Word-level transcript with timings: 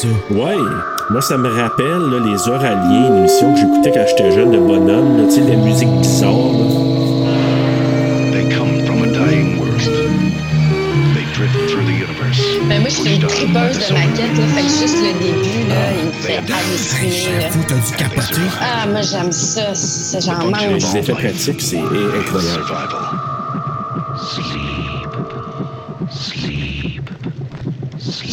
Ça. 0.00 0.08
Ouais. 0.30 0.56
Moi, 1.10 1.20
ça 1.20 1.36
me 1.38 1.48
rappelle 1.48 1.86
là, 2.10 2.18
les 2.24 2.48
Oraliens, 2.48 3.06
une 3.08 3.16
émission 3.18 3.52
que 3.54 3.60
j'écoutais 3.60 3.92
quand 3.92 4.04
j'étais 4.08 4.32
jeune 4.32 4.50
de 4.50 4.58
bonhomme. 4.58 5.26
Tu 5.28 5.36
sais, 5.36 5.40
la 5.48 5.56
musique 5.56 5.88
qui 6.02 6.08
sort. 6.08 6.52
là. 6.52 6.66
They 8.32 8.48
come 8.54 8.84
from 8.84 9.02
a 9.04 9.06
dying 9.06 9.58
world. 9.60 9.80
They 11.14 11.24
drift 11.34 11.70
through 11.70 11.84
the 11.86 11.92
universe. 11.92 12.40
Ben 12.68 12.80
moi, 12.80 12.90
je 12.90 12.96
suis 13.00 13.14
une 13.16 13.22
tripeuse 13.26 13.76
de 13.78 13.82
solar 13.82 14.02
maquettes, 14.06 14.36
là, 14.38 14.46
fait 14.54 14.62
que 14.62 14.68
juste 14.68 14.98
le 15.00 15.12
début, 15.20 15.68
là, 15.68 15.74
il 16.00 16.06
me 16.08 16.12
fait 16.12 16.40
Ben, 16.46 16.54
halluciner. 16.54 17.32
là. 17.32 17.40
J'avoue, 17.42 17.64
t'as 17.68 17.74
dû 17.76 17.96
capoter. 17.96 18.40
Ah, 18.60 18.86
moi, 18.88 19.00
j'aime 19.02 19.32
ça. 19.32 19.74
ça 19.74 20.18
J'en 20.20 20.50
mange. 20.50 20.60
Les 20.92 20.96
effets 20.98 21.12
pratiques, 21.12 21.62
c'est 21.62 21.78
incroyable. 21.78 22.64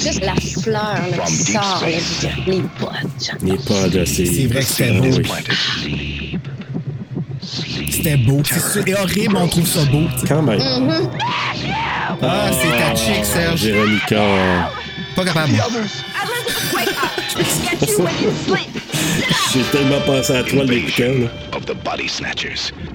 Juste 0.03 0.25
la 0.25 0.35
fleur 0.35 0.95
là, 1.17 1.25
qui 1.25 1.33
sort, 1.35 1.61
là, 1.61 1.77
space. 1.99 2.19
du- 2.45 2.51
les 2.51 2.61
bottes. 2.79 3.31
Les 3.43 3.57
pods, 3.57 4.05
c'est. 4.05 4.25
C'est 4.25 4.47
vrai 4.47 4.59
que 4.59 4.65
c'était 4.65 4.91
beau. 4.99 5.05
oui. 5.85 6.37
C'était 7.91 8.17
beau. 8.17 8.41
C'est 8.45 8.59
sûr. 8.73 8.87
Et 8.87 8.93
horrible, 8.95 9.37
on 9.37 9.47
trouve 9.47 9.67
ça 9.67 9.83
beau. 9.85 10.03
Quand 10.27 10.41
même. 10.41 10.61
Ah, 12.21 12.49
c'est 12.51 12.77
ta 12.77 12.95
chick, 12.95 13.23
Serge. 13.25 13.63
Véronica. 13.63 14.21
Pas 15.15 15.25
capable. 15.25 15.53
J'ai 19.53 19.61
tellement 19.71 20.01
pensé 20.05 20.35
à 20.35 20.43
toi, 20.43 20.63
l'écoutant. 20.63 21.03
Invasion 21.03 22.23
là. 22.23 22.92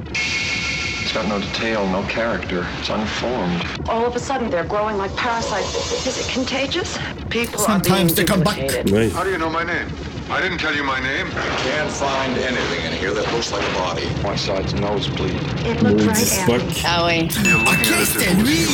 It's 1.09 1.17
got 1.17 1.27
no 1.27 1.41
detail, 1.41 1.89
no 1.89 2.03
character. 2.03 2.67
It's 2.81 2.91
unformed. 2.91 3.65
All 3.89 4.05
of 4.05 4.15
a 4.15 4.19
sudden, 4.19 4.51
they're 4.51 4.67
growing 4.67 4.99
like 4.99 5.17
parasites. 5.17 6.07
Is 6.07 6.19
it 6.21 6.31
contagious? 6.31 6.99
People 7.31 7.63
are 7.63 7.81
Sometimes 7.81 8.13
they 8.15 8.25
being 8.25 8.29
come 8.29 8.43
back. 8.45 8.57
duplicated. 8.57 9.13
How 9.13 9.25
do 9.25 9.31
you 9.31 9.39
know 9.39 9.49
my 9.49 9.65
name? 9.65 9.89
I 10.29 10.43
didn't 10.43 10.59
tell 10.59 10.75
you 10.75 10.85
my 10.85 11.01
name. 11.01 11.31
Can't 11.31 11.91
find 11.91 12.37
anything 12.37 12.85
in 12.85 12.93
here 12.93 13.15
that 13.15 13.25
looks 13.33 13.51
like 13.51 13.67
a 13.67 13.73
body. 13.73 14.05
One 14.23 14.37
side's 14.37 14.75
nosebleed. 14.75 15.33
It 15.65 15.83
looked 15.83 16.03
Maudit 16.05 16.09
right 16.09 16.27
Spock. 16.27 16.61
at 16.61 16.67
me. 16.67 16.83
Ah 16.85 17.07
ouais. 17.07 17.31
You're 17.43 17.57
looking 17.57 17.89
Ok, 17.89 18.05
c'était 18.05 18.05
as 18.05 18.11
if 18.11 18.21
it 18.21 18.37
was 18.37 18.45
lui. 18.45 18.69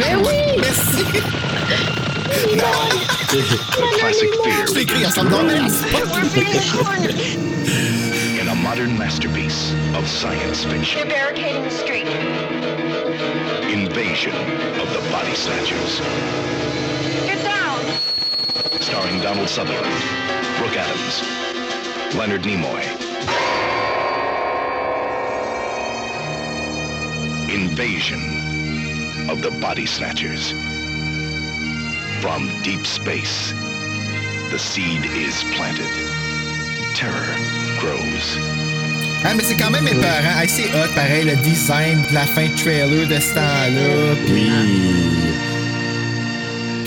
Mais 0.00 0.16
oui! 0.16 0.58
Merci. 0.58 1.04
The 3.30 3.86
classic 4.00 4.30
fear 4.42 4.66
Je 4.66 4.72
l'ai 4.74 4.82
écrit, 4.82 4.96
begins 4.96 5.10
ça 5.10 5.20
to 5.20 5.28
me 5.28 5.54
modern 8.78 8.96
masterpiece 8.96 9.72
of 9.96 10.06
science 10.06 10.62
fiction. 10.62 11.00
They're 11.00 11.08
barricading 11.08 11.64
the 11.64 11.70
street. 11.70 12.06
Invasion 13.66 14.32
of 14.78 14.92
the 14.92 15.00
Body 15.10 15.34
Snatchers. 15.34 15.98
Get 17.26 17.42
down! 17.42 17.80
Starring 18.80 19.20
Donald 19.20 19.48
Sutherland, 19.48 19.84
Brooke 20.58 20.76
Adams, 20.76 22.14
Leonard 22.14 22.42
Nimoy. 22.42 22.84
Invasion 27.52 29.28
of 29.28 29.42
the 29.42 29.50
Body 29.60 29.86
Snatchers. 29.86 30.52
From 32.22 32.48
deep 32.62 32.86
space, 32.86 33.50
the 34.52 34.58
seed 34.58 35.04
is 35.04 35.42
planted. 35.54 35.90
Terror 36.94 37.36
grows. 37.80 38.57
Ah, 39.24 39.34
mais 39.36 39.42
c'est 39.42 39.56
quand 39.56 39.70
même 39.70 39.86
épeurant. 39.86 40.40
Hey, 40.40 40.48
c'est 40.48 40.70
hot, 40.70 40.88
pareil, 40.94 41.24
le 41.24 41.34
design 41.42 41.98
de 42.08 42.14
la 42.14 42.22
fin 42.22 42.46
de 42.46 42.56
trailer 42.56 43.08
de 43.08 43.20
ce 43.20 43.34
temps-là. 43.34 44.14
Puis 44.26 44.48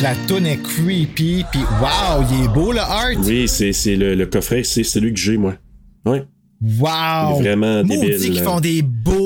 la 0.02 0.16
tune 0.28 0.46
est 0.46 0.62
creepy. 0.62 1.46
Puis 1.52 1.62
wow, 1.82 2.24
il 2.32 2.46
est 2.46 2.48
beau, 2.48 2.72
le 2.72 2.80
art. 2.80 3.12
Oui, 3.26 3.48
c'est 3.48 3.96
le, 3.96 4.16
le 4.16 4.26
coffret, 4.26 4.64
c'est 4.64 4.84
celui 4.84 5.14
que 5.14 5.20
j'ai, 5.20 5.38
moi. 5.38 5.56
Ouais. 6.06 6.24
Wow. 6.62 7.40
Il 7.40 7.48
est 7.48 7.56
vraiment 7.56 7.84
Maudit 7.84 8.00
débile, 8.00 8.20
qu'ils 8.20 8.42
font 8.44 8.60
des 8.60 8.82
beaux 8.82 9.21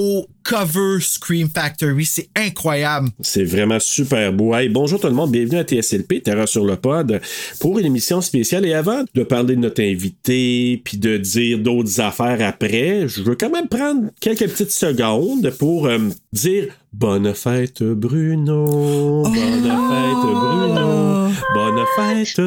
covers 0.45 1.01
Scream 1.01 1.49
Factory. 1.49 2.05
C'est 2.05 2.29
incroyable. 2.35 3.09
C'est 3.19 3.43
vraiment 3.43 3.79
super 3.79 4.31
beau. 4.31 4.53
Hey, 4.53 4.69
bonjour 4.69 4.99
tout 4.99 5.07
le 5.07 5.13
monde, 5.13 5.31
bienvenue 5.31 5.57
à 5.57 5.63
TSLP, 5.63 6.21
Terreur 6.23 6.47
sur 6.47 6.63
le 6.63 6.75
pod, 6.75 7.19
pour 7.59 7.79
une 7.79 7.87
émission 7.87 8.21
spéciale. 8.21 8.65
Et 8.65 8.73
avant 8.73 9.03
de 9.13 9.23
parler 9.23 9.55
de 9.55 9.61
notre 9.61 9.81
invité, 9.81 10.81
puis 10.85 10.97
de 10.97 11.17
dire 11.17 11.59
d'autres 11.59 11.99
affaires 11.99 12.37
après, 12.41 13.07
je 13.07 13.23
veux 13.23 13.35
quand 13.35 13.49
même 13.49 13.67
prendre 13.67 14.11
quelques 14.21 14.47
petites 14.47 14.71
secondes 14.71 15.49
pour 15.57 15.87
euh, 15.87 15.97
dire 16.31 16.67
bonne 16.97 17.33
fête 17.33 17.83
Bruno, 17.83 19.23
bonne 19.23 19.33
fête 19.33 20.23
Bruno, 20.23 21.29
bonne 21.53 21.85
fête, 21.95 22.37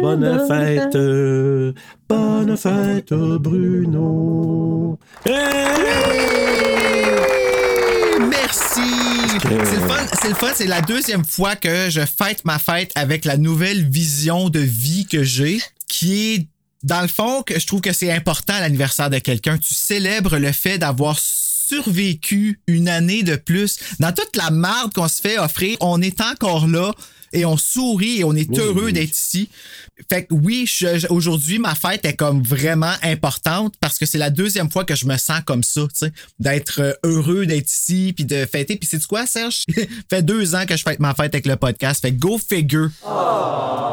bonne 0.00 0.46
fête, 0.48 0.96
bonne 2.08 2.56
fête 2.56 3.12
Bruno. 3.12 4.98
Hey! 5.26 5.34
Merci. 8.30 8.80
C'est 9.42 9.50
le 9.50 9.88
fun. 9.88 10.06
C'est 10.20 10.28
le 10.28 10.34
fun. 10.34 10.50
C'est 10.54 10.66
la 10.66 10.80
deuxième 10.80 11.24
fois 11.24 11.56
que 11.56 11.90
je 11.90 12.00
fête 12.00 12.44
ma 12.44 12.58
fête 12.58 12.92
avec 12.94 13.24
la 13.24 13.36
nouvelle 13.36 13.88
vision 13.88 14.50
de 14.50 14.60
vie 14.60 15.06
que 15.06 15.24
j'ai, 15.24 15.60
qui 15.88 16.34
est 16.34 16.46
dans 16.84 17.02
le 17.02 17.08
fond 17.08 17.42
que 17.42 17.58
je 17.58 17.66
trouve 17.66 17.80
que 17.80 17.92
c'est 17.92 18.12
important 18.12 18.54
l'anniversaire 18.60 19.10
de 19.10 19.18
quelqu'un. 19.18 19.58
Tu 19.58 19.74
célèbres 19.74 20.38
le 20.38 20.52
fait 20.52 20.78
d'avoir 20.78 21.18
survécu 21.68 22.60
une 22.66 22.88
année 22.88 23.22
de 23.22 23.36
plus. 23.36 23.78
Dans 24.00 24.12
toute 24.12 24.36
la 24.36 24.50
marde 24.50 24.94
qu'on 24.94 25.08
se 25.08 25.20
fait 25.20 25.38
offrir, 25.38 25.76
on 25.80 26.00
est 26.00 26.20
encore 26.20 26.66
là 26.66 26.92
et 27.32 27.44
on 27.44 27.56
sourit 27.56 28.20
et 28.20 28.24
on 28.24 28.34
est 28.34 28.58
heureux 28.58 28.92
d'être 28.92 29.12
ici. 29.16 29.48
Fait 30.08 30.24
que 30.24 30.34
oui, 30.34 30.68
aujourd'hui, 31.10 31.58
ma 31.58 31.74
fête 31.74 32.04
est 32.04 32.14
comme 32.14 32.42
vraiment 32.42 32.92
importante 33.02 33.74
parce 33.80 33.98
que 33.98 34.06
c'est 34.06 34.18
la 34.18 34.30
deuxième 34.30 34.70
fois 34.70 34.84
que 34.84 34.94
je 34.94 35.06
me 35.06 35.16
sens 35.16 35.40
comme 35.44 35.62
ça, 35.62 35.82
tu 35.82 36.06
sais, 36.06 36.12
d'être 36.38 36.80
euh, 36.80 36.92
heureux 37.04 37.46
d'être 37.46 37.68
ici 37.70 38.12
puis 38.14 38.24
de 38.24 38.46
fêter. 38.46 38.76
Puis 38.76 38.88
c'est 38.90 39.04
quoi, 39.06 39.26
Serge? 39.26 39.64
fait 40.10 40.22
deux 40.22 40.54
ans 40.54 40.66
que 40.66 40.76
je 40.76 40.82
fête 40.82 41.00
ma 41.00 41.14
fête 41.14 41.34
avec 41.34 41.46
le 41.46 41.56
podcast. 41.56 42.00
Fait 42.02 42.12
go 42.12 42.38
figure. 42.38 42.90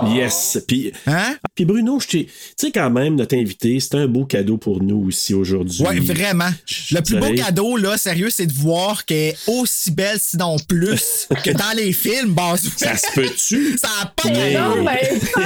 Yes. 0.07 0.59
Puis, 0.67 0.91
Hein? 1.07 1.38
puis 1.56 1.66
Bruno, 1.66 2.00
je 2.00 2.07
tu 2.07 2.28
sais 2.57 2.72
quand 2.72 2.90
même, 2.90 3.16
notre 3.16 3.35
invité, 3.35 3.79
c'est 3.79 3.96
un 3.96 4.07
beau 4.07 4.25
cadeau 4.25 4.57
pour 4.57 4.81
nous 4.84 5.07
aussi 5.07 5.34
aujourd'hui. 5.34 5.81
Ouais, 5.84 6.00
vraiment. 6.00 6.50
Le 6.91 7.02
plus 7.02 7.17
beau 7.17 7.34
cadeau, 7.34 7.78
là, 7.78 7.97
sérieux, 7.97 8.29
c'est 8.29 8.46
de 8.46 8.53
voir 8.53 9.06
qu'elle 9.06 9.17
est 9.29 9.38
aussi 9.47 9.91
belle, 9.91 10.19
sinon 10.19 10.57
plus, 10.67 11.28
que 11.44 11.52
dans 11.52 11.75
les 11.75 11.94
films, 11.94 12.34
bah, 12.34 12.56
Ça 12.78 12.97
se 12.97 13.07
Ça 13.78 13.88
a 14.02 14.06
pas 14.08 14.30
Mais- 14.30 14.53
Non, 14.53 14.84
ben 14.84 14.97
fin! 15.19 15.41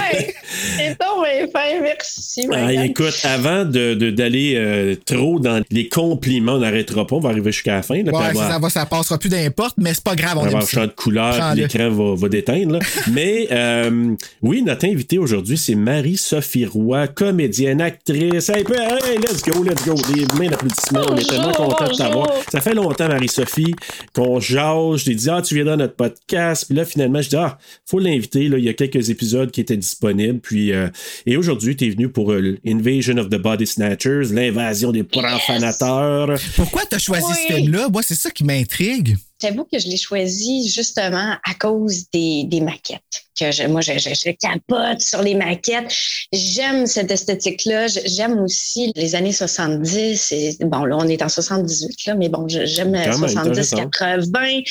C'est 0.78 0.90
donc 1.00 1.24
ben 1.24 1.50
fin, 1.52 1.82
merci. 1.82 2.48
Ah, 2.52 2.74
écoute, 2.86 3.14
avant 3.24 3.66
de, 3.66 3.94
de- 3.94 4.10
d'aller 4.12 4.54
euh, 4.56 4.96
trop 5.06 5.40
dans 5.40 5.62
les 5.72 5.88
compliments, 5.90 6.54
on 6.54 6.60
n'arrêtera 6.60 7.06
pas, 7.06 7.16
on 7.16 7.20
va 7.20 7.30
arriver 7.30 7.52
jusqu'à 7.52 7.76
la 7.76 7.82
fin. 7.84 8.02
Là, 8.04 8.12
Ouais, 8.12 8.34
ça, 8.34 8.60
va, 8.60 8.70
ça 8.70 8.86
passera 8.86 9.18
plus 9.18 9.30
d'importe, 9.30 9.76
mais 9.78 9.94
c'est 9.94 10.04
pas 10.04 10.16
grave, 10.16 10.38
on 10.38 10.42
on 10.42 10.44
va 10.50 10.58
avoir 10.60 10.78
un 10.84 10.88
de 10.88 10.92
couleur, 10.92 11.54
l'écran 11.56 11.90
va, 11.92 12.16
va 12.16 12.30
déteindre. 12.30 12.74
là. 12.74 12.80
Mais 13.12 13.48
euh, 13.52 14.16
oui, 14.42 14.62
notre 14.62 14.86
invitée 14.86 15.18
aujourd'hui, 15.18 15.58
c'est 15.58 15.76
Marie-Sophie 15.76 16.66
Roy, 16.66 17.08
comédienne, 17.08 17.82
actrice. 17.82 18.50
Hey, 18.50 18.64
hey, 18.70 19.18
let's 19.18 19.42
go, 19.44 19.64
let's 19.64 19.86
go. 19.86 19.94
Des 20.14 20.26
mains 20.38 20.50
d'applaudissements. 20.50 21.02
On 21.12 21.16
est 21.18 21.28
tellement 21.30 21.52
contents 21.52 21.88
de 21.88 21.96
t'avoir. 21.96 22.28
Ça 22.52 22.62
fait 22.62 22.74
longtemps, 22.74 23.08
Marie-Sophie, 23.08 23.76
qu'on 24.14 24.40
jase. 24.40 24.98
Je 24.98 25.06
t'ai 25.06 25.16
dit, 25.16 25.30
ah, 25.30 25.42
tu 25.42 25.56
viendras 25.56 25.74
à 25.74 25.78
notre 25.78 25.96
podcast. 25.96 26.66
Puis 26.68 26.76
là, 26.76 26.86
finalement, 26.86 27.22
je 27.22 27.30
dis, 27.30 27.36
ah, 27.36 27.58
faut 27.86 28.00
l'inviter. 28.00 28.46
Il 28.46 28.60
y 28.60 28.70
a 28.70 28.74
quelques 28.74 29.10
épisodes 29.10 29.52
qui 29.52 29.62
étaient 29.62 29.78
disponibles. 29.78 30.40
Puis, 30.40 30.72
euh, 30.72 30.90
et 31.26 31.38
aujourd'hui, 31.38 31.76
tu 31.76 31.88
es 31.88 31.90
venu 31.90 32.10
pour 32.10 32.32
euh, 32.32 32.58
Invasion 32.66 33.18
of 33.18 33.30
the 33.30 33.38
Body 33.38 33.68
Snatchers, 33.68 34.32
l'invasion 34.32 34.92
des 34.92 35.04
profanateurs. 35.04 36.40
Pourquoi 36.56 36.84
t'as 36.86 37.00
choisi 37.00 37.34
ce 37.48 37.54
film-là? 37.54 37.90
Moi, 37.90 38.02
c'est 38.04 38.16
ça 38.16 38.32
qui 38.32 38.44
m'intrigue. 38.44 39.18
J'avoue 39.42 39.64
que 39.64 39.80
je 39.80 39.88
l'ai 39.88 39.98
choisi 39.98 40.70
justement 40.70 41.36
à 41.44 41.54
cause 41.58 42.06
des, 42.12 42.44
des 42.46 42.60
maquettes. 42.60 43.24
Que 43.40 43.52
je, 43.54 43.64
moi, 43.64 43.80
je, 43.80 43.94
je, 43.94 44.10
je 44.10 44.32
capote 44.32 45.00
sur 45.00 45.22
les 45.22 45.34
maquettes. 45.34 45.94
J'aime 46.34 46.86
cette 46.88 47.10
esthétique-là. 47.10 47.88
J'aime 47.88 48.38
aussi 48.40 48.92
les 48.96 49.16
années 49.16 49.32
70. 49.32 50.32
Et, 50.34 50.58
bon, 50.62 50.84
là, 50.84 50.98
on 51.00 51.08
est 51.08 51.22
en 51.22 51.30
78, 51.30 52.06
là, 52.08 52.16
mais 52.16 52.28
bon, 52.28 52.48
j'aime 52.50 52.92
Quand 52.92 53.18
même, 53.18 53.30
70, 53.30 53.38
intéressant. 53.38 53.78
80. 53.78 54.62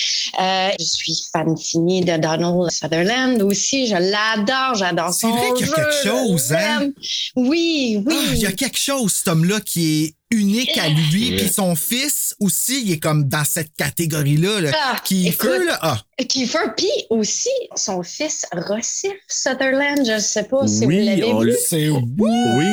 Euh, 0.41 0.71
je 0.79 0.85
suis 0.85 1.17
fan 1.33 1.57
finie 1.57 2.03
de 2.03 2.19
Donald 2.19 2.71
Sutherland 2.71 3.41
aussi. 3.41 3.87
Je 3.87 3.95
l'adore. 3.95 4.75
J'adore 4.75 5.15
C'est 5.15 5.29
son 5.29 5.35
vrai 5.35 5.49
qu'il 5.57 5.67
y 5.67 5.71
a 5.71 5.75
quelque 5.75 5.93
je 6.03 6.09
chose, 6.09 6.53
hein? 6.53 6.91
Oui, 7.37 8.03
oui. 8.07 8.15
Ah, 8.15 8.35
il 8.35 8.41
y 8.41 8.47
a 8.47 8.53
quelque 8.53 8.79
chose, 8.79 9.13
cet 9.15 9.29
homme-là, 9.29 9.61
qui 9.61 10.05
est 10.05 10.15
unique 10.31 10.77
à 10.79 10.89
lui. 10.89 11.37
Puis 11.37 11.49
son 11.49 11.75
fils 11.75 12.35
aussi, 12.41 12.83
il 12.85 12.93
est 12.93 12.99
comme 12.99 13.25
dans 13.29 13.45
cette 13.45 13.75
catégorie-là. 13.77 14.61
Là, 14.61 14.71
Ah, 14.75 14.97
qui 15.05 15.29
écoute, 15.29 15.49
là. 15.67 15.79
Ah, 15.83 16.01
Kiefer, 16.29 16.59
puis 16.77 16.91
aussi 17.11 17.49
son 17.77 18.03
fils 18.03 18.45
Rossif 18.53 19.13
Sutherland, 19.29 20.05
je 20.05 20.13
ne 20.13 20.19
sais 20.19 20.45
pas 20.45 20.67
si 20.67 20.85
Oui, 20.85 20.99
vous 21.01 21.07
l'avez 21.07 21.25
on 21.25 21.41
vu. 21.41 21.47
le- 21.47 21.91
Oui, 21.91 22.01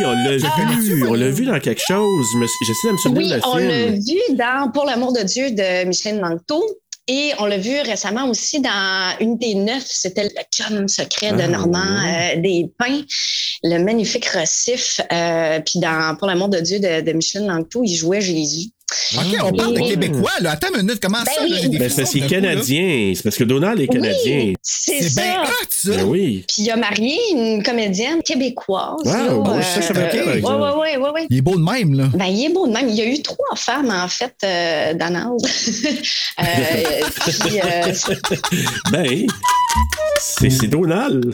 on 0.05 0.11
l'a 0.11 0.37
Ah. 0.43 0.79
vu. 0.81 1.07
On 1.07 1.13
l'a 1.13 1.29
vu 1.29 1.45
dans 1.45 1.59
quelque 1.59 1.81
chose. 1.87 2.25
mais 2.39 2.45
J'essaie 2.67 2.87
de 2.87 2.93
me 2.93 2.97
souvenir 2.97 3.21
Oui, 3.21 3.29
de 3.29 3.47
on 3.47 3.57
le 3.57 3.67
l'a 3.67 3.85
vu 3.91 4.19
dans 4.35 4.71
Pour 4.71 4.85
l'amour 4.85 5.13
de 5.13 5.21
Dieu 5.21 5.51
de 5.51 5.85
Micheline 5.85 6.19
Langto. 6.19 6.63
Et 7.07 7.33
on 7.37 7.45
l'a 7.45 7.57
vu 7.57 7.79
récemment 7.81 8.27
aussi 8.27 8.61
dans 8.61 9.15
Unité 9.19 9.53
9, 9.53 9.83
c'était 9.85 10.23
le 10.23 10.29
chum 10.51 10.87
secret 10.87 11.33
de 11.33 11.41
Ah, 11.41 11.47
Normand 11.47 11.79
euh, 11.79 12.35
Despins, 12.37 13.05
le 13.63 13.77
magnifique 13.83 14.25
Rossif. 14.25 14.99
Euh, 15.11 15.59
puis 15.59 15.79
dans 15.79 16.15
Pour 16.17 16.27
l'amour 16.27 16.49
de 16.49 16.59
Dieu 16.59 16.79
de, 16.79 17.01
de 17.01 17.11
Micheline 17.13 17.47
Langto, 17.47 17.83
il 17.83 17.95
jouait 17.95 18.21
Jésus. 18.21 18.71
OK, 19.17 19.37
on 19.43 19.51
parle 19.53 19.73
de. 19.73 19.79
Québécois, 19.79 20.31
là. 20.41 20.51
Attends 20.51 20.67
une 20.75 20.81
minute, 20.85 20.99
comment 21.01 21.17
Ben 21.25 21.31
ça? 21.33 21.41
oui. 21.43 21.49
là, 21.49 21.79
Ben, 21.79 21.89
c'est 21.89 22.01
parce 22.01 22.11
qu'il 22.11 22.23
est 22.23 22.27
canadien. 22.27 23.13
C'est 23.15 23.23
parce 23.23 23.35
que 23.35 23.43
Donald 23.43 23.79
est 23.79 23.87
canadien. 23.87 24.37
Oui, 24.45 24.55
c'est 24.61 25.01
C'est 25.01 25.09
ça. 25.09 25.21
bien 25.21 25.43
hot, 25.43 25.47
ça. 25.69 25.91
Ben 25.91 26.03
oui. 26.03 26.45
Puis 26.47 26.63
il 26.63 26.71
a 26.71 26.75
marié 26.75 27.17
une 27.31 27.63
comédienne 27.63 28.21
québécoise. 28.23 29.01
Wow, 29.03 29.11
là, 29.11 29.29
bon, 29.29 29.61
ça, 29.61 29.93
par 29.93 30.03
ouais, 30.77 30.97
ouais, 30.97 31.09
ouais. 31.09 31.27
Il 31.29 31.37
est 31.37 31.41
beau 31.41 31.55
de 31.57 31.63
même, 31.63 31.93
là. 31.95 32.05
Ben, 32.13 32.25
il 32.25 32.45
est 32.45 32.49
beau 32.53 32.67
de 32.67 32.73
même. 32.73 32.87
Il 32.89 32.95
y 32.95 33.01
a 33.01 33.05
eu 33.05 33.21
trois 33.21 33.55
femmes, 33.55 33.89
en 33.91 34.07
fait, 34.07 34.35
euh, 34.43 34.93
Donald. 34.93 35.39
Euh, 36.37 36.43
puis, 37.47 37.61
euh, 37.61 37.93
Ben, 38.91 39.25
c'est 40.19 40.49
c'est 40.49 40.67
Donald. 40.67 41.33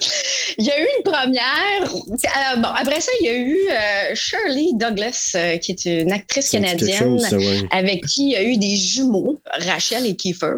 il 0.59 0.65
y 0.65 0.69
a 0.69 0.79
eu 0.79 0.85
une 0.97 1.03
première. 1.11 1.83
Euh, 1.83 2.55
bon, 2.57 2.67
après 2.69 3.01
ça, 3.01 3.11
il 3.19 3.25
y 3.25 3.29
a 3.29 3.33
eu 3.35 3.57
euh, 3.69 4.15
Shirley 4.15 4.67
Douglas, 4.73 5.31
euh, 5.35 5.57
qui 5.57 5.71
est 5.71 5.85
une 5.85 6.11
actrice 6.11 6.49
Ça 6.51 6.59
canadienne, 6.59 6.99
chose, 6.99 7.21
ça, 7.27 7.37
ouais. 7.41 7.67
avec 7.71 8.05
qui 8.05 8.27
il 8.27 8.31
y 8.31 8.35
a 8.35 8.43
eu 8.43 8.57
des 8.57 8.75
jumeaux, 8.75 9.39
Rachel 9.67 10.05
et 10.05 10.15
Kiefer. 10.15 10.53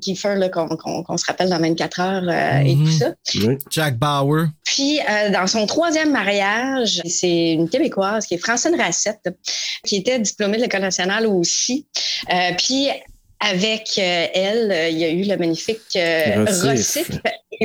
Kiefer, 0.00 0.36
là, 0.36 0.48
qu'on 0.48 0.68
qu'on- 0.68 1.02
qu'on 1.02 1.16
se 1.18 1.24
rappelle 1.26 1.50
dans 1.50 1.58
24 1.58 2.00
heures 2.00 2.22
euh, 2.28 2.60
et 2.64 2.74
Mhm. 2.74 2.84
tout 2.86 2.92
ça. 2.92 3.14
Oui. 3.46 3.56
Jack 3.70 3.98
Bauer. 3.98 4.46
Puis, 4.64 4.98
euh, 5.00 5.30
dans 5.30 5.46
son 5.46 5.66
troisième 5.66 6.10
mariage, 6.12 7.02
c'est 7.06 7.52
une 7.52 7.68
Québécoise 7.68 8.26
qui 8.26 8.34
est 8.34 8.38
Francine 8.38 8.74
Racette, 8.78 9.28
qui 9.84 9.96
était 9.96 10.18
diplômée 10.18 10.56
de 10.56 10.62
l'École 10.62 10.80
nationale 10.80 11.26
aussi. 11.26 11.86
Euh, 12.32 12.50
puis, 12.56 12.88
avec 13.40 13.90
euh, 13.98 14.26
elle, 14.34 14.70
euh, 14.72 14.88
il 14.88 14.98
y 14.98 15.04
a 15.04 15.10
eu 15.10 15.24
le 15.24 15.36
magnifique 15.36 15.80
euh, 15.96 16.44
Rossif. 16.62 17.10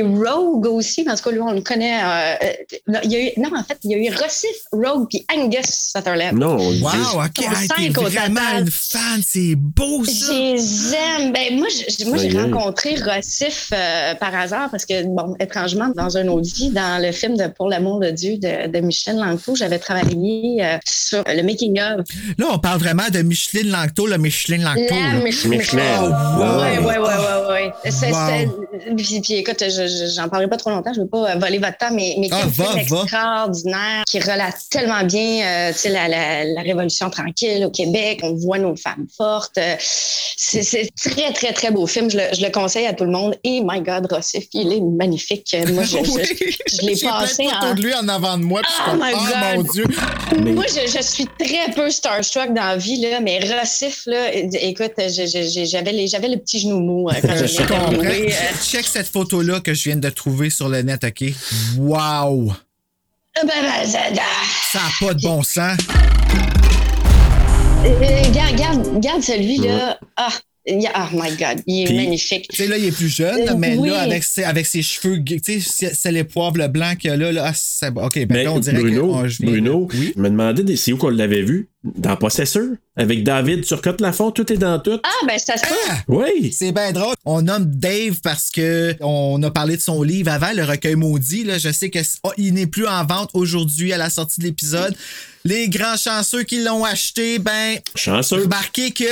Rogue 0.02 0.66
aussi, 0.66 1.04
parce 1.04 1.20
que 1.20 1.30
lui, 1.30 1.40
on 1.40 1.52
le 1.52 1.60
connaît. 1.60 2.00
euh, 2.02 2.34
euh, 2.42 2.76
non, 2.88 3.00
il 3.04 3.12
y 3.12 3.16
a 3.16 3.20
eu, 3.26 3.30
non, 3.38 3.50
en 3.56 3.62
fait, 3.64 3.78
il 3.84 3.90
y 3.90 3.94
a 3.94 3.98
eu 3.98 4.14
Rossif, 4.14 4.50
Rogue, 4.72 5.06
puis 5.08 5.24
Angus 5.34 5.92
Sutherland. 5.94 6.34
Non, 6.38 6.56
Wow. 6.58 6.64
OK. 6.64 7.04
Sont 7.04 7.18
Ah, 7.20 7.28
t'es 7.34 7.44
cinq 7.44 7.98
au 7.98 8.02
vraiment 8.02 8.40
une 8.58 8.70
fan. 8.70 9.20
C'est 9.26 9.54
beau, 9.56 10.04
ça. 10.04 10.12
Je 10.12 10.32
les 10.32 10.94
aime. 10.94 11.32
Ben, 11.32 11.58
moi, 11.58 11.68
j'ai 11.70 12.04
moi, 12.04 12.16
j'ai 12.18 12.30
rencontré 12.38 12.94
Rossif 12.96 13.70
euh, 13.72 14.14
par 14.14 14.34
hasard 14.34 14.68
parce 14.70 14.84
que, 14.84 15.02
bon, 15.04 15.34
étrangement, 15.40 15.88
dans 15.96 16.16
un 16.16 16.26
autre 16.28 16.48
vie, 16.54 16.70
dans 16.70 17.02
le 17.02 17.12
film 17.12 17.36
de 17.36 17.46
Pour 17.48 17.68
l'amour 17.68 18.00
de 18.00 18.10
Dieu 18.10 18.36
de, 18.38 18.68
de 18.68 18.78
Michel 18.80 19.16
Langto, 19.16 19.54
j'avais 19.56 19.78
travaillé 19.78 20.58
euh, 20.64 20.76
sur 20.86 21.24
le 21.26 21.42
making-of. 21.42 22.06
Là, 22.38 22.46
on 22.52 22.58
parle 22.58 22.78
vraiment 22.80 23.08
de 23.12 23.20
Micheline 23.22 23.70
Langto, 23.70 24.06
le 24.06 24.18
Micheline 24.18 24.62
Langto. 24.62 24.94
La 24.94 25.14
là. 25.14 25.20
Mich- 25.24 25.46
Michelin. 25.46 25.82
Oh, 26.00 26.38
wow. 26.38 26.60
Ouais, 26.60 26.78
ouais, 26.78 26.98
ouais, 26.98 26.98
ouais, 26.98 27.72
ouais. 27.82 27.90
C'est- 27.90 28.10
Wow. 28.10 28.16
c'est- 28.28 28.94
Puis, 28.96 29.20
puis, 29.20 29.34
écoute, 29.34 29.62
je- 29.62 29.86
j'en 30.14 30.28
parlerai 30.28 30.48
pas 30.48 30.56
trop 30.56 30.70
longtemps, 30.70 30.92
je 30.94 31.00
veux 31.00 31.06
pas 31.08 31.30
euh, 31.32 31.38
voler 31.38 31.58
votre 31.58 31.76
temps, 31.78 31.90
mais, 31.92 32.14
mais 32.18 32.28
Ah, 32.30 32.40
quel 32.42 32.50
va, 32.50 32.64
film 32.72 32.86
va. 32.88 33.02
extraordinaire 33.02 34.02
qui 34.08 34.18
relate 34.20 34.56
tellement 34.70 35.02
bien, 35.04 35.44
euh, 35.46 35.72
tu 35.72 35.78
sais, 35.78 35.88
la, 35.90 36.08
la, 36.08 36.44
la 36.44 36.62
Révolution 36.62 37.10
tranquille 37.10 37.64
au 37.64 37.70
Québec. 37.70 38.20
On 38.22 38.34
voit 38.34 38.58
nos 38.58 38.76
femmes 38.76 39.06
fortes. 39.16 39.58
Euh, 39.58 39.74
C'est 39.80 40.62
c'est 40.62 40.88
très, 40.96 41.32
très, 41.32 41.52
très 41.52 41.70
beau 41.70 41.86
film. 41.86 42.10
Je 42.10 42.16
le, 42.16 42.22
je 42.32 42.42
le 42.42 42.50
conseille 42.50 42.86
à 42.86 42.92
tout 42.92 43.04
le 43.04 43.10
monde. 43.10 43.34
Et 43.44 43.60
my 43.62 43.80
God, 43.80 44.06
Rossif, 44.10 44.44
il 44.52 44.72
est 44.72 44.80
magnifique. 44.80 45.54
Moi, 45.72 45.82
je, 45.82 45.88
je- 46.04 46.10
Oui. 46.12 46.22
je 46.66 46.86
l'ai 46.86 46.94
J'ai 46.94 47.06
plein 47.06 47.16
de 47.18 47.20
passé 47.22 47.46
en- 47.60 47.74
de 47.74 47.82
lui 47.82 47.94
en 47.94 48.08
avant 48.08 48.38
de 48.38 48.44
moi. 48.44 48.60
Puis 48.62 48.72
je 48.76 48.82
Oh 48.82 48.90
suis 48.90 48.98
comme, 48.98 49.08
my 49.08 49.14
ah, 49.34 49.54
God. 49.56 49.66
mon 49.66 49.72
Dieu. 49.72 49.84
Moi, 50.54 50.64
je, 50.68 50.90
je 50.98 51.02
suis 51.02 51.26
très 51.38 51.72
peu 51.74 51.90
starstruck 51.90 52.48
dans 52.54 52.62
la 52.68 52.76
vie, 52.76 53.00
là, 53.00 53.20
mais 53.20 53.40
Rossif, 53.40 54.02
là, 54.06 54.32
écoute, 54.34 54.92
je- 54.98 55.26
je- 55.26 55.48
je- 55.60 55.64
j'avais 55.64 55.92
les- 55.92 56.06
le 56.08 56.36
petit 56.36 56.60
genou 56.60 56.80
mou 56.80 57.08
euh, 57.08 57.12
quand 57.22 57.36
je 57.36 57.46
Je 57.46 57.58
l'ai 57.58 57.66
comprends. 57.66 57.92
euh. 57.94 58.28
Check 58.62 58.86
cette 58.86 59.08
photo-là 59.08 59.60
que 59.60 59.72
je 59.78 59.88
viens 59.90 59.96
de 59.98 60.10
trouver 60.10 60.50
sur 60.50 60.68
le 60.68 60.82
net, 60.82 61.04
OK? 61.04 61.24
Wow! 61.78 62.52
Ben, 63.36 63.46
ben, 63.46 63.86
ça- 63.86 64.10
n'a 64.10 64.90
pas 65.00 65.14
de 65.14 65.22
bon 65.22 65.42
sens. 65.42 65.78
Euh, 67.84 68.22
Regarde, 68.26 68.52
regarde, 68.52 68.94
regarde 68.96 69.22
celui-là. 69.22 69.98
Ah, 70.16 70.28
oh 70.68 70.72
my 71.14 71.30
God, 71.36 71.62
il 71.66 71.82
est 71.82 71.86
Puis- 71.86 71.96
magnifique. 71.96 72.48
Tu 72.50 72.56
sais, 72.56 72.66
là, 72.66 72.76
il 72.76 72.86
est 72.86 72.92
plus 72.92 73.08
jeune, 73.08 73.48
Euh, 73.48 73.54
mais 73.56 73.76
oui. 73.76 73.88
là, 73.90 74.00
avec 74.00 74.22
ses, 74.24 74.42
avec 74.44 74.66
ses 74.66 74.82
cheveux, 74.82 75.22
tu 75.24 75.38
sais, 75.60 75.60
c'est- 75.94 76.10
les 76.12 76.24
poivres 76.24 76.58
le 76.58 76.68
blanc 76.68 76.94
qu'il 76.98 77.10
y 77.10 77.12
a 77.12 77.16
là. 77.16 77.30
là 77.32 77.52
ah. 77.52 77.88
OK, 78.04 78.14
ben 78.18 78.26
Mais 78.30 78.44
là, 78.44 78.52
on 78.52 78.58
dirait 78.58 78.78
Bruno, 78.80 79.06
que 79.06 79.18
oh, 79.24 79.28
je 79.28 79.38
viens 79.42 79.50
Bruno, 79.52 79.88
Oui. 79.94 80.12
je 80.16 80.20
me 80.20 80.28
demandais 80.28 80.64
des- 80.64 80.76
c'est 80.76 80.92
où 80.92 80.96
qu'on 80.98 81.08
l'avait 81.10 81.42
vu? 81.42 81.68
Dans 81.96 82.16
Possesseur, 82.16 82.66
avec 82.96 83.22
David 83.24 83.64
Turcotte 83.64 84.00
Lafont, 84.00 84.30
tout 84.30 84.52
est 84.52 84.56
dans 84.56 84.78
tout. 84.78 84.98
Ah, 85.02 85.26
ben, 85.26 85.38
ça 85.38 85.56
se 85.56 85.62
peut. 85.62 85.74
Ah! 85.90 85.98
Oui. 86.08 86.52
C'est 86.52 86.72
bien 86.72 86.92
drôle. 86.92 87.14
On 87.24 87.42
nomme 87.42 87.64
Dave 87.66 88.20
parce 88.22 88.50
que 88.50 88.94
on 89.00 89.42
a 89.42 89.50
parlé 89.50 89.76
de 89.76 89.82
son 89.82 90.02
livre 90.02 90.30
avant, 90.32 90.52
Le 90.54 90.64
recueil 90.64 90.96
maudit. 90.96 91.44
Là, 91.44 91.58
je 91.58 91.70
sais 91.70 91.90
que 91.90 91.98
oh, 92.24 92.32
il 92.36 92.54
n'est 92.54 92.66
plus 92.66 92.86
en 92.86 93.04
vente 93.04 93.30
aujourd'hui 93.34 93.92
à 93.92 93.98
la 93.98 94.10
sortie 94.10 94.40
de 94.40 94.46
l'épisode. 94.46 94.94
Les 95.44 95.68
grands 95.68 95.96
chanceux 95.96 96.42
qui 96.42 96.62
l'ont 96.62 96.84
acheté, 96.84 97.38
ben, 97.38 97.78
Chanceux. 97.94 98.42
remarquez 98.42 98.90
que 98.90 99.04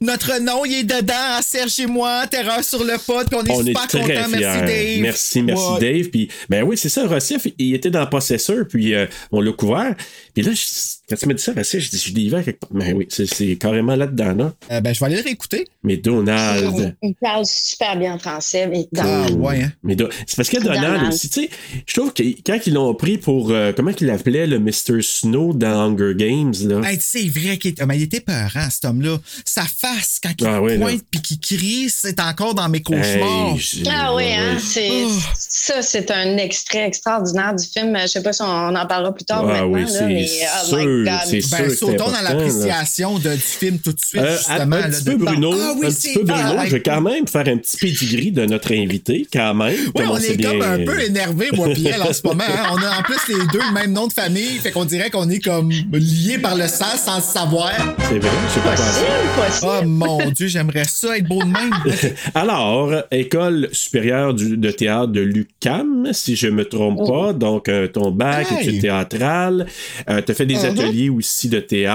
notre 0.00 0.40
nom, 0.40 0.64
il 0.64 0.74
est 0.80 0.82
dedans, 0.84 1.12
à 1.36 1.42
Serge 1.42 1.78
et 1.78 1.86
moi, 1.86 2.26
Terreur 2.26 2.64
sur 2.64 2.82
le 2.82 2.96
pod, 3.06 3.28
puis 3.28 3.38
on 3.40 3.44
est 3.44 3.50
On 3.50 3.64
super 3.64 3.86
très 3.86 4.00
contents. 4.00 4.28
Merci 4.30 4.60
Dave. 4.60 5.00
Merci, 5.02 5.42
merci 5.42 5.62
Ouais. 5.62 5.80
Dave. 5.80 6.08
Puis, 6.08 6.28
ben 6.48 6.62
oui, 6.64 6.76
c'est 6.78 6.88
ça, 6.88 7.06
Rossif, 7.06 7.46
il 7.58 7.74
était 7.74 7.90
dans 7.90 8.06
Possesseur, 8.06 8.64
puis 8.68 8.94
euh, 8.94 9.06
on 9.30 9.40
l'a 9.40 9.52
couvert. 9.52 9.94
Puis 10.32 10.42
là, 10.42 10.52
je- 10.52 10.62
quand 11.08 11.16
tu 11.16 11.28
m'as 11.28 11.34
dit 11.34 11.42
ça, 11.42 11.52
Rossif, 11.52 11.80
je 11.80 11.90
dis, 11.90 11.98
je 11.98 12.14
l'ai 12.14 12.23
quelque 12.30 12.60
part. 12.60 12.70
Ben 12.72 12.94
oui, 12.96 13.06
c'est, 13.10 13.26
c'est 13.26 13.56
carrément 13.56 13.96
là-dedans, 13.96 14.34
là. 14.34 14.52
Euh, 14.70 14.80
ben, 14.80 14.94
je 14.94 15.00
vais 15.00 15.06
aller 15.06 15.16
le 15.16 15.22
réécouter. 15.22 15.66
Mais 15.82 15.96
Donald. 15.96 16.96
Il 17.02 17.14
parle 17.14 17.44
super 17.46 17.96
bien 17.98 18.18
français. 18.18 18.66
Mais 18.66 18.86
Ah, 18.98 19.26
ouais, 19.32 19.62
hein. 19.62 19.72
Mais 19.82 19.96
Do- 19.96 20.08
c'est 20.26 20.36
parce 20.36 20.48
que 20.48 20.58
Donald, 20.58 20.82
Donald. 20.94 21.12
aussi, 21.12 21.28
tu 21.28 21.42
sais, 21.42 21.50
je 21.86 21.94
trouve 21.94 22.12
que 22.12 22.22
quand 22.46 22.58
ils 22.66 22.72
l'ont 22.74 22.94
pris 22.94 23.18
pour, 23.18 23.50
euh, 23.50 23.72
comment 23.76 23.92
qu'il 23.92 24.06
l'appelait, 24.06 24.46
le 24.46 24.58
Mr. 24.58 25.02
Snow 25.02 25.52
dans 25.52 25.92
Hunger 25.92 26.14
Games, 26.16 26.54
là. 26.64 26.80
Hey, 26.88 26.98
c'est 27.00 27.28
vrai 27.28 27.58
qu'il 27.58 27.72
était, 27.72 27.84
mais 27.86 27.96
il 27.98 28.02
était 28.02 28.20
peurant, 28.20 28.68
cet 28.70 28.84
homme-là. 28.84 29.18
Sa 29.44 29.62
face, 29.62 30.18
quand 30.22 30.30
il 30.40 30.46
Ah, 30.46 30.60
ouais, 30.62 30.78
pointe 30.78 31.00
puis 31.10 31.20
qu'il 31.20 31.40
crie, 31.40 31.88
c'est 31.90 32.20
encore 32.20 32.54
dans 32.54 32.68
mes 32.68 32.80
cauchemars. 32.82 33.56
Hey, 33.56 33.82
Ah 33.90 34.14
oui, 34.14 34.24
hein, 34.32 34.54
ouais. 34.54 34.60
c'est 34.60 34.90
Oh. 35.06 35.10
ça, 35.38 35.82
c'est 35.82 36.10
un 36.10 36.36
extrait 36.36 36.86
extraordinaire 36.86 37.54
du 37.54 37.64
film. 37.66 37.96
Je 38.02 38.06
sais 38.06 38.22
pas 38.22 38.32
si 38.32 38.42
on 38.42 38.46
en 38.74 38.86
parlera 38.86 39.14
plus 39.14 39.24
tard 39.24 39.42
Ah 39.44 39.52
maintenant, 39.66 39.66
oui, 39.72 39.82
là, 39.82 39.86
c'est 39.88 40.06
mais 40.06 40.26
oh 40.62 40.66
sûr, 40.66 40.78
my 40.78 41.04
God. 41.04 41.18
c'est 41.26 41.40
sûr. 41.40 41.58
Ben, 41.58 41.68
que 41.68 41.74
dans 42.10 42.20
l'appréciation 42.22 43.18
de- 43.18 43.34
du 43.34 43.38
film 43.40 43.78
tout 43.78 43.92
de 43.92 44.00
suite, 44.00 44.20
Euh, 44.22 44.36
justement. 44.36 44.76
un 44.76 44.80
là, 44.80 44.88
petit 44.88 45.04
de- 45.04 45.10
peu 45.10 45.16
Bruno, 45.16 45.52
Ah 45.54 45.74
oui, 45.78 45.86
un 45.86 45.90
petit 45.90 46.14
peu 46.14 46.22
Bruno. 46.24 46.54
ah, 46.58 46.64
je 46.66 46.70
vais 46.72 46.80
quand 46.82 47.00
même 47.00 47.26
faire 47.26 47.46
un 47.48 47.56
petit 47.56 47.76
pedigree 47.76 48.32
de 48.32 48.44
notre 48.46 48.72
invité, 48.72 49.26
quand 49.32 49.54
même. 49.54 49.74
Comment 49.94 50.12
on 50.12 50.16
est 50.18 50.36
bien- 50.36 50.50
comme 50.52 50.62
un 50.62 50.84
peu 50.84 51.00
énervé, 51.02 51.48
moi 51.54 51.68
elle, 51.70 52.02
en 52.02 52.12
ce 52.12 52.20
moment. 52.26 52.44
hein. 52.46 52.68
On 52.72 52.76
a 52.82 52.98
en 52.98 53.02
plus 53.02 53.16
les 53.28 53.46
deux 53.52 53.60
le 53.66 53.72
même 53.72 53.92
nom 53.92 54.06
de 54.06 54.12
famille, 54.12 54.58
fait 54.62 54.70
qu'on 54.72 54.84
dirait 54.84 55.10
qu'on 55.10 55.28
est 55.30 55.40
comme 55.40 55.70
liés 55.92 56.38
par 56.38 56.56
le 56.56 56.66
sang 56.68 56.96
sans 57.02 57.16
le 57.16 57.22
savoir. 57.22 57.70
C'est 58.08 58.18
vrai, 58.18 58.30
je 58.48 58.54
sais 58.54 58.60
pas 58.60 58.74
Possible. 58.74 59.66
Oh 59.82 59.86
mon 59.86 60.30
Dieu, 60.30 60.46
j'aimerais 60.48 60.84
ça 60.84 61.16
être 61.16 61.26
beau 61.26 61.40
de 61.42 61.48
même. 61.48 61.72
Alors, 62.34 62.92
École 63.10 63.68
supérieure 63.72 64.34
du- 64.34 64.56
de 64.56 64.70
théâtre 64.70 65.08
de 65.12 65.20
l'UCAM, 65.20 66.08
si 66.12 66.36
je 66.36 66.48
me 66.48 66.64
trompe 66.64 67.06
pas. 67.06 67.32
Donc, 67.32 67.68
euh, 67.68 67.86
ton 67.88 68.10
bac, 68.10 68.46
Hey! 68.50 68.68
études 68.68 68.80
théâtrales. 68.82 69.66
Euh, 70.08 70.20
t'as 70.24 70.34
fait 70.34 70.46
des 70.46 70.54
Mhm. 70.56 70.64
ateliers 70.64 71.08
aussi 71.10 71.48
de 71.48 71.60
théâtre. 71.60 71.93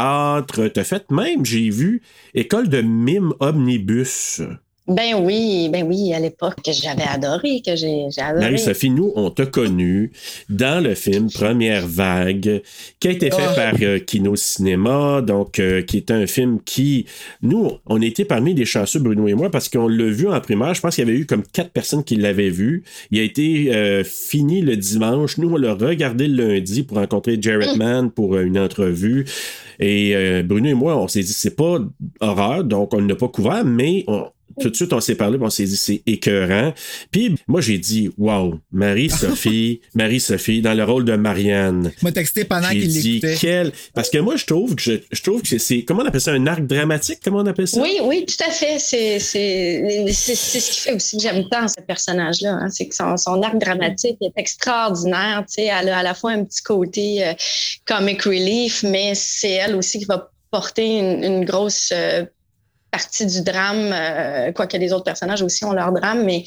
T'as 0.74 0.84
fait 0.84 1.12
même, 1.12 1.46
j'ai 1.46 1.70
vu, 1.70 2.01
École 2.34 2.70
de 2.70 2.82
mime 2.82 3.34
omnibus. 3.39 4.41
Ben 4.89 5.13
oui, 5.24 5.69
ben 5.72 5.86
oui, 5.88 6.13
à 6.13 6.19
l'époque, 6.19 6.55
que 6.65 6.72
j'avais 6.72 7.03
adoré, 7.03 7.62
que 7.63 7.75
j'ai 7.75 8.08
adoré. 8.17 8.43
Marie-Sophie, 8.46 8.89
nous, 8.89 9.12
on 9.15 9.29
t'a 9.29 9.46
connu 9.46 10.12
dans 10.50 10.84
le 10.84 10.96
film 10.96 11.29
Première 11.31 11.86
Vague, 11.88 12.63
qui 13.00 13.08
a 13.08 13.12
été 13.12 13.29
fait 13.29 13.38
Ah. 13.50 13.53
par 13.53 13.74
euh, 13.84 14.00
Kino 14.00 14.36
Cinéma, 14.36 15.22
donc 15.22 15.60
euh, 15.60 15.84
qui 15.84 15.98
est 15.98 16.10
un 16.10 16.25
film 16.25 16.58
qui, 16.65 17.05
nous, 17.43 17.69
on 17.86 18.01
était 18.01 18.25
parmi 18.25 18.55
les 18.55 18.65
chanceux, 18.65 19.00
Bruno 19.00 19.27
et 19.27 19.36
moi, 19.36 19.51
parce 19.51 19.69
qu'on 19.69 19.88
l'a 19.88 20.05
vu 20.10 20.27
en 20.27 20.41
primaire. 20.41 20.74
Je 20.74 20.81
pense 20.81 20.96
qu'il 20.96 21.08
y 21.08 21.10
avait 21.10 21.19
eu 21.19 21.27
comme 21.27 21.43
quatre 21.43 21.69
personnes 21.69 22.03
qui 22.03 22.15
l'avaient 22.15 22.50
vu. 22.50 22.84
Il 23.12 23.19
a 23.19 23.24
été 23.24 23.72
euh, 23.75 24.03
fini 24.03 24.62
le 24.62 24.75
dimanche. 24.75 25.38
Nous, 25.38 25.51
on 25.51 25.58
l'a 25.58 25.75
regardé 25.75 26.27
le 26.27 26.55
lundi 26.55 26.81
pour 26.81 26.98
rencontrer 26.98 27.38
Jared 27.39 27.77
Mann 27.77 28.10
pour 28.10 28.38
une 28.39 28.58
entrevue. 28.58 29.25
Et 29.79 30.41
Bruno 30.43 30.67
et 30.67 30.74
moi, 30.74 30.98
on 30.98 31.08
s'est 31.08 31.22
dit, 31.22 31.31
c'est 31.31 31.55
pas 31.55 31.77
horreur, 32.19 32.63
donc 32.63 32.93
on 32.93 33.01
ne 33.01 33.08
l'a 33.08 33.15
pas 33.15 33.27
couvert, 33.29 33.63
mais 33.63 34.03
on- 34.08 34.25
tout 34.60 34.70
de 34.70 34.75
suite, 34.75 34.94
on 34.94 35.00
s'est 35.00 35.16
parlé, 35.16 35.38
puis 35.38 35.46
on 35.46 35.50
s'est 35.50 35.66
dit, 35.66 35.78
c'est 35.78 36.01
écœurant. 36.06 36.74
Puis 37.12 37.36
moi, 37.48 37.62
j'ai 37.62 37.78
dit, 37.78 38.10
wow, 38.18 38.56
Marie-Sophie, 38.72 39.82
Marie-Sophie, 39.96 40.62
dans 40.62 40.74
le 40.74 40.84
rôle 40.84 41.06
de 41.06 41.16
Marianne. 41.16 41.92
m'a 42.01 42.12
texté 42.12 42.44
pendant 42.46 42.70
J'ai 42.70 42.80
qu'il 42.80 42.88
dit, 42.89 43.12
l'écoutait. 43.22 43.38
quel. 43.39 43.72
Parce 43.94 44.10
que 44.10 44.18
moi, 44.20 44.36
je 44.36 44.46
trouve 44.46 44.75
que 44.75 44.82
je, 44.82 44.92
je 45.12 45.22
trouve 45.24 45.42
que 45.42 45.58
c'est. 45.58 45.84
Comment 45.84 46.04
on 46.04 46.06
appelle 46.06 46.22
ça? 46.22 46.32
Un 46.32 46.48
arc 46.48 46.66
dramatique? 46.66 47.20
Comment 47.24 47.39
on 47.39 47.46
appelle 47.46 47.68
ça? 47.68 47.82
Oui, 47.82 47.98
oui, 48.04 48.25
tout 48.25 48.44
à 48.48 48.51
fait. 48.51 48.78
C'est 48.80 49.20
c'est- 49.20 50.08
c'est- 50.12 50.36
c'est 50.36 50.60
ce 50.60 50.72
qui 50.72 50.80
fait 50.80 50.94
aussi 50.94 51.18
que 51.18 51.24
j'aime 51.24 51.48
tant 51.50 51.68
ce 51.68 51.82
personnage-là. 51.82 52.51
hein. 52.51 52.70
C'est 52.70 52.88
que 52.88 52.96
son, 52.96 53.18
son 53.18 53.42
arc 53.42 53.58
dramatique 53.60 54.18
est 54.22 54.34
extraordinaire. 54.38 55.44
Tu 55.48 55.56
sais, 55.56 55.63
elle 55.66 55.89
a 55.89 56.00
à 56.00 56.04
la 56.04 56.13
fois 56.13 56.32
un 56.32 56.44
petit 56.44 56.62
côté 56.62 57.25
euh, 57.28 57.34
comic 57.86 58.22
relief, 58.24 58.84
mais 58.84 59.13
c'est 59.16 59.51
elle 59.51 59.75
aussi 59.75 60.00
qui 60.00 60.06
va 60.06 60.32
porter 60.51 60.98
une, 61.00 61.24
une 61.24 61.46
grosse 61.46 61.92
euh, 61.94 62.25
partie 62.91 63.25
du 63.25 63.41
drame, 63.41 63.91
euh, 63.93 64.51
quoique 64.51 64.77
les 64.77 64.93
autres 64.93 65.03
personnages 65.03 65.41
aussi 65.41 65.63
ont 65.65 65.74
leur 65.74 65.91
drame, 65.91 66.24
mais 66.25 66.43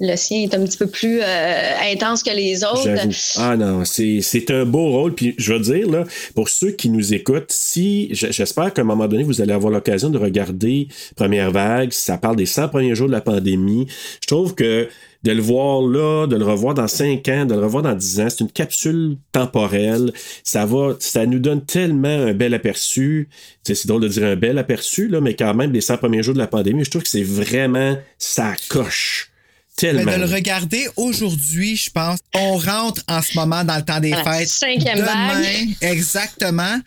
le 0.00 0.16
sien 0.16 0.42
est 0.42 0.54
un 0.54 0.64
petit 0.64 0.78
peu 0.78 0.86
plus 0.86 1.20
euh, 1.22 1.70
intense 1.92 2.22
que 2.22 2.30
les 2.30 2.64
autres. 2.64 2.88
Ah 3.36 3.56
non, 3.56 3.84
c'est 3.84 4.50
un 4.50 4.64
beau 4.64 4.90
rôle. 4.90 5.14
Puis 5.14 5.34
je 5.38 5.52
veux 5.52 5.60
dire, 5.60 5.90
là, 5.90 6.04
pour 6.34 6.48
ceux 6.48 6.70
qui 6.70 6.88
nous 6.88 7.14
écoutent, 7.14 7.52
si 7.52 8.08
j'espère 8.12 8.72
qu'à 8.72 8.82
un 8.82 8.86
moment 8.86 9.06
donné, 9.06 9.24
vous 9.24 9.40
allez 9.40 9.52
avoir 9.52 9.72
l'occasion 9.72 10.10
de 10.10 10.18
regarder 10.18 10.88
Première 11.16 11.50
Vague, 11.50 11.92
ça 11.92 12.16
parle 12.16 12.36
des 12.36 12.46
100 12.46 12.68
premiers 12.68 12.94
jours 12.94 13.08
de 13.08 13.12
la 13.12 13.20
pandémie. 13.20 13.86
Je 14.22 14.26
trouve 14.26 14.54
que 14.54 14.88
de 15.24 15.32
le 15.32 15.40
voir 15.40 15.80
là, 15.80 16.26
de 16.26 16.36
le 16.36 16.44
revoir 16.44 16.74
dans 16.74 16.86
5 16.86 17.26
ans, 17.28 17.44
de 17.46 17.54
le 17.54 17.60
revoir 17.62 17.82
dans 17.82 17.94
10 17.94 18.20
ans, 18.20 18.28
c'est 18.28 18.40
une 18.40 18.50
capsule 18.50 19.16
temporelle. 19.32 20.12
Ça 20.44 20.66
va, 20.66 20.96
ça 21.00 21.24
nous 21.24 21.38
donne 21.38 21.64
tellement 21.64 22.08
un 22.08 22.34
bel 22.34 22.52
aperçu. 22.52 23.28
Tu 23.64 23.74
sais, 23.74 23.80
C'est 23.80 23.88
drôle 23.88 24.02
de 24.02 24.08
dire 24.08 24.24
un 24.24 24.36
bel 24.36 24.58
aperçu, 24.58 25.08
là, 25.08 25.22
mais 25.22 25.34
quand 25.34 25.54
même, 25.54 25.72
les 25.72 25.80
100 25.80 25.96
premiers 25.96 26.22
jours 26.22 26.34
de 26.34 26.38
la 26.38 26.46
pandémie, 26.46 26.84
je 26.84 26.90
trouve 26.90 27.02
que 27.02 27.08
c'est 27.08 27.22
vraiment, 27.22 27.96
ça 28.18 28.54
coche. 28.68 29.30
Tellement. 29.76 30.04
Mais 30.04 30.18
de 30.18 30.20
le 30.20 30.32
regarder 30.32 30.86
aujourd'hui, 30.96 31.74
je 31.74 31.90
pense, 31.90 32.20
on 32.34 32.56
rentre 32.58 33.02
en 33.08 33.22
ce 33.22 33.36
moment 33.36 33.64
dans 33.64 33.76
le 33.76 33.82
temps 33.82 33.98
des 33.98 34.12
fêtes. 34.12 34.46
cinquième 34.46 34.98
Demain, 34.98 35.32
vague. 35.32 35.68
exactement. 35.80 36.78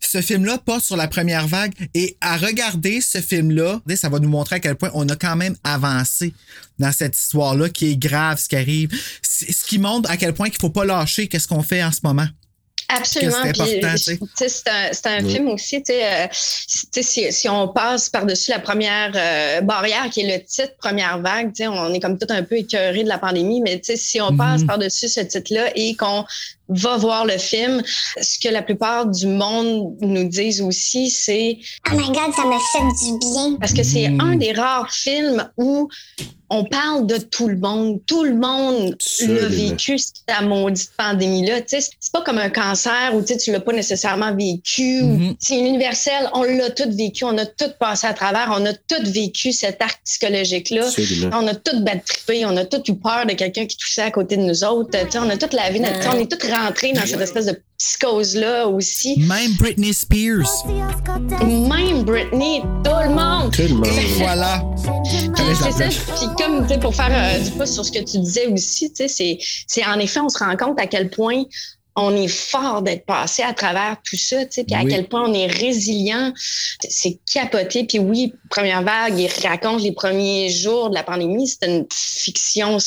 Ce 0.00 0.20
film-là 0.20 0.58
porte 0.58 0.84
sur 0.84 0.96
la 0.96 1.08
première 1.08 1.46
vague 1.46 1.72
et 1.94 2.16
à 2.20 2.36
regarder 2.36 3.00
ce 3.00 3.20
film-là, 3.20 3.80
ça 3.96 4.08
va 4.08 4.18
nous 4.18 4.28
montrer 4.28 4.56
à 4.56 4.60
quel 4.60 4.76
point 4.76 4.90
on 4.94 5.08
a 5.08 5.16
quand 5.16 5.36
même 5.36 5.56
avancé 5.64 6.32
dans 6.78 6.92
cette 6.92 7.16
histoire-là 7.16 7.68
qui 7.70 7.92
est 7.92 7.96
grave, 7.96 8.38
ce 8.38 8.48
qui 8.48 8.56
arrive. 8.56 8.90
Ce 9.22 9.64
qui 9.64 9.78
montre 9.78 10.10
à 10.10 10.16
quel 10.16 10.32
point 10.32 10.48
qu'il 10.48 10.60
faut 10.60 10.70
pas 10.70 10.84
lâcher 10.84 11.28
qu'est-ce 11.28 11.48
qu'on 11.48 11.62
fait 11.62 11.82
en 11.82 11.92
ce 11.92 12.00
moment. 12.04 12.26
Absolument. 12.88 13.36
c'est 14.36 14.68
un, 14.68 15.18
un 15.18 15.28
film 15.28 15.48
aussi, 15.48 15.82
tu 15.82 15.92
sais, 15.92 16.04
euh, 16.04 16.26
si, 16.30 17.32
si 17.32 17.48
on 17.48 17.68
passe 17.68 18.08
par-dessus 18.08 18.52
la 18.52 18.60
première 18.60 19.10
euh, 19.16 19.60
barrière 19.60 20.08
qui 20.10 20.20
est 20.20 20.38
le 20.38 20.44
titre 20.44 20.74
Première 20.78 21.18
vague, 21.20 21.52
on 21.62 21.92
est 21.92 22.00
comme 22.00 22.16
tout 22.16 22.28
un 22.30 22.44
peu 22.44 22.56
écœuré 22.58 23.02
de 23.02 23.08
la 23.08 23.18
pandémie, 23.18 23.60
mais 23.60 23.80
tu 23.80 23.86
sais, 23.86 23.96
si 23.96 24.20
on 24.20 24.36
passe 24.36 24.62
par-dessus 24.64 25.08
ce 25.08 25.20
titre-là 25.20 25.70
et 25.74 25.96
qu'on 25.96 26.24
va 26.68 26.96
voir 26.96 27.24
le 27.24 27.38
film, 27.38 27.82
ce 28.20 28.38
que 28.38 28.52
la 28.52 28.62
plupart 28.62 29.06
du 29.06 29.26
monde 29.26 29.96
nous 30.00 30.24
disent 30.28 30.60
aussi, 30.60 31.10
c'est 31.10 31.58
Oh 31.90 31.96
my 31.96 32.06
god, 32.06 32.34
ça 32.34 32.44
me 32.44 32.58
fait 32.72 33.04
du 33.04 33.18
bien. 33.18 33.56
parce 33.60 33.72
que 33.72 33.82
c'est 33.82 34.06
un 34.18 34.36
des 34.36 34.52
rares 34.52 34.92
films 34.92 35.48
où 35.56 35.88
on 36.50 36.64
parle 36.64 37.06
de 37.06 37.18
tout 37.18 37.48
le 37.48 37.56
monde. 37.56 38.00
Tout 38.06 38.24
le 38.24 38.34
monde 38.34 38.96
l'a 39.26 39.48
vécu, 39.48 39.98
cette 39.98 40.42
maudite 40.42 40.90
pandémie-là. 40.96 41.60
Tu 41.62 41.80
sais, 41.80 41.90
C'est 41.98 42.12
pas 42.12 42.22
comme 42.22 42.38
un 42.38 42.50
cancer 42.50 43.12
où 43.14 43.22
tu 43.22 43.50
l'as 43.50 43.60
pas 43.60 43.72
nécessairement 43.72 44.34
vécu. 44.34 45.02
Mhm. 45.02 45.34
C'est 45.38 45.58
universel. 45.58 46.30
On 46.34 46.42
l'a 46.42 46.70
tout 46.70 46.90
vécu. 46.90 47.24
On 47.24 47.36
a 47.36 47.46
tout 47.46 47.70
passé 47.80 48.06
à 48.06 48.14
travers. 48.14 48.52
On 48.52 48.64
a 48.64 48.72
tout 48.72 49.02
vécu 49.10 49.52
cet 49.52 49.82
arc 49.82 50.00
psychologique-là. 50.04 50.88
On 51.32 51.46
a 51.46 51.54
tout 51.54 51.80
bad 51.80 52.04
trippé. 52.04 52.46
On 52.46 52.56
a 52.56 52.64
tout 52.64 52.82
eu 52.88 52.94
peur 52.94 53.26
de 53.26 53.32
quelqu'un 53.32 53.66
qui 53.66 53.76
toussait 53.76 54.02
à 54.02 54.10
côté 54.10 54.36
de 54.36 54.42
nous 54.42 54.62
autres. 54.64 54.90
Tu 54.90 55.10
sais, 55.10 55.18
on 55.18 55.28
a 55.28 55.36
toute 55.36 55.52
la 55.52 55.70
vie. 55.70 55.80
On 55.80 56.18
est 56.18 56.30
tous 56.30 56.48
rentrés 56.48 56.92
dans 56.92 57.06
cette 57.06 57.20
espèce 57.20 57.46
de 57.46 57.60
psychose-là 57.78 58.66
aussi. 58.68 59.18
Même 59.20 59.52
Britney 59.54 59.92
Spears. 59.92 60.66
Même 61.42 62.04
Britney, 62.04 62.62
tout 62.84 62.90
le 63.04 63.14
monde. 63.14 63.52
Tout 63.52 63.62
le 63.62 63.74
monde. 63.74 63.86
Voilà. 64.18 64.62
C'est 65.62 65.72
ça. 65.72 65.88
Puis 65.88 66.26
comme 66.38 66.66
tu 66.66 66.74
sais, 66.74 66.80
pour 66.80 66.94
faire 66.94 67.10
euh, 67.10 67.42
du 67.42 67.50
pouce 67.52 67.72
sur 67.72 67.84
ce 67.84 67.92
que 67.92 67.98
tu 67.98 68.18
disais 68.18 68.46
aussi, 68.46 68.90
tu 68.90 68.96
sais, 68.96 69.08
c'est, 69.08 69.38
c'est 69.66 69.84
en 69.84 69.98
effet, 69.98 70.20
on 70.20 70.28
se 70.28 70.38
rend 70.38 70.56
compte 70.56 70.80
à 70.80 70.86
quel 70.86 71.10
point 71.10 71.44
on 71.98 72.14
est 72.14 72.28
fort 72.28 72.82
d'être 72.82 73.06
passé 73.06 73.42
à 73.42 73.52
travers 73.54 73.96
tout 74.04 74.16
ça, 74.16 74.44
tu 74.44 74.52
sais, 74.52 74.64
puis 74.64 74.74
à 74.74 74.82
Oui. 74.82 74.90
quel 74.90 75.08
point 75.08 75.28
on 75.28 75.32
est 75.34 75.46
résilient. 75.46 76.32
C'est 76.88 77.18
capoté. 77.32 77.84
Puis 77.84 77.98
oui, 77.98 78.34
première 78.50 78.82
vague, 78.82 79.18
il 79.18 79.30
raconte 79.46 79.82
les 79.82 79.92
premiers 79.92 80.50
jours 80.50 80.90
de 80.90 80.94
la 80.94 81.02
pandémie. 81.02 81.48
C'est 81.48 81.66
une 81.66 81.86
fiction 81.92 82.78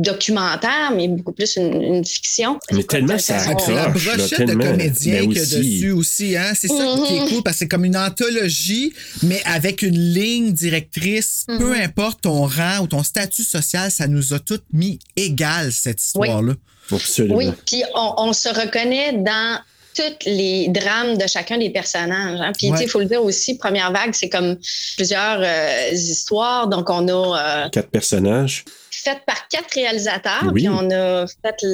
documentaire, 0.00 0.92
mais 0.94 1.08
beaucoup 1.08 1.32
plus 1.32 1.56
une, 1.56 1.82
une 1.82 2.04
fiction. 2.04 2.58
Mais 2.72 2.82
tellement 2.84 3.18
ça 3.18 3.34
puis 3.36 3.44
la 3.46 3.50
accroche, 3.52 3.74
là, 3.74 3.88
brochette 4.16 4.40
de 4.40 4.46
tellement. 4.46 4.64
comédiens 4.64 5.20
Ben 5.20 5.28
qu'il 5.32 5.36
y 5.36 5.40
a 5.40 5.58
dessus 5.58 5.90
aussi, 5.90 6.36
hein? 6.36 6.52
C'est 6.54 6.68
ça 6.68 6.74
qui 7.06 7.14
est 7.16 7.20
Mhm. 7.20 7.28
cool 7.28 7.42
parce 7.42 7.56
que 7.56 7.58
c'est 7.60 7.68
comme 7.68 7.84
une 7.84 7.96
anthologie, 7.96 8.92
mais 9.22 9.42
avec 9.44 9.82
une 9.82 9.98
ligne 9.98 10.52
directrice. 10.52 11.44
Peu 11.46 11.74
Mhm. 11.74 11.82
importe 11.82 12.22
ton 12.22 12.46
rang 12.46 12.80
ou 12.82 12.86
ton 12.86 13.02
statut 13.02 13.44
social, 13.44 13.90
ça 13.90 14.06
nous 14.06 14.32
a 14.34 14.38
toutes 14.38 14.64
mis 14.72 14.98
égal, 15.16 15.72
cette 15.72 16.02
histoire-là. 16.02 16.54
Absolument. 16.92 17.36
Oui, 17.36 17.50
puis 17.66 17.82
on, 17.94 18.14
on 18.18 18.32
se 18.32 18.48
reconnaît 18.48 19.12
dans 19.12 19.58
tous 19.94 20.26
les 20.26 20.68
drames 20.68 21.16
de 21.16 21.26
chacun 21.26 21.56
des 21.56 21.70
personnages. 21.70 22.38
hein. 22.40 22.52
Puis, 22.52 22.66
tu 22.66 22.72
sais, 22.74 22.78
Ouais. 22.80 22.84
il 22.84 22.88
faut 22.90 22.98
le 23.00 23.06
dire 23.06 23.22
aussi, 23.24 23.56
Première 23.56 23.90
Vague, 23.92 24.12
c'est 24.12 24.28
comme 24.28 24.56
plusieurs 24.96 25.38
euh, 25.40 25.88
histoires. 25.92 26.68
Donc, 26.68 26.90
on 26.90 27.08
a 27.08 27.38
euh, 27.64 27.68
Quatre 27.70 27.88
personnages. 27.88 28.64
fait 28.90 29.18
par 29.26 29.48
quatre 29.48 29.72
réalisateurs, 29.74 30.42
Oui. 30.52 30.62
puis 30.64 30.68
on 30.68 30.90
a 30.90 31.24
fait 31.26 31.64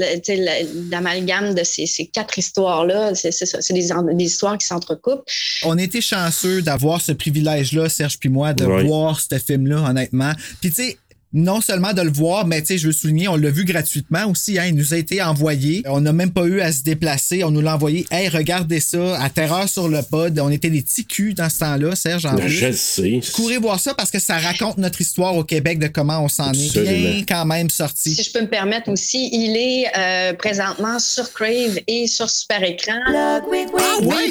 l'amalgame 0.91 1.55
de 1.55 1.65
ces, 1.65 1.87
ces 1.87 2.07
quatre 2.07 2.39
histoires-là. 2.39 3.15
C'est 3.15 3.33
c'est 3.33 3.47
ça, 3.47 3.61
c'est 3.61 3.75
des, 3.75 3.91
histoires 4.25 4.57
qui 4.59 4.67
s'entrecoupent. 4.67 5.25
On 5.65 5.77
était 5.79 6.01
chanceux 6.01 6.63
d'avoir 6.63 7.01
ce 7.01 7.13
privilège-là, 7.13 7.89
Serge 7.89 8.19
puis 8.19 8.29
moi, 8.29 8.53
de 8.53 8.65
voir 8.65 9.19
ce 9.21 9.39
film-là, 9.39 9.79
honnêtement. 9.89 10.33
Puis 10.61 10.71
tu 10.71 10.83
sais, 10.85 10.99
non 11.33 11.61
seulement 11.61 11.93
de 11.93 12.03
le 12.03 12.11
voir, 12.13 12.47
mais 12.47 12.61
tu 12.61 12.67
sais, 12.69 12.79
je 12.79 12.87
veux 12.89 12.93
souligner, 12.93 13.29
on 13.29 13.37
l'a 13.37 13.51
vu 13.51 13.65
gratuitement 13.65 14.27
aussi. 14.31 14.59
Hein, 14.59 14.67
il 14.67 14.75
nous 14.75 14.93
a 14.95 14.97
été 14.99 15.23
envoyé. 15.23 15.83
On 15.87 16.01
n'a 16.01 16.13
même 16.13 16.31
pas 16.31 16.45
eu 16.45 16.61
à 16.61 16.73
se 16.73 16.83
déplacer. 16.83 17.43
On 17.45 17.51
nous 17.51 17.61
l'a 17.61 17.75
envoyé. 17.75 18.07
Hey, 18.11 18.29
regardez 18.29 18.81
ça, 18.81 19.21
à 19.21 19.31
Terreur 19.31 19.69
sur 19.69 19.89
le 19.89 20.01
pod. 20.03 20.39
On 20.39 20.51
était 20.51 20.71
des 20.71 20.83
petits 20.83 21.05
culs 21.07 21.35
dans 21.35 21.49
ce 21.49 21.59
temps-là, 21.61 21.97
Serge, 21.97 22.27
en 22.27 22.35
Ben, 22.35 22.45
plus. 22.47 22.51
je 22.51 22.67
le 22.67 22.73
sais. 22.73 23.21
Courez 23.35 23.59
voir 23.59 23.81
ça 23.81 23.95
parce 23.95 24.11
que 24.11 24.19
ça 24.19 24.39
raconte 24.39 24.79
notre 24.79 25.01
histoire 25.01 25.37
au 25.37 25.45
Québec 25.45 25.79
de 25.79 25.87
comment 25.89 26.23
on 26.25 26.29
s'en 26.29 26.53
est 26.53 26.79
bien 26.83 27.25
quand 27.27 27.45
même 27.47 27.71
sorti. 27.71 28.15
Si 28.15 28.23
je 28.23 28.33
peux 28.33 28.43
me 28.43 28.49
permettre 28.49 28.91
aussi, 28.91 29.29
il 29.33 29.57
est 29.57 29.87
euh, 29.97 30.33
présentement 30.35 30.99
sur 30.99 31.33
Crave 31.33 31.79
et 31.87 32.07
sur 32.07 32.29
Super 32.31 32.63
Écran. 32.63 32.93
Ah 33.09 33.41
oui! 33.49 33.67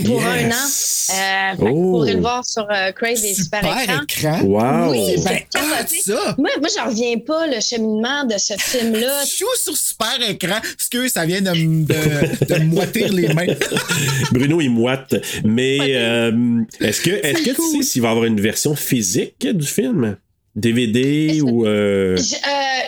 pour 0.05 0.23
un 0.25 0.49
an. 0.49 0.67
Euh, 1.13 1.55
Oh. 1.59 1.91
pourrez 1.91 2.13
le 2.13 2.21
voir 2.21 2.45
sur 2.45 2.67
euh, 2.71 2.91
Crave 2.91 3.23
et 3.23 3.33
Super, 3.33 3.61
Super 3.61 3.81
Écran. 3.83 4.01
écran. 4.03 4.41
Wow. 4.43 4.91
Oui, 4.91 5.19
ça 5.21 5.29
Ben, 5.31 5.39
ah, 5.55 5.83
ça! 6.03 6.35
Moi, 6.37 6.49
moi 6.59 6.69
j'en 6.75 6.90
reviens 6.91 7.17
pas, 7.19 7.47
le 7.47 7.59
cheminement 7.59 8.23
de 8.25 8.37
ce 8.37 8.53
film-là. 8.57 9.25
Chou 9.37 9.45
sur 9.61 9.75
super 9.75 10.17
écran. 10.29 10.59
Excuse, 10.73 11.11
ça 11.11 11.25
vient 11.25 11.41
de, 11.41 11.51
de, 11.51 12.45
de 12.45 12.59
me 12.59 12.65
moitir 12.65 13.11
les 13.11 13.27
mains. 13.33 13.47
Bruno 14.31 14.61
est 14.61 14.69
moite. 14.69 15.15
Mais 15.43 15.77
euh, 15.95 16.61
est-ce 16.79 17.01
que, 17.01 17.11
est-ce 17.11 17.43
que 17.43 17.55
cool. 17.55 17.65
tu 17.71 17.77
sais 17.77 17.83
s'il 17.83 18.01
va 18.01 18.09
y 18.09 18.11
avoir 18.11 18.25
une 18.25 18.39
version 18.39 18.75
physique 18.75 19.47
du 19.47 19.65
film? 19.65 20.17
DVD 20.55 21.39
ou. 21.41 21.65
euh, 21.65 22.17
euh, 22.17 22.17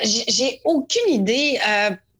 J'ai 0.03 0.23
j'ai 0.27 0.59
aucune 0.65 1.13
idée. 1.13 1.57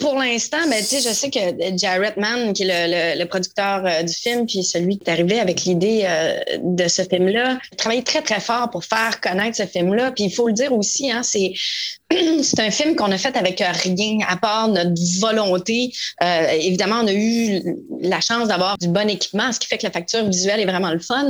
Euh, 0.04 0.10
pour 0.10 0.20
l'instant, 0.20 0.58
ben, 0.70 0.80
tu 0.80 0.86
sais, 0.98 1.02
je 1.02 1.14
sais 1.14 1.30
que 1.30 1.40
Jarrett 1.78 2.18
Mann, 2.18 2.54
qui 2.54 2.64
est 2.64 2.66
le, 2.88 2.94
le- 3.16 3.20
le 3.24 3.28
producteur 3.28 3.84
euh, 3.86 4.04
du 4.04 4.14
film, 4.14 4.46
puis 4.46 4.64
celui 4.64 4.98
qui 4.98 5.04
est 5.10 5.12
arrivé 5.12 5.40
avec 5.40 5.64
l'idée 5.64 6.02
euh, 6.06 6.40
de 6.62 6.88
ce 6.88 7.04
film-là, 7.04 7.58
a 7.72 7.76
travaillé 7.76 8.04
très, 8.04 8.22
très 8.22 8.40
fort 8.40 8.70
pour 8.70 8.84
faire 8.86 9.20
connaître 9.22 9.58
ce 9.58 9.66
film-là. 9.66 10.12
Puis 10.12 10.26
il 10.26 10.32
faut 10.34 10.48
le 10.48 10.54
dire 10.54 10.74
aussi, 10.74 11.12
hein, 11.12 11.22
c'est 11.24 11.54
c'est 12.44 12.60
un 12.60 12.70
film 12.70 12.96
qu'on 12.96 13.12
a 13.12 13.18
fait 13.18 13.36
avec 13.38 13.60
euh, 13.62 13.66
rien, 13.72 14.20
à 14.28 14.38
part 14.38 14.68
notre 14.68 14.92
volonté. 15.20 15.92
Euh, 16.24 16.48
évidemment, 16.60 16.98
on 17.04 17.08
a 17.08 17.14
eu 17.14 17.62
la 18.02 18.20
chance 18.22 18.48
d'avoir 18.50 18.78
du 18.78 18.88
bon 18.88 19.10
équipement, 19.10 19.52
ce 19.52 19.60
qui 19.60 19.68
fait 19.68 19.78
que 19.80 19.84
la 19.88 19.92
facture 19.92 20.24
visuelle 20.28 20.60
est 20.60 20.66
vraiment 20.66 20.92
le 20.92 21.00
fun. 21.00 21.30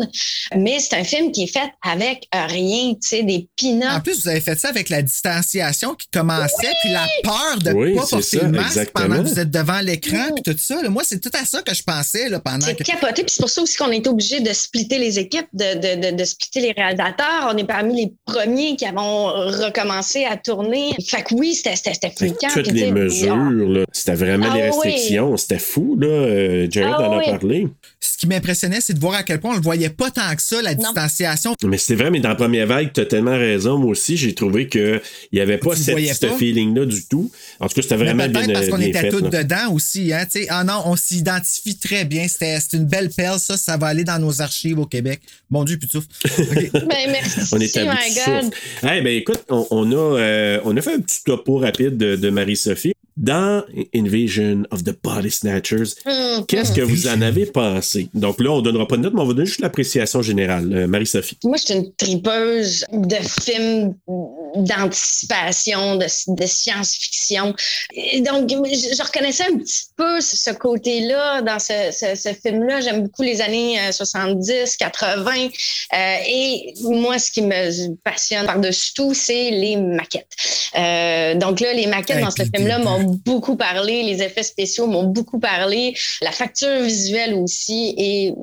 Mais 0.58 0.80
c'est 0.80 0.96
un 0.96 1.04
film 1.04 1.32
qui 1.32 1.44
est 1.44 1.48
fait 1.54 1.70
avec 1.90 2.28
euh, 2.36 2.46
rien, 2.48 2.94
tu 2.96 3.00
sais, 3.08 3.24
des 3.24 3.48
peanuts. 3.56 3.86
En 3.88 4.02
plus, 4.02 4.22
vous 4.24 4.28
avez 4.30 4.42
fait 4.42 4.60
ça 4.60 4.70
avec 4.70 4.90
la 4.90 5.02
distanciation 5.02 5.94
qui 5.96 6.08
commençait, 6.12 6.74
puis 6.82 6.92
la 6.92 7.06
peur 7.24 7.58
de 7.64 7.72
Oui, 7.72 7.96
pas 7.96 8.06
le 8.18 8.52
masque 8.64 8.92
pendant 8.94 9.24
que 9.24 9.28
vous 9.30 9.40
êtes 9.40 9.52
devant 9.52 9.80
l'écran, 9.82 10.30
puis 10.36 10.44
tout 10.44 10.58
ça. 10.60 10.82
là. 10.82 10.90
Moi, 10.90 11.04
c'est 11.06 11.20
tout 11.20 11.32
à 11.40 11.46
ça 11.46 11.62
que 11.62 11.74
je 11.74 11.84
pensais 11.84 12.30
là, 12.30 12.40
pendant 12.40 12.66
C'est 12.66 12.76
que. 12.76 12.84
capoté, 12.84 13.24
puis 13.24 13.34
c'est 13.36 13.42
pour 13.42 13.50
ça 13.50 13.62
aussi 13.62 13.76
qu'on 13.78 13.90
a 13.90 13.96
été 13.96 14.10
obligé 14.10 14.40
de 14.40 14.52
splitter 14.54 14.98
les 14.98 15.20
équipes, 15.20 15.48
de, 15.54 15.76
de, 15.76 16.12
de, 16.12 16.16
de 16.18 16.24
splitter 16.24 16.62
les 16.62 16.72
réalisateurs. 16.72 17.50
On 17.54 17.58
est 17.58 17.66
parmi 17.68 17.96
les 18.06 18.14
premiers 18.26 18.76
qui 18.76 18.86
avons 18.86 19.26
recommencé 19.28 20.26
à 20.26 20.38
tourner. 20.38 20.92
Fait 21.08 21.24
que 21.24 21.34
oui, 21.36 21.54
c'était 21.54 21.76
fliquant. 22.16 22.48
toutes 22.54 22.72
les 22.72 22.92
mesures, 22.92 23.36
là. 23.36 23.86
C'était 23.92 24.16
vraiment 24.16 24.48
Ah 24.52 24.56
les 24.58 24.62
oui. 24.64 24.68
restrictions. 24.70 25.38
C'était 25.38 25.60
fou, 25.60 25.98
là. 26.00 26.08
Euh, 26.08 26.68
Jared 26.70 26.94
Ah 26.98 27.10
en 27.10 27.14
a 27.14 27.18
oui. 27.18 27.26
parlé. 27.26 27.68
Ce 28.00 28.18
qui 28.18 28.28
m'impressionnait, 28.28 28.80
c'est 28.82 28.94
de 28.94 29.00
voir 29.00 29.16
à 29.16 29.24
quel 29.24 29.40
point 29.40 29.52
on 29.54 29.56
le 29.56 29.62
voyait 29.62 29.90
pas 29.90 30.12
tant 30.12 30.36
que 30.36 30.42
ça, 30.42 30.62
la 30.62 30.74
distanciation. 30.76 31.56
Mais 31.64 31.78
c'est 31.78 31.96
vrai, 31.96 32.12
mais 32.12 32.20
dans 32.20 32.30
la 32.30 32.36
première 32.36 32.68
vague, 32.68 32.92
tu 32.94 33.02
as 33.02 33.06
tellement 33.06 33.38
raison. 33.38 33.78
Moi 33.78 33.92
aussi, 33.92 34.18
j'ai 34.18 34.34
trouvé 34.36 34.68
qu'il 34.68 35.02
n'y 35.32 35.40
avait 35.40 35.58
pas 35.58 35.76
Tu 35.76 35.84
cette, 35.84 36.14
ce 36.14 36.28
feeling-là 36.28 36.86
du 36.86 37.06
tout. 37.08 37.32
En 37.60 37.68
tout 37.68 37.76
cas, 37.76 37.82
c'était 37.82 37.96
vraiment 37.96 38.28
bien, 38.28 38.48
parce 38.54 38.68
qu'on 38.70 38.78
bien 38.78 38.88
était 38.88 39.10
tous 39.10 39.22
là. 39.22 39.44
dedans 39.44 39.72
aussi, 39.74 40.14
hein, 40.14 40.26
tu 40.32 40.42
sais. 40.42 40.48
Ah 40.50 40.64
non, 40.64 40.82
on 40.86 40.96
s'identifie 40.96 41.78
très 41.78 42.06
bien. 42.06 42.28
C'était 42.28 42.60
c'est 42.60 42.78
une 42.78 42.86
belle 42.86 43.10
perle, 43.10 43.40
ça, 43.40 43.58
ça 43.58 43.78
va 43.78 43.88
aller 43.88 44.04
dans 44.04 44.20
nos 44.20 44.42
archives 44.42 44.80
au 44.80 44.86
Québec. 44.86 45.22
Mon 45.50 45.64
Dieu, 45.64 45.78
putouf. 45.78 46.06
OK. 46.26 46.72
Ben, 46.88 47.12
merci, 47.12 47.40
On 47.52 47.60
est 47.60 47.78
à 47.78 47.84
my 47.84 47.90
de 47.90 48.26
God. 48.42 48.44
souffle. 48.54 48.58
Eh 48.84 49.02
ben 49.02 49.08
écoute, 49.08 49.44
on, 49.50 49.68
on 49.72 49.92
a, 49.92 49.96
euh, 50.20 50.60
on 50.66 50.76
a 50.78 50.82
fait 50.82 50.94
un 50.94 51.00
petit 51.00 51.24
topo 51.24 51.58
rapide 51.58 51.98
de, 51.98 52.16
de 52.16 52.30
Marie-Sophie. 52.30 52.94
Dans 53.16 53.64
Invasion 53.96 54.64
of 54.72 54.84
the 54.84 54.96
Body 55.04 55.30
Snatchers, 55.32 55.94
Hum, 56.06 56.46
qu'est-ce 56.48 56.72
que 56.72 56.82
vous 56.82 57.08
en 57.08 57.22
avez 57.22 57.46
pensé? 57.46 58.08
Donc 58.14 58.40
là, 58.42 58.52
on 58.52 58.62
donnera 58.62 58.88
pas 58.88 58.98
de 58.98 59.02
note, 59.04 59.14
mais 59.14 59.22
on 59.22 59.26
va 59.26 59.34
donner 59.34 59.46
juste 59.46 59.62
l'appréciation 59.62 60.22
générale. 60.22 60.72
Euh, 60.74 60.88
Marie-Sophie. 60.88 61.38
Moi, 61.44 61.58
je 61.58 61.64
suis 61.66 61.74
une 61.76 61.94
tripeuse 61.96 62.86
de 62.92 63.16
films 63.44 63.94
d'anticipation, 64.56 65.96
de, 65.98 66.06
de 66.06 66.46
science-fiction. 66.46 67.54
Donc, 68.26 68.50
je, 68.50 68.96
je 68.96 69.04
reconnaissais 69.04 69.44
un 69.52 69.58
petit 69.58 69.84
peu 69.96 70.22
ce 70.22 70.52
côté-là 70.52 71.42
dans 71.42 71.60
ce, 71.60 71.74
ce- 71.92 72.16
ce 72.16 72.30
film-là. 72.34 72.82
J'aime 72.82 73.04
beaucoup 73.04 73.24
les 73.24 73.42
années 73.42 73.80
euh, 73.80 73.92
70, 73.92 74.78
80. 74.78 75.32
Euh, 75.94 76.16
et 76.28 76.74
moi, 76.84 77.20
ce 77.20 77.32
qui 77.32 77.42
me 77.42 77.96
passionne 78.04 78.46
par-dessus 78.46 78.94
tout, 78.94 79.14
c'est 79.14 79.52
les 79.52 79.76
maquettes. 79.78 80.28
Euh, 80.78 81.36
donc 81.36 81.60
là, 81.60 81.74
les 81.74 81.88
maquettes 81.88 82.18
Hey, 82.18 82.24
dans 82.24 82.32
ce 82.32 82.44
film-là 82.56 82.78
des- 82.80 82.84
m'ont 83.04 83.20
beaucoup 83.26 83.56
parlé. 83.56 84.04
Les 84.04 84.22
effets 84.22 84.44
spéciaux 84.44 84.88
m'ont 84.88 85.04
beaucoup 85.04 85.40
parlé. 85.40 85.94
La 86.22 86.32
facture 86.32 86.82
visuelle 86.82 87.34
aussi. 87.36 87.94
Et 87.98 88.34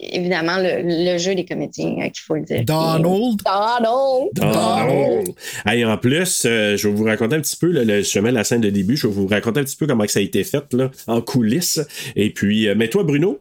évidemment, 0.00 0.56
le, 0.56 0.82
le 0.82 1.18
jeu 1.18 1.34
des 1.34 1.44
comédiens, 1.44 1.96
euh, 1.98 2.08
qu'il 2.08 2.22
faut 2.26 2.34
le 2.34 2.42
dire. 2.42 2.64
Donald. 2.64 3.40
Donald. 3.44 5.28
Oh. 5.28 5.34
Hey, 5.66 5.84
en 5.84 5.98
plus, 5.98 6.44
euh, 6.46 6.76
je 6.76 6.88
vais 6.88 6.94
vous 6.94 7.04
raconter 7.04 7.36
un 7.36 7.40
petit 7.40 7.56
peu, 7.56 7.70
là, 7.70 7.84
le, 7.84 8.02
je 8.02 8.18
mets 8.18 8.32
la 8.32 8.44
scène 8.44 8.62
de 8.62 8.70
début, 8.70 8.96
je 8.96 9.06
vais 9.06 9.12
vous 9.12 9.26
raconter 9.26 9.60
un 9.60 9.64
petit 9.64 9.76
peu 9.76 9.86
comment 9.86 10.04
que 10.04 10.12
ça 10.12 10.20
a 10.20 10.22
été 10.22 10.42
fait 10.42 10.72
là, 10.72 10.90
en 11.06 11.20
coulisses. 11.20 11.80
Et 12.16 12.30
puis, 12.32 12.68
euh, 12.68 12.74
mais 12.76 12.88
toi, 12.88 13.04
Bruno, 13.04 13.40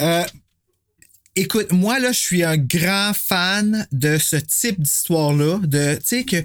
Euh, 0.00 0.22
écoute, 1.36 1.72
moi, 1.72 1.98
là, 1.98 2.12
je 2.12 2.18
suis 2.18 2.42
un 2.42 2.56
grand 2.56 3.12
fan 3.14 3.86
de 3.92 4.18
ce 4.18 4.36
type 4.36 4.80
d'histoire-là. 4.80 5.58
De, 5.62 5.94
tu 5.96 6.00
sais, 6.04 6.24
que 6.24 6.36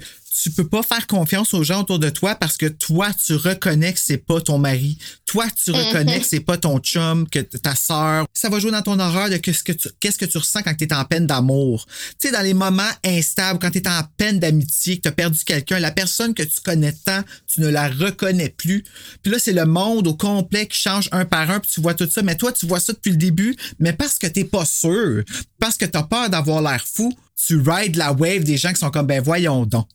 tu 0.42 0.50
peux 0.50 0.68
pas 0.68 0.82
faire 0.82 1.06
confiance 1.06 1.54
aux 1.54 1.62
gens 1.62 1.80
autour 1.80 1.98
de 1.98 2.10
toi 2.10 2.34
parce 2.34 2.56
que 2.56 2.66
toi, 2.66 3.08
tu 3.14 3.34
reconnais 3.34 3.92
que 3.94 3.98
c'est 3.98 4.18
pas 4.18 4.40
ton 4.40 4.58
mari. 4.58 4.98
Toi, 5.24 5.46
tu 5.62 5.70
reconnais 5.70 6.20
que 6.20 6.26
c'est 6.26 6.40
pas 6.40 6.58
ton 6.58 6.78
chum, 6.78 7.28
que 7.28 7.38
ta 7.38 7.74
sœur. 7.74 8.26
Ça 8.34 8.50
va 8.50 8.58
jouer 8.58 8.70
dans 8.70 8.82
ton 8.82 8.98
horreur 8.98 9.30
de 9.30 9.38
qu'est-ce 9.38 9.64
que 9.64 9.72
tu, 9.72 9.88
qu'est-ce 9.98 10.18
que 10.18 10.26
tu 10.26 10.36
ressens 10.36 10.62
quand 10.62 10.74
t'es 10.76 10.92
en 10.92 11.04
peine 11.04 11.26
d'amour. 11.26 11.86
Tu 12.20 12.28
sais, 12.28 12.32
dans 12.32 12.42
les 12.42 12.54
moments 12.54 12.82
instables, 13.04 13.58
quand 13.58 13.70
t'es 13.70 13.88
en 13.88 14.02
peine 14.16 14.38
d'amitié, 14.38 14.96
que 14.96 15.02
t'as 15.02 15.12
perdu 15.12 15.38
quelqu'un, 15.44 15.78
la 15.78 15.90
personne 15.90 16.34
que 16.34 16.42
tu 16.42 16.60
connais 16.62 16.92
tant, 16.92 17.22
tu 17.46 17.60
ne 17.60 17.68
la 17.68 17.88
reconnais 17.88 18.50
plus. 18.50 18.84
Puis 19.22 19.32
là, 19.32 19.38
c'est 19.38 19.52
le 19.52 19.64
monde 19.64 20.06
au 20.06 20.14
complet 20.14 20.66
qui 20.66 20.78
change 20.78 21.08
un 21.12 21.24
par 21.24 21.50
un, 21.50 21.60
puis 21.60 21.70
tu 21.72 21.80
vois 21.80 21.94
tout 21.94 22.08
ça. 22.10 22.22
Mais 22.22 22.36
toi, 22.36 22.52
tu 22.52 22.66
vois 22.66 22.80
ça 22.80 22.92
depuis 22.92 23.10
le 23.12 23.16
début, 23.16 23.56
mais 23.78 23.94
parce 23.94 24.18
que 24.18 24.26
t'es 24.26 24.44
pas 24.44 24.66
sûr, 24.66 25.22
parce 25.58 25.76
que 25.76 25.84
t'as 25.84 26.02
peur 26.02 26.30
d'avoir 26.30 26.62
l'air 26.62 26.84
fou, 26.86 27.12
tu 27.46 27.60
rides 27.60 27.96
la 27.96 28.12
wave 28.12 28.44
des 28.44 28.56
gens 28.56 28.72
qui 28.72 28.80
sont 28.80 28.90
comme, 28.90 29.06
ben 29.06 29.22
voyons 29.22 29.66
donc. 29.66 29.86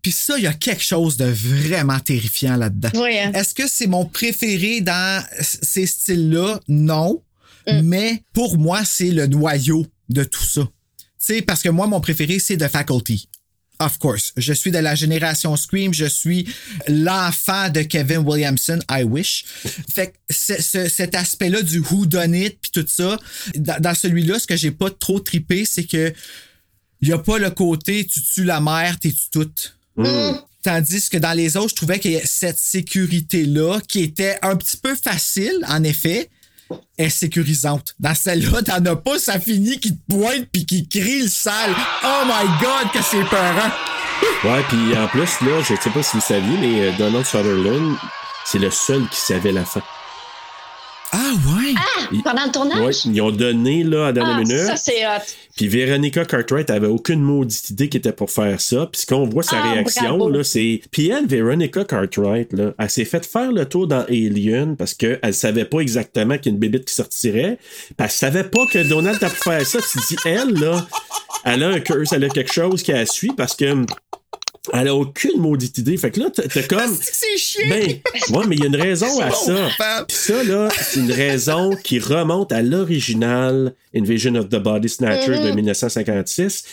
Puis 0.00 0.12
ça, 0.12 0.36
il 0.38 0.44
y 0.44 0.46
a 0.46 0.52
quelque 0.52 0.82
chose 0.82 1.16
de 1.16 1.26
vraiment 1.26 2.00
terrifiant 2.00 2.56
là-dedans. 2.56 2.90
Oui, 2.94 3.18
hein. 3.18 3.32
Est-ce 3.34 3.54
que 3.54 3.68
c'est 3.68 3.86
mon 3.86 4.04
préféré 4.04 4.80
dans 4.80 5.24
ces 5.40 5.86
styles-là? 5.86 6.60
Non. 6.68 7.22
Mais 7.84 8.24
pour 8.32 8.58
moi, 8.58 8.84
c'est 8.84 9.10
le 9.10 9.26
noyau 9.26 9.86
de 10.08 10.24
tout 10.24 10.42
ça. 10.42 10.62
Tu 10.62 11.06
sais, 11.18 11.42
parce 11.42 11.62
que 11.62 11.68
moi, 11.68 11.86
mon 11.86 12.00
préféré, 12.00 12.40
c'est 12.40 12.56
The 12.56 12.66
Faculty. 12.66 13.28
Of 13.84 13.98
course. 13.98 14.32
Je 14.36 14.52
suis 14.52 14.70
de 14.70 14.78
la 14.78 14.94
génération 14.94 15.56
Scream. 15.56 15.92
Je 15.92 16.04
suis 16.04 16.46
l'enfant 16.88 17.68
de 17.68 17.82
Kevin 17.82 18.18
Williamson. 18.18 18.78
I 18.90 19.02
wish. 19.02 19.44
Fait 19.92 20.08
que 20.08 20.12
ce- 20.30 20.60
ce- 20.62 20.88
cet 20.88 21.14
aspect-là 21.14 21.62
du 21.62 21.80
who 21.80 22.06
done 22.06 22.34
it 22.34 22.58
puis 22.60 22.70
tout 22.70 22.86
ça, 22.88 23.18
dans, 23.56 23.80
dans 23.80 23.94
celui-là, 23.94 24.38
ce 24.38 24.46
que 24.46 24.56
j'ai 24.56 24.70
pas 24.70 24.90
trop 24.90 25.18
trippé, 25.20 25.64
c'est 25.64 25.84
que 25.84 26.12
y 27.02 27.12
a 27.12 27.18
pas 27.18 27.38
le 27.38 27.50
côté 27.50 28.06
tu 28.06 28.22
tues 28.22 28.44
la 28.44 28.60
mère, 28.60 28.98
t'es 28.98 29.10
tu 29.10 29.30
toute. 29.32 29.76
Tandis 30.62 31.08
que 31.10 31.16
dans 31.18 31.32
les 31.32 31.56
autres, 31.56 31.70
je 31.70 31.74
trouvais 31.74 31.98
a 32.16 32.20
cette 32.24 32.58
sécurité-là 32.58 33.80
qui 33.88 34.00
était 34.00 34.38
un 34.42 34.54
petit 34.54 34.76
peu 34.76 34.94
facile, 34.94 35.58
en 35.68 35.82
effet, 35.82 36.30
est 36.98 37.08
sécurisante. 37.08 37.94
Dans 37.98 38.14
celle-là, 38.14 38.62
t'en 38.62 38.84
as 38.84 38.96
pas, 38.96 39.18
ça 39.18 39.38
finit 39.40 39.78
qui 39.78 39.96
te 39.96 40.12
pointe 40.12 40.46
puis 40.52 40.66
qui 40.66 40.88
crie 40.88 41.22
le 41.22 41.28
sale. 41.28 41.74
Oh 42.04 42.24
my 42.26 42.48
god, 42.60 42.92
que 42.92 43.02
c'est 43.02 43.24
peurant! 43.24 43.70
Ouais, 44.44 44.62
puis 44.68 44.96
en 44.96 45.06
plus, 45.08 45.40
là, 45.40 45.60
je 45.60 45.74
sais 45.74 45.90
pas 45.90 46.02
si 46.02 46.16
vous 46.16 46.22
saviez, 46.22 46.58
mais 46.58 46.80
euh, 46.82 46.92
Donald 46.98 47.24
Sutherland, 47.26 47.96
c'est 48.44 48.58
le 48.58 48.70
seul 48.70 49.08
qui 49.08 49.18
savait 49.18 49.52
la 49.52 49.64
fin. 49.64 49.82
Ah 51.14 51.32
ouais? 51.34 51.74
Il- 52.12 52.22
Pendant 52.22 52.44
le 52.46 52.50
tournage? 52.52 53.04
Ils 53.04 53.20
ont 53.20 53.30
donné 53.30 53.84
là 53.84 54.06
à 54.08 54.12
dernière 54.12 54.36
Ah, 54.36 54.40
minute. 54.40 54.56
ça, 54.66 54.76
c'est 54.76 55.04
hot. 55.06 55.20
Puis 55.56 55.68
Veronica 55.68 56.24
Cartwright 56.24 56.70
avait 56.70 56.86
aucune 56.86 57.20
maudite 57.20 57.68
idée 57.70 57.88
qui 57.90 57.98
était 57.98 58.12
pour 58.12 58.30
faire 58.30 58.58
ça. 58.60 58.86
Puis 58.90 59.02
ce 59.02 59.06
qu'on 59.06 59.26
voit 59.28 59.42
sa 59.42 59.58
Ah, 59.58 59.72
réaction, 59.72 60.28
là, 60.28 60.42
c'est. 60.42 60.80
Puis 60.90 61.08
elle, 61.10 61.26
Veronica 61.26 61.84
Cartwright, 61.84 62.52
là, 62.54 62.72
elle 62.78 62.90
s'est 62.90 63.04
fait 63.04 63.26
faire 63.26 63.52
le 63.52 63.66
tour 63.66 63.86
dans 63.86 64.04
Alien 64.08 64.76
parce 64.76 64.94
qu'elle 64.94 65.34
savait 65.34 65.66
pas 65.66 65.80
exactement 65.80 66.36
qu'il 66.38 66.46
y 66.46 66.48
a 66.48 66.52
une 66.54 66.60
bébête 66.60 66.86
qui 66.86 66.94
sortirait. 66.94 67.58
Puis 67.60 67.94
elle 67.98 68.10
savait 68.10 68.44
pas 68.44 68.64
que 68.66 68.78
Donald 68.88 69.22
a 69.22 69.28
pu 69.28 69.36
faire 69.36 69.66
ça. 69.66 69.78
Tu 69.80 69.98
dis, 70.08 70.16
elle, 70.24 70.54
là, 70.54 70.86
elle 71.44 71.62
a 71.62 71.68
un 71.68 71.80
curse, 71.80 72.12
elle 72.12 72.24
a 72.24 72.28
quelque 72.30 72.52
chose 72.52 72.82
qui 72.82 72.92
la 72.92 73.04
suit 73.06 73.32
parce 73.36 73.54
que. 73.54 73.84
Elle 74.72 74.88
a 74.88 74.94
aucune 74.94 75.40
maudite 75.40 75.78
idée. 75.78 75.96
Fait 75.96 76.12
que 76.12 76.20
là, 76.20 76.30
t'as 76.32 76.44
t'as 76.44 76.62
comme. 76.62 76.96
C'est 77.00 77.36
chiant! 77.36 77.68
Ben, 77.68 78.00
ouais, 78.30 78.46
mais 78.46 78.56
il 78.56 78.60
y 78.60 78.64
a 78.64 78.68
une 78.68 78.76
raison 78.76 79.20
à 79.20 79.30
ça. 79.32 80.04
Puis 80.06 80.16
ça, 80.16 80.44
là, 80.44 80.68
c'est 80.70 81.00
une 81.00 81.10
raison 81.10 81.74
qui 81.82 81.98
remonte 81.98 82.52
à 82.52 82.62
l'original 82.62 83.74
Invasion 83.94 84.36
of 84.36 84.48
the 84.48 84.56
Body 84.56 84.88
Snatcher 84.88 85.38
de 85.38 85.50
1956. 85.50 86.64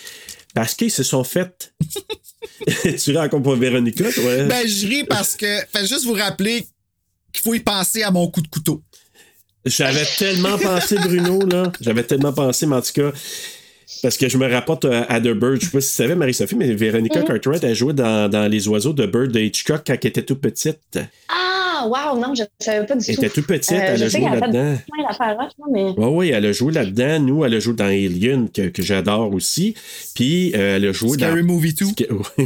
Parce 0.54 0.76
qu'ils 0.76 0.92
se 0.92 1.04
sont 1.04 1.24
fait. 1.24 1.74
tu 3.04 3.18
rencontres 3.18 3.50
pas 3.50 3.56
Véronica, 3.56 4.12
toi? 4.12 4.44
Ben, 4.46 4.68
je 4.68 4.88
ris 4.88 5.04
parce 5.04 5.36
que, 5.36 5.60
faites 5.72 5.88
juste 5.88 6.06
vous 6.06 6.14
rappeler 6.14 6.68
qu'il 7.34 7.44
faut 7.44 7.54
y 7.54 7.60
penser 7.60 8.04
à 8.04 8.12
mon 8.12 8.28
coup 8.30 8.42
de 8.42 8.48
couteau. 8.48 8.84
J'avais 9.66 10.06
tellement 10.18 10.58
pensé, 10.58 10.96
Bruno, 10.96 11.46
là. 11.46 11.72
J'avais 11.82 12.04
tellement 12.04 12.34
pensé, 12.34 12.66
mais 12.66 12.78
en 12.78 12.82
tout 12.82 12.94
cas. 12.94 13.12
Parce 14.02 14.18
que 14.18 14.30
je 14.30 14.38
me 14.38 14.48
rapporte 14.52 14.86
à, 14.86 15.04
à 15.04 15.20
The 15.20 15.30
Bird. 15.34 15.60
Je 15.60 15.66
sais 15.66 15.72
pas 15.72 15.82
si 15.82 15.90
tu 15.90 15.96
savais, 15.96 16.16
Marie-Sophie, 16.16 16.56
mais 16.56 16.74
Véronica 16.74 17.22
Cartwright 17.22 17.64
a 17.64 17.74
joué 17.74 17.94
dans, 17.94 18.30
dans 18.30 18.48
Les 18.50 18.68
Oiseaux 18.68 18.94
de 18.94 19.06
Bird 19.06 19.32
de 19.32 19.40
Hitchcock 19.40 19.82
quand 19.86 19.94
elle 20.02 20.10
était 20.10 20.22
toute 20.24 20.42
petite. 20.42 21.00
Ah, 21.28 21.86
wow, 21.88 22.20
non, 22.20 22.34
je 22.36 22.44
ne 22.44 22.48
savais 22.60 22.86
pas 22.86 22.96
du 22.96 23.06
Elle 23.08 23.16
tout. 23.16 23.22
était 23.24 23.34
toute 23.34 23.48
petite, 23.48 23.72
Euh, 23.72 23.82
elle 23.96 24.04
a 24.04 24.10
joué 24.10 24.20
là-dedans. 24.22 24.78
mais... 25.72 25.84
Oui, 25.98 26.06
oui, 26.12 26.30
elle 26.30 26.46
a 26.46 26.52
joué 26.52 26.74
là-dedans. 26.74 27.20
Nous, 27.20 27.46
elle 27.46 27.54
a 27.56 27.60
joué 27.60 27.74
dans 27.74 27.86
Alien, 27.86 28.50
que, 28.50 28.68
que 28.70 28.82
j'adore 28.84 29.34
aussi. 29.34 29.74
Puis, 30.14 30.52
euh, 30.56 30.76
elle 30.78 30.86
a 30.88 30.92
joué 30.92 31.18
Scary 31.18 31.42
dans. 31.42 31.48
Movie 31.48 31.74
2. 31.74 31.86
Oui, 32.38 32.46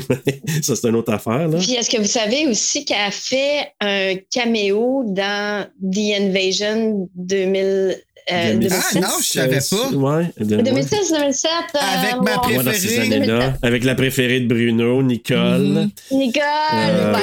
ça, 0.62 0.76
c'est 0.76 0.88
une 0.88 0.96
autre 0.96 1.12
affaire, 1.14 1.48
là. 1.48 1.58
Puis 1.58 1.74
est-ce 1.74 1.90
que 1.90 1.98
vous 1.98 2.08
savez 2.08 2.48
aussi 2.48 2.86
qu'elle 2.86 2.98
a 3.08 3.12
fait 3.12 3.72
un 3.82 4.16
caméo 4.32 5.04
dans 5.08 5.66
The 5.82 6.20
Invasion 6.22 7.10
2000, 7.16 7.98
euh, 8.32 8.54
2006. 8.54 8.70
2006? 8.70 8.96
Ah, 8.96 9.00
non, 9.00 9.08
je 9.20 9.26
savais 9.26 9.60
pas. 9.70 9.90
Ouais, 9.98 10.32
de- 10.40 10.56
ouais. 10.58 10.64
2006, 10.64 11.12
2007. 11.12 11.52
euh, 11.76 11.80
Avec 11.80 12.16
ma 12.16 12.22
Ouais, 12.22 12.56
dans 12.56 12.64
préférée. 12.64 13.00
années-là. 13.16 13.54
Avec 13.62 13.84
la 13.84 13.96
préférée 13.96 14.40
de 14.42 14.48
Bruno, 14.48 15.04
Nicole. 15.04 15.62
Mhm. 15.62 15.90
Nicole, 16.12 16.44
Euh, 16.74 17.14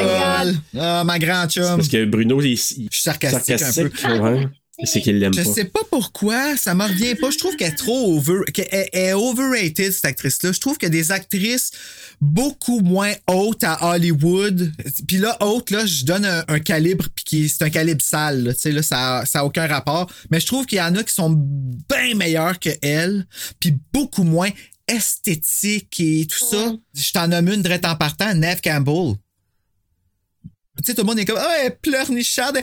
God. 0.45 0.57
Ah, 0.79 1.05
ma 1.05 1.19
grande 1.19 1.51
chum. 1.51 1.77
Parce 1.77 1.89
que 1.89 2.05
Bruno, 2.05 2.41
il, 2.41 2.49
il- 2.53 2.57
Je 2.57 2.71
suis 2.91 3.03
sarcastique, 3.03 3.63
un 3.63 3.73
peu. 3.73 4.19
ouais. 4.19 4.47
C'est 4.85 5.01
qu'il 5.01 5.19
l'aime 5.19 5.33
Je 5.35 5.43
sais 5.43 5.65
pas 5.65 5.81
pourquoi, 5.91 6.57
ça 6.57 6.75
me 6.75 6.85
revient 6.85 7.15
pas. 7.15 7.31
Je 7.31 7.39
trouve 7.39 7.57
qu'elle 7.57 7.73
est 7.73 7.77
trop 7.77 8.17
over, 8.17 8.41
qu'elle 8.53 8.69
est- 8.73 8.91
est 8.93 9.13
overrated, 9.13 9.93
cette 9.93 10.05
actrice-là. 10.05 10.53
Je 10.53 10.61
trouve 10.61 10.79
qu'il 10.79 10.87
y 10.89 10.91
a 10.91 10.91
des 10.91 11.13
actrices 11.13 11.71
beaucoup 12.21 12.81
moins 12.81 13.13
hautes 13.29 13.63
à 13.65 13.91
Hollywood. 13.93 14.73
Puis 15.07 15.19
là, 15.19 15.37
haute, 15.41 15.71
là, 15.71 15.85
je 15.87 16.05
donne 16.05 16.25
un, 16.25 16.45
un 16.49 16.61
calibre, 16.61 17.07
puis 17.15 17.25
qui- 17.25 17.49
c'est 17.49 17.63
un 17.65 17.71
calibre 17.71 18.03
sale, 18.03 18.45
là. 18.45 18.55
Tu 18.55 18.61
sais, 18.61 18.73
là, 18.73 18.83
ça, 18.83 19.25
ça 19.27 19.41
a 19.41 19.45
aucun 19.45 19.67
rapport. 19.67 20.11
Mais 20.31 20.41
je 20.41 20.47
trouve 20.47 20.67
qu'il 20.67 20.79
y 20.79 20.83
en 20.83 20.95
a 20.97 21.03
qui 21.03 21.13
sont 21.15 21.31
bien 21.31 22.15
meilleurs 22.15 22.59
que 22.59 22.71
elle, 22.83 23.27
puis 23.59 23.75
beaucoup 23.93 24.25
moins 24.25 24.51
esthétiques 24.89 26.01
et 26.01 26.27
tout 26.27 26.39
ça. 26.51 26.75
Je 26.95 27.13
t'en 27.13 27.29
nomme 27.29 27.49
une 27.49 27.63
direct 27.63 27.85
en 27.85 27.97
partant, 27.97 28.35
Neve 28.35 28.61
Campbell. 28.63 29.15
Tu 30.79 30.85
sais, 30.87 30.95
tout 30.95 31.03
le 31.03 31.07
monde 31.07 31.19
est 31.19 31.25
comme, 31.27 31.39
ah, 31.39 31.57
elle 31.61 31.67
est 31.67 31.79
pleurnicharde. 31.83 32.59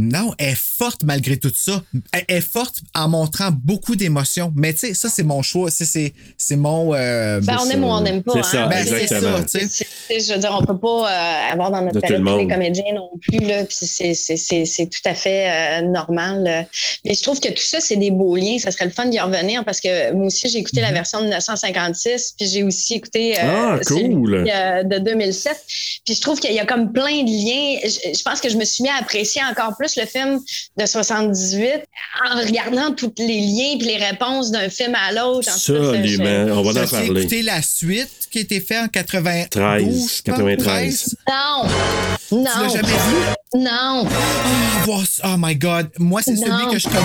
Non, 0.00 0.32
elle 0.38 0.50
est 0.50 0.56
forte 0.56 1.02
malgré 1.04 1.36
tout 1.36 1.52
ça. 1.54 1.82
Elle 2.12 2.24
est 2.28 2.40
forte 2.40 2.76
en 2.94 3.08
montrant 3.08 3.50
beaucoup 3.52 3.96
d'émotions. 3.96 4.52
Mais 4.56 4.72
tu 4.72 4.78
sais, 4.80 4.94
ça, 4.94 5.08
c'est 5.08 5.22
mon 5.22 5.42
choix. 5.42 5.70
C'est, 5.70 5.84
c'est, 5.84 6.14
c'est 6.38 6.56
mon. 6.56 6.94
euh, 6.94 7.40
Ben, 7.42 7.58
on 7.60 7.68
aime 7.68 7.84
ou 7.84 7.88
on 7.88 8.00
n'aime 8.00 8.22
pas. 8.22 8.32
C'est 8.34 8.38
hein. 8.40 8.42
ça, 8.62 8.66
ben, 8.66 8.86
c'est 8.86 9.06
ça, 9.06 9.20
tu 9.44 9.68
sais. 9.68 9.86
Je 10.20 10.32
veux 10.32 10.38
dire, 10.38 10.56
on 10.58 10.64
peut 10.64 10.78
pas 10.78 10.88
euh, 11.48 11.52
avoir 11.52 11.70
dans 11.70 11.82
notre 11.82 12.00
palette 12.00 12.22
tous 12.24 12.38
les 12.38 12.48
comédiens 12.48 12.94
non 12.94 13.10
plus. 13.20 13.38
Là, 13.46 13.64
puis 13.64 13.76
c'est, 13.80 14.14
c'est, 14.14 14.36
c'est, 14.36 14.64
c'est 14.64 14.86
tout 14.86 15.00
à 15.04 15.14
fait 15.14 15.80
euh, 15.82 15.82
normal. 15.86 16.42
là. 16.44 16.64
Mais 17.04 17.14
je 17.14 17.22
trouve 17.22 17.38
que 17.40 17.48
tout 17.48 17.62
ça, 17.62 17.80
c'est 17.80 17.96
des 17.96 18.10
beaux 18.10 18.36
liens. 18.36 18.58
Ça 18.58 18.70
serait 18.70 18.86
le 18.86 18.90
fun 18.90 19.06
d'y 19.06 19.18
revenir 19.20 19.64
parce 19.64 19.80
que 19.80 20.12
moi 20.12 20.26
aussi, 20.26 20.48
j'ai 20.48 20.58
écouté 20.58 20.80
la 20.80 20.92
version 20.92 21.18
de 21.20 21.24
1956, 21.24 22.34
puis 22.38 22.48
j'ai 22.48 22.62
aussi 22.62 22.94
écouté 22.94 23.38
euh, 23.38 23.42
Ah, 23.42 23.78
cool. 23.86 24.46
euh, 24.48 24.82
de 24.82 24.98
2007. 24.98 25.56
Puis 26.04 26.14
je 26.14 26.20
trouve 26.20 26.40
qu'il 26.40 26.52
y 26.54 26.58
a 26.58 26.64
comme 26.66 26.92
plein 26.92 27.22
de 27.22 27.30
liens. 27.30 27.78
Je, 27.84 28.16
je 28.18 28.22
pense 28.22 28.40
que 28.40 28.48
je 28.48 28.56
me 28.56 28.64
suis 28.64 28.82
mis 28.82 28.88
à 28.90 28.96
apprécier 29.00 29.42
encore 29.50 29.76
plus 29.76 29.89
le 29.96 30.06
film 30.06 30.40
de 30.76 30.86
78 30.86 31.82
en 32.30 32.40
regardant 32.40 32.92
tous 32.92 33.12
les 33.18 33.40
liens 33.40 33.76
puis 33.78 33.86
les 33.88 33.96
réponses 33.96 34.50
d'un 34.50 34.68
film 34.68 34.94
à 34.94 35.12
l'autre. 35.12 35.48
Absolument. 35.50 36.58
On 36.58 36.62
va 36.62 36.82
en 36.82 36.86
parler. 36.86 37.20
écouté 37.20 37.42
la 37.42 37.62
suite 37.62 38.28
qui 38.30 38.38
a 38.38 38.40
été 38.42 38.60
faite 38.60 38.84
en 38.84 38.88
92, 38.88 39.48
13, 39.50 39.84
je 39.84 39.90
pense, 40.00 40.22
93. 40.22 41.16
Non! 41.28 41.68
Tu 42.28 42.34
l'as 42.34 42.62
Non! 42.62 42.68
jamais 42.68 42.88
vu? 42.88 43.34
Non! 43.56 44.06
Oh 45.22 45.36
my 45.38 45.54
God. 45.54 45.90
Moi, 45.98 46.20
c'est 46.22 46.34
celui 46.34 46.72
que 46.72 46.78
je 46.78 46.88
connais 46.88 47.00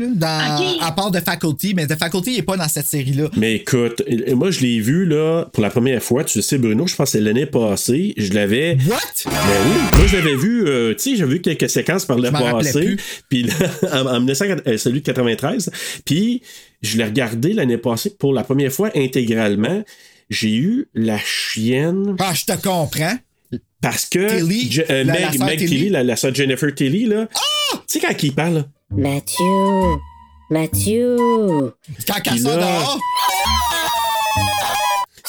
le 0.00 0.08
mieux, 0.08 0.14
là, 0.18 0.56
dans, 0.58 0.80
à 0.80 0.92
part 0.92 1.10
de 1.10 1.20
Faculty, 1.20 1.74
mais 1.74 1.86
The 1.86 1.96
Faculty 1.96 2.36
n'est 2.36 2.42
pas 2.42 2.56
dans 2.56 2.68
cette 2.68 2.86
série-là. 2.86 3.28
Mais 3.36 3.56
écoute, 3.56 4.02
moi, 4.34 4.50
je 4.50 4.60
l'ai 4.60 4.80
vu, 4.80 5.04
là, 5.04 5.44
pour 5.52 5.62
la 5.62 5.70
première 5.70 6.02
fois. 6.02 6.24
Tu 6.24 6.40
sais, 6.42 6.58
Bruno, 6.58 6.86
je 6.86 6.96
pense 6.96 7.10
que 7.12 7.18
c'est 7.18 7.20
l'année 7.20 7.46
passée. 7.46 8.14
Je 8.16 8.32
l'avais. 8.32 8.76
What? 8.88 8.98
Ben 9.26 9.32
oui, 9.32 9.98
moi 9.98 10.06
je 10.06 10.16
l'avais 10.16 10.34
vu, 10.34 10.66
euh, 10.66 10.94
tu 10.94 11.10
sais, 11.10 11.16
j'avais 11.16 11.34
vu 11.34 11.40
quelques 11.42 11.70
séquences 11.70 12.06
par 12.06 12.18
le 12.18 12.30
passé. 12.30 12.96
Puis 13.28 13.44
là, 13.44 13.54
en, 13.92 14.06
en 14.06 14.20
1900, 14.20 14.44
euh, 14.66 14.78
celui 14.78 15.00
de 15.00 15.06
93. 15.06 15.70
Puis 16.04 16.42
je 16.82 16.96
l'ai 16.96 17.04
regardé 17.04 17.52
l'année 17.52 17.78
passée 17.78 18.10
pour 18.18 18.32
la 18.32 18.42
première 18.42 18.72
fois 18.72 18.90
intégralement. 18.96 19.84
J'ai 20.30 20.54
eu 20.56 20.88
la 20.94 21.18
chienne 21.18 22.16
Ah, 22.18 22.32
je 22.34 22.46
te 22.46 22.52
comprends. 22.52 23.16
Parce 23.82 24.06
que 24.06 24.38
Tilly, 24.38 24.70
Je- 24.72 24.82
euh, 24.88 25.04
la- 25.04 25.12
Meg, 25.12 25.38
Meg 25.40 25.58
Tilly. 25.58 25.68
Tilly, 25.70 25.88
la, 25.90 26.02
la 26.04 26.16
sœur 26.16 26.34
Jennifer 26.34 26.74
Tilly, 26.74 27.04
là. 27.06 27.26
Tu 27.72 27.78
sais 27.86 28.00
quand 28.00 28.22
il 28.22 28.32
parle, 28.34 28.54
là? 28.54 28.64
Mathieu, 28.90 29.44
Mathieu. 30.50 31.16
Quand 32.06 32.14
Puis 32.22 32.32
elle 32.34 32.38
sort 32.40 32.56
là- 32.58 32.78
dehors, 32.78 33.00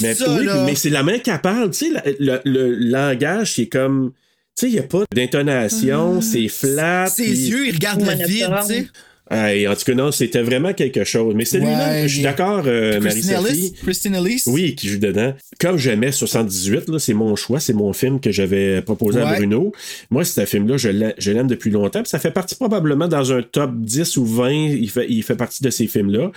Mais, 0.02 0.16
Ça, 0.16 0.26
oui, 0.36 0.46
là. 0.46 0.64
mais 0.66 0.76
c'est 0.76 0.90
la 0.90 1.04
main 1.04 1.20
qui 1.20 1.32
parle, 1.42 1.70
tu 1.72 1.86
sais, 1.86 1.90
la- 1.92 2.04
le, 2.20 2.42
le 2.46 2.76
langage, 2.76 3.54
c'est 3.56 3.68
comme. 3.68 4.12
Tu 4.58 4.66
sais, 4.66 4.68
il 4.70 4.74
n'y 4.74 4.80
a 4.80 4.84
pas 4.84 5.04
d'intonation, 5.14 6.20
c'est 6.22 6.48
flat. 6.48 7.04
Ah. 7.04 7.10
ses 7.10 7.50
yeux, 7.50 7.68
ils 7.68 7.74
regardent 7.74 8.02
le 8.06 8.26
vide, 8.28 8.50
tu 8.62 8.68
sais. 8.68 8.88
Hey, 9.32 9.68
en 9.70 9.74
tout 9.76 9.84
cas, 9.86 9.94
non, 9.96 10.12
c'était 10.12 10.42
vraiment 10.42 10.74
quelque 10.74 11.06
chose. 11.06 11.34
Mais 11.34 11.46
celui-là, 11.46 11.92
Ouais, 12.02 12.08
je 12.08 12.14
suis 12.16 12.24
d'accord, 12.24 12.64
euh, 12.68 13.00
Christine 13.00 13.32
Marie-Sophie. 13.32 13.60
Ellis. 13.60 13.74
Christine 13.82 14.16
Ellis. 14.16 14.44
Oui, 14.48 14.76
qui 14.76 14.90
joue 14.90 15.00
dedans. 15.00 15.34
Comme 15.62 15.78
j'aimais 15.78 16.12
78, 16.12 16.90
là, 16.90 17.00
c'est 17.00 17.14
mon 17.14 17.36
choix, 17.38 17.60
c'est 17.62 17.74
mon 17.74 17.94
film 17.94 18.20
que 18.20 18.32
j'avais 18.32 18.82
proposé 18.82 19.22
à. 19.22 19.34
Bruno. 19.36 19.72
Moi, 20.12 20.26
ce 20.26 20.46
film-là, 20.46 20.76
je 20.78 20.90
l'ai- 20.90 21.16
je 21.18 21.32
l'aime 21.32 21.48
depuis 21.48 21.72
longtemps. 21.72 22.02
Puis 22.04 22.10
ça 22.10 22.20
fait 22.20 22.32
partie 22.32 22.56
probablement 22.56 23.08
dans 23.08 23.32
un 23.32 23.42
top 23.42 23.72
10 23.76 24.18
ou 24.18 24.26
20. 24.26 24.52
Il 24.52 24.90
fait, 24.90 25.06
il 25.10 25.24
fait 25.24 25.38
partie 25.38 25.64
de 25.64 25.70
ces 25.70 25.88
films-là. 25.88 26.32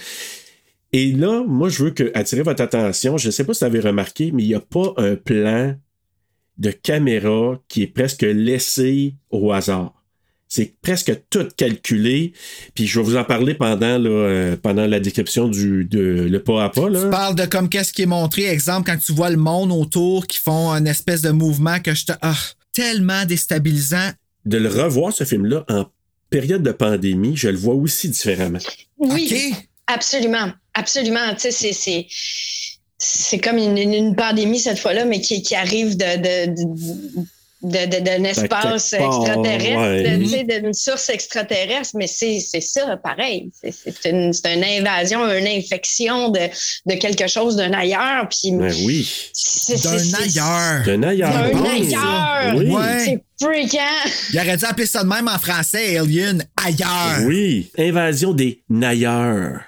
Et 0.92 1.11
là, 1.12 1.42
moi, 1.46 1.68
je 1.68 1.83
veux 1.83 1.90
que, 1.90 2.12
attirer 2.14 2.42
votre 2.42 2.62
attention. 2.62 3.18
Je 3.18 3.27
ne 3.27 3.33
sais 3.33 3.42
pas 3.44 3.53
si 3.53 3.61
vous 3.61 3.66
avez 3.66 3.81
remarqué, 3.81 4.31
mais 4.33 4.44
il 4.44 4.49
n'y 4.49 4.55
a 4.55 4.61
pas 4.61 4.94
un 4.96 5.16
plan 5.16 5.75
de 6.59 6.70
caméra 6.70 7.61
qui 7.68 7.83
est 7.83 7.87
presque 7.88 8.22
laissé 8.22 9.14
au 9.31 9.53
hasard. 9.53 9.92
C'est 10.49 10.75
presque 10.81 11.13
tout 11.29 11.49
calculé. 11.57 12.33
Puis 12.75 12.87
je 12.87 12.99
vais 13.01 13.05
vous 13.05 13.17
en 13.17 13.25
parler 13.25 13.55
pendant, 13.55 13.99
là, 13.99 14.09
euh, 14.09 14.57
pendant 14.57 14.87
la 14.87 15.01
description 15.01 15.49
du 15.49 15.85
de, 15.85 15.99
le 16.31 16.43
pas 16.43 16.65
à 16.65 16.69
pas. 16.71 16.89
Là. 16.89 17.03
Tu 17.05 17.11
parles 17.11 17.35
de 17.35 17.47
comme 17.47 17.69
qu'est-ce 17.69 17.93
qui 17.93 18.03
est 18.03 18.07
montré. 18.07 18.45
Exemple, 18.45 18.91
quand 18.91 18.99
tu 18.99 19.13
vois 19.13 19.31
le 19.31 19.37
monde 19.37 19.73
autour 19.73 20.27
qui 20.27 20.39
font 20.39 20.71
un 20.71 20.85
espèce 20.85 21.23
de 21.23 21.31
mouvement 21.31 21.81
que 21.81 21.95
je 21.95 22.07
te. 22.07 22.13
Ah, 22.23 22.37
tellement 22.73 23.25
déstabilisant. 23.25 24.11
de 24.45 24.59
le 24.59 24.69
revoir, 24.69 25.13
ce 25.13 25.25
film-là, 25.25 25.65
en 25.69 25.87
période 26.31 26.63
de 26.63 26.71
pandémie, 26.73 27.37
je 27.37 27.49
le 27.49 27.57
vois 27.57 27.75
aussi 27.75 28.09
différemment. 28.09 28.59
Oui, 28.99 29.53
absolument. 29.89 30.53
Absolument. 30.75 31.35
Tu 31.39 31.51
sais, 31.51 32.07
c'est- 32.99 33.39
comme 33.41 33.59
une, 33.59 33.77
une- 33.79 33.95
une 33.95 34.15
pandémie 34.17 34.59
cette 34.61 34.79
fois-là, 34.79 35.05
mais 35.05 35.21
qui, 35.21 35.43
qui 35.43 35.55
arrive 35.55 35.97
de, 35.97 36.17
de, 36.17 36.55
de- 36.55 37.27
de- 37.67 37.87
de- 37.97 38.05
d'un 38.05 38.25
espace 38.25 38.93
extraterrestre, 38.93 39.77
ouais. 39.79 40.45
d'une 40.61 40.73
source 40.73 41.09
extraterrestre, 41.11 41.91
mais 41.95 42.07
c'est, 42.07 42.39
c'est 42.41 42.61
ça, 42.61 42.97
pareil. 42.97 43.51
C'est, 43.61 43.73
c'est 43.73 44.11
une, 44.11 44.33
c'est 44.33 44.55
une 44.55 44.65
invasion, 44.65 45.25
une 45.27 45.47
infection 45.47 46.29
de, 46.31 46.41
de 46.87 46.95
quelque 46.95 47.27
chose 47.27 47.57
d'un 47.57 47.73
ailleurs. 47.73 48.29
Puis 48.31 48.53
Ben 48.53 48.73
oui. 48.85 49.09
c'est, 49.33 49.83
D'un 49.83 49.99
c'est- 49.99 50.05
c'est- 50.31 50.39
ailleurs. 50.41 50.83
D'un 50.87 51.03
ailleurs. 51.03 51.33
D'un 51.33 51.51
Bon, 51.59 51.65
ailleurs. 51.71 52.55
Oui. 52.57 52.67
Ouais. 52.71 53.05
C'est 53.05 53.25
freakant. 53.41 53.79
Il 54.33 54.39
aurait 54.41 54.57
dû 54.57 54.65
appeler 54.65 54.87
ça 54.87 55.03
de 55.03 55.09
même 55.09 55.29
en 55.29 55.39
français, 55.39 55.99
Alien, 55.99 56.45
ailleurs. 56.65 57.27
Oui. 57.27 57.71
Invasion 57.79 58.33
des 58.33 58.63
nailleurs. 58.71 59.61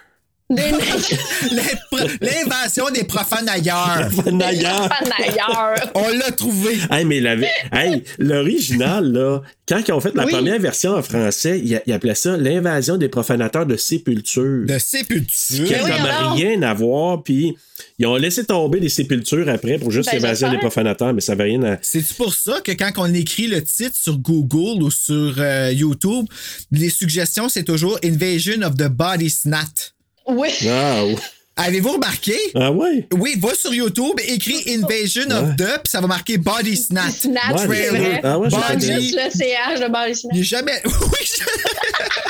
L'invention 2.20 2.90
des 2.90 3.04
profanes 3.04 3.48
ailleurs. 3.48 4.08
Nailleurs. 4.32 4.88
ailleurs. 5.18 5.90
On 5.94 6.08
l'a 6.08 6.30
trouvé. 6.32 6.78
Hey, 6.90 7.04
mais 7.04 7.20
la- 7.20 7.36
hey, 7.72 8.02
l'original, 8.18 9.12
là, 9.12 9.42
quand 9.68 9.82
ils 9.86 9.92
ont 9.92 10.00
fait 10.00 10.14
la 10.14 10.24
Oui. 10.24 10.32
première 10.32 10.58
version 10.58 10.92
en 10.94 11.02
français, 11.02 11.60
ils, 11.62 11.80
ils 11.86 11.92
appelaient 11.92 12.14
ça 12.14 12.36
l'invasion 12.36 12.96
des 12.96 13.08
profanateurs 13.08 13.66
de 13.66 13.76
sépulture. 13.76 14.64
De 14.66 14.74
Qui 14.78 14.80
sépulture. 14.80 15.66
Mais 15.70 15.82
oui, 15.84 15.90
comme 15.90 16.06
alors. 16.06 16.32
rien 16.34 16.62
à 16.62 16.72
voir, 16.72 17.22
puis 17.22 17.54
ils 17.98 18.06
ont 18.06 18.16
laissé 18.16 18.44
tomber 18.44 18.80
les 18.80 18.88
sépultures 18.88 19.48
après 19.48 19.78
pour 19.78 19.90
juste 19.90 20.08
Ben, 20.10 20.16
l'invasion 20.20 20.50
des 20.50 20.58
profanateurs, 20.58 21.12
mais 21.12 21.20
ça 21.20 21.32
n'avait 21.34 21.50
rien 21.50 21.62
à. 21.64 21.76
C'est 21.82 22.06
pour 22.14 22.32
ça 22.32 22.60
que 22.62 22.72
quand 22.72 22.90
on 22.96 23.12
écrit 23.12 23.48
le 23.48 23.62
titre 23.62 23.96
sur 23.96 24.16
Google 24.18 24.82
ou 24.82 24.90
sur 24.90 25.34
euh, 25.38 25.72
YouTube, 25.72 26.26
les 26.72 26.88
suggestions, 26.90 27.48
c'est 27.50 27.64
toujours 27.64 27.98
Invasion 28.02 28.62
of 28.62 28.76
the 28.76 28.88
Body 28.88 29.28
Snat. 29.28 29.92
Oui. 30.28 30.48
Ah, 30.68 31.04
ouais. 31.04 31.16
Avez-vous 31.60 31.90
remarqué? 31.94 32.36
ah 32.54 32.70
ouais. 32.70 33.08
Oui, 33.14 33.34
va 33.40 33.52
sur 33.52 33.74
YouTube, 33.74 34.14
écris 34.28 34.62
Invasion 34.68 35.28
of 35.30 35.56
the, 35.56 35.64
puis 35.82 35.90
ça 35.90 36.00
va 36.00 36.06
marquer 36.06 36.38
Body 36.38 36.76
Snat. 36.76 37.10
Snatch, 37.10 37.66
Ouais, 37.66 37.88
vrai. 37.88 38.20
Ah 38.22 38.38
ouais, 38.38 38.48
Body-. 38.48 38.92
Juste 39.00 39.16
le 39.16 39.28
CH 39.28 39.80
de 39.80 39.88
Body 39.92 40.14
Snatch. 40.14 40.36
Jamais. 40.42 40.80
Oui, 41.02 41.24
je... 41.24 41.42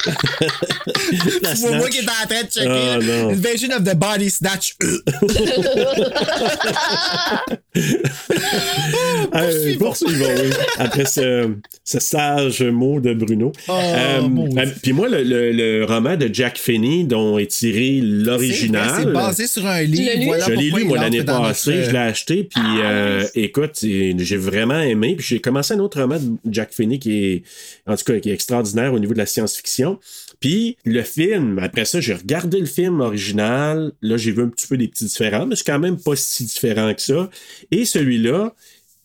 La 1.42 1.52
tu 1.54 1.60
vois 1.60 1.70
moi 1.72 1.80
snatch. 1.80 1.92
qui 1.92 1.98
est 1.98 2.08
en 2.08 2.26
train 2.26 2.42
de 2.42 2.48
checker. 2.50 2.98
Non. 3.04 3.28
Invasion 3.30 3.70
of 3.76 3.82
the 3.84 3.94
Body 3.94 4.30
Snatch. 4.30 4.74
Euh, 9.38 9.76
poursuivons, 9.78 10.24
oui. 10.42 10.50
Après 10.78 11.04
ce, 11.04 11.50
ce 11.84 12.00
sage 12.00 12.62
mot 12.62 12.98
de 13.00 13.12
Bruno. 13.14 13.52
Euh, 13.68 14.22
mon 14.22 14.48
Dieu. 14.48 14.58
euh, 14.60 14.66
Puis 14.82 14.92
moi, 14.92 15.08
le, 15.08 15.22
le- 15.22 15.52
le 15.52 15.84
roman 15.84 16.16
de 16.16 16.28
Jack 16.32 16.56
Finney 16.58 17.04
dont 17.04 17.38
est 17.38 17.46
tiré 17.46 17.98
C'est 18.00 18.06
l'original. 18.06 19.12
basé 19.12 19.46
sur 19.46 19.66
un 19.66 19.82
livre. 19.82 20.06
l'as 20.06 20.14
lu? 20.16 20.24
Voilà 20.26 20.44
je 20.46 20.52
l'ai 20.52 20.70
lu, 20.70 20.84
moi, 20.84 20.98
l'année 20.98 21.22
passée. 21.24 21.70
notre- 21.74 21.86
Je 21.86 21.90
l'ai 21.92 21.98
acheté. 21.98 22.44
Puis, 22.44 22.62
euh, 22.82 23.22
écoute, 23.34 23.78
j'ai 23.82 24.36
vraiment 24.36 24.80
aimé. 24.80 25.14
Puis, 25.16 25.26
j'ai 25.28 25.40
commencé 25.40 25.74
un 25.74 25.78
autre 25.80 26.00
roman 26.00 26.16
de 26.18 26.52
Jack 26.52 26.72
Finney 26.72 26.98
qui 26.98 27.24
est, 27.24 27.42
en 27.86 27.96
tout 27.96 28.04
cas, 28.04 28.18
qui 28.18 28.30
est 28.30 28.34
extraordinaire 28.34 28.92
au 28.94 28.98
niveau 28.98 29.12
de 29.12 29.18
la 29.18 29.26
science-fiction. 29.26 29.98
Puis, 30.40 30.76
le 30.84 31.02
film, 31.02 31.58
après 31.60 31.84
ça, 31.84 32.00
j'ai 32.00 32.14
regardé 32.14 32.60
le 32.60 32.66
film 32.66 33.00
original. 33.00 33.92
Là, 34.02 34.16
j'ai 34.16 34.30
vu 34.32 34.42
un 34.42 34.48
petit 34.48 34.66
peu 34.66 34.76
des 34.78 34.88
petits 34.88 35.04
différents, 35.04 35.46
mais 35.46 35.54
c'est 35.56 35.66
quand 35.66 35.78
même 35.78 35.98
pas 36.00 36.16
si 36.16 36.44
différent 36.44 36.92
que 36.94 37.02
ça. 37.02 37.28
Et 37.70 37.84
celui-là, 37.84 38.54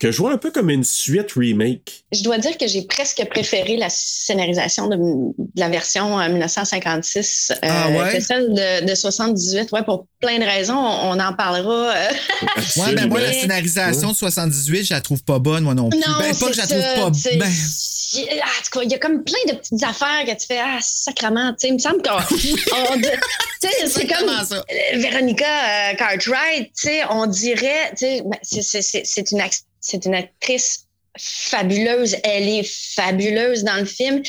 que 0.04 0.12
je 0.12 0.18
vois 0.18 0.34
un 0.34 0.38
peu 0.38 0.52
comme 0.52 0.70
une 0.70 0.84
suite 0.84 1.32
remake. 1.36 2.04
Je 2.12 2.24
dois 2.24 2.38
dire 2.38 2.58
que 2.58 2.68
j'ai 2.68 2.82
presque 2.82 3.26
préféré 3.30 3.78
la 3.78 3.88
scénarisation 3.90 4.88
de, 4.88 4.96
de 4.98 5.34
la 5.56 5.70
version 5.70 6.16
en 6.16 6.28
1956 6.30 7.52
euh, 7.52 7.56
Ah 7.64 7.90
ouais? 7.90 8.18
que 8.18 8.20
celle 8.24 8.50
de, 8.54 8.86
de 8.86 8.96
78. 8.96 9.72
Ouais, 9.72 9.84
pour 9.84 10.08
plein 10.20 10.40
de 10.40 10.44
raisons, 10.44 10.76
on, 10.78 11.12
on 11.12 11.20
en 11.20 11.34
parlera. 11.34 11.96
euh. 11.96 12.10
Ouais, 12.78 12.94
ben 12.96 13.08
moi, 13.08 13.22
la 13.22 13.32
scénarisation 13.34 14.12
de 14.12 14.16
78, 14.18 14.84
je 14.86 14.94
la 14.94 15.00
trouve 15.02 15.24
pas 15.24 15.40
bonne, 15.40 15.64
moi 15.64 15.74
non 15.74 15.90
plus. 15.90 16.00
Non, 16.00 16.06
ben, 16.20 16.28
pas 16.28 16.34
c'est 16.34 16.46
que 16.48 16.54
je 16.54 16.58
la 16.58 16.68
ça, 16.68 16.76
trouve 16.76 17.04
pas 17.06 17.12
tu 17.12 17.20
sais, 17.22 17.38
ben, 17.38 17.50
il 18.16 18.28
ah, 18.44 18.46
en 18.46 18.64
tout 18.64 18.80
cas, 18.80 18.84
il 18.86 18.92
y 18.92 18.96
a 18.96 19.00
comme 19.00 19.24
plein 19.24 19.40
de 19.48 19.54
petites 19.58 19.84
affaires 19.84 20.24
que 20.26 20.32
tu 20.32 20.46
fais, 20.48 20.60
ah, 20.60 20.78
sacrement, 20.82 21.52
tu 21.54 21.60
sais, 21.62 21.68
il 21.70 21.74
me 21.76 21.80
semble 21.80 22.02
qu'on. 22.02 22.20
c'est 23.88 24.08
comme 24.08 24.30
ça. 24.46 24.56
euh, 24.70 24.98
Véronica 25.00 25.46
euh, 25.46 25.96
Cartwright, 25.96 26.72
tu 26.78 26.88
sais, 26.90 27.02
on 27.10 27.26
dirait, 27.28 27.92
tu 27.92 28.06
sais, 28.06 28.22
ben, 28.26 28.38
c'est- 28.44 28.62
c'est- 28.62 28.82
c'est 28.82 29.04
c'est 29.06 29.32
une, 29.32 29.40
ac- 29.40 29.64
c'est 29.84 30.06
une 30.06 30.16
actrice 30.16 30.86
fabuleuse. 31.20 32.16
Elle 32.24 32.50
est 32.50 32.68
fabuleuse 32.96 33.64
dans 33.64 33.76
le 33.78 33.86
film. 33.86 34.22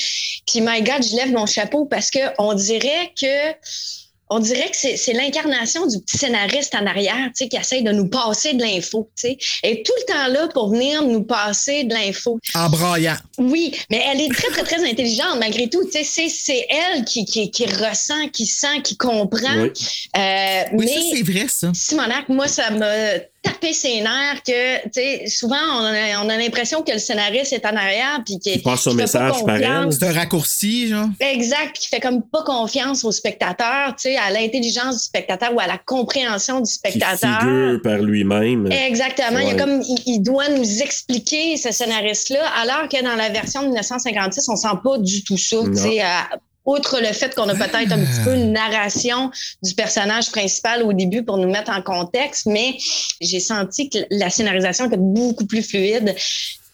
Puis, 0.47 0.61
my 0.61 0.81
God, 0.83 1.03
je 1.03 1.15
lève 1.15 1.31
mon 1.31 1.45
chapeau 1.47 1.85
parce 1.85 2.11
que 2.11 2.19
on 2.37 2.53
dirait 2.53 3.11
que 3.19 3.53
on 4.31 4.39
dirait 4.39 4.71
que 4.71 4.75
c'est 4.97 5.13
l'incarnation 5.13 5.85
du 5.85 5.99
petit 6.01 6.17
scénariste 6.17 6.73
en 6.73 6.87
arrière, 6.87 7.27
tu 7.27 7.31
sais, 7.43 7.47
qui 7.47 7.57
essaye 7.57 7.83
de 7.83 7.91
nous 7.91 8.07
passer 8.09 8.53
de 8.55 8.63
l'info, 8.63 9.07
tu 9.15 9.27
sais. 9.27 9.37
Elle 9.61 9.73
est 9.73 9.85
tout 9.85 9.93
le 9.99 10.11
temps 10.11 10.27
là 10.29 10.47
pour 10.47 10.71
venir 10.71 11.03
nous 11.03 11.21
passer 11.21 11.83
de 11.83 11.93
l'info. 11.93 12.39
En 12.55 12.67
braillant. 12.67 13.17
Oui, 13.37 13.71
mais 13.91 14.03
elle 14.03 14.19
est 14.21 14.33
très, 14.33 14.47
très, 14.49 14.63
très 14.63 14.83
intelligente 14.83 15.37
malgré 15.39 15.69
tout. 15.69 15.85
Tu 15.85 15.91
sais, 15.91 16.03
c'est- 16.03 16.29
c'est 16.29 16.65
elle 16.71 17.05
qui, 17.05 17.23
qui, 17.25 17.51
qui 17.51 17.67
ressent, 17.67 18.27
qui 18.33 18.47
sent, 18.47 18.81
qui 18.83 18.97
comprend. 18.97 19.61
Oui. 19.61 19.71
Euh, 20.17 20.63
Oui, 20.73 20.85
mais 20.87 20.87
ça, 20.87 20.99
c'est 21.17 21.21
vrai, 21.31 21.45
ça. 21.47 21.71
Simonac, 21.75 22.27
moi, 22.27 22.47
ça 22.47 22.71
m'a 22.71 23.19
tapé 23.45 23.73
ses 23.73 24.01
nerfs 24.01 24.41
que, 24.45 24.83
tu 24.85 24.89
sais, 24.93 25.23
souvent, 25.27 25.55
on 25.55 25.83
a, 25.85 26.23
on 26.23 26.29
a 26.29 26.37
l'impression 26.37 26.81
que 26.81 26.91
le 26.91 26.97
scénariste 26.99 27.53
est 27.53 27.65
en 27.65 27.75
arrière 27.75 28.19
puis 28.25 28.39
qu'il 28.39 28.53
Il 28.57 28.61
passe 28.63 28.81
son 28.81 28.93
message 28.93 29.43
par 29.45 29.55
elle. 29.57 29.91
C'est 29.93 30.05
un 30.05 30.13
raccourci, 30.13 30.89
genre. 30.89 31.07
Exact, 31.19 31.71
puis 31.73 31.81
qui 31.83 31.87
fait 31.89 31.99
comme 31.99 32.23
pas 32.23 32.43
confiance 32.43 33.03
au 33.03 33.11
spectateur, 33.11 33.89
tu 33.95 34.09
sais, 34.09 34.17
à 34.17 34.31
l'intelligence 34.31 34.97
du 34.97 35.03
spectateur 35.03 35.53
ou 35.53 35.59
à 35.59 35.67
la 35.67 35.77
compréhension 35.77 36.59
du 36.59 36.65
Qui 36.67 36.73
spectateur. 36.73 37.39
figure 37.39 37.79
par 37.83 37.97
lui-même. 37.99 38.71
Exactement. 38.71 39.39
Il, 39.39 39.47
y 39.47 39.51
a 39.51 39.53
Ouais. 39.53 39.57
comme, 39.59 39.81
il, 39.81 40.03
il 40.05 40.19
doit 40.19 40.49
nous 40.49 40.81
expliquer 40.81 41.57
ce 41.57 41.71
scénariste-là, 41.71 42.39
alors 42.61 42.89
que 42.89 43.01
dans 43.03 43.15
la 43.15 43.29
version 43.29 43.61
de 43.61 43.67
1956, 43.67 44.49
on 44.49 44.55
sent 44.55 44.67
pas 44.83 44.97
du 44.97 45.23
tout 45.23 45.37
ça. 45.37 45.57
Tu 45.65 45.75
sais, 45.75 46.01
euh, 46.01 46.05
outre 46.65 46.99
le 46.99 47.13
fait 47.13 47.35
qu'on 47.35 47.47
a 47.47 47.55
peut-être 47.55 47.91
un 47.91 47.99
petit 47.99 48.21
peu 48.23 48.33
une 48.33 48.51
narration 48.51 49.31
du 49.61 49.73
personnage 49.73 50.31
principal 50.31 50.83
au 50.83 50.93
début 50.93 51.23
pour 51.23 51.37
nous 51.37 51.49
mettre 51.49 51.71
en 51.71 51.81
contexte, 51.81 52.45
mais 52.47 52.77
j'ai 53.21 53.39
senti 53.39 53.89
que 53.89 53.99
la 54.09 54.29
scénarisation 54.29 54.85
était 54.85 54.97
beaucoup 54.97 55.45
plus 55.45 55.61
fluide 55.61 56.15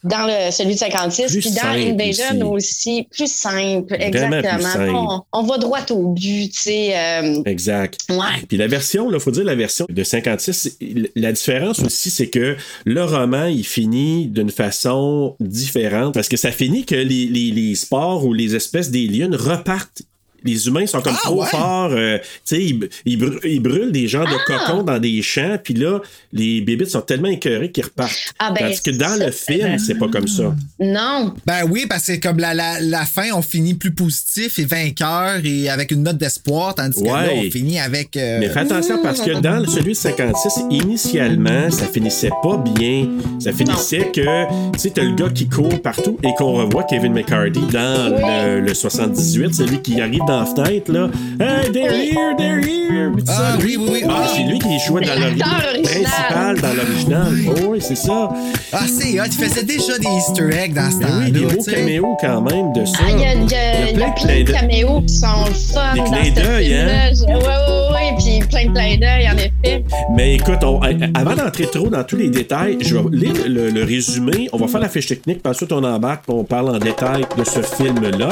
dans 0.04 0.26
le, 0.26 0.52
celui 0.52 0.74
de 0.74 0.80
56, 0.80 1.32
Plus 1.32 1.42
puis 1.42 1.52
dans 1.52 1.68
Invasion 1.70 2.52
aussi. 2.52 3.08
plus 3.12 3.32
simple, 3.32 3.96
plus 3.96 4.04
exactement. 4.04 4.60
simple. 4.62 4.92
On, 4.96 5.22
on 5.32 5.44
va 5.44 5.58
droit 5.58 5.80
au 5.92 6.08
but, 6.14 6.50
tu 6.52 6.60
sais. 6.60 6.94
euh, 6.98 7.42
Exact. 7.46 7.98
ouais. 8.10 8.42
Puis 8.48 8.58
la 8.58 8.68
version, 8.68 9.12
il 9.12 9.20
faut 9.20 9.32
dire 9.32 9.44
la 9.44 9.56
version 9.56 9.86
de 9.90 10.04
56, 10.04 10.78
la 11.16 11.32
différence 11.32 11.80
aussi, 11.80 12.10
c'est 12.10 12.28
que 12.30 12.56
le 12.86 13.04
roman, 13.04 13.46
il 13.46 13.64
finit 13.66 14.26
d'une 14.28 14.50
façon 14.52 15.36
différente 15.40 16.14
parce 16.14 16.30
que 16.30 16.38
ça 16.38 16.52
finit 16.52 16.86
que 16.86 16.96
les, 16.96 17.28
les, 17.28 17.52
les 17.52 17.76
sports 17.76 18.26
ou 18.26 18.34
les 18.34 18.56
espèces 18.56 18.90
d'aliens 18.92 19.30
repartent. 19.32 20.02
Les 20.44 20.68
humains 20.68 20.86
sont 20.88 21.02
comme 21.02 21.14
Ah, 21.18 21.22
trop 21.24 21.42
ouais? 21.42 21.48
forts. 21.50 21.92
euh, 21.92 22.18
tu 22.18 22.26
sais, 22.46 22.64
ils, 22.64 22.90
ils 23.06 23.18
brûlent, 23.18 23.40
ils 23.44 23.60
brûlent 23.62 23.92
des 23.92 24.08
genres 24.08 24.26
de 24.28 24.36
Ah! 24.50 24.66
cocons 24.66 24.84
dans 24.84 25.00
des 25.00 25.22
champs. 25.22 25.58
Puis 25.64 25.74
là, 25.74 26.00
les 26.34 26.62
bébites 26.62 26.90
sont 26.90 27.02
tellement 27.02 27.28
écœurés 27.30 27.72
qu'ils 27.72 27.84
repartent. 27.86 28.34
Ah, 28.40 28.52
ben, 28.58 28.74
que 28.84 28.92
dans 28.92 29.24
le 29.24 29.32
film, 29.32 29.78
c'est 29.80 29.96
pas 29.96 30.08
comme 30.08 30.28
ça. 30.28 30.54
Non, 30.80 31.34
Ben 31.46 31.64
oui, 31.70 31.86
parce 31.88 32.08
que 32.08 32.20
comme 32.20 32.40
la, 32.40 32.54
la, 32.54 32.80
la 32.80 33.06
fin, 33.06 33.30
on 33.34 33.42
finit 33.42 33.74
plus 33.76 33.92
positif 33.92 34.58
et 34.60 34.66
vainqueur 34.66 35.40
et 35.44 35.70
avec 35.70 35.92
une 35.92 36.04
note 36.04 36.18
d'espoir, 36.18 36.74
tandis 36.76 37.00
que 37.02 37.08
là, 37.08 37.14
Ouais. 37.28 37.44
on 37.48 37.52
finit 37.52 37.80
avec. 37.80 38.16
euh, 38.18 38.38
Mais 38.40 38.50
fais 38.50 38.60
attention 38.62 39.00
parce 39.04 39.22
que 39.22 39.40
dans 39.40 39.66
celui 39.68 39.94
de 39.94 39.98
56, 39.98 40.62
initialement, 40.72 41.70
ça 41.72 41.86
finissait 41.88 42.30
pas 42.44 42.58
bien. 42.76 43.08
Ça 43.40 43.52
finissait 43.52 44.12
que, 44.14 44.72
tu 44.74 44.80
sais, 44.80 44.90
t'as 44.92 45.04
le 45.04 45.16
gars 45.16 45.30
qui 45.30 45.48
court 45.48 45.82
partout 45.82 46.18
et 46.24 46.30
qu'on 46.38 46.54
revoit 46.54 46.84
Kevin 46.84 47.14
McCarthy 47.14 47.60
dans 47.72 48.10
le, 48.18 48.62
le 48.62 48.74
78, 48.74 49.54
celui 49.54 49.82
qui 49.82 50.00
arrive 50.02 50.22
dans 50.28 50.31
la 50.40 50.46
fenêtre, 50.46 50.92
là. 50.92 51.10
Hey, 51.40 51.72
they're 51.72 51.92
here, 51.92 52.36
they're 52.38 52.60
here! 52.60 53.12
Ah, 53.28 53.32
ça, 53.32 53.58
oui, 53.64 53.78
oui, 53.80 53.90
oui. 53.92 54.04
Ah, 54.10 54.22
Ah. 54.24 54.28
c'est 54.36 54.44
lui 54.44 54.60
qui 54.60 54.80
jouait 54.88 55.02
dans 55.06 55.14
l'original 55.20 55.50
original. 55.74 55.84
principal 55.84 56.62
dans 56.62 56.74
l'original. 56.74 57.34
Oh, 57.48 57.68
oui, 57.70 57.80
c'est 57.82 57.96
ça. 57.96 58.30
Ah, 58.74 58.80
c'est 58.88 59.20
hot. 59.20 59.24
Il 59.26 59.32
faisait 59.34 59.64
déjà 59.64 59.98
des 59.98 60.08
Easter 60.08 60.50
eggs 60.52 60.74
dans 60.74 60.90
ce 60.92 61.00
Ben 61.00 61.08
temps-là. 61.08 61.26
oui, 61.26 61.32
des 61.56 61.62
sais. 61.62 61.72
caméos 61.74 62.18
quand 62.22 62.42
même 62.42 62.74
de 62.74 62.86
ça. 62.86 62.98
Ah, 63.02 63.06
il 63.12 63.20
y 63.20 63.26
a, 63.26 63.34
il 63.34 63.52
y 63.52 63.56
a- 63.56 63.90
il 63.92 64.00
y 64.00 64.04
a 64.04 64.10
de 64.10 64.14
plein 64.22 64.40
de 64.40 64.44
d'œil. 64.44 64.46
caméos 64.46 65.02
qui 65.02 65.14
sont 65.16 65.46
fun 65.74 65.94
Des 65.94 66.00
dans 66.00 66.06
clins 66.06 66.32
d'œil, 66.34 66.74
hein? 66.76 66.88
Oui, 67.28 67.34
oui, 67.36 67.42
oui, 67.94 68.40
puis 68.40 68.48
plein 68.48 68.66
de 68.66 68.74
clins 68.74 68.98
d'œil, 68.98 69.30
en 69.30 69.38
effet. 69.38 69.84
Mais 70.16 70.36
écoute, 70.36 70.64
on- 70.64 70.80
avant 70.82 71.36
d'entrer 71.36 71.66
trop 71.68 71.90
dans 71.90 72.04
tous 72.04 72.18
les 72.18 72.30
détails, 72.30 72.78
je 72.82 72.96
vais 72.96 73.04
lire 73.12 73.34
le, 73.48 73.70
le 73.70 73.84
résumé. 73.84 74.50
On 74.54 74.58
va 74.58 74.68
faire 74.68 74.82
la 74.82 74.90
fiche 74.90 75.08
technique, 75.08 75.42
puis 75.44 75.52
ensuite 75.52 75.72
on 75.72 75.84
embarque, 75.84 76.24
puis 76.26 76.36
on 76.38 76.44
parle 76.44 76.70
en 76.76 76.78
détail 76.80 77.26
de 77.38 77.44
ce 77.44 77.62
film-là. 77.62 78.30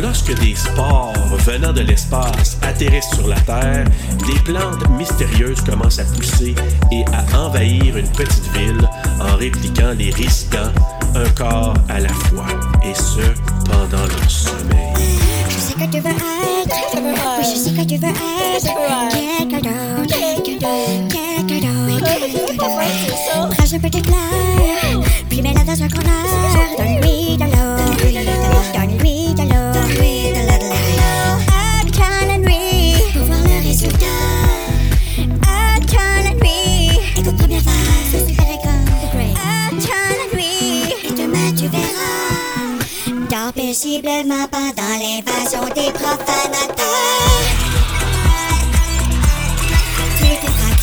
Lorsque 0.00 0.34
des 0.40 0.54
spores 0.54 1.12
venant 1.36 1.72
de 1.72 1.80
l'espace 1.80 2.58
atterrissent 2.62 3.10
sur 3.14 3.28
la 3.28 3.40
Terre, 3.40 3.84
des 4.26 4.38
plantes 4.40 4.88
mystérieuses 4.90 5.60
commencent 5.60 5.98
à 5.98 6.04
pousser 6.04 6.54
et 6.92 7.04
à 7.12 7.38
envahir 7.38 7.96
une 7.96 8.08
petite 8.08 8.50
ville 8.56 8.88
en 9.20 9.36
répliquant 9.36 9.92
les 9.96 10.10
risquant 10.10 10.70
un 11.14 11.28
corps 11.30 11.74
à 11.88 12.00
la 12.00 12.08
fois, 12.08 12.46
et 12.82 12.94
ce, 12.94 13.20
pendant 13.70 14.04
leur 14.04 14.30
sommeil. 14.30 14.94
Je 15.48 15.58
sais 15.58 15.74
que 15.74 15.84
tu 15.90 16.00
veux 16.00 16.10
être. 16.10 16.96
Oui, 16.96 17.42
je 17.42 17.58
sais 17.58 17.70
que 17.70 17.84
tu 17.84 17.96
veux 17.96 18.08
être. 18.08 18.64
Quelqu'un 19.38 19.58
d'autre. 19.58 20.14
Quelqu'un 20.38 20.58
d'autre. 20.58 22.04
Prends 23.50 23.74
un 23.74 23.78
peu 23.78 23.90
d'éclair. 23.90 24.16
Puis 25.28 25.42
mets-la 25.42 25.64
dans 25.64 25.82
un 25.82 25.88
corner. 25.88 26.12
Donne-lui 26.78 27.36
de 27.36 27.44
l'eau. 27.44 27.76
Donne-lui 28.74 29.34
de 29.34 29.42
l'eau. 29.42 30.13
Paisiblement 43.74 44.46
pendant 44.52 44.94
l'invasion 45.02 45.64
des 45.74 45.90
profanateurs. 45.90 46.84
Tu 50.16 50.28
te 50.42 50.46
feras. 50.46 50.74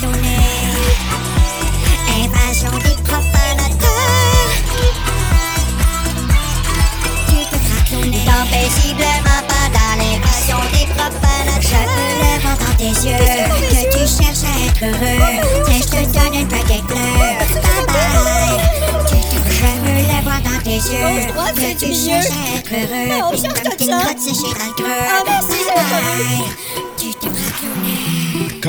Invasion 2.17 2.73
des 2.79 2.97
profanateurs. 3.03 4.51
Tu 7.29 7.37
te 7.45 7.55
feras 7.55 7.81
cloner. 7.87 8.25
Dors 8.25 8.47
paisiblement 8.51 9.41
pendant 9.47 9.93
l'invasion 9.97 10.59
des 10.73 10.85
profanateurs. 10.93 11.61
Je 11.61 11.79
peux 11.95 12.11
le 12.19 12.31
voir 12.41 12.57
dans 12.57 12.75
tes 12.75 12.93
yeux 13.07 13.23
que 13.69 13.81
tu 13.93 14.03
cherches 14.21 14.43
à 14.43 14.53
être 14.67 14.83
heureux. 14.83 15.21
Tiens, 15.65 15.79
je 15.79 15.87
te 15.87 16.01
donne 16.11 16.33
une 16.41 16.47
baguette 16.47 16.85
bleue. 16.87 17.70
Yeux 20.89 21.75
que 21.75 21.79
tu 21.79 21.93
cherches 21.93 22.31
à 22.31 22.57
être 22.57 22.71
heureux. 22.73 23.31
Puis 23.33 23.41
comme 23.43 23.53
t'es 23.77 23.85
une 23.85 23.91
grotte 23.99 24.19
séchée 24.19 24.41
dans 24.41 24.65
le 24.65 24.73
creux. 24.73 25.01
Bye 25.25 25.25
bye. 25.25 26.45
Tu 26.97 27.07
te. 27.13 27.27
Il 28.63 28.67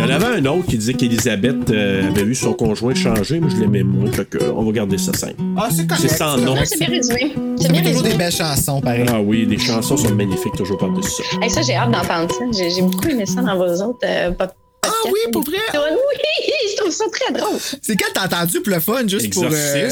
y 0.00 0.04
en 0.04 0.10
avait 0.10 0.26
un 0.38 0.44
autre 0.46 0.66
qui 0.66 0.76
disait 0.76 0.92
qu'Elisabeth 0.92 1.70
euh, 1.70 2.08
avait 2.08 2.24
vu 2.24 2.34
son 2.34 2.52
conjoint 2.52 2.94
changer, 2.94 3.40
mais 3.40 3.48
je 3.50 3.56
l'aimais 3.56 3.82
moins. 3.82 4.10
Fait 4.12 4.26
que, 4.28 4.38
on 4.54 4.62
va 4.62 4.72
garder 4.72 4.98
ça 4.98 5.12
simple. 5.14 5.36
Ah, 5.56 5.68
c'est 5.74 5.86
correct. 5.86 6.06
C'est 6.06 6.16
sans 6.16 6.36
nom. 6.36 6.54
Ah, 6.58 6.64
c'est 6.66 6.76
bien 6.78 6.88
résumé. 6.88 7.32
C'est 7.56 7.62
Ça 7.66 7.72
bien 7.72 7.82
résumé. 7.82 8.08
des 8.10 8.14
belles 8.16 8.30
chansons, 8.32 8.80
pareil. 8.82 9.06
Ah 9.08 9.20
oui, 9.20 9.46
les 9.48 9.58
chansons 9.58 9.96
sont 9.96 10.14
magnifiques 10.14 10.54
toujours 10.56 10.76
par-dessus 10.78 11.22
ça. 11.22 11.38
Hey, 11.42 11.50
ça, 11.50 11.62
j'ai 11.62 11.74
hâte 11.76 11.90
d'entendre 11.90 12.30
ça. 12.30 12.44
J'ai 12.52 12.70
j'ai 12.70 12.82
beaucoup 12.82 13.08
aimé 13.08 13.24
ça 13.24 13.40
dans 13.40 13.56
vos 13.56 13.72
autres 13.82 14.00
euh, 14.04 14.30
pod- 14.32 14.50
Ah 14.50 14.54
podcasts. 14.54 14.65
Oui, 15.12 15.20
pour 15.32 15.42
vrai? 15.44 15.58
Oui, 15.74 16.52
je 16.70 16.76
trouve 16.76 16.90
ça 16.92 17.04
très 17.12 17.32
drôle. 17.32 17.58
C'est 17.82 17.96
quand 17.96 18.10
t'as 18.14 18.26
entendu 18.26 18.60
pour 18.60 18.72
le 18.74 18.80
fun, 18.80 19.06
juste 19.06 19.32
pour. 19.32 19.44
euh, 19.44 19.90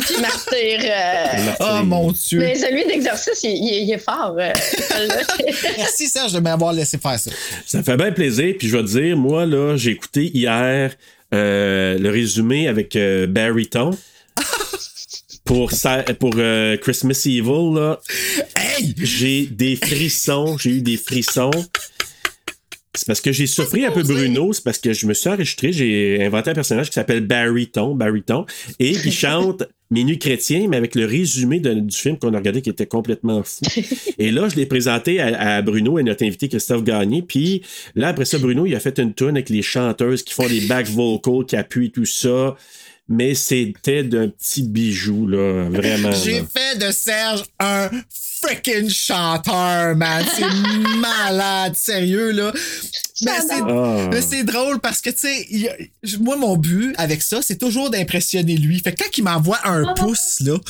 Puis 0.00 0.16
Martyr. 0.20 0.80
euh, 0.82 1.52
Oh 1.60 1.84
mon 1.84 2.12
Dieu. 2.12 2.38
Mais 2.40 2.54
celui 2.56 2.84
d'exercice, 2.86 3.40
il, 3.42 3.50
il 3.50 3.74
est- 3.74 3.82
il 3.84 3.92
est 3.92 3.98
fort. 3.98 4.36
euh. 4.38 4.52
Merci 5.78 6.08
Serge 6.08 6.32
de 6.32 6.40
m'avoir 6.40 6.72
laissé 6.72 6.98
faire 6.98 7.18
ça. 7.18 7.30
Ça 7.66 7.82
fait 7.82 7.96
bien 7.96 8.12
plaisir. 8.12 8.54
Puis 8.58 8.68
je 8.68 8.76
vais 8.76 8.82
te 8.82 8.88
dire, 8.88 9.16
moi, 9.16 9.46
là, 9.46 9.76
j'ai 9.76 9.92
écouté 9.92 10.30
hier 10.34 10.92
euh, 11.34 11.98
le 11.98 12.10
résumé 12.10 12.68
avec 12.68 12.96
euh, 12.96 13.26
Barryton. 13.26 13.90
Pour, 15.44 15.72
ça, 15.72 16.04
pour 16.20 16.32
euh, 16.36 16.76
Christmas 16.76 17.22
Evil, 17.24 17.74
là, 17.74 17.98
Hey! 18.54 18.94
j'ai 18.98 19.46
des 19.46 19.76
frissons. 19.76 20.58
J'ai 20.58 20.70
eu 20.72 20.82
des 20.82 20.98
frissons. 20.98 21.50
C'est 22.98 23.06
parce 23.06 23.20
que 23.20 23.32
j'ai 23.32 23.46
surpris 23.46 23.84
un 23.84 23.90
peu 23.92 24.02
Bruno, 24.02 24.52
c'est 24.52 24.62
parce 24.64 24.78
que 24.78 24.92
je 24.92 25.06
me 25.06 25.14
suis 25.14 25.28
enregistré, 25.28 25.72
j'ai 25.72 26.24
inventé 26.24 26.50
un 26.50 26.54
personnage 26.54 26.88
qui 26.88 26.94
s'appelle 26.94 27.20
Barryton, 27.26 27.94
Barryton, 27.94 28.44
et 28.78 28.92
qui 28.92 29.10
chante 29.24 29.62
Minuit 29.90 30.18
chrétien, 30.18 30.66
mais 30.68 30.76
avec 30.76 30.94
le 30.94 31.06
résumé 31.06 31.60
de- 31.60 31.72
du 31.72 31.96
film 31.96 32.18
qu'on 32.18 32.34
a 32.34 32.36
regardé 32.38 32.60
qui 32.60 32.68
était 32.68 32.84
complètement 32.84 33.42
fou. 33.42 33.62
Et 34.18 34.30
là, 34.30 34.46
je 34.50 34.56
l'ai 34.56 34.66
présenté 34.66 35.18
à, 35.18 35.56
à 35.56 35.62
Bruno 35.62 35.98
et 35.98 36.02
notre 36.02 36.24
invité 36.26 36.48
Christophe 36.50 36.84
Gagné, 36.84 37.22
puis 37.22 37.62
là, 37.94 38.08
après 38.08 38.26
ça, 38.26 38.36
Bruno, 38.36 38.66
il 38.66 38.74
a 38.74 38.80
fait 38.80 38.98
une 38.98 39.14
tune 39.14 39.30
avec 39.30 39.48
les 39.48 39.62
chanteuses 39.62 40.22
qui 40.24 40.34
font 40.34 40.46
des 40.46 40.60
back 40.62 40.88
vocals, 40.88 41.46
qui 41.46 41.56
appuient 41.56 41.90
tout 41.90 42.04
ça. 42.04 42.54
mais 43.08 43.34
c'était 43.34 44.02
d'un 44.04 44.28
petit 44.28 44.62
bijou, 44.62 45.26
là, 45.26 45.70
vraiment. 45.70 46.12
J'ai 46.12 46.42
fait 46.42 46.76
de 46.78 46.90
Serge 46.92 47.44
un 47.58 47.88
freaking 48.40 48.88
chanteur, 48.90 49.94
man. 49.96 50.24
C'est 50.34 50.44
malade, 50.98 51.74
sérieux, 51.76 52.30
là. 52.32 52.52
Mais 53.22 53.32
c'est, 53.46 53.54
Ah. 53.60 54.08
mais 54.12 54.22
c'est 54.22 54.44
drôle 54.44 54.78
parce 54.80 55.00
que, 55.00 55.10
tu 55.10 55.18
sais, 55.18 55.90
moi, 56.20 56.36
mon 56.36 56.56
but 56.56 56.94
avec 56.98 57.22
ça, 57.22 57.40
c'est 57.42 57.56
toujours 57.58 57.90
d'impressionner 57.90 58.56
lui. 58.56 58.78
Fait 58.80 58.92
que 58.94 59.02
quand 59.02 59.18
il 59.18 59.24
m'envoie 59.24 59.58
un 59.64 59.92
pouce, 59.94 60.40
là. 60.40 60.54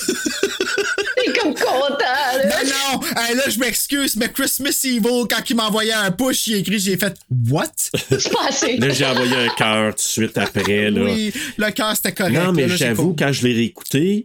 T'es 1.25 1.33
comme 1.39 1.55
content, 1.55 1.99
là. 1.99 2.63
non, 2.65 3.01
non, 3.01 3.01
hey, 3.17 3.37
là, 3.37 3.43
je 3.49 3.59
m'excuse, 3.59 4.17
mais 4.17 4.31
Christmas 4.31 4.79
Evil, 4.85 5.27
quand 5.29 5.43
il 5.51 5.57
m'envoyait 5.57 5.93
un 5.93 6.11
push, 6.11 6.47
il 6.47 6.55
a 6.55 6.57
écrit, 6.59 6.79
j'ai 6.79 6.97
fait 6.97 7.15
What? 7.51 7.67
C'est 7.93 8.33
passé. 8.33 8.77
Là, 8.79 8.89
j'ai 8.91 9.05
envoyé 9.05 9.35
un 9.37 9.49
cœur 9.51 9.91
tout 9.95 10.03
de 10.03 10.09
suite 10.09 10.39
après, 10.39 10.91
là. 10.91 11.03
Oui, 11.05 11.33
le 11.57 11.71
cœur, 11.71 11.95
c'était 11.97 12.13
correct. 12.13 12.33
Non, 12.35 12.53
mais 12.53 12.63
là, 12.63 12.69
là, 12.69 12.77
j'ai 12.77 12.87
j'avoue, 12.87 13.15
quand 13.19 13.33
je 13.33 13.47
l'ai 13.47 13.55
réécouté, 13.55 14.25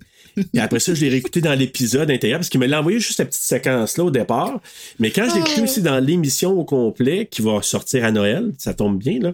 et 0.53 0.59
après 0.59 0.79
ça, 0.79 0.93
je 0.93 1.01
l'ai 1.01 1.09
réécouté 1.09 1.41
dans 1.41 1.53
l'épisode 1.53 2.09
intérieur, 2.09 2.39
parce 2.39 2.49
qu'il 2.49 2.59
me 2.59 2.67
l'a 2.67 2.79
envoyé 2.79 2.99
juste 2.99 3.17
cette 3.17 3.29
petite 3.29 3.43
séquence-là 3.43 4.03
au 4.03 4.11
départ. 4.11 4.59
Mais 4.99 5.11
quand 5.11 5.27
je 5.29 5.35
l'ai 5.35 5.41
écouté 5.41 5.61
aussi 5.61 5.81
dans 5.81 5.99
l'émission 5.99 6.51
au 6.51 6.63
complet, 6.63 7.27
qui 7.29 7.41
va 7.41 7.61
sortir 7.61 8.05
à 8.05 8.11
Noël, 8.11 8.51
ça 8.57 8.73
tombe 8.73 8.97
bien, 8.97 9.19
là. 9.19 9.33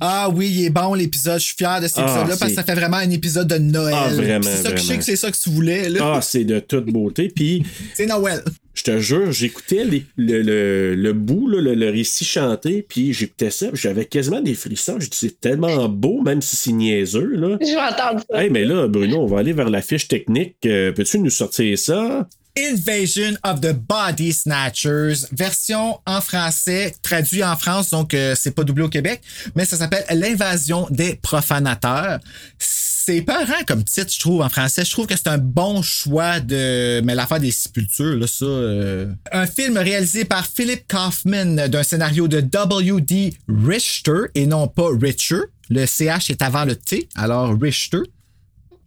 Ah 0.00 0.30
oui, 0.30 0.50
il 0.50 0.64
est 0.64 0.70
bon 0.70 0.94
l'épisode. 0.94 1.38
Je 1.38 1.44
suis 1.44 1.56
fier 1.56 1.80
de 1.80 1.86
cet 1.86 1.98
Ah, 1.98 2.02
épisode-là 2.04 2.36
parce 2.38 2.50
que 2.52 2.56
ça 2.56 2.64
fait 2.64 2.74
vraiment 2.74 2.96
un 2.96 3.10
épisode 3.10 3.46
de 3.48 3.58
Noël. 3.58 3.94
Ah, 3.96 4.08
vraiment, 4.08 4.42
C'est 4.42 4.62
ça 4.62 4.72
que 4.72 4.78
je 4.78 4.84
sais 4.84 4.96
que 4.96 5.04
c'est 5.04 5.16
ça 5.16 5.30
que 5.30 5.36
tu 5.36 5.50
voulais. 5.50 5.88
Là. 5.90 6.14
Ah, 6.16 6.20
c'est 6.22 6.44
de 6.44 6.60
toute 6.60 6.86
beauté. 6.86 7.28
Puis, 7.28 7.62
C'est 7.94 8.06
Noël. 8.06 8.42
Je 8.74 8.84
te 8.84 8.98
jure, 8.98 9.32
j'écoutais 9.32 9.84
le, 9.84 10.00
le, 10.16 10.94
le 10.94 11.12
bout, 11.12 11.48
là, 11.48 11.60
le, 11.60 11.74
le 11.74 11.90
récit 11.90 12.24
chanté, 12.24 12.84
puis 12.88 13.12
j'écoutais 13.12 13.50
ça, 13.50 13.68
puis 13.68 13.80
j'avais 13.80 14.04
quasiment 14.06 14.40
des 14.40 14.54
frissons. 14.54 14.98
Je 14.98 15.08
dis, 15.10 15.16
c'est 15.16 15.40
tellement 15.40 15.88
beau, 15.88 16.22
même 16.22 16.40
si 16.42 16.56
c'est 16.56 16.72
niaiseux, 16.72 17.36
là. 17.36 17.58
Je 17.60 17.66
vais 17.66 17.76
entendre 17.76 18.24
ça. 18.30 18.42
Hey, 18.42 18.50
mais 18.50 18.64
là, 18.64 18.88
Bruno, 18.88 19.18
on 19.18 19.26
va 19.26 19.40
aller 19.40 19.52
vers 19.52 19.68
la 19.70 19.82
fiche 19.82 20.08
technique. 20.08 20.56
Euh, 20.66 20.92
Peux-tu 20.92 21.18
nous 21.18 21.30
sortir 21.30 21.78
ça? 21.78 22.28
Invasion 22.58 23.34
of 23.44 23.60
the 23.60 23.72
Body 23.72 24.32
Snatchers, 24.32 25.26
version 25.32 25.98
en 26.06 26.20
français, 26.20 26.94
traduit 27.02 27.42
en 27.42 27.56
France, 27.56 27.90
donc 27.90 28.12
euh, 28.12 28.34
c'est 28.38 28.50
pas 28.50 28.64
doublé 28.64 28.84
au 28.84 28.88
Québec, 28.88 29.22
mais 29.54 29.64
ça 29.64 29.76
s'appelle 29.76 30.04
L'invasion 30.10 30.86
des 30.90 31.14
profanateurs. 31.14 32.18
C'est 32.58 33.22
peurant 33.22 33.64
comme 33.66 33.82
titre, 33.82 34.12
je 34.12 34.20
trouve, 34.20 34.42
en 34.42 34.48
français. 34.48 34.84
Je 34.84 34.90
trouve 34.90 35.06
que 35.06 35.16
c'est 35.16 35.26
un 35.26 35.38
bon 35.38 35.82
choix 35.82 36.38
de... 36.38 37.00
Mais 37.00 37.16
l'affaire 37.16 37.40
des 37.40 37.50
sépultures, 37.50 38.16
là, 38.16 38.26
ça... 38.28 38.44
euh. 38.44 39.12
Un 39.32 39.46
film 39.46 39.76
réalisé 39.76 40.24
par 40.24 40.46
Philip 40.46 40.84
Kaufman 40.86 41.68
d'un 41.68 41.82
scénario 41.82 42.28
de 42.28 42.40
W.D. 42.40 43.34
Richter 43.48 44.26
et 44.36 44.46
non 44.46 44.68
pas 44.68 44.88
Richer. 45.00 45.40
Le 45.68 45.84
CH 45.86 46.30
est 46.30 46.42
avant 46.42 46.64
le 46.64 46.76
T, 46.76 47.08
alors 47.16 47.58
Richter 47.60 48.02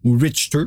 ou 0.06 0.18
Richter. 0.18 0.64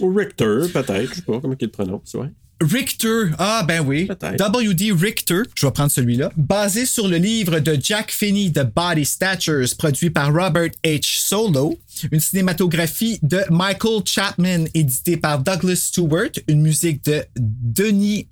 Ou 0.00 0.14
Richter, 0.14 0.68
peut-être. 0.72 1.08
Je 1.10 1.14
sais 1.16 1.22
pas 1.22 1.40
comment 1.40 1.54
il 1.58 1.64
le 1.64 1.70
prononce, 1.70 2.14
ouais. 2.14 2.28
Richter, 2.62 3.30
ah 3.38 3.64
ben 3.66 3.80
oui. 3.86 4.06
W.D. 4.36 4.92
Richter, 4.92 5.42
je 5.54 5.64
vais 5.66 5.72
prendre 5.72 5.90
celui-là, 5.90 6.30
basé 6.36 6.84
sur 6.84 7.08
le 7.08 7.16
livre 7.16 7.58
de 7.58 7.78
Jack 7.82 8.10
Finney 8.10 8.52
The 8.52 8.64
Body 8.76 9.06
Snatchers, 9.06 9.74
produit 9.78 10.10
par 10.10 10.26
Robert 10.30 10.68
H. 10.84 11.20
Solo, 11.22 11.78
une 12.12 12.20
cinématographie 12.20 13.18
de 13.22 13.40
Michael 13.50 14.02
Chapman, 14.04 14.64
édité 14.74 15.16
par 15.16 15.38
Douglas 15.38 15.76
Stewart, 15.76 16.32
une 16.48 16.60
musique 16.60 17.02
de 17.06 17.22
Denis 17.34 18.28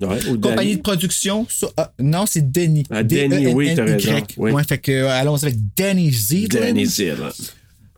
Ouais, 0.00 0.26
ou 0.28 0.38
compagnie 0.38 0.56
Danny. 0.70 0.76
de 0.76 0.80
production, 0.82 1.46
ah, 1.76 1.92
non 2.00 2.24
c'est 2.24 2.50
Denis, 2.50 2.84
Ah, 2.88 3.02
Danny, 3.02 3.48
oui, 3.48 3.74
t'as 3.76 3.84
raison, 3.84 4.22
oui. 4.38 4.52
Ouais, 4.52 4.64
fait 4.64 4.78
que 4.78 4.90
euh, 4.90 5.10
allons 5.10 5.36
avec. 5.36 5.56
Danny 5.76 6.10
Zill. 6.10 6.48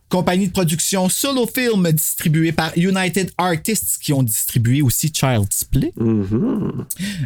Compagnie 0.09 0.47
de 0.47 0.53
production 0.53 1.09
Solo 1.09 1.49
Film 1.53 1.91
distribuée 1.91 2.53
par 2.53 2.71
United 2.77 3.33
Artists 3.39 3.99
qui 4.01 4.13
ont 4.13 4.23
distribué 4.23 4.81
aussi 4.83 5.11
Child's 5.13 5.65
Play. 5.65 5.93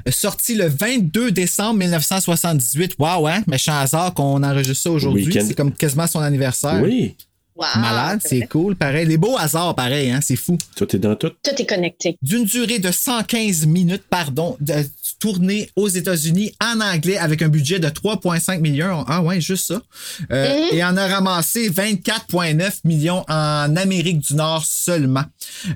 Sorti 0.08 0.54
le 0.54 0.66
22 0.66 1.30
décembre 1.30 1.78
1978. 1.80 2.94
Waouh, 2.98 3.26
hein? 3.26 3.42
Méchant 3.46 3.78
hasard 3.78 4.14
qu'on 4.14 4.42
enregistre 4.42 4.84
ça 4.84 4.90
aujourd'hui. 4.90 5.26
Week-end. 5.26 5.44
C'est 5.46 5.54
comme 5.54 5.72
quasiment 5.72 6.06
son 6.06 6.20
anniversaire. 6.20 6.80
Oui, 6.82 7.16
Wow, 7.60 7.66
Malade, 7.78 8.20
c'est 8.24 8.46
cool, 8.46 8.74
pareil. 8.74 9.06
Les 9.06 9.18
beaux 9.18 9.36
hasards, 9.36 9.74
pareil, 9.74 10.10
hein? 10.10 10.20
C'est 10.22 10.36
fou. 10.36 10.56
tout 10.76 10.96
est 10.96 10.98
dans 10.98 11.14
tout. 11.14 11.28
Tout 11.42 11.50
est 11.58 11.66
connecté. 11.66 12.16
D'une 12.22 12.44
durée 12.44 12.78
de 12.78 12.90
115 12.90 13.66
minutes, 13.66 14.04
pardon, 14.08 14.56
de, 14.60 14.72
tournée 15.20 15.70
aux 15.76 15.88
États-Unis 15.88 16.52
en 16.60 16.80
anglais 16.80 17.18
avec 17.18 17.42
un 17.42 17.48
budget 17.48 17.78
de 17.78 17.88
3,5 17.88 18.58
millions. 18.60 19.04
Ah 19.06 19.22
ouais, 19.22 19.40
juste 19.40 19.66
ça. 19.66 19.80
Euh, 20.32 20.68
Et 20.72 20.82
en 20.82 20.96
a 20.96 21.06
ramassé 21.06 21.70
24,9 21.70 22.80
millions 22.84 23.24
en 23.28 23.76
Amérique 23.76 24.18
du 24.18 24.34
Nord 24.34 24.64
seulement. 24.64 25.24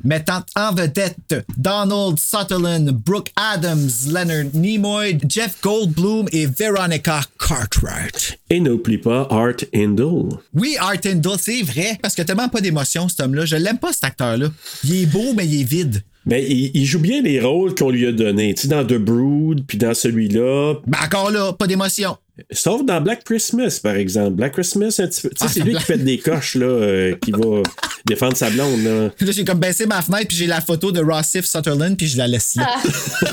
Mettant 0.02 0.42
en 0.56 0.72
vedette 0.74 1.46
Donald 1.56 2.18
Sutherland, 2.18 2.90
Brooke 2.90 3.30
Adams, 3.36 3.90
Leonard 4.08 4.46
Nimoy, 4.54 5.18
Jeff 5.28 5.56
Goldblum 5.62 6.26
et 6.32 6.46
Veronica 6.46 7.20
Cartwright. 7.38 8.38
Et 8.50 8.60
n'oublie 8.60 8.98
pas 8.98 9.28
Art 9.30 9.64
Hindle. 9.74 10.38
Oui, 10.54 10.76
Art 10.80 11.04
Hindle, 11.04 11.36
c'est 11.38 11.62
vrai, 11.62 11.98
parce 12.02 12.14
a 12.18 12.24
tellement 12.24 12.48
pas 12.48 12.60
d'émotion, 12.60 13.08
cet 13.08 13.20
homme-là. 13.20 13.44
Je 13.44 13.56
l'aime 13.56 13.78
pas, 13.78 13.92
cet 13.92 14.04
acteur-là. 14.04 14.48
Il 14.84 14.94
est 15.02 15.06
beau, 15.06 15.32
mais 15.34 15.46
il 15.46 15.60
est 15.60 15.64
vide. 15.64 16.02
Mais 16.26 16.42
il, 16.48 16.70
il 16.74 16.86
joue 16.86 16.98
bien 17.00 17.20
les 17.22 17.40
rôles 17.40 17.74
qu'on 17.74 17.90
lui 17.90 18.06
a 18.06 18.12
donnés. 18.12 18.54
Tu 18.54 18.62
sais, 18.62 18.68
dans 18.68 18.84
The 18.84 18.94
Brood, 18.94 19.64
puis 19.66 19.76
dans 19.78 19.92
celui-là. 19.94 20.74
Ben 20.86 20.98
encore 21.04 21.30
là, 21.30 21.52
pas 21.52 21.66
d'émotion. 21.66 22.16
Sauf 22.50 22.84
dans 22.84 23.00
Black 23.00 23.24
Christmas, 23.24 23.78
par 23.82 23.94
exemple. 23.94 24.32
Black 24.36 24.54
Christmas, 24.54 24.96
un 24.98 25.06
petit 25.06 25.20
peu. 25.22 25.28
Tu 25.30 25.36
sais, 25.38 25.44
Ah, 25.44 25.48
c'est 25.48 25.60
lui 25.60 25.70
Black- 25.72 25.82
qui 25.82 25.92
fait 25.92 25.98
des 25.98 26.18
coches, 26.18 26.54
là, 26.56 26.66
euh, 26.66 27.14
qui 27.16 27.30
va 27.30 27.62
défendre 28.06 28.36
sa 28.36 28.50
blonde, 28.50 28.82
là. 28.82 29.02
Là, 29.20 29.32
j'ai 29.32 29.44
comme 29.44 29.58
baissé 29.60 29.86
ma 29.86 30.02
fenêtre, 30.02 30.28
puis 30.28 30.36
j'ai 30.36 30.46
la 30.46 30.60
photo 30.60 30.90
de 30.90 31.00
Rossif 31.00 31.44
Sutherland, 31.44 31.96
puis 31.96 32.08
je 32.08 32.16
la 32.16 32.26
laisse 32.26 32.54
là. 32.56 32.68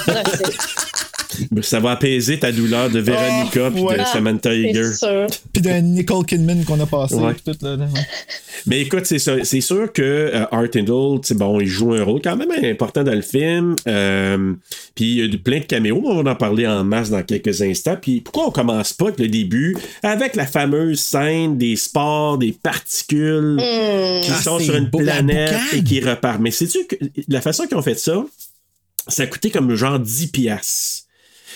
Ah, 0.08 0.24
Ça 1.62 1.80
va 1.80 1.92
apaiser 1.92 2.40
ta 2.40 2.52
douleur 2.52 2.90
de 2.90 3.00
Veronica 3.00 3.68
Oh, 3.68 3.72
puis 3.72 3.82
ouais. 3.82 3.98
de 3.98 4.04
Samantha 4.06 4.54
Eager. 4.54 4.90
Puis 5.54 5.62
de 5.62 5.70
Nicole 5.70 6.26
Kidman 6.26 6.64
qu'on 6.64 6.80
a 6.80 6.86
passé. 6.86 7.16
Ouais. 7.16 7.34
tout, 7.46 7.56
là, 7.62 7.76
là. 7.76 7.88
Mais 8.68 8.82
écoute, 8.82 9.06
c'est 9.06 9.62
sûr 9.62 9.92
que 9.92 10.02
euh, 10.02 10.46
Art 10.52 10.68
sais, 11.24 11.34
bon, 11.34 11.60
il 11.60 11.68
joue 11.68 11.94
un 11.94 12.04
rôle 12.04 12.22
quand 12.22 12.36
même 12.36 12.52
important 12.64 13.04
dans 13.04 13.14
le 13.14 13.22
film. 13.22 13.76
Euh, 13.88 14.54
puis 14.96 15.18
il 15.18 15.32
y 15.32 15.36
a 15.36 15.38
plein 15.38 15.60
de 15.60 15.66
caméos. 15.66 16.02
On 16.06 16.22
va 16.24 16.32
en 16.32 16.36
parler 16.36 16.68
en 16.68 16.84
masse 16.84 17.10
dans 17.10 17.24
quelques 17.24 17.62
instants. 17.62 17.98
Puis 18.02 18.22
pourquoi 18.22 18.48
on 18.48 18.52
commence 18.52 18.94
pas 18.94 19.06
avec 19.06 19.20
le 19.20 19.28
début? 19.28 19.76
Avec 20.04 20.36
la 20.36 20.46
fameuse 20.46 21.00
scène 21.00 21.58
des 21.58 21.76
sports, 21.76 22.38
des 22.38 22.52
particules 22.52 23.58
qui 23.60 24.32
Ah, 24.32 24.42
sont 24.42 24.60
sur 24.60 24.76
une 24.76 24.88
beau, 24.88 25.00
planète 25.00 25.54
et 25.74 25.84
qui 25.84 26.00
repartent. 26.02 26.42
Mais 26.42 26.52
sais-tu 26.52 26.86
que 26.86 26.96
la 27.28 27.42
façon 27.42 27.66
qu'ils 27.66 27.78
ont 27.78 27.82
fait 27.82 28.00
ça, 28.00 28.24
ça 29.08 29.24
a 29.24 29.28
coûté 29.28 29.50
comme 29.50 29.74
genre 29.76 30.00
10 30.00 30.28
piastres. 30.28 31.06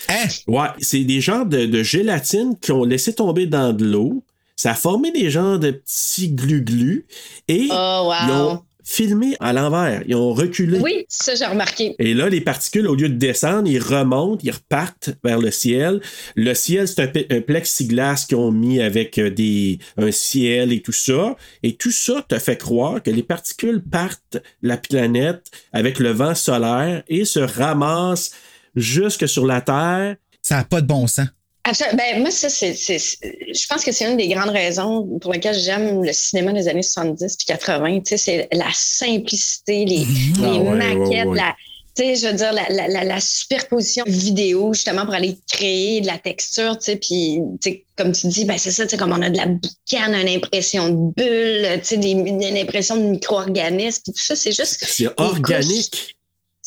Hein? 0.08 0.26
Ouais, 0.46 0.68
c'est 0.80 1.04
des 1.04 1.20
genres 1.20 1.46
de, 1.46 1.66
de 1.66 1.82
gélatine 1.82 2.56
qui 2.60 2.72
ont 2.72 2.84
laissé 2.84 3.14
tomber 3.14 3.46
dans 3.46 3.72
de 3.72 3.84
l'eau. 3.84 4.22
Ça 4.56 4.70
a 4.70 4.74
formé 4.74 5.10
des 5.10 5.30
genres 5.30 5.58
de 5.58 5.70
petits 5.70 6.30
glu-glu. 6.30 7.06
Et 7.48 7.68
Oh, 7.70 8.02
wow. 8.06 8.12
ils 8.26 8.32
ont 8.32 8.62
filmé 8.88 9.36
à 9.40 9.52
l'envers. 9.52 10.02
Ils 10.06 10.14
ont 10.14 10.32
reculé. 10.32 10.78
Oui, 10.78 11.04
ça, 11.08 11.34
j'ai 11.34 11.44
remarqué. 11.44 11.96
Et 11.98 12.14
là, 12.14 12.28
les 12.28 12.40
particules, 12.40 12.86
au 12.86 12.94
lieu 12.94 13.08
de 13.08 13.16
descendre, 13.16 13.68
ils 13.68 13.82
remontent, 13.82 14.40
ils 14.44 14.52
repartent 14.52 15.10
vers 15.24 15.40
le 15.40 15.50
ciel. 15.50 16.00
Le 16.36 16.54
ciel, 16.54 16.86
c'est 16.86 17.32
un 17.32 17.40
plexiglas 17.40 18.24
qu'ils 18.28 18.36
ont 18.38 18.52
mis 18.52 18.80
avec 18.80 19.18
euh, 19.18 19.28
des, 19.28 19.80
un 19.98 20.12
ciel 20.12 20.72
et 20.72 20.80
tout 20.82 20.92
ça. 20.92 21.36
Et 21.64 21.74
tout 21.74 21.90
ça 21.90 22.24
te 22.28 22.38
fait 22.38 22.56
croire 22.56 23.02
que 23.02 23.10
les 23.10 23.24
particules 23.24 23.82
partent 23.82 24.38
la 24.62 24.76
planète 24.76 25.50
avec 25.72 25.98
le 25.98 26.10
vent 26.12 26.36
solaire 26.36 27.02
et 27.08 27.24
se 27.24 27.40
ramassent 27.40 28.30
jusque 28.76 29.26
sur 29.28 29.46
la 29.46 29.60
Terre. 29.60 30.16
Ça 30.42 30.56
n'a 30.56 30.64
pas 30.64 30.80
de 30.80 30.86
bon 30.86 31.06
sens. 31.06 31.26
Absolument. 31.64 31.96
Ben, 31.96 32.20
moi, 32.20 32.30
ça, 32.30 32.48
c'est, 32.48 32.74
c'est- 32.74 33.00
c'est- 33.00 33.18
je 33.52 33.66
pense 33.66 33.82
que 33.84 33.90
c'est 33.90 34.08
une 34.08 34.16
des 34.16 34.28
grandes 34.28 34.50
raisons 34.50 35.18
pour 35.20 35.32
lesquelles 35.32 35.58
j'aime 35.58 36.04
le 36.04 36.12
cinéma 36.12 36.52
des 36.52 36.68
années 36.68 36.82
70 36.84 37.36
puis 37.36 37.46
80. 37.46 37.98
Tu 38.00 38.02
sais, 38.10 38.16
c'est 38.18 38.48
la 38.52 38.68
simplicité, 38.72 39.84
les, 39.84 39.96
les 39.98 40.06
Ah 40.44 40.52
ouais, 40.58 40.76
maquettes, 40.76 41.08
ouais, 41.10 41.24
ouais. 41.26 41.36
la, 41.36 41.56
tu 41.96 42.04
sais, 42.04 42.14
je 42.16 42.26
veux 42.28 42.34
dire, 42.34 42.52
la, 42.52 42.68
la, 42.68 42.86
la, 42.88 43.04
la 43.04 43.18
superposition 43.20 44.04
vidéo, 44.06 44.72
justement, 44.74 45.04
pour 45.06 45.14
aller 45.14 45.38
créer 45.50 46.00
de 46.02 46.06
la 46.06 46.18
texture, 46.18 46.78
tu 46.78 46.84
sais, 46.84 46.96
puis, 46.96 47.38
tu 47.60 47.70
sais, 47.70 47.84
comme 47.96 48.12
tu 48.12 48.28
dis, 48.28 48.44
ben, 48.44 48.58
c'est 48.58 48.70
ça, 48.70 48.84
tu 48.84 48.90
sais, 48.90 48.96
comme 48.96 49.12
on 49.12 49.22
a 49.22 49.30
de 49.30 49.36
la 49.36 49.46
boucane, 49.46 50.14
une 50.14 50.28
impression 50.28 50.88
de 50.90 51.12
bulle, 51.16 51.80
tu 51.80 51.86
sais, 51.86 51.96
des, 51.96 52.10
une 52.10 52.56
impression 52.58 52.96
de 52.96 53.02
micro-organisme, 53.08 54.02
puis 54.04 54.12
tout 54.12 54.22
ça, 54.22 54.36
c'est 54.36 54.52
juste. 54.52 54.84
C'est 54.86 55.08
organique. 55.16 56.15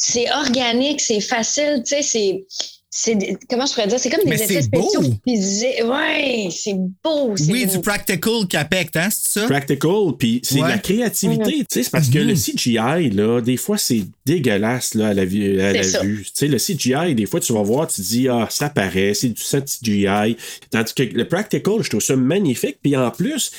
C'est 0.01 0.31
organique, 0.31 1.01
c'est 1.01 1.19
facile, 1.19 1.83
tu 1.85 2.01
sais, 2.01 2.45
c'est. 2.89 3.19
Comment 3.49 3.65
je 3.67 3.73
pourrais 3.73 3.87
dire? 3.87 3.99
C'est 3.99 4.09
comme 4.09 4.27
des 4.27 4.41
effets 4.41 4.61
spéciaux 4.63 5.01
physiques. 5.27 5.83
Ouais, 5.85 6.47
c'est 6.51 6.73
beau. 7.03 7.35
Oui, 7.49 7.65
beau. 7.65 7.71
du 7.73 7.81
practical 7.81 8.47
qui 8.49 8.57
affecte, 8.57 8.95
hein, 8.97 9.09
c'est 9.11 9.41
ça? 9.41 9.45
Practical, 9.45 10.13
puis 10.17 10.39
c'est 10.43 10.55
de 10.55 10.61
la 10.61 10.77
créativité. 10.79 11.51
Tu 11.59 11.65
sais, 11.69 11.83
c'est 11.83 11.91
parce 11.91 12.09
que 12.09 12.17
Mhm. 12.17 12.27
le 12.29 12.35
CGI, 12.35 13.09
là, 13.11 13.41
des 13.41 13.57
fois, 13.57 13.77
c'est 13.77 14.01
dégueulasse 14.25 14.95
là, 14.95 15.09
à 15.09 15.13
la, 15.13 15.25
vue- 15.25 15.61
à 15.61 15.71
C'est 15.71 15.77
la 15.77 15.83
ça. 15.83 16.01
vue. 16.01 16.23
Tu 16.23 16.31
sais, 16.33 16.47
le 16.47 16.57
CGI, 16.57 17.13
des 17.13 17.25
fois, 17.27 17.39
tu 17.41 17.53
vas 17.53 17.61
voir, 17.61 17.87
tu 17.87 18.01
te 18.01 18.07
dis, 18.07 18.27
ah, 18.29 18.47
ça 18.49 18.69
paraît, 18.69 19.13
c'est 19.13 19.29
du 19.29 19.41
CGI. 19.41 20.35
Tandis 20.71 20.93
que 20.95 21.03
le 21.03 21.27
practical, 21.27 21.75
je 21.81 21.89
trouve 21.89 22.01
ça 22.01 22.15
magnifique. 22.15 22.77
Puis 22.81 22.95
en 22.97 23.11
plus, 23.11 23.51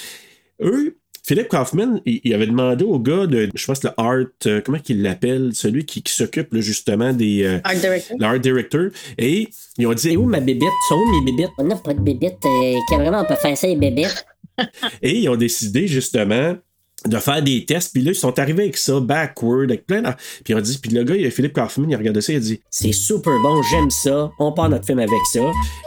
eux, 0.62 0.96
Philippe 1.30 1.46
Kaufman, 1.48 2.00
il, 2.06 2.20
il 2.24 2.34
avait 2.34 2.48
demandé 2.48 2.84
au 2.84 2.98
gars 2.98 3.28
de, 3.28 3.48
je 3.54 3.64
pense, 3.64 3.84
le 3.84 3.90
art, 3.96 4.24
euh, 4.46 4.60
comment 4.64 4.80
qu'il 4.80 5.00
l'appelle, 5.00 5.50
celui 5.54 5.84
qui, 5.86 6.02
qui 6.02 6.12
s'occupe 6.12 6.52
là, 6.52 6.60
justement 6.60 7.12
des. 7.12 7.44
euh, 7.44 7.60
Art 7.62 7.76
director. 7.76 8.16
l'art 8.18 8.40
director. 8.40 8.88
Et 9.16 9.48
ils 9.78 9.86
ont 9.86 9.92
dit, 9.94 10.02
C'est 10.10 10.16
où 10.16 10.24
ma 10.24 10.40
bébite? 10.40 10.68
Sont 10.88 10.96
où 10.96 11.20
mes 11.20 11.24
bébites? 11.30 11.50
On 11.58 11.62
n'a 11.64 11.76
pas 11.76 11.94
de 11.94 12.00
bébite. 12.00 12.44
Euh, 12.44 12.74
vraiment, 12.96 13.20
on 13.20 13.24
peut 13.24 13.36
faire 13.40 13.56
ça, 13.56 13.68
les 13.68 13.76
bébites. 13.76 14.26
Et 15.02 15.18
ils 15.20 15.28
ont 15.28 15.36
décidé 15.36 15.86
justement 15.86 16.56
de 17.06 17.16
faire 17.16 17.42
des 17.42 17.64
tests. 17.64 17.92
Puis 17.94 18.02
là, 18.02 18.10
ils 18.10 18.14
sont 18.16 18.38
arrivés 18.38 18.64
avec 18.64 18.76
ça, 18.76 18.98
backward, 19.00 19.70
avec 19.70 19.86
plein 19.86 20.02
de... 20.02 20.08
Puis 20.44 20.52
ils 20.52 20.54
ont 20.54 20.60
dit, 20.60 20.78
puis 20.82 20.90
le 20.90 21.02
gars, 21.04 21.14
il- 21.16 21.30
Philippe 21.30 21.54
Kaufman, 21.54 21.86
il 21.88 21.94
a 21.94 21.98
regardé 21.98 22.20
ça, 22.20 22.32
il 22.32 22.36
a 22.36 22.40
dit, 22.40 22.60
C'est 22.70 22.92
super 22.92 23.32
bon, 23.42 23.62
j'aime 23.70 23.88
ça. 23.90 24.30
On 24.38 24.52
part 24.52 24.68
notre 24.68 24.84
film 24.84 24.98
avec 24.98 25.10
ça. 25.32 25.40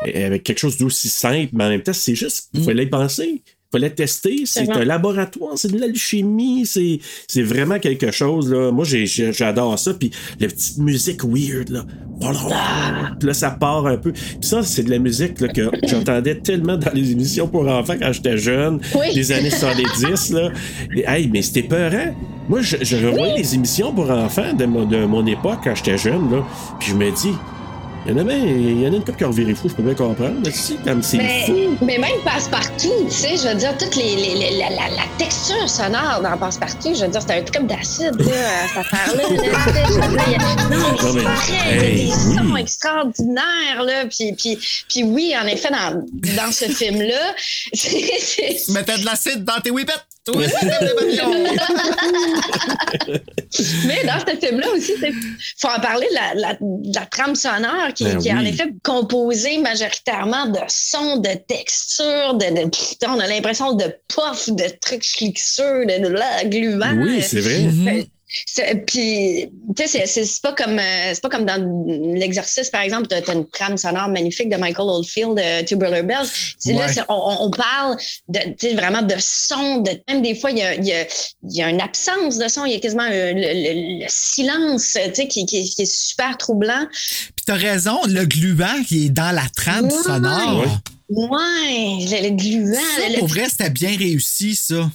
et 0.07 0.23
avec 0.23 0.41
quelque 0.43 0.57
chose 0.59 0.77
d'aussi 0.77 1.09
simple, 1.09 1.49
mais 1.53 1.65
en 1.65 1.69
même 1.69 1.83
temps, 1.83 1.93
c'est 1.93 2.15
juste, 2.15 2.49
il 2.53 2.63
fallait 2.63 2.85
y 2.85 2.89
penser. 2.89 3.43
Fallait 3.73 3.89
tester. 3.89 4.43
C'est 4.45 4.69
un 4.69 4.85
laboratoire, 4.85 5.53
c'est 5.55 5.71
de 5.71 5.79
l'alchimie, 5.79 6.63
c'est, 6.67 7.41
vraiment 7.41 7.79
quelque 7.79 8.11
chose. 8.11 8.53
Là. 8.53 8.71
Moi, 8.71 8.85
j'adore 8.85 9.79
ça. 9.79 9.95
Puis 9.95 10.11
la 10.39 10.47
petite 10.47 10.77
musique 10.77 11.23
weird, 11.23 11.69
là. 11.69 11.83
Puis 13.17 13.27
là, 13.27 13.33
ça 13.33 13.49
part 13.49 13.87
un 13.87 13.97
peu. 13.97 14.11
Puis 14.11 14.37
ça, 14.41 14.61
c'est 14.61 14.83
de 14.83 14.91
la 14.91 14.99
musique 14.99 15.41
là, 15.41 15.47
que 15.47 15.71
j'entendais 15.87 16.35
tellement 16.35 16.77
dans 16.77 16.91
les 16.93 17.13
émissions 17.13 17.47
pour 17.47 17.67
enfants 17.67 17.95
quand 17.99 18.11
j'étais 18.11 18.37
jeune, 18.37 18.79
Oui. 18.93 19.11
des 19.15 19.31
années 19.31 19.49
70. 19.49 20.33
Là. 20.33 20.51
Et, 20.95 21.03
hey, 21.07 21.27
mais 21.33 21.41
c'était 21.41 21.63
peurant. 21.63 22.15
Moi, 22.47 22.61
je, 22.61 22.77
je 22.79 22.97
revoyais 22.97 23.37
les 23.37 23.55
émissions 23.55 23.91
pour 23.91 24.11
enfants 24.11 24.53
de 24.53 24.65
mon, 24.65 24.85
de 24.85 25.03
mon 25.05 25.25
époque 25.25 25.61
quand 25.63 25.73
j'étais 25.73 25.97
jeune, 25.97 26.29
là. 26.29 26.45
Puis 26.79 26.89
je 26.91 26.95
me 26.95 27.09
dis, 27.09 27.33
il 28.05 28.11
y 28.11 28.15
en 28.15 28.17
a 28.19 28.23
bien, 28.23 28.37
il 28.37 28.81
y 28.81 28.87
en 28.87 28.93
a 28.93 28.95
une 28.97 29.03
couple 29.03 29.17
qui 29.17 29.25
ont 29.25 29.29
reviré 29.29 29.53
fou, 29.55 29.69
je 29.69 29.73
peux 29.75 29.83
bien 29.83 29.93
comprendre. 29.93 30.35
Mais 30.43 30.51
si, 30.51 30.75
comme 30.77 31.01
c'est 31.01 31.17
Mais, 31.17 31.43
fou. 31.45 31.77
mais 31.85 31.97
même 31.97 32.19
passe-partout, 32.25 32.91
tu 33.07 33.11
sais, 33.11 33.37
je 33.37 33.47
veux 33.47 33.55
dire, 33.55 33.77
toute 33.77 33.95
les, 33.95 34.15
les- 34.15 34.35
les- 34.35 34.57
la, 34.57 34.69
la- 34.69 34.89
la 34.89 35.03
texture 35.17 35.69
sonore 35.69 36.21
dans 36.21 36.37
passe-partout, 36.37 36.93
je 36.95 37.05
veux 37.05 37.07
dire, 37.11 37.21
c'était 37.21 37.33
un 37.35 37.41
truc 37.43 37.55
comme 37.55 37.67
d'acide, 37.67 38.19
là, 38.19 38.67
cette 38.67 38.77
affaire-là. 38.77 39.23
là, 39.23 39.29
tu 39.29 39.35
sais, 39.37 39.83
je 39.87 39.93
veux 39.93 40.17
dire, 40.17 40.23
il 40.27 40.31
y 40.31 40.35
a- 40.35 40.77
Non, 40.77 41.13
mais 41.13 41.21
c'est 41.45 41.51
vrai, 41.51 41.67
il 41.71 41.75
y 41.75 41.79
a 41.79 41.83
hey, 41.85 42.05
des 42.07 42.11
sons 42.11 42.51
oui. 42.53 42.61
extraordinaires, 42.61 43.83
là. 43.85 44.05
Puis, 44.05 44.33
puis, 44.33 44.57
puis 44.89 45.03
oui, 45.03 45.33
en 45.41 45.45
effet, 45.47 45.69
dans, 45.71 46.03
dans 46.35 46.51
ce 46.51 46.65
film-là, 46.65 47.33
c'est- 47.73 48.19
c'est 48.19 48.71
mettais 48.73 48.97
de 48.97 49.05
l'acide 49.05 49.43
dans 49.43 49.59
tes 49.61 49.71
whippets. 49.71 49.93
Papillons. 50.25 51.43
Mais 53.87 54.03
dans 54.05 54.19
ce 54.19 54.35
film-là 54.47 54.67
aussi, 54.75 54.93
il 55.01 55.13
faut 55.59 55.67
en 55.67 55.79
parler 55.79 56.07
de 56.09 56.15
la, 56.15 56.33
la- 56.35 56.53
de 56.59 56.95
la 56.95 57.05
trame 57.05 57.35
sonore 57.35 57.93
qui, 57.93 58.03
Ben 58.05 58.17
qui 58.19 58.29
est 58.29 58.33
en 58.33 58.43
effet 58.45 58.69
composée 58.83 59.57
majoritairement 59.59 60.47
de 60.47 60.59
sons, 60.67 61.17
de 61.17 61.29
textures, 61.47 62.33
de, 62.35 62.63
de- 62.63 62.69
putain, 62.69 63.13
on 63.15 63.19
a 63.19 63.27
l'impression 63.27 63.73
de 63.73 63.85
puff, 64.07 64.49
de 64.49 64.65
trucs 64.81 65.03
schlixeux, 65.03 65.85
de, 65.85 66.03
de, 66.03 66.07
là. 66.09 66.43
Oui, 67.03 67.21
c'est 67.21 67.39
vrai. 67.41 67.59
Puis, 68.87 69.49
tu 69.75 69.87
sais, 69.87 70.05
c'est- 70.05 70.41
pas 70.41 70.53
comme 70.53 70.79
euh, 70.79 71.11
c'est 71.13 71.21
pas 71.21 71.29
comme 71.29 71.45
dans 71.45 71.61
l'exercice, 72.15 72.69
par 72.69 72.81
exemple, 72.81 73.07
t'as 73.07 73.17
as 73.27 73.33
une 73.33 73.47
trame 73.47 73.77
sonore 73.77 74.09
magnifique 74.09 74.49
de 74.49 74.57
Michael 74.57 74.87
Oldfield, 74.89 75.35
de 75.35 75.65
Tubular 75.65 76.03
Bells. 76.03 76.27
Là, 76.65 76.87
on, 77.09 77.49
parle 77.51 77.97
de, 78.29 78.39
tu 78.59 78.75
vraiment 78.75 79.01
de 79.01 79.15
son, 79.19 79.77
de 79.81 79.91
même 80.07 80.21
des 80.21 80.35
fois, 80.35 80.51
il 80.51 80.57
y 80.57 80.61
a, 80.63 80.75
y, 80.75 80.91
a, 80.91 81.05
il 81.49 81.55
y 81.57 81.61
a 81.61 81.69
une 81.69 81.81
absence 81.81 82.37
de 82.37 82.47
son, 82.47 82.65
il 82.65 82.73
y 82.73 82.75
a 82.75 82.79
quasiment 82.79 83.03
un- 83.03 83.09
le, 83.33 83.33
le- 83.33 83.99
le 84.03 84.05
silence, 84.09 84.93
tu 84.93 85.13
sais, 85.15 85.27
qui, 85.27 85.45
qui, 85.45 85.63
qui 85.69 85.81
est 85.83 85.93
super 85.93 86.37
troublant. 86.37 86.87
Puis 86.91 87.45
t'as 87.45 87.55
raison, 87.55 87.99
le 88.07 88.25
gluant 88.25 88.83
qui 88.87 89.05
est 89.05 89.09
dans 89.09 89.31
la 89.31 89.45
trame 89.55 89.85
Ouais. 89.85 90.03
sonore. 90.03 90.65
Ouais, 91.09 91.29
le, 91.39 92.29
le 92.29 92.35
gluant. 92.35 92.79
Ça, 92.97 93.09
le- 93.09 93.19
pour 93.19 93.27
vrai, 93.27 93.47
c'était 93.49 93.69
bien 93.69 93.95
réussi, 93.97 94.55
ça. 94.55 94.89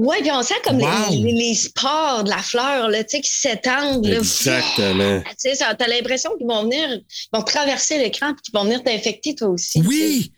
Ouais, 0.00 0.16
puis 0.22 0.30
on 0.32 0.42
sent 0.42 0.54
comme 0.64 0.78
Wow. 0.80 0.88
les, 1.10 1.32
les, 1.32 1.54
spores 1.54 2.24
de 2.24 2.30
la 2.30 2.38
fleur, 2.38 2.88
là, 2.88 3.04
tu 3.04 3.20
qui 3.20 3.30
s'étendent. 3.30 4.06
Exactement. 4.06 5.20
Tu 5.20 5.26
sais, 5.36 5.54
ça- 5.56 5.74
t'as 5.74 5.86
l'impression 5.88 6.30
qu'ils 6.38 6.46
vont 6.46 6.62
venir, 6.62 6.88
ils 6.90 7.04
vont 7.36 7.42
traverser 7.42 7.98
l'écran 7.98 8.32
puis 8.32 8.42
qu'ils 8.42 8.54
vont 8.54 8.64
venir 8.64 8.82
t'infecter 8.82 9.34
toi 9.34 9.48
aussi. 9.48 9.82
Oui! 9.86 10.32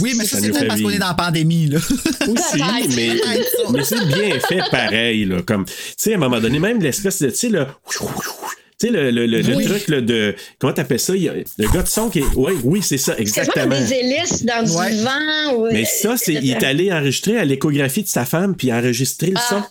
Oui, 0.00 0.14
mais 0.16 0.24
ça, 0.24 0.38
c'est 0.40 0.50
peut-être 0.50 0.68
parce 0.68 0.80
qu'on 0.80 0.90
est 0.90 0.98
dans 0.98 1.08
la 1.08 1.14
pandémie, 1.14 1.66
là. 1.66 1.78
Aussi, 1.78 2.62
mais, 2.96 3.18
mais 3.72 3.84
c'est 3.84 4.04
bien 4.06 4.38
fait 4.40 4.62
pareil. 4.70 5.24
Là, 5.24 5.42
comme, 5.42 5.64
tu 5.64 5.72
sais, 5.96 6.12
à 6.12 6.16
un 6.16 6.18
moment 6.20 6.40
donné, 6.40 6.58
même 6.60 6.80
l'espèce 6.80 7.20
de, 7.22 7.30
tu 7.30 7.36
sais, 7.36 7.48
tu 8.78 8.86
sais, 8.88 8.92
le, 8.92 9.10
le, 9.10 9.26
le, 9.26 9.40
le 9.40 9.64
truc 9.64 9.88
là, 9.88 10.00
de, 10.00 10.34
comment 10.58 10.72
t'appelles 10.72 10.98
ça? 11.00 11.14
Il 11.14 11.22
y 11.22 11.28
a- 11.28 11.34
le 11.34 11.68
gars 11.72 11.82
de 11.82 11.88
son 11.88 12.10
qui 12.10 12.18
est, 12.20 12.24
oui, 12.34 12.52
oui, 12.64 12.80
c'est 12.82 12.98
ça, 12.98 13.14
C'est 13.16 13.24
quasiment 13.24 13.52
comme 13.54 13.72
exactement. 13.72 13.88
des 13.88 13.94
hélices 14.16 14.44
dans 14.44 14.78
Ouais. 14.78 14.90
du 14.90 15.02
vent. 15.02 15.54
Ou, 15.56 15.68
Mais 15.72 15.84
ça, 15.84 16.16
c'est, 16.16 16.34
il 16.34 16.50
est 16.50 16.64
allé 16.64 16.92
enregistrer 16.92 17.38
à 17.38 17.44
l'échographie 17.44 18.02
de 18.02 18.08
sa 18.08 18.24
femme, 18.24 18.56
puis 18.56 18.72
enregistrer 18.72 19.28
le 19.28 19.36
Ah, 19.38 19.46
son. 19.48 19.62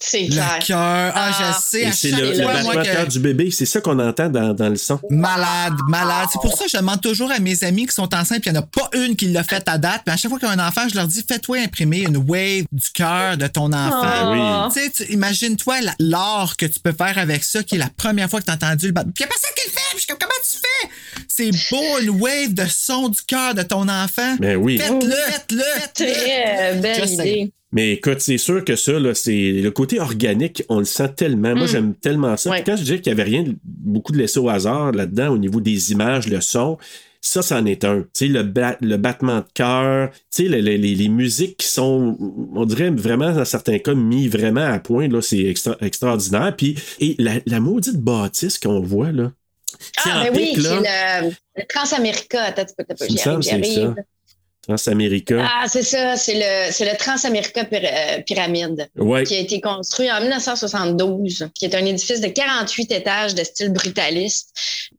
C'est 0.00 0.22
Le 0.22 0.32
clair. 0.32 0.58
cœur. 0.64 1.12
Ah, 1.14 1.30
Ah. 1.32 1.52
je 1.60 1.60
sais. 1.68 1.80
Et 1.82 1.86
à 1.86 1.92
c'est 1.92 2.10
chaque 2.10 2.20
le, 2.20 2.30
le 2.32 2.44
battement 2.44 2.82
que... 2.82 3.10
du 3.10 3.18
bébé. 3.18 3.50
C'est 3.50 3.66
ça 3.66 3.80
qu'on 3.80 3.98
entend 3.98 4.28
dans, 4.28 4.54
dans 4.54 4.68
le 4.68 4.76
son. 4.76 5.00
Malade, 5.10 5.74
malade. 5.88 6.28
C'est 6.32 6.40
pour 6.40 6.56
ça 6.56 6.64
que 6.66 6.70
je 6.70 6.76
demande 6.76 7.00
toujours 7.00 7.32
à 7.32 7.40
mes 7.40 7.64
amis 7.64 7.86
qui 7.86 7.94
sont 7.94 8.12
enceintes, 8.14 8.40
puis 8.42 8.50
il 8.50 8.52
n'y 8.52 8.58
en 8.58 8.62
a 8.62 8.66
pas 8.66 8.88
une 8.96 9.16
qui 9.16 9.26
l'a 9.26 9.42
fait 9.42 9.68
à 9.68 9.76
date. 9.76 10.02
Puis 10.06 10.14
à 10.14 10.16
chaque 10.16 10.30
fois 10.30 10.38
qu'il 10.38 10.48
y 10.48 10.50
a 10.52 10.54
un 10.54 10.68
enfant, 10.68 10.88
je 10.88 10.94
leur 10.94 11.08
dis 11.08 11.24
fais-toi 11.26 11.58
imprimer 11.62 12.02
une 12.02 12.16
wave 12.18 12.64
du 12.70 12.90
cœur 12.94 13.36
de 13.36 13.48
ton 13.48 13.72
enfant. 13.72 14.02
Ah. 14.04 14.68
Tu 14.72 14.80
sais, 14.80 14.90
tu- 14.90 15.12
imagine-toi 15.12 15.80
la- 15.80 15.94
l'art 15.98 16.56
que 16.56 16.66
tu 16.66 16.78
peux 16.78 16.92
faire 16.92 17.18
avec 17.18 17.42
ça, 17.42 17.64
qui 17.64 17.74
est 17.74 17.78
la 17.78 17.90
première 17.96 18.30
fois 18.30 18.38
que 18.40 18.44
tu 18.46 18.50
as 18.52 18.54
entendu 18.54 18.86
le 18.86 18.92
battement. 18.92 19.12
Puis 19.14 19.24
il 19.24 19.26
n'y 19.26 19.32
a 19.32 19.34
personne 19.34 19.50
qui 19.56 19.66
le 19.66 19.72
fait. 19.72 19.78
Puis 19.90 19.98
je 19.98 19.98
suis 19.98 20.06
comme, 20.06 20.18
comment 20.20 20.32
tu 20.44 20.58
fais? 20.58 21.24
C'est 21.26 21.50
beau, 21.74 21.98
une 22.02 22.20
wave 22.20 22.54
de 22.54 22.66
son 22.68 23.08
du 23.08 23.20
cœur 23.22 23.54
de 23.54 23.62
ton 23.62 23.88
enfant. 23.88 24.36
Ben 24.38 24.56
oui. 24.56 24.78
Faites-le, 24.78 25.10
faites-le. 25.10 25.62
faites-le. 25.80 26.12
Très 26.12 26.74
belle 26.76 27.00
Je 27.02 27.06
sais. 27.06 27.14
idée. 27.14 27.52
Mais 27.72 27.92
écoute, 27.92 28.20
c'est 28.20 28.38
sûr 28.38 28.64
que 28.64 28.76
ça, 28.76 28.92
c'est 29.14 29.52
le 29.52 29.70
côté 29.70 30.00
organique, 30.00 30.62
on 30.70 30.78
le 30.78 30.84
sent 30.86 31.10
tellement. 31.16 31.54
Moi, 31.54 31.66
j'aime 31.66 31.94
tellement 31.94 32.36
ça. 32.36 32.48
Mm. 32.48 32.52
Ouais. 32.52 32.62
Puis 32.62 32.72
Quand 32.72 32.76
je 32.78 32.82
disais 32.82 33.00
qu'il 33.00 33.12
n'y 33.14 33.20
avait 33.20 33.28
rien, 33.30 33.42
de- 33.42 33.56
beaucoup 33.64 34.12
de 34.12 34.18
laissé 34.18 34.38
au 34.40 34.48
hasard 34.48 34.92
là-dedans, 34.92 35.28
au 35.34 35.38
niveau 35.38 35.60
des 35.60 35.92
images, 35.92 36.28
le 36.28 36.40
son, 36.40 36.78
ça, 37.20 37.42
c'en 37.42 37.66
est 37.66 37.84
un. 37.84 38.02
Tu 38.02 38.08
sais, 38.14 38.28
le, 38.28 38.42
bat- 38.42 38.78
le 38.80 38.96
battement 38.96 39.38
de 39.40 39.46
cœur, 39.52 40.10
tu 40.12 40.18
sais, 40.30 40.42
le- 40.44 40.60
le- 40.62 40.76
les, 40.76 40.94
les 40.94 41.08
musiques 41.08 41.58
qui 41.58 41.66
sont, 41.66 42.16
on 42.54 42.64
dirait 42.64 42.88
vraiment, 42.90 43.32
dans 43.32 43.44
certains 43.44 43.78
cas, 43.80 43.92
mis 43.92 44.28
vraiment 44.28 44.64
à 44.64 44.78
point, 44.78 45.08
là, 45.08 45.20
c'est 45.20 45.42
extra- 45.44 45.76
extraordinaire. 45.82 46.54
Puis, 46.56 46.76
et 47.00 47.16
la, 47.18 47.32
la 47.44 47.60
maudite 47.60 47.96
bâtisse 47.98 48.58
qu'on 48.58 48.80
voit, 48.80 49.12
là. 49.12 49.32
Ah, 50.06 50.20
en 50.20 50.22
mais 50.22 50.30
oui, 50.30 50.52
pic, 50.54 50.62
c'est 50.62 50.80
là, 50.80 51.20
le, 51.22 51.28
le 51.56 51.62
Transamérica. 51.68 52.42
Attends, 52.44 52.64
tu 52.64 52.72
peux, 52.78 52.84
tu 52.88 53.04
peux, 53.04 53.12
j'y 53.12 53.50
arrive, 53.50 53.94
Transamérica. 54.68 55.48
Ah, 55.48 55.66
c'est 55.66 55.82
ça, 55.82 56.16
c'est 56.16 56.34
le, 56.34 56.70
c'est 56.72 56.84
le 56.90 56.96
Transamérica 56.98 57.66
euh, 57.72 58.20
Pyramide. 58.26 58.88
ouais. 58.96 59.24
qui 59.24 59.34
a 59.34 59.38
été 59.38 59.60
construit 59.62 60.10
en 60.12 60.20
1972, 60.20 61.48
qui 61.54 61.64
est 61.64 61.74
un 61.74 61.84
édifice 61.86 62.20
de 62.20 62.28
48 62.28 62.92
étages 62.92 63.34
de 63.34 63.42
style 63.44 63.72
brutaliste. 63.72 64.50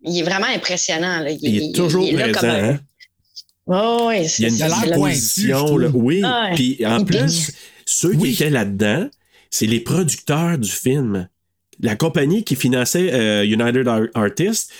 Il 0.03 0.17
est 0.19 0.23
vraiment 0.23 0.47
impressionnant. 0.47 1.19
Là. 1.19 1.29
Il 1.31 1.57
est 1.63 1.75
toujours 1.75 2.03
il 2.03 2.15
est 2.15 2.17
là 2.27 2.31
présent, 2.33 2.39
comme 2.55 2.65
hein? 2.65 2.79
Oh, 3.67 4.05
oui, 4.07 4.15
Il 4.15 4.21
y 4.21 4.25
a 4.25 4.29
c'est 4.29 4.43
une 4.47 4.81
c'est 4.81 4.91
position, 4.95 5.77
là. 5.77 5.89
Oui. 5.93 6.21
Ah. 6.25 6.49
Puis 6.55 6.83
en 6.85 7.05
plus, 7.05 7.51
ceux 7.85 8.15
Oui. 8.15 8.33
qui 8.33 8.43
étaient 8.43 8.49
là-dedans, 8.49 9.07
c'est 9.51 9.67
les 9.67 9.79
producteurs 9.79 10.57
du 10.57 10.71
film. 10.71 11.27
La 11.79 11.95
compagnie 11.95 12.43
qui 12.43 12.55
finançait 12.55 13.13
euh, 13.13 13.45
United 13.45 13.87
Ar- 13.87 14.07
Artists, 14.15 14.71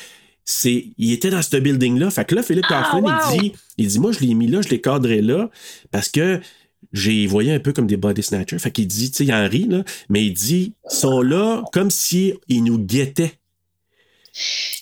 c'est, 0.51 0.87
il 0.97 1.13
était 1.13 1.29
dans 1.29 1.43
ce 1.43 1.57
building-là. 1.57 2.09
Fait 2.09 2.25
que 2.25 2.33
là, 2.33 2.41
Philippe 2.41 2.65
Ah, 2.69 2.89
Kaufman, 2.91 3.11
wow. 3.11 3.35
il 3.35 3.39
dit, 3.39 3.53
il 3.77 3.87
dit, 3.87 3.99
moi, 3.99 4.11
je 4.11 4.19
l'ai 4.21 4.33
mis 4.33 4.47
là, 4.47 4.61
je 4.63 4.69
l'ai 4.69 4.81
cadré 4.81 5.21
là, 5.21 5.47
parce 5.91 6.09
que 6.09 6.41
j'ai 6.91 7.27
voyé 7.27 7.53
un 7.53 7.59
peu 7.59 7.71
comme 7.71 7.85
des 7.85 7.97
body 7.97 8.23
snatchers. 8.23 8.57
Fait 8.57 8.71
qu'il 8.71 8.87
dit, 8.87 9.11
tu 9.11 9.17
sais, 9.17 9.25
il 9.25 9.33
en 9.33 9.47
rit, 9.47 9.67
là, 9.69 9.83
mais 10.09 10.25
il 10.25 10.33
dit, 10.33 10.73
ils 10.91 10.95
sont 10.95 11.21
là 11.21 11.63
comme 11.71 11.91
si 11.91 12.33
ils 12.47 12.63
nous 12.63 12.79
guettaient. 12.79 13.33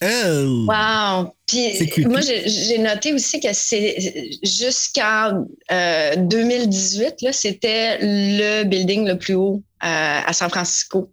Oh. 0.04 0.66
Wow. 0.70 1.34
Puis 1.48 2.06
moi, 2.06 2.22
j'ai 2.22 2.78
noté 2.78 3.14
aussi 3.14 3.42
que 3.42 3.50
c'est 3.52 4.30
jusqu'en 4.44 5.46
euh, 5.72 6.16
2018, 6.16 7.22
là, 7.24 7.34
c'était 7.34 7.98
le 8.02 8.64
building 8.64 9.06
le 9.06 9.18
plus 9.18 9.36
haut 9.36 9.62
euh, 9.84 10.20
à 10.26 10.32
San 10.32 10.50
Francisco. 10.50 11.12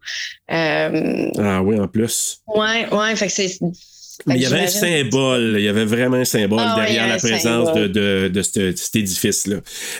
Euh, 0.52 1.28
Ah 1.38 1.60
oui, 1.62 1.76
en 1.80 1.88
plus. 1.88 2.40
ouais, 2.54 2.88
ouais, 2.94 3.16
fait 3.16 3.26
que 3.26 3.32
c'est. 3.32 3.58
Mais 4.26 4.34
fait 4.34 4.40
il 4.40 4.42
y 4.42 4.46
avait 4.46 4.60
un 4.64 4.66
symbole, 4.68 5.54
il 5.58 5.64
y 5.64 5.68
avait 5.68 5.84
vraiment 5.84 6.16
un 6.16 6.24
symbole 6.24 6.60
Ah 6.62 6.74
oui, 6.78 6.82
derrière 6.84 7.08
la 7.08 7.16
présence 7.18 7.68
de, 7.68 7.74
symbole. 7.74 7.92
de, 7.92 8.28
de 8.32 8.42
ce- 8.42 8.70
de 8.72 8.76
cet 8.76 8.96
édifice-là. 8.96 9.56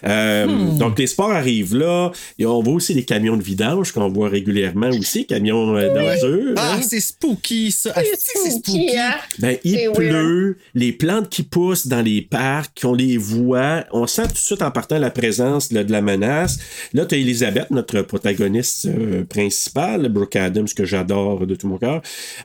Euh, 0.07 0.47
Hmm. 0.47 0.79
Donc, 0.79 0.99
les 0.99 1.07
sports 1.07 1.31
arrivent 1.33 1.77
là. 1.77 2.11
Et 2.39 2.47
on 2.47 2.63
voit 2.63 2.75
aussi 2.75 2.95
les 2.95 3.05
camions 3.05 3.37
de 3.37 3.43
vidange 3.43 3.93
qu'on 3.93 4.09
voit 4.09 4.29
régulièrement 4.29 4.89
aussi, 4.91 5.27
camions 5.27 5.77
euh, 5.77 5.93
d'ordures. 5.93 6.55
Ah, 6.57 6.75
hein? 6.77 6.81
c'est 6.83 7.01
spooky, 7.01 7.71
ça. 7.73 7.93
Ah, 7.95 8.01
c'est 8.05 8.39
c'est 8.43 8.51
spooky. 8.51 8.97
Hein? 8.97 9.15
Ben, 9.39 9.57
il 9.65 9.77
c'est 9.79 9.93
pleut, 9.93 10.59
les 10.75 10.93
plantes 10.93 11.29
qui 11.29 11.43
poussent 11.43 11.87
dans 11.87 12.03
les 12.03 12.23
parcs, 12.23 12.81
on 12.85 12.95
les 12.95 13.17
voit, 13.17 13.85
on 13.93 14.07
sent 14.07 14.27
tout 14.29 14.33
de 14.35 14.39
suite 14.39 14.63
en 14.63 14.71
partant 14.71 14.99
la 14.99 15.11
présence 15.11 15.73
là, 15.73 15.83
de 15.85 15.93
la 15.93 16.03
menace. 16.03 16.59
Là, 16.93 17.05
tu 17.07 17.15
as 17.15 17.19
Elisabeth, 17.19 17.71
notre 17.71 18.03
protagoniste 18.03 18.87
euh, 18.87 19.25
principale, 19.25 20.09
Brooke 20.09 20.37
Adams, 20.37 20.69
que 20.75 20.85
j'adore 20.85 21.47
de 21.47 21.55
tout 21.55 21.69
mon 21.69 21.79
cœur. 21.79 22.01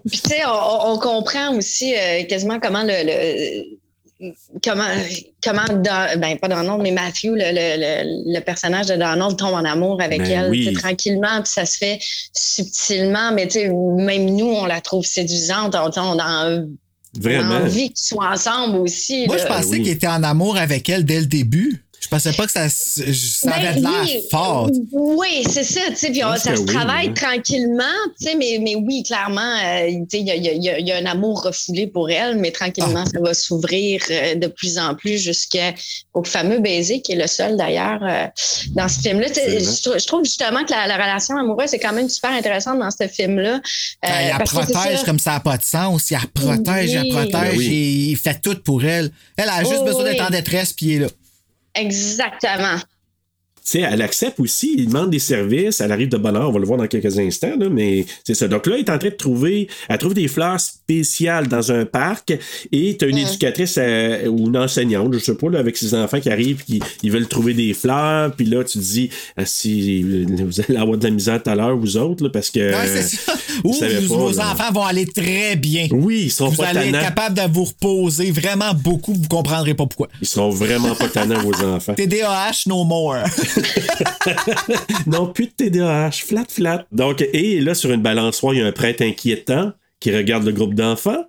Puis 0.10 0.20
tu 0.22 0.30
sais, 0.30 0.42
on, 0.48 0.94
on 0.94 1.00
comprend 1.00 1.54
aussi 1.60 1.94
euh, 1.96 2.24
quasiment 2.24 2.60
comment 2.60 2.84
le, 2.84 2.94
le- 3.06 3.80
comment, 4.64 4.84
comment 5.44 5.66
Don- 5.70 6.20
ben, 6.20 6.38
pas 6.38 6.48
Donald, 6.50 6.82
mais 6.82 6.92
Matthew, 6.92 7.28
le, 7.28 7.52
le, 7.54 7.78
le, 7.78 8.34
le 8.34 8.40
personnage 8.42 8.88
de 8.88 8.96
Donald, 8.96 9.38
tombe 9.38 9.54
en 9.54 9.64
amour 9.64 10.02
avec 10.02 10.20
Ben 10.20 10.32
elle 10.32 10.50
oui. 10.50 10.74
tranquillement, 10.74 11.42
puis 11.44 11.52
ça 11.54 11.66
se 11.66 11.78
fait 11.78 12.00
subtilement, 12.34 13.32
mais 13.34 13.48
tu 13.48 13.60
sais, 13.60 13.70
même 13.70 14.26
nous, 14.36 14.48
on 14.48 14.66
la 14.66 14.82
trouve 14.82 15.06
séduisante. 15.06 15.76
On, 15.76 15.90
on 16.02 16.20
a 16.20 16.60
Vraiment. 17.20 17.56
envie 17.56 17.90
qu'ils 17.90 17.98
soient 17.98 18.32
ensemble 18.32 18.78
aussi. 18.80 19.26
Moi, 19.28 19.38
là. 19.38 19.44
je 19.44 19.48
pensais 19.48 19.70
oui. 19.70 19.84
qu'il 19.84 19.92
était 19.92 20.08
en 20.08 20.24
amour 20.24 20.58
avec 20.58 20.90
elle 20.90 21.06
dès 21.06 21.20
le 21.22 21.26
début. 21.26 21.84
Je 22.02 22.08
pensais 22.08 22.32
pas 22.34 22.46
que 22.46 22.52
ça, 22.52 22.70
ça 22.70 23.02
Ben 23.44 23.52
avait 23.52 23.80
de 23.80 23.82
l'air 23.84 23.92
oui, 24.04 24.22
fort. 24.32 24.70
Oui, 24.94 25.44
c'est 25.50 25.64
ça, 25.66 25.82
tu 25.90 25.96
sais, 25.98 26.12
puis 26.12 26.24
on- 26.24 26.36
ça 26.38 26.56
se 26.56 26.62
oui, 26.62 26.66
travaille 26.66 27.08
hein. 27.10 27.14
tranquillement, 27.14 27.84
tu 28.20 28.26
sais, 28.28 28.36
mais, 28.36 28.58
mais 28.62 28.76
oui, 28.76 29.04
clairement, 29.04 29.42
euh, 29.42 29.90
tu 30.10 30.18
sais, 30.18 30.20
il 30.22 30.28
y 30.28 30.32
a, 30.32 30.36
il 30.36 30.64
y 30.64 30.70
a- 30.70 30.80
y 30.80 30.92
un 30.94 31.06
amour 31.06 31.44
refoulé 31.44 31.88
pour 31.88 32.10
elle, 32.10 32.38
mais 32.38 32.52
tranquillement, 32.52 33.04
Ah. 33.06 33.10
ça 33.14 33.20
va 33.20 33.34
s'ouvrir 33.34 34.02
euh, 34.10 34.36
de 34.36 34.48
plus 34.48 34.78
en 34.80 34.96
plus 34.96 35.18
jusqu'au 35.18 36.24
fameux 36.24 36.60
baiser, 36.60 37.02
qui 37.02 37.12
est 37.14 37.16
le 37.16 37.28
seul 37.28 37.58
d'ailleurs 37.58 38.00
euh, 38.04 38.26
dans 38.76 38.88
ce 38.88 39.00
film-là. 39.02 39.28
Je, 39.28 39.82
trou- 39.84 40.00
je 40.00 40.06
trouve 40.08 40.24
justement 40.24 40.64
que 40.64 40.72
la, 40.72 40.88
la 40.88 40.96
relation 40.96 41.38
amoureuse 41.38 41.74
est 41.74 41.80
quand 41.80 41.94
même 41.94 42.10
super 42.10 42.32
intéressante 42.32 42.80
dans 42.80 42.92
ce 42.92 43.08
film-là. 43.08 43.56
euh, 43.56 43.60
Ben, 44.02 44.30
la 44.30 44.38
que 44.44 44.50
c'est 44.50 44.56
protège 44.74 45.00
ça. 45.00 45.06
comme 45.06 45.20
ça 45.20 45.32
n'a 45.32 45.40
pas 45.42 45.58
de 45.58 45.64
sens. 45.64 46.10
Il 46.12 46.14
la 46.14 46.22
protège, 46.34 46.92
il 46.92 46.96
la 46.96 47.04
protège 47.16 47.52
Ben 47.52 47.58
oui. 47.58 47.68
et 47.68 48.12
il 48.12 48.18
fait 48.18 48.40
tout 48.42 48.56
pour 48.64 48.84
elle. 48.84 49.12
Elle 49.38 49.50
a 49.50 49.60
juste 49.64 49.76
Oh, 49.82 49.86
besoin 49.86 50.04
d'être 50.06 50.26
en 50.26 50.30
détresse 50.30 50.74
puis 50.74 50.86
il 50.88 50.92
est 50.94 51.00
là. 51.00 51.08
Exactement. 51.80 52.80
Sais, 53.70 53.82
elle 53.82 54.02
accepte 54.02 54.40
aussi, 54.40 54.74
il 54.80 54.88
demande 54.88 55.12
des 55.12 55.20
services, 55.20 55.80
elle 55.80 55.92
arrive 55.92 56.10
de 56.10 56.18
bonne 56.18 56.36
heure, 56.36 56.50
on 56.50 56.52
va 56.52 56.58
le 56.58 56.66
voir 56.66 56.80
dans 56.80 56.88
quelques 56.88 57.20
instants, 57.20 57.54
là, 57.56 57.70
mais 57.70 58.04
c'est 58.24 58.34
ça. 58.34 58.48
Donc 58.48 58.66
là, 58.66 58.74
elle 58.74 58.80
est 58.80 58.90
en 58.90 58.98
train 58.98 59.10
de 59.10 59.14
trouver, 59.14 59.68
elle 59.88 59.98
trouve 60.00 60.16
des 60.16 60.28
fleurs 60.28 60.60
spéciales 60.60 61.48
dans 61.48 61.72
un 61.72 61.86
parc 61.86 62.34
et 62.72 62.98
tu 62.98 63.06
as 63.06 63.08
une 63.08 63.20
éducatrice 63.20 63.76
euh, 63.78 64.26
ou 64.26 64.48
une 64.48 64.58
enseignante, 64.58 65.14
je 65.14 65.20
sais 65.20 65.36
pas, 65.36 65.52
là, 65.52 65.60
avec 65.60 65.78
ses 65.78 65.94
enfants 65.94 66.20
qui 66.20 66.32
arrivent, 66.32 66.64
qui 66.64 66.82
ils 67.04 67.12
veulent 67.12 67.28
trouver 67.28 67.54
des 67.54 67.76
fleurs, 67.76 68.32
puis 68.36 68.48
là, 68.48 68.64
tu 68.64 68.80
te 68.80 68.84
dis, 68.84 69.12
ah, 69.38 69.46
si 69.46 70.02
vous 70.02 70.62
allez 70.62 70.76
avoir 70.76 70.98
de 70.98 71.04
la 71.04 71.12
misère 71.12 71.44
tout 71.44 71.52
à 71.52 71.56
l'heure, 71.56 71.78
vous 71.78 71.96
autres, 71.96 72.24
là, 72.24 72.32
parce 72.32 72.50
que. 72.50 72.72
Ouais, 72.72 72.88
c'est 72.88 73.18
ça. 73.18 73.34
Vos 73.64 73.72
pas, 73.80 73.88
vos 74.08 74.32
là. 74.32 74.52
enfants 74.52 74.74
vont 74.74 74.86
aller 74.86 75.06
très 75.06 75.56
bien. 75.56 75.90
Oui, 75.92 76.24
ils 76.24 76.32
seront 76.32 76.50
Vous 76.50 76.58
pas 76.58 76.70
allez 76.70 76.90
être 76.90 77.02
capable 77.02 77.36
de 77.36 77.54
vous 77.54 77.66
reposer 77.66 78.32
vraiment 78.32 78.74
beaucoup, 78.74 79.14
vous 79.14 79.28
comprendrez 79.28 79.76
pas 79.76 79.86
pourquoi. 79.86 80.08
Ils 80.24 80.28
seront 80.28 80.50
vraiment 80.50 80.96
pas 80.96 81.08
tannants, 81.08 81.44
vos 81.44 81.54
enfants. 81.64 81.94
TDAH 81.94 82.64
no 82.66 82.84
more. 82.84 83.18
non, 85.08 85.28
plus 85.28 85.48
de 85.48 85.52
TDAH, 85.52 86.12
flat, 86.12 86.46
flat. 86.50 86.86
Donc, 86.92 87.22
et 87.34 87.60
là, 87.62 87.74
sur 87.74 87.92
une 87.92 88.02
balançoire, 88.02 88.54
il 88.54 88.60
y 88.60 88.64
a 88.64 88.68
un 88.68 88.72
prêtre 88.72 89.04
inquiétant 89.04 89.72
qui 90.00 90.16
regarde 90.16 90.46
le 90.46 90.52
groupe 90.52 90.74
d'enfants. 90.74 91.26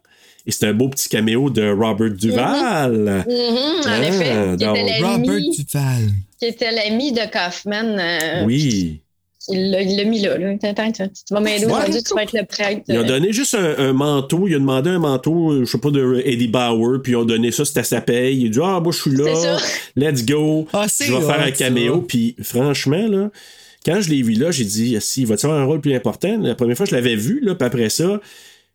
Et 0.46 0.52
c'est 0.52 0.66
un 0.66 0.72
beau 0.72 0.88
petit 0.88 1.08
caméo 1.08 1.50
de 1.50 1.70
Robert 1.70 2.10
Duval. 2.12 3.24
Mhm, 3.28 3.28
en 3.28 3.82
Ah, 3.86 4.02
effet. 4.02 4.56
Qui 4.58 4.64
donc- 4.64 4.76
était 4.78 4.96
Robert 5.02 5.10
l'ami 5.10 5.50
Duval. 5.56 6.02
qui 6.38 6.46
était 6.46 6.70
l'ami 6.72 7.12
de 7.12 7.20
Kaufman. 7.30 7.98
euh, 7.98 8.44
Oui. 8.46 9.02
Il 9.50 9.70
l'a 9.70 9.82
il 9.82 10.08
mis 10.08 10.20
là. 10.20 10.36
là. 10.38 10.54
Attends, 10.62 10.92
tu, 10.92 11.02
tu 11.08 11.34
vas 11.34 11.40
m'aider 11.40 11.66
Ouais. 11.66 11.72
aujourd'hui, 11.72 12.02
tu 12.02 12.14
vas 12.14 12.22
être 12.22 12.32
le 12.32 12.44
prêtre. 12.44 12.82
Ils 12.88 12.98
ont 12.98 13.04
donné 13.06 13.32
juste 13.32 13.54
un, 13.54 13.78
un 13.78 13.92
manteau. 13.92 14.46
Il 14.48 14.54
a 14.54 14.58
demandé 14.58 14.90
un 14.90 14.98
manteau, 14.98 15.52
euh, 15.52 15.64
je 15.64 15.70
sais 15.70 15.78
pas, 15.78 15.90
de 15.90 16.22
Eddie 16.24 16.48
Bauer. 16.48 17.00
Puis 17.02 17.12
ils 17.12 17.16
ont 17.16 17.24
donné 17.24 17.50
ça, 17.52 17.64
c'était 17.64 17.80
à 17.80 17.84
sa 17.84 18.00
paye. 18.00 18.40
Il 18.40 18.46
a 18.46 18.48
dit 18.50 18.58
Ah, 18.62 18.80
moi, 18.82 18.92
je 18.92 19.00
suis 19.00 19.10
là. 19.16 19.34
ça. 19.34 19.56
Let's 19.96 20.24
go. 20.24 20.66
Ah, 20.72 20.86
je 20.88 21.12
vais 21.12 21.20
faire 21.20 21.40
un 21.40 21.50
caméo. 21.50 22.02
Puis 22.02 22.36
franchement, 22.42 23.06
là, 23.08 23.30
quand 23.84 24.00
je 24.00 24.10
l'ai 24.10 24.22
vu 24.22 24.34
là, 24.34 24.50
j'ai 24.50 24.64
dit 24.64 24.96
Si, 25.00 25.24
va-tu 25.24 25.46
avoir 25.46 25.60
un 25.60 25.64
rôle 25.64 25.80
plus 25.80 25.94
important 25.94 26.38
La 26.40 26.54
première 26.54 26.76
fois, 26.76 26.86
je 26.86 26.94
l'avais 26.94 27.16
vu. 27.16 27.40
Là, 27.42 27.54
puis 27.54 27.66
après 27.66 27.88
ça, 27.88 28.20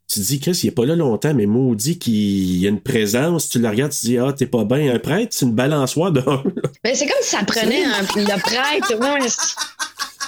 tu 0.08 0.20
te 0.20 0.26
dis 0.26 0.40
Chris, 0.40 0.60
il 0.64 0.68
est 0.68 0.72
pas 0.72 0.86
là 0.86 0.96
longtemps, 0.96 1.34
mais 1.34 1.46
maudit 1.46 1.98
qu'il 1.98 2.58
y 2.58 2.66
a 2.68 2.70
une 2.70 2.82
présence. 2.82 3.50
Tu 3.50 3.60
le 3.60 3.68
regardes, 3.70 3.92
tu 3.92 4.00
te 4.00 4.06
dis 4.06 4.18
Ah, 4.18 4.34
t'es 4.38 4.46
pas 4.46 4.64
bien. 4.64 4.94
Un 4.94 5.00
prêtre, 5.00 5.30
c'est 5.32 5.46
une 5.46 5.54
balançoire 5.54 6.12
d'un. 6.12 6.44
Mais 6.84 6.94
c'est 6.96 7.06
comme 7.08 7.16
si 7.22 7.30
ça 7.32 7.44
prenait 7.46 7.84
un, 7.86 8.02
le 8.02 8.40
prêtre. 8.42 9.00
Ouais, 9.00 9.28
c'est- 9.28 9.56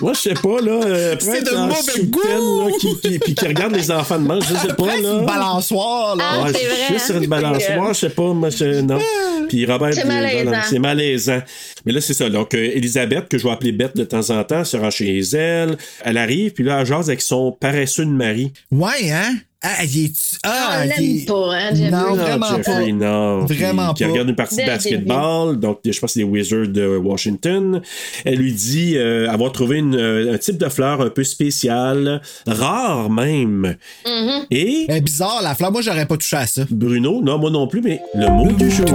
Moi, 0.01 0.13
je 0.13 0.19
sais 0.19 0.33
pas, 0.35 0.61
là. 0.61 0.71
euh, 0.85 1.15
C'est 1.19 1.27
prêtre 1.29 1.51
de 1.51 1.57
mauvais 1.57 2.03
goût. 2.05 2.21
là, 2.69 2.71
qui, 2.79 2.99
qui- 3.01 3.19
puis 3.19 3.33
qui 3.35 3.45
regarde 3.47 3.73
les 3.75 3.89
enfants 3.91 4.19
de 4.19 4.27
mange. 4.27 4.43
Je 4.47 4.55
sais 4.55 4.73
pas, 4.75 4.85
là. 4.85 5.19
une 5.19 5.25
balançoire, 5.25 6.15
là. 6.15 6.23
Ah, 6.27 6.43
Ouais, 6.43 6.53
c'est 6.53 6.65
vrai, 6.67 6.75
Juste 6.93 7.05
sur 7.07 7.15
hein? 7.15 7.21
une 7.21 7.27
balançoire, 7.29 7.93
je 7.93 7.99
sais 7.99 8.09
pas, 8.09 8.33
moi, 8.33 8.49
je- 8.49 8.81
non. 8.81 8.99
Puis 9.49 9.65
Robert, 9.65 9.93
C'est 9.93 10.03
euh, 10.03 10.07
malaisant. 10.07 10.51
c'est 10.69 10.79
malaisant. 10.79 11.41
Mais 11.85 11.93
là, 11.93 12.01
c'est 12.01 12.13
ça. 12.13 12.29
Donc, 12.29 12.53
euh, 12.53 12.57
Elisabeth, 12.75 13.29
que 13.29 13.37
je 13.37 13.43
vais 13.45 13.51
appeler 13.51 13.71
Bette 13.71 13.95
de 13.95 14.03
temps 14.03 14.29
en 14.29 14.43
temps, 14.43 14.63
se 14.65 14.75
rend 14.75 14.91
chez 14.91 15.19
elle. 15.33 15.77
Elle 16.03 16.17
arrive, 16.17 16.51
puis 16.51 16.63
là, 16.65 16.81
elle 16.81 16.85
jase 16.85 17.07
avec 17.09 17.21
son 17.21 17.51
paresseux 17.53 18.05
de 18.05 18.11
mari. 18.11 18.51
Ouais, 18.71 19.09
hein? 19.09 19.35
Ah, 19.63 19.83
il 19.83 20.05
est. 20.05 20.13
Ah, 20.43 20.77
on 20.79 20.83
il 20.83 20.89
l'aime 20.89 21.17
est- 21.17 21.27
pas, 21.27 21.55
hein, 21.55 21.69
Jeffrey? 21.73 21.89
Non, 21.91 22.13
vraiment 22.13 22.45
Jeffrey, 22.57 22.85
pas. 22.85 22.91
non. 22.91 23.45
Vraiment 23.45 23.93
Qui 23.95 24.03
pas. 24.03 24.09
regarde 24.11 24.29
une 24.29 24.35
partie 24.35 24.55
de 24.57 24.61
le 24.61 24.67
basketball. 24.67 25.59
Donc, 25.59 25.79
je 25.83 25.89
pense 25.99 25.99
que 25.99 26.07
c'est 26.13 26.19
les 26.19 26.25
Wizards 26.25 26.67
de 26.67 26.95
Washington. 26.97 27.81
Elle 28.23 28.35
lui 28.37 28.53
dit 28.53 28.95
euh, 28.97 29.27
avoir 29.31 29.51
trouvé 29.51 29.77
une, 29.79 29.95
euh, 29.95 30.33
un 30.35 30.37
type 30.37 30.57
de 30.57 30.69
fleur 30.69 31.01
un 31.01 31.09
peu 31.09 31.23
spécial, 31.23 32.21
rare 32.45 33.09
même. 33.09 33.75
Mhm. 34.05 34.45
Et 34.51 34.85
Elle 34.89 34.97
est 34.97 35.01
bizarre, 35.01 35.41
la 35.41 35.55
fleur. 35.55 35.71
Moi, 35.71 35.81
j'aurais 35.81 36.05
pas 36.05 36.17
touché 36.17 36.37
à 36.37 36.45
ça. 36.45 36.61
Bruno, 36.69 37.21
non, 37.23 37.39
moi 37.39 37.49
non 37.49 37.67
plus, 37.67 37.81
mais 37.81 37.99
le 38.13 38.27
mot 38.29 38.51
du 38.51 38.69
jour. 38.69 38.85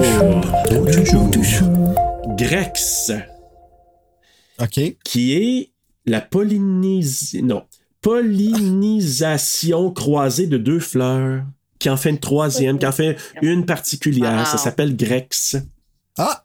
Grex. 2.36 3.10
OK. 4.60 4.80
qui 5.04 5.32
est 5.34 5.70
la 6.06 6.20
pollinisation. 6.20 7.40
Non. 7.44 7.62
Pollinisation 8.02 9.90
croisée 9.92 10.46
de 10.46 10.58
deux 10.58 10.80
fleurs, 10.80 11.42
qui 11.78 11.88
en 11.90 11.96
fait 11.96 12.10
une 12.10 12.18
troisième, 12.20 12.78
qui 12.78 12.86
en 12.86 12.92
fait 12.92 13.16
une 13.40 13.64
particulière. 13.66 14.40
Wow. 14.40 14.44
Ça 14.44 14.58
s'appelle 14.58 14.96
Grex. 14.96 15.56
Ah! 16.18 16.44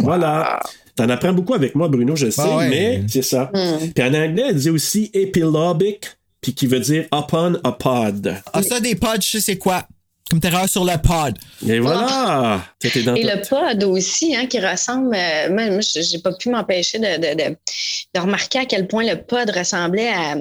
Voilà. 0.00 0.60
T'en 0.94 1.08
apprends 1.08 1.32
beaucoup 1.32 1.54
avec 1.54 1.74
moi, 1.74 1.88
Bruno, 1.88 2.14
je 2.16 2.30
sais, 2.30 2.42
Ah 2.44 2.56
ouais. 2.58 2.68
mais 2.68 3.02
c'est 3.08 3.22
ça. 3.22 3.50
Hmm. 3.54 3.90
Puis 3.94 4.04
en 4.04 4.14
anglais, 4.14 4.44
elle 4.48 4.56
dit 4.56 4.70
aussi 4.70 5.10
epilobic, 5.14 6.06
puis 6.40 6.54
qui 6.54 6.66
veut 6.66 6.80
dire 6.80 7.06
upon 7.12 7.54
a 7.64 7.72
pod. 7.72 8.34
Ah, 8.52 8.62
ça, 8.62 8.78
des 8.80 8.94
pods, 8.94 9.20
je 9.22 9.30
sais 9.30 9.40
c'est 9.40 9.58
quoi? 9.58 9.86
Comme 10.30 10.40
terreur 10.40 10.68
sur 10.68 10.84
le 10.84 10.96
pod. 11.02 11.36
Et 11.68 11.78
voilà! 11.78 12.62
Dans 13.04 13.14
Et 13.14 13.22
le 13.24 13.46
pod 13.48 13.84
aussi, 13.84 14.34
hein, 14.36 14.46
qui 14.46 14.60
ressemble. 14.60 15.14
euh, 15.14 15.52
moi, 15.52 15.70
moi, 15.70 15.80
j'ai 15.80 16.02
j'ai 16.02 16.18
pas 16.18 16.32
pu 16.32 16.48
m'empêcher 16.50 16.98
de, 16.98 17.16
de, 17.16 17.34
de, 17.50 17.56
de 18.14 18.20
remarquer 18.20 18.60
à 18.60 18.64
quel 18.66 18.86
point 18.86 19.04
le 19.04 19.20
pod 19.20 19.50
ressemblait 19.50 20.08
à, 20.08 20.36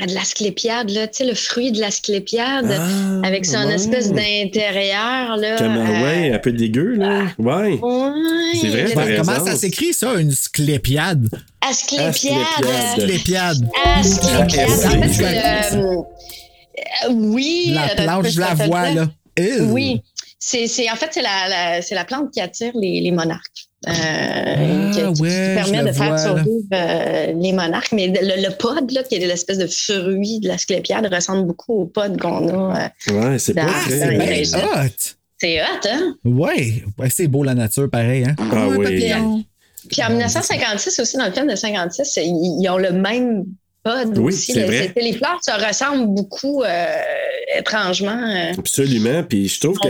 à 0.00 0.06
de 0.06 0.12
l'asclépiade, 0.14 0.90
là, 0.90 1.06
tu 1.08 1.18
sais, 1.18 1.24
le 1.24 1.34
fruit 1.34 1.72
de 1.72 1.80
l'asclépiade, 1.80 2.70
Ah, 2.78 3.26
avec 3.26 3.46
son 3.46 3.64
ouais. 3.66 3.74
espèce 3.74 4.12
d'intérieur. 4.12 5.36
là. 5.38 5.56
Comme, 5.56 5.76
euh, 5.76 6.02
ouais, 6.02 6.32
un 6.34 6.38
peu 6.38 6.52
dégueu, 6.52 6.96
là. 6.96 7.24
Ouais. 7.38 7.78
ouais, 7.80 8.58
C'est 8.60 8.68
vrai, 8.68 8.94
Ouais, 8.94 9.16
comment 9.18 9.32
raison. 9.32 9.46
ça 9.46 9.56
s'écrit, 9.56 9.94
ça, 9.94 10.14
une 10.20 10.32
sclépiade? 10.32 11.28
Asclépiade. 11.60 12.10
Asclépiade. 12.64 13.00
Sclépiade. 13.00 13.68
Asclépiade. 13.84 14.40
En 14.44 14.48
fait, 14.48 15.08
c'est 15.12 15.24
Asclépiade. 15.24 15.74
le. 15.74 15.86
euh, 15.88 17.12
oui. 17.12 17.70
La 17.72 17.92
euh, 17.92 17.94
plante, 17.96 18.28
je 18.28 18.40
la 18.40 18.54
vois, 18.54 18.90
là. 18.90 19.06
Ew. 19.38 19.62
Oui. 19.72 20.02
C'est, 20.38 20.66
c'est, 20.68 20.90
en 20.90 20.96
fait, 20.96 21.08
c'est 21.12 21.22
la, 21.22 21.48
la- 21.48 21.82
c'est 21.82 21.94
la 21.94 22.04
plante 22.04 22.30
qui 22.32 22.40
attire 22.40 22.72
les, 22.80 23.00
les 23.00 23.10
monarques. 23.10 23.68
Euh, 23.88 24.90
qui, 24.90 24.98
qui- 24.98 25.02
qui 25.02 25.02
Ah 25.04 25.10
ouais, 25.22 25.54
permet 25.54 25.82
de 25.90 25.92
faire 25.92 26.18
survivre 26.18 26.66
euh, 26.72 27.32
les 27.40 27.52
monarques. 27.52 27.92
Mais 27.92 28.08
le, 28.08 28.42
le 28.48 28.56
pod, 28.56 28.90
là, 28.90 29.02
qui 29.04 29.14
est 29.14 29.18
l'espèce 29.26 29.58
de 29.58 29.66
fruit 29.66 30.40
de 30.40 30.48
l'asclépiade, 30.48 31.06
ressemble 31.12 31.46
beaucoup 31.46 31.82
au 31.82 31.84
pod 31.86 32.20
qu'on 32.20 32.48
a. 32.48 32.90
euh, 33.10 33.12
Ouais, 33.12 33.38
c'est 33.38 33.54
pas 33.54 33.66
très. 33.66 34.44
c'est 34.44 34.56
hot. 34.56 35.14
c'est 35.38 35.60
hot, 35.62 35.88
hein? 35.88 36.14
Ouais. 36.24 36.82
Ouais, 36.98 37.08
c'est 37.10 37.28
beau, 37.28 37.44
la 37.44 37.54
nature, 37.54 37.88
pareil, 37.90 38.24
hein? 38.24 38.34
Ah 38.52 38.68
oui. 38.70 38.82
papillon. 38.84 39.44
Puis 39.88 40.02
en 40.02 40.08
1956 40.10 40.98
aussi, 40.98 41.16
dans 41.16 41.26
le 41.26 41.32
film 41.32 41.46
de 41.48 41.54
56, 41.54 42.16
ils, 42.16 42.58
ils 42.62 42.68
ont 42.68 42.78
le 42.78 42.90
même 42.90 43.44
pod 44.04 44.18
Oui, 44.18 44.32
aussi. 44.32 44.52
c'est 44.52 44.60
là. 44.60 44.66
vrai. 44.66 44.92
Les 44.96 45.12
fleurs 45.12 45.38
se 45.42 45.66
ressemblent 45.66 46.14
beaucoup 46.14 46.62
euh, 46.62 46.86
étrangement. 47.58 48.10
euh. 48.28 48.52
Absolument. 48.58 49.22
Puis 49.22 49.48
je 49.48 49.60
trouve 49.60 49.78
que. 49.78 49.88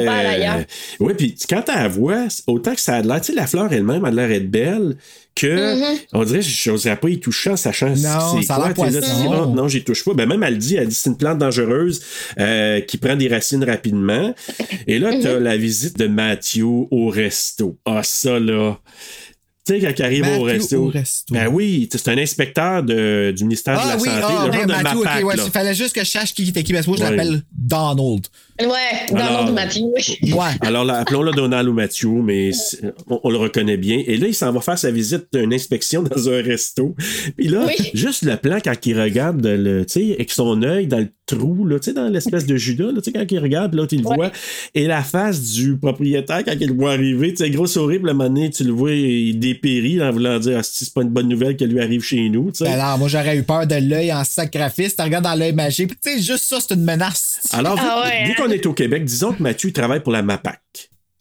oui, 1.01 1.14
puis 1.16 1.34
quand 1.49 1.62
tu 1.62 1.72
la 1.72 1.88
vois, 1.88 2.26
autant 2.47 2.74
que 2.74 2.80
ça 2.80 2.97
a 2.97 3.03
de 3.03 3.09
l'air. 3.09 3.20
Tu 3.20 3.26
sais, 3.26 3.32
la 3.34 3.47
fleur 3.47 3.72
elle-même 3.72 4.05
a 4.05 4.11
de 4.11 4.16
l'air 4.16 4.28
d'être 4.28 4.51
belle 4.51 4.97
que. 5.34 5.74
Mhm. 5.92 5.99
On 6.12 6.24
dirait 6.24 6.38
que 6.40 6.44
je 6.44 6.70
n'oserais 6.70 6.97
pas 6.97 7.09
y 7.09 7.18
toucher 7.20 7.51
en 7.51 7.57
sachant 7.57 7.88
Non, 7.88 8.40
c'est 8.40 8.47
quoi. 8.47 8.59
là, 8.59 8.72
tu 8.74 8.90
dis, 8.90 9.24
poisson. 9.26 9.47
non, 9.55 9.68
j'y 9.68 9.84
touche 9.84 10.05
pas. 10.05 10.14
Ben, 10.14 10.26
même 10.28 10.42
elle 10.42 10.59
dit, 10.59 10.76
elle 10.76 10.88
dit 10.88 10.94
c'est 10.94 11.11
une 11.11 11.16
plante 11.16 11.38
dangereuse 11.38 12.03
euh, 12.38 12.80
qui 12.80 12.97
prend 12.99 13.16
des 13.16 13.28
racines 13.28 13.64
rapidement. 13.64 14.34
Et 14.86 14.99
là, 14.99 15.11
tu 15.20 15.26
as 15.26 15.38
la 15.40 15.57
visite 15.57 15.99
de 15.99 16.07
Matthew 16.07 16.62
au 16.90 17.09
resto. 17.09 17.76
Ah, 17.86 18.03
ça, 18.03 18.38
là. 18.38 18.78
Tu 19.67 19.73
sais, 19.73 19.81
quand 19.81 19.93
il 19.99 20.03
arrive 20.05 20.23
au 20.39 20.45
Matthew 20.45 20.61
resto. 20.61 20.77
au 20.85 20.89
resto. 20.89 21.35
Ben 21.35 21.49
oui, 21.49 21.89
c'est 21.91 22.09
un 22.09 22.19
inspecteur 22.19 22.83
de, 22.85 23.33
du 23.37 23.43
ministère 23.45 23.75
de 23.75 23.81
Ah 23.83 23.89
la 23.89 23.97
oui, 23.97 24.09
Santé, 24.09 24.23
ah, 24.23 24.47
le 24.47 24.53
genre 24.53 24.67
Matthew, 24.67 24.97
ok, 24.99 25.05
MAPAC, 25.05 25.25
ouais, 25.25 25.35
il 25.45 25.51
fallait 25.51 25.75
juste 25.75 25.93
que 25.95 26.05
je 26.05 26.11
sache 26.11 26.33
qui 26.35 26.49
était 26.49 26.62
qui, 26.62 26.73
parce 26.73 26.85
que 26.87 26.91
moi, 26.91 26.99
je 26.99 27.03
Ouais. 27.05 27.11
l'appelle 27.17 27.43
Donald. 27.53 28.27
Ouais, 28.61 28.67
Alors- 29.12 29.29
Donald 29.45 29.55
Matthew. 29.55 29.81
oui. 30.23 30.33
Ouais. 30.33 30.39
Alors, 30.61 30.89
appelons-le 30.89 31.33
Donald 31.33 31.69
ou 31.69 31.73
Mathieu, 31.73 32.09
mais 32.23 32.51
on, 33.09 33.21
on 33.25 33.31
le 33.31 33.37
reconnaît 33.39 33.77
bien. 33.77 34.03
Et 34.07 34.17
là, 34.17 34.29
il 34.29 34.35
s'en 34.35 34.53
va 34.53 34.61
faire 34.61 34.79
sa 34.79 34.91
visite 34.91 35.27
d'une 35.33 35.53
inspection 35.53 36.03
dans 36.03 36.29
un 36.31 36.41
resto. 36.43 36.95
Puis 37.37 37.49
là, 37.49 37.64
Oui. 37.67 37.91
juste 37.93 38.23
le 38.23 38.37
plan 38.37 38.59
quand 38.64 38.75
il 38.87 38.99
regarde, 39.01 39.45
le, 39.45 39.85
tu 39.85 39.93
sais, 39.95 40.14
avec 40.14 40.31
son 40.31 40.62
œil 40.62 40.87
dans 40.87 40.99
le 41.01 41.09
trou, 41.27 41.66
là, 41.66 41.79
tu 41.79 41.87
sais, 41.87 41.93
dans 41.93 42.09
l'espèce 42.09 42.47
de 42.47 42.57
Judas, 42.57 42.87
là, 42.87 43.01
tu 43.03 43.11
sais, 43.11 43.12
quand 43.12 43.27
il 43.29 43.39
regarde, 43.39 43.72
puis 43.72 43.79
l'autre, 43.79 43.95
il 43.95 44.03
le 44.03 44.05
voit. 44.05 44.31
Et 44.74 44.87
la 44.87 45.03
face 45.03 45.53
du 45.53 45.77
propriétaire, 45.77 46.45
quand 46.45 46.55
il 46.59 46.68
le 46.68 46.74
voit 46.74 46.93
arriver, 46.93 47.35
tu 47.35 47.45
sais, 47.45 47.51
gros 47.51 47.66
sourire, 47.66 47.99
puis 48.01 48.07
le 48.07 48.14
moment 48.14 48.29
donné, 48.29 48.51
tu 48.51 48.64
le 48.64 48.72
vois, 48.72 48.93
il 48.93 49.39
dépérit, 49.39 50.03
en 50.03 50.12
voulant 50.12 50.39
dire, 50.39 50.59
ah, 50.59 50.62
c'est 50.62 50.93
pas 50.95 51.03
une 51.03 51.11
bonne 51.11 51.29
nouvelle 51.29 51.57
qu'elle 51.57 51.70
lui 51.70 51.81
arrive 51.81 52.03
chez 52.03 52.29
nous, 52.29 52.51
tu 52.53 52.59
sais. 52.59 52.64
Ben 52.64 52.79
non, 52.79 52.99
moi 52.99 53.09
j'aurais 53.09 53.37
eu 53.37 53.43
peur 53.43 53.66
de 53.66 53.74
l'œil 53.74 54.12
en 54.12 54.24
sacrifice. 54.24 54.97
Tu 54.97 55.03
regardes 55.03 55.24
dans 55.24 55.35
l'œil 55.35 55.53
magique. 55.53 56.01
Tu 56.01 56.12
sais, 56.12 56.18
juste 56.20 56.45
ça, 56.45 56.59
c'est 56.61 56.74
une 56.74 56.85
menace. 56.85 57.41
Alors, 57.53 57.77
vu, 57.77 57.83
Ah 57.85 58.05
ouais, 58.05 58.24
vu 58.24 58.31
hein? 58.31 58.35
qu'on 58.37 58.51
est 58.51 58.64
au 58.66 58.72
Québec, 58.72 59.05
disons 59.05 59.33
que 59.33 59.43
Mathieu 59.43 59.70
il 59.70 59.72
travaille 59.72 60.03
pour 60.03 60.12
la 60.12 60.22
MAPAC. 60.22 60.61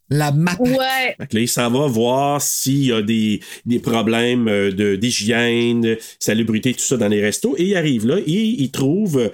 La 0.09 0.31
map. 0.31 0.55
Ouais. 0.59 1.15
Fait 1.17 1.27
que 1.27 1.35
là, 1.35 1.41
il 1.41 1.47
s'en 1.47 1.71
va 1.71 1.87
voir 1.87 2.39
s'il 2.39 2.85
y 2.85 2.91
a 2.91 3.01
des, 3.01 3.39
des 3.65 3.79
problèmes 3.79 4.47
euh, 4.47 4.71
de, 4.71 4.95
d'hygiène, 4.95 5.97
salubrité, 6.19 6.73
tout 6.73 6.81
ça 6.81 6.95
dans 6.97 7.07
les 7.07 7.21
restos. 7.21 7.55
Et 7.57 7.63
il 7.69 7.75
arrive 7.75 8.05
là 8.05 8.17
et 8.19 8.31
il 8.31 8.69
trouve 8.69 9.17
euh, 9.17 9.29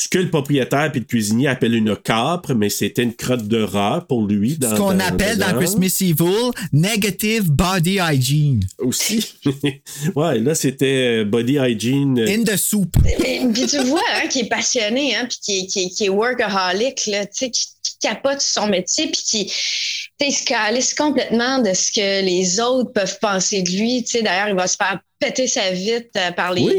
ce 0.00 0.08
que 0.08 0.18
le 0.18 0.30
propriétaire 0.30 0.90
puis 0.90 1.00
le 1.00 1.06
cuisinier 1.06 1.48
appellent 1.48 1.74
une 1.74 1.94
capre, 1.96 2.54
mais 2.54 2.70
c'était 2.70 3.02
une 3.02 3.14
crotte 3.14 3.46
de 3.46 3.60
rat 3.62 4.04
pour 4.08 4.26
lui. 4.26 4.56
Dans, 4.56 4.70
Ce 4.70 4.76
qu'on 4.76 4.98
appelle 4.98 5.38
dans. 5.38 5.56
Christmas 5.58 5.96
Evil 6.00 6.50
negative 6.72 7.50
body 7.50 7.98
hygiene. 8.00 8.60
Aussi. 8.78 9.24
ouais, 10.16 10.38
là, 10.38 10.54
c'était 10.54 11.20
euh, 11.20 11.24
body 11.24 11.58
hygiene. 11.60 12.18
euh, 12.18 12.28
In 12.34 12.44
the 12.44 12.56
soup. 12.56 12.96
Puis 13.52 13.66
tu 13.66 13.78
vois 13.84 14.00
hein, 14.14 14.26
qui 14.28 14.40
est 14.40 14.48
passionné, 14.48 15.14
hein, 15.16 15.26
puis 15.28 15.38
qui, 15.42 15.58
est- 15.58 15.66
qui, 15.66 15.80
est- 15.84 15.90
qui 15.90 16.04
est 16.06 16.08
workaholic, 16.08 17.06
là, 17.06 17.26
tu 17.26 17.32
sais, 17.32 17.50
qui, 17.50 17.66
qui 17.82 17.98
capote 18.00 18.40
sur 18.40 18.62
son 18.62 18.68
métier, 18.68 19.06
puis 19.06 19.22
qui 19.22 19.52
il 20.26 20.32
se 20.32 20.44
calisse 20.44 20.94
complètement 20.94 21.58
de 21.60 21.72
ce 21.72 21.90
que 21.92 22.22
les 22.24 22.60
autres 22.60 22.92
peuvent 22.92 23.18
penser 23.20 23.62
de 23.62 23.70
lui. 23.70 24.02
Tu 24.04 24.18
sais, 24.18 24.22
D'ailleurs, 24.22 24.48
il 24.48 24.54
va 24.54 24.66
se 24.66 24.76
faire 24.76 24.98
péter 25.18 25.46
sa 25.46 25.70
vitre 25.70 26.08
euh, 26.16 26.30
par 26.32 26.52
les, 26.54 26.62
Oui, 26.62 26.74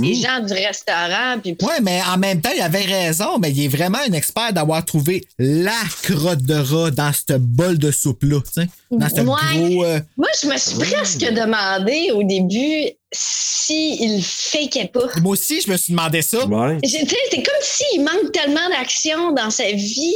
les, 0.00 0.14
gens 0.14 0.40
du 0.40 0.52
restaurant. 0.54 1.38
Puis, 1.42 1.56
Ouais, 1.62 1.80
mais 1.82 2.00
en 2.10 2.16
même 2.16 2.40
temps, 2.40 2.50
il 2.56 2.62
avait 2.62 2.80
raison, 2.84 3.38
mais 3.38 3.50
il 3.50 3.64
est 3.64 3.68
vraiment 3.68 3.98
un 4.08 4.12
expert 4.12 4.52
d'avoir 4.54 4.84
trouvé 4.84 5.22
la 5.38 5.76
crotte 6.02 6.42
de 6.42 6.54
rat 6.54 6.90
dans 6.90 7.12
ce 7.12 7.34
bol 7.36 7.76
de 7.78 7.90
soupe-là, 7.90 8.40
tu 8.40 8.62
sais. 8.62 8.68
Dans 8.90 9.08
ce 9.08 9.14
Ouais. 9.16 9.22
gros. 9.24 9.84
euh, 9.84 10.00
Moi, 10.16 10.28
je 10.42 10.48
me 10.48 10.56
suis 10.56 10.78
presque 10.78 11.20
demandé 11.32 12.10
au 12.14 12.22
début 12.22 12.90
s'il 13.12 14.22
fakait 14.22 14.90
pas. 14.92 15.06
Moi 15.22 15.32
aussi, 15.32 15.60
je 15.60 15.70
me 15.70 15.76
suis 15.76 15.92
demandé 15.92 16.22
ça. 16.22 16.44
Ouais. 16.46 16.78
C'est 16.84 17.42
comme 17.42 17.62
s'il 17.62 18.04
manque 18.04 18.32
tellement 18.32 18.68
d'action 18.70 19.32
dans 19.32 19.50
sa 19.50 19.70
vie 19.72 20.14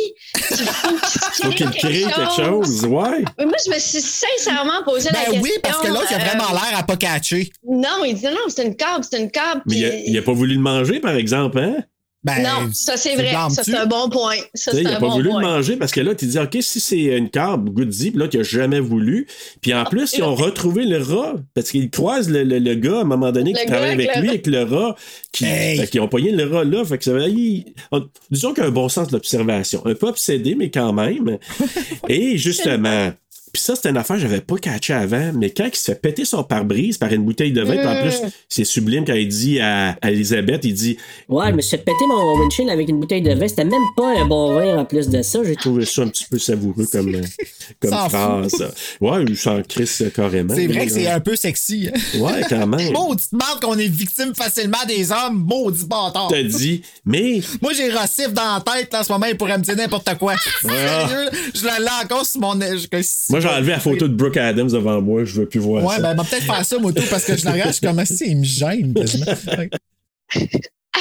qu'il 0.48 0.66
faut 0.66 1.50
qu'il 1.50 1.70
crée 1.70 2.02
quelque 2.02 2.36
chose. 2.36 2.84
Ouais. 2.84 3.24
Mais 3.38 3.46
moi, 3.46 3.56
je 3.64 3.70
me 3.70 3.78
suis 3.78 4.00
sincèrement 4.00 4.82
posé 4.84 5.10
la 5.10 5.20
Ben 5.20 5.24
question. 5.24 5.42
oui, 5.42 5.50
parce 5.62 5.78
que 5.78 5.88
l'autre, 5.88 6.06
il 6.10 6.14
a 6.16 6.20
euh, 6.20 6.24
vraiment 6.24 6.50
l'air 6.52 6.78
à 6.78 6.82
pas 6.82 6.96
catcher. 6.96 7.50
Non, 7.68 8.04
il 8.04 8.14
dit 8.14 8.24
non, 8.26 8.48
c'est 8.48 8.64
une 8.64 8.76
câble, 8.76 9.04
c'est 9.08 9.20
une 9.20 9.30
câble. 9.30 9.62
Mais 9.66 9.76
il 9.76 9.84
a, 9.84 9.94
il 10.06 10.18
a 10.18 10.22
pas 10.22 10.32
voulu 10.32 10.54
le 10.54 10.60
manger, 10.60 11.00
par 11.00 11.16
exemple, 11.16 11.58
hein? 11.58 11.76
Ben, 12.24 12.40
non, 12.40 12.70
ça 12.72 12.96
c'est 12.96 13.16
vrai. 13.16 13.32
Ça 13.50 13.64
c'est 13.64 13.74
un 13.76 13.86
bon 13.86 14.08
point. 14.08 14.36
Ça 14.54 14.70
il 14.78 14.86
un 14.86 14.90
a 14.90 14.92
pas 14.94 15.00
bon 15.00 15.10
voulu 15.14 15.30
point. 15.30 15.40
le 15.40 15.46
manger 15.48 15.76
parce 15.76 15.90
que 15.90 16.00
là, 16.00 16.14
tu 16.14 16.26
dis, 16.26 16.38
OK, 16.38 16.56
si 16.60 16.78
c'est 16.78 17.00
une 17.16 17.30
carbe, 17.30 17.68
goody, 17.70 18.10
puis 18.12 18.20
là, 18.20 18.28
tu 18.28 18.36
n'as 18.38 18.44
jamais 18.44 18.78
voulu. 18.78 19.26
Puis 19.60 19.74
en 19.74 19.84
plus, 19.84 20.12
ils 20.16 20.22
ont 20.22 20.36
retrouvé 20.36 20.84
le 20.84 21.02
rat 21.02 21.34
parce 21.54 21.70
qu'ils 21.72 21.90
croisent 21.90 22.30
le, 22.30 22.44
le- 22.44 22.60
le 22.60 22.74
gars 22.76 22.98
à 22.98 23.00
un 23.00 23.04
moment 23.04 23.32
donné 23.32 23.52
Le 23.52 23.58
qui 23.58 23.66
travaille 23.66 23.90
avec 23.90 24.14
lui, 24.18 24.28
avec 24.28 24.46
le 24.46 24.62
rat. 24.62 24.94
Qui, 25.32 25.46
Hey. 25.46 25.78
fait 25.78 25.88
qu'ils 25.88 26.00
ont 26.00 26.06
pogné 26.08 26.30
le 26.30 26.44
rat 26.48 26.62
là. 26.62 26.84
Fait 26.84 26.98
que 26.98 27.04
ça 27.04 27.18
il- 27.28 27.64
on- 27.90 28.06
disons 28.30 28.54
qu'il 28.54 28.62
a 28.62 28.66
un 28.66 28.70
bon 28.70 28.88
sens 28.88 29.08
de 29.08 29.14
l'observation. 29.14 29.82
Un 29.84 29.94
peu 29.94 30.06
obsédé, 30.06 30.54
mais 30.54 30.70
quand 30.70 30.92
même. 30.92 31.38
Et 32.08 32.38
justement. 32.38 33.10
Puis 33.52 33.62
ça, 33.62 33.74
c'était 33.76 33.90
une 33.90 33.98
affaire 33.98 34.16
que 34.16 34.22
j'avais 34.22 34.40
pas 34.40 34.56
catché 34.56 34.94
avant, 34.94 35.30
mais 35.34 35.50
quand 35.50 35.66
il 35.70 35.76
se 35.76 35.82
fait 35.92 35.94
péter 36.00 36.24
son 36.24 36.42
pare-brise 36.42 36.96
par 36.96 37.12
une 37.12 37.22
bouteille 37.22 37.52
de 37.52 37.60
vin, 37.62 37.76
puis 37.76 37.86
en 37.86 38.00
plus, 38.00 38.14
c'est 38.48 38.64
sublime 38.64 39.04
quand 39.04 39.12
il 39.14 39.28
dit 39.28 39.60
à, 39.60 39.90
à 40.00 40.10
Elisabeth, 40.10 40.64
il 40.64 40.72
dit 40.72 40.96
Ouais, 41.28 41.50
je 41.50 41.54
me 41.56 41.60
suis 41.60 41.76
fait 41.76 41.84
péter 41.84 42.06
mon 42.08 42.38
windshield 42.40 42.70
avec 42.70 42.88
une 42.88 42.98
bouteille 42.98 43.20
de 43.20 43.34
vin. 43.34 43.46
C'était 43.46 43.64
même 43.66 43.82
pas 43.94 44.18
un 44.18 44.24
bon 44.24 44.54
vin 44.54 44.78
en 44.78 44.84
plus 44.86 45.08
de 45.08 45.20
ça. 45.22 45.40
J'ai 45.44 45.56
trouvé 45.56 45.84
ça 45.84 46.02
un 46.02 46.08
petit 46.08 46.24
peu 46.30 46.38
savoureux 46.38 46.86
comme, 46.90 47.14
euh, 47.14 47.20
comme 47.80 47.90
phrase. 48.08 48.72
Ouais, 49.00 49.24
il 49.28 49.36
s'en 49.36 49.60
crisse 49.62 50.02
carrément. 50.16 50.54
C'est 50.54 50.66
vrai 50.66 50.86
que 50.86 50.92
c'est 50.92 51.08
un 51.08 51.20
peu 51.20 51.36
sexy. 51.36 51.90
Ouais, 52.18 52.42
quand 52.48 52.66
même. 52.66 52.92
Maudite 52.94 53.32
marde 53.32 53.60
qu'on 53.60 53.76
est 53.78 53.86
victime 53.88 54.34
facilement 54.34 54.78
des 54.88 55.10
hommes. 55.12 55.44
Maudit 55.46 55.84
bâtard. 55.86 56.28
T'as 56.30 56.42
dit, 56.42 56.80
mais 57.04 57.40
Moi, 57.60 57.72
j'ai 57.74 57.90
Rossif 57.92 58.32
dans 58.32 58.54
la 58.54 58.60
tête, 58.60 58.92
là, 58.92 59.00
en 59.00 59.04
ce 59.04 59.12
moment, 59.12 59.26
il 59.26 59.36
pourrait 59.36 59.58
me 59.58 59.62
dire 59.62 59.76
n'importe 59.76 60.16
quoi. 60.18 60.34
Sérieux, 60.62 61.24
là, 61.24 61.30
je 61.54 61.64
la 61.66 61.78
l'ai 61.78 62.04
encore 62.04 62.24
sur 62.24 62.40
mon. 62.40 62.58
je- 62.58 62.86
moi 63.30 63.40
j'ai 63.42 63.48
enlevé 63.48 63.72
la 63.72 63.80
photo 63.80 64.08
de 64.08 64.14
Brooke 64.14 64.36
Adams 64.36 64.70
devant 64.70 65.00
moi, 65.02 65.24
je 65.24 65.40
veux 65.40 65.48
plus 65.48 65.60
voir 65.60 65.84
Ouais, 65.84 65.96
ça. 65.96 66.00
ben, 66.02 66.14
ben, 66.14 66.24
peut-être 66.24 66.44
faire 66.44 66.64
ça, 66.64 66.78
moto, 66.78 67.02
parce 67.10 67.24
que 67.24 67.36
je 67.36 67.44
la 67.44 67.52
regarde, 67.52 67.70
je 67.70 67.76
suis 67.76 67.86
comme, 67.86 68.04
si, 68.04 68.24
il 68.30 68.38
me 68.38 68.44
gêne 68.44 68.94
quasiment. 68.94 69.26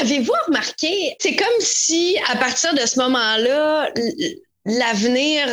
Avez-vous 0.02 0.34
remarqué, 0.48 1.16
c'est 1.20 1.36
comme 1.36 1.48
si 1.60 2.16
à 2.32 2.38
partir 2.38 2.74
de 2.74 2.80
ce 2.80 3.00
moment-là, 3.00 3.92
l'avenir 4.66 5.48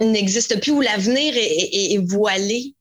n'existe 0.00 0.60
plus 0.60 0.72
ou 0.72 0.80
l'avenir 0.80 1.34
est, 1.36 1.40
est- 1.40 1.94
est 1.94 1.98
voilé. 2.10 2.74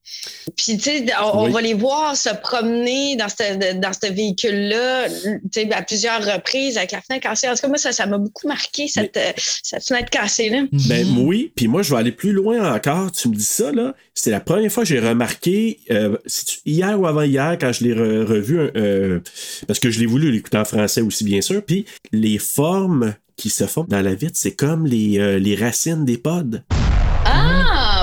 Puis, 0.58 0.78
tu 0.78 0.84
sais, 0.84 1.06
on, 1.34 1.50
va 1.50 1.62
les 1.62 1.74
voir 1.74 2.16
se 2.18 2.30
promener 2.42 3.16
dans 3.16 3.30
ce, 3.30 3.74
dans 3.80 3.94
ce 3.94 4.12
véhicule-là, 4.12 5.08
tu 5.10 5.40
sais, 5.54 5.72
à 5.72 5.82
plusieurs 5.82 6.24
reprises 6.24 6.78
avec 6.78 6.92
la 6.92 7.02
fenêtre 7.02 7.24
cassée. 7.24 7.48
En 7.48 7.54
tout 7.56 7.62
cas, 7.62 7.68
moi, 7.70 7.78
ça, 7.78 7.92
ça 7.92 8.06
m'a 8.06 8.18
beaucoup 8.18 8.48
marqué, 8.48 8.88
cette, 8.88 9.16
euh, 9.18 9.32
cette 9.64 9.88
fenêtre 9.88 10.10
cassée-là. 10.10 10.64
Ben 10.90 11.08
oui, 11.18 11.52
puis 11.56 11.68
moi 11.68 11.82
je 11.82 11.92
vais 11.94 12.00
aller 12.00 12.12
plus 12.12 12.34
loin 12.34 12.76
encore. 12.76 13.12
Tu 13.12 13.30
me 13.30 13.36
dis 13.36 13.44
ça 13.44 13.72
là, 13.72 13.96
c'était 14.14 14.32
la 14.32 14.42
première 14.42 14.72
fois 14.72 14.84
que 14.84 14.90
j'ai 14.90 15.00
remarqué 15.00 15.80
euh, 15.92 16.18
hier 16.66 17.00
ou 17.00 17.08
avant 17.08 17.24
hier 17.24 17.58
quand 17.60 17.72
je 17.72 17.84
l'ai 17.86 17.94
re- 17.94 18.26
revu 18.26 18.60
euh, 18.76 19.20
parce 19.68 19.80
que 19.80 19.90
je 19.90 20.00
l'ai 20.00 20.06
voulu 20.06 20.32
l'écouter 20.32 20.58
en 20.58 20.66
français 20.66 21.02
aussi 21.02 21.24
bien 21.24 21.42
sûr. 21.42 21.64
Puis 21.64 21.86
les 22.12 22.38
formes 22.38 23.16
qui 23.36 23.50
se 23.50 23.66
font 23.66 23.86
dans 23.88 24.02
la 24.02 24.14
vitre, 24.16 24.36
c'est 24.36 24.56
comme 24.56 24.86
euh, 24.86 25.40
les 25.40 25.56
racines 25.56 26.06
des 26.06 26.18
pods. 26.18 26.62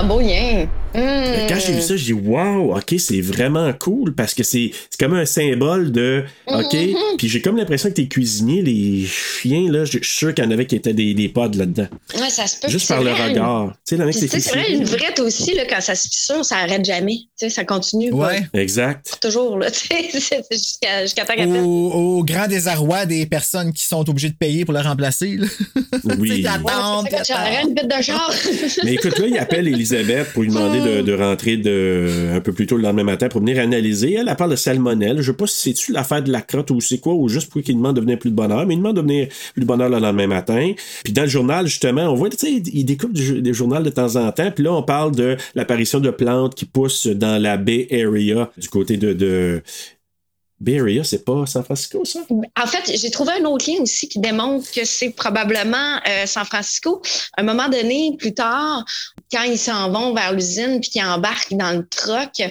Beau 0.03 0.21
lien. 0.21 0.67
Quand 0.93 1.59
j'ai 1.59 1.73
vu 1.73 1.81
ça, 1.81 1.95
j'ai 1.95 2.13
dit 2.13 2.13
wow, 2.13 2.75
ok, 2.75 2.95
c'est 2.97 3.21
vraiment 3.21 3.71
cool 3.73 4.15
parce 4.15 4.33
que 4.33 4.43
c'est 4.43 4.71
c'est 4.89 4.99
comme 4.99 5.13
un 5.13 5.25
symbole 5.25 5.91
de 5.91 6.23
ok. 6.47 6.73
Mhm. 6.73 6.95
Puis 7.17 7.29
j'ai 7.29 7.41
comme 7.41 7.57
l'impression 7.57 7.89
que 7.89 7.95
tes 7.95 8.07
cuisiniers, 8.07 8.61
les 8.61 9.05
chiens 9.05 9.71
là, 9.71 9.85
je 9.85 9.99
suis 9.99 10.03
sûr 10.03 10.33
qu'il 10.33 10.43
y 10.43 10.47
en 10.47 10.51
avait 10.51 10.65
qui 10.65 10.75
étaient 10.75 10.93
des, 10.93 11.13
des 11.13 11.29
pods 11.29 11.51
là-dedans. 11.55 11.87
Ouais, 12.19 12.29
ça 12.29 12.47
se 12.47 12.59
peut. 12.59 12.69
Juste 12.69 12.87
par 12.87 13.03
le 13.03 13.11
vrai, 13.11 13.29
regard. 13.29 13.73
Tu 13.87 13.95
sais, 13.95 13.97
le 13.97 14.05
mec 14.05 14.15
Puis, 14.15 14.27
c'est 14.27 14.35
tu 14.35 14.41
sais, 14.41 14.49
c'est 14.49 14.59
vrai, 14.59 14.71
une 14.71 14.85
vrette 14.85 15.19
aussi, 15.19 15.53
là, 15.53 15.63
quand 15.69 15.81
ça 15.81 15.95
se 15.95 16.07
fissure, 16.07 16.43
ça 16.43 16.57
arrête 16.57 16.83
jamais. 16.83 17.17
Tu 17.37 17.45
sais, 17.45 17.49
ça 17.49 17.65
continue. 17.65 18.11
Ouais. 18.11 18.47
Exact. 18.53 19.17
Toujours, 19.21 19.57
là, 19.57 19.69
tu 19.71 19.87
sais, 19.87 20.43
jusqu'à 20.51 21.03
jusqu'à 21.03 21.25
temps 21.25 21.35
qu'elle. 21.35 21.49
Au, 21.49 21.91
au 21.91 22.23
grand 22.23 22.47
désarroi 22.47 23.05
des 23.05 23.25
personnes 23.25 23.73
qui 23.73 23.85
sont 23.85 24.09
obligées 24.09 24.29
de 24.29 24.37
payer 24.37 24.65
pour 24.65 24.73
le 24.73 24.81
remplacer. 24.81 25.37
Là. 25.37 25.47
Oui. 26.17 26.29
Tu 26.29 26.43
sais, 26.43 26.49
Ouais, 26.49 27.61
une 27.63 27.73
bête 27.73 27.87
de 27.87 28.01
char. 28.01 28.31
Mais 28.83 28.93
écoute, 28.93 29.17
là, 29.19 29.27
il 29.27 29.37
appelle 29.37 29.67
Elisabeth 29.91 30.33
pour 30.33 30.43
lui 30.43 30.49
demander 30.49 30.79
de, 30.79 31.01
de 31.01 31.13
rentrer 31.13 31.57
de, 31.57 32.07
un 32.33 32.39
peu 32.39 32.51
plus 32.53 32.65
tôt 32.67 32.77
le 32.77 32.83
lendemain 32.83 33.03
matin 33.03 33.27
pour 33.29 33.41
venir 33.41 33.59
analyser. 33.59 34.13
Elle, 34.13 34.27
elle 34.29 34.35
parle 34.35 34.51
de 34.51 34.55
salmonelle. 34.55 35.21
Je 35.21 35.31
sais 35.31 35.37
pas 35.37 35.47
si 35.47 35.69
c'est-tu 35.69 35.91
l'affaire 35.91 36.23
de 36.23 36.31
la 36.31 36.41
crotte 36.41 36.71
ou 36.71 36.81
c'est 36.81 36.99
quoi, 36.99 37.13
ou 37.13 37.27
juste 37.29 37.51
pour 37.51 37.61
qu'il 37.61 37.75
demande 37.75 37.95
de 37.95 38.01
venir 38.01 38.19
plus 38.19 38.29
de 38.29 38.35
bonheur, 38.35 38.65
mais 38.65 38.75
il 38.75 38.77
demande 38.77 38.95
de 38.95 39.01
venir 39.01 39.27
plus 39.53 39.61
de 39.61 39.65
bonheur 39.65 39.89
le 39.89 39.99
lendemain 39.99 40.27
matin. 40.27 40.73
Puis 41.03 41.13
dans 41.13 41.23
le 41.23 41.27
journal, 41.29 41.67
justement, 41.67 42.03
on 42.03 42.15
voit, 42.15 42.29
tu 42.29 42.37
sais, 42.37 42.51
il 42.51 42.83
découpe 42.83 43.13
du- 43.13 43.41
des 43.41 43.53
journaux 43.53 43.79
de 43.79 43.89
temps 43.89 44.15
en 44.15 44.31
temps. 44.31 44.51
Puis 44.51 44.63
là, 44.63 44.73
on 44.73 44.83
parle 44.83 45.15
de 45.15 45.37
l'apparition 45.55 45.99
de 45.99 46.09
plantes 46.09 46.55
qui 46.55 46.65
poussent 46.65 47.07
dans 47.07 47.41
la 47.41 47.57
Bay 47.57 47.87
Area, 47.91 48.49
du 48.57 48.69
côté 48.69 48.97
de... 48.97 49.13
de... 49.13 49.61
Bay 50.59 50.79
Area, 50.79 51.03
c'est 51.03 51.23
pas 51.23 51.45
San 51.45 51.63
Francisco, 51.63 52.03
ça? 52.03 52.19
En 52.61 52.67
fait, 52.67 52.97
j'ai 52.97 53.11
trouvé 53.11 53.33
un 53.33 53.45
autre 53.45 53.69
lien 53.69 53.81
aussi 53.81 54.09
qui 54.09 54.19
démontre 54.19 54.69
que 54.71 54.83
c'est 54.83 55.11
probablement 55.11 55.99
euh, 56.07 56.25
San 56.25 56.45
Francisco. 56.45 57.01
À 57.37 57.41
un 57.41 57.45
moment 57.45 57.69
donné, 57.69 58.15
plus 58.17 58.33
tard, 58.33 58.83
quand 59.31 59.43
ils 59.43 59.57
s'en 59.57 59.89
vont 59.91 60.13
vers 60.13 60.33
l'usine 60.33 60.81
puis 60.81 60.89
qu'ils 60.89 61.05
embarquent 61.05 61.53
dans 61.53 61.77
le 61.77 61.87
truck, 61.87 62.41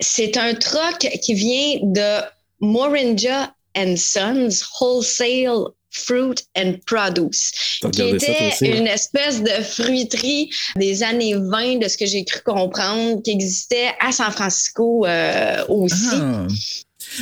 c'est 0.00 0.36
un 0.36 0.54
truck 0.54 0.98
qui 1.22 1.34
vient 1.34 1.78
de 1.82 2.20
Moringa 2.60 3.54
and 3.76 3.96
Sons 3.96 4.62
Wholesale 4.80 5.70
Fruit 5.90 6.42
and 6.56 6.74
Produce, 6.84 7.80
qui 7.92 8.02
était 8.02 8.48
aussi, 8.48 8.66
hein? 8.66 8.76
une 8.76 8.86
espèce 8.86 9.42
de 9.42 9.62
fruiterie 9.62 10.50
des 10.76 11.02
années 11.02 11.34
20, 11.34 11.78
de 11.78 11.88
ce 11.88 11.96
que 11.96 12.04
j'ai 12.04 12.24
cru 12.24 12.40
comprendre, 12.44 13.22
qui 13.22 13.30
existait 13.30 13.92
à 14.00 14.12
San 14.12 14.30
Francisco 14.30 15.06
euh, 15.06 15.64
aussi. 15.68 16.08
Ah. 16.12 16.46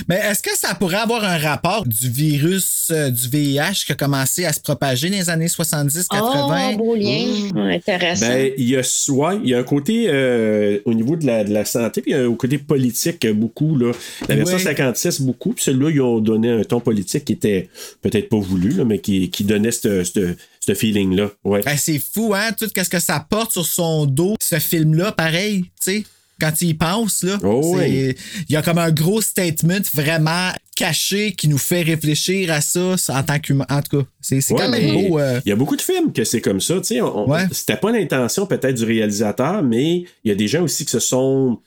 Mais 0.09 0.17
est-ce 0.17 0.43
que 0.43 0.57
ça 0.57 0.75
pourrait 0.75 0.97
avoir 0.99 1.25
un 1.25 1.39
rapport 1.39 1.87
du 1.87 2.11
virus 2.11 2.89
euh, 2.91 3.11
du 3.11 3.29
VIH 3.29 3.85
qui 3.87 3.93
a 3.93 3.95
commencé 3.95 4.45
à 4.45 4.53
se 4.53 4.61
propager 4.61 5.11
dans 5.11 5.17
les 5.17 5.31
années 5.31 5.47
70-80? 5.47 6.75
Oh, 6.75 6.77
beau 6.79 6.95
lien. 6.95 7.51
Intéressant. 7.75 8.27
Ben, 8.29 8.53
il 8.57 8.69
y 8.69 8.77
a 8.77 8.83
soit, 8.83 9.35
il 9.43 9.51
y 9.51 9.55
a 9.55 9.59
un 9.59 9.63
côté 9.65 10.07
euh, 10.09 10.79
au 10.85 10.95
niveau 10.95 11.17
de 11.17 11.27
la, 11.27 11.45
de 11.45 11.53
la 11.53 11.65
santé, 11.65 12.01
puis 12.03 12.13
il 12.13 12.17
y 12.17 12.21
a 12.21 12.25
un 12.27 12.35
côté 12.35 12.59
politique 12.59 13.27
beaucoup. 13.33 13.77
Là. 13.77 13.93
La 14.29 14.37
version 14.37 14.57
Ouais. 14.57 14.63
56, 14.63 15.21
beaucoup, 15.23 15.53
puis 15.53 15.65
celui-là, 15.65 15.91
ils 15.91 16.01
ont 16.01 16.21
donné 16.21 16.51
un 16.51 16.63
ton 16.65 16.81
politique 16.81 17.25
qui 17.25 17.33
était 17.33 17.69
peut-être 18.03 18.29
pas 18.29 18.39
voulu, 18.39 18.71
là, 18.71 18.85
mais 18.85 18.99
qui, 19.01 19.31
qui 19.31 19.45
donnait 19.45 19.73
ce 19.73 20.05
ce- 20.05 20.35
ce 20.61 20.75
feeling-là. 20.75 21.31
Ouais. 21.45 21.61
Ben, 21.65 21.77
c'est 21.77 21.99
fou, 21.99 22.33
hein? 22.35 22.53
Tout 22.59 22.67
ce 22.75 22.89
que 22.89 22.99
ça 22.99 23.25
porte 23.29 23.53
sur 23.53 23.67
son 23.67 24.07
dos, 24.07 24.37
ce 24.41 24.59
film-là, 24.59 25.13
pareil, 25.13 25.63
tu 25.63 25.69
sais. 25.81 26.05
Quand 26.41 26.53
il 26.61 26.69
y 26.71 26.75
pense, 26.75 27.23
là, 27.23 27.39
Oh 27.45 27.75
oui. 27.77 28.15
il 28.49 28.53
y 28.53 28.57
a 28.57 28.63
comme 28.63 28.79
un 28.79 28.91
gros 28.91 29.21
statement 29.21 29.81
vraiment 29.95 30.51
caché 30.77 31.33
qui 31.33 31.47
nous 31.47 31.59
fait 31.59 31.83
réfléchir 31.83 32.51
à 32.53 32.61
ça 32.61 32.97
en 33.09 33.23
tant 33.23 33.39
qu'humain. 33.39 33.67
En 33.71 33.81
tout 33.83 33.99
cas, 34.03 34.09
c'est 34.21 34.37
Ouais, 34.51 34.59
quand 34.59 34.69
même 34.69 35.09
beau. 35.09 35.19
euh, 35.21 35.41
Il 35.47 35.51
y 35.51 35.53
a 35.53 35.57
beaucoup 35.57 35.77
de 35.77 35.83
films 35.83 36.13
que 36.13 36.25
c'est 36.25 36.41
comme 36.41 36.61
ça. 36.61 36.75
tu 36.79 36.85
sais, 36.85 37.01
on- 37.01 37.19
on- 37.27 37.31
Ouais. 37.31 37.47
C'était 37.53 37.77
pas 37.77 37.93
l'intention 37.93 38.47
peut-être 38.47 38.75
du 38.75 38.85
réalisateur, 38.85 39.63
mais 39.63 39.99
il 40.25 40.29
y 40.29 40.31
a 40.33 40.35
des 40.35 40.49
gens 40.49 40.63
aussi 40.63 40.85
qui 40.85 40.91
se 40.91 40.99
sont 40.99 41.61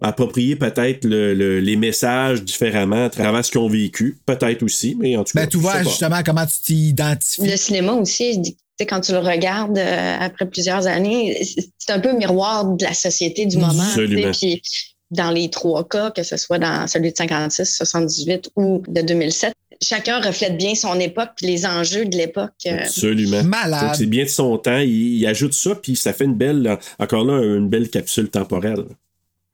appropriés 0.00 0.56
peut-être 0.56 1.04
le- 1.06 1.32
le- 1.34 1.60
les 1.60 1.76
messages 1.76 2.42
différemment 2.42 3.06
à 3.06 3.10
travers 3.10 3.44
ce 3.44 3.50
qu'ils 3.50 3.60
ont 3.60 3.68
vécu. 3.70 4.18
Peut-être 4.26 4.62
aussi, 4.62 4.96
mais 5.00 5.16
en 5.16 5.24
tout 5.24 5.32
cas. 5.32 5.42
ben, 5.44 5.48
tu 5.48 5.56
vois 5.56 5.82
justement 5.82 6.22
comment 6.24 6.44
tu 6.44 6.58
t'identifies. 6.62 7.46
Le 7.50 7.56
cinéma 7.56 7.92
aussi, 7.94 8.56
sais, 8.78 8.86
quand 8.86 9.00
tu 9.00 9.12
le 9.12 9.18
regardes 9.18 9.78
euh, 9.78 10.16
après 10.20 10.46
plusieurs 10.46 10.86
années, 10.86 11.42
c'est 11.78 11.92
un 11.92 12.00
peu 12.00 12.12
miroir 12.12 12.64
de 12.64 12.84
la 12.84 12.94
société 12.94 13.46
du 13.46 13.56
moment. 13.58 13.84
Puis 14.32 14.62
dans 15.10 15.30
les 15.30 15.48
trois 15.50 15.86
cas, 15.86 16.10
que 16.10 16.22
ce 16.22 16.36
soit 16.36 16.58
dans 16.58 16.86
celui 16.86 17.12
de 17.12 17.16
56, 17.16 17.76
78 17.76 18.50
ou 18.56 18.82
de 18.88 19.00
2007, 19.02 19.52
chacun 19.82 20.20
reflète 20.20 20.56
bien 20.56 20.74
son 20.74 20.98
époque 20.98 21.30
puis 21.36 21.46
les 21.46 21.66
enjeux 21.66 22.04
de 22.06 22.16
l'époque. 22.16 22.52
euh. 22.66 22.78
Absolument. 22.78 23.44
Malade. 23.44 23.86
Donc, 23.86 23.94
C'est 23.96 24.06
bien 24.06 24.24
de 24.24 24.28
son 24.28 24.56
temps. 24.58 24.78
Il, 24.78 25.18
il 25.18 25.26
ajoute 25.26 25.52
ça, 25.52 25.74
puis 25.74 25.94
ça 25.94 26.12
fait 26.12 26.24
une 26.24 26.34
belle, 26.34 26.78
encore 26.98 27.24
là, 27.24 27.40
une 27.42 27.68
belle 27.68 27.90
capsule 27.90 28.28
temporelle. 28.30 28.84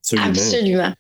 Absolument. 0.03 0.29
Absolument. 0.29 0.93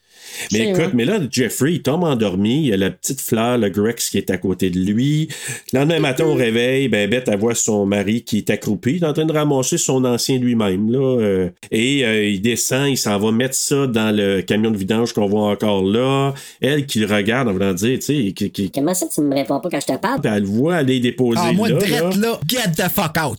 Mais 0.53 0.70
écoute, 0.70 0.91
mais 0.95 1.05
là, 1.05 1.18
Jeffrey, 1.31 1.74
il 1.74 1.83
tombe 1.83 2.05
endormi. 2.05 2.61
Il 2.62 2.66
y 2.68 2.72
a 2.72 2.76
la 2.76 2.91
petite 2.91 3.20
fleur, 3.20 3.59
le 3.59 3.68
Grex, 3.68 4.11
qui 4.11 4.18
est 4.18 4.31
à 4.31 4.37
côté 4.39 4.70
de 4.70 4.78
lui. 4.78 5.28
Le 5.72 5.78
lendemain 5.81 6.01
matin, 6.01 6.24
au 6.24 6.35
réveil, 6.35 6.89
ben, 6.89 7.09
Beth, 7.09 7.28
elle 7.28 7.39
voit 7.39 7.55
son 7.55 7.87
mari 7.87 8.22
qui 8.22 8.39
est 8.39 8.51
accroupi. 8.51 8.93
Il 8.97 9.05
est 9.05 9.07
en 9.07 9.12
train 9.12 9.24
de 9.26 9.33
ramasser 9.33 9.78
son 9.78 10.05
ancien 10.05 10.39
lui-même. 10.39 10.91
Là, 10.91 10.99
euh, 11.20 11.51
et 11.70 12.05
euh, 12.05 12.28
il 12.28 12.41
descend, 12.41 12.89
il 12.89 12.97
s'en 12.97 13.18
va 13.18 13.33
mettre 13.33 13.55
ça 13.55 13.87
dans 13.87 14.14
le 14.14 14.41
camion 14.43 14.70
de 14.70 14.76
vidange 14.76 15.12
qu'on 15.12 15.26
voit 15.26 15.49
encore 15.51 15.83
là. 15.85 16.35
Elle 16.61 16.87
qui 16.87 17.01
le 17.01 17.07
regarde 17.14 17.49
en 17.49 17.53
voulant 17.53 17.74
dire, 17.74 17.99
tu 17.99 18.05
sais, 18.26 18.33
qui, 18.33 18.51
qui- 18.51 18.70
Comment 18.70 18.95
ça, 18.95 19.07
tu 19.12 19.20
ne 19.20 19.26
me 19.26 19.35
réponds 19.35 19.61
pas 19.61 19.68
quand 19.70 19.81
je 19.81 19.93
te 19.93 19.99
parle? 19.99 20.20
elle 20.24 20.43
le 20.43 20.49
voit 20.49 20.76
aller 20.76 21.01
déposer 21.01 21.41
Ah, 21.43 21.53
moi, 21.53 21.68
là. 21.68 21.74
drette 21.78 22.16
là. 22.16 22.16
là, 22.16 22.41
get 22.49 22.72
the 22.76 22.89
fuck 22.89 23.16
out. 23.22 23.39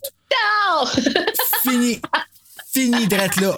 Fini. 1.63 1.99
Fini, 2.73 3.07
drette 3.07 3.39
là. 3.41 3.55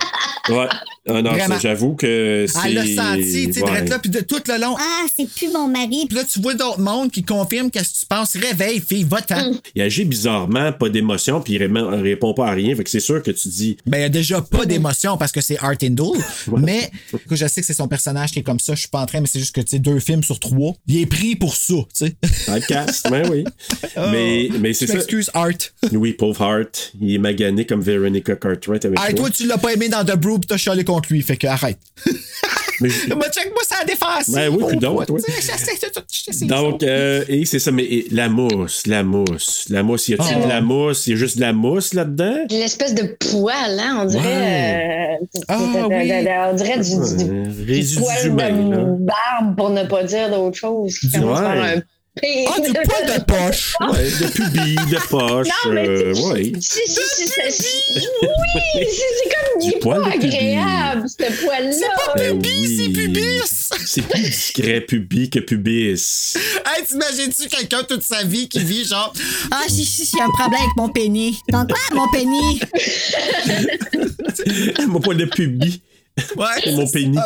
Ouais. 0.50 0.68
Ah 1.08 1.22
non, 1.22 1.32
Vraiment. 1.32 1.56
ça, 1.56 1.60
j'avoue 1.62 1.96
que 1.96 2.46
c'est... 2.48 2.60
Elle 2.66 2.74
l'a 2.76 2.86
senti, 2.86 3.48
tu 3.48 3.54
sais, 3.54 3.62
ouais. 3.64 3.86
là, 3.86 4.00
puis 4.00 4.10
de 4.10 4.22
tout 4.22 4.40
le 4.48 4.60
long. 4.62 4.76
Ah, 4.80 5.06
c'est 5.14 5.30
plus 5.30 5.52
mon 5.52 5.68
mari. 5.68 6.06
Puis 6.08 6.16
là, 6.18 6.24
tu 6.24 6.40
vois 6.42 6.54
d'autres 6.54 6.80
mondes 6.80 7.12
qui 7.12 7.24
confirment 7.24 7.70
qu'est-ce 7.70 7.94
que 7.94 8.00
tu 8.00 8.06
penses. 8.06 8.38
Réveille, 8.38 8.80
fille, 8.80 9.04
va-t'en. 9.04 9.52
Il 9.76 9.82
agit 9.82 10.06
bizarrement, 10.06 10.72
pas 10.72 10.88
d'émotion, 10.88 11.42
puis 11.42 11.54
il 11.56 11.58
ré- 11.64 12.02
répond 12.02 12.34
pas 12.34 12.48
à 12.48 12.52
rien. 12.52 12.74
Fait 12.76 12.86
que 12.86 12.90
c'est 12.90 13.02
sûr 13.02 13.22
que 13.22 13.32
tu 13.32 13.50
dis... 13.50 13.76
Ben, 13.86 13.98
il 13.98 14.02
y 14.02 14.06
a 14.06 14.10
déjà 14.10 14.42
pas 14.42 14.66
d'émotion 14.66 15.18
parce 15.18 15.34
que 15.34 15.42
c'est 15.42 15.58
Art 15.60 15.76
Indul. 15.84 16.18
Mais, 16.58 16.90
écoute, 17.14 17.38
je 17.38 17.48
sais 17.48 17.60
que 17.62 17.68
c'est 17.68 17.74
son 17.74 17.88
personnage 17.90 18.32
qui 18.32 18.40
est 18.40 18.44
comme 18.44 18.60
ça. 18.60 18.74
Je 18.74 18.80
suis 18.82 18.90
pas 18.90 19.02
en 19.02 19.06
train, 19.06 19.20
mais 19.20 19.28
c'est 19.28 19.40
juste 19.40 19.54
que, 19.56 19.62
tu 19.62 19.68
sais, 19.72 19.80
deux 19.80 20.00
films 20.00 20.24
sur 20.24 20.40
trois. 20.40 20.74
Il 20.88 20.98
est 21.00 21.06
pris 21.06 21.36
pour 21.36 21.56
ça, 21.56 21.74
tu 21.74 21.86
sais. 21.94 22.16
Podcast, 22.46 23.08
ben 23.10 23.28
oui. 23.30 23.44
mais 24.12 24.50
mais 24.60 24.74
c'est 24.74 24.88
ça. 24.88 24.94
m'excuse, 24.94 25.30
Art. 25.34 25.50
Oui, 25.92 26.14
pauvre 26.14 26.42
Hart. 26.42 26.94
Il 27.02 27.14
est 27.14 27.18
magané 27.18 27.66
comme 27.66 27.82
Veronica 27.82 28.36
Cartwright 28.36 28.86
avec 28.86 29.00
Ah, 29.02 29.10
toi. 29.10 29.20
toi, 29.28 29.30
tu 29.32 29.48
l'as 29.48 29.58
pas 29.58 29.74
aimé 29.74 29.90
dans 29.90 30.04
The 30.06 30.16
Brew 30.16 30.40
pis 30.40 30.48
t'as 30.48 30.58
chialé 30.58 30.84
contre 30.96 31.12
lui. 31.12 31.22
Fait 31.22 31.38
que 31.38 31.48
arrête. 31.48 31.78
Mais 32.82 32.90
Moi, 33.16 33.30
check-moi 33.30 33.62
ça 33.68 33.76
à 33.82 33.86
défense. 33.86 34.30
Ben 34.30 34.50
oui, 34.50 34.64
puis 34.68 34.78
donc, 34.78 35.00
ouais. 35.00 35.06
Donc, 36.48 36.84
euh, 36.84 37.24
et 37.28 37.46
c'est 37.46 37.60
ça, 37.60 37.72
mais 37.72 37.84
et 37.84 38.08
la 38.12 38.30
mousse, 38.30 38.88
la 38.88 39.04
mousse, 39.04 39.66
la 39.70 39.84
mousse, 39.84 40.08
y 40.10 40.14
a-t-il 40.16 40.38
Oh. 40.40 40.44
de 40.44 40.50
la 40.50 40.62
mousse? 40.62 41.08
Y 41.08 41.14
a 41.14 41.16
juste 41.16 41.36
de 41.38 41.42
la 41.42 41.54
mousse 41.54 41.94
là-dedans? 41.94 42.38
L'espèce 42.50 42.94
de 42.96 43.16
poil, 43.32 43.80
hein, 43.80 44.00
on 44.02 44.06
dirait. 44.06 45.18
euh, 45.22 45.26
Ah, 45.48 45.58
de- 45.58 45.64
de- 45.64 45.96
oui. 45.96 46.08
de- 46.10 46.24
de- 46.24 46.52
on 46.52 46.56
dirait 46.56 46.80
du, 46.80 47.16
du- 47.50 47.56
du 47.56 47.72
résidu 47.72 48.02
poil 48.02 48.28
humain, 48.28 48.52
de 48.52 49.06
barbe, 49.06 49.56
pour 49.56 49.70
ne 49.70 49.84
pas 49.84 50.04
dire 50.04 50.30
d'autre 50.30 50.58
chose. 50.58 50.98
qui 50.98 51.12
commence 51.12 51.40
Ouais. 51.40 51.46
par 51.46 51.58
un 51.64 51.76
Ah, 52.22 52.60
du 52.60 52.72
poil 52.72 53.06
de 53.18 53.24
poche. 53.24 53.74
Ouais, 53.82 54.04
de 54.04 54.28
pubis, 54.28 54.76
de 54.76 55.08
poche. 55.10 55.48
Non, 55.66 55.72
mais 55.74 55.88
euh, 55.88 56.14
c'est- 56.14 56.22
ouais. 56.26 56.52
Si, 56.60 56.80
si, 56.86 57.00
si, 57.16 57.28
c'est- 57.28 57.50
c'est- 57.50 58.02
Oui, 58.22 58.62
c'est 58.76 58.86
c'est 58.86 59.30
comme 59.30 59.62
il 59.62 59.70
Du 59.70 59.76
est 59.76 59.80
poil 59.80 60.02
pas 60.04 60.10
agréable, 60.12 61.06
ce 61.10 61.44
poil-là. 61.44 61.88
Ben 62.16 62.40
pubis, 62.40 62.78
c'est 62.78 62.88
oui. 62.88 62.94
pubis. 62.94 63.70
C'est 63.86 64.04
plus 64.04 64.22
discret 64.22 64.82
pubis 64.82 65.30
que 65.32 65.40
pubis. 65.40 66.36
Hey, 66.66 66.86
t'imagines-tu 66.86 67.48
quelqu'un 67.50 67.84
toute 67.84 68.04
sa 68.04 68.24
vie 68.24 68.48
qui 68.48 68.60
vit 68.64 68.86
genre. 68.86 69.12
Ah, 69.52 69.64
si, 69.68 69.84
si, 69.84 70.06
j'ai 70.16 70.22
un 70.22 70.30
problème 70.30 70.62
avec 70.62 70.76
mon 70.78 70.90
pénis. 70.90 71.38
Donc 71.50 71.70
quoi, 71.70 71.80
mon 71.96 72.08
pénis? 72.12 72.60
Mon 74.88 75.00
poil 75.00 75.18
de 75.18 75.26
pubis. 75.26 75.82
Ouais. 76.38 76.72
Mon 76.74 76.88
pénis. 76.88 77.20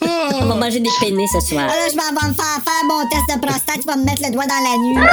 On 0.00 0.46
va 0.46 0.54
manger 0.54 0.80
des 0.80 0.88
pénis 1.00 1.28
ce 1.32 1.40
soir. 1.46 1.66
Ah, 1.68 1.74
là, 1.76 1.88
je 1.90 1.96
m'en 1.96 2.08
vais 2.20 2.28
me 2.28 2.34
faire 2.34 2.62
faire 2.64 2.84
mon 2.88 3.06
test 3.08 3.22
de 3.34 3.38
prostate. 3.46 3.80
Tu 3.82 3.86
vas 3.86 3.96
me 3.96 4.04
mettre 4.04 4.22
le 4.22 4.30
doigt 4.32 4.46
dans 4.46 4.62
la 4.64 4.76
nuque. 4.78 5.10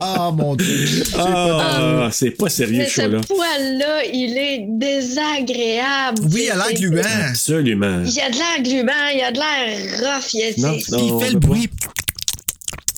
Oh 0.00 0.32
mon 0.36 0.56
dieu. 0.56 1.02
Ah, 1.16 2.08
c'est 2.12 2.30
pas 2.32 2.48
sérieux, 2.48 2.84
ce 2.86 2.90
ce 2.90 3.00
show-là. 3.02 3.20
poil-là, 3.26 4.04
il 4.12 4.36
est 4.36 4.66
désagréable. 4.68 6.22
Oui, 6.32 6.42
il 6.46 6.50
a 6.50 6.54
l'air 6.56 6.64
C'est- 6.68 6.74
gluant. 6.74 7.02
Absolument. 7.30 8.02
Il 8.04 8.20
a 8.20 8.30
de 8.30 8.36
l'air 8.36 8.62
gluant, 8.62 9.08
il 9.14 9.20
a 9.22 9.30
de 9.32 9.38
l'air 9.38 10.00
rough. 10.00 10.34
Il 10.34 10.42
a, 10.42 10.68
Non, 10.68 10.76
c'est- 10.80 10.96
il 10.98 11.18
fait 11.24 11.30
le 11.32 11.40
pas. 11.40 11.48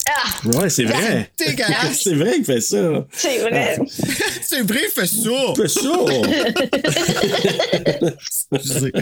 Ah, 0.09 0.49
Ouais, 0.59 0.71
c'est 0.71 0.85
vrai. 0.85 1.31
C'est 1.37 2.15
vrai 2.15 2.35
qu'il 2.37 2.45
fait 2.45 2.61
ça. 2.61 3.07
c'est 3.13 3.39
vrai. 3.39 3.79
C'est 4.43 4.63
vrai, 4.63 4.81
il 4.89 4.93
fait 4.93 5.07
ça. 5.07 5.31
Il 5.31 5.57
fait 5.57 5.69
ça. 5.69 5.91
Excusez. 8.53 8.93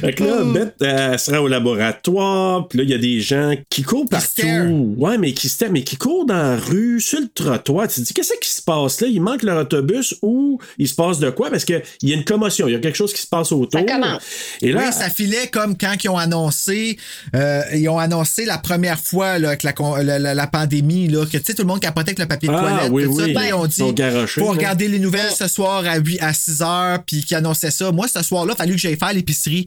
Fait 0.00 0.12
que 0.14 0.24
là, 0.24 0.44
Beth, 0.44 0.74
elle 0.80 1.18
sera 1.18 1.42
au 1.42 1.48
laboratoire, 1.48 2.68
puis 2.68 2.78
là, 2.78 2.84
il 2.84 2.90
y 2.90 2.94
a 2.94 2.98
des 2.98 3.20
gens 3.20 3.54
qui 3.68 3.82
courent 3.82 4.08
partout. 4.08 4.94
Ouais, 4.96 5.18
mais 5.18 5.32
qui 5.32 5.48
se 5.48 5.64
mais 5.66 5.82
qui 5.84 5.96
courent 5.96 6.24
dans 6.26 6.34
la 6.34 6.56
rue, 6.56 7.00
sur 7.00 7.20
le 7.20 7.28
trottoir. 7.28 7.86
Tu 7.88 8.00
te 8.00 8.06
dis, 8.06 8.14
qu'est-ce 8.14 8.32
qui 8.40 8.48
se 8.48 8.62
passe 8.62 9.00
là? 9.02 9.08
Il 9.08 9.20
manque 9.20 9.42
leur 9.42 9.58
autobus 9.60 10.14
ou 10.22 10.58
il 10.78 10.88
se 10.88 10.94
passe 10.94 11.18
de 11.18 11.28
quoi? 11.30 11.50
Parce 11.50 11.64
qu'il 11.66 11.82
y 12.02 12.12
a 12.12 12.16
une 12.16 12.24
commotion, 12.24 12.66
il 12.68 12.72
y 12.72 12.76
a 12.76 12.78
quelque 12.78 12.96
chose 12.96 13.12
qui 13.12 13.20
se 13.20 13.26
passe 13.26 13.52
autour. 13.52 13.80
Ça 13.80 13.82
commence. 13.86 14.22
Et 14.62 14.72
là, 14.72 14.84
Oui, 14.86 14.92
ça 14.92 15.10
filait 15.10 15.48
comme 15.48 15.76
quand 15.76 15.94
ils 16.02 16.08
ont 16.08 16.16
annoncé, 16.16 16.96
euh, 17.34 17.60
ils 17.74 17.88
ont 17.90 17.98
annoncé 17.98 18.44
la 18.46 18.56
première 18.58 18.98
fois 19.00 19.38
là, 19.38 19.48
avec 19.48 19.62
la, 19.64 19.72
con- 19.74 19.96
la, 19.96 20.18
la- 20.20 20.34
la 20.34 20.46
pandémie, 20.46 21.08
là, 21.08 21.24
que 21.26 21.36
tu 21.38 21.44
sais, 21.44 21.54
tout 21.54 21.62
le 21.62 21.68
monde 21.68 21.80
capotait 21.80 22.10
avec 22.10 22.18
le 22.18 22.26
papier 22.26 22.48
de 22.48 22.54
Ah, 22.54 22.60
toilette. 22.60 22.90
oui, 22.92 23.04
tout 23.04 23.18
ça, 23.18 23.24
oui. 23.24 23.34
ils 23.48 23.54
ont 23.54 23.66
Ils 23.66 23.68
dit, 23.94 24.02
faut 24.28 24.44
là. 24.44 24.50
regarder 24.50 24.88
les 24.88 24.98
nouvelles 24.98 25.32
ce 25.32 25.48
soir 25.48 25.84
à, 25.86 25.96
8, 25.98 26.20
à 26.20 26.32
6 26.34 26.62
heures, 26.62 27.02
puis 27.04 27.24
qui 27.24 27.34
annonçaient 27.34 27.70
ça. 27.70 27.90
Moi, 27.92 28.06
ce 28.08 28.22
soir-là, 28.22 28.54
il 28.54 28.58
fallu 28.58 28.72
que 28.74 28.78
j'aille 28.80 28.96
faire 28.98 29.12
l'épicerie. 29.12 29.66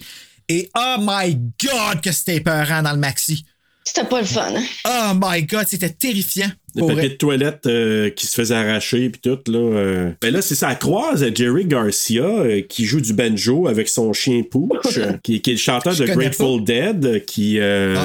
Et 0.49 0.69
oh 0.77 0.95
my 0.99 1.35
God, 1.63 2.01
que 2.01 2.11
c'était 2.11 2.35
épeurant 2.37 2.81
dans 2.81 2.91
le 2.91 2.97
maxi. 2.99 3.45
C'était 3.85 4.05
pas 4.05 4.21
le 4.21 4.25
fun. 4.27 4.53
hein. 4.55 4.63
Oh 4.87 5.11
my 5.21 5.43
God, 5.43 5.65
c'était 5.67 5.89
terrifiant. 5.89 6.49
Le 6.75 6.81
papier 6.81 6.95
vrai. 6.95 7.09
de 7.09 7.13
toilette 7.15 7.65
euh, 7.67 8.09
qui 8.09 8.27
se 8.27 8.35
faisait 8.35 8.55
arracher 8.55 9.09
puis 9.09 9.21
tout 9.21 9.51
là. 9.51 9.57
euh. 9.59 10.11
Ben 10.21 10.33
là 10.33 10.41
c'est 10.41 10.55
ça 10.55 10.71
elle 10.71 10.79
croise 10.79 11.25
Jerry 11.35 11.65
Garcia 11.65 12.23
euh, 12.23 12.61
qui 12.61 12.85
joue 12.85 13.01
du 13.01 13.13
banjo 13.13 13.67
avec 13.67 13.87
son 13.87 14.11
chien 14.13 14.41
Pooch 14.49 14.99
qui, 15.23 15.41
qui 15.41 15.49
est 15.51 15.53
le 15.53 15.59
chanteur 15.59 15.93
Je 15.93 16.03
de 16.03 16.11
Grateful 16.11 16.63
Dead 16.63 17.25
qui 17.25 17.59
euh, 17.59 17.95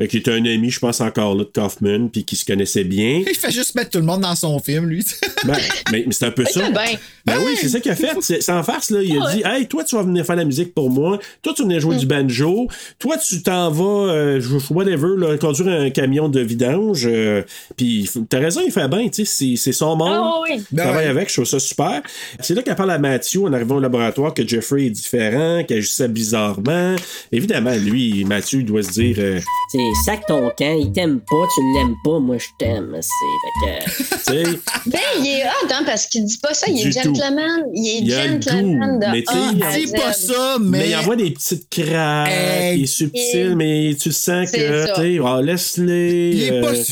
Ah. 0.00 0.06
qui 0.06 0.16
est 0.16 0.28
un 0.28 0.44
ami 0.44 0.70
je 0.70 0.78
pense 0.78 1.00
encore 1.00 1.34
là 1.34 1.44
de 1.44 1.50
Kaufman 1.52 2.08
puis 2.08 2.24
qui 2.24 2.36
se 2.36 2.44
connaissait 2.44 2.84
bien. 2.84 3.22
Il 3.28 3.34
fait 3.34 3.50
juste 3.52 3.74
mettre 3.74 3.90
tout 3.90 3.98
le 3.98 4.04
monde 4.04 4.22
dans 4.22 4.34
son 4.34 4.58
film, 4.58 4.86
lui. 4.88 5.04
Ben, 5.46 5.54
mais, 5.92 6.02
mais 6.06 6.12
c'est 6.12 6.24
un 6.26 6.30
peu 6.30 6.42
Il 6.48 6.52
ça. 6.52 6.70
bien. 6.70 6.98
Ben 7.24 7.34
oui, 7.44 7.52
c'est 7.60 7.68
ça 7.68 7.78
qu'il 7.78 7.92
a 7.92 7.94
fait. 7.96 8.10
C'est 8.20 8.42
c'est 8.42 8.50
en 8.52 8.62
farce, 8.64 8.90
là. 8.90 9.00
Il 9.02 9.16
a 9.20 9.32
dit 9.32 9.42
Hey, 9.44 9.66
toi, 9.68 9.84
tu 9.84 9.94
vas 9.94 10.02
venir 10.02 10.24
faire 10.26 10.34
la 10.36 10.44
musique 10.44 10.74
pour 10.74 10.90
moi. 10.90 11.20
Toi, 11.42 11.52
tu 11.54 11.62
venir 11.62 11.78
jouer 11.80 11.96
du 11.96 12.06
banjo. 12.06 12.66
Toi, 12.98 13.16
tu 13.18 13.42
t'en 13.42 13.70
vas, 13.70 14.12
euh, 14.12 14.40
whatever, 14.70 15.08
là, 15.18 15.36
conduire 15.38 15.68
un 15.80 15.90
camion 15.90 16.28
de 16.28 16.40
vidange. 16.40 17.06
euh, 17.06 17.42
Puis, 17.76 18.05
t'as 18.28 18.38
raison, 18.38 18.60
il 18.64 18.72
fait 18.72 18.88
bien, 18.88 19.08
tu 19.08 19.24
sais. 19.24 19.54
c'est- 19.56 19.72
son 19.72 19.96
monde. 19.96 20.08
Ah 20.12 20.40
oui. 20.42 20.62
Il 20.72 20.78
travaille 20.78 21.04
ouais. 21.04 21.10
avec, 21.10 21.28
je 21.28 21.34
trouve 21.34 21.44
ça 21.44 21.58
super. 21.58 22.00
C'est 22.40 22.54
là 22.54 22.62
qu'elle 22.62 22.74
parle 22.76 22.90
à 22.92 22.98
Matthew 22.98 23.38
en 23.44 23.52
arrivant 23.52 23.76
au 23.76 23.80
laboratoire 23.80 24.32
que 24.32 24.46
Jeffrey 24.46 24.86
est 24.86 24.90
différent, 24.90 25.62
qu'il 25.66 25.76
agissait 25.78 26.08
bizarrement. 26.08 26.96
Évidemment, 27.32 27.74
lui, 27.74 28.24
Matthew, 28.24 28.54
il 28.60 28.64
doit 28.64 28.82
se 28.82 28.92
dire 28.92 29.16
euh, 29.18 29.40
C'est 29.72 29.78
sac 30.04 30.26
ton 30.26 30.48
camp, 30.56 30.76
il 30.80 30.92
t'aime 30.92 31.20
pas, 31.20 31.46
tu 31.54 31.60
l'aimes 31.74 31.94
pas, 32.04 32.18
moi 32.18 32.36
je 32.38 32.46
t'aime. 32.58 32.96
C'est 33.00 34.42
que. 34.42 34.56
Ben, 34.86 34.98
il 35.18 35.26
est 35.26 35.44
hot, 35.44 35.72
hein, 35.72 35.82
parce 35.84 36.06
qu'il 36.06 36.24
dit 36.24 36.38
pas 36.38 36.54
ça. 36.54 36.66
Il 36.68 36.86
est 36.86 36.92
gentleman. 36.92 37.64
Il 37.74 37.88
est 37.88 38.00
Il 38.02 38.10
gentleman 38.42 38.98
de 39.00 39.06
mais 39.06 39.22
tu 39.22 39.32
sais, 39.32 39.64
A 39.64 39.78
il 39.78 39.88
Z. 39.88 39.92
pas 39.92 40.12
ça, 40.12 40.56
mais, 40.60 40.78
mais. 40.78 40.90
il 40.90 40.96
envoie 40.96 41.16
des 41.16 41.30
petites 41.32 41.68
craques, 41.68 42.28
Hey. 42.30 42.78
il 42.78 42.82
est 42.84 42.86
subtil, 42.86 43.54
mais 43.56 43.94
tu 44.00 44.12
sens 44.12 44.50
que, 44.50 44.86
tu 44.94 45.00
sais, 45.00 45.18
oh, 45.20 45.40
laisse-les. 45.40 46.30
Il 46.34 46.42
est 46.44 46.60
pas 46.60 46.68
euh, 46.68 46.82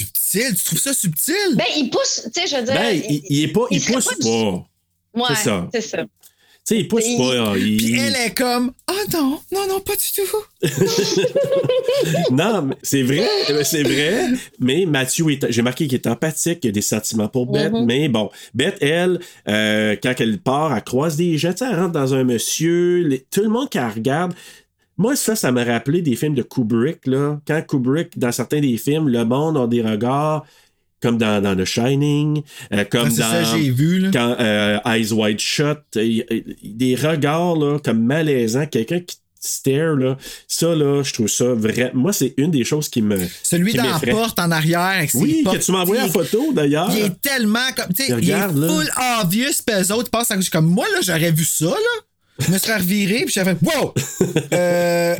subtil? 0.40 0.56
Tu 0.56 0.64
trouves 0.64 0.78
ça 0.80 0.94
subtil? 0.94 1.34
Ben, 1.56 1.64
il 1.76 1.90
pousse, 1.90 2.28
tu 2.34 2.40
sais, 2.40 2.46
je 2.46 2.56
veux 2.56 2.62
dire. 2.64 2.74
Ben, 2.74 3.00
il, 3.08 3.22
il 3.28 3.42
est 3.44 3.48
pas, 3.48 3.66
il, 3.70 3.80
pousse 3.82 4.04
pas 4.20 4.28
ouais, 5.14 5.22
c'est 5.30 5.44
ça. 5.44 5.68
C'est 5.72 5.80
ça. 5.80 5.98
Tu 6.66 6.74
sais, 6.76 6.80
il 6.80 6.88
pousse 6.88 7.04
pas. 7.18 7.56
Il- 7.58 7.76
Puis 7.76 7.98
elle 7.98 8.16
est 8.16 8.34
comme, 8.34 8.72
oh 8.90 8.94
non, 9.12 9.38
non, 9.52 9.66
non, 9.68 9.80
pas 9.80 9.92
du 9.96 10.12
tout. 10.14 10.36
Non, 12.30 12.62
mais 12.62 12.74
c'est 12.82 13.02
vrai, 13.02 13.26
c'est 13.64 13.82
vrai. 13.82 14.28
Mais 14.58 14.86
Mathieu, 14.86 15.30
est, 15.30 15.50
j'ai 15.50 15.62
marqué 15.62 15.86
qu'il 15.86 15.94
est 15.94 16.06
empathique, 16.06 16.60
qu'il 16.60 16.68
a 16.70 16.72
des 16.72 16.80
sentiments 16.82 17.28
pour 17.28 17.46
Beth. 17.46 17.72
Mm-hmm. 17.72 17.84
Mais 17.84 18.08
bon, 18.08 18.30
Beth, 18.54 18.76
elle, 18.80 19.20
euh, 19.48 19.96
quand 20.02 20.14
elle 20.18 20.38
part, 20.38 20.74
elle 20.76 20.82
croise 20.82 21.16
des 21.16 21.38
gens, 21.38 21.52
tu 21.52 21.58
sais, 21.58 21.66
elle 21.70 21.78
rentre 21.78 21.92
dans 21.92 22.14
un 22.14 22.24
monsieur, 22.24 22.98
les- 23.06 23.20
tout 23.30 23.42
le 23.42 23.48
monde 23.48 23.68
qui 23.70 23.78
la 23.78 23.90
regarde. 23.90 24.34
Moi, 24.96 25.16
ça, 25.16 25.34
ça 25.34 25.50
m'a 25.52 25.64
rappelé 25.64 26.02
des 26.02 26.14
films 26.16 26.34
de 26.34 26.42
Kubrick, 26.42 27.06
là. 27.06 27.40
Quand 27.46 27.60
Kubrick, 27.66 28.18
dans 28.18 28.30
certains 28.32 28.60
des 28.60 28.76
films, 28.76 29.08
le 29.08 29.24
monde 29.24 29.56
a 29.56 29.66
des 29.66 29.82
regards 29.82 30.44
comme 31.02 31.18
dans, 31.18 31.42
dans 31.42 31.54
The 31.54 31.64
Shining, 31.66 32.42
euh, 32.72 32.84
comme 32.90 33.08
Ah, 33.08 33.08
dans 33.10 33.44
ça, 33.44 33.44
j'ai 33.44 33.70
vu, 33.70 33.98
là. 33.98 34.10
quand 34.12 34.36
euh, 34.40 34.78
Eyes 34.86 35.12
Wide 35.12 35.38
Shut, 35.40 35.78
des 35.94 36.94
regards 36.94 37.56
là, 37.56 37.78
comme 37.84 38.02
malaisants, 38.02 38.64
quelqu'un 38.66 39.00
qui 39.00 39.18
stare 39.38 39.96
là, 39.96 40.16
ça 40.48 40.74
là, 40.74 41.02
je 41.02 41.12
trouve 41.12 41.28
ça 41.28 41.52
vrai. 41.52 41.90
Moi, 41.92 42.14
c'est 42.14 42.32
une 42.38 42.50
des 42.50 42.64
choses 42.64 42.88
qui 42.88 43.02
me 43.02 43.18
Celui 43.42 43.72
qui 43.72 43.76
dans 43.76 43.84
la 43.84 43.98
porte 44.00 44.38
en 44.38 44.50
arrière 44.50 44.80
avec 44.80 45.10
ses 45.10 45.18
Oui, 45.18 45.44
que 45.44 45.58
tu 45.58 45.72
m'as 45.72 45.80
envoyé 45.80 46.04
il- 46.06 46.10
photo 46.10 46.52
d'ailleurs. 46.54 46.88
Il 46.96 47.04
est 47.04 47.20
tellement 47.20 47.58
comme. 47.76 47.88
Tu 47.94 47.96
sais, 47.96 48.08
il 48.08 48.12
est 48.12 48.14
Regarde, 48.14 48.56
là. 48.56 48.68
full 48.68 48.90
obvious, 49.22 49.52
pis 49.66 49.74
eux 49.74 49.92
autres 49.92 50.10
passent 50.10 50.30
à 50.30 50.36
côté. 50.36 50.48
Comme 50.50 50.66
moi, 50.70 50.86
là, 50.94 51.00
j'aurais 51.02 51.32
vu 51.32 51.44
ça, 51.44 51.66
là. 51.66 52.00
Je 52.38 52.50
me 52.50 52.58
serais 52.58 52.76
reviré, 52.76 53.24
puis 53.24 53.34
j'aurais 53.34 53.54
fait 53.54 53.66
Wow! 53.66 53.94
Euh, 54.52 55.16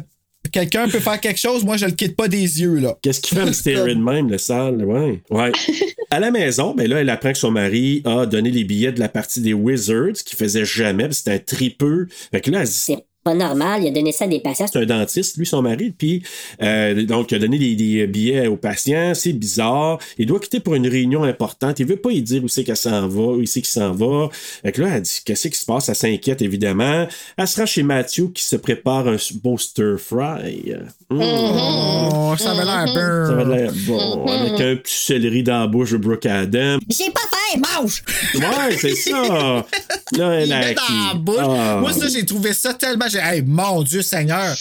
Quelqu'un 0.52 0.88
peut 0.88 1.00
faire 1.00 1.18
quelque 1.20 1.40
chose, 1.40 1.64
moi, 1.64 1.76
je 1.76 1.86
le 1.86 1.92
quitte 1.92 2.14
pas 2.14 2.28
des 2.28 2.60
yeux, 2.60 2.76
là. 2.76 2.96
Qu'est-ce 3.02 3.20
qu'il 3.20 3.36
fait 3.36 3.44
me 3.44 3.52
starer 3.52 3.94
de 3.94 4.00
même, 4.00 4.30
le 4.30 4.38
sale? 4.38 4.84
Ouais. 4.84 5.20
ouais. 5.30 5.52
À 6.10 6.20
la 6.20 6.30
maison, 6.30 6.74
ben 6.74 6.88
là, 6.88 7.00
elle 7.00 7.10
apprend 7.10 7.32
que 7.32 7.38
son 7.38 7.50
mari 7.50 8.02
a 8.04 8.24
donné 8.26 8.50
les 8.50 8.62
billets 8.62 8.92
de 8.92 9.00
la 9.00 9.08
partie 9.08 9.40
des 9.40 9.52
Wizards, 9.52 10.22
qu'il 10.24 10.38
faisait 10.38 10.64
jamais, 10.64 11.10
c'était 11.12 11.32
un 11.32 11.38
tripeux. 11.38 12.06
Fait 12.30 12.40
que 12.40 12.50
là, 12.52 12.60
elle 12.60 12.68
se 12.68 12.92
dit, 12.92 12.98
pas 13.24 13.34
normal, 13.34 13.82
il 13.82 13.88
a 13.88 13.90
donné 13.90 14.12
ça 14.12 14.26
à 14.26 14.28
des 14.28 14.40
patients. 14.40 14.66
c'est 14.70 14.78
un 14.78 14.86
dentiste, 14.86 15.36
lui, 15.38 15.46
son 15.46 15.62
mari, 15.62 15.90
puis 15.96 16.22
euh, 16.62 17.04
donc 17.04 17.32
il 17.32 17.36
a 17.36 17.38
donné 17.38 17.58
des, 17.58 17.74
des 17.74 18.06
billets 18.06 18.46
aux 18.46 18.56
patients, 18.56 19.12
c'est 19.14 19.32
bizarre. 19.32 19.98
Il 20.18 20.26
doit 20.26 20.38
quitter 20.40 20.60
pour 20.60 20.74
une 20.74 20.86
réunion 20.86 21.24
importante. 21.24 21.80
Il 21.80 21.86
veut 21.86 21.96
pas 21.96 22.10
y 22.10 22.22
dire 22.22 22.44
où 22.44 22.48
c'est 22.48 22.64
qu'elle 22.64 22.76
s'en 22.76 23.08
va, 23.08 23.22
où 23.22 23.46
c'est 23.46 23.62
qu'il 23.62 23.70
s'en 23.70 23.92
va. 23.92 24.28
Fait 24.62 24.72
que 24.72 24.82
là, 24.82 24.96
elle 24.96 25.02
dit 25.02 25.20
qu'est-ce 25.24 25.48
qui 25.48 25.58
se 25.58 25.64
passe, 25.66 25.88
elle 25.88 25.96
s'inquiète 25.96 26.42
évidemment. 26.42 27.06
Elle 27.36 27.48
se 27.48 27.58
rend 27.58 27.66
chez 27.66 27.82
Matthew 27.82 28.32
qui 28.34 28.44
se 28.44 28.56
prépare 28.56 29.08
un 29.08 29.16
beau 29.42 29.56
stir 29.56 29.96
fry. 29.98 30.74
Mmh. 31.10 31.20
Oh, 31.20 32.34
ça 32.38 32.50
avait 32.52 32.64
l'air 32.64 32.86
Ça 32.88 33.34
va 33.34 33.44
burn. 33.44 33.50
l'air 33.56 33.72
bon, 33.86 34.26
avec 34.26 34.60
un 34.60 34.76
petit 34.76 34.94
céleri 34.94 35.42
dans 35.42 35.60
la 35.60 35.66
bouche 35.66 35.92
de 35.92 35.96
Brooke 35.96 36.26
Adam. 36.26 36.78
J'ai 36.88 37.10
pas 37.10 37.20
faim, 37.30 37.60
mange! 37.60 38.02
Ouais, 38.34 38.76
c'est 38.78 38.94
ça. 38.94 39.64
Là, 40.12 40.32
elle 40.34 40.48
Il 40.48 40.52
a 40.52 40.60
met 40.60 40.74
dans 40.74 40.82
la 41.08 41.14
bouche. 41.14 41.36
Ah. 41.40 41.78
Moi, 41.80 41.92
ça, 41.92 42.08
j'ai 42.08 42.24
trouvé 42.26 42.52
ça 42.52 42.74
tellement. 42.74 43.06
J'ai, 43.14 43.36
hey, 43.36 43.42
mon 43.42 43.82
Dieu 43.82 44.02
Seigneur, 44.02 44.54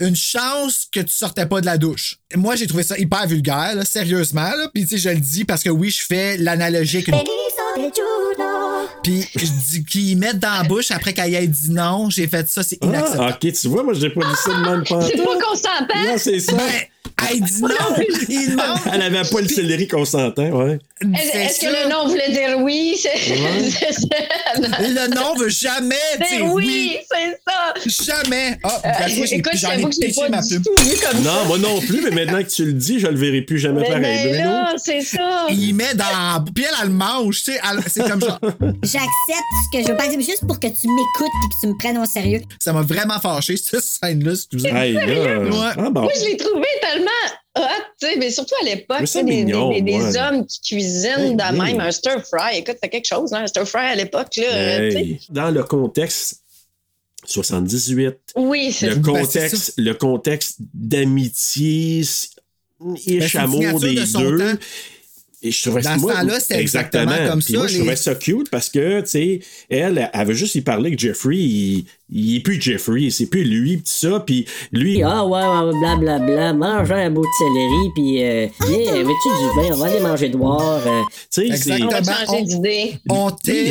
une 0.00 0.16
chance 0.16 0.88
que 0.90 1.00
tu 1.00 1.12
sortais 1.12 1.46
pas 1.46 1.60
de 1.60 1.66
la 1.66 1.78
douche. 1.78 2.16
Moi, 2.34 2.56
j'ai 2.56 2.66
trouvé 2.66 2.82
ça 2.82 2.98
hyper 2.98 3.26
vulgaire, 3.26 3.74
là, 3.76 3.84
sérieusement. 3.84 4.50
Là. 4.50 4.68
Puis, 4.74 4.82
tu 4.84 4.90
sais, 4.90 4.98
je 4.98 5.08
le 5.10 5.20
dis 5.20 5.44
parce 5.44 5.62
que 5.62 5.70
oui, 5.70 5.90
je 5.90 6.02
fais 6.04 6.36
l'analogie 6.38 6.98
avec 6.98 7.08
une. 7.08 7.14
Puis, 9.02 9.28
je 9.36 9.46
dis 9.46 9.84
qu'ils 9.84 10.18
mettent 10.18 10.38
dans 10.38 10.50
la 10.50 10.64
bouche 10.64 10.90
après 10.90 11.12
qu'elle 11.12 11.34
ait 11.34 11.46
dit 11.46 11.70
non. 11.70 12.08
J'ai 12.10 12.26
fait 12.28 12.48
ça, 12.48 12.62
c'est 12.62 12.82
inacceptable. 12.82 13.24
Ah, 13.32 13.38
ok, 13.42 13.52
tu 13.52 13.68
vois, 13.68 13.82
moi, 13.82 13.94
j'ai 13.94 14.10
pas 14.10 14.20
dit 14.20 14.36
ça 14.44 14.50
de 14.54 14.60
même 14.68 14.82
C'est 14.86 14.94
pantoute. 14.94 15.16
pas 15.24 15.46
consentant. 15.46 16.04
Non, 16.06 16.14
c'est 16.18 16.40
ça. 16.40 16.52
Ben, 16.54 16.70
elle 17.30 17.40
dit 17.40 17.62
non. 17.62 17.68
Il 18.28 18.50
demande. 18.50 18.78
Elle 18.92 19.02
avait 19.02 19.28
pas 19.28 19.40
le 19.40 19.48
céleri 19.48 19.86
consentant, 19.88 20.48
ouais. 20.50 20.78
Est-ce 21.34 21.60
que 21.60 21.66
le 21.66 21.90
nom 21.90 22.06
voulait 22.08 22.30
dire 22.30 22.58
oui? 22.60 22.96
Ouais. 23.02 23.70
Non. 24.60 24.68
Le 24.80 25.14
nom 25.14 25.34
veut 25.36 25.48
jamais 25.48 25.94
C'est 26.18 26.36
dire 26.36 26.52
oui, 26.52 26.64
oui. 26.66 26.96
c'est 27.10 27.38
ça. 28.06 28.12
Jamais. 28.22 28.58
Ah, 28.62 28.80
Euh, 28.84 28.88
j'ai- 29.08 29.34
écoute, 29.36 29.52
j'avoue 29.54 29.88
que 29.88 29.94
j'ai 30.00 30.12
pas 30.12 30.28
ma 30.28 30.40
du 30.42 30.54
pub. 30.60 30.64
tout 30.64 30.84
vu 30.84 30.96
comme 31.00 31.24
ça. 31.24 31.30
Non, 31.32 31.44
moi 31.46 31.58
non 31.58 31.80
plus, 31.80 32.02
mais 32.02 32.10
maintenant 32.10 32.42
que 32.42 32.48
tu 32.48 32.64
le 32.64 32.72
dis, 32.74 33.00
je 33.00 33.06
le 33.06 33.16
verrai 33.16 33.42
plus 33.42 33.58
jamais 33.58 33.80
Mais, 33.80 33.88
pareil. 33.88 34.02
mais 34.02 34.28
Bruno. 34.30 34.50
là, 34.50 34.74
c'est 34.76 35.00
ça. 35.00 35.46
Il 35.50 35.74
met 35.74 35.94
dans. 35.94 36.44
Puis 36.54 36.64
elle, 36.64 36.74
elle 36.82 36.88
le 36.88 36.94
mange, 36.94 37.42
tu 37.42 37.52
sais. 37.52 37.60
C'est 37.88 38.08
comme 38.08 38.20
ça. 38.20 38.38
J'accepte 38.82 39.52
ce 39.72 39.78
que 39.78 39.84
je 39.84 39.88
veux 39.88 39.96
pas 39.96 40.06
dire, 40.08 40.18
mais 40.18 40.24
juste 40.24 40.46
pour 40.46 40.60
que 40.60 40.66
tu 40.68 40.86
m'écoutes 40.86 41.32
et 41.44 41.48
que 41.48 41.54
tu 41.62 41.66
me 41.68 41.76
prennes 41.78 41.98
au 41.98 42.04
sérieux. 42.04 42.42
Ça 42.58 42.72
m'a 42.72 42.82
vraiment 42.82 43.18
fâché, 43.20 43.56
cette 43.56 43.80
scène-là, 43.82 44.32
excusez. 44.32 44.68
Hey, 44.68 44.92
là. 44.94 45.02
Ouais. 45.04 45.72
Ah 45.78 45.90
bon. 45.90 46.02
Moi, 46.02 46.12
je 46.16 46.24
l'ai 46.26 46.36
trouvé 46.36 46.66
tellement 46.92 47.10
hot, 47.58 47.62
tu 48.00 48.06
sais, 48.08 48.16
mais 48.18 48.30
surtout 48.30 48.54
à 48.62 48.64
l'époque, 48.64 49.02
des, 49.04 49.22
mignon, 49.22 49.72
des- 49.72 49.82
des 49.82 50.00
ouais. 50.00 50.18
hommes 50.18 50.46
qui 50.46 50.60
cuisinent 50.60 51.36
de 51.36 51.42
hey. 51.42 51.52
même 51.74 51.80
un 51.80 51.90
stir 51.90 52.22
fry. 52.26 52.58
Écoute, 52.58 52.76
c'est 52.82 52.88
quelque 52.88 53.06
chose, 53.06 53.32
hein, 53.32 53.42
un 53.42 53.46
stir 53.46 53.66
fry 53.68 53.80
à 53.86 53.94
l'époque. 53.94 54.36
Hey. 54.38 55.20
Dans 55.30 55.50
le 55.50 55.62
contexte 55.64 56.40
78, 57.24 58.16
Oui, 58.36 58.72
c'est 58.72 58.88
le 58.88 58.96
Ben, 58.96 59.02
contexte, 59.02 59.74
le 59.76 59.92
contexte 59.94 60.56
d'amitié 60.74 62.02
Ben, 62.80 62.96
et 63.06 63.20
chameau 63.28 63.58
signature 63.58 63.80
des 63.80 63.94
de 63.94 64.36
deux. 64.36 64.38
temps. 64.56 64.58
Et 65.44 65.50
je 65.50 65.62
trouvais 65.62 65.82
Dans 65.82 65.96
ce 65.96 66.00
moi, 66.00 66.14
temps-là, 66.14 66.38
c'était 66.40 66.60
exactement 66.60 67.16
comme 67.28 67.40
Puis 67.42 67.52
ça, 67.54 67.58
Moi, 67.58 67.66
je 67.66 67.78
trouvais 67.78 67.96
ça 67.96 68.14
cute 68.14 68.48
parce 68.48 68.68
que, 68.68 69.00
tu 69.00 69.08
sais, 69.08 69.40
elle, 69.68 70.08
elle 70.12 70.26
veut 70.26 70.34
juste 70.34 70.54
y 70.54 70.60
parler 70.60 70.94
que 70.94 70.98
Jeffrey, 71.00 71.34
il, 71.36 71.84
il 72.10 72.36
est 72.36 72.40
plus 72.40 72.60
Jeffrey, 72.62 73.10
c'est 73.10 73.26
plus 73.26 73.42
lui, 73.42 73.78
pis 73.78 73.82
tout 73.82 73.90
ça, 74.08 74.20
puis 74.20 74.46
lui, 74.70 75.02
Ah 75.02 75.26
ouais, 75.26 75.40
ouais, 75.40 75.78
blablabla, 75.80 76.52
mange 76.52 76.92
un 76.92 77.10
bout 77.10 77.22
de 77.22 77.26
céleri, 77.38 77.90
puis 77.94 78.22
euh, 78.22 78.46
viens, 78.68 79.02
veux-tu 79.02 79.28
du 79.28 79.68
vin? 79.68 79.74
On 79.74 79.78
va 79.78 79.86
aller 79.86 80.00
manger 80.00 80.28
dehors. 80.28 80.82
euh. 80.86 81.02
tu 81.10 81.42
sais, 81.42 81.46
Exactement. 81.46 81.90
On 83.08 83.30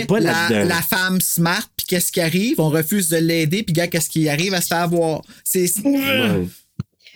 on- 0.09 0.15
la, 0.15 0.65
la 0.65 0.81
femme 0.81 1.21
smart, 1.21 1.65
puis 1.77 1.85
qu'est-ce 1.87 2.11
qui 2.11 2.19
arrive? 2.19 2.59
On 2.59 2.69
refuse 2.69 3.07
de 3.07 3.17
l'aider, 3.17 3.63
puis 3.63 3.71
gars, 3.73 3.87
qu'est-ce 3.87 4.09
qui 4.09 4.27
arrive 4.27 4.53
à 4.53 4.59
se 4.59 4.67
faire 4.67 4.79
avoir? 4.81 5.21
C'est. 5.45 5.71
Ouais. 5.85 6.47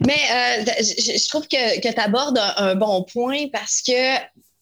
Mais 0.06 0.14
euh, 0.14 0.66
je, 0.82 1.18
je 1.18 1.30
trouve 1.30 1.48
que, 1.48 1.80
que 1.80 1.94
tu 1.94 2.00
abordes 2.02 2.38
un, 2.38 2.54
un 2.68 2.76
bon 2.76 3.06
point 3.12 3.48
parce 3.52 3.82
que 3.86 3.92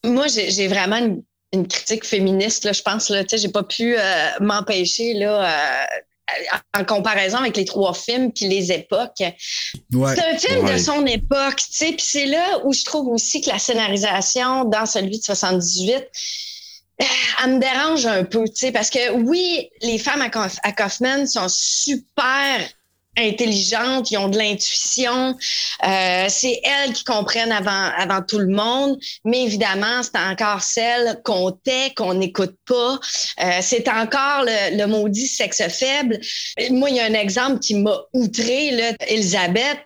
moi, 0.04 0.28
j'ai 0.28 0.51
j'ai 0.51 0.68
vraiment 0.68 0.97
une, 0.97 1.24
une 1.54 1.68
critique 1.68 2.06
féministe, 2.06 2.64
là, 2.66 2.74
je 2.74 2.82
pense. 2.82 3.10
Là, 3.10 3.24
tu 3.24 3.30
sais, 3.32 3.38
j'ai 3.38 3.49
pas 3.51 3.64
pu 3.64 3.95
euh, 3.97 4.30
m'empêcher 4.41 5.14
là. 5.14 5.82
euh, 5.84 5.86
en 6.74 6.84
comparaison 6.86 7.38
avec 7.39 7.58
les 7.58 7.66
trois 7.66 7.93
films 7.93 8.32
puis 8.32 8.47
les 8.47 8.72
époques. 8.72 9.20
Ouais. 9.93 10.16
C'est 10.16 10.24
un 10.24 10.38
film 10.38 10.66
Ouais. 10.66 10.74
de 10.74 10.78
son 10.80 11.06
époque, 11.06 11.58
tu 11.58 11.66
sais, 11.72 11.88
puis 11.91 12.06
c'est 12.08 12.26
là 12.26 12.60
où 12.64 12.74
je 12.74 12.84
trouve 12.86 13.10
aussi 13.10 13.41
que 13.41 13.49
la 13.49 13.60
scénarisation 13.60 14.64
dans 14.66 14.86
celui 14.86 15.20
de 15.20 15.24
78 15.24 15.95
euh, 17.01 17.06
elle 17.43 17.56
me 17.56 17.60
dérange 17.60 18.06
un 18.06 18.24
peu, 18.24 18.45
tu 18.45 18.56
sais, 18.56 18.72
parce 18.72 18.89
que 18.89 19.12
oui, 19.12 19.70
les 19.82 19.97
femmes 19.97 20.22
à, 20.22 20.30
Kauf- 20.30 20.60
à 20.64 20.72
Kaufman 20.72 21.28
sont 21.28 21.49
super 21.49 22.62
intelligentes, 23.18 24.11
ils 24.11 24.18
ont 24.18 24.28
de 24.28 24.38
l'intuition, 24.38 25.38
euh, 25.86 26.26
c'est 26.30 26.61
elles 26.64 26.93
qui 26.93 27.03
comprennent 27.03 27.51
avant, 27.51 27.91
avant 27.97 28.22
tout 28.22 28.39
le 28.39 28.47
monde, 28.47 28.97
mais 29.26 29.43
évidemment, 29.43 30.01
c'est 30.03 30.20
encore 30.20 30.61
celles 30.61 31.22
qu'on 31.24 31.51
tait, 31.51 31.93
qu'on 31.95 32.16
n'écoute 32.16 32.55
pas, 32.66 32.99
Euh, 33.39 33.59
c'est 33.61 33.88
encore 33.89 34.43
le, 34.45 34.78
le 34.78 34.86
maudit 34.86 35.28
sexe 35.28 35.61
faible. 35.70 36.20
Moi, 36.72 36.89
il 36.89 36.95
y 36.97 36.99
a 36.99 37.05
un 37.05 37.14
exemple 37.14 37.59
qui 37.59 37.76
m'a 37.76 37.97
outré, 38.14 38.72
là, 38.72 38.93
Elisabeth, 39.07 39.80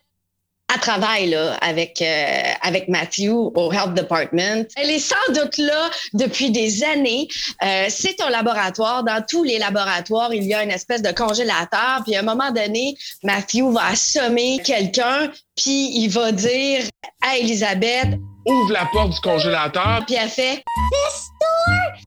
elle 0.73 0.81
travaille 0.81 1.29
là, 1.29 1.53
avec, 1.61 2.01
euh, 2.01 2.51
avec 2.61 2.89
Matthew 2.89 3.29
au 3.29 3.71
Health 3.71 3.93
Department. 3.93 4.65
Elle 4.75 4.89
est 4.89 4.99
sans 4.99 5.15
doute 5.29 5.57
là 5.57 5.89
depuis 6.13 6.51
des 6.51 6.83
années. 6.83 7.27
Euh, 7.63 7.85
c'est 7.89 8.19
un 8.21 8.29
laboratoire. 8.29 9.03
Dans 9.03 9.23
tous 9.27 9.43
les 9.43 9.59
laboratoires, 9.59 10.33
il 10.33 10.43
y 10.43 10.53
a 10.53 10.63
une 10.63 10.71
espèce 10.71 11.01
de 11.01 11.11
congélateur. 11.11 12.01
Puis 12.03 12.15
à 12.15 12.19
un 12.19 12.23
moment 12.23 12.51
donné, 12.51 12.97
Matthew 13.23 13.71
va 13.71 13.87
assommer 13.87 14.59
quelqu'un, 14.63 15.31
puis 15.55 15.91
il 15.99 16.09
va 16.09 16.31
dire 16.31 16.81
à 17.21 17.37
Elisabeth, 17.37 18.19
Ouvre 18.45 18.71
la 18.71 18.85
porte 18.93 19.11
du 19.11 19.19
congélateur. 19.19 20.03
puis 20.05 20.15
elle 20.15 20.29
fait 20.29 20.63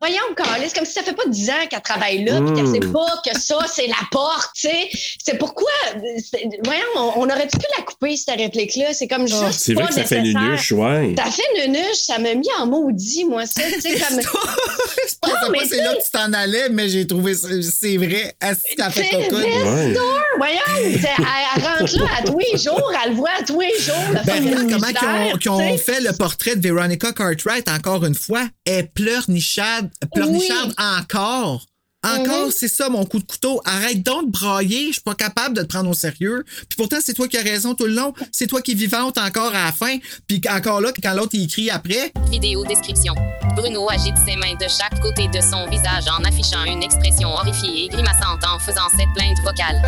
Voyons, 0.01 0.17
Carlis, 0.37 0.71
comme 0.75 0.87
si 0.87 0.93
ça 0.93 1.03
fait 1.03 1.13
pas 1.13 1.27
10 1.27 1.51
ans 1.51 1.67
qu'elle 1.69 1.81
travaille 1.83 2.25
là, 2.25 2.41
puis 2.41 2.55
qu'elle 2.55 2.67
sait 2.67 2.81
pas 2.91 3.21
que 3.25 3.39
ça, 3.39 3.59
c'est 3.71 3.87
la 3.87 3.95
porte, 4.11 4.51
tu 4.55 4.69
sais. 4.69 4.89
C'est 5.23 5.37
pourquoi, 5.39 5.71
c'est- 6.19 6.49
voyons, 6.65 6.83
on, 6.97 7.13
on 7.17 7.25
aurait 7.25 7.47
pu 7.47 7.59
la 7.77 7.85
couper, 7.85 8.17
cette 8.17 8.37
réplique-là. 8.39 8.95
C'est 8.95 9.09
comme 9.09 9.27
juste. 9.29 9.43
Ah, 9.47 9.53
c'est 9.53 9.75
vrai 9.75 9.87
que 9.89 9.95
ça 9.95 10.05
fait 10.05 10.21
nécessaire. 10.23 10.41
nunuche, 10.43 10.73
ouais. 10.73 11.15
Ça 11.19 11.25
fait 11.31 11.67
nunuche, 11.67 11.97
ça 11.97 12.19
m'a 12.19 12.35
mis 12.35 12.49
en 12.59 12.67
maudit, 12.67 13.25
moi, 13.27 13.45
ça. 13.47 13.61
Tu 13.63 13.81
sais, 13.81 13.99
comme. 14.01 14.17
mais 15.53 15.59
pas 15.59 15.65
c'est 15.69 15.77
là 15.77 15.93
que 15.95 16.03
tu 16.05 16.11
t'en 16.13 16.33
allais, 16.33 16.69
mais 16.71 16.89
j'ai 16.89 17.07
trouvé 17.07 17.35
c'est 17.35 17.97
vrai. 17.99 18.35
T'as 18.41 18.91
fait 18.91 19.07
C'est 19.11 19.29
cocotte. 19.29 19.45
Ouais. 19.45 19.95
Voyons, 20.39 20.59
c'est- 20.77 21.09
elle, 21.19 21.25
elle 21.57 21.63
rentre 21.63 21.99
là 21.99 22.07
à 22.19 22.23
tous 22.23 22.39
les 22.39 22.59
jours, 22.59 22.93
elle 23.05 23.11
le 23.11 23.17
voit 23.17 23.31
à 23.39 23.43
tous 23.43 23.61
les 23.61 23.79
jours. 23.79 23.95
Ben, 24.25 24.69
comment 24.71 25.37
qu'ils 25.39 25.51
ont, 25.51 25.77
fait 25.79 26.01
le 26.01 26.13
portrait 26.17 26.57
de 26.57 26.69
Veronica 26.69 27.13
Cartwright 27.13 27.69
encore 27.69 28.05
une 28.07 28.15
fois. 28.15 28.47
Elle 28.65 28.89
pleurnicharde, 29.29 29.91
pleurnicharde 30.13 30.75
encore. 30.77 31.67
Encore, 32.03 32.47
Mhm. 32.47 32.53
c'est 32.57 32.69
ça 32.69 32.89
mon 32.89 33.05
coup 33.05 33.19
de 33.19 33.25
couteau. 33.27 33.61
Arrête 33.67 34.03
donc 34.03 34.27
de 34.27 34.31
brailler. 34.31 34.87
Je 34.89 34.93
suis 34.95 35.01
pas 35.03 35.15
capable 35.15 35.55
de 35.57 35.63
te 35.63 35.67
prendre 35.67 35.91
au 35.91 35.95
sérieux. 35.95 36.45
Puis 36.47 36.77
pourtant, 36.77 36.97
c'est 37.05 37.13
toi 37.13 37.29
qui 37.29 37.37
as 37.37 37.43
raison 37.43 37.75
tout 37.75 37.85
le 37.85 37.93
long. 37.93 38.15
C'est 38.33 38.47
toi 38.47 38.63
qui 38.63 38.73
es 38.73 38.75
vivante 38.75 39.19
encore 39.19 39.55
à 39.55 39.65
la 39.67 39.73
fin. 39.73 39.99
Puis 40.27 40.41
encore 40.51 40.81
là, 40.81 40.93
quand 41.03 41.13
l'autre 41.13 41.31
il 41.35 41.45
écrit 41.45 41.69
après, 41.71 42.13
Vidéo 42.31 42.65
description. 42.65 43.15
Bruno 43.55 43.91
agite 43.91 44.17
ses 44.27 44.37
mains 44.37 44.55
de 44.55 44.67
chaque 44.69 44.99
côté 45.03 45.29
de 45.29 45.41
son 45.43 45.69
visage 45.69 46.05
en 46.09 46.25
affichant 46.25 46.65
une 46.65 46.83
expression 46.83 47.29
horrifiée 47.29 47.85
et 47.85 47.89
grimaçante 47.89 48.45
en 48.47 48.59
faisant 48.59 48.89
cette 48.97 49.13
plainte 49.15 49.39
vocale. 49.45 49.83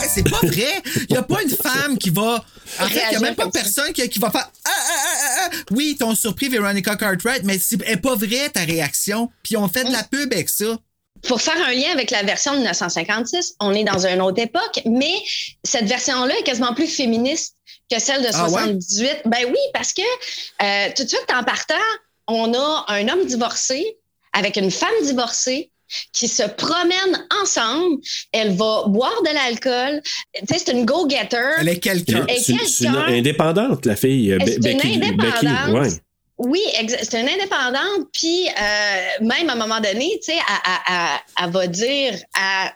Hey, 0.00 0.08
c'est 0.12 0.28
pas 0.28 0.40
vrai. 0.46 0.82
Il 1.08 1.14
y 1.14 1.16
a 1.16 1.22
pas 1.22 1.42
une 1.42 1.50
femme 1.50 1.96
qui 1.96 2.10
va. 2.10 2.44
En 2.80 2.86
fait, 2.86 3.00
il 3.10 3.14
y 3.14 3.16
a 3.16 3.20
même 3.20 3.34
pas 3.34 3.48
personne 3.48 3.92
qui, 3.92 4.06
qui 4.10 4.18
va 4.18 4.30
faire. 4.30 4.50
Ah, 4.66 4.70
ah, 4.70 5.46
ah. 5.52 5.56
Oui, 5.70 5.96
t'ont 5.98 6.14
surpris 6.14 6.48
Veronica 6.48 6.96
Cartwright, 6.96 7.44
mais 7.44 7.58
c'est 7.58 7.78
pas 8.00 8.14
vrai 8.14 8.50
ta 8.52 8.60
réaction. 8.60 9.30
Puis 9.42 9.56
on 9.56 9.68
fait 9.68 9.84
de 9.84 9.92
la 9.92 10.02
pub 10.02 10.32
avec 10.32 10.48
ça. 10.48 10.66
Pour 11.26 11.40
faire 11.40 11.56
un 11.66 11.72
lien 11.72 11.90
avec 11.92 12.10
la 12.10 12.22
version 12.22 12.52
de 12.52 12.58
1956, 12.58 13.54
on 13.60 13.72
est 13.74 13.84
dans 13.84 14.06
une 14.06 14.20
autre 14.20 14.40
époque, 14.42 14.80
mais 14.86 15.14
cette 15.62 15.86
version-là 15.86 16.34
est 16.38 16.42
quasiment 16.42 16.74
plus 16.74 16.86
féministe 16.88 17.56
que 17.90 17.98
celle 18.00 18.22
de 18.22 18.28
Ah 18.32 18.44
ouais? 18.44 18.50
78. 18.50 19.22
Ben 19.26 19.44
oui, 19.48 19.58
parce 19.72 19.92
que 19.92 20.02
euh, 20.62 20.88
tout 20.96 21.04
de 21.04 21.08
suite 21.08 21.26
en 21.34 21.42
partant, 21.44 21.74
on 22.28 22.54
a 22.54 22.84
un 22.88 23.08
homme 23.08 23.24
divorcé 23.26 23.96
avec 24.32 24.56
une 24.56 24.70
femme 24.70 24.88
divorcée 25.02 25.70
qui 26.12 26.26
se 26.28 26.42
promènent 26.42 27.26
ensemble. 27.42 27.98
Elle 28.32 28.54
va 28.56 28.84
boire 28.86 29.20
de 29.22 29.32
l'alcool. 29.34 30.00
Tu 30.34 30.46
sais, 30.48 30.62
c'est 30.64 30.72
une 30.72 30.86
go-getter. 30.86 31.36
Elle 31.60 31.68
est 31.68 31.78
quelqu'un. 31.78 32.24
Et 32.28 32.38
C'est 32.40 32.84
une 32.86 32.96
indépendante, 32.96 33.84
la 33.86 33.94
fille. 33.94 34.32
euh, 34.32 34.38
Be- 34.38 34.54
une 34.56 34.60
Becky. 34.62 34.94
indépendante. 34.94 35.42
Becky, 35.42 35.72
ouais. 35.72 35.88
Oui, 36.38 36.60
c'est 37.02 37.20
une 37.20 37.28
indépendante. 37.28 38.08
Puis, 38.12 38.48
euh, 38.48 39.24
même 39.24 39.48
à 39.50 39.52
un 39.52 39.56
moment 39.56 39.80
donné, 39.80 40.18
tu 40.24 40.32
sais, 40.32 40.38
elle, 41.40 41.50
va 41.50 41.66
dire 41.68 42.14
à, 42.36 42.72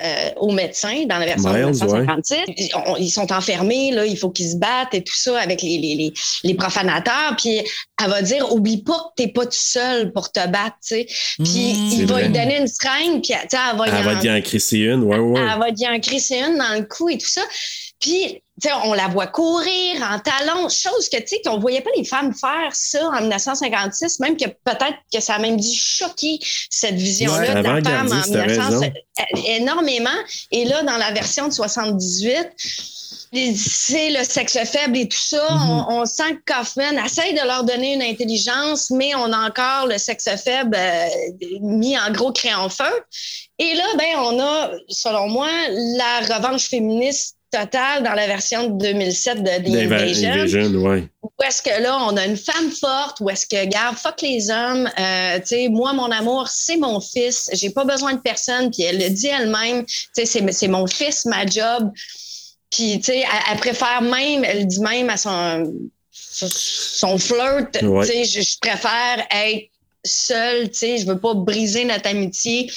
euh, 0.00 0.30
aux 0.36 0.52
médecins 0.52 1.04
dans 1.06 1.18
la 1.18 1.26
version 1.26 1.50
Miles, 1.52 1.66
1956, 1.66 2.36
ils, 2.56 2.70
on- 2.76 2.96
ils 2.96 3.10
sont 3.10 3.32
enfermés, 3.32 3.90
là, 3.90 4.06
il 4.06 4.16
faut 4.16 4.30
qu'ils 4.30 4.50
se 4.52 4.56
battent 4.56 4.94
et 4.94 5.02
tout 5.02 5.16
ça 5.16 5.40
avec 5.40 5.60
les, 5.62 5.76
les, 5.78 5.96
les, 5.96 6.12
les 6.44 6.54
profanateurs. 6.54 7.34
Puis, 7.36 7.58
elle 8.00 8.08
va 8.10 8.22
dire, 8.22 8.52
oublie 8.52 8.82
pas 8.84 8.98
que 9.16 9.22
t'es 9.24 9.28
pas 9.32 9.44
tout 9.44 9.50
seul 9.52 10.12
pour 10.12 10.30
te 10.30 10.46
battre, 10.46 10.76
tu 10.86 10.94
sais. 10.94 11.06
Puis, 11.42 11.46
c'est 11.90 11.96
il 11.96 12.06
va 12.06 12.14
vrai. 12.14 12.22
lui 12.28 12.32
donner 12.32 12.58
une 12.60 12.68
seringue, 12.68 13.22
puis, 13.22 13.32
tu 13.34 13.48
sais, 13.50 13.58
elle 13.72 13.76
va 13.76 13.88
y 13.88 13.90
Elle 13.90 14.04
va 14.04 14.12
en- 14.16 14.20
dire 14.20 14.32
en 14.32 14.40
crisser 14.40 14.78
une, 14.78 15.02
ouais, 15.02 15.18
ouais. 15.18 15.40
elle 15.40 15.58
va 15.58 15.70
dire 15.72 15.90
un 15.90 15.98
crisser 15.98 16.38
une 16.38 16.58
dans 16.58 16.74
le 16.78 16.84
cou 16.84 17.08
et 17.08 17.18
tout 17.18 17.26
ça. 17.28 17.42
Puis, 18.00 18.42
tu 18.62 18.68
sais, 18.68 18.74
on 18.84 18.92
la 18.94 19.08
voit 19.08 19.26
courir 19.26 20.02
en 20.02 20.18
talons, 20.18 20.68
chose 20.68 21.08
que, 21.10 21.18
tu 21.18 21.26
sais, 21.28 21.42
qu'on 21.44 21.58
voyait 21.58 21.80
pas 21.82 21.90
les 21.96 22.04
femmes 22.04 22.34
faire 22.34 22.70
ça 22.72 23.06
en 23.08 23.20
1956, 23.20 24.20
même 24.20 24.36
que 24.36 24.46
peut-être 24.46 24.96
que 25.12 25.20
ça 25.20 25.34
a 25.34 25.38
même 25.38 25.58
dû 25.58 25.68
choquer 25.74 26.38
cette 26.70 26.94
vision-là 26.96 27.38
Ouais, 27.40 27.48
de 27.48 27.52
la 27.54 27.62
femme 27.62 27.66
en 27.66 27.70
avant-gardiste, 27.78 28.32
t'as 28.32 28.46
1900, 28.46 28.80
raison. 28.80 28.92
euh, 29.20 29.22
énormément. 29.46 30.10
Et 30.50 30.64
là, 30.64 30.82
dans 30.82 30.96
la 30.96 31.10
version 31.12 31.48
de 31.48 31.52
78, 31.52 32.48
les- 33.32 33.54
c'est 33.54 34.10
le 34.10 34.24
sexe 34.24 34.58
faible 34.70 34.96
et 34.98 35.08
tout 35.08 35.16
ça. 35.16 35.46
Mm-hmm. 35.46 35.84
on, 35.88 36.00
on 36.00 36.06
sent 36.06 36.36
que 36.44 36.52
Kaufman 36.54 36.98
essaye 37.04 37.32
de 37.34 37.46
leur 37.46 37.64
donner 37.64 37.94
une 37.94 38.02
intelligence, 38.02 38.90
mais 38.90 39.14
on 39.14 39.32
a 39.32 39.46
encore 39.48 39.86
le 39.86 39.98
sexe 39.98 40.28
faible 40.42 40.76
euh, 40.76 41.06
mis 41.60 41.98
en 41.98 42.10
gros 42.12 42.32
crayon 42.32 42.68
feu. 42.68 42.84
Et 43.58 43.74
là, 43.74 43.84
ben, 43.98 44.16
on 44.18 44.40
a, 44.40 44.70
selon 44.88 45.28
moi, 45.28 45.48
la 45.68 46.34
revanche 46.36 46.68
féministe 46.68 47.36
totale 47.50 48.02
dans 48.02 48.12
la 48.14 48.26
version 48.26 48.68
de 48.68 48.78
2007 48.78 49.42
de 49.42 49.48
The 49.48 49.76
Invasion. 49.84 50.30
Invasion, 50.32 50.70
ouais. 50.82 51.04
Où 51.22 51.30
est-ce 51.44 51.62
que 51.62 51.82
là, 51.82 51.98
on 52.08 52.16
a 52.16 52.24
une 52.26 52.36
femme 52.36 52.70
forte, 52.70 53.20
où 53.20 53.28
est-ce 53.30 53.46
que, 53.46 53.64
garde, 53.66 53.96
fuck 53.96 54.20
les 54.22 54.50
hommes, 54.50 54.88
euh, 54.98 55.38
tu 55.40 55.46
sais, 55.46 55.68
moi, 55.68 55.92
mon 55.92 56.10
amour, 56.10 56.48
c'est 56.48 56.76
mon 56.76 57.00
fils, 57.00 57.50
j'ai 57.52 57.70
pas 57.70 57.84
besoin 57.84 58.14
de 58.14 58.20
personne, 58.20 58.70
puis 58.70 58.82
elle 58.82 58.98
le 58.98 59.08
dit 59.10 59.26
elle-même, 59.28 59.84
tu 59.86 59.96
sais, 60.14 60.26
c'est, 60.26 60.52
c'est 60.52 60.68
mon 60.68 60.86
fils, 60.86 61.24
ma 61.26 61.46
job. 61.46 61.90
Puis, 62.70 62.98
tu 63.00 63.06
sais, 63.06 63.18
elle, 63.20 63.26
elle 63.52 63.58
préfère 63.58 64.00
même, 64.02 64.44
elle 64.44 64.66
dit 64.66 64.80
même 64.80 65.10
à 65.10 65.16
son, 65.16 65.72
son 66.12 67.18
flirt, 67.18 67.82
Ouais. 67.82 68.06
tu 68.06 68.12
sais, 68.12 68.24
je, 68.24 68.40
je 68.42 68.58
préfère 68.60 69.26
être 69.30 69.70
seule, 70.04 70.70
tu 70.70 70.78
sais, 70.78 70.98
je 70.98 71.06
veux 71.06 71.18
pas 71.18 71.34
briser 71.34 71.84
notre 71.84 72.08
amitié. 72.08 72.70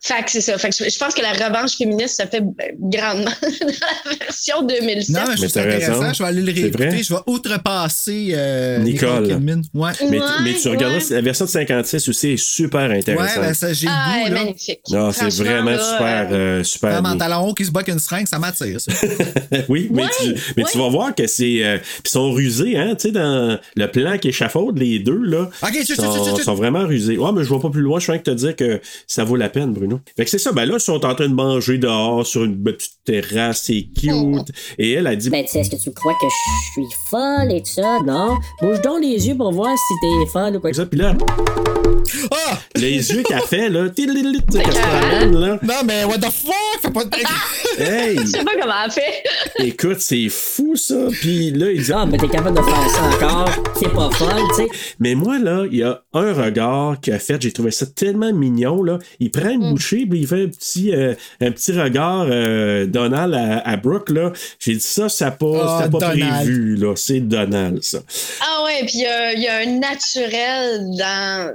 Fait 0.00 0.22
que 0.24 0.30
c'est 0.30 0.40
ça. 0.40 0.56
Fait 0.58 0.70
que 0.70 0.76
je, 0.76 0.88
je 0.88 0.96
pense 0.98 1.12
que 1.12 1.20
la 1.22 1.32
revanche 1.32 1.76
féministe 1.76 2.20
se 2.22 2.26
fait 2.28 2.42
grandement 2.78 3.30
dans 3.42 4.10
la 4.10 4.16
version 4.24 4.62
2007. 4.62 5.08
Non, 5.16 5.22
mais 5.28 5.36
je 5.36 5.46
t'as 5.52 5.62
intéressant. 5.62 6.00
raison. 6.00 6.12
Je 6.14 6.22
vais 6.22 6.28
aller 6.28 6.40
le 6.42 6.54
C'est 6.54 6.60
réécouter. 6.60 7.02
Je 7.02 7.14
vais 7.14 7.20
outrepasser 7.26 8.28
euh, 8.34 8.78
Nicole. 8.78 9.26
Ouais. 9.74 9.90
Mais, 10.08 10.18
Ouais, 10.18 10.24
mais 10.44 10.54
tu 10.54 10.68
regardes 10.68 10.94
ouais. 10.94 11.02
la 11.10 11.20
version 11.20 11.46
de 11.46 11.50
56 11.50 12.08
aussi 12.08 12.28
est 12.30 12.36
super 12.36 12.88
Ouais, 12.90 12.98
intéressante. 12.98 13.40
ben 13.42 13.54
ça, 13.54 13.72
j'ai 13.72 13.88
Ah, 13.90 14.18
le 14.18 14.20
elle 14.20 14.22
goût, 14.22 14.26
est 14.28 14.30
là. 14.38 14.44
magnifique. 14.44 14.80
non, 14.90 15.12
c'est 15.12 15.42
vraiment 15.42 15.70
là, 15.70 15.78
super, 15.78 16.28
euh, 16.30 16.34
euh, 16.60 16.64
super 16.64 16.92
Femme 16.92 17.06
en 17.06 17.08
bien. 17.16 17.18
talon 17.18 17.48
haut 17.48 17.54
qui 17.54 17.64
se 17.64 17.70
bat 17.72 17.82
qu'une 17.82 17.98
seringue, 17.98 18.28
ça 18.28 18.38
m'attire, 18.38 18.80
ça. 18.80 18.92
Oui, 19.68 19.88
mais, 19.92 20.04
Ouais, 20.04 20.08
tu, 20.20 20.34
mais 20.56 20.64
tu 20.64 20.78
ouais. 20.78 20.84
vas 20.84 20.90
voir 20.90 21.14
que 21.14 21.26
c'est. 21.26 21.64
euh, 21.64 21.78
puis 21.78 22.02
ils 22.06 22.10
sont 22.10 22.30
rusés, 22.30 22.76
hein, 22.78 22.94
tu 22.94 23.08
sais, 23.08 23.12
dans 23.12 23.58
le 23.74 23.90
plan 23.90 24.16
qui 24.18 24.28
échafaude, 24.28 24.78
les 24.78 25.00
deux, 25.00 25.18
là. 25.24 25.50
Ok, 25.62 25.74
sont, 25.84 25.94
chut, 26.24 26.36
chut. 26.36 26.44
sont 26.44 26.54
vraiment 26.54 26.86
rusés. 26.86 27.18
Ouais, 27.18 27.30
mais 27.34 27.42
je 27.42 27.48
vois 27.48 27.60
pas 27.60 27.70
plus 27.70 27.82
loin, 27.82 27.98
je 27.98 28.04
suis 28.04 28.12
en 28.12 28.14
train 28.18 28.32
de 28.32 28.36
te 28.38 28.44
dire 28.46 28.54
que 28.56 28.80
ça 29.08 29.24
vaut 29.24 29.34
la 29.36 29.48
peine, 29.48 29.72
Bruno. 29.72 29.87
Fait 30.16 30.24
que 30.24 30.30
c'est 30.30 30.38
ça, 30.38 30.52
ben 30.52 30.64
là, 30.66 30.74
ils 30.74 30.80
sont 30.80 31.04
en 31.04 31.14
train 31.14 31.28
de 31.28 31.34
manger 31.34 31.78
dehors 31.78 32.26
sur 32.26 32.44
une 32.44 32.62
petite 32.62 32.97
terrasse, 33.12 33.62
c'est 33.64 33.86
cute. 33.98 34.50
Et 34.78 34.92
elle 34.92 35.06
a 35.06 35.16
dit. 35.16 35.30
Ben, 35.30 35.44
tu 35.44 35.50
sais, 35.52 35.60
est-ce 35.60 35.70
que 35.70 35.76
tu 35.76 35.90
crois 35.92 36.14
que 36.14 36.26
je 36.26 36.72
suis 36.72 36.96
folle 37.10 37.52
et 37.52 37.62
tout 37.62 37.70
ça? 37.70 37.98
Non. 38.06 38.36
Bouge 38.60 38.80
donc 38.82 39.00
les 39.02 39.26
yeux 39.28 39.36
pour 39.36 39.52
voir 39.52 39.74
si 39.76 39.94
t'es 40.02 40.30
folle 40.30 40.56
ou 40.56 40.60
quoi. 40.60 40.72
ça, 40.72 40.86
puis 40.86 40.98
là, 40.98 41.14
Ah! 42.32 42.58
les 42.76 42.96
yeux 43.12 43.22
qu'elle 43.22 43.40
fait, 43.42 43.68
là, 43.68 43.88
qu'elle 43.88 44.08
se 44.08 44.80
promène, 44.80 45.36
là. 45.38 45.58
Non, 45.62 45.74
mais 45.86 46.04
what 46.04 46.18
the 46.18 46.30
fuck? 46.30 46.54
Fais 46.82 46.90
pas 46.90 47.04
de... 47.04 47.10
Hey, 47.80 48.18
Je 48.18 48.26
sais 48.26 48.44
pas 48.44 48.52
comment 48.60 48.72
elle 48.84 48.90
fait. 48.90 49.22
écoute, 49.64 50.00
c'est 50.00 50.28
fou, 50.28 50.74
ça. 50.74 50.96
Puis 51.20 51.52
là, 51.52 51.70
il 51.70 51.80
dit. 51.82 51.92
Ah, 51.94 52.06
ben 52.06 52.18
t'es 52.18 52.26
capable 52.28 52.56
de 52.58 52.62
faire 52.62 52.90
ça 52.90 53.02
encore. 53.04 53.50
T'es 53.78 53.88
pas 53.88 54.10
folle, 54.10 54.42
tu 54.56 54.62
sais. 54.64 54.68
Mais 54.98 55.14
moi, 55.14 55.38
là, 55.38 55.64
il 55.70 55.78
y 55.78 55.82
a 55.84 56.02
un 56.12 56.32
regard 56.32 57.00
qu'il 57.00 57.12
a 57.12 57.18
fait, 57.20 57.40
j'ai 57.40 57.52
trouvé 57.52 57.70
ça 57.70 57.86
tellement 57.86 58.32
mignon, 58.32 58.82
là. 58.82 58.98
Il 59.20 59.30
prend 59.30 59.50
une 59.50 59.70
bouchée, 59.70 60.06
puis 60.10 60.20
il 60.20 60.26
fait 60.26 60.42
un 60.44 60.48
petit, 60.48 60.92
euh, 60.92 61.14
un 61.40 61.50
petit 61.52 61.70
regard 61.72 62.26
euh, 62.28 62.86
Donald 62.98 63.34
à, 63.34 63.58
à 63.68 63.76
Brooke, 63.76 64.10
là. 64.10 64.32
J'ai 64.58 64.74
dit 64.74 64.80
ça, 64.80 65.08
ça 65.08 65.30
pas, 65.30 65.46
Ah, 65.62 65.78
c'était 65.82 65.90
pas 65.98 66.10
Donald. 66.14 66.34
prévu, 66.44 66.76
là. 66.76 66.94
C'est 66.96 67.20
Donald, 67.20 67.82
ça. 67.82 67.98
Ah 68.40 68.64
ouais, 68.64 68.80
puis 68.86 68.92
il 68.94 69.00
y 69.02 69.06
a- 69.06 69.32
il 69.34 69.40
y, 69.42 69.48
a 69.48 69.56
un 69.58 69.78
naturel 69.78 70.80
dans 70.98 71.52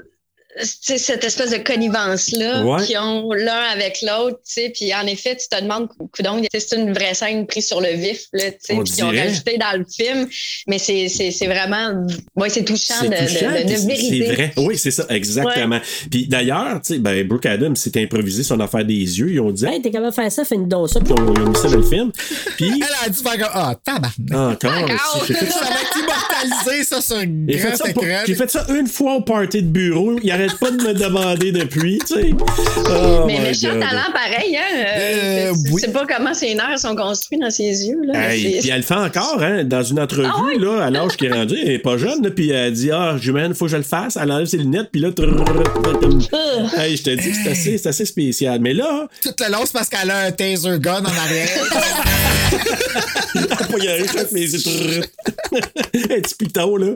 cette 0.61 1.23
espèce 1.23 1.51
de 1.51 1.57
connivence-là 1.57 2.63
Ouais. 2.63 2.83
qu'ils 2.85 2.97
ont 2.97 3.31
l'un 3.33 3.61
avec 3.73 3.99
l'autre. 4.01 4.37
tu 4.45 4.53
sais. 4.61 4.69
Puis 4.73 4.93
en 4.93 5.05
effet, 5.07 5.35
tu 5.35 5.47
te 5.47 5.61
demandes, 5.61 5.87
coudonc, 6.15 6.41
c'est 6.53 6.75
une 6.75 6.93
vraie 6.93 7.13
scène 7.13 7.45
prise 7.47 7.67
sur 7.67 7.81
le 7.81 7.89
vif, 7.93 8.25
là, 8.33 8.51
tu 8.51 8.57
sais, 8.59 8.73
On 8.73 8.83
puis 8.83 8.93
qu'ils 8.93 9.03
ont 9.03 9.07
rajouté 9.09 9.57
dans 9.57 9.77
le 9.77 9.85
film. 9.85 10.27
Mais 10.67 10.77
c'est 10.79 11.07
c'est- 11.09 11.31
c'est 11.31 11.47
vraiment. 11.47 12.05
Ouais, 12.35 12.49
c'est 12.49 12.63
touchant, 12.63 12.93
C'est 13.01 13.09
de, 13.09 13.15
touchant, 13.15 13.51
de, 13.51 13.57
de, 13.57 13.63
puis 13.63 13.85
vérité. 13.87 14.25
C'est 14.27 14.33
vrai. 14.33 14.53
Oui, 14.57 14.77
c'est 14.77 14.91
ça, 14.91 15.05
exactement. 15.09 15.79
Puis 16.11 16.27
d'ailleurs, 16.27 16.81
tu 16.81 16.93
sais, 16.93 16.99
ben, 16.99 17.27
Brooke 17.27 17.45
Adams 17.45 17.75
s'est 17.75 18.01
improvisé 18.01 18.43
son 18.43 18.59
affaire 18.59 18.85
des 18.85 18.93
yeux. 18.93 19.31
Ils 19.31 19.39
ont 19.39 19.51
dit, 19.51 19.65
Hey, 19.65 19.81
t'es 19.81 19.91
capable 19.91 20.11
de 20.11 20.15
faire 20.15 20.31
ça, 20.31 20.43
fais 20.45 20.55
une 20.55 20.67
don 20.67 20.87
ça. 20.87 20.99
ils 21.05 21.11
ont, 21.11 21.15
ils 21.33 21.41
ont 21.41 21.49
mis 21.49 21.55
ça 21.55 21.69
dans 21.69 21.77
le 21.77 21.83
film. 21.83 22.11
Puis, 22.57 22.65
Elle 22.75 22.83
a 23.05 23.09
dit 23.09 23.21
ah, 23.53 23.75
tabarnak. 23.83 24.63
encore, 24.63 24.83
Encore. 24.83 25.25
j'ai 25.27 25.33
fait 25.33 25.45
ça 25.45 25.59
Ça 25.59 25.65
va 25.65 25.81
être 25.81 25.97
immortalisé, 25.97 26.83
ça, 26.83 27.01
sur 27.01 27.15
un 27.17 27.25
J'ai 27.47 27.57
fait, 27.57 27.67
grand 27.67 27.75
ça 27.77 27.93
pour- 27.93 28.03
écran. 28.05 28.17
j'ai 28.27 28.35
fait 28.35 28.49
ça 28.51 28.65
une 28.69 28.87
fois 28.87 29.15
au 29.15 29.21
party 29.21 29.61
de 29.61 29.67
bureau. 29.67 30.19
Il 30.21 30.31
arrête 30.43 30.59
pas 30.59 30.71
de 30.71 30.77
me 30.83 30.93
demander 30.93 31.51
depuis, 31.51 31.99
tu 31.99 32.13
sais. 32.15 32.29
Oh 32.89 33.23
Mais 33.25 33.39
méchant 33.39 33.71
God. 33.71 33.79
talent 33.79 34.11
pareil, 34.13 34.57
hein? 34.57 34.61
Euh, 34.77 35.49
Euh, 35.49 35.53
tu 35.65 35.71
oui. 35.73 35.81
sais 35.81 35.91
pas 35.91 36.05
comment 36.05 36.33
ses 36.33 36.53
nerfs 36.55 36.79
sont 36.79 36.95
construits 36.95 37.39
dans 37.39 37.49
ses 37.49 37.85
yeux, 37.87 38.01
là. 38.05 38.31
Hey, 38.33 38.41
C'est- 38.55 38.59
puis 38.59 38.69
elle 38.69 38.77
le 38.77 38.83
fait 38.83 38.93
encore, 38.95 39.41
hein, 39.41 39.63
dans 39.63 39.83
une 39.83 39.99
entrevue, 39.99 40.59
là, 40.59 40.83
à 40.85 40.89
l'âge 40.89 41.15
qui 41.17 41.25
est 41.25 41.31
rendu, 41.33 41.55
elle 41.61 41.71
est 41.71 41.79
pas 41.79 41.97
jeune, 41.97 42.23
là, 42.23 42.29
puis 42.31 42.49
elle 42.51 42.73
dit, 42.73 42.91
ah, 42.91 43.15
Jumane, 43.19 43.53
faut 43.53 43.65
que 43.65 43.71
je 43.71 43.77
le 43.77 43.83
fasse. 43.83 44.17
Elle 44.21 44.31
enlève 44.31 44.47
ses 44.47 44.57
lunettes, 44.57 44.89
puis 44.91 45.01
là, 45.01 45.09
hey, 46.77 46.97
je 46.97 47.03
te 47.03 47.09
dis 47.09 47.31
que 47.31 47.35
c'est 47.43 47.49
assez, 47.51 47.77
c'est 47.77 47.89
assez 47.89 48.05
spécial. 48.05 48.59
Mais 48.61 48.73
là, 48.73 49.07
Tout 49.21 49.31
le 49.39 49.51
long, 49.51 49.59
c'est 49.65 49.73
parce 49.73 49.89
qu'elle 49.89 50.09
a 50.11 50.19
un 50.19 50.31
taser 50.31 50.79
gun 50.79 51.01
en 51.01 51.05
arrière. 51.05 51.49
pas 53.33 53.77
y 53.79 53.87
je 53.87 54.33
mes 54.33 54.41
yeux, 54.41 54.59
trrr. 54.61 55.05
un 55.53 56.21
petit 56.21 56.35
piton, 56.35 56.77
là. 56.77 56.87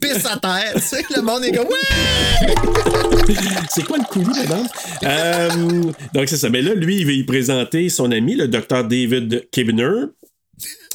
Pisse 0.00 0.26
à 0.26 0.38
terre. 0.38 0.72
Tu 0.74 0.80
sais, 0.80 1.04
le 1.14 1.22
monde 1.22 1.44
est 1.44 1.52
comme, 1.52 1.66
ouais! 1.66 2.43
C'est 3.70 3.84
quoi 3.84 3.98
le 3.98 4.04
coulis, 4.04 4.36
madame? 4.36 4.66
Euh, 5.02 5.92
donc, 6.12 6.28
c'est 6.28 6.36
ça. 6.36 6.50
Mais 6.50 6.62
là, 6.62 6.74
lui, 6.74 6.98
il 6.98 7.06
va 7.06 7.12
y 7.12 7.24
présenter 7.24 7.88
son 7.88 8.12
ami, 8.12 8.36
le 8.36 8.48
docteur 8.48 8.84
David 8.84 9.48
Kibner, 9.50 10.06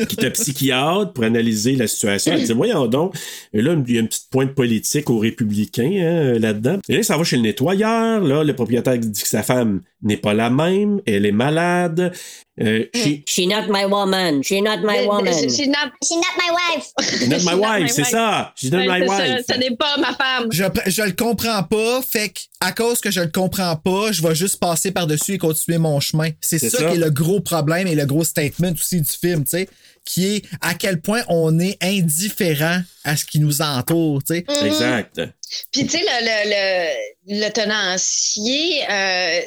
qui 0.07 0.15
était 0.15 0.31
psychiatre 0.31 1.13
pour 1.13 1.23
analyser 1.23 1.75
la 1.75 1.87
situation. 1.87 2.33
Elle 2.33 2.43
dit 2.43 2.53
Voyons 2.53 2.87
donc. 2.87 3.15
Et 3.53 3.61
là, 3.61 3.75
il 3.87 3.93
y 3.93 3.97
a 3.97 4.01
une 4.01 4.07
petite 4.07 4.29
pointe 4.29 4.53
politique 4.55 5.09
aux 5.09 5.19
républicains 5.19 5.91
hein, 6.35 6.39
là-dedans. 6.39 6.79
Et 6.87 6.97
là, 6.97 7.03
ça 7.03 7.17
va 7.17 7.23
chez 7.23 7.35
le 7.37 7.43
nettoyeur. 7.43 8.21
Là, 8.21 8.43
le 8.43 8.53
propriétaire 8.53 8.97
dit 8.97 9.21
que 9.21 9.27
sa 9.27 9.43
femme 9.43 9.81
n'est 10.01 10.17
pas 10.17 10.33
la 10.33 10.49
même. 10.49 11.01
Elle 11.05 11.25
est 11.25 11.31
malade. 11.31 12.11
Euh, 12.61 12.83
she- 12.93 13.23
She 13.25 13.47
not 13.47 13.67
my 13.71 13.85
woman. 13.85 14.43
She 14.43 14.61
not 14.61 14.79
my 14.83 15.05
woman. 15.05 15.33
She's 15.33 15.67
not, 15.67 15.91
She's 16.03 16.17
not 16.17 16.35
my 16.37 16.51
wife. 16.51 17.29
not 17.29 17.43
my 17.45 17.55
wife, 17.59 17.91
c'est 17.91 18.03
ça. 18.03 18.51
She's 18.57 18.69
not 18.71 18.79
my 18.79 19.01
wife. 19.07 19.45
Ce 19.49 19.57
n'est 19.57 19.75
pas 19.77 19.95
ma 19.97 20.13
femme. 20.13 20.49
Je, 20.51 20.63
je 20.87 21.01
le 21.03 21.13
comprends 21.13 21.63
pas, 21.63 22.01
fait 22.01 22.29
que 22.29 22.39
à 22.59 22.73
cause 22.73 22.99
que 22.99 23.11
je 23.11 23.21
le 23.21 23.27
comprends 23.29 23.77
pas, 23.77 24.11
je 24.11 24.21
vais 24.21 24.35
juste 24.35 24.59
passer 24.59 24.91
par-dessus 24.91 25.33
et 25.33 25.37
continuer 25.37 25.77
mon 25.77 26.01
chemin. 26.01 26.29
C'est 26.41 26.59
C'est 26.59 26.69
ça, 26.69 26.79
ça. 26.79 26.89
qui 26.89 26.95
est 26.95 26.99
le 26.99 27.09
gros 27.11 27.39
problème 27.39 27.87
et 27.87 27.95
le 27.95 28.05
gros 28.05 28.25
statement 28.25 28.73
aussi 28.73 28.99
du 28.99 29.09
film, 29.09 29.43
tu 29.45 29.51
sais, 29.51 29.69
qui 30.05 30.35
est 30.35 30.45
à 30.61 30.73
quel 30.73 31.01
point 31.01 31.21
on 31.27 31.59
est 31.59 31.77
indifférent 31.83 32.81
à 33.03 33.15
ce 33.17 33.25
qui 33.25 33.39
nous 33.39 33.61
entoure, 33.61 34.23
tu 34.23 34.35
sais. 34.35 34.65
Exact. 34.65 35.21
Puis, 35.71 35.85
tu 35.85 35.97
sais, 35.97 36.03
le, 36.03 36.25
le, 36.25 37.35
le, 37.35 37.45
le 37.45 37.49
tenancier, 37.51 38.83
euh, 38.89 39.39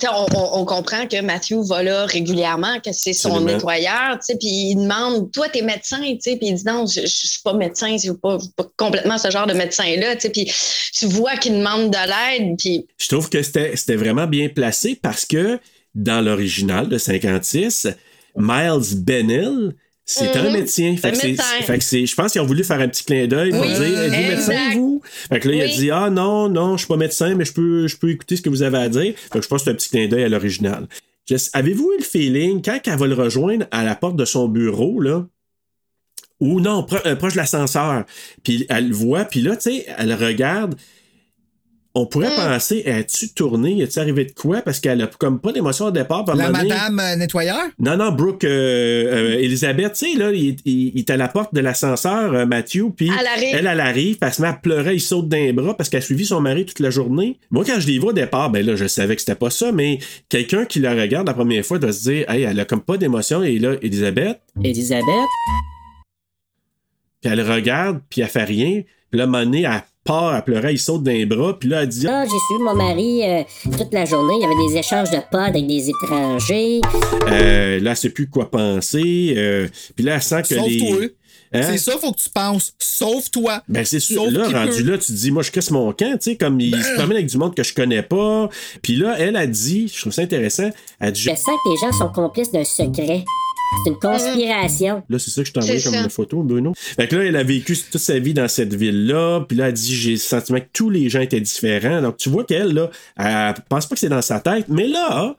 tu 0.00 0.06
sais, 0.06 0.12
on, 0.12 0.26
on- 0.36 0.60
on 0.60 0.64
comprend 0.64 1.06
que 1.06 1.20
Matthew 1.20 1.54
va 1.68 1.82
là 1.82 2.04
régulièrement, 2.06 2.80
que 2.80 2.92
c'est 2.92 3.12
son 3.12 3.28
Absolument. 3.30 3.52
nettoyeur, 3.52 4.18
tu 4.18 4.24
sais, 4.32 4.36
puis 4.38 4.48
il 4.48 4.76
demande, 4.76 5.30
toi, 5.32 5.48
t'es 5.48 5.62
médecin, 5.62 6.00
tu 6.00 6.18
sais, 6.20 6.36
puis 6.36 6.48
il 6.48 6.54
dit 6.54 6.64
non, 6.64 6.84
je, 6.86 7.02
je 7.02 7.06
suis 7.06 7.42
pas 7.44 7.52
médecin, 7.54 7.92
je 7.92 7.98
suis 8.02 8.12
pas, 8.20 8.38
je 8.38 8.44
suis 8.44 8.52
pas 8.56 8.66
complètement 8.76 9.18
ce 9.18 9.30
genre 9.30 9.46
de 9.46 9.54
médecin-là, 9.54 10.16
tu 10.16 10.22
sais, 10.22 10.30
puis 10.30 10.50
tu 10.92 11.06
vois 11.06 11.36
qu'il 11.36 11.52
demande 11.52 11.90
de 11.92 11.96
l'aide, 12.40 12.56
puis 12.58 12.86
Je 12.98 13.08
trouve 13.08 13.28
que 13.30 13.42
c'était 13.42 13.76
c'était 13.76 13.96
vraiment 13.96 14.26
bien 14.26 14.48
placé 14.48 14.96
parce 15.00 15.24
que 15.24 15.60
dans 15.94 16.20
l'original 16.20 16.88
de 16.88 16.98
56, 16.98 17.86
Miles 18.36 18.96
Bennell, 19.04 19.74
c'est 20.04 20.36
un 20.36 20.44
Mhm. 20.48 20.52
médecin. 20.52 20.96
Fait 20.96 21.12
que 21.12 21.16
c'est- 21.16 21.34
fait 21.62 21.78
que 21.78 21.84
c'est- 21.84 22.04
je 22.06 22.14
pense 22.14 22.32
qu'ils 22.32 22.40
ont 22.42 22.46
voulu 22.46 22.62
faire 22.64 22.80
un 22.80 22.88
petit 22.88 23.04
clin 23.04 23.26
d'œil 23.26 23.50
pour 23.50 23.60
Oui, 23.62 23.68
dire 23.68 24.00
Êtes-vous 24.02 24.28
médecin, 24.28 24.70
vous? 24.74 25.00
Fait 25.04 25.40
que 25.40 25.48
là, 25.48 25.54
il 25.54 25.62
a 25.62 25.68
dit 25.68 25.90
Ah 25.90 26.10
non, 26.10 26.48
non, 26.48 26.72
je 26.76 26.78
suis 26.82 26.88
pas 26.88 26.96
médecin, 26.96 27.34
mais 27.34 27.44
je 27.44 27.52
peux, 27.52 27.86
je 27.86 27.96
peux 27.96 28.10
écouter 28.10 28.36
ce 28.36 28.42
que 28.42 28.50
vous 28.50 28.62
avez 28.62 28.78
à 28.78 28.88
dire. 28.88 29.14
Fait 29.16 29.38
que 29.38 29.42
je 29.42 29.48
pense 29.48 29.60
que 29.62 29.64
c'est 29.64 29.70
un 29.70 29.74
petit 29.74 29.88
clin 29.88 30.06
d'œil 30.08 30.24
à 30.24 30.28
l'original. 30.28 30.86
Avez-vous 31.54 31.92
eu 31.94 31.98
le 31.98 32.04
feeling, 32.04 32.60
quand 32.62 32.78
elle 32.84 32.98
va 32.98 33.06
le 33.06 33.14
rejoindre 33.14 33.66
à 33.70 33.82
la 33.82 33.94
porte 33.94 34.16
de 34.16 34.26
son 34.26 34.46
bureau, 34.46 35.00
là, 35.00 35.26
ou 36.40 36.60
non, 36.60 36.82
pro- 36.82 36.98
euh, 37.06 37.16
proche 37.16 37.32
de 37.32 37.38
l'ascenseur, 37.38 38.04
puis 38.42 38.66
elle 38.68 38.88
le 38.88 38.94
voit, 38.94 39.24
puis 39.24 39.40
là, 39.40 39.56
tu 39.56 39.70
sais, 39.70 39.86
elle 39.96 40.12
regarde. 40.12 40.74
On 41.96 42.06
pourrait 42.06 42.26
Mm. 42.30 42.36
penser, 42.54 42.84
as-tu 42.86 43.28
tourné? 43.34 43.80
As-tu 43.84 44.00
arrivé 44.00 44.24
de 44.24 44.32
quoi? 44.32 44.62
Parce 44.62 44.80
qu'elle 44.80 45.00
a 45.00 45.06
comme 45.06 45.38
pas 45.40 45.52
d'émotion 45.52 45.84
au 45.86 45.90
départ. 45.92 46.24
La 46.34 46.50
madame 46.50 46.98
euh, 46.98 47.14
nettoyeur? 47.14 47.68
Non, 47.78 47.96
non, 47.96 48.10
Brooke, 48.10 48.42
euh, 48.42 49.34
euh, 49.36 49.38
Elisabeth, 49.38 49.92
tu 49.92 50.10
sais, 50.12 50.18
là, 50.18 50.32
il, 50.32 50.56
il- 50.64 50.88
il 50.92 50.98
est 50.98 51.10
à 51.10 51.16
la 51.16 51.28
porte 51.28 51.54
de 51.54 51.60
l'ascenseur, 51.60 52.34
euh, 52.34 52.46
Matthew, 52.46 52.90
puis 52.96 53.10
Elle 53.16 53.26
arrive. 53.28 53.48
elle, 53.54 53.66
elle 53.68 53.80
arrive, 53.80 54.18
elle 54.20 54.32
se 54.34 54.42
met 54.42 54.48
à 54.48 54.54
pleurer, 54.54 54.94
il 54.94 55.00
saute 55.00 55.28
d'un 55.28 55.52
bras 55.52 55.76
parce 55.76 55.88
qu'elle 55.88 55.98
a 56.02 56.04
suivi 56.04 56.26
son 56.26 56.40
mari 56.40 56.66
toute 56.66 56.80
la 56.80 56.90
journée. 56.90 57.38
Moi, 57.52 57.64
quand 57.64 57.78
je 57.78 57.86
l'ai 57.86 58.00
vu 58.00 58.06
au 58.06 58.12
départ, 58.12 58.50
ben 58.50 58.66
là, 58.66 58.74
je 58.74 58.86
savais 58.88 59.14
que 59.14 59.20
c'était 59.22 59.36
pas 59.36 59.50
ça, 59.50 59.70
mais 59.70 60.00
quelqu'un 60.28 60.64
qui 60.64 60.80
la 60.80 60.94
regarde 60.94 61.28
la 61.28 61.34
première 61.34 61.64
fois 61.64 61.78
doit 61.78 61.92
se 61.92 62.10
dire, 62.10 62.28
hey, 62.28 62.42
elle 62.42 62.58
a 62.58 62.64
comme 62.64 62.82
pas 62.82 62.96
d'émotion, 62.96 63.44
et 63.44 63.60
là, 63.60 63.74
Elisabeth, 63.82 64.40
Elisabeth? 64.64 65.04
puis 67.20 67.30
elle 67.32 67.40
regarde, 67.40 68.00
puis 68.10 68.20
elle 68.20 68.28
fait 68.28 68.44
rien, 68.44 68.82
puis 69.10 69.18
là, 69.20 69.26
donné, 69.26 69.62
elle 69.62 69.82
part 70.04 70.34
à 70.34 70.42
pleurer, 70.42 70.72
il 70.72 70.78
saute 70.78 71.02
d'un 71.02 71.24
bras, 71.26 71.58
puis 71.58 71.68
là, 71.68 71.82
elle 71.82 71.88
dit, 71.88 72.04
Là, 72.04 72.24
j'ai 72.24 72.30
suivi 72.30 72.62
mon 72.62 72.74
mari 72.74 73.22
euh, 73.24 73.42
toute 73.78 73.92
la 73.92 74.04
journée. 74.04 74.34
Il 74.36 74.42
y 74.42 74.44
avait 74.44 74.68
des 74.68 74.78
échanges 74.78 75.10
de 75.10 75.18
pods 75.30 75.38
avec 75.38 75.66
des 75.66 75.88
étrangers. 75.90 76.80
euh, 77.28 77.80
là, 77.80 77.90
elle 77.90 77.96
sait 77.96 78.10
plus 78.10 78.28
quoi 78.28 78.50
penser, 78.50 79.34
euh, 79.36 79.68
puis 79.96 80.04
là, 80.04 80.16
elle 80.16 80.22
sent 80.22 80.42
que 80.42 80.54
les... 80.54 80.78
Sauve-toi. 80.78 81.06
Hein? 81.56 81.62
C'est 81.62 81.78
ça, 81.78 81.92
faut 81.98 82.10
que 82.12 82.18
tu 82.18 82.30
penses. 82.30 82.72
Sauve-toi. 82.80 83.62
Ben 83.68 83.84
c'est 83.84 84.00
sûr, 84.00 84.24
Sauf 84.24 84.32
là, 84.32 84.48
rendu 84.48 84.78
peut. 84.78 84.82
Ben. 84.84 84.90
là, 84.90 84.98
tu 84.98 85.06
te 85.06 85.12
dis, 85.12 85.30
moi, 85.30 85.42
je 85.44 85.52
casse 85.52 85.70
mon 85.70 85.92
camp, 85.92 86.18
tu 86.18 86.30
sais, 86.30 86.36
comme 86.36 86.58
il 86.60 86.74
se 86.82 86.94
promène 86.94 87.12
avec 87.18 87.26
du 87.26 87.38
monde 87.38 87.54
que 87.54 87.62
je 87.62 87.72
connais 87.72 88.02
pas. 88.02 88.48
Puis 88.82 88.96
là, 88.96 89.14
elle 89.18 89.36
a 89.36 89.46
dit, 89.46 89.86
je 89.94 90.00
trouve 90.00 90.12
ça 90.12 90.22
intéressant, 90.22 90.68
elle 90.98 91.12
dit, 91.12 91.22
Je 91.22 91.30
sens 91.30 91.56
que 91.64 91.70
les 91.70 91.76
gens 91.76 91.92
sont 91.96 92.08
complices 92.08 92.50
d'un 92.50 92.64
secret. 92.64 93.24
C'est 93.84 93.90
une 93.90 93.98
conspiration. 93.98 95.02
là, 95.08 95.18
c'est 95.18 95.30
ça 95.30 95.42
que 95.42 95.48
je 95.48 95.52
t'ai 95.52 95.58
envoyé 95.60 95.80
C'est 95.80 95.90
comme 95.90 96.04
une 96.04 96.10
photo, 96.10 96.42
Bruno. 96.42 96.72
Fait 96.76 97.08
que 97.08 97.16
là, 97.16 97.24
elle 97.24 97.36
a 97.36 97.42
vécu 97.42 97.76
toute 97.76 98.00
sa 98.00 98.18
vie 98.18 98.32
dans 98.34 98.48
cette 98.48 98.72
ville-là. 98.74 99.40
Puis 99.48 99.56
là, 99.56 99.68
elle 99.68 99.74
dit, 99.74 99.94
j'ai 99.96 100.12
le 100.12 100.16
sentiment 100.16 100.60
que 100.60 100.66
tous 100.72 100.90
les 100.90 101.08
gens 101.08 101.20
étaient 101.20 101.40
différents. 101.40 102.00
Donc, 102.00 102.16
tu 102.16 102.28
vois 102.28 102.44
qu'elle, 102.44 102.72
là, 102.72 102.90
elle 103.16 103.54
pense 103.68 103.86
pas 103.86 103.94
que 103.94 104.00
c'est 104.00 104.08
dans 104.08 104.22
sa 104.22 104.40
tête. 104.40 104.66
Mais 104.68 104.86
là, 104.86 105.36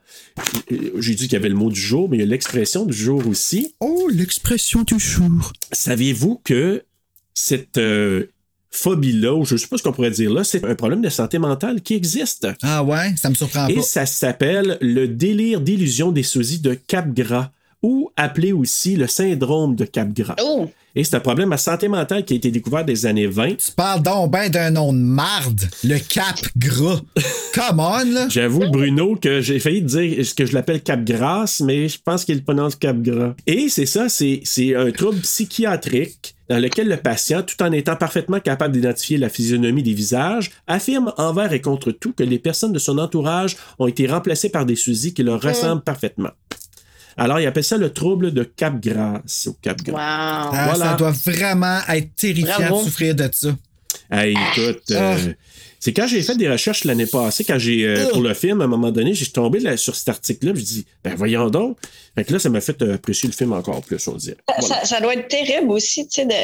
j'ai 0.98 1.14
dit 1.14 1.24
qu'il 1.28 1.32
y 1.32 1.36
avait 1.36 1.48
le 1.48 1.54
mot 1.54 1.70
du 1.70 1.80
jour, 1.80 2.08
mais 2.08 2.18
il 2.18 2.20
y 2.20 2.22
a 2.22 2.26
l'expression 2.26 2.84
du 2.84 2.96
jour 2.96 3.26
aussi. 3.26 3.74
Oh, 3.80 4.08
l'expression 4.12 4.82
du 4.82 4.98
jour. 4.98 5.52
Saviez-vous 5.72 6.40
que 6.44 6.84
cette 7.34 7.78
euh, 7.78 8.24
phobie-là, 8.70 9.34
ou 9.34 9.44
je 9.44 9.56
sais 9.56 9.66
pas 9.66 9.78
ce 9.78 9.82
qu'on 9.82 9.92
pourrait 9.92 10.10
dire 10.10 10.32
là, 10.32 10.44
c'est 10.44 10.64
un 10.64 10.74
problème 10.74 11.00
de 11.00 11.08
santé 11.08 11.38
mentale 11.38 11.80
qui 11.80 11.94
existe? 11.94 12.46
Ah 12.62 12.82
ouais, 12.84 13.14
ça 13.16 13.30
me 13.30 13.34
surprend 13.34 13.66
Et 13.68 13.76
pas. 13.76 13.82
ça 13.82 14.04
s'appelle 14.06 14.76
le 14.80 15.06
délire 15.08 15.60
d'illusion 15.60 16.12
des 16.12 16.22
sosies 16.22 16.60
de 16.60 16.74
Capgras, 16.74 17.50
ou 17.82 18.10
appelé 18.16 18.52
aussi 18.52 18.96
le 18.96 19.06
syndrome 19.06 19.74
de 19.76 19.84
Capgras. 19.84 20.36
oh, 20.42 20.68
Et 20.94 21.04
c'est 21.04 21.16
un 21.16 21.20
problème 21.20 21.52
à 21.52 21.56
santé 21.56 21.88
mentale 21.88 22.24
qui 22.24 22.34
a 22.34 22.36
été 22.36 22.50
découvert 22.50 22.84
des 22.84 23.06
années 23.06 23.26
20. 23.26 23.56
Tu 23.56 23.72
parles 23.72 24.02
donc 24.02 24.30
ben 24.30 24.48
d'un 24.48 24.70
nom 24.70 24.92
de 24.92 24.98
marde. 24.98 25.60
Le 25.84 25.98
cap 25.98 26.36
gras. 26.56 27.00
Come 27.54 27.80
on, 27.80 28.04
là. 28.12 28.28
J'avoue, 28.28 28.68
Bruno, 28.70 29.16
que 29.16 29.40
j'ai 29.40 29.58
failli 29.58 29.82
te 29.82 29.98
dire 29.98 30.26
ce 30.26 30.34
que 30.34 30.46
je 30.46 30.54
l'appelle 30.54 30.82
Capgras, 30.82 31.62
mais 31.64 31.88
je 31.88 31.98
pense 32.02 32.24
qu'il 32.24 32.42
prononce 32.42 32.76
Capgras. 32.76 33.34
Et 33.46 33.68
c'est 33.68 33.86
ça, 33.86 34.08
c'est 34.08 34.40
c'est 34.44 34.74
un 34.74 34.90
trouble 34.90 35.20
psychiatrique 35.20 36.34
dans 36.48 36.58
lequel 36.58 36.88
le 36.88 36.96
patient, 36.96 37.42
tout 37.42 37.60
en 37.62 37.72
étant 37.72 37.96
parfaitement 37.96 38.40
capable 38.40 38.72
d'identifier 38.72 39.18
la 39.18 39.28
physionomie 39.28 39.82
des 39.82 39.94
visages, 39.94 40.52
affirme 40.66 41.12
envers 41.18 41.52
et 41.52 41.60
contre 41.60 41.90
tout 41.90 42.12
que 42.12 42.22
les 42.22 42.38
personnes 42.38 42.72
de 42.72 42.78
son 42.78 42.98
entourage 42.98 43.56
ont 43.78 43.88
été 43.88 44.06
remplacées 44.06 44.48
par 44.48 44.64
des 44.64 44.76
sosies 44.76 45.12
qui 45.12 45.24
leur 45.24 45.40
ressemblent 45.40 45.82
parfaitement. 45.82 46.30
Alors, 47.16 47.40
il 47.40 47.46
appelle 47.46 47.64
ça 47.64 47.76
le 47.78 47.92
trouble 47.92 48.32
de 48.32 48.42
Capgras 48.44 49.20
ou 49.46 49.52
Capgras. 49.62 49.92
wow. 49.92 49.98
Ah, 50.00 50.68
Voilà. 50.74 50.90
Ça 50.92 50.94
doit 50.96 51.12
vraiment 51.12 51.80
être 51.88 52.14
terrifiant 52.14 52.58
Bravo. 52.58 52.80
de 52.80 52.84
souffrir 52.84 53.14
de 53.14 53.28
ça. 53.32 53.56
Hey, 54.10 54.32
écoute, 54.52 54.82
euh, 54.90 55.16
Ah. 55.16 55.30
c'est 55.80 55.92
quand 55.92 56.06
j'ai 56.06 56.22
fait 56.22 56.36
des 56.36 56.48
recherches 56.50 56.84
l'année 56.84 57.06
passée, 57.06 57.42
quand 57.44 57.58
j'ai 57.58 57.84
euh, 57.86 58.04
Ah. 58.06 58.12
pour 58.12 58.20
le 58.22 58.34
film, 58.34 58.60
à 58.60 58.64
un 58.64 58.68
moment 58.68 58.90
donné, 58.90 59.14
j'ai 59.14 59.26
tombé 59.26 59.58
là, 59.60 59.76
sur 59.76 59.96
cet 59.96 60.08
article-là, 60.10 60.52
puis 60.52 60.60
je 60.62 60.66
dis, 60.66 60.86
ben 61.02 61.14
voyons 61.16 61.48
donc. 61.48 61.78
Fait 62.14 62.24
que 62.24 62.32
là, 62.34 62.38
ça 62.38 62.50
m'a 62.50 62.60
fait 62.60 62.80
apprécier 62.82 63.28
le 63.28 63.34
film 63.34 63.52
encore 63.52 63.80
plus, 63.80 64.06
on 64.08 64.14
dirait. 64.16 64.36
Ça, 64.48 64.54
Voilà. 64.58 64.74
ça- 64.80 64.84
ça 64.84 65.00
doit 65.00 65.14
être 65.14 65.28
terrible 65.28 65.70
aussi, 65.70 66.06
tu 66.06 66.20
sais, 66.22 66.26
de 66.26 66.34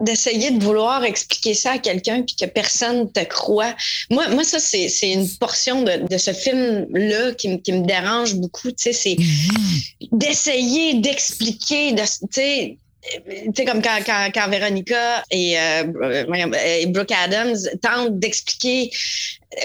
d'essayer 0.00 0.50
de 0.50 0.62
vouloir 0.62 1.04
expliquer 1.04 1.54
ça 1.54 1.72
à 1.72 1.78
quelqu'un 1.78 2.22
puis 2.22 2.34
que 2.34 2.46
personne 2.46 3.10
te 3.12 3.20
croit. 3.24 3.74
Moi, 4.10 4.28
moi 4.30 4.42
ça, 4.42 4.58
c'est 4.58 4.88
c'est 4.88 5.12
une 5.12 5.28
portion 5.38 5.82
de, 5.82 6.08
de 6.08 6.18
ce 6.18 6.32
film-là 6.32 7.32
qui, 7.34 7.48
me- 7.48 7.56
qui 7.58 7.72
me 7.72 7.86
dérange 7.86 8.34
beaucoup, 8.34 8.70
tu 8.72 8.92
sais, 8.92 8.92
c'est 8.92 9.16
d'essayer 10.12 10.94
d'expliquer, 10.94 11.92
de, 11.92 12.02
tu 12.02 12.08
sais, 12.32 12.78
tu 13.02 13.52
sais, 13.54 13.64
comme 13.66 13.82
quand, 13.82 13.98
quand, 14.04 14.30
quand 14.34 14.48
Véronica 14.48 15.22
et, 15.30 15.58
euh, 15.60 15.84
et 16.66 16.86
Brooke 16.86 17.12
Adams 17.12 17.56
tentent 17.82 18.18
d'expliquer 18.18 18.90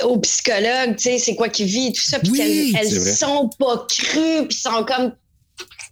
aux 0.03 0.19
psychologues, 0.19 0.95
tu 0.97 1.03
sais, 1.03 1.17
c'est 1.17 1.35
quoi 1.35 1.49
qu'ils 1.49 1.65
vivent, 1.67 1.93
tout 1.93 2.01
ça, 2.01 2.19
puis 2.19 2.31
Oui, 2.31 2.37
qu'elles 2.37 2.75
elles 2.93 3.15
sont 3.15 3.49
pas 3.57 3.85
crues, 3.89 4.47
puis 4.47 4.57
sont 4.57 4.83
comme 4.83 5.13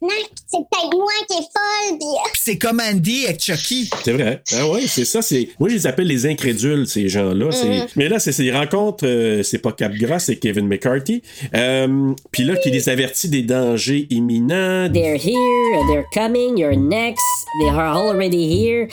Non, 0.01 0.09
c'est 0.45 0.57
peut-être 0.57 0.95
moi 0.95 1.11
qui 1.27 1.37
est 1.37 1.41
folle, 1.41 1.97
pis... 1.97 2.31
Puis 2.31 2.41
c'est 2.43 2.57
comme 2.57 2.79
Andy 2.79 3.25
avec 3.25 3.41
Chucky. 3.41 3.89
C'est 4.03 4.13
vrai. 4.13 4.43
Ah 4.53 4.67
ouais, 4.67 4.85
c'est 4.87 5.05
ça. 5.05 5.21
C'est... 5.21 5.49
Moi, 5.59 5.69
je 5.69 5.75
les 5.75 5.87
appelle 5.87 6.07
les 6.07 6.25
incrédules, 6.27 6.85
ces 6.87 7.09
gens-là. 7.09 7.51
C'est... 7.51 7.87
Mais 7.95 8.07
là, 8.07 8.19
c'est 8.19 8.31
ces 8.31 8.51
rencontres, 8.51 9.07
euh, 9.07 9.41
c'est 9.41 9.57
pas 9.57 9.71
Capgras, 9.71 10.19
c'est 10.19 10.37
Kevin 10.37 10.67
McCarthy. 10.67 11.23
Euh, 11.55 12.13
Puis 12.31 12.43
là, 12.43 12.55
qui 12.57 12.69
les 12.69 12.89
avertit 12.89 13.29
des 13.29 13.41
dangers 13.41 14.05
imminents. 14.11 14.89
They're 14.91 15.17
here, 15.17 15.87
they're 15.89 16.05
coming, 16.13 16.57
you're 16.57 16.77
next, 16.77 17.25
they 17.59 17.69
are 17.69 17.95
already 17.95 18.47
here. 18.47 18.87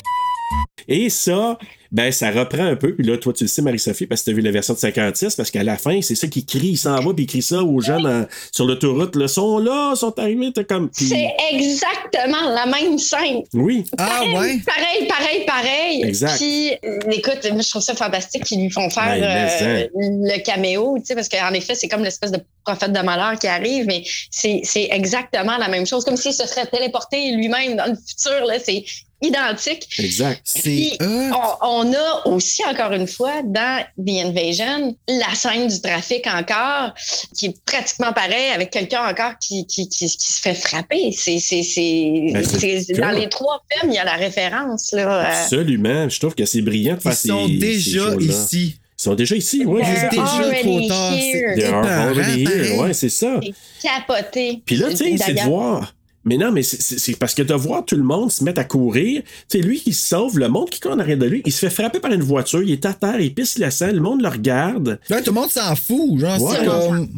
Et 0.87 1.09
ça, 1.09 1.59
ben, 1.93 2.13
ça 2.13 2.31
reprend 2.31 2.65
un 2.65 2.77
peu. 2.77 2.95
Puis 2.95 3.07
là, 3.07 3.17
toi, 3.17 3.33
tu 3.33 3.45
le 3.45 3.49
sais, 3.49 3.63
Marie-Sophie, 3.63 4.07
parce 4.07 4.21
que 4.21 4.27
tu 4.27 4.31
as 4.33 4.35
vu 4.35 4.43
la 4.43 4.51
version 4.51 4.75
de 4.75 4.79
56, 4.79 5.35
parce 5.35 5.51
qu'à 5.51 5.63
la 5.63 5.79
fin, 5.79 6.03
c'est 6.03 6.15
ça 6.15 6.27
qui 6.27 6.45
crie, 6.45 6.73
il 6.73 6.77
s'en 6.77 6.97
va, 6.97 7.15
puis 7.15 7.25
il 7.25 7.27
crie 7.27 7.41
ça 7.41 7.63
aux 7.63 7.81
gens 7.81 7.99
dans- 8.01 8.27
sur 8.53 8.67
l'autoroute. 8.67 9.17
Là, 9.17 9.27
sont 9.27 9.59
là, 9.61 9.95
sont 9.97 10.19
arrivés, 10.19 10.53
t'es 10.53 10.65
comme. 10.65 10.91
C'est 10.93 11.31
exactement 11.53 12.51
la 12.51 12.67
même 12.67 12.99
scène. 12.99 13.45
Oui. 13.55 13.87
Ah 13.97 14.07
Pareil, 14.09 14.37
ouais? 14.37 14.59
Pareil, 14.67 15.09
pareil, 15.09 15.45
pareil. 15.47 16.03
Exact. 16.05 16.37
Puis, 16.37 16.73
écoute, 17.13 17.51
moi, 17.53 17.63
je 17.63 17.71
trouve 17.71 17.83
ça 17.83 17.95
fantastique 17.95 18.45
qu'ils 18.45 18.61
lui 18.61 18.71
font 18.71 18.91
faire 18.91 19.17
mais 19.19 19.49
euh, 19.63 19.87
le 19.95 20.43
caméo, 20.43 20.97
tu 20.99 21.07
sais, 21.07 21.15
parce 21.15 21.31
qu'en 21.31 21.53
effet, 21.55 21.75
c'est 21.75 21.89
comme 21.89 22.05
l'espèce 22.05 22.31
de 22.33 22.41
prophète 22.63 22.93
de 22.93 23.01
malheur 23.01 23.39
qui 23.39 23.47
arrive, 23.47 23.87
mais 23.87 24.03
c'est 24.31 24.61
c'est 24.65 24.89
exactement 24.91 25.57
la 25.57 25.69
même 25.69 25.87
chose, 25.87 26.05
comme 26.05 26.17
s'il 26.19 26.35
se 26.35 26.47
serait 26.47 26.67
téléporté 26.67 27.33
lui-même 27.33 27.77
dans 27.77 27.87
le 27.87 27.95
futur, 27.95 28.45
là, 28.47 28.55
c'est 28.63 28.85
identique. 29.25 29.89
Exact. 29.99 30.43
Puis, 30.63 30.97
on, 31.01 31.33
on 31.63 31.93
a 31.93 32.23
aussi, 32.27 32.65
encore 32.65 32.93
une 32.93 33.07
fois, 33.07 33.43
dans 33.45 33.85
The 33.99 34.27
Invasion, 34.27 34.97
la 35.09 35.35
scène 35.35 35.69
du 35.69 35.81
trafic 35.81 36.27
encore, 36.27 36.95
qui 37.37 37.47
est 37.47 37.65
pratiquement 37.65 38.13
pareil 38.13 38.51
avec 38.55 38.71
quelqu'un 38.71 39.09
encore 39.09 39.39
qui, 39.41 39.67
qui, 39.67 39.89
qui, 39.89 40.07
qui 40.07 40.33
se 40.33 40.41
fait 40.41 40.55
frapper. 40.55 41.13
C'est, 41.13 41.39
c'est, 41.39 41.63
c'est, 41.63 42.31
Ben, 42.33 43.01
dans 43.01 43.11
les 43.11 43.29
trois 43.29 43.63
films, 43.71 43.93
il 43.93 43.97
y 43.97 43.99
a 43.99 44.05
la 44.05 44.15
référence. 44.15 44.93
Là, 44.93 45.21
euh, 45.21 45.43
Absolument. 45.43 46.09
Je 46.09 46.21
trouve 46.21 46.35
que 46.35 46.45
c'est 46.45 46.63
brillant 46.63 46.97
de 46.97 47.01
faire 47.01 47.13
Ils 47.13 47.29
sont 47.29 47.47
ces 47.49 47.55
déjà 47.55 48.15
ici. 48.21 48.77
Ils 48.99 49.03
sont 49.03 49.15
déjà 49.15 49.37
ici, 49.37 49.65
oui. 49.67 49.83
C'est 49.85 50.09
déjà 50.11 50.25
already 50.25 50.63
trop 50.63 50.89
tard. 50.89 51.13
They 51.13 51.65
are 51.65 51.85
already 51.85 52.45
here. 52.45 52.79
Ouais, 52.79 52.95
c'est 52.95 53.09
ça. 53.09 53.41
c'est 53.43 53.89
capoté. 53.89 54.63
Puis 54.65 54.77
là, 54.77 54.91
tu 54.91 54.97
sais, 54.97 55.17
c'est 55.19 55.35
de 55.35 55.41
voir. 55.41 55.95
Mais 56.25 56.37
non, 56.37 56.53
mais 56.53 56.63
c'est- 56.63 56.81
c'est 56.81 56.99
c'est 56.99 57.17
parce 57.19 57.35
que 57.35 57.43
de 57.43 57.55
voir 57.55 57.85
tout 57.85 57.97
le 57.97 58.03
monde 58.03 58.33
se 58.33 58.43
mettre 58.45 58.61
à 58.61 58.65
courir, 58.65 59.23
tu 59.49 59.59
sais, 59.59 59.65
lui 59.67 59.79
qui 59.81 59.93
se 59.93 60.09
sauve, 60.09 60.39
le 60.39 60.49
monde 60.49 60.71
qui 60.71 60.81
court 60.81 60.93
en 60.93 60.99
arrière 60.99 61.19
de 61.19 61.27
lui, 61.27 61.43
il 61.45 61.53
se 61.53 61.59
fait 61.59 61.71
frapper 61.71 62.01
par 62.01 62.13
une 62.13 62.23
voiture, 62.23 62.63
il 62.63 62.71
est 62.73 62.87
à 62.87 62.95
terre, 62.95 63.21
il 63.21 63.35
pisse 63.35 63.59
le 63.59 63.71
sang, 63.71 63.93
le 63.93 64.01
monde 64.01 64.23
le 64.23 64.29
regarde. 64.29 64.99
Là, 65.09 65.21
tout 65.21 65.33
le 65.35 65.41
monde 65.41 65.51
s'en 65.51 65.75
fout. 65.77 66.19
Genre, 66.19 66.43
Ouais. 66.43 66.57
c'est 66.61 66.65
comme. 66.67 67.09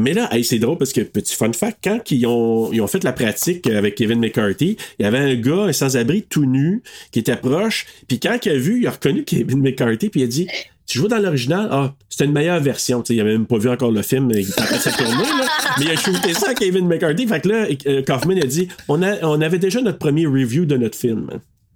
Mais 0.00 0.12
là, 0.12 0.28
hey, 0.34 0.44
c'est 0.44 0.58
drôle 0.58 0.76
parce 0.78 0.92
que, 0.92 1.00
petit 1.00 1.34
fun 1.34 1.52
fact, 1.52 1.78
quand 1.82 2.10
ils 2.10 2.26
ont, 2.26 2.70
ils 2.72 2.80
ont 2.82 2.86
fait 2.86 3.02
la 3.04 3.12
pratique 3.12 3.66
avec 3.66 3.94
Kevin 3.94 4.18
McCarthy, 4.20 4.76
il 4.98 5.02
y 5.02 5.06
avait 5.06 5.18
un 5.18 5.34
gars, 5.36 5.64
un 5.64 5.72
sans-abri 5.72 6.22
tout 6.28 6.44
nu, 6.44 6.82
qui 7.12 7.20
était 7.20 7.36
proche, 7.36 7.86
puis 8.08 8.18
quand 8.20 8.38
il 8.44 8.52
a 8.52 8.56
vu, 8.58 8.80
il 8.80 8.86
a 8.86 8.90
reconnu 8.90 9.24
Kevin 9.24 9.60
McCarthy, 9.62 10.08
puis 10.10 10.20
il 10.20 10.24
a 10.24 10.26
dit 10.26 10.48
tu 10.86 10.98
joues 10.98 11.08
dans 11.08 11.18
l'original, 11.18 11.68
ah, 11.70 11.94
c'était 12.08 12.24
une 12.26 12.32
meilleure 12.32 12.60
version. 12.60 13.02
Tu 13.02 13.08
sais, 13.08 13.14
il 13.16 13.20
avait 13.20 13.32
même 13.32 13.46
pas 13.46 13.58
vu 13.58 13.68
encore 13.68 13.90
le 13.90 14.02
film, 14.02 14.30
il 14.32 14.48
tapait 14.48 14.78
sa 14.78 14.92
tournée, 14.92 15.12
là. 15.14 15.46
Mais 15.78 15.86
il 15.86 15.90
a 15.90 15.96
shooté 15.96 16.32
ça 16.32 16.50
à 16.50 16.54
Kevin 16.54 16.86
McCarthy. 16.86 17.26
Fait 17.26 17.40
que 17.40 17.48
là, 17.48 17.66
euh, 17.86 18.02
Kaufman 18.02 18.38
a 18.38 18.46
dit 18.46 18.68
on, 18.88 19.02
a, 19.02 19.16
on 19.22 19.40
avait 19.40 19.58
déjà 19.58 19.80
notre 19.80 19.98
premier 19.98 20.26
review 20.26 20.64
de 20.64 20.76
notre 20.76 20.96
film. 20.98 21.28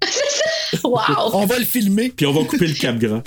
Wow! 0.84 1.00
On 1.32 1.46
va 1.46 1.58
le 1.58 1.64
filmer. 1.64 2.10
Puis 2.16 2.26
on 2.26 2.32
va 2.32 2.44
couper 2.44 2.68
le 2.68 2.74
cap 2.74 2.96
gras. 2.96 3.22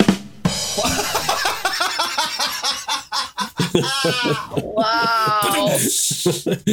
Wow! 4.54 5.70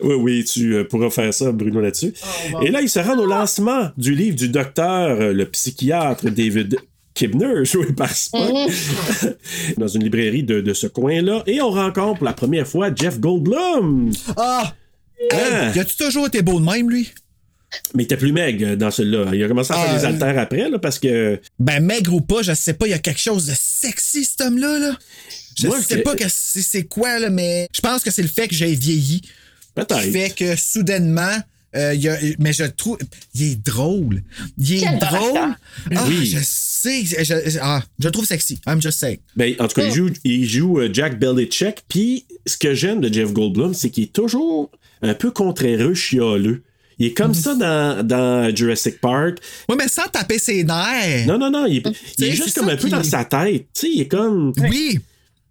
oui, 0.00 0.14
oui, 0.14 0.44
tu 0.44 0.74
euh, 0.74 0.84
pourras 0.84 1.10
faire 1.10 1.34
ça, 1.34 1.52
Bruno, 1.52 1.82
là-dessus. 1.82 2.14
Et 2.62 2.70
là, 2.70 2.80
il 2.80 2.88
se 2.88 2.98
rend 2.98 3.18
au 3.18 3.26
lancement 3.26 3.90
du 3.98 4.14
livre 4.14 4.36
du 4.36 4.48
docteur, 4.48 5.20
euh, 5.20 5.32
le 5.34 5.44
psychiatre 5.44 6.30
David 6.30 6.78
Kibner, 7.16 7.64
joué 7.64 7.92
par 7.92 8.14
Spock, 8.14 8.70
dans 9.78 9.88
une 9.88 10.04
librairie 10.04 10.42
de, 10.42 10.60
de 10.60 10.74
ce 10.74 10.86
coin-là. 10.86 11.42
Et 11.46 11.62
on 11.62 11.70
rencontre 11.70 12.18
pour 12.18 12.26
la 12.26 12.34
première 12.34 12.68
fois 12.68 12.94
Jeff 12.94 13.18
Goldblum. 13.18 14.12
Ah! 14.36 14.74
Ah! 15.32 15.70
Hey, 15.72 15.78
a-tu 15.80 15.96
toujours 15.96 16.26
été 16.26 16.42
beau 16.42 16.60
de 16.60 16.64
même, 16.66 16.90
lui? 16.90 17.10
Mais 17.94 18.02
il 18.02 18.04
était 18.04 18.18
plus 18.18 18.32
maigre 18.32 18.76
dans 18.76 18.90
celui-là. 18.90 19.30
Il 19.32 19.42
a 19.42 19.48
commencé 19.48 19.72
à 19.72 19.76
faire 19.76 19.86
Ah, 19.90 19.98
des 19.98 20.04
haltères 20.04 20.38
après, 20.38 20.68
là, 20.68 20.78
parce 20.78 20.98
que. 20.98 21.40
Ben, 21.58 21.80
maigre 21.82 22.12
ou 22.14 22.20
pas, 22.20 22.42
je 22.42 22.52
sais 22.52 22.74
pas, 22.74 22.86
il 22.86 22.90
y 22.90 22.94
a 22.94 22.98
quelque 22.98 23.20
chose 23.20 23.46
de 23.46 23.54
sexy, 23.58 24.24
cet 24.24 24.42
homme-là, 24.42 24.78
là. 24.78 24.98
Je 25.58 25.68
Moi, 25.68 25.80
sais 25.80 26.02
pas 26.02 26.14
que 26.14 26.24
c'est 26.28 26.60
c'est 26.60 26.84
quoi, 26.84 27.18
là, 27.18 27.30
mais 27.30 27.66
je 27.74 27.80
pense 27.80 28.02
que 28.02 28.10
c'est 28.10 28.22
le 28.22 28.28
fait 28.28 28.46
que 28.46 28.54
j'ai 28.54 28.74
vieilli. 28.74 29.22
Peut-être. 29.74 30.02
Qui 30.02 30.12
fait 30.12 30.30
que 30.30 30.54
soudainement, 30.54 31.36
euh, 31.76 31.94
il 31.94 32.00
y 32.02 32.08
a, 32.08 32.16
mais 32.38 32.52
je 32.52 32.64
le 32.64 32.70
trouve, 32.72 32.98
il 33.34 33.42
est 33.42 33.64
drôle. 33.66 34.22
Il 34.58 34.74
est 34.74 34.80
Quel 34.80 34.98
drôle. 34.98 35.40
Ah, 35.94 36.04
Oui. 36.08 36.26
je 36.26 36.38
sais, 36.42 37.04
je, 37.04 37.24
je- 37.24 37.58
ah, 37.60 37.82
je 37.98 38.06
le 38.06 38.12
trouve 38.12 38.26
sexy. 38.26 38.58
I'm 38.66 38.80
just 38.80 38.98
saying. 38.98 39.18
Ben, 39.36 39.54
en 39.58 39.68
tout 39.68 39.80
cas, 39.80 39.86
il 39.86 39.92
joue, 39.94 40.10
il 40.24 40.48
joue 40.48 40.78
euh, 40.80 40.88
Jack 40.92 41.18
Belichick. 41.18 41.82
Puis, 41.88 42.24
ce 42.46 42.56
que 42.56 42.74
j'aime 42.74 43.00
de 43.00 43.12
Jeff 43.12 43.32
Goldblum, 43.32 43.74
c'est 43.74 43.90
qu'il 43.90 44.04
est 44.04 44.12
toujours 44.12 44.70
un 45.02 45.14
peu 45.14 45.30
contraireux, 45.30 45.94
chialeux. 45.94 46.62
Il 46.98 47.08
est 47.08 47.12
comme 47.12 47.34
ça 47.34 47.54
dans, 47.54 48.06
dans 48.06 48.54
Jurassic 48.56 49.00
Park. 49.02 49.36
Oui, 49.68 49.76
mais 49.78 49.86
sans 49.88 50.08
taper 50.10 50.38
ses 50.38 50.64
nerfs. 50.64 51.26
Non, 51.26 51.36
non, 51.38 51.50
non. 51.50 51.66
Il, 51.66 51.78
est 51.78 51.82
c'est 52.18 52.32
juste 52.32 52.54
comme 52.58 52.70
un 52.70 52.76
peu 52.76 52.88
dans 52.88 53.04
sa 53.04 53.24
tête. 53.26 53.66
Tu 53.74 53.80
sais, 53.80 53.90
il 53.92 54.00
est 54.00 54.08
comme. 54.08 54.52
Oui. 54.70 54.98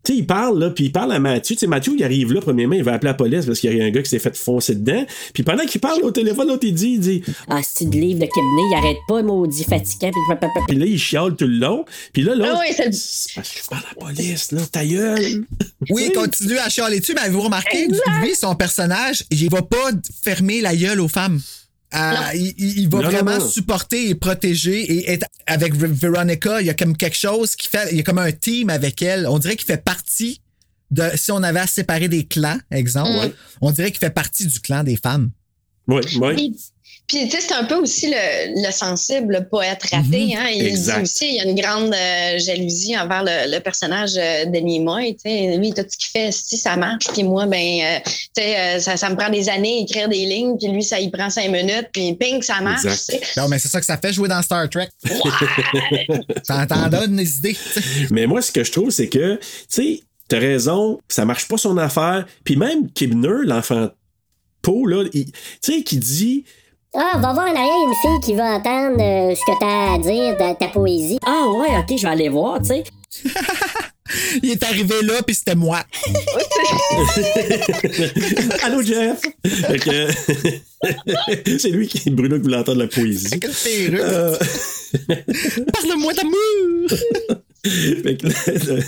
Tu 0.05 0.13
sais, 0.13 0.19
il 0.19 0.25
parle, 0.27 0.59
là, 0.59 0.69
puis 0.69 0.85
il 0.85 0.91
parle 0.91 1.11
à 1.13 1.19
Mathieu. 1.19 1.55
Tu 1.55 1.61
sais, 1.61 1.67
Mathieu, 1.67 1.93
il 1.97 2.03
arrive 2.03 2.31
là, 2.31 2.41
premièrement, 2.41 2.75
il 2.75 2.83
va 2.83 2.93
appeler 2.93 3.09
la 3.09 3.15
police 3.15 3.45
parce 3.45 3.59
qu'il 3.59 3.75
y 3.75 3.81
a 3.81 3.85
un 3.85 3.89
gars 3.89 4.03
qui 4.03 4.09
s'est 4.09 4.19
fait 4.19 4.35
foncer 4.35 4.75
dedans. 4.75 5.03
Puis 5.33 5.43
pendant 5.43 5.65
qu'il 5.65 5.81
parle 5.81 6.03
au 6.03 6.11
téléphone, 6.11 6.47
l'autre, 6.47 6.65
il 6.65 6.73
dit, 6.73 6.91
il 6.91 6.99
dit, 6.99 7.23
Ah, 7.49 7.61
c'est 7.63 7.89
de 7.89 7.95
livre 7.95 8.19
de 8.19 8.25
Kibney, 8.25 8.63
il 8.71 8.75
arrête 8.77 8.97
pas, 9.07 9.23
maudit 9.23 9.63
fatigant. 9.63 10.11
Puis... 10.11 10.49
puis 10.67 10.77
là, 10.77 10.85
il 10.85 10.99
chiale 10.99 11.35
tout 11.35 11.47
le 11.47 11.57
long. 11.57 11.85
Puis 12.13 12.21
là, 12.21 12.35
l'autre, 12.35 12.51
Ah 12.53 12.61
oui, 12.61 12.75
c'est 12.91 13.41
que 13.41 13.47
je 13.47 13.67
parle 13.67 13.83
à 13.83 13.95
la 13.99 14.05
police, 14.07 14.51
là, 14.51 14.61
ta 14.71 14.85
gueule. 14.85 15.45
Oui, 15.89 16.11
continue 16.13 16.57
à 16.57 16.69
chialer 16.69 16.99
dessus, 16.99 17.13
mais 17.13 17.21
avez-vous 17.21 17.41
remarqué, 17.41 17.87
lui, 17.87 18.35
son 18.35 18.55
personnage, 18.55 19.23
il 19.29 19.49
va 19.49 19.61
pas 19.61 19.91
fermer 20.23 20.61
la 20.61 20.75
gueule 20.75 20.99
aux 20.99 21.07
femmes? 21.07 21.39
Euh, 21.93 22.13
il, 22.33 22.89
va 22.89 23.01
Non, 23.01 23.09
vraiment 23.09 23.37
non. 23.37 23.47
supporter 23.47 24.09
et 24.09 24.15
protéger 24.15 24.81
et 24.81 25.11
être 25.11 25.27
avec 25.45 25.75
Ver- 25.75 25.93
Veronica, 25.93 26.59
il 26.59 26.67
y 26.67 26.69
a 26.69 26.73
comme 26.73 26.97
quelque 26.97 27.15
chose 27.15 27.55
qui 27.55 27.67
fait, 27.69 27.87
il 27.91 27.97
y 27.97 27.99
a 27.99 28.03
comme 28.03 28.17
un 28.17 28.31
team 28.31 28.69
avec 28.69 29.01
elle. 29.01 29.27
On 29.27 29.37
dirait 29.39 29.55
qu'il 29.55 29.67
fait 29.67 29.81
partie 29.81 30.41
de, 30.91 31.03
si 31.15 31.31
on 31.31 31.41
avait 31.43 31.59
à 31.61 31.67
séparer 31.67 32.07
des 32.09 32.25
clans, 32.25 32.57
exemple, 32.71 33.31
on 33.61 33.71
dirait 33.71 33.91
qu'il 33.91 33.99
fait 33.99 34.09
partie 34.09 34.45
du 34.47 34.59
clan 34.59 34.83
des 34.83 34.97
femmes. 34.97 35.31
Oui, 35.87 36.01
oui. 36.19 36.55
Puis, 37.07 37.25
tu 37.29 37.31
sais, 37.31 37.41
c'est 37.41 37.53
un 37.53 37.65
peu 37.65 37.75
aussi 37.75 38.07
le, 38.07 38.65
le 38.65 38.71
sensible, 38.71 39.33
le 39.35 39.47
poète 39.47 39.83
raté. 39.91 40.35
hein. 40.35 40.47
Il 40.51 40.65
Exact. 40.65 40.97
dit 40.97 41.01
aussi, 41.03 41.27
il 41.29 41.35
y 41.35 41.39
a 41.39 41.43
une 41.43 41.55
grande 41.55 41.93
euh, 41.93 42.39
jalousie 42.39 42.97
envers 42.97 43.23
le, 43.23 43.53
le 43.55 43.59
personnage 43.59 44.13
euh, 44.17 44.45
de 44.45 44.57
Nimoy. 44.57 45.15
Tu 45.15 45.21
sais, 45.29 45.57
lui, 45.57 45.71
tout 45.71 45.83
ce 45.87 45.97
qu'il 45.97 46.09
fait, 46.11 46.31
si 46.31 46.57
ça 46.57 46.75
marche, 46.77 47.05
puis 47.13 47.23
moi, 47.23 47.45
ben, 47.45 47.57
euh, 47.83 47.99
tu 48.05 48.11
sais, 48.41 48.59
euh, 48.59 48.79
ça, 48.79 48.97
ça 48.97 49.09
me 49.09 49.15
prend 49.15 49.29
des 49.29 49.49
années 49.49 49.77
à 49.79 49.81
écrire 49.83 50.09
des 50.09 50.25
lignes, 50.25 50.57
puis 50.57 50.67
lui, 50.69 50.83
ça 50.83 50.99
y 50.99 51.11
prend 51.11 51.29
cinq 51.29 51.51
minutes, 51.51 51.89
puis 51.93 52.13
ping, 52.15 52.41
ça 52.41 52.59
marche. 52.61 52.83
Non, 53.37 53.47
mais 53.49 53.59
c'est 53.59 53.67
ça 53.69 53.79
que 53.79 53.85
ça 53.85 53.97
fait 53.97 54.11
jouer 54.11 54.27
dans 54.27 54.41
Star 54.41 54.67
Trek. 54.69 54.89
T'en 56.47 56.65
t'en 56.65 56.87
donnes 56.89 57.15
des 57.15 57.37
idées. 57.37 57.57
Mais 58.11 58.25
moi, 58.27 58.41
ce 58.41 58.51
que 58.51 58.63
je 58.63 58.71
trouve, 58.71 58.89
c'est 58.89 59.09
que, 59.09 59.35
tu 59.35 59.41
sais, 59.69 59.99
t'as 60.27 60.39
raison, 60.39 60.99
ça 61.07 61.25
marche 61.25 61.47
pas 61.47 61.57
son 61.57 61.77
affaire. 61.77 62.25
Puis 62.43 62.55
même 62.55 62.89
Kibner, 62.91 63.43
l'enfant 63.45 63.89
Poe, 64.61 64.87
là, 64.87 65.03
il- 65.13 65.31
tu 65.31 65.33
sais, 65.61 65.83
qui 65.83 65.97
dit, 65.97 66.43
Ah, 66.97 67.17
va 67.19 67.33
voir 67.33 67.47
en 67.47 67.55
arrière 67.55 67.75
une 67.87 67.93
fille 68.01 68.19
qui 68.23 68.33
veut 68.35 68.41
entendre 68.41 68.95
euh, 69.01 69.35
ce 69.35 69.41
que 69.41 69.51
t'as 69.59 69.95
à 69.95 69.97
dire 69.97 70.33
de 70.33 70.53
ta 70.57 70.67
poésie. 70.69 71.19
Ah 71.25 71.45
ouais, 71.49 71.77
ok, 71.77 71.97
je 71.97 72.03
vais 72.03 72.07
aller 72.07 72.29
voir, 72.29 72.59
tu 72.61 72.67
sais. 72.67 72.83
Il 74.43 74.51
est 74.51 74.63
arrivé 74.63 75.01
là, 75.01 75.21
puis 75.25 75.35
c'était 75.35 75.55
moi. 75.55 75.79
Allô, 78.63 78.81
Jeff! 78.81 79.19
C'est 81.59 81.69
lui 81.71 81.87
qui, 81.87 82.09
Bruno, 82.11 82.37
qui 82.37 82.43
voulait 82.43 82.57
entendre 82.57 82.79
la 82.79 82.87
poésie. 82.87 83.39
Euh, 83.91 84.37
Parle-moi 85.73 86.13
d'amour. 86.13 86.89
fait, 88.03 88.15
que 88.17 88.27
là, 88.27 88.33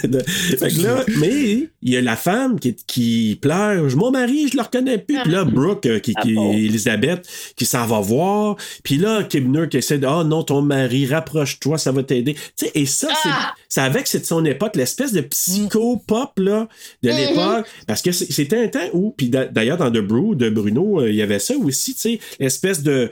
de- 0.04 0.08
de- 0.08 0.24
fait 0.24 0.70
que 0.70 0.82
là, 0.82 1.04
mais 1.20 1.70
il 1.82 1.94
y 1.94 1.98
a 1.98 2.02
la 2.02 2.16
femme 2.16 2.60
qui, 2.60 2.76
qui 2.88 3.38
pleure. 3.41 3.84
Mon 3.95 4.12
mari, 4.12 4.48
je 4.52 4.58
le 4.58 4.64
reconnais 4.64 4.98
plus. 4.98 5.18
Puis 5.24 5.32
là, 5.32 5.44
Brooke, 5.45 5.86
euh, 5.86 5.99
qui, 5.99 6.14
qui, 6.22 6.36
Elisabeth, 6.38 7.28
qui 7.56 7.66
s'en 7.66 7.86
va 7.86 7.99
voir. 7.99 8.56
Puis 8.84 8.98
là, 8.98 9.24
Kibner 9.24 9.68
qui 9.70 9.78
essaie 9.78 9.98
de 9.98 10.06
Ah 10.08 10.24
non, 10.24 10.44
ton 10.44 10.62
mari, 10.62 11.06
rapproche-toi, 11.08 11.78
ça 11.78 11.91
va 11.91 12.04
t'aider. 12.04 12.34
Tu 12.34 12.40
sais, 12.56 12.72
et 12.76 12.86
ça, 12.86 13.08
c'est, 13.24 13.30
c'est 13.70 13.82
avec 13.82 14.08
c'est 14.08 14.20
de 14.20 14.26
son 14.26 14.44
époque, 14.45 14.76
l'espèce 14.76 15.14
de 15.14 15.22
psycho-pop 15.22 16.32
là, 16.38 16.68
de 17.04 17.10
l'époque. 17.10 17.66
Parce 17.88 18.02
que 18.02 18.12
c'était 18.12 18.64
un 18.64 18.68
temps 18.68 18.88
où, 18.94 19.12
puis 19.16 19.30
d'a- 19.30 19.45
d'ailleurs, 19.45 19.78
dans 19.78 19.91
The 19.91 19.99
Brew 19.99 20.36
de 20.36 20.49
Bruno, 20.49 21.02
euh, 21.02 21.10
il 21.10 21.16
y 21.16 21.22
avait 21.22 21.40
ça 21.40 21.56
aussi, 21.58 21.94
tu 21.95 22.02
sais, 22.02 22.20
l'espèce 22.40 22.84
de. 22.84 23.10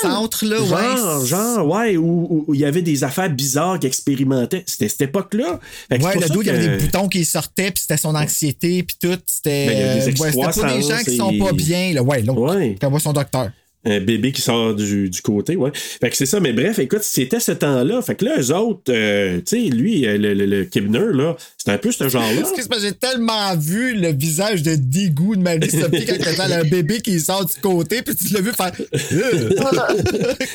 Centre, 0.00 0.44
là, 0.46 0.56
Genre, 0.56 1.20
ouais. 1.22 1.26
genre, 1.26 1.68
ouais, 1.68 1.96
où, 1.96 2.26
où- 2.30 2.44
où 2.48 2.54
il 2.54 2.60
y 2.60 2.64
avait 2.64 2.82
des 2.82 3.04
affaires 3.04 3.30
bizarres 3.30 3.78
qui 3.78 3.86
expérimentaient. 3.86 4.62
C'était 4.66 4.83
cette 4.88 5.02
époque-là. 5.02 5.60
Ouais, 5.90 5.98
le 6.16 6.28
dos, 6.28 6.42
il 6.42 6.46
y 6.46 6.50
avait 6.50 6.68
des 6.68 6.84
boutons 6.84 7.08
qui 7.08 7.24
sortaient, 7.24 7.70
puis 7.70 7.80
c'était 7.82 7.96
son 7.96 8.14
anxiété, 8.14 8.82
puis 8.82 8.96
tout. 9.00 9.18
C'était 9.26 9.66
Ben, 9.66 9.76
euh, 9.76 10.04
ouais, 10.06 10.32
c'était 10.32 10.60
pour 10.60 10.64
des 10.64 10.82
gens 10.82 10.98
qui 11.04 11.16
sont 11.16 11.38
pas 11.38 11.52
bien. 11.52 11.92
Là. 11.94 12.02
Ouais, 12.02 12.22
l'autre. 12.22 12.56
Ouais. 12.56 12.76
Son 13.00 13.12
docteur. 13.12 13.50
Un 13.86 14.00
bébé 14.00 14.32
qui 14.32 14.40
sort 14.40 14.74
du, 14.74 15.10
du 15.10 15.20
côté, 15.20 15.56
ouais. 15.56 15.70
Fait 15.74 16.08
que 16.10 16.16
c'est 16.16 16.26
ça, 16.26 16.40
mais 16.40 16.52
bref, 16.52 16.78
écoute, 16.78 17.02
c'était 17.02 17.40
ce 17.40 17.52
temps-là. 17.52 18.00
Fait 18.02 18.14
que 18.14 18.24
là, 18.24 18.36
eux 18.40 18.54
autres, 18.54 18.90
euh, 18.92 19.38
tu 19.38 19.42
sais, 19.46 19.70
lui, 19.70 20.06
euh, 20.06 20.16
le, 20.16 20.32
le, 20.34 20.46
le 20.46 20.64
Kibner, 20.64 21.12
là, 21.12 21.36
c'est 21.58 21.70
un 21.70 21.78
peu 21.78 21.92
ce 21.92 22.08
genre-là. 22.08 22.40
Excuse-moi, 22.40 22.78
j'ai 22.80 22.92
tellement 22.92 23.54
vu 23.56 23.94
le 23.94 24.12
visage 24.12 24.62
de 24.62 24.74
dégoût 24.74 25.36
de 25.36 25.42
Marie-Sophie 25.42 26.04
quand 26.06 26.44
elle 26.44 26.52
a 26.52 26.58
un 26.60 26.64
bébé 26.64 27.00
qui 27.00 27.18
sort 27.20 27.44
du 27.44 27.54
côté, 27.60 28.02
puis 28.02 28.14
tu 28.16 28.32
l'as 28.32 28.40
vu 28.40 28.52
faire. 28.52 28.72
Euh. 29.12 29.50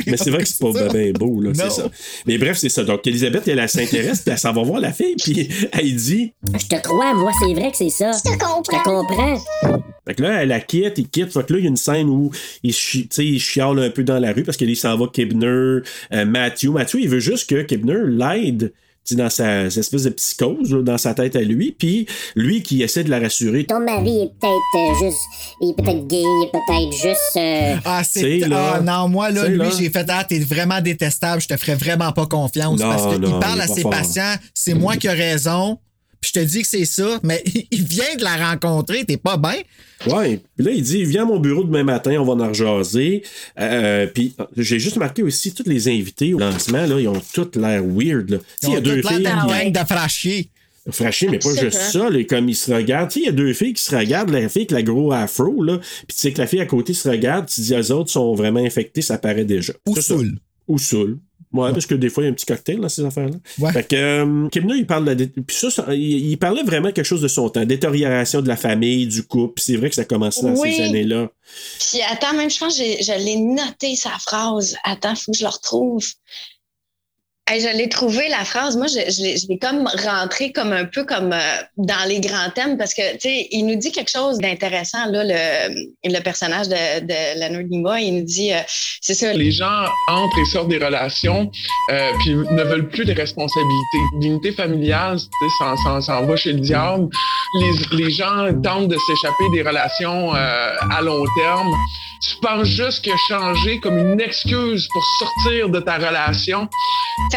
Mais 0.08 0.18
c'est 0.18 0.30
vrai 0.32 0.44
que 0.44 0.50
c'est 0.50 0.60
pas 0.60 0.90
bien 0.94 1.12
beau, 1.12 1.42
là, 1.42 1.52
c'est 1.54 1.70
ça. 1.72 1.90
Mais 2.26 2.38
bref, 2.38 2.58
c'est 2.58 2.70
ça. 2.70 2.84
Donc, 2.84 3.06
Elisabeth, 3.06 3.48
elle, 3.48 3.60
elle 3.60 3.70
s'intéresse, 3.70 4.22
puis 4.22 4.32
elle 4.32 4.40
s'en 4.40 4.54
va 4.54 4.64
voir 4.64 4.80
la 4.80 4.92
fille, 4.94 5.16
puis 5.22 5.50
elle 5.72 5.96
dit. 5.96 6.34
Je 6.60 6.66
te 6.68 6.82
crois, 6.82 7.14
moi, 7.14 7.32
c'est 7.46 7.54
vrai 7.54 7.72
que 7.72 7.78
c'est 7.78 7.90
ça. 7.90 8.12
Je 8.12 8.24
te 8.32 8.38
comprends. 8.38 8.62
Je 8.64 8.78
te 8.78 8.84
comprends. 8.84 9.38
Fait 10.08 10.16
que 10.16 10.24
là, 10.24 10.42
elle 10.42 10.50
la 10.50 10.60
quitte, 10.60 10.98
il 10.98 11.08
quitte. 11.08 11.32
Fait 11.32 11.46
que 11.46 11.54
là, 11.54 11.60
il 11.60 11.64
y 11.66 11.68
a 11.68 11.70
une 11.70 11.78
scène 11.78 12.10
où 12.10 12.32
il, 12.64 12.74
chi- 12.74 13.08
tu 13.08 13.19
sais, 13.22 13.28
il 13.28 13.40
chiale 13.40 13.80
un 13.80 13.90
peu 13.90 14.04
dans 14.04 14.20
la 14.20 14.32
rue 14.34 14.44
parce 14.44 14.58
qu'il 14.58 14.76
s'en 14.76 14.98
va 14.98 15.08
Kibner, 15.08 15.46
euh, 15.48 15.82
Matthew. 16.26 16.68
Matthew, 16.70 16.96
il 17.02 17.10
veut 17.10 17.20
juste 17.20 17.50
que 17.50 17.62
Kibner 17.62 18.02
l'aide 18.08 18.74
dans 19.12 19.30
sa, 19.30 19.72
sa 19.72 19.80
espèce 19.80 20.04
de 20.04 20.10
psychose, 20.12 20.72
là, 20.72 20.84
dans 20.84 20.98
sa 21.00 21.16
tête 21.16 21.36
à 21.36 21.42
lui. 21.42 21.72
Puis 21.72 22.06
lui 22.36 22.62
qui 22.62 22.84
essaie 22.84 23.04
de 23.04 23.10
la 23.10 23.20
rassurer. 23.20 23.64
Ton 23.64 23.80
mari 23.80 24.22
est 24.24 24.32
peut-être 24.40 24.76
euh, 24.76 25.06
juste. 25.06 25.18
Il 25.62 25.70
est 25.72 25.74
peut-être 25.74 26.08
gay, 26.08 26.22
il 26.22 26.46
est 26.46 26.52
peut-être 26.52 26.92
juste. 26.94 27.38
euh, 27.38 27.76
Ah, 27.86 28.04
c'est. 28.04 28.42
Ah, 28.52 28.82
non, 28.84 29.08
moi, 29.10 29.32
là, 29.32 29.48
lui, 29.48 29.66
j'ai 29.78 29.90
fait. 29.90 30.06
Ah, 30.10 30.24
t'es 30.28 30.40
vraiment 30.40 30.80
détestable, 30.80 31.42
je 31.42 31.48
te 31.48 31.58
ferais 31.58 31.76
vraiment 31.76 32.12
pas 32.12 32.28
confiance. 32.28 32.80
Non, 32.80 32.90
parce 32.90 33.16
qu'il 33.16 33.22
parle 33.40 33.58
il 33.58 33.62
à 33.62 33.68
ses 33.68 33.82
fort. 33.82 33.92
patients, 33.92 34.36
c'est 34.54 34.76
moi 34.76 34.96
qui 34.96 35.08
ai 35.08 35.12
raison, 35.12 35.80
puis 36.22 36.32
je 36.34 36.40
te 36.40 36.46
dis 36.46 36.62
que 36.62 36.68
c'est 36.68 36.86
ça, 36.86 37.20
mais 37.24 37.44
il 37.72 37.84
vient 37.84 38.16
de 38.18 38.24
la 38.24 38.52
rencontrer, 38.52 39.06
t'es 39.06 39.18
pas 39.18 39.38
bien? 39.38 39.56
Ouais. 40.08 40.40
Puis 40.56 40.66
là, 40.66 40.72
il 40.72 40.82
dit 40.82 41.04
Viens 41.06 41.24
à 41.24 41.26
mon 41.26 41.40
bureau 41.40 41.64
demain 41.64 41.84
matin, 41.84 42.18
on 42.20 42.24
va 42.24 42.46
en 42.46 42.50
rejaser. 42.50 43.24
Euh, 43.60 44.08
puis 44.08 44.36
j'ai 44.58 44.80
juste 44.80 44.98
marqué 44.98 45.24
aussi, 45.24 45.54
tous 45.54 45.68
les 45.68 45.88
invités 45.88 46.34
au 46.34 46.40
lancement, 46.40 46.86
là, 46.86 47.00
ils 47.00 47.08
ont 47.08 47.22
tous 47.34 47.58
l'air 47.60 47.84
weird. 47.84 48.30
Là. 48.30 48.38
Ils 48.64 48.70
il 48.70 48.74
y 48.74 48.78
a 48.78 48.82
deux 48.82 49.02
filles. 49.02 49.24
gang 49.24 49.72
de 49.72 49.86
frachiers. 49.88 50.50
Fraché, 50.92 51.28
mais 51.30 51.40
pas 51.40 51.54
juste 51.56 51.78
ça, 51.78 52.10
là, 52.10 52.24
comme 52.24 52.50
ils 52.50 52.56
se 52.56 52.74
regardent. 52.74 53.10
Tu 53.10 53.20
sais, 53.20 53.26
il 53.26 53.26
y 53.28 53.30
a 53.30 53.34
deux 53.34 53.54
filles 53.54 53.74
qui 53.74 53.84
se 53.84 53.96
regardent, 53.96 54.32
la 54.32 54.50
fille 54.50 54.62
avec 54.62 54.72
la 54.72 54.82
gros 54.82 55.12
afro, 55.12 55.62
là, 55.62 55.78
puis 55.78 56.16
tu 56.16 56.16
sais 56.16 56.32
que 56.32 56.40
la 56.40 56.48
fille 56.48 56.62
à 56.62 56.66
côté 56.66 56.94
se 56.94 57.08
regarde, 57.08 57.48
tu 57.48 57.62
dis, 57.62 57.76
les 57.76 57.92
autres 57.92 58.10
sont 58.10 58.34
vraiment 58.34 58.60
infectés, 58.60 59.02
ça 59.02 59.18
paraît 59.18 59.46
déjà. 59.46 59.74
Ou 59.86 59.96
saoul. 59.96 60.40
Ou 60.68 60.78
saoul. 60.78 61.20
Ouais, 61.52 61.72
parce 61.72 61.88
que 61.88 61.96
des 61.96 62.10
fois, 62.10 62.22
il 62.24 62.28
y 62.28 62.30
a 62.30 62.32
un 62.32 62.36
petit 62.36 62.46
cocktail 62.46 62.80
dans 62.80 62.90
ces 62.90 63.04
affaires-là. 63.04 63.38
Ouais. 63.58 63.72
Fait 63.74 63.84
que, 63.88 63.96
euh, 63.96 64.50
il 64.76 64.86
parle 64.86 65.04
de 65.06 65.10
la 65.10 65.16
dé- 65.16 65.28
puis 65.28 65.56
ça, 65.56 65.72
ça- 65.72 65.88
il, 65.96 66.30
il 66.30 66.38
parlait 66.38 66.62
vraiment 66.62 66.92
quelque 66.92 67.06
chose 67.06 67.22
de 67.24 67.28
son 67.28 67.50
temps, 67.50 67.66
détérioration 67.66 68.42
de 68.44 68.48
la 68.48 68.56
famille, 68.56 69.08
du 69.08 69.24
couple, 69.24 69.56
puis 69.56 69.64
c'est 69.66 69.76
vrai 69.78 69.90
que 69.90 69.96
ça 69.96 70.02
a 70.02 70.06
commencé 70.06 70.44
dans 70.44 70.54
Oui. 70.60 70.76
ces 70.76 70.84
années-là. 70.84 71.30
Puis 71.80 72.02
attends, 72.08 72.36
même 72.36 72.52
je 72.52 72.60
pense 72.60 72.78
que 72.78 72.84
je 72.84 73.24
l'ai 73.26 73.38
noté 73.38 73.96
sa 73.96 74.12
phrase. 74.12 74.76
Attends, 74.84 75.16
faut 75.16 75.32
que 75.32 75.38
je 75.40 75.44
le 75.44 75.50
retrouve. 75.50 76.06
Hey, 77.52 77.62
je 77.62 77.76
l'ai 77.76 77.90
trouvé 77.90 78.28
la 78.30 78.46
phrase. 78.46 78.78
Moi, 78.78 78.86
je, 78.86 79.00
je 79.12 79.24
l'ai- 79.24 79.38
je 79.38 79.48
l'ai 79.48 79.58
comme 79.58 79.88
rentré 80.06 80.52
comme 80.52 80.72
un 80.72 80.86
peu 80.86 81.04
comme 81.04 81.34
euh, 81.34 81.40
dans 81.78 82.08
les 82.08 82.20
grands 82.20 82.52
thèmes 82.54 82.78
parce 82.78 82.94
que 82.94 83.14
tu 83.14 83.22
sais, 83.22 83.48
il 83.50 83.64
nous 83.66 83.76
dit 83.76 83.92
quelque 83.92 84.12
chose 84.12 84.38
d'intéressant 84.38 85.08
là, 85.08 85.24
le, 85.24 85.90
le 86.04 86.20
personnage 86.22 86.68
de, 86.70 87.00
de 87.00 87.40
Leonard 87.40 87.64
Nimoy. 87.64 88.04
Il 88.06 88.18
nous 88.20 88.24
dit, 88.26 88.54
euh, 88.54 88.60
c'est 89.02 89.16
ça. 89.16 89.34
Les 89.34 89.50
gens 89.52 89.86
entrent 90.10 90.38
et 90.38 90.46
sortent 90.46 90.70
des 90.70 90.78
relations, 90.78 91.50
euh, 91.92 92.12
puis 92.20 92.36
ne 92.36 92.64
veulent 92.64 92.88
plus 92.90 93.06
de 93.06 93.14
responsabilités. 93.14 93.98
L'unité 94.22 94.52
familiale, 94.52 95.18
tu 95.18 95.24
sais, 95.26 95.56
ça, 95.60 95.74
ça, 95.84 96.02
ça 96.02 96.22
en 96.22 96.26
va 96.28 96.36
chez 96.36 96.54
le 96.54 96.60
diable. 96.60 97.08
Les, 97.62 97.98
les 98.04 98.12
gens 98.12 98.48
tentent 98.62 98.90
de 98.90 98.98
s'échapper 99.08 99.46
des 99.54 99.64
relations 99.64 100.36
euh, 100.36 100.76
à 100.92 101.02
long 101.02 101.24
terme. 101.42 101.74
Tu 102.22 102.36
penses 102.42 102.68
juste 102.68 103.06
que 103.06 103.12
changer 103.30 103.80
comme 103.80 103.98
une 103.98 104.20
excuse 104.20 104.88
pour 104.92 105.04
sortir 105.20 105.70
de 105.70 105.80
ta 105.80 105.96
relation. 105.96 106.68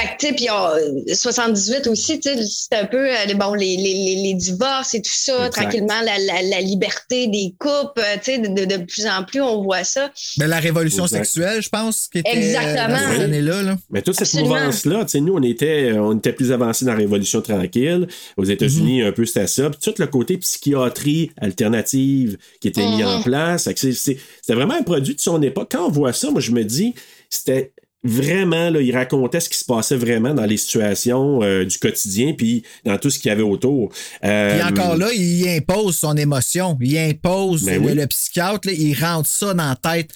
Fait 0.02 0.08
que, 0.08 0.20
tu 0.20 0.26
sais, 0.28 0.32
puis 0.34 0.46
on- 0.50 1.14
78 1.14 1.86
aussi, 1.86 2.18
tu 2.20 2.28
sais, 2.30 2.42
c'est 2.46 2.76
un 2.76 2.86
peu, 2.86 3.08
euh, 3.10 3.34
bon, 3.36 3.54
les, 3.54 3.76
les, 3.76 3.94
les, 3.94 4.16
les 4.22 4.34
divorces 4.34 4.94
et 4.94 5.02
tout 5.02 5.10
ça, 5.12 5.46
Exact. 5.46 5.50
tranquillement, 5.62 6.00
la, 6.04 6.18
la, 6.18 6.42
la 6.42 6.60
liberté 6.60 7.28
des 7.28 7.54
couples, 7.58 8.00
euh, 8.00 8.16
tu 8.16 8.32
sais, 8.32 8.38
de, 8.38 8.48
de, 8.48 8.64
de 8.64 8.84
plus 8.84 9.06
en 9.06 9.24
plus, 9.24 9.40
on 9.40 9.62
voit 9.62 9.84
ça. 9.84 10.10
Ben, 10.38 10.46
la 10.48 10.58
révolution 10.58 11.04
Exact. 11.04 11.24
sexuelle, 11.24 11.62
je 11.62 11.68
pense, 11.68 12.08
qui 12.10 12.18
était 12.18 12.36
Exactement. 12.36 12.98
dans 12.98 13.14
ces 13.16 13.20
années-là. 13.24 13.62
Là. 13.62 13.78
Mais 13.90 14.02
toute 14.02 14.16
cette 14.16 14.34
mouvance-là, 14.34 15.04
tu 15.04 15.10
sais, 15.10 15.20
nous, 15.20 15.34
on 15.34 15.42
était, 15.42 15.92
on 15.92 16.16
était 16.18 16.32
plus 16.32 16.52
avancés 16.52 16.84
dans 16.84 16.92
la 16.92 16.98
Révolution 16.98 17.40
tranquille. 17.40 18.06
Aux 18.36 18.44
États-Unis, 18.44 19.02
un 19.02 19.12
peu, 19.12 19.24
c'était 19.26 19.46
ça. 19.46 19.70
Puis 19.70 19.78
tout 19.82 19.94
le 19.98 20.06
côté 20.06 20.36
psychiatrie 20.38 21.30
alternative 21.40 22.38
qui 22.60 22.68
était 22.68 22.86
mis 22.86 23.04
en 23.04 23.18
Mhm. 23.18 23.24
place. 23.24 23.68
C'était 23.74 24.18
vraiment 24.54 24.74
un 24.74 24.82
produit 24.82 25.14
de 25.14 25.20
son 25.20 25.40
époque. 25.42 25.68
Quand 25.72 25.86
on 25.86 25.90
voit 25.90 26.12
ça, 26.12 26.30
moi, 26.30 26.40
je 26.40 26.50
me 26.52 26.64
dis, 26.64 26.94
c'était 27.30 27.72
vraiment, 28.04 28.70
là, 28.70 28.80
il 28.80 28.92
racontait 28.94 29.40
ce 29.40 29.48
qui 29.48 29.58
se 29.58 29.64
passait 29.64 29.96
vraiment 29.96 30.34
dans 30.34 30.44
les 30.44 30.56
situations 30.56 31.42
euh, 31.42 31.64
du 31.64 31.78
quotidien, 31.78 32.34
puis 32.36 32.62
dans 32.84 32.98
tout 32.98 33.10
ce 33.10 33.18
qu'il 33.18 33.28
y 33.28 33.32
avait 33.32 33.42
autour. 33.42 33.92
Euh, 34.24 34.58
Puis 34.58 34.62
encore 34.62 34.96
là, 34.96 35.08
il 35.14 35.48
impose 35.48 35.96
son 35.98 36.16
émotion. 36.16 36.76
Il 36.80 36.98
impose 36.98 37.64
Ben 37.64 37.80
le, 37.82 37.88
oui. 37.88 37.94
le 37.94 38.06
psychiatre, 38.06 38.66
là, 38.68 38.74
il 38.76 38.94
rentre 38.94 39.28
ça 39.28 39.54
dans 39.54 39.68
la 39.68 39.76
tête 39.76 40.10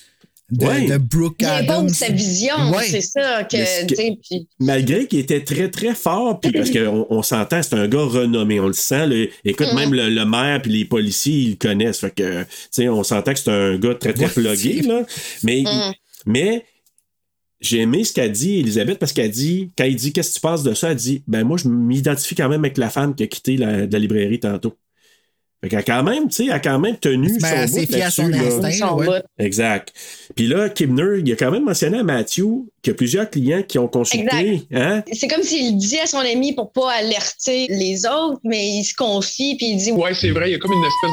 de, 0.51 0.65
Ouais. 0.65 0.87
de 0.87 0.97
Brooke 0.99 1.37
Il 1.41 1.47
Adams. 1.47 1.77
impose 1.87 1.93
sa 1.93 2.09
vision, 2.09 2.55
Ouais. 2.73 2.85
c'est 2.89 3.01
ça, 3.01 3.43
que, 3.45 3.87
puis- 3.87 4.47
malgré 4.61 5.07
qu'il 5.09 5.19
était 5.19 5.43
très 5.43 5.69
très 5.71 5.93
fort, 5.95 6.39
puis 6.41 6.53
parce 6.53 6.71
qu'on 6.71 7.05
on, 7.11 7.23
s'entend, 7.23 7.63
c'est 7.65 7.75
un 7.75 7.89
gars 7.89 8.05
renommé, 8.05 8.61
on 8.61 8.69
le 8.69 8.73
sent. 8.73 9.07
là. 9.09 9.25
écoute, 9.45 9.67
Mhm. 9.73 9.75
même 9.79 9.95
le, 9.95 10.09
le 10.09 10.25
maire 10.25 10.63
puis 10.63 10.71
les 10.73 10.85
policiers, 10.85 11.35
ils 11.35 11.51
le 11.51 11.57
connaissent. 11.57 11.99
Fait 11.99 12.15
que, 12.15 12.43
tu 12.43 12.49
sais, 12.71 12.89
on 12.89 13.03
s'entend 13.03 13.33
que 13.33 13.41
c'est 13.41 13.51
un 13.51 13.77
gars 13.77 13.95
très 13.95 14.13
très 14.13 14.27
Ouais. 14.27 14.31
plugué, 14.31 14.83
là. 14.83 15.03
Mais, 15.43 15.63
Mhm. 15.67 15.93
mais 16.27 16.65
j'ai 17.61 17.81
aimé 17.81 18.05
ce 18.05 18.12
qu'a 18.12 18.28
dit 18.28 18.59
Elisabeth 18.61 18.99
parce 18.99 19.12
qu'elle 19.12 19.31
dit, 19.31 19.73
quand 19.77 19.85
il 19.85 19.97
dit 19.97 20.12
qu'est-ce 20.12 20.31
que 20.31 20.35
tu 20.35 20.41
penses 20.41 20.62
de 20.62 20.74
ça, 20.74 20.91
elle 20.91 20.97
dit, 20.97 21.24
ben 21.27 21.45
moi 21.45 21.57
je 21.57 21.69
m'identifie 21.69 22.35
quand 22.35 22.49
même 22.49 22.65
avec 22.65 22.78
la 22.78 22.91
femme 22.91 23.15
qui 23.15 23.23
a 23.23 23.27
quitté 23.27 23.57
la, 23.57 23.87
librairie 23.87 24.41
tantôt. 24.41 24.78
Fait 25.62 25.70
qu'elle 25.70 25.78
a 25.78 25.83
quand 25.83 26.03
même, 26.03 26.28
tu 26.28 26.35
sais, 26.37 26.45
elle 26.47 26.53
a 26.53 26.59
quand 26.61 26.78
même 26.78 26.97
tenu 26.99 27.28
son 27.41 27.66
bout 27.78 27.87
fiée 27.87 28.03
à 28.03 28.11
son 28.11 28.28
là. 28.28 28.39
instinct. 28.39 28.70
son 28.89 28.97
ouais. 28.99 29.07
bout. 29.07 29.27
Exact. 29.39 29.93
Puis 30.35 30.47
là, 30.49 30.69
Kibner, 30.69 31.20
il 31.24 31.33
a 31.33 31.37
quand 31.37 31.51
même 31.51 31.65
mentionné 31.65 31.99
à 31.99 32.03
Matthew 32.03 32.43
qu'il 32.83 32.89
y 32.89 32.91
a 32.91 32.95
plusieurs 32.95 33.28
clients 33.31 33.62
qui 33.62 33.78
ont 33.78 33.89
consulté. 33.89 34.37
Exact. 34.37 34.66
Hein? 34.74 35.03
C'est 35.12 35.28
comme 35.28 35.43
s'il 35.43 35.77
dit 35.78 35.99
à 35.99 36.07
son 36.07 36.19
ami 36.19 36.55
pour 36.55 36.73
pas 36.73 36.93
alerter 36.93 37.66
les 37.70 38.05
autres, 38.07 38.39
mais 38.45 38.69
il 38.69 38.85
se 38.85 38.95
confie 38.95 39.57
puis 39.57 39.69
il 39.70 39.77
dit 39.78 39.93
Ouais, 39.93 40.12
c'est 40.15 40.31
vrai, 40.31 40.51
il 40.51 40.53
y 40.53 40.55
a 40.57 40.59
comme 40.59 40.73
une 40.73 40.85
espèce 40.85 41.11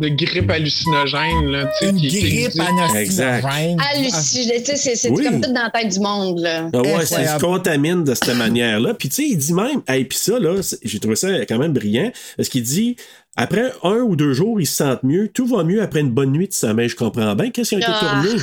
de, 0.00 0.08
de 0.08 0.24
grippe 0.24 0.50
hallucinogène. 0.50 1.46
Là, 1.50 1.70
Une 1.82 1.96
qui- 1.96 2.08
grippe 2.08 2.60
hallucinogène. 2.60 3.78
hallucinogène. 3.78 4.62
Tu 4.64 4.76
sais, 4.76 4.96
c'est 4.96 5.10
Oui. 5.10 5.24
comme 5.24 5.40
tout 5.40 5.52
dans 5.52 5.62
la 5.64 5.70
tête 5.70 5.92
du 5.92 6.00
monde 6.00 6.40
là. 6.40 6.70
Ah 6.72 6.80
ouais, 6.80 7.04
ça 7.06 7.36
se 7.38 7.40
contamine 7.44 8.04
de 8.04 8.14
cette 8.14 8.34
manière-là. 8.36 8.94
Puis 8.94 9.08
tu 9.10 9.16
sais, 9.16 9.28
il 9.28 9.36
dit 9.36 9.52
même, 9.52 9.82
hey, 9.86 10.04
puis 10.04 10.18
ça, 10.18 10.38
là, 10.38 10.60
j'ai 10.82 10.98
trouvé 10.98 11.16
ça 11.16 11.28
quand 11.46 11.58
même 11.58 11.72
brillant, 11.72 12.10
parce 12.36 12.48
qu'il 12.48 12.62
dit, 12.62 12.96
après 13.36 13.72
un 13.82 13.98
ou 14.00 14.16
deux 14.16 14.32
jours, 14.34 14.60
ils 14.60 14.66
se 14.66 14.76
sentent 14.76 15.02
mieux, 15.02 15.28
tout 15.28 15.46
va 15.46 15.64
mieux 15.64 15.82
après 15.82 16.00
une 16.00 16.10
bonne 16.10 16.32
nuit 16.32 16.48
de 16.48 16.52
sommeil, 16.52 16.88
je 16.88 16.96
comprends 16.96 17.34
bien. 17.34 17.50
Qu'est-ce 17.50 17.70
qui 17.70 17.74
a 17.76 17.78
été 17.78 17.86
Ah. 17.90 18.22
tourné? 18.24 18.42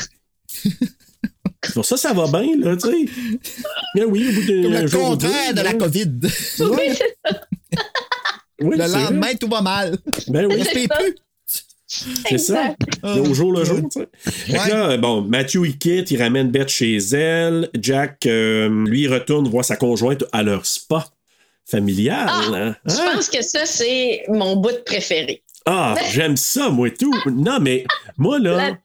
Pour 1.73 1.85
ça, 1.85 1.97
ça 1.97 2.13
va 2.13 2.25
bien, 2.27 2.55
là, 2.57 2.75
tu 2.77 2.89
sais. 2.89 3.05
Mais 3.95 4.05
oui, 4.05 4.27
au 4.29 4.31
bout 4.33 4.47
d'un 4.47 4.63
Comme 4.63 4.73
le 4.81 4.87
jour 4.87 5.09
contraire 5.09 5.53
deux, 5.53 5.59
de 5.59 5.65
la. 5.65 5.73
COVID. 5.73 6.11
Oui, 8.61 8.75
le 8.77 8.83
vrai. 8.85 8.87
lendemain, 9.03 9.35
tout 9.39 9.47
va 9.47 9.61
mal. 9.61 9.97
Ben 10.27 10.45
oui, 10.47 10.63
paye 10.73 10.87
plus. 10.87 11.15
c'est 11.87 12.37
ça. 12.37 12.75
Au 13.03 13.33
jour 13.33 13.51
le 13.53 13.63
jour, 13.65 13.79
Ouais. 13.95 14.07
là, 14.69 14.97
bon, 14.97 15.21
Matthew, 15.21 15.65
il 15.65 15.77
quitte, 15.77 16.11
il 16.11 16.21
ramène 16.21 16.49
Beth 16.51 16.69
chez 16.69 16.97
elle. 16.97 17.69
Jack, 17.79 18.25
euh, 18.25 18.69
lui, 18.85 19.01
il 19.03 19.13
retourne 19.13 19.47
voir 19.47 19.63
sa 19.65 19.75
conjointe 19.75 20.23
à 20.31 20.43
leur 20.43 20.65
spa 20.65 21.05
familial. 21.69 22.25
Ah, 22.27 22.41
hein? 22.53 22.75
Je 22.85 22.93
Hein? 22.93 23.11
pense 23.15 23.29
que 23.29 23.41
ça, 23.41 23.65
c'est 23.65 24.23
mon 24.29 24.55
bout 24.55 24.83
préféré. 24.85 25.41
Ah, 25.65 25.95
j'aime 26.11 26.37
ça, 26.37 26.69
moi, 26.69 26.89
tout. 26.89 27.13
Non, 27.31 27.59
mais 27.59 27.85
moi, 28.17 28.39
là, 28.39 28.77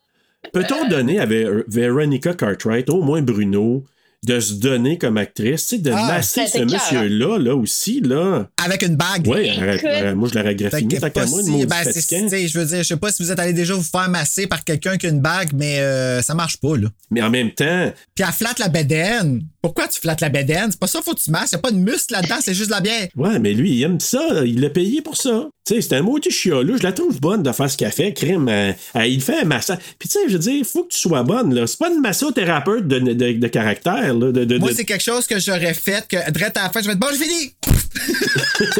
peut-on 0.52 0.89
donner 0.89 1.19
à 1.19 1.27
Ver- 1.27 1.62
Veronica 1.69 2.35
Cartwright, 2.35 2.90
au 2.90 3.02
moins 3.02 3.23
Bruno, 3.23 3.85
de 4.24 4.40
se 4.40 4.55
donner 4.55 4.97
comme 4.97 5.19
actrice, 5.19 5.66
tu 5.66 5.77
sais, 5.77 5.82
de 5.82 5.90
Ah, 5.93 6.06
masser 6.06 6.47
ce 6.47 6.56
cœur, 6.56 6.66
monsieur-là, 6.66 7.39
là 7.39 7.55
aussi, 7.55 8.01
là? 8.01 8.48
Avec 8.65 8.82
une 8.82 8.97
bague. 8.97 9.27
Oui, 9.27 9.51
arrête, 9.51 10.15
moi, 10.16 10.31
je 10.32 10.39
l'aurais 10.39 10.55
graffiné, 10.55 10.97
tant 10.98 11.11
qu'à 11.11 11.20
pas 11.20 11.27
moi, 11.27 11.43
maudit 11.43 11.66
ben, 11.66 11.77
je 11.85 12.59
veux 12.59 12.65
dire, 12.65 12.78
je 12.78 12.82
sais 12.85 12.97
pas 12.97 13.12
si 13.12 13.23
vous 13.23 13.31
êtes 13.31 13.39
allé 13.39 13.52
déjà 13.52 13.74
vous 13.74 13.82
faire 13.82 14.09
masser 14.09 14.47
par 14.47 14.65
quelqu'un 14.65 14.97
qui 14.97 15.06
a 15.06 15.11
une 15.11 15.20
bague, 15.20 15.51
mais 15.55 15.78
euh, 15.81 16.23
ça 16.23 16.35
marche 16.35 16.56
pas, 16.56 16.74
là. 16.77 16.89
Mais 17.11 17.20
en 17.20 17.28
même 17.28 17.51
temps, 17.51 17.93
Puis 18.15 18.24
elle 18.27 18.32
flatte 18.32 18.59
la 18.61 18.69
bédaine. 18.69 19.43
Pourquoi 19.65 19.89
tu 19.89 19.99
flattes 19.99 20.20
la 20.20 20.28
bédaine? 20.28 20.70
C'est 20.70 20.78
pas 20.78 20.86
ça, 20.86 21.01
faut 21.01 21.15
que 21.15 21.20
tu 21.23 21.31
masses. 21.31 21.53
Y 21.53 21.55
a 21.55 21.59
pas 21.59 21.70
de 21.70 21.78
muscle 21.78 22.12
là-dedans, 22.12 22.35
c'est 22.39 22.53
juste 22.53 22.69
de 22.69 22.74
la 22.74 22.82
bière. 22.82 23.09
ouais, 23.16 23.39
mais 23.39 23.55
lui, 23.55 23.73
il 23.73 23.82
aime 23.82 23.99
ça, 23.99 24.20
il 24.45 24.61
l'a 24.61 24.69
payé 24.69 25.01
pour 25.01 25.16
ça. 25.16 25.49
Tu 25.66 25.77
sais, 25.77 25.81
c'est 25.81 25.95
un 25.97 26.03
maudit 26.03 26.31
chialeux, 26.31 26.77
je 26.77 26.82
la 26.82 26.93
trouve 26.93 27.19
bonne 27.19 27.43
de 27.43 27.51
faire 27.51 27.70
ce 27.70 27.78
qu'elle 27.78 27.91
fait, 27.91 28.12
crime. 28.12 28.47
euh, 28.51 28.73
euh, 28.97 29.07
il 29.07 29.23
fait 29.23 29.41
un 29.41 29.45
massage. 29.45 29.78
Puis 29.99 30.07
tu 30.11 30.19
sais, 30.19 30.24
je 30.28 30.35
veux 30.35 30.39
dire, 30.39 30.66
faut 30.66 30.85
que 30.85 30.93
tu 30.93 30.99
sois 30.99 31.23
bonne, 31.23 31.55
là. 31.55 31.66
C'est 31.66 31.78
pas 31.78 31.89
une 31.89 32.03
massothérapeute 32.03 32.86
de, 32.86 32.99
de, 32.99 33.32
de 33.32 33.47
caractère, 33.49 34.12
là. 34.12 34.32
De, 34.32 34.45
de, 34.45 34.59
Moi, 34.59 34.69
de- 34.70 34.74
c'est 34.77 34.85
quelque 34.85 35.03
chose 35.03 35.27
que 35.27 35.41
j'aurais 35.41 35.73
fait, 35.73 36.07
que 36.09 36.31
direct 36.31 36.59
à 36.59 36.65
la 36.65 36.69
fin, 36.70 36.82
je 36.82 36.86
vais 36.86 36.93
être 36.93 36.99
bon, 36.99 37.07
j'ai 37.19 37.24
fini! 37.24 37.55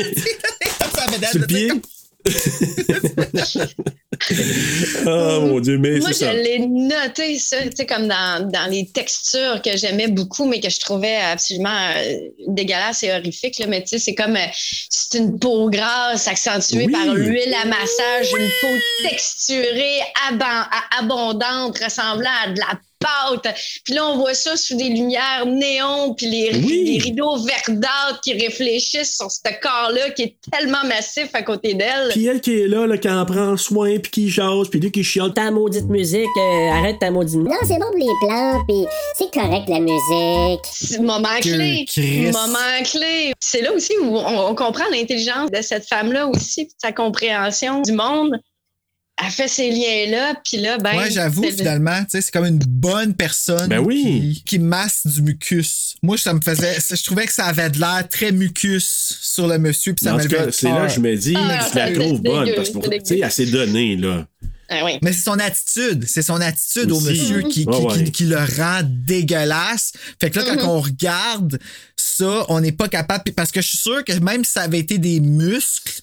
Sur 1.31 1.41
le 1.41 1.47
pied? 1.47 1.69
comme- 1.69 1.81
oh 5.07 5.41
mon 5.43 5.61
Dieu, 5.61 5.79
mais 5.79 5.99
Moi, 5.99 6.13
je 6.13 6.25
l'ai 6.25 6.67
noté, 6.67 7.39
ça, 7.39 7.63
tu 7.63 7.71
sais, 7.77 7.87
comme 7.87 8.09
dans, 8.09 8.49
dans 8.51 8.71
les 8.71 8.87
textures 8.87 9.61
que 9.63 9.77
j'aimais 9.77 10.09
beaucoup, 10.09 10.47
mais 10.47 10.61
que 10.61 10.71
je 10.71 10.81
trouvais 10.81 11.17
absolument 11.17 11.91
euh, 11.97 12.15
dégueulasses 12.49 13.03
et 13.03 13.13
horrifiques. 13.13 13.59
Là. 13.59 13.67
Mais 13.67 13.83
tu 13.83 13.89
sais, 13.89 13.99
c'est 13.99 14.15
comme, 14.15 14.37
euh, 14.37 14.47
c'est 14.55 15.19
une 15.19 15.39
peau 15.39 15.69
grasse 15.69 16.27
accentuée 16.29 16.87
Oui. 16.87 16.93
par 16.93 17.15
l'huile 17.15 17.55
à 17.63 17.67
massage, 17.67 18.31
une 18.39 18.51
peau 18.61 18.77
texturée, 19.09 20.01
abondante, 20.99 21.79
ressemblant 21.79 22.31
à 22.45 22.51
de 22.51 22.59
la 22.59 22.79
pâte. 23.05 23.55
Puis 23.85 23.95
là, 23.95 24.07
on 24.07 24.17
voit 24.17 24.35
ça 24.35 24.57
sous 24.57 24.77
des 24.77 24.89
lumières 24.89 25.45
néon, 25.47 26.15
puis 26.15 26.27
les, 26.27 26.51
Oui. 26.57 26.85
les 26.87 26.99
rideaux 26.99 27.37
verdâtres 27.37 28.21
qui 28.23 28.33
réfléchissent 28.33 29.17
sur 29.17 29.31
ce 29.31 29.41
corps-là 29.63 30.11
qui 30.11 30.23
est 30.23 30.37
tellement 30.51 30.85
massif 30.85 31.29
à 31.35 31.43
côté 31.43 31.75
d'elle. 31.75 32.09
Puis 32.11 32.27
elle 32.27 32.41
qui 32.41 32.61
est 32.61 32.69
là, 32.69 32.87
là, 32.87 32.97
qui 32.99 33.09
en 33.09 33.25
prend 33.25 33.57
soin, 33.57 33.99
puis 33.99 34.11
qui 34.11 34.29
jase, 34.31 34.69
puis 34.71 34.81
lui 34.81 34.91
qui 34.91 35.05
chiale. 35.05 35.33
Ta 35.35 35.51
maudite 35.51 35.87
musique, 35.89 36.27
euh, 36.39 36.71
arrête 36.71 36.99
ta 37.01 37.11
maudite 37.11 37.37
musique. 37.37 37.53
Non, 37.53 37.59
c'est 37.67 37.79
bon 37.79 37.87
pour 37.91 37.99
les 37.99 38.27
plantes, 38.27 38.63
puis 38.69 38.87
c'est 39.19 39.31
correct 39.33 39.69
la 39.69 39.81
musique. 39.81 40.61
C'est 40.73 41.01
moment 41.01 41.29
Que 41.43 41.55
clé. 41.55 41.85
Christ. 41.89 42.33
Moment 42.33 42.83
clé. 42.85 43.33
C'est 43.41 43.63
là 43.63 43.73
aussi 43.73 43.93
où 44.01 44.17
on, 44.17 44.49
on 44.51 44.55
comprend 44.55 44.85
l'intelligence 44.93 45.51
de 45.51 45.61
cette 45.63 45.87
femme-là 45.89 46.27
aussi, 46.29 46.69
sa 46.83 46.93
compréhension 46.93 47.83
du 47.83 47.93
monde. 47.93 48.33
Elle 49.23 49.31
fait 49.31 49.47
ces 49.47 49.71
liens-là, 49.71 50.35
puis 50.45 50.61
là, 50.61 50.77
ben. 50.79 50.97
Ouais, 50.97 51.09
j'avoue, 51.11 51.45
finalement, 51.45 52.01
tu 52.03 52.11
sais, 52.11 52.21
c'est 52.21 52.33
comme 52.33 52.47
une 52.47 52.59
bonne 52.59 53.15
personne 53.15 53.69
Ben 53.69 53.79
oui. 53.79 54.35
qui, 54.39 54.45
qui 54.45 54.59
masse 54.59 55.07
du 55.07 55.23
mucus. 55.23 55.95
Moi, 56.03 56.19
ça 56.19 56.35
me 56.35 56.41
faisait. 56.41 56.77
Je 56.91 57.03
trouvais 57.05 57.27
que 57.27 57.33
ça 57.33 57.45
avait 57.45 57.71
de 57.71 57.79
l'air 57.79 58.09
très 58.11 58.33
mucus 58.33 59.17
sur 59.23 59.47
le 59.47 59.59
monsieur, 59.59 59.95
puis 59.95 60.05
ça 60.05 60.17
c'est 60.51 60.69
là 60.69 60.87
que 60.89 60.93
je 60.93 61.01
me 61.01 61.15
dis, 61.17 61.35
Ah, 61.37 61.69
je 61.73 61.79
la 61.79 61.87
c'est 61.87 61.93
trouve 61.95 62.21
bonne, 62.23 62.45
dégueu, 62.45 62.57
parce 62.57 62.71
que, 62.71 62.99
tu 62.99 63.07
sais, 63.07 63.21
elle 63.23 63.31
s'est 63.31 63.47
donnée, 63.47 63.97
là. 63.97 64.27
Ah 64.69 64.83
oui. 64.85 64.93
Mais 65.03 65.13
c'est 65.13 65.23
son 65.23 65.39
attitude, 65.39 66.05
c'est 66.09 66.23
son 66.23 66.41
attitude 66.41 66.91
au 66.91 66.99
monsieur 66.99 67.43
qui, 67.43 67.65
qui, 67.65 67.69
Ouais, 67.69 67.77
ouais. 67.85 68.05
qui- 68.05 68.11
qui 68.11 68.25
le 68.25 68.39
rend 68.39 68.81
dégueulasse. 68.83 69.93
Fait 70.21 70.31
que 70.31 70.39
là, 70.41 70.45
Mm-hmm. 70.45 70.57
quand 70.59 70.69
on 70.69 70.81
regarde 70.81 71.59
ça, 71.97 72.47
on 72.49 72.61
n'est 72.61 72.73
pas 72.73 72.89
capable. 72.89 73.25
Parce 73.37 73.53
que 73.53 73.61
je 73.61 73.69
suis 73.69 73.79
sûr 73.79 74.03
que 74.05 74.13
même 74.15 74.45
si 74.45 74.53
ça 74.53 74.63
avait 74.63 74.79
été 74.81 74.99
des 74.99 75.21
muscles, 75.21 76.01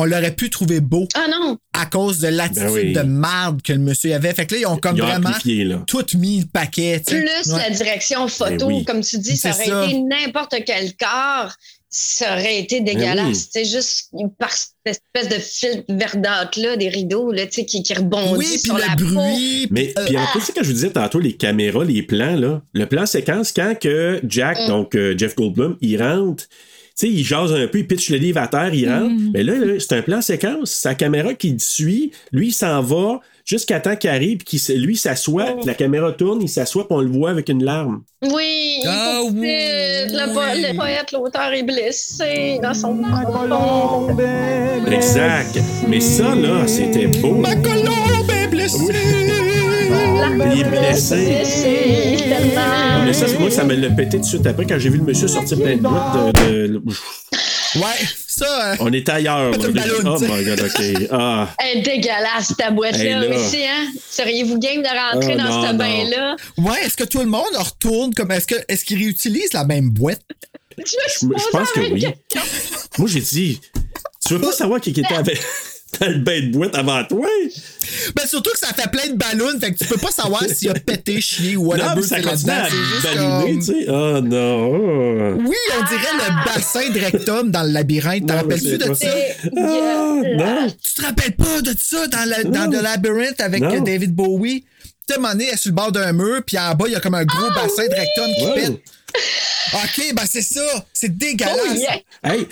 on 0.00 0.04
l'aurait 0.04 0.34
pu 0.34 0.48
trouver 0.48 0.80
beau 0.80 1.06
Ah 1.14 1.26
non. 1.30 1.58
à 1.74 1.84
cause 1.86 2.20
de 2.20 2.28
l'attitude 2.28 2.62
Ben 2.64 2.72
oui. 2.72 2.92
de 2.94 3.02
marde 3.02 3.60
que 3.62 3.72
le 3.72 3.80
monsieur 3.80 4.14
avait. 4.14 4.32
Fait 4.32 4.46
que 4.46 4.54
là, 4.54 4.60
ils 4.62 4.66
ont 4.66 4.76
comme 4.78 4.96
Ils 4.96 5.02
ont 5.02 5.06
vraiment 5.06 5.28
amplifié, 5.28 5.68
tout 5.86 6.06
mis 6.16 6.40
le 6.40 6.46
paquet. 6.46 7.02
Plus 7.06 7.18
Ouais. 7.18 7.58
la 7.58 7.70
direction 7.70 8.26
photo, 8.28 8.68
Ben 8.68 8.74
oui. 8.76 8.84
comme 8.84 9.00
tu 9.02 9.18
dis, 9.18 9.36
ça 9.36 9.50
aurait 9.50 9.66
ça. 9.66 9.84
été 9.86 9.98
n'importe 10.00 10.54
quel 10.64 10.94
corps. 10.96 11.52
ça 11.90 12.32
aurait 12.34 12.58
été 12.60 12.80
Ben 12.82 12.94
dégueulasse. 12.96 13.48
C'est 13.50 13.64
juste 13.64 14.10
par 14.38 14.52
cette 14.52 15.00
espèce 15.14 15.28
de 15.34 15.42
fil 15.42 15.84
verdâtre-là, 15.88 16.76
des 16.76 16.90
rideaux 16.90 17.32
là, 17.32 17.46
tu 17.46 17.52
sais, 17.54 17.64
qui, 17.64 17.82
qui 17.82 17.94
rebondissent 17.94 18.36
Oui, 18.36 18.46
puis 18.46 18.58
sur 18.58 18.74
le 18.74 18.80
la 18.86 18.94
bruit. 18.94 19.68
Mais 19.70 19.94
Euh, 19.98 20.04
puis 20.04 20.18
en 20.18 20.26
plus, 20.26 20.42
c'est 20.42 20.52
quand 20.52 20.62
je 20.62 20.68
vous 20.68 20.74
disais 20.74 20.90
tantôt 20.90 21.18
les 21.18 21.32
caméras, 21.36 21.84
les 21.86 22.02
plans, 22.02 22.36
là, 22.36 22.60
le 22.74 22.86
plan 22.86 23.06
séquence, 23.06 23.52
quand 23.52 23.74
que 23.80 24.20
Jack, 24.28 24.58
Mm. 24.60 24.66
donc 24.68 24.94
euh, 24.94 25.16
Jeff 25.16 25.34
Goldblum, 25.34 25.78
il 25.80 26.00
rentre, 26.02 26.44
sais, 27.06 27.08
il 27.08 27.24
jase 27.24 27.52
un 27.52 27.66
peu, 27.66 27.78
il 27.78 27.86
pitch 27.86 28.10
le 28.10 28.16
livre 28.18 28.40
à 28.40 28.48
terre, 28.48 28.72
il 28.74 28.88
rentre. 28.88 29.12
Mais 29.32 29.42
là, 29.42 29.54
là, 29.54 29.74
c'est 29.78 29.92
un 29.94 30.02
plan 30.02 30.20
séquence. 30.20 30.70
Sa 30.70 30.94
caméra 30.94 31.34
qui 31.34 31.50
le 31.50 31.58
suit, 31.58 32.12
lui, 32.32 32.48
il 32.48 32.52
s'en 32.52 32.80
va 32.82 33.20
jusqu'à 33.44 33.80
temps 33.80 33.96
qu'il 33.96 34.10
arrive, 34.10 34.38
puis 34.38 34.58
qu'il- 34.58 34.82
lui, 34.82 34.94
il 34.94 34.98
s'assoit, 34.98 35.56
puis 35.56 35.66
la 35.66 35.74
caméra 35.74 36.12
tourne, 36.12 36.42
il 36.42 36.48
s'assoit, 36.48 36.86
puis 36.86 36.96
on 36.96 37.00
le 37.00 37.08
voit 37.10 37.30
avec 37.30 37.48
une 37.48 37.64
larme. 37.64 38.02
Oui, 38.22 38.78
il 38.82 38.86
Ah 38.86 39.20
faut 39.22 39.30
oui. 39.30 39.40
Le, 39.40 40.34
po- 40.34 40.40
oui. 40.54 40.62
le 40.70 40.76
poète, 40.76 41.12
l'auteur 41.12 41.52
est 41.52 41.62
blessé 41.62 42.58
dans 42.62 42.74
son 42.74 42.94
Exact. 44.90 45.58
Mais 45.88 46.00
ça, 46.00 46.34
là, 46.34 46.66
c'était 46.66 47.06
beau. 47.06 47.34
Ma 47.36 47.54
colombe. 47.56 48.17
Il 50.54 50.60
est 50.60 50.64
blessé. 50.64 51.42
Mais 53.04 53.12
ça, 53.12 53.26
c'est 53.28 53.38
moi, 53.38 53.50
ça 53.50 53.64
me 53.64 53.74
l'a 53.74 53.90
pété 53.90 54.16
tout 54.18 54.22
de 54.22 54.24
suite 54.24 54.46
après 54.46 54.66
quand 54.66 54.78
j'ai 54.78 54.90
vu 54.90 54.98
le 54.98 55.04
monsieur 55.04 55.28
sortir 55.28 55.58
plein 55.58 55.76
de 55.76 55.82
boîtes 55.82 56.36
de. 56.36 56.66
de- 56.68 56.82
Ouais, 57.76 57.82
ça. 58.26 58.72
euh, 58.72 58.76
On 58.80 58.90
était 58.94 59.12
ailleurs. 59.12 59.50
Là. 59.50 59.58
ballon, 59.68 60.16
oh 60.16 60.20
my 60.20 60.42
god, 60.44 60.60
ok. 60.62 61.08
Ah. 61.10 61.48
Elle 61.58 61.78
est 61.78 61.82
dégueulasse, 61.82 62.54
ta 62.56 62.70
boîte-là. 62.70 62.98
Hey, 63.04 63.10
là. 63.12 63.26
Mais 63.28 63.38
si, 63.46 63.58
hein? 63.62 63.88
Seriez-vous 64.10 64.58
game 64.58 64.82
de 64.82 64.88
rentrer 64.88 65.34
Oh, 65.34 65.38
dans 65.38 65.44
non, 65.62 65.68
ce 65.68 65.74
bain-là? 65.74 66.36
Ouais, 66.56 66.82
est-ce 66.86 66.96
que 66.96 67.04
tout 67.04 67.18
le 67.20 67.26
monde 67.26 67.44
retourne 67.58 68.14
comme. 68.14 68.30
Est-ce 68.32 68.46
que 68.46 68.54
est-ce 68.68 68.86
qu'ils 68.86 68.98
réutilisent 68.98 69.52
la 69.52 69.64
même 69.64 69.90
boîte? 69.90 70.22
Je, 70.78 70.82
Je, 70.84 71.26
je 71.26 71.50
pense 71.52 71.70
que 71.72 71.80
oui. 71.92 72.06
Moi, 72.98 73.08
j'ai 73.08 73.20
dit, 73.20 73.60
tu 74.26 74.34
veux 74.34 74.40
pas 74.40 74.52
savoir 74.52 74.80
qui 74.80 74.92
qui 74.94 75.00
était 75.00 75.14
avec, 75.14 75.38
dans 76.00 76.08
le 76.08 76.18
bain 76.18 76.40
de 76.42 76.52
boîte 76.52 76.74
avant 76.74 77.02
toi? 77.04 77.26
Ben 78.14 78.26
surtout 78.26 78.50
que 78.52 78.58
ça 78.58 78.68
fait 78.74 78.90
plein 78.90 79.06
de 79.10 79.16
ballons, 79.16 79.58
fait 79.58 79.72
que 79.72 79.78
tu 79.78 79.84
peux 79.86 79.96
pas 79.96 80.10
savoir 80.10 80.44
s'il 80.44 80.68
a 80.70 80.74
pété, 80.74 81.20
chié 81.20 81.56
ou 81.56 81.62
Non, 81.64 81.68
whatever. 81.70 81.94
mais 81.96 82.02
ça 82.02 82.20
continue 82.20 82.50
à 82.50 82.68
ballonner, 83.02 83.52
comme- 83.52 83.58
tu 83.60 83.64
sais. 83.64 83.86
Oh 83.88 84.20
non. 84.20 85.36
Oui, 85.38 85.56
on 85.78 85.84
dirait 85.84 86.12
le 86.14 86.44
bassin 86.44 86.90
de 86.90 86.98
rectum 87.00 87.50
dans 87.50 87.62
le 87.62 87.70
labyrinthe. 87.70 88.26
T'en 88.26 88.34
Non, 88.34 88.40
rappelles-tu 88.42 88.78
de 88.78 88.84
pas 88.84 88.94
ça? 88.94 89.06
Ah, 89.56 90.20
non. 90.36 90.66
Tu 90.82 90.94
te 90.94 91.02
rappelles 91.06 91.36
pas 91.36 91.62
de 91.62 91.74
ça 91.78 92.06
dans, 92.08 92.28
la- 92.28 92.44
dans 92.44 92.70
Non. 92.70 92.78
The 92.78 92.82
Labyrinth 92.82 93.40
avec 93.40 93.62
Non. 93.62 93.80
David 93.80 94.14
Bowie? 94.14 94.64
Tu 95.08 95.14
sais, 95.14 95.20
elle 95.32 95.40
est 95.42 95.56
sur 95.56 95.70
le 95.70 95.74
bord 95.74 95.90
d'un 95.90 96.12
mur, 96.12 96.42
puis 96.46 96.58
en 96.58 96.74
bas, 96.74 96.84
il 96.86 96.92
y 96.92 96.96
a 96.96 97.00
comme 97.00 97.14
un 97.14 97.24
gros 97.24 97.48
bassin 97.54 97.86
de 97.86 97.94
rectum 97.94 98.26
qui 98.38 98.44
Wow. 98.44 98.54
pète. 98.54 98.82
OK, 99.74 100.14
ben 100.14 100.24
c'est 100.28 100.42
ça. 100.42 100.86
C'est 100.92 101.16
dégueulasse. 101.16 101.56
Oh, 101.70 101.74
yeah. 101.74 101.96
Hey, 102.24 102.46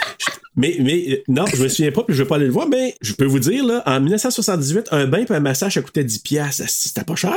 mais, 0.55 0.77
mais 0.81 1.05
euh, 1.09 1.23
non, 1.29 1.45
je 1.47 1.63
me 1.63 1.69
souviens 1.69 1.93
pas, 1.93 2.03
puis 2.03 2.15
je 2.15 2.23
vais 2.23 2.29
pas 2.29 2.37
aller 2.37 2.47
le 2.47 2.53
voir, 2.53 2.69
mais 2.69 2.95
je 3.01 3.13
peux 3.13 3.25
vous 3.25 3.39
dire, 3.39 3.65
là, 3.65 3.83
en 3.87 4.01
1978, 4.01 4.89
un 4.91 5.07
bain 5.07 5.25
et 5.29 5.33
un 5.33 5.41
massage, 5.41 5.75
ça 5.75 5.83
coûtait 5.83 6.05
10$. 6.05 6.23
piastres. 6.23 6.65
C'était 6.69 7.05
pas 7.05 7.15
cher. 7.17 7.35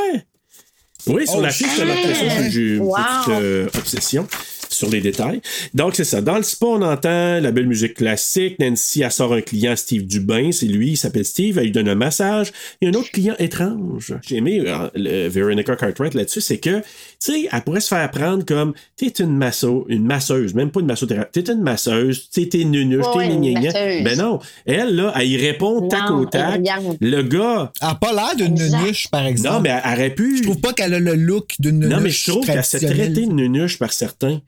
Oui, 1.07 1.25
sur 1.25 1.37
Oh, 1.37 1.41
la 1.41 1.49
fiche, 1.49 1.67
petite 1.77 3.29
euh, 3.29 3.67
obsession 3.77 4.27
sur 4.69 4.89
les 4.89 5.01
détails. 5.01 5.41
Donc, 5.73 5.95
c'est 5.95 6.03
ça. 6.03 6.21
Dans 6.21 6.37
le 6.37 6.43
spa, 6.43 6.65
on 6.67 6.81
entend 6.81 7.39
la 7.39 7.51
belle 7.51 7.67
musique 7.67 7.95
classique. 7.95 8.57
Nancy, 8.59 9.01
elle 9.01 9.11
sort 9.11 9.33
un 9.33 9.41
client, 9.41 9.75
Steve 9.75 10.05
Dubin. 10.05 10.51
C'est 10.51 10.65
lui, 10.67 10.91
il 10.91 10.97
s'appelle 10.97 11.25
Steve. 11.25 11.57
Elle 11.57 11.65
lui 11.65 11.71
donne 11.71 11.89
un 11.89 11.95
massage. 11.95 12.51
Il 12.81 12.85
y 12.85 12.91
a 12.91 12.95
un 12.95 12.99
autre 12.99 13.11
client 13.11 13.35
étrange. 13.39 14.13
J'ai 14.27 14.37
aimé 14.37 14.61
euh, 14.65 14.89
le 14.95 15.27
Veronica 15.27 15.75
Cartwright 15.75 16.13
là-dessus, 16.13 16.41
c'est 16.41 16.57
que, 16.57 16.79
tu 16.79 16.83
sais, 17.19 17.49
elle 17.51 17.61
pourrait 17.61 17.79
se 17.81 17.87
faire 17.89 18.09
prendre 18.11 18.45
comme, 18.45 18.73
t'es 18.95 19.07
une 19.19 19.35
masso, 19.35 19.85
une 19.89 20.05
masseuse, 20.05 20.53
même 20.53 20.71
pas 20.71 20.79
une 20.79 20.85
massothérapeute. 20.87 21.31
T'es 21.45 21.51
une 21.51 21.61
masseuse, 21.61 22.29
t'es 22.31 22.47
t'es 22.47 22.63
nunuche, 22.63 23.05
Ouais, 23.15 23.27
t'es 23.27 23.33
une 23.33 23.53
gna. 23.59 23.71
Ben 24.03 24.17
non. 24.17 24.39
Elle, 24.65 24.95
là, 24.95 25.13
elle 25.15 25.27
y 25.27 25.37
répond 25.37 25.87
tac 25.87 26.09
au 26.11 26.25
tac. 26.25 26.61
Le 27.01 27.21
gars, 27.23 27.71
Elle 27.81 27.87
a 27.89 27.95
pas 27.95 28.13
l'air 28.13 28.35
d'une 28.35 28.55
nunuche, 28.55 29.07
par 29.09 29.25
exemple. 29.25 29.55
non, 29.55 29.61
mais 29.61 29.69
elle 29.83 29.93
aurait 29.93 30.09
pu. 30.15 30.37
Je 30.37 30.43
trouve 30.43 30.59
pas 30.59 30.73
qu'elle 30.73 30.93
a 30.93 30.99
le 30.99 31.15
look 31.15 31.55
d'une 31.59 31.79
nunuche 31.79 31.95
Non, 31.95 32.01
mais 32.01 32.09
je 32.09 32.31
trouve 32.31 32.45
qu'elle 32.45 32.63
s'est 32.63 32.79
traitée 32.79 33.25
de 33.25 33.31
nunuche 33.33 33.77
par 33.79 33.91
certains. 33.93 34.41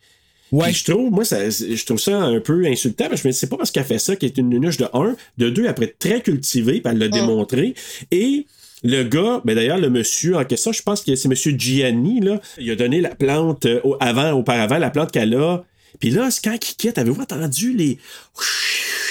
Ouais. 0.52 0.66
Puis 0.72 0.74
je 0.86 0.92
trouve, 0.92 1.12
moi, 1.12 1.24
ça, 1.26 1.50
je 1.50 1.86
trouve 1.86 2.00
ça 2.00 2.18
un 2.18 2.40
peu 2.42 2.66
insultant, 2.66 3.06
parce 3.08 3.22
que 3.22 3.24
je 3.24 3.28
me 3.30 3.32
dis, 3.34 3.40
c'est 3.40 3.48
pas 3.50 3.58
parce 3.58 3.72
qu'elle 3.72 3.86
fait 3.86 4.00
ça 4.00 4.16
qu'elle 4.16 4.30
est 4.30 4.38
une 4.38 4.50
nunuche 4.50 4.78
de 4.78 4.86
un, 4.94 5.16
de 5.38 5.50
deux, 5.50 5.68
après 5.68 5.86
être 5.86 6.00
très 6.00 6.22
cultivée, 6.22 6.82
puis 6.82 6.92
elle 6.92 6.98
l'a 7.00 7.08
démontré. 7.08 7.74
Et 8.12 8.46
le 8.84 9.04
gars, 9.04 9.42
ben 9.46 9.56
d'ailleurs, 9.56 9.78
le 9.78 9.90
monsieur 9.90 10.36
en 10.36 10.44
question, 10.44 10.72
je 10.74 10.82
pense 10.82 11.02
que 11.02 11.16
c'est 11.16 11.30
monsieur 11.30 11.54
Gianni, 11.58 12.20
là, 12.20 12.42
il 12.58 12.70
a 12.72 12.76
donné 12.76 13.00
la 13.00 13.16
plante 13.16 13.66
euh, 13.66 13.80
au- 13.84 13.96
avant, 14.00 14.32
auparavant, 14.32 14.78
la 14.78 14.90
plante 14.90 15.12
qu'elle 15.12 15.36
a. 15.36 15.64
Puis 16.00 16.10
là, 16.10 16.32
c'est 16.32 16.44
quand 16.44 16.54
il 16.56 16.76
quitte, 16.76 16.98
avez-vous 16.98 17.22
entendu 17.22 17.74
les. 17.74 17.96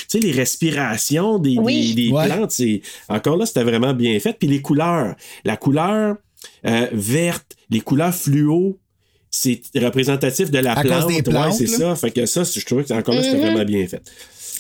Tu 0.09 0.19
sais, 0.19 0.27
les 0.27 0.33
respirations 0.33 1.39
des, 1.39 1.57
Oui. 1.57 1.95
des- 1.95 2.07
des 2.07 2.11
Ouais. 2.13 2.27
plantes, 2.27 2.51
c'est. 2.51 2.83
Encore 3.09 3.37
là, 3.37 3.47
c'était 3.47 3.63
vraiment 3.63 3.95
bien 3.95 4.19
fait. 4.19 4.37
Puis 4.37 4.49
les 4.49 4.61
couleurs. 4.61 5.15
La 5.45 5.57
couleur 5.57 6.17
euh, 6.67 6.87
verte, 6.93 7.55
les 7.71 7.81
couleurs 7.81 8.13
fluo, 8.15 8.79
c'est 9.31 9.61
représentatif 9.77 10.51
de 10.51 10.59
la 10.59 10.73
À 10.73 10.83
cause 10.83 10.91
plante. 10.91 11.09
des 11.09 11.15
ouais, 11.15 11.23
plantes, 11.23 11.53
c'est 11.55 11.67
là? 11.67 11.79
ça. 11.79 11.97
Fait 11.97 12.11
que 12.11 12.27
ça, 12.27 12.45
c'est- 12.45 12.61
je 12.61 12.67
trouvais 12.67 12.85
que 12.85 12.93
encore 12.93 13.15
là, 13.15 13.23
c'était 13.23 13.39
vraiment 13.39 13.65
bien 13.65 13.87
fait. 13.87 14.03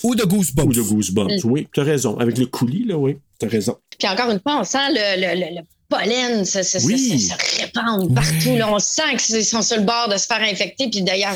Ou 0.02 0.14
de 0.14 0.22
Goosebumps. 0.24 0.64
Ou 0.68 0.72
de 0.72 0.80
Goosebumps. 0.80 1.44
Oui, 1.44 1.68
t'as 1.74 1.82
raison. 1.82 2.16
Avec 2.18 2.38
le 2.38 2.46
coulis, 2.46 2.84
là, 2.86 2.96
oui, 2.96 3.18
t'as 3.38 3.48
raison. 3.48 3.76
Puis 3.98 4.08
encore 4.08 4.30
une 4.30 4.40
fois, 4.40 4.60
on 4.60 4.64
sent 4.64 4.78
le, 4.90 5.20
le, 5.20 5.40
le, 5.40 5.56
le 5.56 5.62
pollen 5.90 6.44
se, 6.44 6.62
se- 6.62 6.78
Oui. 6.86 7.18
se- 7.18 7.28
se 7.28 7.60
répandre 7.62 8.14
partout. 8.14 8.56
Là, 8.56 8.72
on 8.72 8.78
sent 8.78 9.16
qu'ils 9.18 9.44
sont 9.44 9.60
sur 9.62 9.76
le 9.76 9.82
bord 9.82 10.08
de 10.10 10.16
se 10.16 10.26
faire 10.26 10.40
infecter. 10.40 10.88
Puis 10.90 11.02
d'ailleurs, 11.02 11.34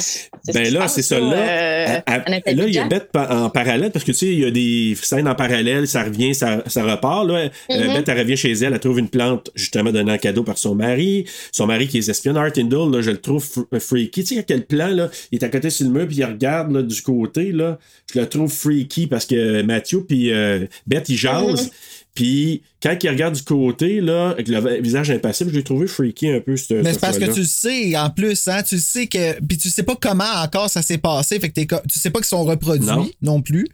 Ben 0.55 0.72
là, 0.72 0.89
c'est 0.89 1.02
ça. 1.02 1.18
Là, 1.18 1.36
euh, 1.36 1.98
à- 2.06 2.12
à- 2.14 2.28
là 2.31 2.40
il 2.66 2.74
y 2.74 2.78
a. 2.78 2.85
Beth 2.86 3.09
en 3.14 3.51
parallèle 3.51 3.90
parce 3.90 4.05
que 4.05 4.12
tu 4.12 4.18
sais, 4.18 4.26
il 4.26 4.40
y 4.40 4.44
a 4.44 4.51
des 4.51 4.97
scènes 5.02 5.28
en 5.28 5.35
parallèle, 5.35 5.86
ça 5.89 6.05
revient, 6.05 6.35
ça, 6.35 6.62
ça 6.66 6.85
repart. 6.85 7.26
Là. 7.26 7.35
Euh, 7.35 7.48
Mhm. 7.70 7.94
Beth, 7.94 8.09
elle 8.09 8.18
revient 8.18 8.36
chez 8.36 8.52
elle, 8.52 8.72
elle 8.72 8.81
trouve 8.81 8.98
une 8.98 9.09
plante 9.09 9.51
justement 9.55 9.90
donnée 9.93 10.12
en 10.12 10.18
cadeau 10.18 10.43
par 10.44 10.56
son 10.59 10.74
mari. 10.74 11.24
Son 11.52 11.66
mari 11.66 11.89
qui 11.89 11.98
est 11.98 12.09
espionne, 12.09 12.36
Art 12.36 12.51
là, 12.55 13.01
je 13.02 13.10
le 13.10 13.18
trouve 13.18 13.44
fr- 13.44 13.81
freaky. 13.81 14.22
Tu 14.24 14.35
sais, 14.35 14.40
à 14.40 14.43
quel 14.44 14.64
plan, 14.66 14.89
là, 14.89 15.10
il 15.32 15.39
est 15.39 15.44
à 15.44 15.48
côté 15.48 15.70
sur 15.70 15.86
le 15.86 15.93
mur, 15.93 16.06
puis 16.06 16.16
il 16.18 16.24
regarde 16.24 16.70
là, 16.72 16.82
du 16.82 17.02
côté. 17.02 17.52
Là, 17.52 17.78
je 18.14 18.20
le 18.20 18.28
trouve 18.28 18.51
freaky 18.52 19.06
parce 19.06 19.26
que 19.26 19.62
Matthew 19.62 19.97
puis 20.06 20.32
euh, 20.32 20.66
Beth, 20.86 21.09
ils 21.09 21.16
jasent. 21.16 21.64
Mhm. 21.64 21.70
Puis 22.15 22.62
quand 22.81 22.97
il 23.03 23.09
regarde 23.11 23.35
du 23.35 23.43
côté, 23.43 24.01
là, 24.01 24.31
avec 24.31 24.47
le 24.49 24.81
visage 24.81 25.11
impassible, 25.11 25.51
je 25.51 25.57
l'ai 25.57 25.65
trouvé 25.65 25.86
freaky 25.89 26.31
un 26.31 26.41
peu. 26.41 26.57
ce- 26.57 26.74
Mais 26.74 26.91
ce 26.91 26.93
c'est 26.95 27.01
parce 27.01 27.19
que 27.19 27.24
tu 27.32 27.41
le 27.41 27.47
sais, 27.47 27.97
en 27.97 28.09
plus, 28.11 28.47
hein, 28.47 28.62
tu 28.62 28.77
le 28.77 28.81
sais 28.81 29.09
que. 29.09 29.41
Puis 29.45 29.59
tu 29.59 29.69
sais 29.69 29.82
pas 29.82 29.97
comment 30.01 30.24
encore 30.36 30.70
ça 30.70 30.81
s'est 30.82 30.99
passé. 30.99 31.41
Fait 31.41 31.51
que 31.51 31.55
t'es 31.61 31.66
tu 31.66 31.99
sais 31.99 32.11
pas 32.11 32.20
qu'ils 32.20 32.27
sont 32.28 32.45
reproduits 32.45 32.86
Non. 32.86 33.11
non. 33.20 33.43
plus. 33.43 33.66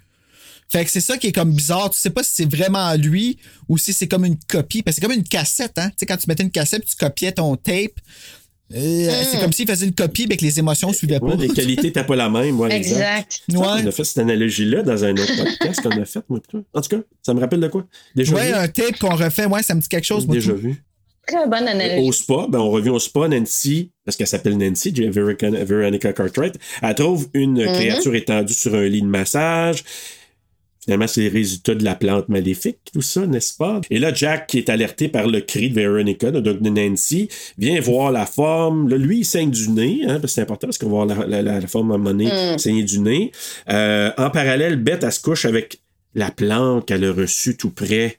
Fait 0.72 0.84
que 0.84 0.90
c'est 0.90 1.00
ça 1.00 1.18
qui 1.18 1.26
est 1.26 1.32
comme 1.32 1.52
bizarre. 1.52 1.90
Tu 1.90 1.98
sais 1.98 2.10
pas 2.10 2.22
si 2.22 2.30
c'est 2.36 2.50
vraiment 2.50 2.94
lui 2.94 3.36
ou 3.68 3.76
si 3.76 3.92
c'est 3.92 4.06
comme 4.08 4.24
une 4.24 4.38
copie. 4.48 4.82
Parce 4.82 4.96
que 4.96 5.02
c'est 5.02 5.06
comme 5.08 5.16
une 5.18 5.24
cassette, 5.26 5.76
hein. 5.78 5.88
Tu 5.90 5.96
sais, 5.98 6.06
quand 6.06 6.16
tu 6.16 6.24
mettais 6.28 6.44
une 6.44 6.50
cassette 6.52 6.84
tu 6.86 6.94
copiais 6.96 7.32
ton 7.32 7.56
tape, 7.56 7.98
euh, 8.74 9.22
c'est 9.30 9.40
comme 9.40 9.52
s'il 9.52 9.68
faisait 9.68 9.86
une 9.86 9.94
copie 9.94 10.26
mais 10.28 10.36
que 10.36 10.44
les 10.44 10.58
émotions 10.58 10.92
suivaient 10.92 11.18
pas. 11.20 11.26
Ouais, 11.26 11.36
les 11.36 11.48
qualités 11.48 11.82
n'étaient 11.88 12.04
pas 12.04 12.16
la 12.16 12.28
même. 12.28 12.58
Ouais, 12.60 12.74
Exact. 12.74 13.40
Ouais. 13.50 13.56
On 13.58 13.86
a 13.86 13.90
fait 13.90 14.04
cette 14.04 14.18
analogie-là 14.18 14.82
dans 14.82 15.04
un 15.04 15.12
autre 15.12 15.36
podcast 15.36 15.80
qu'on 15.82 16.00
a 16.00 16.04
fait, 16.04 16.20
moi, 16.28 16.40
plutôt. 16.40 16.64
En 16.74 16.80
tout 16.80 16.88
cas, 16.96 17.02
ça 17.22 17.34
me 17.34 17.40
rappelle 17.40 17.60
de 17.60 17.68
quoi? 17.68 17.84
Déjà 18.14 18.34
Ouais, 18.34 18.48
vu? 18.48 18.54
un 18.54 18.68
tape 18.68 18.98
qu'on 18.98 19.14
refait, 19.16 19.46
ouais, 19.46 19.62
ça 19.62 19.74
me 19.74 19.80
dit 19.80 19.88
quelque 19.88 20.06
chose, 20.06 20.26
moi. 20.26 20.34
Déjà 20.36 20.52
tout. 20.52 20.58
vu. 20.58 20.82
Très 21.26 21.46
bonne 21.46 21.68
analogie. 21.68 22.08
Au 22.08 22.12
spa, 22.12 22.46
ben, 22.48 22.58
on 22.58 22.70
revient 22.70 22.88
au 22.90 22.98
spa, 22.98 23.28
Nancy, 23.28 23.92
parce 24.04 24.16
qu'elle 24.16 24.26
s'appelle 24.26 24.56
Nancy, 24.56 24.92
J- 24.94 25.08
Veronica, 25.10 25.50
Veronica 25.50 26.12
Cartwright, 26.12 26.54
elle 26.82 26.94
trouve 26.94 27.28
une 27.34 27.60
Mhm. 27.64 27.72
créature 27.74 28.14
étendue 28.14 28.54
sur 28.54 28.74
un 28.74 28.86
lit 28.86 29.02
de 29.02 29.06
massage. 29.06 29.84
Finalement, 30.82 31.06
c'est 31.06 31.20
les 31.20 31.28
résultats 31.28 31.74
de 31.74 31.84
la 31.84 31.94
plante 31.94 32.28
maléfique, 32.30 32.78
tout 32.92 33.02
ça, 33.02 33.26
n'est-ce 33.26 33.54
pas? 33.56 33.82
Et 33.90 33.98
là, 33.98 34.14
Jack, 34.14 34.46
qui 34.46 34.58
est 34.58 34.70
alerté 34.70 35.08
par 35.08 35.26
le 35.26 35.40
cri 35.42 35.68
de 35.68 35.74
Veronica, 35.74 36.30
donc 36.30 36.60
de 36.62 36.70
Nancy, 36.70 37.28
vient 37.58 37.78
voir 37.80 38.10
la 38.10 38.24
forme. 38.24 38.88
Là, 38.88 38.96
lui, 38.96 39.18
il 39.18 39.24
saigne 39.26 39.50
du 39.50 39.68
nez, 39.68 40.00
hein, 40.04 40.14
parce 40.20 40.22
que 40.22 40.28
c'est 40.28 40.40
important, 40.40 40.68
parce 40.68 40.78
qu'on 40.78 40.86
va 40.88 41.04
voir 41.04 41.06
la, 41.06 41.26
la- 41.26 41.42
la- 41.42 41.60
la 41.60 41.66
forme 41.66 41.90
à 41.92 41.96
un 41.96 41.98
moment 41.98 42.10
donné 42.12 42.26
Mm. 42.54 42.58
saigner 42.58 42.82
du 42.82 42.98
nez. 43.00 43.30
Euh, 43.68 44.10
en 44.16 44.30
parallèle, 44.30 44.76
Beth, 44.76 45.04
elle 45.04 45.12
se 45.12 45.20
couche 45.20 45.44
avec 45.44 45.80
la 46.14 46.30
plante 46.30 46.86
qu'elle 46.88 47.04
a 47.04 47.12
reçue 47.12 47.56
tout 47.58 47.70
près. 47.70 48.16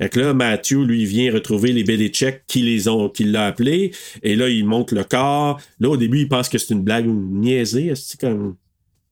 Fait 0.00 0.08
que 0.08 0.20
là, 0.20 0.34
Matthew, 0.34 0.84
lui, 0.84 1.04
vient 1.04 1.32
retrouver 1.32 1.72
les 1.72 1.84
Belichick 1.84 2.42
qui 2.46 2.62
les 2.62 2.88
ont, 2.88 3.08
qui 3.08 3.24
l'a 3.24 3.46
appelé. 3.46 3.92
Et 4.22 4.34
là, 4.36 4.48
il 4.48 4.64
monte 4.64 4.92
le 4.92 5.04
corps. 5.04 5.60
Là, 5.80 5.88
au 5.90 5.96
début, 5.96 6.20
il 6.22 6.28
pense 6.28 6.48
que 6.48 6.58
c'est 6.58 6.74
une 6.74 6.82
blague 6.82 7.06
ou 7.06 7.10
une 7.10 7.40
niaisée. 7.40 7.92
C'est 7.96 8.20
comme. 8.20 8.56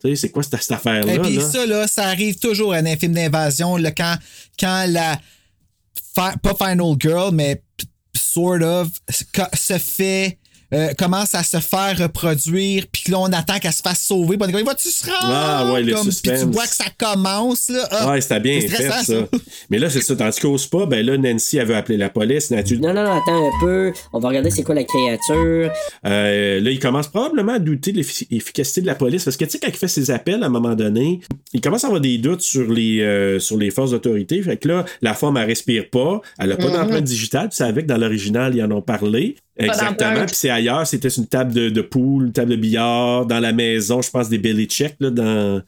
C'est 0.02 0.30
quoi 0.30 0.42
cette, 0.42 0.60
cette 0.60 0.72
affaire-là? 0.72 1.14
Et 1.14 1.18
puis 1.18 1.36
là? 1.36 1.48
ça, 1.50 1.66
là, 1.66 1.86
ça 1.86 2.04
arrive 2.06 2.38
toujours 2.38 2.72
à 2.74 2.78
un 2.78 2.96
film 2.96 3.12
d'invasion, 3.14 3.76
quand, 3.96 4.16
quand 4.58 4.86
la. 4.88 5.18
fi- 6.14 6.38
pas 6.42 6.54
Final 6.58 6.94
Girl, 6.98 7.34
mais 7.34 7.62
sort 8.14 8.62
of, 8.62 8.88
se 9.54 9.78
fait 9.78 10.38
euh, 10.72 10.92
commence 10.98 11.34
à 11.34 11.42
se 11.42 11.58
faire 11.58 11.96
reproduire, 11.98 12.84
puis 12.90 13.10
là, 13.10 13.18
on 13.20 13.26
attend 13.32 13.58
qu'elle 13.58 13.72
se 13.72 13.82
fasse 13.82 14.02
sauver. 14.02 14.36
Puis 14.38 14.54
on 14.54 14.64
va-tu 14.64 14.88
se 14.88 15.04
rendre? 15.04 15.18
Ah, 15.34 15.72
ouais, 15.72 15.82
le 15.82 15.92
Comme, 15.94 16.08
Puis 16.08 16.16
tu 16.22 16.44
vois 16.46 16.64
que 16.66 16.74
ça 16.74 16.84
commence, 16.98 17.68
là. 17.68 17.86
Ah, 17.90 18.10
Ouais, 18.10 18.20
c'était 18.20 18.40
bien 18.40 18.60
c'est 18.60 18.68
fait, 18.68 18.90
ça. 19.04 19.14
Mais 19.70 19.78
là, 19.78 19.90
c'est 19.90 20.00
ça. 20.00 20.16
Tandis 20.16 20.40
qu'au 20.40 20.56
spa, 20.58 20.86
ben 20.86 21.04
là, 21.04 21.16
Nancy, 21.18 21.58
elle 21.58 21.66
veut 21.68 21.76
appeler 21.76 21.96
la 21.98 22.08
police. 22.10 22.50
Nathalie- 22.50 22.80
Non, 22.80 22.94
non, 22.94 23.04
non, 23.04 23.12
attends 23.12 23.46
un 23.48 23.50
peu. 23.60 23.92
On 24.12 24.18
va 24.18 24.28
regarder 24.28 24.50
c'est 24.50 24.62
quoi 24.62 24.74
la 24.74 24.84
créature. 24.84 25.70
Euh, 26.06 26.60
là, 26.60 26.70
il 26.70 26.78
commence 26.78 27.08
probablement 27.08 27.52
à 27.54 27.58
douter 27.58 27.92
de 27.92 27.98
l'effi- 27.98 28.26
l'efficacité 28.30 28.80
de 28.80 28.86
la 28.86 28.94
police 28.94 29.24
parce 29.24 29.36
que, 29.36 29.44
tu 29.44 29.50
sais, 29.52 29.58
quand 29.58 29.68
il 29.68 29.76
fait 29.76 29.88
ses 29.88 30.10
appels, 30.10 30.42
à 30.42 30.46
un 30.46 30.50
moment 30.50 30.74
donné, 30.74 31.20
il 31.52 31.60
commence 31.60 31.84
à 31.84 31.88
avoir 31.88 32.00
des 32.00 32.18
doutes 32.18 32.42
sur 32.42 32.70
les, 32.70 33.00
euh, 33.00 33.38
sur 33.38 33.56
les 33.56 33.70
forces 33.70 33.90
d'autorité. 33.92 34.42
Fait 34.42 34.56
que 34.56 34.68
là, 34.68 34.84
la 35.02 35.14
femme, 35.14 35.36
elle 35.36 35.46
respire 35.46 35.88
pas. 35.90 36.20
Elle 36.38 36.52
a 36.52 36.56
pas 36.56 36.66
Mhm. 36.68 36.72
d'empreinte 36.72 37.04
digitale. 37.04 37.48
Tu 37.50 37.56
savais 37.56 37.82
que 37.82 37.88
dans 37.88 37.98
l'original, 37.98 38.54
ils 38.56 38.62
en 38.62 38.70
ont 38.70 38.82
parlé. 38.82 39.36
Exactement. 39.56 40.26
Puis 40.26 40.34
c'est 40.34 40.50
ailleurs, 40.50 40.86
c'était 40.86 41.08
une 41.08 41.26
table 41.26 41.52
de, 41.52 41.68
de 41.68 41.82
poule, 41.82 42.26
une 42.26 42.32
table 42.32 42.52
de 42.52 42.56
billard, 42.56 43.26
dans 43.26 43.40
la 43.40 43.52
maison, 43.52 44.00
je 44.00 44.10
pense, 44.10 44.28
des 44.28 44.38
belly 44.38 44.66
check, 44.66 44.96
là, 45.00 45.10
dans. 45.10 45.62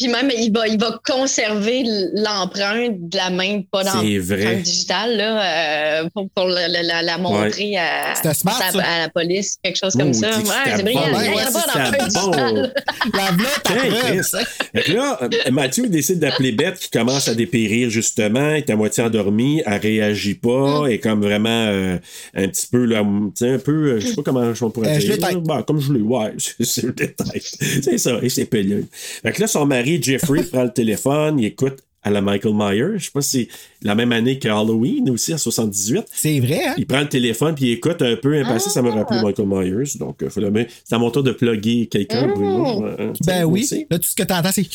Puis 0.00 0.08
même, 0.08 0.30
il 0.34 0.50
va, 0.50 0.66
il 0.66 0.80
va 0.80 0.98
conserver 1.06 1.82
l'empreinte 2.14 3.08
de 3.10 3.16
la 3.18 3.28
main, 3.28 3.60
pas 3.70 3.84
C'est 3.84 4.18
vrai. 4.18 4.38
d'empreinte 4.38 4.62
digitale, 4.62 5.16
là, 5.18 6.00
euh, 6.02 6.08
pour, 6.14 6.26
pour 6.34 6.46
la, 6.48 6.68
la- 6.68 6.82
la- 6.82 7.02
la 7.02 7.18
montrer 7.18 7.76
à, 7.76 8.14
smart, 8.32 8.58
à, 8.78 8.98
la 9.00 9.08
police, 9.10 9.58
quelque 9.62 9.76
chose 9.76 9.94
comme 9.94 10.14
ça. 10.14 10.30
Ouais, 10.38 10.44
c'est 10.76 10.82
brillant. 10.82 11.00
bon. 11.12 11.18
Il 11.22 11.30
n'y 11.32 11.38
a 11.40 11.44
pas 11.44 11.50
d'empreinte 11.66 11.98
bon. 12.00 12.06
digitale. 12.06 12.74
La 13.12 13.32
blotte 13.32 14.92
là, 14.94 15.18
euh, 15.22 15.50
Mathieu 15.50 15.86
décide 15.88 16.18
d'appeler 16.20 16.52
Beth 16.52 16.78
qui 16.78 16.88
commence 16.90 17.28
à 17.28 17.34
dépérir 17.34 17.90
justement, 17.90 18.50
elle 18.50 18.56
est 18.58 18.70
à 18.70 18.76
moitié 18.76 19.02
endormie, 19.04 19.62
elle 19.66 19.80
réagit 19.80 20.34
pas, 20.34 20.84
elle 20.86 20.92
est 20.94 20.98
comme 20.98 21.22
vraiment 21.22 21.66
euh, 21.68 21.98
un 22.34 22.48
petit 22.48 22.66
peu 22.70 22.84
là, 22.86 23.02
tu 23.02 23.30
sais, 23.44 23.50
un 23.50 23.58
peu, 23.58 23.72
euh, 23.92 24.00
je 24.00 24.06
sais 24.08 24.14
pas 24.14 24.22
comment 24.22 24.54
je 24.54 24.64
pourrais 24.64 24.96
Euh, 24.96 24.98
dire. 24.98 25.16
là. 25.20 25.28
Bah, 25.44 25.64
comme 25.66 25.80
je 25.80 25.92
l'ai, 25.92 26.00
ouais, 26.00 26.32
c'est 26.60 26.84
le 26.84 26.92
détail. 26.92 27.40
C'est 27.82 27.98
ça, 27.98 28.18
et 28.22 28.28
c'est 28.28 28.44
pelé. 28.46 28.84
Fait 29.22 29.32
que 29.32 29.40
là, 29.42 29.46
son 29.46 29.66
mari, 29.66 29.89
Jeffrey, 30.00 30.42
prend 30.44 30.64
le 30.64 30.72
téléphone, 30.72 31.38
il 31.38 31.46
écoute 31.46 31.78
à 32.02 32.10
la 32.10 32.20
Michael 32.22 32.54
Myers. 32.54 32.98
Je 32.98 33.04
sais 33.06 33.10
pas 33.10 33.20
si 33.22 33.48
c'est 33.50 33.86
la 33.86 33.94
même 33.94 34.10
année 34.12 34.38
que 34.38 34.48
Halloween 34.48 35.10
aussi, 35.10 35.34
en 35.34 35.38
78. 35.38 36.04
C'est 36.12 36.40
vrai, 36.40 36.60
hein? 36.68 36.74
Il 36.78 36.86
prend 36.86 37.00
le 37.00 37.08
téléphone 37.08 37.54
puis 37.54 37.66
il 37.66 37.72
écoute 37.72 38.00
un 38.02 38.16
peu 38.16 38.34
impacté. 38.40 38.70
Ça 38.70 38.80
me 38.82 38.90
rappelle 38.90 39.22
Michael 39.22 39.46
Myers. 39.46 39.98
Donc, 39.98 40.22
euh, 40.22 40.30
faut 40.30 40.40
le 40.40 40.50
mettre- 40.50 40.72
c'est 40.84 40.94
à 40.94 40.98
mon 40.98 41.10
tour 41.10 41.22
de 41.22 41.32
plugger 41.32 41.86
quelqu'un, 41.88 42.28
Bruno. 42.28 42.84
Euh, 42.86 43.12
tu 43.12 43.24
sais, 43.24 43.32
Ben 43.32 43.44
oui. 43.44 43.62
aussi. 43.64 43.86
Là, 43.90 43.98
tout 43.98 44.08
ce 44.08 44.14
que 44.14 44.22
t'entends, 44.22 44.50
c'est. 44.52 44.66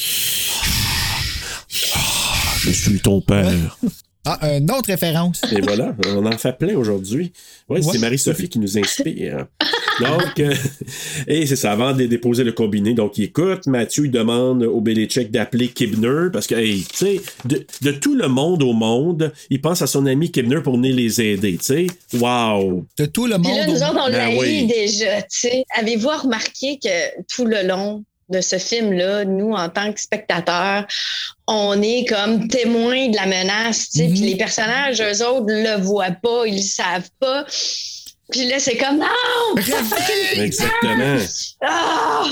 Je 1.68 2.72
suis 2.72 3.00
ton 3.00 3.22
père. 3.22 3.78
Ah, 4.28 4.58
une 4.58 4.72
autre 4.72 4.88
référence. 4.88 5.40
Et 5.56 5.62
voilà, 5.62 5.96
on 6.08 6.26
en 6.26 6.36
fait 6.36 6.58
plein 6.58 6.76
aujourd'hui. 6.76 7.32
Oui, 7.70 7.80
Ouais. 7.86 7.92
c'est 7.92 8.00
Marie-Sophie 8.00 8.50
qui 8.50 8.58
nous 8.58 8.76
inspire. 8.76 9.46
Donc, 10.02 10.40
euh, 10.40 10.54
et 11.28 11.46
c'est 11.46 11.56
ça, 11.56 11.72
avant 11.72 11.94
de 11.94 12.06
déposer 12.06 12.44
le 12.44 12.52
combiné, 12.52 12.94
donc 12.94 13.18
il 13.18 13.26
écoute. 13.26 13.66
Mathieu, 13.68 14.06
il 14.06 14.12
demande 14.12 14.64
au 14.64 14.82
Belichick 14.82 15.32
d'appeler 15.32 15.70
Kibner 15.70 16.30
parce 16.34 16.48
que, 16.48 16.56
hey, 16.56 16.84
tu 16.84 16.98
sais, 16.98 17.22
de, 17.46 17.66
de 17.82 17.92
tout 17.92 18.16
le 18.16 18.28
monde 18.28 18.64
au 18.64 18.74
monde, 18.74 19.32
il 19.50 19.62
pense 19.62 19.82
à 19.82 19.88
son 19.88 20.06
ami 20.06 20.32
Kibner 20.32 20.62
pour 20.62 20.76
venir 20.76 20.96
les 20.96 21.22
aider, 21.22 21.58
tu 21.58 21.64
sais. 21.66 21.88
Wow! 22.20 22.86
De 22.98 23.06
tout 23.06 23.26
le 23.28 23.36
Puis 23.36 23.44
monde. 23.48 23.58
là, 23.58 23.68
nous 23.68 23.82
au- 23.82 23.86
autres, 23.86 24.02
on 24.08 24.12
Ben 24.12 24.34
l'a 24.34 24.40
oui. 24.40 24.64
eu 24.64 24.68
déjà, 24.68 25.22
tu 25.24 25.40
sais. 25.40 25.64
Avez-vous 25.78 26.10
remarqué 26.10 26.78
que 26.84 27.22
tout 27.34 27.46
le 27.46 27.64
long 27.68 28.04
de 28.30 28.42
ce 28.42 28.58
film-là, 28.58 29.24
nous, 29.24 29.52
en 29.52 29.70
tant 29.70 29.94
que 29.94 30.02
spectateurs, 30.02 30.88
on 31.48 31.80
est 31.84 32.06
comme 32.10 32.48
témoins 32.48 33.10
de 33.10 33.16
la 33.16 33.28
menace, 33.28 33.90
tu 33.92 34.00
sais. 34.00 34.08
Puis 34.08 34.20
les 34.22 34.36
personnages, 34.36 35.00
eux 35.00 35.24
autres, 35.26 35.46
le 35.48 35.80
voient 35.82 36.10
pas, 36.12 36.48
ils 36.48 36.56
le 36.56 36.62
savent 36.62 37.10
pas. 37.20 37.46
Puis 38.32 38.48
là, 38.48 38.60
c'est 38.60 38.78
comme, 38.78 38.98
non! 38.98 39.62
Exactement. 40.36 41.18
Ah! 41.62 42.26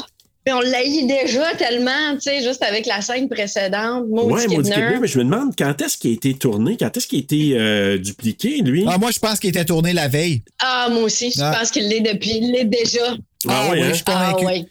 Puis 0.45 0.53
on 0.53 0.59
l'a 0.59 0.83
eu 0.85 1.07
déjà 1.07 1.55
tellement, 1.55 2.15
tu 2.15 2.21
sais, 2.23 2.43
juste 2.43 2.61
avec 2.63 2.85
la 2.85 2.99
scène 3.01 3.29
précédente. 3.29 4.07
Maudit 4.09 4.33
Ouais, 4.33 4.47
Maudit 4.47 4.71
Kidner. 4.71 4.97
Mais 4.99 5.07
je 5.07 5.17
me 5.19 5.23
demande 5.23 5.53
quand 5.57 5.81
est-ce 5.81 5.97
qu'il 5.97 6.11
a 6.11 6.13
été 6.15 6.33
tourné, 6.33 6.75
quand 6.77 6.95
est-ce 6.97 7.07
qu'il 7.07 7.19
a 7.19 7.21
été 7.21 7.51
euh, 7.57 7.97
dupliqué, 7.97 8.57
lui? 8.57 8.83
Ah, 8.85 8.97
moi, 8.97 9.11
je 9.11 9.19
pense 9.19 9.39
qu'il 9.39 9.51
était 9.51 9.63
tourné 9.63 9.93
la 9.93 10.09
veille. 10.09 10.41
Ah, 10.59 10.89
moi 10.91 11.03
aussi, 11.03 11.31
je 11.33 11.41
Ah. 11.41 11.55
pense 11.57 11.71
qu'il 11.71 11.87
l'est 11.87 12.01
depuis, 12.01 12.39
il 12.41 12.51
l'est 12.51 12.65
déjà. 12.65 13.15
Ah 13.47 13.69
ouais, 13.69 13.77
oui, 13.77 13.81
hein? 13.83 13.87
je 13.89 13.93
suis 13.93 14.03
Ah, 14.07 14.31
convaincu. 14.33 14.45
ouais. 14.47 14.65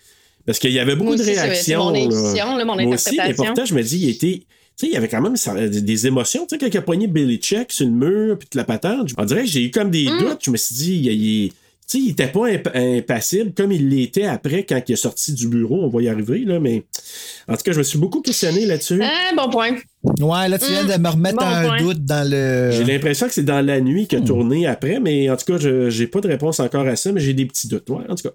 Parce 0.44 0.58
qu'il 0.58 0.72
y 0.72 0.78
avait 0.78 0.94
beaucoup 0.96 1.10
Moi 1.10 1.16
de 1.16 1.22
aussi, 1.22 1.30
c'est- 1.34 1.40
c'est 1.40 1.48
réactions. 1.48 1.84
mon 1.84 1.90
là. 1.92 1.98
intuition, 2.00 2.56
là, 2.56 2.64
mon 2.66 2.74
Moi 2.76 2.94
aussi, 2.94 3.10
mais 3.12 3.20
interprétation. 3.20 3.44
pourtant, 3.46 3.64
je 3.64 3.74
me 3.74 3.82
dis, 3.82 3.98
il 3.98 4.08
était. 4.10 4.42
Sais, 4.82 4.88
il 4.88 4.94
y 4.94 4.96
avait 4.96 5.06
quand 5.08 5.20
même 5.22 5.36
ça- 5.36 5.54
des 5.68 6.06
émotions. 6.08 6.44
Tu 6.44 6.56
sais, 6.56 6.58
quand 6.58 6.66
il 6.66 6.76
a 6.76 6.82
poigné 6.82 7.06
Billy 7.06 7.38
Check 7.38 7.70
sur 7.70 7.86
le 7.86 7.92
mur, 7.92 8.36
puis 8.36 8.48
toute 8.48 8.56
la 8.56 8.64
patente, 8.64 9.10
on 9.16 9.24
dirait 9.24 9.42
que 9.42 9.48
j'ai 9.48 9.62
eu 9.64 9.70
comme 9.70 9.90
des 9.92 10.06
Mm. 10.10 10.18
doutes. 10.18 10.38
Je 10.44 10.50
me 10.50 10.56
suis 10.56 10.74
dit, 10.74 10.94
il, 11.04 11.12
il- 11.12 11.52
sais, 11.92 11.98
il 11.98 12.10
était 12.10 12.26
pas 12.28 12.48
imp- 12.48 12.70
impassible 12.74 13.52
comme 13.56 13.72
il 13.72 13.88
l'était 13.88 14.24
après 14.26 14.64
quand 14.64 14.80
il 14.86 14.92
est 14.92 14.96
sorti 14.96 15.32
du 15.32 15.48
bureau. 15.48 15.82
On 15.84 15.88
va 15.88 16.02
y 16.02 16.08
arriver, 16.08 16.40
là, 16.44 16.60
mais 16.60 16.84
en 17.48 17.56
tout 17.56 17.62
cas, 17.62 17.72
je 17.72 17.78
me 17.78 17.82
suis 17.82 17.98
beaucoup 17.98 18.20
questionné 18.20 18.66
là-dessus. 18.66 19.00
Ah, 19.02 19.32
bon 19.36 19.50
point. 19.50 19.76
Ouais, 20.20 20.48
là, 20.48 20.58
tu 20.58 20.66
viens 20.66 20.84
de 20.84 21.00
me 21.00 21.08
remettre 21.08 21.36
Bon 21.38 21.44
un 21.44 21.62
point. 21.64 21.78
doute 21.78 22.04
dans 22.04 22.28
le. 22.28 22.70
J'ai 22.72 22.82
l'impression 22.84 23.28
que 23.28 23.32
c'est 23.32 23.44
dans 23.44 23.64
la 23.64 23.80
nuit 23.80 24.08
qu'il 24.08 24.18
a 24.18 24.20
tourné 24.22 24.66
après, 24.66 24.98
mais 24.98 25.30
en 25.30 25.36
tout 25.36 25.44
cas, 25.52 25.58
je 25.58 25.90
j'ai 25.90 26.08
pas 26.08 26.20
de 26.20 26.26
réponse 26.26 26.58
encore 26.58 26.86
à 26.88 26.96
ça, 26.96 27.12
mais 27.12 27.20
j'ai 27.20 27.34
des 27.34 27.46
petits 27.46 27.68
doutes. 27.68 27.88
Ouais, 27.88 28.02
en 28.08 28.16
tout 28.16 28.24
cas, 28.28 28.34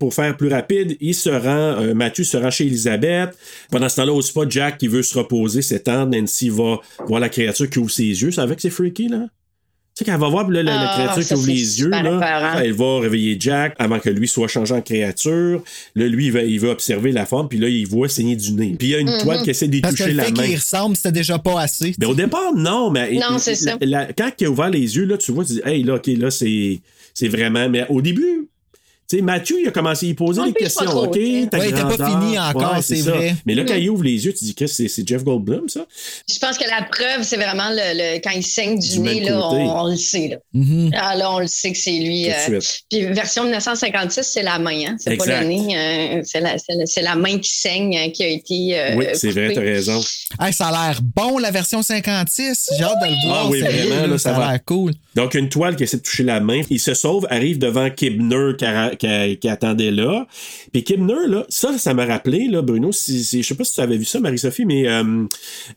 pour 0.00 0.12
faire 0.12 0.36
plus 0.36 0.48
rapide, 0.48 0.96
il 1.00 1.14
se 1.14 1.30
rend, 1.30 1.80
euh, 1.80 1.94
Mathieu 1.94 2.24
se 2.24 2.36
rend 2.36 2.50
chez 2.50 2.66
Elisabeth. 2.66 3.30
Pendant 3.70 3.88
ce 3.88 3.96
temps-là, 3.96 4.12
au 4.12 4.20
spa, 4.22 4.40
Jack 4.48 4.78
qui 4.78 4.88
veut 4.88 5.02
se 5.04 5.16
reposer, 5.16 5.62
s'étendre. 5.62 6.16
Nancy 6.16 6.48
va 6.48 6.78
voir 7.06 7.20
la 7.20 7.28
créature 7.28 7.70
qui 7.70 7.78
ouvre 7.78 7.90
ses 7.90 8.02
yeux. 8.04 8.32
C'est 8.32 8.40
avec 8.40 8.56
que 8.56 8.62
c'est 8.62 8.70
freaky, 8.70 9.06
là? 9.08 9.26
Tu 9.96 10.04
sais, 10.04 10.10
quand 10.10 10.14
elle 10.14 10.20
va 10.20 10.28
voir 10.28 10.50
la, 10.50 10.62
la- 10.62 10.74
la 10.74 10.90
Ah, 10.90 10.94
créature 10.94 11.26
qui 11.26 11.34
ouvre 11.34 11.46
les 11.46 11.80
yeux, 11.80 11.88
là, 11.88 12.60
elle 12.62 12.72
va 12.74 13.00
réveiller 13.00 13.36
Jack 13.40 13.74
avant 13.78 13.98
que 13.98 14.10
lui 14.10 14.28
soit 14.28 14.46
changé 14.46 14.74
en 14.74 14.82
créature. 14.82 15.62
Là, 15.94 16.06
lui, 16.06 16.26
il 16.26 16.32
va, 16.32 16.42
il 16.42 16.60
va 16.60 16.68
observer 16.68 17.12
la 17.12 17.24
forme, 17.24 17.48
puis 17.48 17.58
là, 17.58 17.66
il 17.70 17.86
voit 17.86 18.06
saigner 18.10 18.36
du 18.36 18.52
nez. 18.52 18.74
Puis 18.78 18.88
il 18.88 18.90
y 18.90 18.94
a 18.94 18.98
une 18.98 19.08
Mhm. 19.10 19.22
toile 19.22 19.42
qui 19.42 19.48
essaie 19.48 19.68
d'y 19.68 19.80
Parce 19.80 19.94
que 19.94 20.02
toucher 20.02 20.10
le 20.10 20.16
la 20.18 20.24
fait 20.24 20.32
main. 20.32 20.42
qu'il 20.44 20.56
ressemble, 20.56 20.96
c'était 20.96 21.12
déjà 21.12 21.38
pas 21.38 21.62
assez. 21.62 21.94
Mais 21.98 22.04
au 22.04 22.14
départ, 22.14 22.52
non, 22.54 22.90
mais 22.90 23.14
Non, 23.14 23.38
c'est 23.38 23.54
ça. 23.54 23.78
la- 23.80 24.12
quand 24.12 24.30
il 24.38 24.46
a 24.46 24.50
ouvert 24.50 24.68
les 24.68 24.96
yeux, 24.96 25.06
là, 25.06 25.16
tu 25.16 25.32
vois, 25.32 25.46
tu 25.46 25.52
dis, 25.54 25.60
hey, 25.64 25.82
là, 25.82 25.94
OK, 25.94 26.08
là, 26.08 26.30
c'est, 26.30 26.78
c'est 27.14 27.28
vraiment. 27.28 27.66
Mais 27.70 27.86
au 27.88 28.02
début, 28.02 28.48
sais, 29.08 29.22
Mathieu, 29.22 29.56
il 29.62 29.68
a 29.68 29.70
commencé 29.70 30.06
à 30.06 30.08
y 30.10 30.14
poser 30.14 30.42
des 30.44 30.52
questions. 30.52 30.84
trop, 30.84 31.04
OK, 31.06 31.12
ta 31.50 31.58
Ouais, 31.58 31.70
pas 31.70 31.90
fini 32.10 32.38
encore, 32.38 32.74
Ouais, 32.74 32.82
c'est 32.82 32.96
ça. 32.96 33.12
vrai. 33.12 33.36
Mais 33.46 33.54
là, 33.54 33.64
quand 33.64 33.74
Mhm. 33.74 33.80
il 33.80 33.90
ouvre 33.90 34.02
les 34.04 34.24
yeux, 34.26 34.32
tu 34.32 34.44
dis 34.44 34.54
que 34.54 34.66
c'est, 34.66 34.88
Jeff 35.06 35.22
Goldblum, 35.24 35.68
ça? 35.68 35.86
Je 36.32 36.38
pense 36.38 36.58
que 36.58 36.64
la 36.68 36.82
preuve, 36.82 37.22
c'est 37.22 37.36
vraiment 37.36 37.70
le, 37.70 37.76
le- 38.16 38.18
quand 38.20 38.30
il 38.30 38.44
saigne 38.44 38.78
du, 38.78 38.88
Du 38.88 39.00
nez, 39.00 39.20
là, 39.20 39.38
on, 39.48 39.80
on 39.84 39.90
le 39.90 39.96
sait. 39.96 40.28
Là. 40.28 40.36
Mhm. 40.54 40.90
Ah, 40.96 41.14
là, 41.16 41.30
on 41.32 41.38
le 41.40 41.46
sait 41.46 41.72
que 41.72 41.78
c'est 41.78 41.90
lui. 41.92 42.30
Euh, 42.30 42.58
puis 42.90 43.04
version 43.06 43.44
1956, 43.44 44.22
c'est 44.32 44.42
la 44.42 44.58
main, 44.58 44.86
hein? 44.88 44.96
c'est 44.98 45.16
pas 45.16 45.26
le 45.26 45.46
nez. 45.46 45.76
euh, 46.18 46.22
c'est, 46.24 46.40
la, 46.40 46.58
c'est, 46.58 46.74
la, 46.74 46.86
c'est 46.86 47.02
la 47.02 47.14
main 47.16 47.38
qui 47.38 47.50
saigne 47.52 47.96
euh, 47.96 48.10
qui 48.10 48.24
a 48.24 48.28
été. 48.28 48.78
euh, 48.78 48.94
oui, 48.96 49.06
c'est 49.14 49.30
vrai, 49.30 49.52
t'as 49.52 49.60
raison. 49.60 50.00
Hey, 50.40 50.52
ça 50.52 50.68
a 50.68 50.88
l'air 50.88 51.00
bon, 51.02 51.38
la 51.38 51.50
version 51.50 51.82
56. 51.82 52.70
J'ai 52.76 52.84
hâte 52.84 52.94
de 53.02 53.06
le 53.06 53.26
voir. 53.28 53.42
Ah 53.44 53.48
oui, 53.48 53.60
vraiment, 53.60 54.06
là, 54.06 54.18
ça 54.18 54.30
ça 54.30 54.36
a 54.36 54.40
va. 54.40 54.50
l'air 54.52 54.64
cool. 54.64 54.92
Donc, 55.16 55.34
une 55.34 55.48
toile 55.48 55.74
qui 55.74 55.82
essaie 55.82 55.96
de 55.96 56.02
toucher 56.02 56.22
la 56.22 56.38
main. 56.38 56.60
Il 56.70 56.78
se 56.78 56.94
sauve, 56.94 57.26
arrive 57.30 57.58
devant 57.58 57.90
Kibner 57.90 58.52
qui, 58.98 59.38
qui 59.38 59.48
attendait 59.48 59.90
là. 59.90 60.26
Puis 60.72 60.84
Kibner, 60.84 61.26
là, 61.26 61.44
ça, 61.48 61.76
ça 61.78 61.94
m'a 61.94 62.04
rappelé, 62.06 62.46
là, 62.48 62.62
Bruno, 62.62 62.92
si, 62.92 63.24
si- 63.24 63.42
je 63.42 63.48
sais 63.48 63.54
pas 63.54 63.64
si 63.64 63.74
tu 63.74 63.80
avais 63.80 63.96
vu 63.96 64.04
ça, 64.04 64.20
Marie-Sophie, 64.20 64.64
mais 64.66 64.86
euh, 64.86 65.24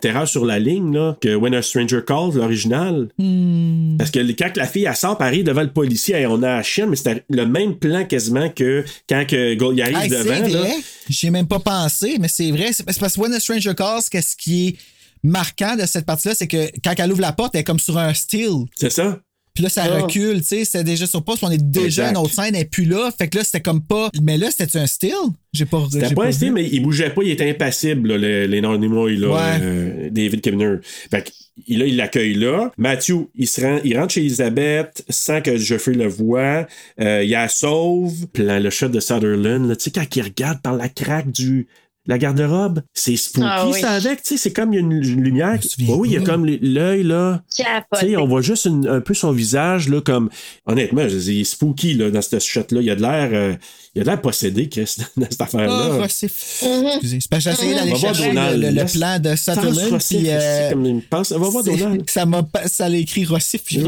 Terreur 0.02 0.28
sur 0.28 0.46
la 0.46 0.60
ligne, 0.60 0.94
là, 0.94 1.18
que 1.22 1.34
When 1.34 1.56
a 1.56 1.62
Stranger 1.62 2.02
Calls, 2.06 2.34
l'original. 2.36 3.08
Hmm. 3.18 3.98
Parce 3.98 4.12
que 4.12 4.20
quand 4.34 4.56
la 4.58 4.68
fille, 4.68 4.86
elle 4.86 4.96
sort, 4.96 5.18
elle 5.20 5.26
arrive 5.26 5.44
devant 5.46 5.62
le 5.64 5.72
policier, 5.72 6.16
hey, 6.16 6.26
on 6.28 6.44
a 6.44 6.58
la 6.58 6.64
chienne, 6.64 6.90
mais 6.90 6.96
c'était 6.96 7.24
le 7.30 7.46
même 7.46 7.76
plan 7.78 8.06
quasiment 8.06 8.50
que 8.50 8.84
quand 9.10 9.26
que 9.26 9.56
Gold 9.56 9.78
il 9.78 9.82
arrive 9.82 9.98
Hey, 9.98 10.10
devant. 10.10 10.24
c'est 10.24 10.50
vrai. 10.58 10.74
J'y 11.10 11.28
ai 11.28 11.32
même 11.32 11.48
pas 11.48 11.60
pensé, 11.60 12.18
mais 12.20 12.28
c'est 12.28 12.52
vrai. 12.52 12.68
C'est 12.74 12.84
c'est 12.88 13.00
parce 13.00 13.16
que 13.16 13.22
When 13.22 13.34
a 13.34 13.40
Stranger 13.40 13.74
Calls, 13.76 14.02
qu'est-ce 14.12 14.36
qui 14.36 14.68
est 14.68 14.76
marquant 15.24 15.76
de 15.76 15.86
cette 15.86 16.06
partie-là, 16.06 16.36
c'est 16.36 16.48
que 16.48 16.70
quand 16.84 16.94
elle 16.98 17.12
ouvre 17.12 17.22
la 17.22 17.32
porte, 17.34 17.56
elle 17.56 17.62
est 17.62 17.64
comme 17.64 17.80
sur 17.80 17.98
un 17.98 18.14
steel. 18.14 18.66
C'est 18.76 18.90
ça? 18.90 19.20
Puis 19.60 19.64
là, 19.66 19.70
ça 19.70 19.84
Ah. 19.84 20.02
recule, 20.04 20.38
tu 20.40 20.46
sais, 20.48 20.64
c'était 20.64 20.86
déjà 20.86 21.06
sur 21.06 21.22
pause, 21.22 21.36
puis 21.36 21.46
on 21.48 21.52
est 21.52 21.62
déjà 21.62 21.86
Exact. 22.04 22.12
une 22.12 22.18
autre 22.18 22.34
scène, 22.34 22.56
est 22.56 22.64
plus 22.64 22.86
là. 22.86 23.12
Fait 23.18 23.28
que 23.28 23.38
là, 23.40 23.44
c'était 23.44 23.60
comme 23.60 23.82
pas. 23.86 24.10
Mais 24.22 24.38
là, 24.38 24.48
c'était 24.56 24.80
un 24.80 24.88
steel? 24.88 25.12
J'ai 25.52 25.66
pas. 25.66 25.86
C'était 25.92 26.14
pas 26.16 26.28
un 26.28 26.32
style, 26.32 26.54
mais 26.54 26.66
il 26.72 26.80
bougeait 26.82 27.10
pas, 27.10 27.24
il 27.24 27.32
était 27.32 27.50
impassible, 27.50 28.08
là, 28.14 28.18
le- 28.18 28.46
l'énormément, 28.46 29.06
là, 29.06 29.28
Ouais. 29.28 29.60
euh, 29.62 30.10
David 30.12 30.40
Kibner. 30.40 30.76
Fait 31.12 31.24
que, 31.24 31.74
là, 31.76 31.86
il 31.88 31.98
l'accueille 31.98 32.36
là. 32.36 32.72
Matthew, 32.78 33.28
il 33.36 33.48
se 33.50 33.60
rend, 33.60 33.80
il 33.84 33.98
rentre 34.00 34.14
chez 34.14 34.22
Elisabeth 34.22 35.04
sans 35.10 35.42
que 35.42 35.58
Jeffrey 35.58 35.92
le 35.94 36.08
voie. 36.08 36.66
Euh, 37.02 37.22
il 37.26 37.32
la 37.32 37.50
sauve. 37.50 38.28
Puis 38.32 38.44
là, 38.44 38.62
le 38.62 38.70
shot 38.70 38.88
de 38.88 39.02
Sutherland, 39.02 39.76
tu 39.76 39.84
sais, 39.84 39.92
quand 39.92 40.16
il 40.16 40.22
regarde 40.22 40.62
par 40.62 40.74
la 40.78 40.88
craque 40.88 41.32
du, 41.32 41.68
la 42.10 42.18
garde-robe, 42.18 42.82
c'est 42.94 43.16
spooky, 43.16 43.48
Ah 43.50 43.68
oui. 43.72 43.80
ça 43.80 43.92
avec, 43.92 44.24
tu 44.24 44.30
sais, 44.30 44.38
c'est 44.38 44.52
comme 44.52 44.74
il 44.74 44.76
y 44.76 44.80
a 44.80 44.82
une, 44.82 44.92
une 44.92 45.22
lumière. 45.24 45.60
oui, 45.88 46.10
il 46.10 46.14
y 46.16 46.18
a 46.18 46.22
comme 46.22 46.46
l'œil, 46.46 47.04
là. 47.04 47.42
Tu 47.56 47.64
sais, 48.00 48.18
on 48.18 48.28
voit 48.28 48.42
juste 48.42 48.66
une- 48.66 48.88
un 48.88 49.00
peu 49.00 49.14
son 49.14 49.32
visage, 49.32 49.88
là, 49.90 50.02
comme. 50.02 50.30
Honnêtement, 50.66 51.08
je 51.08 51.16
dis, 51.16 51.36
il 51.36 51.42
est 51.42 51.44
spooky, 51.46 51.94
là, 51.94 52.10
dans 52.10 52.22
ce 52.22 52.40
shot-là. 52.40 52.82
Il 52.82 52.90
a 52.90 52.96
de 52.96 53.02
l'air. 53.02 53.30
euh, 53.32 53.54
il 53.96 54.02
a 54.02 54.04
de 54.06 54.10
l'air 54.10 54.22
possédé, 54.22 54.70
Chris, 54.70 54.96
dans 55.18 55.26
cette 55.30 55.40
Ah, 55.42 55.44
affaire-là. 55.46 55.88
Rossif. 56.02 56.64
Mhm. 56.64 56.86
Excusez. 56.88 57.18
C'est 57.22 57.30
parce 57.30 57.44
que 57.44 57.50
j'ai 57.52 57.56
essayé 57.56 57.76
d'aller 57.76 57.92
Va 57.92 57.98
voir 57.98 58.16
chercher 58.16 58.30
Donald. 58.30 58.64
le, 58.64 59.00
plan 59.00 59.20
de 59.20 59.36
Sutherland. 59.36 60.02
Puis, 60.08 60.30
euh, 60.30 60.40
c'est 60.68 60.74
comme 60.74 60.86
une 60.86 61.02
pense. 61.04 61.32
Va 61.32 61.38
voir 61.38 61.64
c'est- 61.64 61.78
Donald. 61.78 62.04
ça 62.10 62.26
m'a 62.26 62.44
ça 62.66 62.90
l'a 62.90 62.98
écrit 62.98 63.26
Rossif. 63.26 63.64
puis-. 63.64 63.84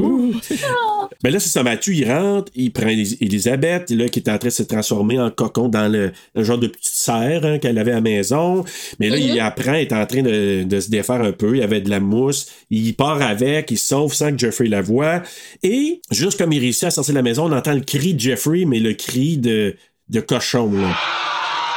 Mais 1.23 1.31
là, 1.31 1.39
c'est 1.39 1.49
ça, 1.49 1.63
Mathieu, 1.63 1.93
il 1.93 2.11
rentre, 2.11 2.51
il 2.55 2.71
prend 2.71 2.87
Elis- 2.87 3.17
Elisabeth, 3.21 3.89
là, 3.91 4.09
qui 4.09 4.19
est 4.19 4.29
en 4.29 4.37
train 4.37 4.47
de 4.49 4.53
se 4.53 4.63
transformer 4.63 5.19
en 5.19 5.29
cocon 5.29 5.67
dans 5.69 5.87
le, 5.87 6.11
le 6.35 6.43
genre 6.43 6.57
de 6.57 6.67
petite 6.67 6.93
serre 6.93 7.45
hein, 7.45 7.59
qu'elle 7.59 7.77
avait 7.77 7.91
à 7.91 7.95
la 7.95 8.01
maison. 8.15 8.63
Mais 8.99 9.09
là, 9.09 9.17
il 9.17 9.39
apprend, 9.39 9.73
il 9.73 9.81
est 9.81 9.93
en 9.93 10.05
train 10.05 10.21
de, 10.21 10.63
de 10.63 10.79
se 10.79 10.89
défaire 10.89 11.21
un 11.21 11.31
peu. 11.31 11.55
Il 11.55 11.59
y 11.59 11.63
avait 11.63 11.81
de 11.81 11.89
la 11.89 11.99
mousse. 11.99 12.47
Il 12.69 12.93
part 12.95 13.21
avec, 13.21 13.71
il 13.71 13.77
sauve 13.77 14.13
sans 14.13 14.31
que 14.31 14.37
Jeffrey 14.37 14.67
la 14.67 14.81
voie. 14.81 15.21
Et, 15.63 16.01
juste 16.11 16.37
comme 16.37 16.51
il 16.53 16.59
réussit 16.59 16.85
à 16.85 16.91
sortir 16.91 17.13
de 17.13 17.19
la 17.19 17.23
maison, 17.23 17.45
on 17.51 17.55
entend 17.55 17.73
le 17.73 17.81
cri 17.81 18.13
de 18.13 18.19
Jeffrey, 18.19 18.65
mais 18.65 18.79
le 18.79 18.93
cri 18.93 19.37
de, 19.37 19.75
de 20.09 20.19
cochon, 20.19 20.71
là. 20.73 20.95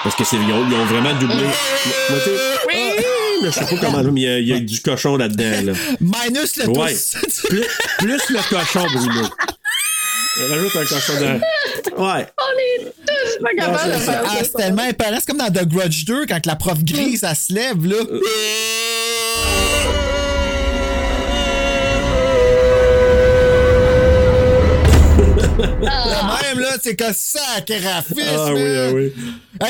Parce 0.02 0.16
que 0.16 0.24
c'est, 0.24 0.36
ils, 0.36 0.52
ont, 0.52 0.66
ils 0.68 0.74
ont 0.74 0.84
vraiment 0.84 1.18
doublé. 1.18 1.36
Moi, 1.44 2.18
ah, 2.72 3.46
je 3.46 3.50
sais 3.50 3.60
pas 3.64 3.76
comment, 3.80 4.02
mais 4.12 4.20
il 4.20 4.24
y 4.24 4.28
a, 4.28 4.38
il 4.38 4.48
y 4.48 4.52
a 4.52 4.60
du 4.60 4.80
cochon 4.80 5.16
là-dedans, 5.16 5.72
là. 5.72 5.72
Minus 6.00 6.56
le 6.56 6.68
Ouais. 6.68 6.94
plus, 7.48 7.64
plus 7.98 8.30
le 8.30 8.48
cochon, 8.50 8.86
Bruno. 8.92 9.28
Rajoute 10.50 10.76
un 10.76 10.84
cochon 10.84 11.12
dans. 11.20 11.40
Ouais. 11.96 12.26
On 12.38 12.82
est 12.82 12.84
tous 12.84 13.42
pas 13.42 13.50
capables 13.56 13.92
de 13.92 13.98
faire 13.98 14.22
Ah, 14.26 14.36
c'est 14.42 14.52
tellement 14.56 14.84
épeurant. 14.84 15.16
C'est 15.18 15.26
comme 15.26 15.38
dans 15.38 15.50
The 15.52 15.66
Grudge 15.66 16.04
2 16.06 16.26
quand 16.26 16.44
la 16.46 16.56
prof 16.56 16.82
grise, 16.82 17.24
elle 17.28 17.36
se 17.36 17.52
lève, 17.52 17.84
là. 17.86 17.96
Le 25.58 26.48
même, 26.48 26.60
là, 26.60 26.76
c'est 26.82 26.96
que 26.96 27.12
ça, 27.12 27.40
graphisme. 27.66 28.20
Ah 28.36 28.52
oui, 28.52 28.62
ah 28.76 28.90
oui. 28.92 29.12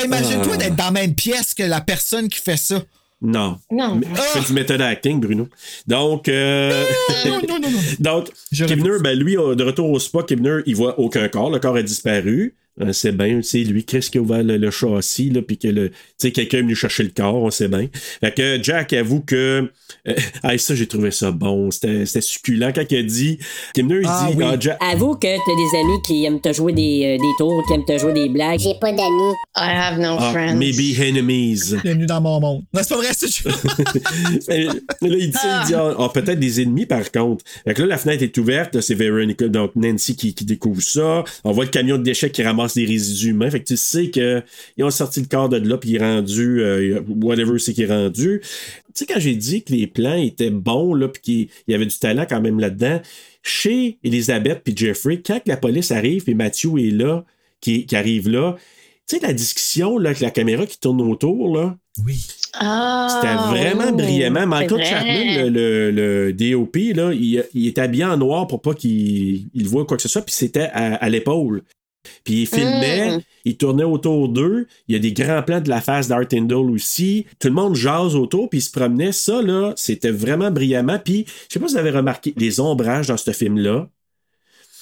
Imagine-toi 0.05 0.53
Ah. 0.53 0.57
d'être 0.57 0.75
dans 0.75 0.85
la 0.85 0.91
même 0.91 1.15
pièce 1.15 1.53
que 1.53 1.63
la 1.63 1.81
personne 1.81 2.27
qui 2.29 2.39
fait 2.39 2.57
ça. 2.57 2.81
Non. 3.21 3.57
Non. 3.71 3.95
Mais 3.95 4.07
Je 4.13 4.21
fais 4.21 4.47
du 4.47 4.53
méthode 4.53 4.81
acting, 4.81 5.19
Bruno. 5.19 5.47
Donc, 5.87 6.27
euh, 6.27 6.85
Non, 7.25 7.31
non, 7.31 7.59
non, 7.59 7.69
non. 7.69 7.79
donc 7.99 8.29
Kibner, 8.51 8.99
ben 9.01 9.17
lui, 9.17 9.37
euh, 9.37 9.55
de 9.55 9.63
retour 9.63 9.89
au 9.89 9.99
spa, 9.99 10.23
Kibner, 10.23 10.59
il 10.65 10.75
voit 10.75 10.99
aucun 10.99 11.27
corps. 11.29 11.49
Le 11.49 11.59
corps 11.59 11.75
a 11.75 11.81
disparu. 11.81 12.55
Euh, 12.81 12.91
c'est 12.91 13.13
bien, 13.13 13.37
tu 13.37 13.43
sais, 13.43 13.59
lui, 13.59 13.85
qu'est-ce 13.85 14.11
qui 14.11 14.17
a 14.17 14.21
ouvert 14.21 14.43
le, 14.43 14.57
le 14.57 14.69
châssis, 14.69 15.29
là, 15.29 15.41
puis 15.41 15.57
que 15.57 15.69
le, 15.69 15.89
tu 15.91 15.95
sais, 16.17 16.31
quelqu'un 16.33 16.57
est 16.57 16.61
venu 16.61 16.75
chercher 16.75 17.03
le 17.03 17.09
corps, 17.15 17.35
on 17.35 17.49
sait 17.49 17.69
bien. 17.69 17.87
Fait 18.19 18.33
que 18.33 18.61
Jack 18.61 18.91
avoue 18.91 19.21
que, 19.21 19.69
euh, 20.07 20.13
ah, 20.43 20.57
ça, 20.57 20.75
j'ai 20.75 20.85
trouvé 20.85 21.11
ça 21.11 21.31
bon, 21.31 21.71
c'était 21.71 22.05
c'était 22.05 22.19
succulent 22.19 22.73
quand 22.75 22.83
il 22.91 22.97
a 22.97 23.03
dit, 23.03 23.39
Kibner, 23.73 24.01
il 24.01 24.07
Ah 24.09 24.27
dit, 24.29 24.35
oui. 24.37 24.43
ah, 24.45 24.57
Jack, 24.59 24.77
Avoue 24.81 25.15
que 25.15 25.21
t'as 25.21 25.27
des 25.35 25.79
amis 25.79 26.01
qui 26.05 26.25
aiment 26.25 26.41
te 26.41 26.51
jouer 26.51 26.73
des, 26.73 27.15
euh, 27.15 27.17
des 27.17 27.33
tours, 27.37 27.63
qui 27.65 27.73
aiment 27.75 27.85
te 27.85 27.97
jouer 27.97 28.11
des 28.11 28.27
blagues. 28.27 28.59
J'ai 28.59 28.75
pas 28.75 28.91
d'amis. 28.91 29.33
I 29.55 29.69
have 29.71 29.97
no 29.97 30.17
ah, 30.19 30.31
friends. 30.33 30.55
maybe 30.57 30.99
enemies. 30.99 31.75
Bienvenue 31.81 32.05
dans 32.07 32.19
mon 32.19 32.41
monde. 32.41 32.63
Non, 32.73 32.81
c'est 32.83 32.89
pas 32.93 32.97
vrai, 32.97 33.07
c'est 33.13 33.43
là, 34.65 34.73
il 35.01 35.09
dit, 35.29 35.37
il 35.61 35.65
dit, 35.67 35.73
ah, 35.75 35.95
ah, 35.97 36.09
peut-être 36.13 36.39
des 36.39 36.61
ennemis 36.61 36.85
par 36.85 37.09
contre. 37.09 37.45
Fait 37.65 37.73
que 37.73 37.81
là, 37.83 37.87
la 37.87 37.97
fenêtre 37.97 38.21
est 38.23 38.37
ouverte, 38.37 38.81
c'est 38.81 38.95
Veronica, 38.95 39.47
donc 39.47 39.71
Nancy 39.75 40.17
qui, 40.17 40.33
qui 40.35 40.43
découvre 40.43 40.81
ça. 40.81 41.23
On 41.45 41.53
voit 41.53 41.63
le 41.63 41.69
camion 41.69 41.97
de 41.97 42.03
déchets 42.03 42.29
qui 42.31 42.43
ramasse 42.43 42.64
des 42.73 42.85
résidus 42.85 43.29
humains. 43.29 43.49
Fait 43.49 43.59
que 43.59 43.65
tu 43.65 43.77
sais 43.77 44.09
qu'ils 44.09 44.43
ont 44.83 44.89
sorti 44.89 45.21
le 45.21 45.27
corps 45.27 45.49
de 45.49 45.57
là, 45.57 45.77
puis 45.77 45.91
il 45.91 45.95
est 45.97 45.99
rendu, 45.99 46.61
euh, 46.61 47.01
whatever 47.21 47.59
c'est 47.59 47.73
qui 47.73 47.83
est 47.83 47.87
rendu. 47.87 48.41
Tu 48.41 48.47
sais, 48.93 49.05
quand 49.05 49.19
j'ai 49.19 49.35
dit 49.35 49.63
que 49.63 49.73
les 49.73 49.87
plans 49.87 50.15
étaient 50.15 50.49
bons, 50.49 50.93
là, 50.93 51.07
puis 51.07 51.21
qu'il 51.21 51.39
il 51.67 51.71
y 51.71 51.75
avait 51.75 51.85
du 51.85 51.97
talent 51.97 52.25
quand 52.27 52.41
même 52.41 52.59
là-dedans, 52.59 53.01
chez 53.43 53.99
Elizabeth 54.03 54.61
puis 54.63 54.75
Jeffrey, 54.75 55.21
quand 55.25 55.39
la 55.45 55.57
police 55.57 55.91
arrive, 55.91 56.23
puis 56.23 56.33
Matthew 56.33 56.77
est 56.79 56.91
là, 56.91 57.23
qui, 57.61 57.85
qui 57.85 57.95
arrive 57.95 58.29
là, 58.29 58.55
tu 59.07 59.17
sais, 59.17 59.21
la 59.21 59.33
discussion, 59.33 59.99
là, 59.99 60.09
avec 60.09 60.21
la 60.21 60.31
caméra 60.31 60.65
qui 60.65 60.79
tourne 60.79 60.99
autour, 61.01 61.55
là, 61.55 61.77
Oui. 62.03 62.25
Ah, 62.57 63.07
c'était 63.11 63.35
vraiment 63.35 63.91
oh, 63.91 63.95
brillamment. 63.95 64.47
Michael 64.47 64.77
vrai. 64.77 64.85
Chapman, 64.85 65.49
le, 65.49 65.49
le, 65.49 65.91
le 65.91 66.33
DOP, 66.33 66.75
là, 66.95 67.13
il, 67.13 67.43
il 67.53 67.67
est 67.67 67.77
habillé 67.77 68.05
en 68.05 68.17
noir 68.17 68.47
pour 68.47 68.61
pas 68.61 68.73
qu'il 68.73 69.47
il 69.53 69.67
voit 69.67 69.85
quoi 69.85 69.97
que 69.97 70.03
ce 70.03 70.09
soit, 70.09 70.21
puis 70.21 70.33
c'était 70.33 70.69
à, 70.73 70.95
à 70.95 71.09
l'épaule. 71.09 71.63
Puis 72.23 72.41
il 72.43 72.47
filmait, 72.47 73.17
Mm. 73.17 73.21
il 73.45 73.57
tournait 73.57 73.83
autour 73.83 74.29
d'eux. 74.29 74.67
Il 74.87 74.93
y 74.93 74.95
a 74.95 74.99
des 74.99 75.13
grands 75.13 75.43
plans 75.43 75.61
de 75.61 75.69
la 75.69 75.81
face 75.81 76.07
d'Art 76.07 76.27
Tyndall 76.27 76.69
aussi. 76.71 77.25
Tout 77.39 77.47
le 77.49 77.53
monde 77.53 77.75
jase 77.75 78.15
autour, 78.15 78.49
puis 78.49 78.59
il 78.59 78.61
se 78.63 78.71
promenait. 78.71 79.11
Ça, 79.11 79.41
là, 79.41 79.73
c'était 79.75 80.11
vraiment 80.11 80.51
brillamment. 80.51 80.99
Puis, 80.99 81.25
je 81.49 81.53
sais 81.53 81.59
pas 81.59 81.67
si 81.67 81.73
vous 81.73 81.79
avez 81.79 81.91
remarqué, 81.91 82.33
les 82.37 82.59
ombrages 82.59 83.07
dans 83.07 83.17
ce 83.17 83.31
film-là. 83.31 83.87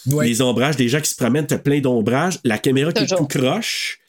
Ouais. 0.07 0.27
Les 0.27 0.41
ombrages, 0.41 0.75
des 0.75 0.89
gens 0.89 0.99
qui 0.99 1.09
se 1.09 1.15
promènent, 1.15 1.47
t'as 1.47 1.57
plein 1.57 1.79
d'ombrages. 1.79 2.39
La 2.43 2.57
caméra 2.57 2.91
qui 2.91 3.03
est 3.03 3.15
tout 3.15 3.25
croche, 3.25 3.99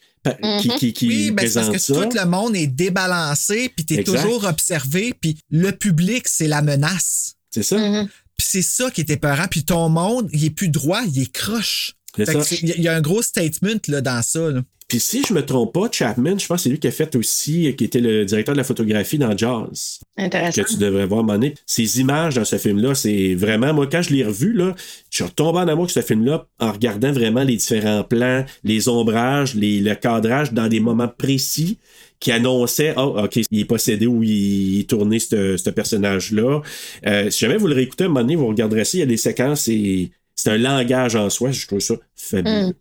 qui, 0.60 0.68
qui, 0.70 0.92
qui 0.92 1.06
Oui, 1.08 1.30
ben, 1.30 1.46
c'est 1.46 1.54
parce 1.54 1.68
présente 1.68 1.72
que 1.72 1.78
ça. 1.78 2.06
tout 2.08 2.16
le 2.18 2.26
monde 2.28 2.56
est 2.56 2.66
débalancé, 2.66 3.68
puis 3.68 3.84
t'es 3.84 4.02
toujours 4.02 4.44
observé, 4.44 5.14
puis 5.20 5.36
le 5.50 5.70
public, 5.70 6.26
c'est 6.26 6.48
la 6.48 6.62
menace. 6.62 7.34
C'est 7.50 7.62
ça? 7.62 7.76
Mhm. 7.76 8.08
Puis 8.36 8.46
c'est 8.50 8.62
ça 8.62 8.90
qui 8.90 9.02
est 9.02 9.10
épeurant. 9.10 9.46
Puis 9.48 9.64
ton 9.64 9.88
monde, 9.88 10.28
il 10.32 10.44
est 10.44 10.50
plus 10.50 10.68
droit, 10.68 11.02
il 11.06 11.22
est 11.22 11.30
croche. 11.32 11.92
Il 12.18 12.24
y 12.68 12.72
a- 12.72 12.74
il 12.76 12.82
y, 12.82 12.88
a 12.88 12.94
un 12.96 13.00
gros 13.00 13.22
statement 13.22 13.80
là, 13.88 14.00
dans 14.00 14.22
ça. 14.22 14.50
là. 14.50 14.62
Puis 14.86 15.00
si 15.00 15.24
je 15.26 15.32
me 15.32 15.44
trompe 15.44 15.72
pas, 15.72 15.88
Chapman, 15.90 16.38
je 16.38 16.46
pense 16.46 16.58
que 16.58 16.62
c'est 16.64 16.68
lui 16.68 16.78
qui 16.78 16.86
a 16.86 16.90
fait 16.92 17.16
aussi, 17.16 17.68
euh, 17.68 17.72
qui 17.72 17.84
était 17.84 18.00
le 18.00 18.24
directeur 18.26 18.54
de 18.54 18.58
la 18.58 18.64
photographie 18.64 19.16
dans 19.18 19.36
Jazz, 19.36 19.98
Intéressant. 20.18 20.62
que 20.62 20.68
tu 20.68 20.76
devrais 20.76 21.06
voir, 21.06 21.24
Mané. 21.24 21.54
Ces 21.66 22.00
images 22.00 22.34
dans 22.34 22.44
ce 22.44 22.58
film-là, 22.58 22.94
c'est 22.94 23.34
vraiment, 23.34 23.72
moi, 23.72 23.86
quand 23.90 24.02
je 24.02 24.12
l'ai 24.12 24.22
revu, 24.22 24.52
là, 24.52 24.74
je 25.10 25.16
suis 25.16 25.24
retombé 25.24 25.58
en 25.60 25.68
amour 25.68 25.84
avec 25.84 25.90
ce 25.90 26.02
film-là 26.02 26.46
en 26.60 26.70
regardant 26.70 27.12
vraiment 27.12 27.42
les 27.44 27.56
différents 27.56 28.04
plans, 28.04 28.44
les 28.62 28.88
ombrages, 28.88 29.54
les, 29.54 29.80
le 29.80 29.94
cadrage 29.94 30.52
dans 30.52 30.68
des 30.68 30.80
moments 30.80 31.08
précis 31.08 31.78
qui 32.20 32.30
annonçaient, 32.30 32.94
oh, 32.98 33.16
OK, 33.24 33.36
il 33.50 33.60
est 33.60 33.64
possédé 33.64 34.06
ou 34.06 34.22
il 34.22 34.80
est 34.80 34.88
tourné, 34.88 35.18
ce 35.18 35.56
ce 35.56 35.70
personnage-là. 35.70 36.60
Euh, 37.06 37.30
si 37.30 37.38
jamais 37.40 37.56
vous 37.56 37.66
le 37.68 37.74
réécoutez, 37.74 38.04
à 38.04 38.06
un 38.06 38.10
moment 38.10 38.20
donné, 38.20 38.36
vous 38.36 38.46
regarderez 38.46 38.84
ça, 38.84 38.98
il 38.98 39.00
y 39.00 39.02
a 39.02 39.06
des 39.06 39.16
séquences 39.16 39.66
et 39.68 40.10
c'est 40.36 40.50
un 40.50 40.58
langage 40.58 41.16
en 41.16 41.30
soi, 41.30 41.50
je 41.52 41.66
trouve 41.66 41.80
ça 41.80 41.94
fabuleux. 42.16 42.68
Mm. 42.68 42.72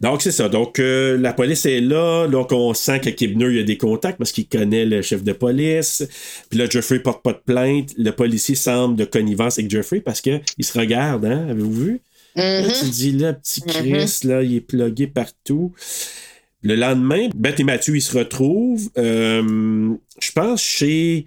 Donc, 0.00 0.22
c'est 0.22 0.32
ça. 0.32 0.48
Donc, 0.48 0.78
euh, 0.78 1.18
la 1.18 1.34
police 1.34 1.66
est 1.66 1.80
là. 1.80 2.26
Donc, 2.26 2.52
on 2.52 2.72
sent 2.72 3.00
que 3.00 3.10
Kibner, 3.10 3.48
il 3.52 3.58
a 3.58 3.62
des 3.62 3.76
contacts 3.76 4.16
parce 4.16 4.32
qu'il 4.32 4.48
connaît 4.48 4.86
le 4.86 5.02
chef 5.02 5.22
de 5.22 5.32
police. 5.32 6.06
Puis 6.48 6.58
là, 6.58 6.64
Jeffrey 6.68 7.00
porte 7.00 7.22
pas 7.22 7.34
de 7.34 7.40
plainte. 7.44 7.90
Le 7.98 8.12
policier 8.12 8.54
semble 8.54 8.96
de 8.96 9.04
connivence 9.04 9.58
avec 9.58 9.70
Jeffrey 9.70 10.00
parce 10.00 10.22
qu'il 10.22 10.40
se 10.62 10.78
regarde, 10.78 11.26
hein? 11.26 11.48
Avez-vous 11.50 11.72
vu? 11.72 12.00
Là, 12.34 12.62
Mhm. 12.62 12.72
tu 12.80 12.88
dis, 12.88 13.12
là, 13.12 13.34
petit 13.34 13.60
Chris, 13.60 14.20
là, 14.24 14.42
il 14.42 14.54
est 14.56 14.60
plugué 14.62 15.06
partout. 15.06 15.74
Le 16.62 16.74
lendemain, 16.76 17.28
Beth 17.34 17.60
et 17.60 17.64
Mathieu, 17.64 17.94
ils 17.96 18.00
se 18.00 18.16
retrouvent. 18.16 18.88
euh, 18.96 19.90
je 20.20 20.32
pense 20.32 20.62
chez. 20.62 21.26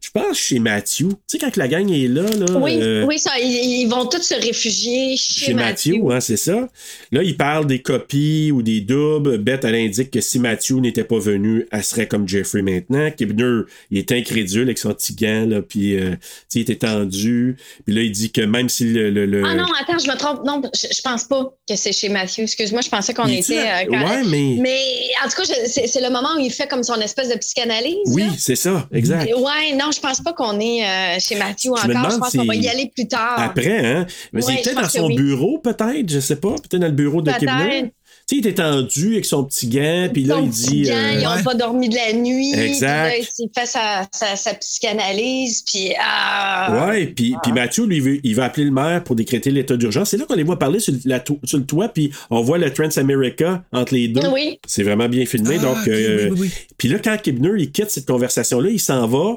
Je 0.00 0.10
pense 0.10 0.36
chez 0.38 0.58
Mathieu. 0.58 1.08
Tu 1.08 1.16
sais, 1.28 1.38
quand 1.38 1.56
la 1.56 1.68
gang 1.68 1.90
est 1.90 2.08
là, 2.08 2.22
là. 2.22 2.46
Oui, 2.58 2.78
euh, 2.80 3.04
oui, 3.06 3.18
ça, 3.18 3.32
ils, 3.40 3.82
ils 3.82 3.86
vont 3.88 4.06
tous 4.06 4.22
se 4.22 4.34
réfugier 4.34 5.16
chez, 5.16 5.46
chez 5.46 5.54
Matthew, 5.54 6.10
hein, 6.10 6.20
c'est 6.20 6.36
ça. 6.36 6.68
Là, 7.12 7.22
il 7.22 7.36
parle 7.36 7.66
des 7.66 7.80
copies 7.80 8.50
ou 8.52 8.62
des 8.62 8.80
doubles. 8.80 9.38
Beth, 9.38 9.64
elle 9.64 9.74
indique 9.74 10.10
que 10.10 10.20
si 10.20 10.38
Matthew 10.38 10.74
n'était 10.80 11.04
pas 11.04 11.18
venu, 11.18 11.66
elle 11.70 11.84
serait 11.84 12.06
comme 12.08 12.28
Jeffrey 12.28 12.62
maintenant. 12.62 13.10
Kibner, 13.10 13.62
il 13.90 13.98
est 13.98 14.12
incrédule 14.12 14.62
avec 14.62 14.78
son 14.78 14.92
petit 14.92 15.14
gant, 15.14 15.46
là, 15.46 15.62
puis 15.62 15.96
euh, 15.96 16.14
il 16.54 16.60
était 16.62 16.76
tendu. 16.76 17.56
Puis 17.86 17.94
là, 17.94 18.02
il 18.02 18.12
dit 18.12 18.30
que 18.32 18.40
même 18.42 18.68
si 18.68 18.84
le... 18.84 19.10
le- 19.10 19.26
le- 19.26 19.42
Ah 19.44 19.54
non, 19.54 19.66
attends, 19.80 19.98
je 19.98 20.08
me 20.10 20.16
trompe. 20.16 20.44
Non, 20.44 20.62
je, 20.74 20.86
je 20.94 21.00
pense 21.02 21.24
pas 21.24 21.52
que 21.68 21.76
c'est 21.76 21.92
chez 21.92 22.08
Matthew. 22.08 22.40
Excuse-moi, 22.40 22.80
je 22.82 22.88
pensais 22.88 23.14
qu'on 23.14 23.26
était. 23.28 23.58
à- 23.58 23.80
euh, 23.80 23.84
quand- 23.90 23.96
Ouais, 24.06 24.22
mais- 24.24 25.08
en 25.24 25.28
tout 25.28 25.36
cas, 25.42 25.44
c'est 25.66 26.00
le 26.00 26.10
moment 26.10 26.28
où 26.36 26.40
il 26.40 26.52
fait 26.52 26.66
comme 26.68 26.82
son 26.82 27.00
espèce 27.00 27.28
de 27.28 27.36
psychanalyse. 27.38 27.96
Oui, 28.06 28.24
c'est 28.38 28.56
ça, 28.56 28.88
exact. 28.92 29.30
Ouais, 29.36 29.74
non, 29.74 29.85
je 29.92 30.00
pense 30.00 30.20
pas 30.20 30.32
qu'on 30.32 30.58
est 30.60 30.84
euh, 30.84 31.18
chez 31.20 31.36
Matthew 31.36 31.64
Je 31.64 31.68
me 31.68 31.72
encore. 31.72 31.88
demande 31.88 32.12
Je 32.12 32.16
pense 32.18 32.32
qu'on 32.36 32.44
va 32.44 32.54
si- 32.54 32.60
y 32.60 32.68
aller 32.68 32.90
plus 32.94 33.08
tard. 33.08 33.34
Après, 33.38 33.78
hein? 33.84 34.06
Mais 34.32 34.44
Ouais, 34.44 34.54
c'est 34.56 34.62
peut-être 34.62 34.82
dans 34.82 34.88
son 34.88 35.06
oui. 35.08 35.16
bureau, 35.16 35.58
peut-être, 35.58 36.08
je 36.10 36.20
sais 36.20 36.36
pas. 36.36 36.50
Peut-être 36.54 36.78
dans 36.80 36.86
le 36.86 36.92
bureau 36.92 37.22
de. 37.22 37.30
Kibner. 37.32 37.92
Tu 38.28 38.34
sais, 38.34 38.40
il 38.40 38.46
était 38.48 38.54
tendu 38.60 39.12
avec 39.12 39.24
son 39.24 39.44
petit 39.44 39.68
gant, 39.68 40.08
puis 40.12 40.24
là, 40.24 40.40
il 40.42 40.48
dit... 40.48 40.82
gant, 40.82 40.94
euh, 40.96 41.12
Ils 41.20 41.22
n'ont 41.22 41.44
pas 41.44 41.54
dormi 41.54 41.88
de 41.88 41.94
la 41.94 42.12
nuit. 42.12 42.52
Exact. 42.54 43.08
Là, 43.08 43.16
il 43.18 43.48
fait 43.56 43.66
sa, 43.66 44.04
sa, 44.12 44.34
sa 44.34 44.52
psychanalyse. 44.54 45.62
Puis. 45.64 45.92
ah, 46.00 46.86
Ouais, 46.88 47.06
puis, 47.06 47.36
puis 47.42 47.52
Mathieu, 47.52 47.84
lui, 47.86 47.96
il 47.96 48.02
veut, 48.02 48.18
il 48.24 48.34
va 48.34 48.46
appeler 48.46 48.64
le 48.66 48.72
maire 48.72 49.04
pour 49.04 49.14
décréter 49.14 49.52
l'état 49.52 49.76
d'urgence. 49.76 50.10
C'est 50.10 50.16
là 50.16 50.24
qu'on 50.24 50.34
les 50.34 50.42
voit 50.42 50.58
parler 50.58 50.80
sur, 50.80 50.92
la 51.04 51.20
to- 51.20 51.38
sur 51.44 51.58
le 51.58 51.66
toit, 51.66 51.88
puis 51.88 52.10
on 52.30 52.42
voit 52.42 52.58
le 52.58 52.72
Trans-America 52.72 53.62
entre 53.72 53.94
les 53.94 54.08
deux. 54.08 54.26
Oui. 54.32 54.58
C'est 54.66 54.82
vraiment 54.82 55.08
bien 55.08 55.24
filmé. 55.26 55.56
Ah, 55.60 55.62
donc, 55.62 55.88
euh, 55.88 56.30
oui, 56.30 56.30
oui, 56.32 56.38
oui. 56.40 56.50
Puis 56.78 56.88
là, 56.88 56.98
quand 56.98 57.16
Kibner, 57.22 57.50
il 57.58 57.70
quitte 57.70 57.90
cette 57.90 58.06
conversation-là, 58.06 58.70
il 58.70 58.80
s'en 58.80 59.06
va, 59.06 59.36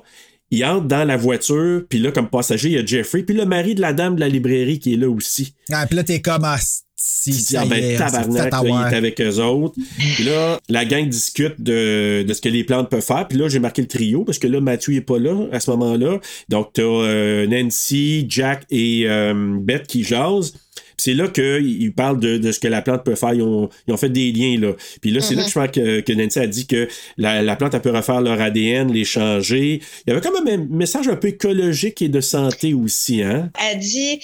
il 0.51 0.65
entre 0.65 0.87
dans 0.87 1.03
la 1.03 1.17
voiture, 1.17 1.83
puis 1.87 1.99
là, 1.99 2.11
comme 2.11 2.29
passager, 2.29 2.69
il 2.69 2.75
y 2.75 2.77
a 2.77 2.85
Jeffrey, 2.85 3.23
puis 3.23 3.35
le 3.35 3.45
mari 3.45 3.75
de 3.75 3.81
la 3.81 3.93
dame 3.93 4.15
de 4.15 4.19
la 4.19 4.29
librairie 4.29 4.79
qui 4.79 4.93
est 4.93 4.97
là 4.97 5.09
aussi. 5.09 5.53
Ah, 5.71 5.85
puis 5.85 5.95
là, 5.95 6.03
t'es 6.03 6.21
comme 6.21 6.43
ah, 6.43 6.57
si, 7.01 7.31
ça 7.31 7.61
ah 7.61 7.65
ben, 7.65 7.97
tabarnak, 7.97 8.51
là, 8.51 8.61
il 8.63 8.93
est 8.93 8.97
avec 8.97 9.21
eux 9.21 9.39
autres. 9.39 9.75
Puis 10.15 10.25
là, 10.25 10.59
la 10.67 10.83
gang 10.83 11.07
discute 11.07 11.61
de, 11.61 12.23
de 12.27 12.33
ce 12.33 12.41
que 12.41 12.49
les 12.49 12.65
plantes 12.65 12.89
peuvent 12.89 13.01
faire. 13.01 13.25
Puis 13.25 13.37
là, 13.37 13.47
j'ai 13.47 13.59
marqué 13.59 13.81
le 13.81 13.87
trio 13.87 14.25
parce 14.25 14.37
que 14.37 14.47
là, 14.47 14.59
Mathieu 14.59 14.93
n'est 14.93 15.01
pas 15.01 15.17
là 15.17 15.47
à 15.53 15.61
ce 15.61 15.71
moment-là. 15.71 16.19
Donc, 16.49 16.73
t'as 16.73 16.83
euh, 16.83 17.47
Nancy, 17.47 18.25
Jack 18.27 18.65
et 18.69 19.03
euh, 19.07 19.57
Beth 19.61 19.87
qui 19.87 20.03
jasent. 20.03 20.53
C'est 20.99 21.13
là 21.13 21.27
qu'ils 21.27 21.93
parlent 21.93 22.19
de, 22.19 22.37
de 22.37 22.51
ce 22.51 22.59
que 22.59 22.67
la 22.67 22.81
plante 22.81 23.03
peut 23.03 23.15
faire. 23.15 23.33
Ils 23.33 23.41
ont, 23.41 23.69
ils 23.87 23.93
ont 23.93 23.97
fait 23.97 24.09
des 24.09 24.31
liens, 24.31 24.59
là. 24.59 24.73
Puis 25.01 25.11
là, 25.11 25.21
c'est 25.21 25.35
là 25.35 25.43
que 25.43 25.49
je 25.49 25.53
pense 25.53 25.71
que, 25.71 25.99
que 26.01 26.13
Nancy 26.13 26.39
a 26.39 26.47
dit 26.47 26.67
que 26.67 26.87
la, 27.17 27.41
la 27.41 27.55
plante, 27.55 27.73
elle 27.73 27.81
peut 27.81 27.95
refaire 27.95 28.21
leur 28.21 28.39
ADN, 28.39 28.91
les 28.91 29.05
changer. 29.05 29.81
Il 30.05 30.09
y 30.09 30.11
avait 30.11 30.21
quand 30.21 30.43
même 30.43 30.61
un 30.61 30.75
message 30.75 31.07
un 31.07 31.15
peu 31.15 31.29
écologique 31.29 32.01
et 32.01 32.09
de 32.09 32.21
santé 32.21 32.73
aussi, 32.73 33.23
hein? 33.23 33.49
Elle 33.59 33.79
dit 33.79 34.19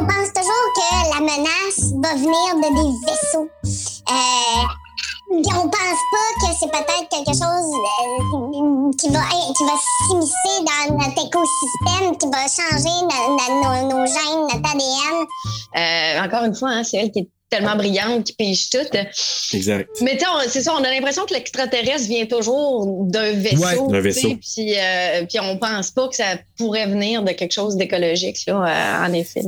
on 0.00 0.06
pense 0.06 0.32
toujours 0.32 0.72
que 0.76 1.14
la 1.14 1.20
menace 1.20 1.92
va 2.02 2.14
venir 2.14 2.56
de 2.56 2.68
des 2.72 3.06
vaisseaux. 3.06 3.50
Euh, 4.10 4.81
on 5.34 5.68
pense 5.68 6.02
pas 6.12 6.30
que 6.40 6.54
c'est 6.58 6.70
peut-être 6.70 7.08
quelque 7.10 7.32
chose 7.32 7.72
euh, 7.72 8.90
qui 8.98 9.08
va 9.08 9.20
être- 9.20 9.54
qui 9.56 9.64
va 9.64 9.72
s'immiscer 10.08 10.58
dans 10.60 10.94
notre 10.96 11.26
écosystème, 11.26 12.16
qui 12.18 12.26
va 12.26 12.46
changer 12.48 12.94
no- 13.02 13.36
no- 13.36 13.62
nos, 13.62 13.98
nos 13.98 14.06
gènes, 14.06 14.42
notre 14.42 14.70
ADN. 14.74 15.26
Euh, 15.76 16.24
encore 16.26 16.44
une 16.44 16.54
fois, 16.54 16.70
hein, 16.70 16.84
c'est 16.84 16.98
elle 16.98 17.10
qui 17.10 17.20
est 17.20 17.28
tellement 17.50 17.76
brillante, 17.76 18.24
qui 18.24 18.32
pige 18.32 18.70
tout. 18.70 18.78
Exact. 19.52 19.88
Mais 20.00 20.12
tu 20.16 20.20
sais, 20.20 20.26
on- 20.30 20.48
c'est 20.48 20.62
ça, 20.62 20.72
on 20.74 20.82
a 20.82 20.90
l'impression 20.90 21.26
que 21.26 21.34
l'extraterrestre 21.34 22.08
vient 22.08 22.24
toujours 22.26 22.86
d'un 23.04 23.32
vaisseau. 23.32 23.62
Ouais, 23.62 23.92
d'un 23.92 24.00
vaisseau. 24.00 24.28
Puis, 24.40 24.74
euh, 24.78 25.26
puis 25.28 25.38
on 25.40 25.58
pense 25.58 25.90
pas 25.90 26.08
que 26.08 26.16
ça 26.16 26.36
pourrait 26.56 26.86
venir 26.86 27.22
de 27.22 27.32
quelque 27.32 27.52
chose 27.52 27.76
d'écologique, 27.76 28.38
là, 28.46 28.54
euh, 29.04 29.06
en 29.06 29.12
effet. 29.12 29.42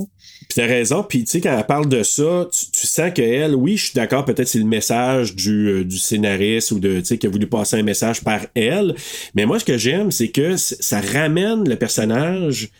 Puis 0.49 0.57
t'as 0.57 0.66
raison, 0.66 1.03
puis 1.03 1.25
tu 1.25 1.31
sais, 1.31 1.41
quand 1.41 1.57
elle 1.57 1.66
parle 1.66 1.89
de 1.89 2.03
ça, 2.03 2.49
tu, 2.53 2.87
sens 2.87 3.12
qu'elle, 3.12 3.55
oui, 3.55 3.77
je 3.77 3.85
suis 3.87 3.95
d'accord, 3.95 4.25
peut-être 4.25 4.49
c'est 4.49 4.59
le 4.59 4.65
message 4.65 5.35
du, 5.35 5.69
euh, 5.69 5.85
du 5.85 5.99
scénariste 5.99 6.71
ou 6.73 6.79
de, 6.79 7.01
tu 7.01 7.07
sais, 7.07 7.19
qui 7.19 7.27
a 7.27 7.31
voulu 7.31 7.47
passer 7.47 7.77
un 7.77 7.83
message 7.83 8.23
par 8.23 8.41
elle. 8.55 8.95
Mais 9.35 9.47
moi, 9.47 9.59
ce 9.59 9.65
que 9.65 9.79
j'aime, 9.79 10.11
c'est 10.11 10.29
que 10.29 10.57
ça 10.57 11.01
ramène 11.01 11.69
le 11.69 11.77
personnage 11.77 12.71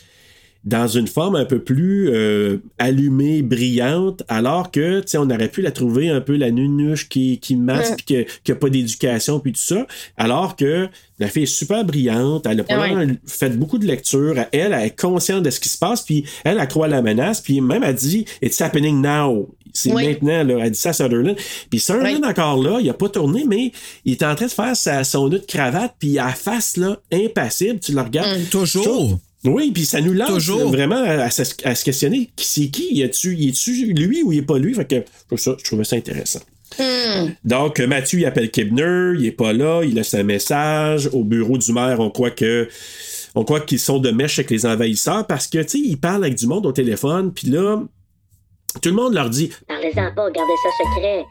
dans 0.65 0.87
une 0.89 1.07
forme 1.07 1.37
un 1.37 1.45
peu 1.45 1.59
plus 1.59 2.09
euh, 2.11 2.59
allumée, 2.79 3.43
brillante, 3.43 4.23
alors 4.29 4.71
que, 4.71 5.01
tu 5.01 5.09
sais, 5.09 5.19
on 5.19 5.29
aurait 5.31 5.49
pu 5.49 5.61
la 5.63 5.71
trouver 5.71 6.09
un 6.09 6.21
peu 6.21 6.37
la 6.37 6.51
nunuche 6.51 7.09
qui, 7.09 7.39
qui 7.39 7.57
masse, 7.57 7.91
Ouais. 7.91 7.97
puis 8.07 8.27
qui 8.43 8.53
a 8.53 8.55
pas 8.55 8.71
d'éducation, 8.71 9.41
puis 9.41 9.53
tout 9.53 9.61
ça, 9.61 9.87
alors 10.17 10.57
que 10.57 10.89
la 11.19 11.29
fille 11.29 11.43
est 11.43 11.47
super 11.47 11.85
brillante, 11.85 12.47
elle 12.47 12.61
a 12.61 12.65
probablement 12.65 13.15
fait 13.27 13.51
beaucoup 13.57 13.79
de 13.79 13.87
lectures, 13.87 14.35
elle, 14.53 14.73
elle 14.73 14.87
est 14.87 14.99
consciente 14.99 15.43
de 15.43 15.51
ce 15.51 15.61
qui 15.61 15.69
se 15.69 15.79
passe, 15.79 16.03
puis 16.03 16.25
elle, 16.45 16.59
elle 16.59 16.69
croit 16.69 16.87
à 16.87 16.89
la 16.89 17.03
menace, 17.03 17.41
puis 17.41 17.61
même 17.61 17.83
elle 17.85 17.95
dit 17.95 18.25
«It's 18.43 18.61
happening 18.61 19.01
now». 19.03 19.55
C'est 19.77 19.93
Oui. 19.93 20.07
maintenant, 20.07 20.45
là. 20.45 20.65
Elle 20.67 20.71
dit 20.71 20.79
ça 20.79 20.91
à 20.91 20.93
Sutherland. 20.93 21.35
Puis 21.69 21.81
Sutherland, 21.81 22.25
encore 22.25 22.63
là, 22.63 22.79
il 22.81 22.89
a 22.89 22.95
pas 22.95 23.09
tourné, 23.09 23.45
mais 23.45 23.73
il 24.05 24.13
est 24.13 24.23
en 24.23 24.37
train 24.37 24.47
de 24.47 24.51
faire 24.53 24.77
sa, 24.77 25.03
son 25.03 25.29
nœud 25.29 25.41
de 25.41 25.45
cravate, 25.45 25.97
puis 25.99 26.17
à 26.17 26.29
face, 26.29 26.77
là, 26.77 27.01
impassible. 27.13 27.81
Tu 27.81 27.93
le 27.93 28.01
regardes. 28.01 28.49
Toujours. 28.51 29.19
Oui, 29.45 29.71
puis 29.73 29.85
ça 29.85 30.01
nous 30.01 30.13
lance 30.15 30.29
Toujours. 30.31 30.71
vraiment 30.71 31.03
à, 31.03 31.25
à 31.25 31.31
se, 31.31 31.43
à 31.65 31.75
se 31.75 31.85
questionner 31.85 32.31
qui 32.35 32.47
c'est 32.47 32.69
qui, 32.69 32.95
y 32.95 33.03
a-tu, 33.03 33.35
y 33.37 33.49
est-tu 33.49 33.87
lui 33.93 34.23
ou 34.23 34.33
il 34.33 34.39
est 34.39 34.43
pas 34.43 34.59
lui? 34.59 34.75
Fait 34.75 34.87
que 34.87 34.97
je 34.97 35.27
trouve 35.27 35.39
ça, 35.39 35.57
je 35.59 35.65
trouvais 35.65 35.85
ça 35.85 35.97
intéressant. 35.97 36.41
Donc, 37.45 37.79
euh, 37.79 37.87
Mathieu, 37.87 38.19
il 38.21 38.27
appelle 38.27 38.51
Kibner, 38.51 39.13
il 39.19 39.27
est 39.27 39.33
pas 39.33 39.53
là, 39.53 39.83
il 39.85 39.95
laisse 39.95 40.15
un 40.15 40.23
message. 40.25 41.09
Au 41.13 41.23
bureau 41.23 41.57
du 41.59 41.73
maire, 41.73 42.01
on 42.01 42.11
croit 42.11 42.31
que. 42.31 42.69
On 43.37 43.45
croit 43.45 43.61
qu'ils 43.61 43.81
sont 43.81 43.99
de 43.99 44.11
mèche 44.11 44.39
avec 44.39 44.51
les 44.51 44.65
envahisseurs 44.65 45.27
parce 45.27 45.49
que, 45.49 45.59
tu 45.59 45.69
sais, 45.69 45.79
ils 45.79 45.97
parlent 45.97 46.25
avec 46.25 46.37
du 46.37 46.47
monde 46.47 46.67
au 46.67 46.73
téléphone, 46.73 47.33
puis 47.33 47.49
là, 47.49 47.83
tout 48.81 48.89
le 48.89 48.95
monde 48.95 49.13
leur 49.15 49.29
dit, 49.29 49.51
Parlez-en 49.67 50.15
pas, 50.15 50.31
gardez 50.31 50.53
ça 50.63 50.85
secret. 50.85 51.25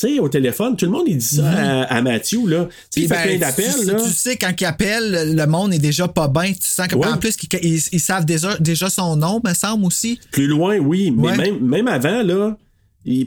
Tu 0.00 0.14
sais, 0.14 0.18
au 0.20 0.28
téléphone, 0.28 0.76
tout 0.76 0.86
le 0.86 0.92
monde, 0.92 1.04
il 1.06 1.18
dit 1.18 1.24
ça 1.36 1.48
à, 1.50 1.82
à 1.96 2.02
Mathieu, 2.02 2.40
là. 2.46 2.64
Tu 2.64 2.70
sais, 2.70 2.78
Puis 2.92 3.02
il 3.02 3.08
fait 3.08 3.14
ben, 3.14 3.22
plein 3.22 3.32
tu- 3.34 3.38
d'appels, 3.38 3.80
tu, 3.80 3.86
là. 3.86 3.94
tu 4.02 4.10
sais, 4.10 4.36
quand 4.36 4.52
il 4.60 4.64
appelle, 4.64 5.34
le 5.36 5.46
monde 5.46 5.74
est 5.74 5.78
déjà 5.78 6.08
pas 6.08 6.28
bien. 6.28 6.52
Tu 6.52 6.58
sens 6.62 6.86
que, 6.88 6.96
Ouais. 6.96 7.06
en 7.06 7.18
plus, 7.18 7.36
ils, 7.62 7.80
ils 7.92 8.00
savent 8.00 8.24
déjà, 8.24 8.56
déjà 8.58 8.88
son 8.90 9.16
nom, 9.16 9.40
me 9.44 9.52
semble 9.54 9.84
aussi. 9.84 10.18
Plus 10.30 10.46
loin, 10.46 10.78
oui, 10.78 11.10
mais 11.16 11.28
Ouais. 11.28 11.36
même, 11.36 11.60
même 11.60 11.88
avant, 11.88 12.22
là, 12.22 12.56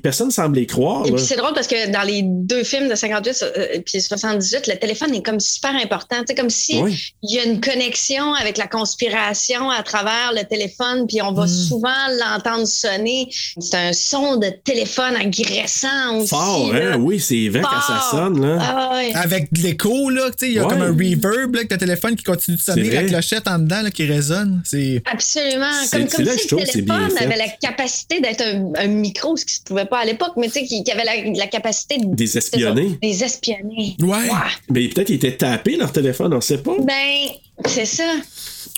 personne 0.02 0.28
ne 0.28 0.32
semble 0.32 0.56
les 0.58 0.66
croire. 0.66 1.06
Et 1.06 1.10
là. 1.10 1.16
puis 1.16 1.26
c'est 1.26 1.36
drôle 1.36 1.54
parce 1.54 1.68
que 1.68 1.92
dans 1.92 2.04
les 2.04 2.22
deux 2.24 2.64
films 2.64 2.90
de 2.90 2.96
58 2.96 3.44
euh, 3.58 3.80
puis 3.86 4.02
78, 4.02 4.68
le 4.68 4.76
téléphone 4.80 5.14
est 5.16 5.24
comme 5.24 5.40
super 5.40 5.76
important. 5.76 6.18
C'est 6.28 6.36
comme 6.36 6.50
si 6.50 6.80
Oui. 6.82 6.98
il 7.24 7.36
y 7.36 7.40
a 7.40 7.44
une 7.46 7.60
connexion 7.62 8.34
avec 8.34 8.58
la 8.58 8.68
conspiration 8.68 9.70
à 9.70 9.82
travers 9.84 10.32
le 10.36 10.44
téléphone, 10.48 11.08
puis 11.08 11.22
on 11.22 11.34
va 11.34 11.48
souvent 11.48 11.90
l'entendre 12.20 12.66
sonner. 12.68 13.28
C'est 13.60 13.76
un 13.78 13.94
son 13.94 14.38
de 14.38 14.48
téléphone 14.64 15.16
agressant 15.16 16.18
aussi. 16.18 16.28
Fort, 16.30 16.74
là. 16.74 16.94
hein? 16.94 16.98
Oui, 17.00 17.20
c'est 17.20 17.50
vrai 17.50 17.62
quand 17.62 17.82
ça 17.82 18.00
Fort. 18.00 18.12
sonne, 18.12 18.42
là. 18.42 18.58
Ah. 18.62 19.00
Avec 19.16 19.52
de 19.54 19.62
l'écho, 19.62 20.10
là, 20.10 20.30
tu 20.32 20.46
sais, 20.46 20.48
il 20.48 20.54
y 20.54 20.60
a 20.60 20.64
Ouais. 20.64 20.70
comme 20.70 20.82
un 20.82 20.92
reverb, 20.92 21.54
là, 21.56 21.60
avec 21.62 21.72
le 21.72 21.78
téléphone 21.78 22.16
qui 22.16 22.24
continue 22.24 22.58
de 22.58 22.62
sonner, 22.62 22.90
la 22.90 23.04
clochette 23.04 23.48
en 23.48 23.60
dedans, 23.60 23.82
là, 23.82 23.92
qui 23.92 24.06
résonne. 24.06 24.62
C'est. 24.66 25.02
Absolument. 25.12 25.66
C'est- 25.86 26.00
Comme, 26.00 26.10
si 26.10 26.22
le 26.56 26.64
téléphone 26.66 27.10
avait 27.20 27.38
la 27.38 27.48
capacité 27.62 28.20
d'être 28.22 28.42
un, 28.42 28.72
un 28.76 28.88
micro, 28.88 29.36
ce 29.36 29.46
qui 29.46 29.56
se 29.56 29.62
pouvait 29.74 29.86
pas 29.86 30.00
à 30.00 30.06
l'époque, 30.06 30.34
mais 30.38 30.48
tu 30.48 30.54
sais, 30.60 30.64
qui, 30.66 30.84
qui 30.84 30.92
avait 30.92 31.04
la, 31.04 31.16
la 31.38 31.48
capacité 31.48 31.98
de 31.98 32.14
Des 32.16 32.38
espionner. 32.38 32.98
Des 33.02 33.24
espionner. 33.24 33.96
Ouais. 34.02 34.30
Mais 34.70 34.88
peut-être 34.88 35.08
qu'ils 35.08 35.16
étaient 35.18 35.38
tapés 35.38 35.76
leur 35.76 35.92
téléphone, 35.92 36.34
on 36.34 36.42
sait 36.42 36.60
pas. 36.60 36.76
Ben, 36.80 37.30
c'est 37.66 37.86
ça. 37.86 38.04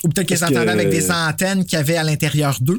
Ou 0.04 0.08
peut-être 0.08 0.26
qu'ils 0.28 0.38
que- 0.38 0.68
avec 0.68 0.88
des 0.88 1.10
antennes 1.10 1.64
qu'il 1.64 1.78
y 1.78 1.80
avait 1.80 1.96
à 1.96 2.04
l'intérieur 2.04 2.56
d'eux. 2.60 2.78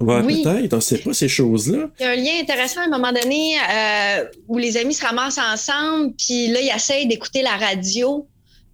Ouais, 0.00 0.20
Oui. 0.24 0.42
peut-être, 0.44 0.74
on 0.74 0.80
sait 0.80 0.98
pas 0.98 1.12
ces 1.12 1.28
choses-là. 1.28 1.88
Il 1.98 2.02
y 2.04 2.06
a 2.06 2.10
un 2.12 2.16
lien 2.16 2.32
intéressant 2.40 2.80
à 2.82 2.84
un 2.84 2.88
moment 2.88 3.12
donné 3.12 3.54
euh, 3.56 4.24
où 4.46 4.56
les 4.56 4.76
amis 4.76 4.94
se 4.94 5.04
ramassent 5.04 5.38
ensemble, 5.38 6.12
puis 6.16 6.46
là, 6.48 6.60
ils 6.60 6.70
essayent 6.74 7.08
d'écouter 7.08 7.42
la 7.42 7.56
radio. 7.56 8.26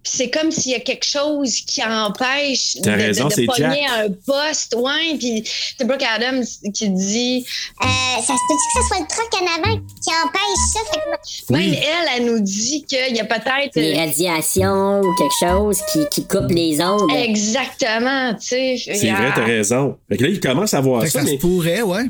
Puis 0.05 0.13
c'est 0.17 0.29
comme 0.29 0.51
s'il 0.51 0.71
y 0.71 0.75
a 0.75 0.79
quelque 0.81 1.03
chose 1.03 1.61
qui 1.65 1.83
empêche 1.83 2.75
de, 2.75 2.81
de- 2.83 2.95
raison, 2.95 3.27
de 3.27 3.45
pogner 3.47 3.81
Jack. 3.87 3.89
un 3.91 4.07
poste. 4.23 4.75
Ouais, 4.77 5.17
puis 5.17 5.43
c'est 5.77 5.83
Brooke 5.85 6.03
Adams 6.03 6.45
qui 6.75 6.89
dit 6.91 7.43
Euh, 7.81 7.85
ça 8.21 8.21
se 8.21 8.27
peut-tu 8.27 8.77
que 8.77 8.81
ce 8.83 8.87
soit 8.87 8.99
le 8.99 9.07
truc 9.07 9.41
en 9.41 9.45
avant 9.63 9.77
qui 9.77 10.11
empêche 10.23 10.61
ça? 10.73 10.79
Fait 10.93 10.99
que- 11.47 11.53
Même 11.53 11.73
elle, 11.73 12.09
elle 12.17 12.25
nous 12.25 12.39
dit 12.39 12.85
qu'il 12.87 13.15
y 13.15 13.19
a 13.19 13.25
peut-être. 13.25 13.75
Les 13.75 13.97
radiations 13.97 15.01
ou 15.01 15.15
quelque 15.15 15.39
chose 15.39 15.79
qui, 15.91 16.07
qui 16.11 16.27
coupe 16.27 16.51
les 16.51 16.79
ondes. 16.81 17.09
Exactement, 17.15 18.33
tu 18.35 18.47
sais. 18.47 18.75
C'est 18.77 19.09
vrai, 19.11 19.31
t'as 19.35 19.43
raison. 19.43 19.97
Fait 20.07 20.17
que 20.17 20.23
là, 20.23 20.29
ils 20.29 20.39
commencent 20.39 20.75
à 20.75 20.81
voir 20.81 21.01
ça, 21.03 21.09
ça 21.09 21.23
mais, 21.23 21.31
se 21.31 21.35
pourrait, 21.37 21.81
ouais. 21.81 22.03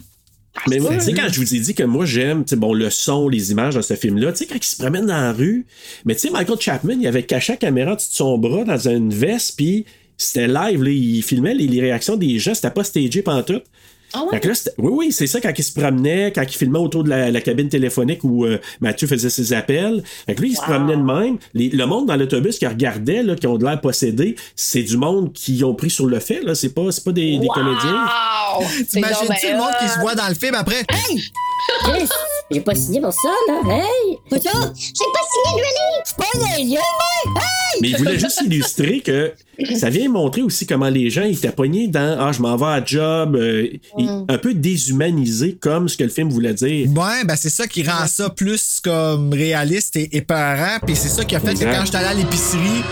Mais 0.67 0.79
moi, 0.79 0.93
tu 0.95 1.01
sais, 1.01 1.13
quand 1.13 1.27
je 1.31 1.39
vous 1.39 1.55
ai 1.55 1.59
dit 1.59 1.75
que 1.75 1.83
moi, 1.83 2.05
j'aime, 2.05 2.43
tu 2.43 2.51
sais, 2.51 2.55
bon, 2.55 2.73
le 2.73 2.89
son, 2.89 3.27
les 3.29 3.51
images 3.51 3.75
dans 3.75 3.81
ce 3.81 3.95
film-là, 3.95 4.31
tu 4.31 4.39
sais, 4.39 4.45
quand 4.45 4.55
il 4.55 4.63
se 4.63 4.77
promène 4.77 5.05
dans 5.05 5.13
la 5.13 5.33
rue, 5.33 5.65
mais 6.05 6.15
tu 6.15 6.21
sais, 6.21 6.29
Michael 6.29 6.59
Chapman, 6.59 6.95
il 6.99 7.07
avait 7.07 7.23
caché 7.23 7.53
la 7.53 7.57
caméra 7.57 7.95
de 7.95 8.01
son 8.01 8.37
bras 8.37 8.63
dans 8.63 8.87
une 8.87 9.13
veste, 9.13 9.55
puis 9.57 9.85
c'était 10.17 10.47
live, 10.47 10.81
là, 10.83 10.89
il 10.89 11.23
filmait 11.23 11.53
les, 11.53 11.67
les 11.67 11.81
réactions 11.81 12.15
des 12.15 12.39
gens, 12.39 12.53
c'était 12.53 12.71
pas 12.71 12.83
stagé 12.83 13.21
pantoute. 13.21 13.65
Ah 14.13 14.23
ouais? 14.31 14.39
Là, 14.39 14.53
oui, 14.77 14.91
oui, 14.93 15.11
c'est 15.11 15.27
ça 15.27 15.41
quand 15.41 15.51
il 15.57 15.63
se 15.63 15.77
promenait, 15.77 16.31
quand 16.33 16.43
il 16.43 16.55
filmait 16.55 16.79
autour 16.79 17.03
de 17.03 17.09
la, 17.09 17.31
la 17.31 17.41
cabine 17.41 17.67
téléphonique 17.69 18.23
où 18.23 18.45
euh, 18.45 18.59
Mathieu 18.79 19.07
faisait 19.07 19.29
ses 19.29 19.51
appels. 19.53 20.03
Fait 20.25 20.35
que 20.35 20.41
lui, 20.41 20.51
il 20.51 20.55
se 20.55 20.61
promenait 20.61 20.95
de 20.95 21.01
même. 21.01 21.37
Les- 21.53 21.69
le 21.69 21.85
monde 21.85 22.05
dans 22.07 22.15
l'autobus 22.15 22.57
qui 22.59 22.65
regardait, 22.67 23.23
là, 23.23 23.35
qui 23.35 23.47
ont 23.47 23.57
de 23.57 23.65
l'air 23.65 23.81
possédés, 23.81 24.35
c'est 24.55 24.83
du 24.83 24.95
monde 24.97 25.33
qui 25.33 25.63
ont 25.63 25.73
pris 25.75 25.89
sur 25.89 26.05
le 26.05 26.19
fait. 26.19 26.41
Là. 26.41 26.55
C'est 26.55 26.69
pas, 26.73 26.91
c'est 26.91 27.03
pas 27.03 27.11
des, 27.11 27.37
des 27.39 27.47
comédiens. 27.47 28.05
Wow! 28.05 28.63
T'imagines-tu 28.89 29.51
le 29.51 29.57
monde 29.57 29.73
qui 29.81 29.89
se 29.89 29.99
voit 29.99 30.15
dans 30.15 30.27
le 30.29 30.35
film 30.35 30.55
après? 30.55 30.85
Hey! 30.89 31.21
J'ai 32.51 32.61
pas 32.61 32.75
signé 32.75 33.01
pour 33.01 33.11
ça, 33.11 33.29
là. 33.47 33.61
Hey! 33.75 34.17
J'ai 34.31 34.37
pas 34.39 34.39
signé 34.43 35.61
de 36.65 36.69
yeux, 36.73 36.77
moi! 36.77 37.41
Mais 37.81 37.89
il 37.89 37.97
voulait 37.97 38.19
juste 38.19 38.39
illustrer 38.45 39.01
que 39.01 39.33
ça 39.75 39.89
vient 39.89 40.09
montrer 40.09 40.43
aussi 40.43 40.67
comment 40.67 40.89
les 40.89 41.09
gens 41.09 41.23
étaient 41.23 41.51
pognés 41.51 41.87
dans 41.87 42.17
Ah, 42.19 42.31
je 42.31 42.41
m'en 42.41 42.55
vais 42.55 42.65
à 42.67 42.85
job, 42.85 43.35
euh, 43.35 43.67
un 44.29 44.37
peu 44.37 44.53
déshumanisé 44.53 45.57
comme 45.59 45.89
ce 45.89 45.97
que 45.97 46.03
le 46.03 46.09
film 46.09 46.29
voulait 46.29 46.53
dire. 46.53 46.87
Ouais, 46.91 47.23
ben 47.25 47.35
c'est 47.35 47.49
ça 47.49 47.67
qui 47.67 47.83
rend 47.83 48.05
ça 48.07 48.29
plus 48.29 48.79
comme 48.83 49.33
réaliste 49.33 49.95
et 49.97 50.15
épeurant. 50.15 50.77
Puis 50.85 50.95
c'est 50.95 51.09
ça 51.09 51.25
qui 51.25 51.35
a 51.35 51.39
fait 51.39 51.51
Exact. 51.51 51.71
que 51.71 51.77
quand 51.77 51.85
j'étais 51.85 51.97
allé 51.97 52.07
à 52.07 52.13
l'épicerie, 52.13 52.83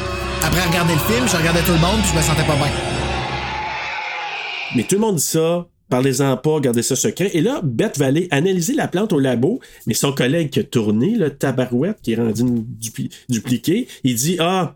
après 0.41 0.67
regarder 0.67 0.93
le 0.93 0.99
film, 1.13 1.27
je 1.27 1.37
regardais 1.37 1.61
tout 1.61 1.71
le 1.73 1.79
monde 1.79 1.99
puis 2.01 2.09
je 2.11 2.17
me 2.17 2.21
sentais 2.23 2.43
pas 2.47 2.55
bien. 2.55 2.71
Mais 4.75 4.83
tout 4.83 4.95
le 4.95 5.01
monde 5.01 5.15
dit 5.17 5.23
ça. 5.23 5.65
Parlez-en 5.89 6.37
pas, 6.37 6.59
gardez 6.59 6.81
ça 6.81 6.95
secret. 6.95 7.31
Et 7.33 7.41
là, 7.41 7.61
Beth 7.63 7.97
va 7.97 8.07
aller 8.07 8.27
analyser 8.31 8.73
la 8.73 8.87
plante 8.87 9.13
au 9.13 9.19
labo, 9.19 9.59
mais 9.85 9.93
son 9.93 10.11
collègue 10.11 10.49
qui 10.49 10.59
a 10.59 10.63
tourné, 10.63 11.15
le 11.15 11.29
tabarouette, 11.29 11.97
qui 12.01 12.13
est 12.13 12.15
rendu 12.15 12.43
dupliqué, 13.29 13.87
il 14.03 14.15
dit 14.15 14.37
Ah, 14.39 14.75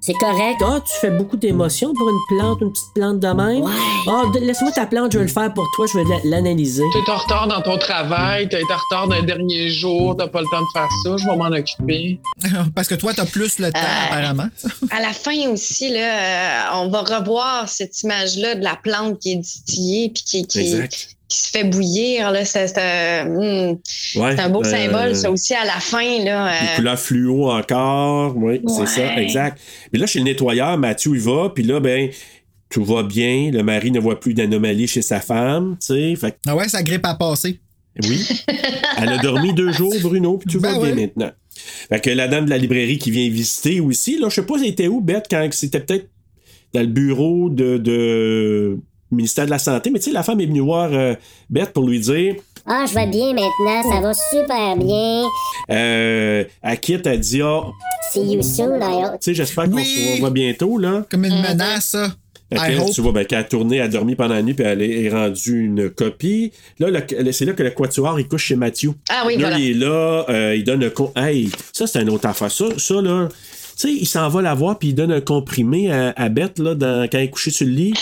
C'est 0.00 0.12
correct. 0.14 0.60
Ah, 0.62 0.78
tu 0.86 0.92
fais 1.00 1.10
beaucoup 1.10 1.38
d'émotions 1.38 1.94
pour 1.94 2.08
une 2.10 2.18
plante, 2.38 2.58
une 2.60 2.70
petite 2.70 2.92
plante 2.94 3.18
de 3.18 3.28
même? 3.28 3.62
Ouais. 3.62 3.72
Ah, 4.08 4.24
laisse-moi 4.38 4.70
ta 4.72 4.84
plante, 4.84 5.12
je 5.12 5.18
vais 5.18 5.24
le 5.24 5.30
faire 5.30 5.52
pour 5.54 5.66
toi, 5.74 5.86
je 5.90 5.98
vais 5.98 6.04
la- 6.04 6.20
l'analyser. 6.36 6.82
T'es 6.92 7.10
en 7.10 7.16
retard 7.16 7.48
dans 7.48 7.62
ton 7.62 7.78
travail, 7.78 8.44
été 8.44 8.58
en 8.62 8.76
retard 8.76 9.08
d'un 9.08 9.22
dernier 9.22 9.70
jour, 9.70 10.14
t'as 10.18 10.28
pas 10.28 10.42
le 10.42 10.46
temps 10.50 10.60
de 10.60 10.66
faire 10.74 10.88
ça, 11.04 11.16
je 11.16 11.24
vais 11.24 11.36
m'en 11.36 11.46
occuper. 11.46 12.20
Parce 12.74 12.88
que 12.88 12.94
toi, 12.94 13.14
t'as 13.14 13.24
plus 13.24 13.58
le 13.58 13.72
temps, 13.72 13.78
Euh, 13.78 14.06
apparemment. 14.12 14.48
À 14.90 15.00
la 15.00 15.12
fin 15.14 15.48
aussi, 15.48 15.88
là, 15.90 16.74
euh, 16.74 16.84
on 16.84 16.90
va 16.90 17.00
revoir 17.00 17.66
cette 17.68 18.02
image-là 18.02 18.56
de 18.56 18.62
la 18.62 18.76
plante 18.76 19.18
qui 19.20 19.32
est 19.32 19.36
distillée 19.36 20.10
puis 20.14 20.22
qui, 20.24 20.46
qui, 20.46 20.60
Exact. 20.60 21.08
Qui 21.28 21.38
se 21.40 21.50
fait 21.50 21.64
bouillir. 21.64 22.30
là. 22.30 22.44
C'est 22.44 22.68
c'est 22.68 22.78
un, 22.78 23.24
hmm, 23.26 23.70
ouais. 24.16 24.36
c'est 24.36 24.40
un 24.40 24.48
beau 24.50 24.62
euh, 24.64 24.70
symbole, 24.70 25.16
ça 25.16 25.30
aussi, 25.30 25.54
à 25.54 25.64
la 25.64 25.80
fin. 25.80 26.02
Là, 26.24 26.50
Les 26.60 26.66
euh, 26.68 26.76
couleurs 26.76 26.98
fluo 26.98 27.50
encore, 27.50 28.36
oui, 28.36 28.60
c'est 28.66 28.80
Ouais. 28.80 28.86
ça, 28.86 29.16
exact. 29.20 29.58
Mais 29.92 29.98
là, 29.98 30.06
chez 30.06 30.18
le 30.20 30.26
nettoyeur, 30.26 30.76
Mathieu, 30.78 31.12
il 31.14 31.20
va, 31.20 31.50
puis 31.54 31.64
là, 31.64 31.80
ben, 31.80 32.10
tout 32.70 32.84
va 32.84 33.02
bien. 33.02 33.50
Le 33.52 33.62
mari 33.62 33.90
ne 33.90 34.00
voit 34.00 34.18
plus 34.20 34.34
d'anomalie 34.34 34.86
chez 34.86 35.02
sa 35.02 35.20
femme, 35.20 35.76
tu 35.80 35.86
sais. 35.94 36.16
Fait 36.16 36.36
Ah 36.46 36.54
ouais, 36.56 36.68
sa 36.68 36.82
grippe 36.82 37.04
a 37.06 37.14
passé. 37.14 37.60
oui. 38.02 38.26
Elle 38.98 39.08
a 39.08 39.18
dormi 39.18 39.52
deux 39.54 39.72
jours, 39.72 39.94
Bruno, 40.02 40.38
puis 40.38 40.52
tout 40.52 40.60
Ben 40.60 40.78
va 40.78 40.86
bien 40.86 40.94
maintenant. 40.94 41.30
Fait 41.88 42.00
que 42.00 42.10
la 42.10 42.26
dame 42.28 42.44
de 42.46 42.50
la 42.50 42.58
librairie 42.58 42.98
qui 42.98 43.10
vient 43.12 43.28
visiter 43.28 43.80
aussi, 43.80 44.18
là, 44.18 44.28
je 44.28 44.34
sais 44.36 44.46
pas, 44.46 44.54
elle 44.58 44.66
était 44.66 44.88
où, 44.88 45.00
Bête, 45.00 45.26
quand 45.30 45.48
c'était 45.52 45.80
peut-être 45.80 46.08
dans 46.72 46.80
le 46.80 46.86
bureau 46.88 47.48
de, 47.50 47.78
de 47.78 48.78
ministère 49.14 49.46
de 49.46 49.50
la 49.50 49.58
Santé, 49.58 49.90
mais 49.90 49.98
tu 49.98 50.06
sais, 50.06 50.12
la 50.12 50.22
femme 50.22 50.40
est 50.40 50.46
venue 50.46 50.60
voir 50.60 50.90
euh, 50.92 51.14
Bête 51.50 51.72
pour 51.72 51.86
lui 51.86 52.00
dire 52.00 52.36
Ah, 52.66 52.84
je 52.88 52.94
vais 52.94 53.06
bien 53.06 53.32
maintenant, 53.32 53.90
ça 53.92 54.00
va 54.00 54.12
super 54.14 54.76
bien. 54.76 55.24
euh, 55.70 56.44
à 56.62 56.76
quitte, 56.76 57.06
elle 57.06 57.20
dit 57.20 57.42
Ah, 57.42 57.62
See 58.12 58.20
you 58.34 58.42
soon, 58.42 58.78
tu 58.78 59.16
sais, 59.20 59.34
j'espère 59.34 59.64
qu'on 59.64 59.76
Oui. 59.76 59.84
se 59.84 60.14
revoit 60.16 60.30
bientôt, 60.30 60.78
là. 60.78 61.04
Comme 61.10 61.24
une 61.24 61.40
menace, 61.40 61.86
ça. 61.90 62.08
Fait 62.52 62.72
I 62.72 62.76
que, 62.76 62.82
hope. 62.82 62.92
tu 62.92 63.00
vois, 63.00 63.10
ben, 63.12 63.24
qu'elle 63.24 63.38
a 63.38 63.44
tourné, 63.44 63.76
elle 63.76 63.82
a 63.84 63.88
dormi 63.88 64.14
pendant 64.14 64.34
la 64.34 64.42
nuit, 64.42 64.54
puis 64.54 64.64
elle 64.64 64.82
est 64.82 65.04
est 65.04 65.08
rendue 65.08 65.64
une 65.64 65.90
copie. 65.90 66.52
Là, 66.78 66.88
le- 66.90 67.32
c'est 67.32 67.46
là 67.46 67.52
que 67.54 67.62
le 67.62 67.70
quatuor, 67.70 68.20
il 68.20 68.28
couche 68.28 68.44
chez 68.44 68.54
Mathieu. 68.56 68.92
Ah 69.08 69.24
oui, 69.26 69.34
là, 69.36 69.48
voilà. 69.48 69.58
il 69.58 69.70
est 69.70 69.74
là, 69.86 70.24
euh, 70.28 70.54
il 70.54 70.62
donne 70.62 70.84
un... 70.84 70.90
con- 70.90 71.10
Hey, 71.16 71.50
ça, 71.72 71.86
c'est 71.86 72.02
une 72.02 72.10
autre 72.10 72.28
affaire. 72.28 72.50
Ça, 72.52 72.66
ça 72.76 72.94
là... 73.00 73.28
Tu 73.76 73.88
sais, 73.88 73.92
il 73.92 74.06
s'en 74.06 74.28
va 74.28 74.42
la 74.42 74.54
voir, 74.54 74.78
puis 74.78 74.88
il 74.88 74.94
donne 74.94 75.12
un 75.12 75.20
comprimé 75.20 75.90
à, 75.90 76.12
à 76.16 76.28
Bette, 76.28 76.58
là, 76.58 76.74
dans- 76.74 77.04
quand 77.10 77.18
elle 77.18 77.24
est 77.24 77.30
couchée 77.30 77.50
sur 77.50 77.66
le 77.66 77.72
lit. 77.72 77.94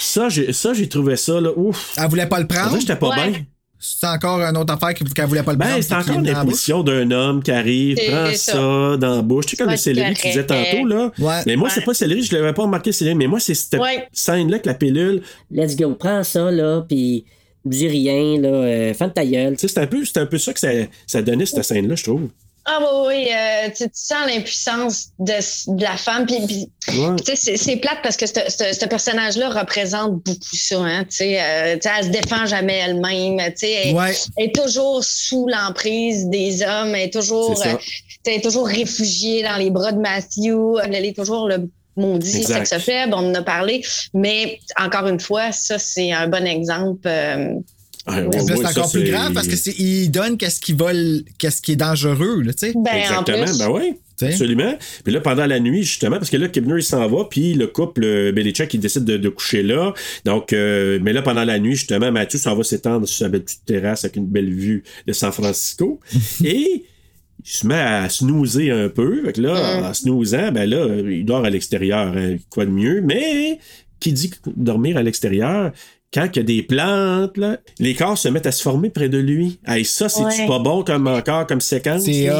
Ça, 0.00 0.28
j'ai, 0.28 0.52
ça, 0.52 0.72
j'ai 0.74 0.88
trouvé 0.88 1.16
ça, 1.16 1.40
là, 1.40 1.50
ouf. 1.56 1.92
Elle 1.96 2.08
voulait 2.08 2.26
pas 2.26 2.38
le 2.38 2.44
En 2.44 2.48
prendre. 2.48 2.80
j'étais 2.80 2.96
pas 2.96 3.08
Ouais. 3.10 3.30
bien. 3.30 3.40
C'est 3.84 4.06
encore 4.06 4.40
une 4.40 4.56
autre 4.56 4.72
affaire 4.74 4.94
qu'elle 4.94 5.26
voulait 5.26 5.42
pas 5.42 5.52
le 5.52 5.58
prendre. 5.58 5.74
Ben, 5.74 5.82
c'est 5.82 5.94
encore 5.94 6.16
imposition 6.18 6.84
d'un 6.84 7.10
homme 7.10 7.42
qui 7.42 7.50
arrive, 7.50 7.96
C'est 7.98 8.10
prend 8.12 8.26
ça. 8.32 8.52
ça. 8.52 8.96
dans 8.96 9.16
la 9.16 9.22
bouche. 9.22 9.46
Tu 9.46 9.50
sais, 9.50 9.56
comme 9.62 9.72
le 9.72 9.76
céleri 9.76 10.14
que 10.14 10.20
tu 10.20 10.28
disais 10.28 10.46
tantôt, 10.46 10.86
là. 10.86 11.10
Ouais. 11.18 11.42
Mais 11.46 11.56
moi, 11.56 11.66
Ouais. 11.68 11.74
c'est 11.74 11.80
pas 11.84 11.90
le 11.90 11.96
céleri, 11.96 12.22
je 12.22 12.32
l'avais 12.36 12.52
pas 12.52 12.62
remarqué 12.62 12.90
le 12.90 12.94
céleri, 12.94 13.16
mais 13.16 13.26
moi, 13.26 13.40
c'est 13.40 13.54
cette 13.54 13.80
Ouais. 13.80 14.06
scène-là 14.12 14.60
que 14.60 14.68
la 14.68 14.74
pilule. 14.74 15.22
Let's 15.50 15.74
go, 15.76 15.94
prends 15.98 16.22
ça, 16.22 16.50
là, 16.52 16.84
puis 16.88 17.24
dis 17.64 17.88
rien, 17.88 18.40
là, 18.40 18.48
euh, 18.48 18.94
ferme 18.94 19.12
ta 19.12 19.26
gueule. 19.26 19.54
Tu 19.56 19.66
sais, 19.66 19.74
c'est 19.74 19.80
un, 19.80 19.86
peu- 19.88 20.04
c'est 20.04 20.18
un 20.18 20.26
peu 20.26 20.38
ça 20.38 20.52
que 20.52 20.60
ça, 20.60 20.68
ça 21.06 21.20
donnait, 21.22 21.46
cette 21.46 21.64
scène-là, 21.64 21.96
je 21.96 22.04
trouve. 22.04 22.28
Ah 22.64 22.78
oui, 22.80 23.08
oui, 23.08 23.28
euh, 23.32 23.68
tu, 23.76 23.84
tu 23.84 23.90
sens 23.94 24.24
l'impuissance 24.26 25.06
de, 25.18 25.32
de 25.76 25.82
la 25.82 25.96
femme. 25.96 26.26
Puis, 26.26 26.38
puis, 26.46 26.98
Ouais. 26.98 27.16
c'est- 27.34 27.56
c'est 27.56 27.76
plate 27.76 27.98
parce 28.04 28.16
que 28.16 28.26
ce 28.26 28.86
personnage-là 28.86 29.50
représente 29.50 30.12
beaucoup 30.22 30.56
ça. 30.56 30.78
Hein, 30.78 31.02
tu 31.04 31.16
sais, 31.16 31.40
euh, 31.42 31.76
elle 31.82 32.04
se 32.04 32.10
défend 32.10 32.46
jamais 32.46 32.74
elle-même. 32.78 33.38
tu 33.50 33.52
sais, 33.56 33.72
Elle, 33.86 33.94
Ouais. 33.96 34.14
elle 34.36 34.46
est 34.46 34.54
toujours 34.54 35.02
sous 35.02 35.48
l'emprise 35.48 36.26
des 36.26 36.62
hommes. 36.62 36.94
Elle 36.94 37.06
est 37.08 37.12
toujours, 37.12 37.60
euh, 37.66 37.74
elle 38.26 38.34
est 38.34 38.40
toujours 38.44 38.68
réfugiée 38.68 39.42
dans 39.42 39.56
les 39.56 39.70
bras 39.70 39.90
de 39.90 39.98
Matthew. 39.98 40.78
Elle 40.84 41.04
est 41.04 41.16
toujours 41.16 41.48
le 41.48 41.68
maudit 41.96 42.44
sexe 42.44 42.78
faible. 42.78 43.12
On 43.14 43.30
en 43.30 43.34
a 43.34 43.42
parlé. 43.42 43.84
Mais 44.14 44.60
encore 44.78 45.08
une 45.08 45.18
fois, 45.20 45.50
ça, 45.50 45.80
c'est 45.80 46.12
un 46.12 46.28
bon 46.28 46.46
exemple. 46.46 47.08
Ouais, 48.08 48.14
Ouais. 48.16 48.22
voit 48.24 48.40
c'est 48.40 48.56
ça, 48.56 48.70
encore 48.70 48.90
plus 48.92 49.04
grave 49.04 49.32
parce 49.32 49.46
que 49.46 49.54
c'est 49.56 49.78
il 49.78 50.08
donne 50.10 50.36
qu'est-ce 50.36 50.60
qui 50.60 50.72
vole, 50.72 51.22
qu'est-ce 51.38 51.62
qui 51.62 51.72
est 51.72 51.76
dangereux, 51.76 52.42
là, 52.42 52.52
tu 52.52 52.66
sais. 52.66 52.72
ben, 52.74 52.90
en 52.90 52.96
Exactement, 53.24 53.56
ben 53.58 53.70
oui. 53.70 53.94
Absolument. 54.20 54.76
Puis 55.02 55.12
là, 55.12 55.20
pendant 55.20 55.46
la 55.46 55.58
nuit, 55.58 55.82
justement, 55.82 56.16
parce 56.16 56.30
que 56.30 56.36
là, 56.36 56.46
Kibner, 56.48 56.76
il 56.76 56.82
s'en 56.84 57.08
va, 57.08 57.24
puis 57.28 57.54
le 57.54 57.66
couple 57.66 58.04
euh, 58.04 58.30
Belichick, 58.30 58.72
il 58.72 58.78
décide 58.78 59.02
de, 59.04 59.16
de 59.16 59.28
coucher 59.28 59.64
là. 59.64 59.94
Donc, 60.24 60.52
euh, 60.52 61.00
mais 61.02 61.12
là, 61.12 61.22
pendant 61.22 61.42
la 61.44 61.58
nuit, 61.58 61.74
justement, 61.74 62.12
Mathieu 62.12 62.38
s'en 62.38 62.54
va 62.54 62.62
s'étendre 62.62 63.08
sur 63.08 63.18
sa 63.24 63.28
belle 63.28 63.42
petite 63.42 63.64
terrasse 63.66 64.04
avec 64.04 64.14
une 64.16 64.26
belle 64.28 64.52
vue 64.52 64.84
de 65.08 65.12
San 65.12 65.32
Francisco. 65.32 65.98
Et 66.44 66.84
il 67.44 67.50
se 67.50 67.66
met 67.66 67.74
à 67.74 68.08
snoozer 68.08 68.70
un 68.70 68.88
peu. 68.88 69.24
Fait 69.24 69.32
que 69.32 69.40
là, 69.40 69.80
Mm. 69.80 69.84
en 69.86 69.94
snoozant, 69.94 70.52
ben 70.52 70.70
là, 70.70 70.86
il 71.10 71.24
dort 71.24 71.44
à 71.44 71.50
l'extérieur. 71.50 72.16
hein, 72.16 72.36
quoi 72.48 72.64
de 72.64 72.70
mieux? 72.70 73.00
Mais 73.00 73.58
qui 73.98 74.12
dit 74.12 74.30
dormir 74.56 74.96
à 74.98 75.02
l'extérieur? 75.02 75.72
Quand 76.14 76.28
il 76.34 76.36
y 76.36 76.40
a 76.40 76.42
des 76.42 76.62
plantes, 76.62 77.36
là, 77.38 77.56
les 77.78 77.94
corps 77.94 78.18
se 78.18 78.28
mettent 78.28 78.46
à 78.46 78.52
se 78.52 78.62
former 78.62 78.90
près 78.90 79.08
de 79.08 79.16
lui. 79.16 79.58
Hey, 79.66 79.84
ça, 79.84 80.10
c'est 80.10 80.22
Ouais. 80.22 80.46
pas 80.46 80.58
bon 80.58 80.84
comme 80.84 81.06
encore 81.06 81.46
comme 81.46 81.60
séquence? 81.62 82.02
C'est 82.04 82.28
hot. 82.30 82.34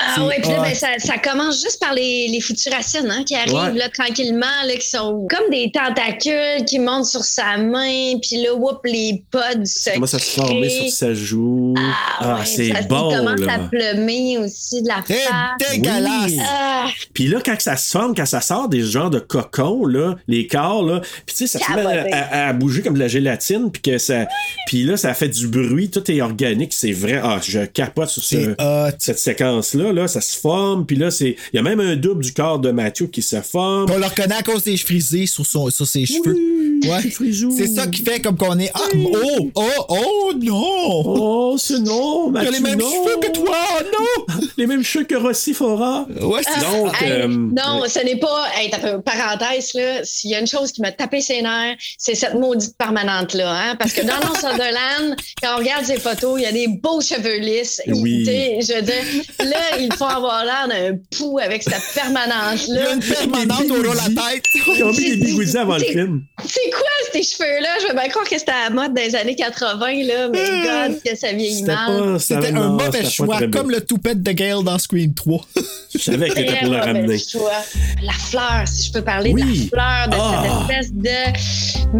Ah 0.00 0.16
oui, 0.26 0.34
puis 0.42 0.50
là, 0.50 0.62
ben, 0.62 0.74
ça, 0.74 0.88
ça 0.98 1.16
commence 1.18 1.62
juste 1.62 1.78
par 1.80 1.94
les, 1.94 2.26
les 2.28 2.40
futures 2.40 2.72
racines 2.72 3.08
hein, 3.08 3.22
qui 3.24 3.36
arrivent 3.36 3.54
Ouais. 3.54 3.72
là, 3.78 3.88
tranquillement, 3.90 4.46
là, 4.66 4.74
qui 4.74 4.88
sont 4.88 5.26
comme 5.30 5.50
des 5.50 5.70
tentacules 5.72 6.64
qui 6.66 6.80
montent 6.80 7.06
sur 7.06 7.22
sa 7.22 7.56
main, 7.58 8.18
puis 8.20 8.42
là, 8.42 8.54
whoop, 8.54 8.80
les 8.84 9.22
pods 9.30 9.64
se 9.64 9.80
Ça 9.82 9.92
commence 9.92 10.14
à 10.14 10.18
se 10.18 10.30
former 10.40 10.68
sur 10.68 10.90
sa 10.90 11.14
joue? 11.14 11.74
Ah, 12.18 12.38
ouais, 12.40 12.44
c'est 12.44 12.72
ça, 12.72 12.82
bon, 12.88 13.10
Il 13.12 13.16
commence 13.18 13.40
là. 13.40 13.52
à 13.54 13.58
plumer 13.68 14.38
aussi 14.38 14.82
de 14.82 14.88
la 14.88 15.02
C'est 15.06 15.14
face. 15.14 15.70
dégueulasse. 15.72 16.26
Oui. 16.32 16.38
Ah, 16.44 16.86
Puis 17.14 17.28
là, 17.28 17.38
quand 17.44 17.60
ça 17.60 17.76
se 17.76 17.88
forme, 17.90 18.14
quand 18.16 18.26
ça 18.26 18.40
sort 18.40 18.68
des 18.68 18.82
genres 18.82 19.10
de 19.10 19.20
cocons, 19.20 19.84
là, 19.86 20.16
les 20.26 20.48
corps, 20.48 20.82
là, 20.82 21.00
puis 21.24 21.36
tu 21.36 21.46
sais, 21.46 21.58
ça 21.58 21.64
se 21.64 21.72
met 21.72 22.12
à- 22.12 22.48
à 22.48 22.52
bouger 22.52 22.82
comme 22.82 22.95
de 22.96 23.00
la 23.00 23.08
gélatine, 23.08 23.70
puis 23.70 23.82
que 23.82 23.98
ça, 23.98 24.26
puis 24.66 24.82
là, 24.84 24.96
ça 24.96 25.14
fait 25.14 25.28
du 25.28 25.46
bruit, 25.48 25.88
tout 25.90 26.10
est 26.10 26.20
organique, 26.20 26.72
c'est 26.72 26.92
vrai. 26.92 27.20
Ah, 27.22 27.38
je 27.46 27.60
capote 27.66 28.08
sur 28.08 28.24
ce- 28.24 28.54
cette 28.98 29.18
séquence-là, 29.18 29.92
là, 29.92 30.08
ça 30.08 30.20
se 30.20 30.36
forme, 30.38 30.84
puis 30.86 30.96
là, 30.96 31.10
c'est, 31.10 31.36
il 31.52 31.56
y 31.56 31.58
a 31.58 31.62
même 31.62 31.80
un 31.80 31.94
double 31.96 32.24
du 32.24 32.32
corps 32.32 32.58
de 32.58 32.70
Mathieu 32.70 33.06
qui 33.06 33.22
se 33.22 33.40
forme. 33.40 33.90
On 33.90 33.98
le 33.98 34.06
reconnaît 34.06 34.36
à 34.36 34.42
cause 34.42 34.64
des 34.64 34.76
cheveux 34.76 34.86
frisés 34.86 35.26
sur, 35.26 35.44
son, 35.44 35.68
sur 35.70 35.86
ses 35.86 36.06
cheveux. 36.06 36.36
Ouais. 36.84 37.00
C'est 37.56 37.66
ça 37.66 37.86
qui 37.88 38.02
fait 38.02 38.20
comme 38.20 38.36
qu'on 38.36 38.56
est. 38.60 38.70
Ah, 38.74 38.80
oh, 38.94 39.50
oh, 39.54 39.62
oh, 39.88 40.32
non! 40.40 41.02
Oh, 41.04 41.56
c'est 41.58 41.80
non, 41.80 42.30
Il 42.32 42.36
a 42.36 42.42
Mathieu, 42.44 42.52
les 42.52 42.60
mêmes 42.60 42.78
non. 42.78 42.86
cheveux 42.90 43.16
que 43.20 43.32
toi, 43.32 43.56
non! 43.82 44.46
les 44.56 44.66
mêmes 44.66 44.82
cheveux 44.84 45.04
que 45.04 45.14
Rossi 45.16 45.54
Fora. 45.54 46.06
Ouais, 46.20 46.40
c'est. 46.44 46.60
Donc, 46.60 47.02
hey, 47.02 47.10
euh, 47.10 47.28
non, 47.28 47.82
ce 47.88 48.04
n'est 48.04 48.16
pas. 48.18 48.46
Hey, 48.56 48.70
t'as 48.70 48.78
fait- 48.78 48.98
parenthèse, 49.02 49.72
là, 49.74 50.04
s'il 50.04 50.30
y 50.30 50.34
a 50.34 50.40
une 50.40 50.46
chose 50.46 50.70
qui 50.72 50.80
m'a 50.80 50.92
tapé 50.92 51.20
ses 51.20 51.42
nerfs, 51.42 51.76
c'est 51.98 52.14
cette 52.14 52.34
maudite 52.34 52.76
permanente-là. 52.86 53.50
Hein? 53.52 53.76
Parce 53.78 53.92
que 53.92 54.02
dans 54.02 54.14
North 54.20 54.36
Sutherland, 54.36 55.16
quand 55.42 55.54
on 55.54 55.58
regarde 55.58 55.84
ses 55.84 55.98
photos, 55.98 56.38
il 56.38 56.42
y 56.42 56.46
a 56.46 56.52
des 56.52 56.68
beaux 56.68 57.00
cheveux 57.00 57.38
lisses. 57.38 57.80
Oui. 57.88 58.20
Tu 58.20 58.26
sais, 58.26 58.58
Je 58.62 58.74
veux 58.76 58.82
dire, 58.82 59.24
là, 59.40 59.78
il 59.80 59.92
faut 59.94 60.04
avoir 60.04 60.44
l'air 60.44 60.68
d'un 60.68 60.96
pou 61.16 61.38
avec 61.38 61.62
cette 61.62 61.74
Il 61.94 61.96
y 61.96 62.00
a 62.00 62.02
permanente-là. 62.04 62.92
une 62.94 63.00
permanente 63.00 63.70
au 63.70 63.82
la 63.82 64.04
tête. 64.04 64.44
Ils 64.76 64.84
ont 64.84 64.92
mis 64.92 65.10
des 65.10 65.16
bigoudis 65.16 65.56
avant 65.56 65.74
le 65.74 65.80
C'est- 65.80 65.92
film. 65.92 66.22
C'est 66.46 66.70
quoi 66.70 66.80
ces 67.12 67.22
cheveux-là? 67.22 67.68
Je 67.82 67.88
veux 67.88 67.94
bien 67.94 68.08
croire 68.08 68.28
que 68.28 68.38
c'était 68.38 68.52
à 68.52 68.64
la 68.64 68.70
mode 68.70 68.94
dans 68.94 69.02
les 69.02 69.14
années 69.14 69.36
80, 69.36 70.04
là, 70.04 70.28
mais 70.28 70.38
God, 70.88 71.00
que 71.04 71.16
ça 71.16 71.32
vieillit 71.32 71.60
C'était 71.60 71.74
mal. 71.74 72.20
C'était 72.20 72.34
un 72.36 72.40
c'était 72.42 72.52
mauvais 72.52 73.04
choix, 73.10 73.38
comme 73.52 73.70
le 73.70 73.80
toupette 73.80 74.22
de 74.22 74.32
Gale 74.32 74.62
dans 74.64 74.78
Scream 74.78 75.14
3. 75.14 75.40
Je 75.94 75.98
savais 76.02 76.28
qu'elle 76.30 76.44
était 76.44 76.58
pour 76.60 76.72
le 76.72 76.78
ramener. 76.78 77.18
choix. 77.18 77.52
La 78.02 78.12
fleur, 78.12 78.62
si 78.66 78.86
je 78.88 78.92
peux 78.92 79.02
parler 79.02 79.32
Oui. 79.32 79.70
de 79.72 79.76
la 79.76 80.04
fleur, 80.06 80.08
de 80.08 80.16
Ah. 80.18 80.66
cette 80.68 80.76
espèce 80.76 80.92
de 80.94 81.96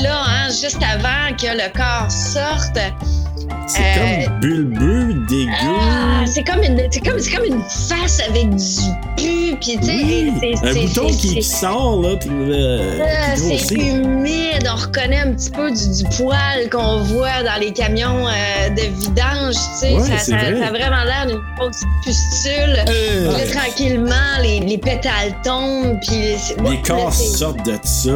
maquette-là, 0.00 0.22
hein, 0.26 0.48
juste 0.50 0.78
avant 0.82 1.36
que 1.36 1.46
le 1.56 1.72
corps 1.76 2.10
sorte. 2.10 2.78
C'est 3.66 3.80
Euh, 3.80 4.24
comme 4.26 4.40
bulbeux, 4.40 5.14
dégueu. 5.28 5.50
Ah, 5.80 6.24
c'est 6.26 6.42
comme 6.44 6.62
une, 6.62 6.80
c'est 6.90 7.00
comme, 7.00 7.18
c'est 7.20 7.30
comme 7.30 7.44
une 7.44 7.62
face 7.62 8.20
avec 8.28 8.48
du 8.50 8.64
pu, 9.16 9.56
puis 9.60 9.78
tu 9.78 9.86
sais, 9.86 9.92
Oui, 10.02 10.32
c'est- 10.40 10.66
un 10.68 10.74
bouton 10.74 11.06
qui, 11.06 11.16
qui 11.36 11.42
c'est- 11.42 11.56
sort, 11.60 12.02
là, 12.02 12.16
puis 12.16 12.28
euh, 12.32 12.98
Ah, 13.00 13.36
c'est 13.36 13.74
humide, 13.74 14.68
on 14.72 14.76
reconnaît 14.76 15.20
un 15.20 15.32
petit 15.32 15.50
peu 15.50 15.70
du, 15.70 15.88
du 15.88 16.04
poil 16.16 16.68
qu'on 16.70 17.02
voit 17.04 17.42
dans 17.44 17.60
les 17.60 17.72
camions 17.72 18.26
euh, 18.28 18.68
de 18.70 18.82
vidange, 19.00 19.54
tu 19.54 19.78
sais. 19.80 19.94
Ouais, 19.94 20.00
ça, 20.00 20.18
c'est 20.18 20.30
ça- 20.32 20.36
vrai. 20.36 20.58
ça 20.60 20.66
a 20.66 20.70
vraiment 20.70 21.04
l'air 21.04 21.26
d'une 21.28 21.40
grosse 21.56 21.80
pustule. 22.04 22.84
Euh. 22.88 23.32
Là, 23.32 23.46
tranquillement, 23.60 24.38
les, 24.42 24.60
les 24.60 24.78
pétales 24.78 25.34
tombent, 25.44 25.98
puis 26.06 26.16
Les 26.16 26.64
là, 26.64 26.76
corps 26.84 27.12
sortent 27.14 27.64
de 27.64 27.78
ça. 27.84 28.10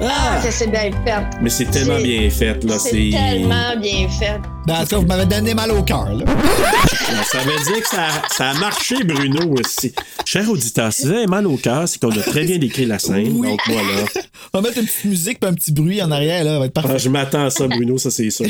Ah, 0.00 0.06
Ah! 0.36 0.40
ça 0.42 0.50
c'est 0.50 0.66
bien 0.70 0.90
fait. 1.04 1.26
Mais 1.40 1.50
c'est 1.50 1.66
tellement 1.66 1.98
bien 2.00 2.28
fait, 2.30 2.62
là. 2.64 2.78
C'est 2.78 2.90
C'est. 2.90 3.10
tellement 3.10 3.76
bien 3.80 4.08
fait. 4.08 4.40
Ben, 4.68 4.74
en 4.74 4.82
tout 4.82 4.88
cas, 4.90 4.96
vous 4.98 5.06
m'avez 5.06 5.24
donné 5.24 5.54
mal 5.54 5.70
au 5.72 5.82
cœur, 5.82 6.12
là. 6.12 6.24
Ça 7.32 7.38
veut 7.38 7.56
dire 7.72 7.80
que 7.82 7.88
ça, 7.88 8.06
ça 8.30 8.50
a 8.50 8.54
marché, 8.58 8.96
Bruno, 9.02 9.54
aussi. 9.58 9.92
Cher 10.26 10.48
auditeur, 10.50 10.92
si 10.92 11.06
vous 11.06 11.12
avez 11.12 11.26
mal 11.26 11.46
au 11.46 11.56
cœur, 11.56 11.88
c'est 11.88 11.98
qu'on 12.00 12.10
a 12.10 12.20
très 12.20 12.44
bien 12.44 12.58
décrit 12.58 12.84
la 12.84 12.98
scène. 12.98 13.28
Oui. 13.32 13.48
Donc 13.48 13.60
voilà. 13.66 14.04
On 14.52 14.60
va 14.60 14.68
mettre 14.68 14.78
une 14.78 14.84
petite 14.86 15.04
musique 15.06 15.40
puis 15.40 15.48
un 15.50 15.54
petit 15.54 15.72
bruit 15.72 16.02
en 16.02 16.10
arrière, 16.10 16.44
là. 16.44 16.52
Ça 16.52 16.58
va 16.58 16.66
être 16.66 16.72
parfait. 16.74 16.92
Ah, 16.94 16.98
je 16.98 17.08
m'attends 17.08 17.46
à 17.46 17.50
ça, 17.50 17.66
Bruno, 17.66 17.96
ça 17.96 18.10
c'est 18.10 18.28
sûr. 18.28 18.44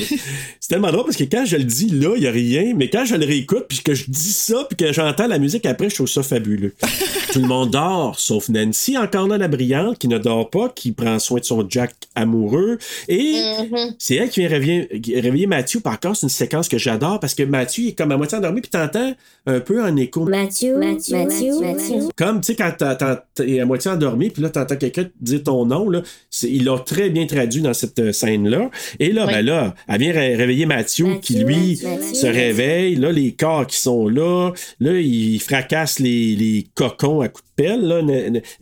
C'est 0.60 0.68
tellement 0.68 0.90
drôle 0.90 1.04
parce 1.04 1.16
que 1.16 1.24
quand 1.24 1.44
je 1.46 1.56
le 1.56 1.64
dis 1.64 1.88
là, 1.90 2.14
il 2.16 2.22
n'y 2.22 2.26
a 2.26 2.32
rien, 2.32 2.72
mais 2.76 2.90
quand 2.90 3.04
je 3.04 3.14
le 3.14 3.24
réécoute, 3.24 3.66
puis 3.68 3.78
que 3.78 3.94
je 3.94 4.04
dis 4.08 4.32
ça, 4.32 4.66
puis 4.68 4.76
que 4.76 4.92
j'entends 4.92 5.28
la 5.28 5.38
musique 5.38 5.66
après, 5.66 5.88
je 5.88 5.94
trouve 5.94 6.08
ça 6.08 6.24
fabuleux. 6.24 6.74
Tout 7.32 7.40
le 7.40 7.46
monde 7.46 7.70
dort, 7.70 8.18
sauf 8.18 8.48
Nancy, 8.48 8.96
encore 8.98 9.28
là, 9.28 9.38
la 9.38 9.48
brillante, 9.48 9.98
qui 9.98 10.08
ne 10.08 10.18
dort 10.18 10.50
pas, 10.50 10.68
qui 10.74 10.90
prend 10.92 11.18
soin 11.20 11.38
de 11.40 11.44
son 11.44 11.64
Jack 11.68 11.92
amoureux. 12.16 12.78
Et 13.08 13.34
Mhm. 13.60 13.94
c'est 13.98 14.16
elle 14.16 14.30
qui 14.30 14.40
vient 14.40 14.48
réveiller, 14.48 14.88
réveiller 15.20 15.46
Mathieu. 15.46 15.80
Par 15.80 16.00
contre, 16.00 16.07
c'est 16.14 16.24
une 16.26 16.30
séquence 16.30 16.68
que 16.68 16.78
j'adore 16.78 17.20
parce 17.20 17.34
que 17.34 17.42
Mathieu 17.42 17.84
il 17.84 17.88
est 17.88 17.92
comme 17.92 18.12
à 18.12 18.16
moitié 18.16 18.38
endormi, 18.38 18.60
puis 18.60 18.70
t'entends 18.70 19.12
un 19.46 19.60
peu 19.60 19.82
en 19.82 19.96
écho. 19.96 20.24
Mathieu, 20.24 20.76
Mathieu, 20.78 21.16
Mathieu, 21.16 21.60
Mathieu. 21.60 22.08
Comme, 22.16 22.40
tu 22.40 22.54
sais, 22.54 22.56
quand 22.56 22.72
t'es 23.34 23.60
à 23.60 23.64
moitié 23.66 23.90
endormi, 23.90 24.30
puis 24.30 24.42
là, 24.42 24.50
t'entends 24.50 24.76
quelqu'un 24.76 25.06
dire 25.20 25.42
ton 25.42 25.64
nom. 25.66 25.88
Là. 25.90 26.02
C'est- 26.30 26.50
Il 26.50 26.64
l'a 26.64 26.78
très 26.78 27.10
bien 27.10 27.26
traduit 27.26 27.60
dans 27.62 27.74
cette 27.74 27.98
euh, 27.98 28.12
scène-là. 28.12 28.70
Et 28.98 29.12
là, 29.12 29.26
Oui. 29.26 29.32
ben 29.34 29.44
là, 29.44 29.74
elle 29.88 30.00
vient 30.00 30.12
ré- 30.12 30.34
réveiller 30.36 30.66
Mathieu, 30.66 31.16
qui 31.22 31.34
lui 31.36 31.78
Mathieu. 31.82 32.14
se 32.14 32.26
réveille. 32.26 32.96
Là, 32.96 33.12
les 33.12 33.32
corps 33.32 33.66
qui 33.66 33.76
sont 33.78 34.08
là. 34.08 34.52
Là, 34.80 34.92
il 34.98 35.38
fracasse 35.40 35.98
les, 35.98 36.34
les 36.36 36.66
cocons 36.74 37.20
à 37.20 37.28
coups 37.28 37.44
de 37.44 37.47
pelle. 37.58 37.82
Là. 37.82 38.00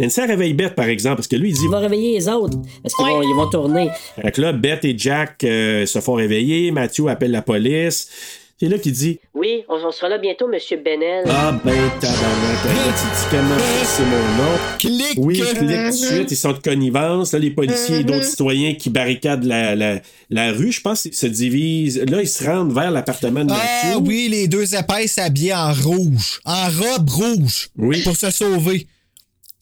Nancy 0.01 0.20
elle 0.20 0.31
réveille 0.31 0.55
Beth, 0.55 0.74
par 0.74 0.86
exemple, 0.86 1.16
parce 1.16 1.28
que 1.28 1.36
lui, 1.36 1.51
il 1.51 1.55
dit 1.55 1.60
Il 1.64 1.70
va 1.70 1.78
réveiller 1.78 2.12
les 2.18 2.28
autres. 2.28 2.59
Parce 2.82 2.94
qu'ils 2.94 3.05
Ouais. 3.05 3.12
vont, 3.12 3.23
ils 3.23 3.35
vont 3.36 3.48
tourner. 3.48 3.89
fait 4.20 4.32
que 4.32 4.40
là, 4.40 4.52
Beth 4.52 4.85
et 4.85 4.94
Jack 4.98 5.44
euh, 5.44 5.86
se 5.86 6.01
font 6.01 6.14
réveiller. 6.14 6.70
Mathieu 6.73 7.06
appelle 7.09 7.31
la 7.31 7.43
police. 7.43 8.09
C'est 8.58 8.68
là 8.70 8.78
qu'il 8.78 8.92
dit 8.92 9.20
Oui, 9.34 9.64
on, 9.68 9.74
on 9.74 9.92
sera 9.92 10.08
là 10.08 10.16
bientôt, 10.16 10.48
Monsieur 10.48 10.78
Benel. 10.78 11.24
Ah 11.28 11.52
ben 11.62 11.74
tabarnak, 12.00 12.64
hey, 12.64 12.92
tu 12.94 13.06
dis 13.06 13.26
comment 13.30 13.56
c'est 13.84 14.02
mon 14.04 14.36
nom. 14.42 14.58
Clique! 14.78 15.18
Oui, 15.18 15.38
clique 15.40 15.58
tout 15.58 15.64
de 15.66 15.90
suite, 15.92 16.30
ils 16.30 16.36
sont 16.36 16.52
de 16.52 16.58
connivence. 16.58 17.32
Là, 17.32 17.38
les 17.38 17.50
policiers 17.50 17.98
et 17.98 18.04
d'autres 18.04 18.24
citoyens 18.24 18.74
qui 18.74 18.88
barricadent 18.88 19.44
la, 19.44 19.74
la, 19.74 20.00
la 20.30 20.52
rue, 20.52 20.72
je 20.72 20.80
pense, 20.80 21.06
se 21.10 21.26
divisent. 21.26 22.02
Là, 22.08 22.22
ils 22.22 22.28
se 22.28 22.44
rendent 22.44 22.72
vers 22.72 22.90
l'appartement 22.90 23.44
de 23.44 23.52
Ah 23.52 23.56
Mathieu. 23.92 24.00
oui, 24.06 24.28
les 24.30 24.48
deux 24.48 24.74
épaisses 24.74 25.18
habillées 25.18 25.52
en 25.54 25.74
rouge, 25.74 26.40
en 26.46 26.68
robe 26.70 27.10
rouge, 27.10 27.68
Oui. 27.76 28.02
pour 28.04 28.16
se 28.16 28.30
sauver. 28.30 28.80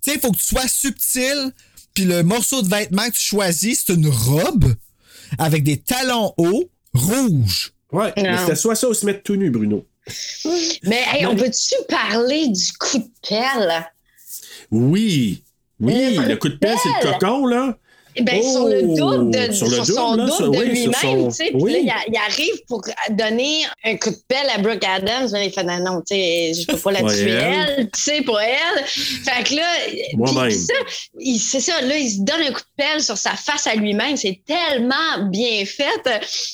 Tu 0.04 0.12
sais, 0.12 0.14
il 0.14 0.20
faut 0.20 0.30
que 0.30 0.36
tu 0.36 0.44
sois 0.44 0.68
subtil, 0.68 1.50
puis 1.94 2.04
le 2.04 2.22
morceau 2.22 2.62
de 2.62 2.68
vêtement 2.68 3.06
que 3.08 3.16
tu 3.16 3.22
choisis, 3.22 3.82
c'est 3.86 3.94
une 3.94 4.06
robe 4.08 4.66
avec 5.38 5.64
des 5.64 5.78
talons 5.78 6.32
hauts 6.36 6.70
rouges. 6.94 7.72
Ouais, 7.94 8.12
mais 8.16 8.36
c'était 8.38 8.56
soit 8.56 8.74
ça 8.74 8.88
ou 8.88 8.94
se 8.94 9.06
mettre 9.06 9.22
tout 9.22 9.36
nu, 9.36 9.50
Bruno. 9.50 9.86
Mais 10.82 11.04
hey, 11.12 11.26
on 11.26 11.36
peut-tu 11.36 11.76
parler 11.88 12.48
du 12.48 12.72
coup 12.78 12.98
de 12.98 13.28
pelle? 13.28 13.86
Oui. 14.72 15.44
Oui, 15.78 16.16
Le 16.16 16.28
le, 16.28 16.36
coup 16.36 16.48
de 16.48 16.56
pelle, 16.56 16.76
c'est 16.82 16.88
le 16.88 17.12
cocon, 17.12 17.46
là. 17.46 17.78
Ben, 18.20 18.42
sur 18.42 18.68
le 18.68 18.80
Oh, 18.84 18.96
double 18.96 19.30
de, 19.30 19.52
sur 19.52 19.68
le 19.68 19.84
son 19.84 20.14
là, 20.14 20.26
double 20.26 20.56
de 20.56 20.58
oui, 20.60 20.68
lui-même, 20.68 20.92
son- 20.94 21.28
tu 21.28 21.34
sais. 21.34 21.44
Puis 21.52 21.62
oui. 21.62 21.72
là, 21.72 21.78
il, 21.78 21.90
a- 21.90 22.04
il 22.08 22.16
arrive 22.16 22.64
pour 22.68 22.82
donner 23.10 23.62
un 23.84 23.96
coup 23.96 24.10
de 24.10 24.16
pelle 24.28 24.46
à 24.54 24.58
Brooke 24.58 24.84
Adams. 24.84 25.28
Mais 25.32 25.46
il 25.46 25.52
fait, 25.52 25.64
non, 25.64 25.78
non, 25.78 26.00
tu 26.00 26.14
sais, 26.14 26.52
je 26.54 26.66
peux 26.66 26.76
pas 26.78 26.92
la 26.92 27.00
tuer, 27.02 27.30
elle. 27.32 27.90
tu 27.90 28.00
sais, 28.00 28.22
pour 28.22 28.40
elle. 28.40 28.84
Fait 28.86 29.42
que 29.44 29.54
là, 29.56 29.66
puis 30.46 30.54
ça, 30.54 30.74
il- 31.18 31.38
c'est 31.38 31.60
ça, 31.60 31.80
là, 31.80 31.96
il 31.96 32.10
se 32.10 32.20
donne 32.20 32.40
un 32.42 32.52
coup 32.52 32.60
de 32.60 32.82
pelle 32.84 33.02
sur 33.02 33.16
sa 33.16 33.30
face 33.32 33.66
à 33.66 33.74
lui-même. 33.74 34.16
C'est 34.16 34.40
tellement 34.46 35.28
bien 35.30 35.64
fait. 35.64 35.84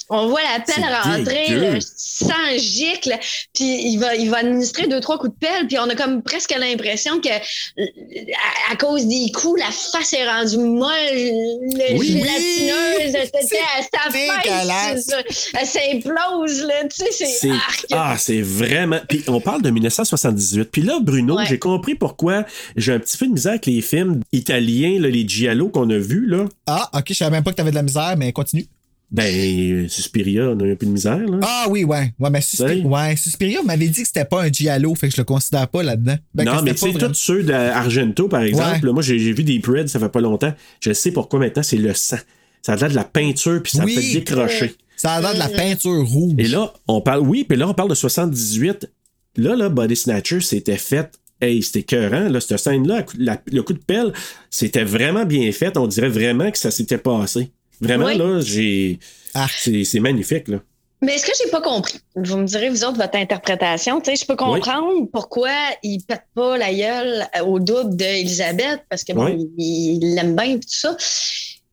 On 0.09 0.29
voit 0.29 0.41
la 0.43 0.61
pelle 0.61 0.85
rentrer, 1.03 1.49
là, 1.57 1.79
sans 1.97 2.57
gicle, 2.59 3.19
puis 3.55 3.83
il 3.93 3.99
va, 3.99 4.15
il 4.17 4.31
va 4.31 4.39
administrer 4.39 4.87
deux, 4.87 5.01
trois 5.01 5.19
coups 5.19 5.33
de 5.35 5.39
pelle, 5.47 5.67
puis 5.67 5.79
on 5.79 5.89
a 5.89 5.95
comme 5.95 6.23
presque 6.23 6.55
l'impression 6.59 7.21
que 7.21 7.29
à, 7.29 8.73
à 8.73 8.77
cause 8.77 9.07
des 9.07 9.31
coups, 9.33 9.61
la 9.61 9.67
face 9.71 10.13
est 10.13 10.27
rendue 10.27 10.59
molle, 10.59 11.50
le 11.61 11.99
Oui. 11.99 12.07
gélatineuse, 12.07 13.15
Oui. 13.15 13.31
c'était 13.33 13.59
à 13.79 13.83
sa 13.83 14.11
face, 14.11 15.11
elle 15.59 15.67
s'implose, 15.67 16.63
là, 16.65 16.75
tu 16.89 17.05
sais, 17.13 17.27
c'est... 17.27 17.51
Ah, 17.93 18.17
c'est 18.19 18.41
vraiment. 18.43 18.99
Puis 19.09 19.23
on 19.29 19.41
parle 19.41 19.63
de 19.63 19.71
1978. 19.71 20.65
Puis 20.71 20.83
là, 20.83 20.99
Bruno, 21.03 21.37
Ouais. 21.37 21.47
j'ai 21.47 21.59
compris 21.59 21.95
pourquoi 21.95 22.45
j'ai 22.77 22.93
un 22.93 22.99
petit 22.99 23.17
peu 23.17 23.27
de 23.27 23.33
misère 23.33 23.53
avec 23.53 23.67
les 23.67 23.81
films 23.81 24.21
italiens, 24.33 24.99
là, 25.01 25.09
les 25.09 25.27
giallo 25.27 25.69
qu'on 25.69 25.89
a 25.91 25.99
vus 25.99 26.27
là. 26.27 26.47
Ah, 26.67 26.89
ok, 26.95 27.05
je 27.09 27.15
savais 27.15 27.31
même 27.31 27.45
pas 27.45 27.51
que 27.53 27.57
t'avais 27.57 27.71
de 27.71 27.77
la 27.77 27.83
misère, 27.83 28.15
mais 28.17 28.33
continue. 28.33 28.67
Ben, 29.11 29.89
Suspiria, 29.89 30.51
on 30.51 30.61
a 30.61 30.65
eu 30.65 30.73
un 30.73 30.77
peu 30.77 30.87
de 30.87 30.93
misère 30.93 31.19
là. 31.19 31.41
Ah 31.43 31.67
oui, 31.69 31.83
ouais. 31.83 32.13
Ouais, 32.21 32.31
mais 32.31 32.41
ouais, 32.85 33.17
Suspiria 33.17 33.61
m'avait 33.65 33.89
dit 33.89 34.03
que 34.03 34.07
c'était 34.07 34.25
pas 34.25 34.43
un 34.45 34.49
giallo, 34.53 34.95
fait 34.95 35.09
que 35.09 35.15
je 35.17 35.21
le 35.21 35.25
considère 35.25 35.67
pas 35.67 35.83
là-dedans. 35.83 36.17
Ben, 36.35 36.45
non, 36.45 36.63
mais 36.63 36.73
vraiment- 36.73 36.99
tous 37.09 37.15
ceux 37.15 37.43
d'Argento, 37.43 38.29
par 38.29 38.43
exemple, 38.43 38.87
Ouais. 38.87 38.93
moi 38.93 39.03
j'ai 39.03 39.17
vu 39.33 39.43
des 39.43 39.61
Red, 39.67 39.89
ça 39.89 39.99
fait 39.99 40.09
pas 40.09 40.21
longtemps. 40.21 40.55
Je 40.81 40.93
sais 40.93 41.11
pourquoi 41.11 41.41
maintenant, 41.41 41.63
c'est 41.65 41.77
le 41.77 41.93
sang. 41.95 42.19
Ça 42.63 42.75
a 42.75 42.77
l'air 42.77 42.91
de 42.91 42.95
la 42.95 43.05
peinture, 43.05 43.61
puis 43.63 43.73
ça 43.77 43.85
Oui. 43.85 43.95
fait 43.97 44.21
décrocher. 44.21 44.75
Ça 44.97 45.15
a 45.15 45.21
l'air 45.21 45.35
de 45.35 45.39
la 45.39 45.49
peinture 45.49 46.07
rouge. 46.07 46.35
Et 46.39 46.47
là, 46.47 46.73
on 46.87 47.01
parle, 47.01 47.21
oui, 47.27 47.45
puis 47.49 47.57
là, 47.59 47.67
on 47.69 47.75
parle 47.75 47.89
de 47.91 47.95
78. 47.95 48.89
Là, 49.37 49.57
là, 49.57 49.69
Body 49.71 49.97
Snatcher, 49.97 50.41
c'était 50.41 50.77
fait. 50.77 51.11
Hey, 51.41 51.63
c'était 51.63 51.81
écœurant, 51.81 52.29
là, 52.29 52.39
cette 52.41 52.59
scène-là, 52.59 53.07
le 53.51 53.63
coup 53.63 53.73
de 53.73 53.79
pelle, 53.79 54.13
c'était 54.51 54.85
vraiment 54.85 55.25
bien 55.25 55.51
fait. 55.53 55.77
On 55.79 55.87
dirait 55.87 56.11
vraiment 56.11 56.51
que 56.51 56.59
ça 56.59 56.71
s'était 56.71 56.99
passé. 56.99 57.51
Vraiment, 57.81 58.07
Oui. 58.07 58.19
là, 58.19 58.41
j'ai. 58.41 58.99
Ah. 59.35 59.47
C'est 59.59 60.01
magnifique, 60.01 60.49
là. 60.49 60.59
Mais 61.03 61.15
est-ce 61.15 61.25
que 61.25 61.33
j'ai 61.43 61.51
pas 61.51 61.63
compris? 61.63 61.99
Vous 62.15 62.37
me 62.37 62.45
direz, 62.45 62.69
vous 62.69 62.85
autres, 62.85 62.99
votre 62.99 63.17
interprétation. 63.17 64.01
Tu 64.03 64.11
sais, 64.11 64.17
je 64.17 64.27
peux 64.27 64.37
comprendre 64.37 65.07
pourquoi 65.11 65.51
il 65.83 66.03
pète 66.05 66.25
pas 66.35 66.59
la 66.59 66.75
gueule 66.75 67.27
au 67.47 67.59
double 67.59 67.97
d'Elisabeth, 67.97 68.81
parce 68.91 69.03
que 69.05 69.15
bon, 69.15 69.25
Oui. 69.25 69.49
il 69.57 70.15
l'aime 70.15 70.37
bien 70.37 70.57
et 70.57 70.61
tout 70.61 70.69
ça. 70.69 70.95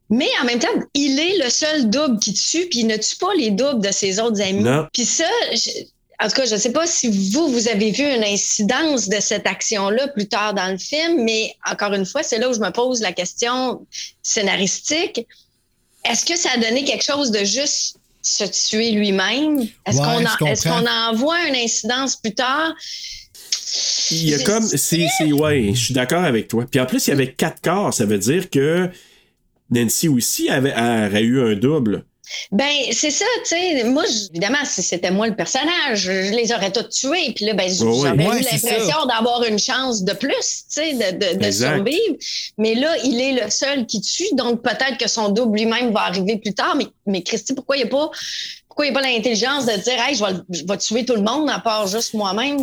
Mais 0.10 0.30
en 0.42 0.46
même 0.46 0.60
temps, 0.60 0.68
il 0.94 1.20
est 1.20 1.44
le 1.44 1.50
seul 1.50 1.90
double 1.90 2.20
qui 2.20 2.34
tue, 2.34 2.68
puis 2.70 2.80
il 2.80 2.88
ne 2.88 2.96
tue 2.96 3.18
pas 3.18 3.34
les 3.38 3.52
doubles 3.52 3.82
de 3.86 3.92
ses 3.92 4.22
autres 4.22 4.40
amis. 4.42 4.64
Non. 4.64 4.88
Puis 4.94 5.04
ça, 5.04 5.26
je- 5.52 5.84
en 6.24 6.30
tout 6.30 6.36
cas, 6.36 6.46
je 6.46 6.54
ne 6.56 6.60
sais 6.60 6.72
pas 6.72 6.88
si 6.88 7.10
vous, 7.34 7.50
vous 7.50 7.68
avez 7.68 7.92
vu 7.92 8.04
une 8.04 8.24
incidence 8.24 9.10
de 9.10 9.20
cette 9.20 9.46
action-là 9.46 10.08
plus 10.08 10.30
tard 10.30 10.54
dans 10.54 10.72
le 10.72 10.78
film, 10.78 11.26
mais 11.26 11.54
encore 11.70 11.92
une 11.94 12.06
fois, 12.06 12.24
c'est 12.24 12.38
là 12.40 12.50
où 12.50 12.54
je 12.54 12.60
me 12.62 12.70
pose 12.72 13.02
la 13.02 13.12
question 13.12 13.86
scénaristique. 14.24 15.28
Est-ce 16.10 16.26
que 16.26 16.38
ça 16.38 16.50
a 16.54 16.58
donné 16.58 16.84
quelque 16.86 17.04
chose 17.04 17.32
de 17.32 17.44
juste 17.44 17.98
se 18.22 18.44
tuer 18.46 18.92
lui-même? 18.92 19.62
Est-ce 19.86 19.98
Ouais, 19.98 20.04
qu'on 20.04 20.26
en, 20.46 20.48
est-ce 20.48 20.64
qu'on 20.68 20.86
en 20.88 21.14
voit 21.16 21.48
une 21.48 21.56
incidence 21.56 22.16
plus 22.16 22.34
tard? 22.34 22.74
Il 24.12 24.30
y 24.30 24.34
a 24.34 24.40
comme. 24.44 24.64
C'est, 24.64 25.08
c'est- 25.18 25.32
ouais, 25.34 25.72
je 25.74 25.80
suis 25.86 25.94
d'accord 25.94 26.24
avec 26.24 26.48
toi. 26.48 26.66
Puis 26.70 26.80
en 26.80 26.86
plus, 26.86 27.08
il 27.08 27.10
y 27.10 27.14
avait 27.14 27.32
quatre 27.34 27.62
corps. 27.62 27.94
Ça 27.94 28.06
veut 28.06 28.18
dire 28.18 28.50
que 28.50 28.90
Nancy 29.70 30.08
aussi 30.08 30.50
avait, 30.50 30.74
aurait 30.74 31.24
eu 31.24 31.42
un 31.42 31.56
double. 31.56 32.06
Ben, 32.52 32.70
c'est 32.92 33.12
ça, 33.12 33.26
tu 33.44 33.50
sais. 33.50 33.84
Moi, 33.84 34.04
évidemment, 34.32 34.58
si 34.66 34.82
c'était 34.84 35.12
moi 35.12 35.28
le 35.28 35.36
personnage, 35.36 36.00
je 36.00 36.12
les 36.36 36.52
aurais 36.52 36.72
tous 36.72 36.90
tués. 36.90 37.34
Puis 37.36 37.46
là, 37.46 37.54
ben, 37.54 37.70
j'aurais 37.74 38.12
Ouais, 38.12 38.40
eu 38.40 38.44
l'impression 38.44 39.06
d'avoir 39.06 39.44
une 39.44 39.60
chance 39.60 40.04
de 40.04 40.14
plus, 40.14 40.30
tu 40.34 40.66
sais, 40.68 40.94
de, 40.94 41.18
de, 41.18 41.38
de 41.40 41.46
Exact. 41.46 41.76
survivre. 41.76 42.16
Mais 42.58 42.76
là, 42.76 42.96
il 43.04 43.20
est 43.20 43.44
le 43.44 43.50
seul 43.50 43.86
qui 43.86 44.02
tue. 44.02 44.34
Donc, 44.34 44.62
peut-être 44.62 44.98
que 45.00 45.08
son 45.10 45.30
double 45.30 45.58
lui-même 45.60 45.92
va 45.92 46.02
arriver 46.02 46.38
plus 46.38 46.54
tard. 46.54 46.76
Mais, 46.76 46.88
mais 47.06 47.22
Christy, 47.24 47.54
pourquoi 47.54 47.78
il 47.78 47.84
n'y 47.84 47.86
a 47.86 47.90
pas. 47.90 48.10
Pourquoi 48.68 48.86
il 48.86 48.92
n'y 48.92 48.98
a 48.98 49.02
pas 49.02 49.08
l'intelligence 49.08 49.66
de 49.66 49.72
dire, 49.72 49.94
hey, 50.08 50.14
je 50.16 50.24
vais, 50.24 50.40
je 50.52 50.64
vais 50.68 50.78
tuer 50.78 51.04
tout 51.04 51.16
le 51.16 51.24
monde 51.24 51.50
à 51.50 51.58
part 51.60 51.88
juste 51.88 52.14
moi-même? 52.14 52.60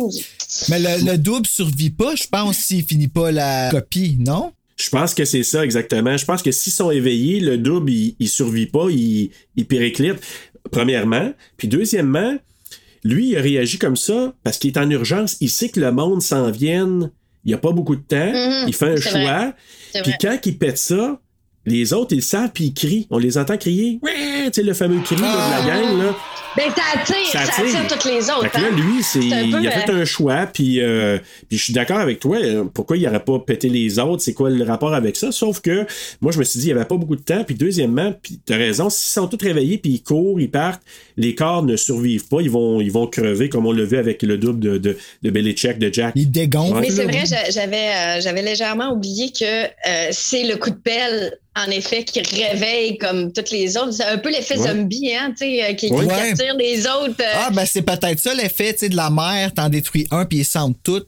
Mais 0.69 0.79
le, 0.79 1.03
le 1.11 1.17
double 1.17 1.45
survit 1.45 1.89
pas, 1.89 2.15
je 2.15 2.23
pense, 2.27 2.55
s'il 2.55 2.85
finit 2.85 3.09
pas 3.09 3.31
la 3.31 3.69
copie, 3.69 4.15
non? 4.19 4.53
Je 4.75 4.89
pense 4.89 5.13
que 5.13 5.23
c'est 5.25 5.43
ça 5.43 5.63
exactement. 5.63 6.17
Je 6.17 6.25
pense 6.25 6.41
que 6.41 6.51
s'ils 6.51 6.73
sont 6.73 6.91
éveillés, 6.91 7.39
le 7.39 7.57
double, 7.57 7.91
il, 7.91 8.15
il 8.19 8.27
survit 8.27 8.65
pas, 8.65 8.87
il, 8.89 9.31
il 9.55 9.65
périclite, 9.65 10.17
premièrement. 10.71 11.33
Puis 11.57 11.67
deuxièmement, 11.67 12.37
lui, 13.03 13.29
il 13.29 13.37
a 13.37 13.41
réagi 13.41 13.77
comme 13.77 13.95
ça 13.95 14.33
parce 14.43 14.57
qu'il 14.57 14.71
est 14.71 14.79
en 14.79 14.89
urgence. 14.89 15.37
Il 15.39 15.49
sait 15.49 15.69
que 15.69 15.79
le 15.79 15.91
monde 15.91 16.21
s'en 16.21 16.51
vienne. 16.51 17.11
Il 17.45 17.49
n'y 17.49 17.53
a 17.53 17.57
pas 17.59 17.71
beaucoup 17.71 17.95
de 17.95 18.01
temps. 18.01 18.33
Mhm, 18.33 18.67
il 18.67 18.73
fait 18.73 18.93
un 18.93 18.95
choix. 18.97 19.53
Puis 20.03 20.13
quand 20.19 20.37
il 20.45 20.57
pète 20.57 20.77
ça, 20.77 21.21
les 21.67 21.93
autres, 21.93 22.13
ils 22.13 22.17
le 22.17 22.21
savent, 22.21 22.51
puis 22.53 22.65
ils 22.65 22.73
crient. 22.73 23.07
On 23.09 23.17
les 23.17 23.37
entend 23.37 23.57
crier. 23.57 23.99
Ouais, 24.01 24.45
tu 24.45 24.53
sais, 24.53 24.63
le 24.63 24.73
fameux 24.73 24.99
cri 25.01 25.15
de 25.15 25.21
la 25.21 25.65
gang, 25.65 25.97
là. 25.97 26.15
Ben, 26.57 26.71
ça 26.75 26.81
attire, 26.99 27.15
Ça 27.31 27.45
ça 27.45 27.61
attire. 27.63 27.75
attire 27.79 27.87
toutes 27.97 28.05
les 28.05 28.29
autres. 28.29 28.43
Fait 28.49 28.49
que 28.57 28.61
là, 28.61 28.67
hein? 28.71 28.75
lui, 28.75 29.03
c'est, 29.03 29.21
C'est 29.21 29.33
un 29.33 29.51
peu, 29.51 29.61
il 29.61 29.67
a 29.67 29.71
fait 29.71 29.89
euh, 29.91 30.01
un 30.01 30.05
choix, 30.05 30.45
puis, 30.47 30.81
euh, 30.81 31.17
puis 31.49 31.57
je 31.57 31.63
suis 31.63 31.73
d'accord 31.73 31.99
avec 31.99 32.19
toi. 32.19 32.37
euh, 32.37 32.63
Pourquoi 32.73 32.97
il 32.97 33.03
n'aurait 33.03 33.23
pas 33.23 33.39
pété 33.39 33.67
les 33.69 33.99
autres? 33.99 34.21
C'est 34.23 34.33
quoi 34.33 34.49
le 34.49 34.63
rapport 34.63 34.93
avec 34.93 35.15
ça? 35.15 35.31
Sauf 35.31 35.59
que 35.61 35.85
moi, 36.21 36.31
je 36.31 36.39
me 36.39 36.43
suis 36.43 36.59
dit, 36.59 36.67
il 36.67 36.73
n'y 36.73 36.79
avait 36.79 36.87
pas 36.87 36.97
beaucoup 36.97 37.15
de 37.15 37.21
temps. 37.21 37.43
Puis 37.43 37.55
deuxièmement, 37.55 38.13
puis 38.21 38.39
tu 38.45 38.53
as 38.53 38.57
raison, 38.57 38.89
s'ils 38.89 39.11
sont 39.13 39.27
tous 39.27 39.43
réveillés, 39.43 39.77
puis 39.77 39.91
ils 39.93 40.03
courent, 40.03 40.39
ils 40.39 40.49
partent, 40.49 40.81
les 41.17 41.35
corps 41.35 41.63
ne 41.63 41.75
survivent 41.75 42.27
pas. 42.27 42.41
Ils 42.41 42.49
vont, 42.51 42.79
ils 42.81 42.91
vont 42.91 43.07
crever, 43.07 43.49
comme 43.49 43.65
on 43.65 43.71
l'a 43.71 43.83
vu 43.83 43.97
avec 43.97 44.21
le 44.23 44.37
double 44.37 44.59
de, 44.59 44.77
de, 44.77 44.97
de 45.23 45.29
Belichick, 45.29 45.77
de 45.79 45.93
Jack. 45.93 46.13
Il 46.15 46.31
dégonfle. 46.31 46.79
Mais 46.81 46.89
c'est 46.89 47.03
vrai, 47.05 47.23
j'a- 47.25 47.49
j'avais 47.49 47.89
euh, 47.89 48.21
j'avais 48.21 48.41
légèrement 48.41 48.91
oublié 48.93 49.31
que 49.31 49.65
euh, 49.65 50.07
c'est 50.11 50.43
le 50.43 50.55
coup 50.57 50.69
de 50.69 50.75
pelle, 50.75 51.37
en 51.57 51.69
effet, 51.71 52.03
qui 52.03 52.21
réveille 52.21 52.97
comme 52.97 53.31
toutes 53.31 53.51
les 53.51 53.77
autres. 53.77 53.91
C'est 53.93 54.03
un 54.05 54.17
peu 54.17 54.29
l'effet 54.29 54.57
Ouais. 54.59 54.67
zombie, 54.73 55.13
hein, 55.15 55.31
tu 55.31 55.45
sais, 55.45 55.63
euh, 55.63 55.73
qui, 55.73 55.87
Ouais. 55.91 56.11
attire 56.11 56.55
les 56.57 56.85
autres. 56.85 57.15
euh, 57.21 57.33
Ah, 57.35 57.49
ben 57.51 57.65
c'est 57.65 57.81
peut-être 57.81 58.19
ça 58.19 58.33
l'effet, 58.33 58.73
tu 58.73 58.79
sais, 58.79 58.89
de 58.89 58.95
la 58.95 59.09
mer, 59.09 59.53
t'en 59.53 59.69
détruis 59.69 60.07
un, 60.11 60.25
puis 60.25 60.39
ils 60.39 60.45
sentent 60.45 60.77
tout. 60.83 61.03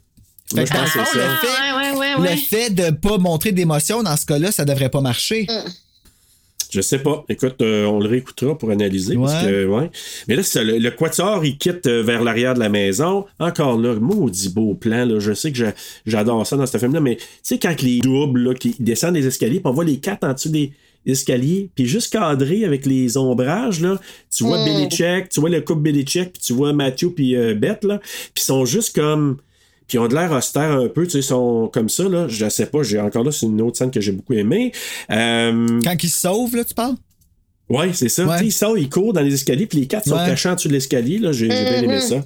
Fait 0.55 0.63
que 0.63 0.73
dans 0.73 0.81
le 0.81 0.87
fond, 0.87 1.03
ça. 1.03 1.11
le 1.13 1.93
fait, 1.93 1.97
ouais, 1.97 2.29
le 2.31 2.37
fait 2.37 2.69
de 2.69 2.91
pas 2.91 3.17
montrer 3.17 3.51
d'émotion 3.51 4.01
dans 4.03 4.15
ce 4.15 4.25
cas-là, 4.25 4.51
ça 4.53 4.63
devrait 4.63 4.87
pas 4.89 5.01
marcher. 5.01 5.45
Je 6.69 6.81
sais 6.81 6.99
pas. 6.99 7.23
Écoute, 7.29 7.61
euh, 7.61 7.85
on 7.85 7.99
le 7.99 8.09
réécoutera 8.09 8.57
pour 8.57 8.71
analyser. 8.71 9.15
Parce 9.15 9.41
Ouais. 9.45 9.49
que, 9.51 9.65
ouais. 9.67 9.89
Mais 10.27 10.35
là, 10.35 10.43
c'est 10.43 10.59
ça, 10.59 10.63
le, 10.65 10.77
le 10.79 10.91
quatuor, 10.91 11.45
il 11.45 11.57
quitte 11.57 11.87
euh, 11.87 12.03
vers 12.03 12.23
l'arrière 12.23 12.55
de 12.55 12.59
la 12.59 12.67
maison. 12.67 13.25
Encore 13.39 13.77
là, 13.79 13.95
maudit 13.95 14.49
beau 14.49 14.73
plan. 14.73 15.05
Là. 15.05 15.19
Je 15.19 15.31
sais 15.31 15.51
que 15.53 15.57
j'a- 15.57 15.73
j'adore 16.05 16.45
ça 16.45 16.57
dans 16.57 16.65
ce 16.65 16.77
film-là, 16.77 16.99
mais 16.99 17.15
tu 17.15 17.23
sais, 17.41 17.57
quand 17.57 17.81
les 17.81 17.99
doubles 17.99 18.49
là, 18.49 18.53
qui 18.53 18.75
descendent 18.79 19.15
les 19.15 19.25
escaliers, 19.25 19.59
puis 19.61 19.67
on 19.69 19.71
voit 19.71 19.85
les 19.85 19.97
quatre 19.97 20.25
en 20.25 20.33
dessous 20.33 20.49
des 20.49 20.73
escaliers, 21.05 21.69
puis 21.73 21.85
juste 21.85 22.11
cadré 22.11 22.65
avec 22.65 22.85
les 22.85 23.15
ombrages, 23.15 23.79
là, 23.79 23.97
tu 24.35 24.43
vois 24.43 24.57
Mm. 24.61 24.65
Belichick, 24.65 25.29
tu 25.29 25.39
vois 25.39 25.49
le 25.49 25.61
couple 25.61 25.81
Belichick, 25.83 26.33
puis 26.33 26.41
tu 26.45 26.51
vois 26.51 26.73
Matthew 26.73 27.11
puis 27.15 27.35
euh, 27.37 27.53
Beth, 27.53 27.85
là, 27.85 27.99
puis 27.99 28.41
ils 28.41 28.41
sont 28.41 28.65
juste 28.65 28.93
comme 28.93 29.37
Puis 29.87 29.97
ils 29.97 29.99
ont 29.99 30.07
de 30.07 30.13
l'air 30.15 30.31
austères 30.31 30.71
un 30.71 30.87
peu, 30.89 31.05
tu 31.05 31.11
sais, 31.11 31.19
ils 31.19 31.23
sont 31.23 31.69
comme 31.71 31.87
ça, 31.89 32.03
là. 32.09 32.27
Je 32.27 32.49
sais 32.49 32.65
pas, 32.65 32.83
j'ai 32.83 32.99
encore 32.99 33.23
là, 33.23 33.31
c'est 33.31 33.45
une 33.45 33.61
autre 33.61 33.77
scène 33.77 33.91
que 33.91 34.01
j'ai 34.01 34.11
beaucoup 34.11 34.33
aimée. 34.33 34.71
Euh, 35.11 35.79
Quand 35.83 36.03
ils 36.03 36.09
se 36.09 36.19
sauvent, 36.21 36.55
là, 36.55 36.63
tu 36.65 36.73
parles? 36.73 36.95
Ouais, 37.69 37.91
c'est 37.93 38.07
ça. 38.07 38.39
Ils 38.41 38.51
sortent, 38.53 38.77
ils 38.79 38.87
courent 38.89 39.11
dans 39.11 39.19
les 39.21 39.33
escaliers, 39.33 39.65
puis 39.65 39.79
les 39.79 39.87
quatre 39.87 40.07
sont 40.07 40.15
cachés 40.15 40.47
en 40.47 40.55
dessous 40.55 40.69
de 40.69 40.73
l'escalier. 40.73 41.17
Là, 41.19 41.33
j'ai 41.33 41.49
j'ai 41.51 41.63
bien 41.65 41.81
aimé 41.83 41.95
Mhm. 41.95 41.99
ça. 42.01 42.23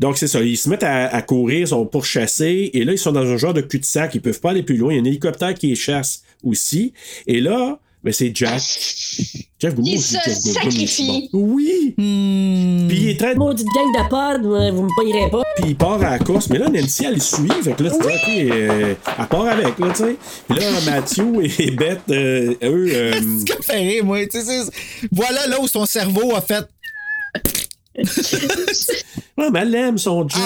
Donc 0.00 0.18
c'est 0.18 0.26
ça. 0.26 0.40
Ils 0.40 0.56
se 0.56 0.68
mettent 0.68 0.82
à, 0.82 1.06
à 1.06 1.22
courir, 1.22 1.60
ils 1.60 1.68
sont 1.68 1.86
pourchassés, 1.86 2.70
et 2.74 2.84
là 2.84 2.90
ils 2.92 2.98
sont 2.98 3.12
dans 3.12 3.20
un 3.24 3.36
genre 3.36 3.54
de 3.54 3.60
cul-de-sac. 3.60 4.12
Ils 4.16 4.20
peuvent 4.20 4.40
pas 4.40 4.50
aller 4.50 4.64
plus 4.64 4.76
loin. 4.76 4.92
Il 4.92 4.96
y 4.96 4.98
a 4.98 5.02
un 5.02 5.04
hélicoptère 5.04 5.54
qui 5.54 5.68
les 5.68 5.76
chasse 5.76 6.22
aussi. 6.42 6.94
Et 7.28 7.40
là, 7.40 7.78
ben 8.04 8.12
c'est 8.12 8.34
Jack. 8.34 8.60
Jeff 9.60 9.74
Goldblum, 9.74 9.86
Il 9.94 10.00
se 10.02 10.14
Jeff 10.14 10.24
Goldblum, 10.26 10.54
sacrifie. 10.54 10.86
c'est 10.88 11.06
bon. 11.06 11.28
Oui. 11.54 11.94
Hmm. 11.96 12.88
Puis 12.88 12.96
il 13.00 13.08
est 13.10 13.18
très. 13.20 13.34
Maudite 13.36 13.66
gang 13.74 13.92
de 14.42 14.48
euh, 14.48 14.70
vous 14.72 14.82
me 14.82 15.02
payerez 15.02 15.30
pas. 15.30 15.42
Puis 15.56 15.66
il 15.68 15.76
part 15.76 16.02
à 16.02 16.10
la 16.10 16.18
course. 16.18 16.48
Mais 16.50 16.58
là, 16.58 16.68
Nancy, 16.68 17.04
elle 17.04 17.14
le 17.14 17.20
suit. 17.20 17.48
Fait 17.62 17.72
que 17.74 17.82
là, 17.84 17.90
tu 17.90 17.98
dis, 18.00 18.06
OK, 18.06 18.50
euh, 18.50 18.94
elle 19.18 19.26
part 19.28 19.46
avec, 19.46 19.78
là, 19.78 19.86
tu 19.90 19.94
sais. 20.04 20.16
Puis 20.48 20.58
là, 20.58 20.66
Matthew 20.86 21.60
et 21.60 21.70
Beth, 21.70 22.00
euh, 22.10 22.54
eux. 22.64 22.88
euh, 22.92 23.12
C'est 23.46 23.52
comme 23.54 23.62
fait 23.62 23.78
rire, 23.78 24.04
moi. 24.04 24.24
tu 24.26 24.40
sais, 24.40 24.44
c'est- 24.44 25.08
Voilà 25.12 25.46
là 25.46 25.60
où 25.60 25.68
son 25.68 25.86
cerveau 25.86 26.34
a 26.34 26.40
fait. 26.40 26.64
ouais, 29.38 29.50
mais 29.50 29.60
elle 29.60 29.74
aime 29.74 29.98
son 29.98 30.28
Jack. 30.28 30.40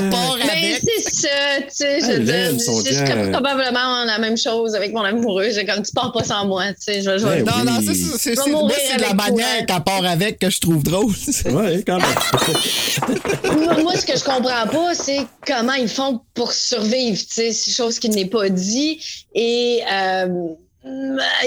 Mais 0.47 0.79
c'est 0.83 1.11
ça, 1.11 1.29
tu 1.63 1.65
sais, 1.71 2.01
je 2.01 2.31
aime 2.31 2.59
son 2.59 2.81
je 2.85 2.93
serais 2.93 3.07
Jack. 3.07 3.31
probablement 3.33 4.05
la 4.05 4.19
même 4.19 4.37
chose 4.37 4.75
avec 4.75 4.93
mon 4.93 5.03
amoureux. 5.03 5.49
J'ai 5.51 5.65
comme, 5.65 5.83
tu 5.83 5.93
pars 5.93 6.13
pas 6.13 6.25
sans 6.25 6.47
moi, 6.47 6.67
tu 6.69 6.75
sais, 6.81 7.03
je 7.03 7.11
vais- 7.11 7.19
je 7.19 7.27
Eh 7.39 7.43
Non, 7.43 7.65
non, 7.65 7.79
oui. 7.79 7.87
ça, 7.87 7.93
c'est- 7.95 8.19
c'est 8.19 8.37
c'est- 8.43 8.51
moi, 8.51 8.71
c'est 8.75 8.99
la 9.01 9.15
manière 9.15 9.67
qu'elle 9.67 9.83
part 9.85 10.05
avec 10.05 10.39
que 10.39 10.51
je 10.51 10.61
trouve 10.61 10.83
drôle. 10.83 11.13
Ouais, 11.53 11.83
quand 11.87 11.99
même. 11.99 12.07
moi, 13.65 13.83
moi, 13.83 13.97
ce 13.97 14.07
que 14.07 14.17
je 14.19 14.25
comprends 14.25 14.67
pas, 14.71 14.95
c'est 14.95 15.21
comment 15.47 15.75
ils 15.75 15.89
font 15.89 16.21
pour 16.35 16.53
survivre, 16.53 17.19
tu 17.19 17.27
sais, 17.29 17.53
c'est 17.53 17.71
chose 17.73 17.99
qui 17.99 18.09
n'est 18.11 18.27
pas 18.27 18.49
dit. 18.49 19.01
Et 19.35 19.81
euh, 19.93 20.27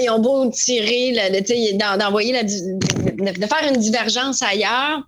ils 0.02 0.10
ont 0.10 0.18
beau 0.18 0.50
tirer, 0.50 1.12
le- 1.14 1.40
tu 1.40 1.46
sais, 1.54 1.72
d'en- 1.74 1.96
d'envoyer 1.96 2.32
la, 2.32 2.42
de 2.42 3.46
faire 3.46 3.70
une 3.72 3.80
divergence 3.80 4.42
ailleurs. 4.42 5.00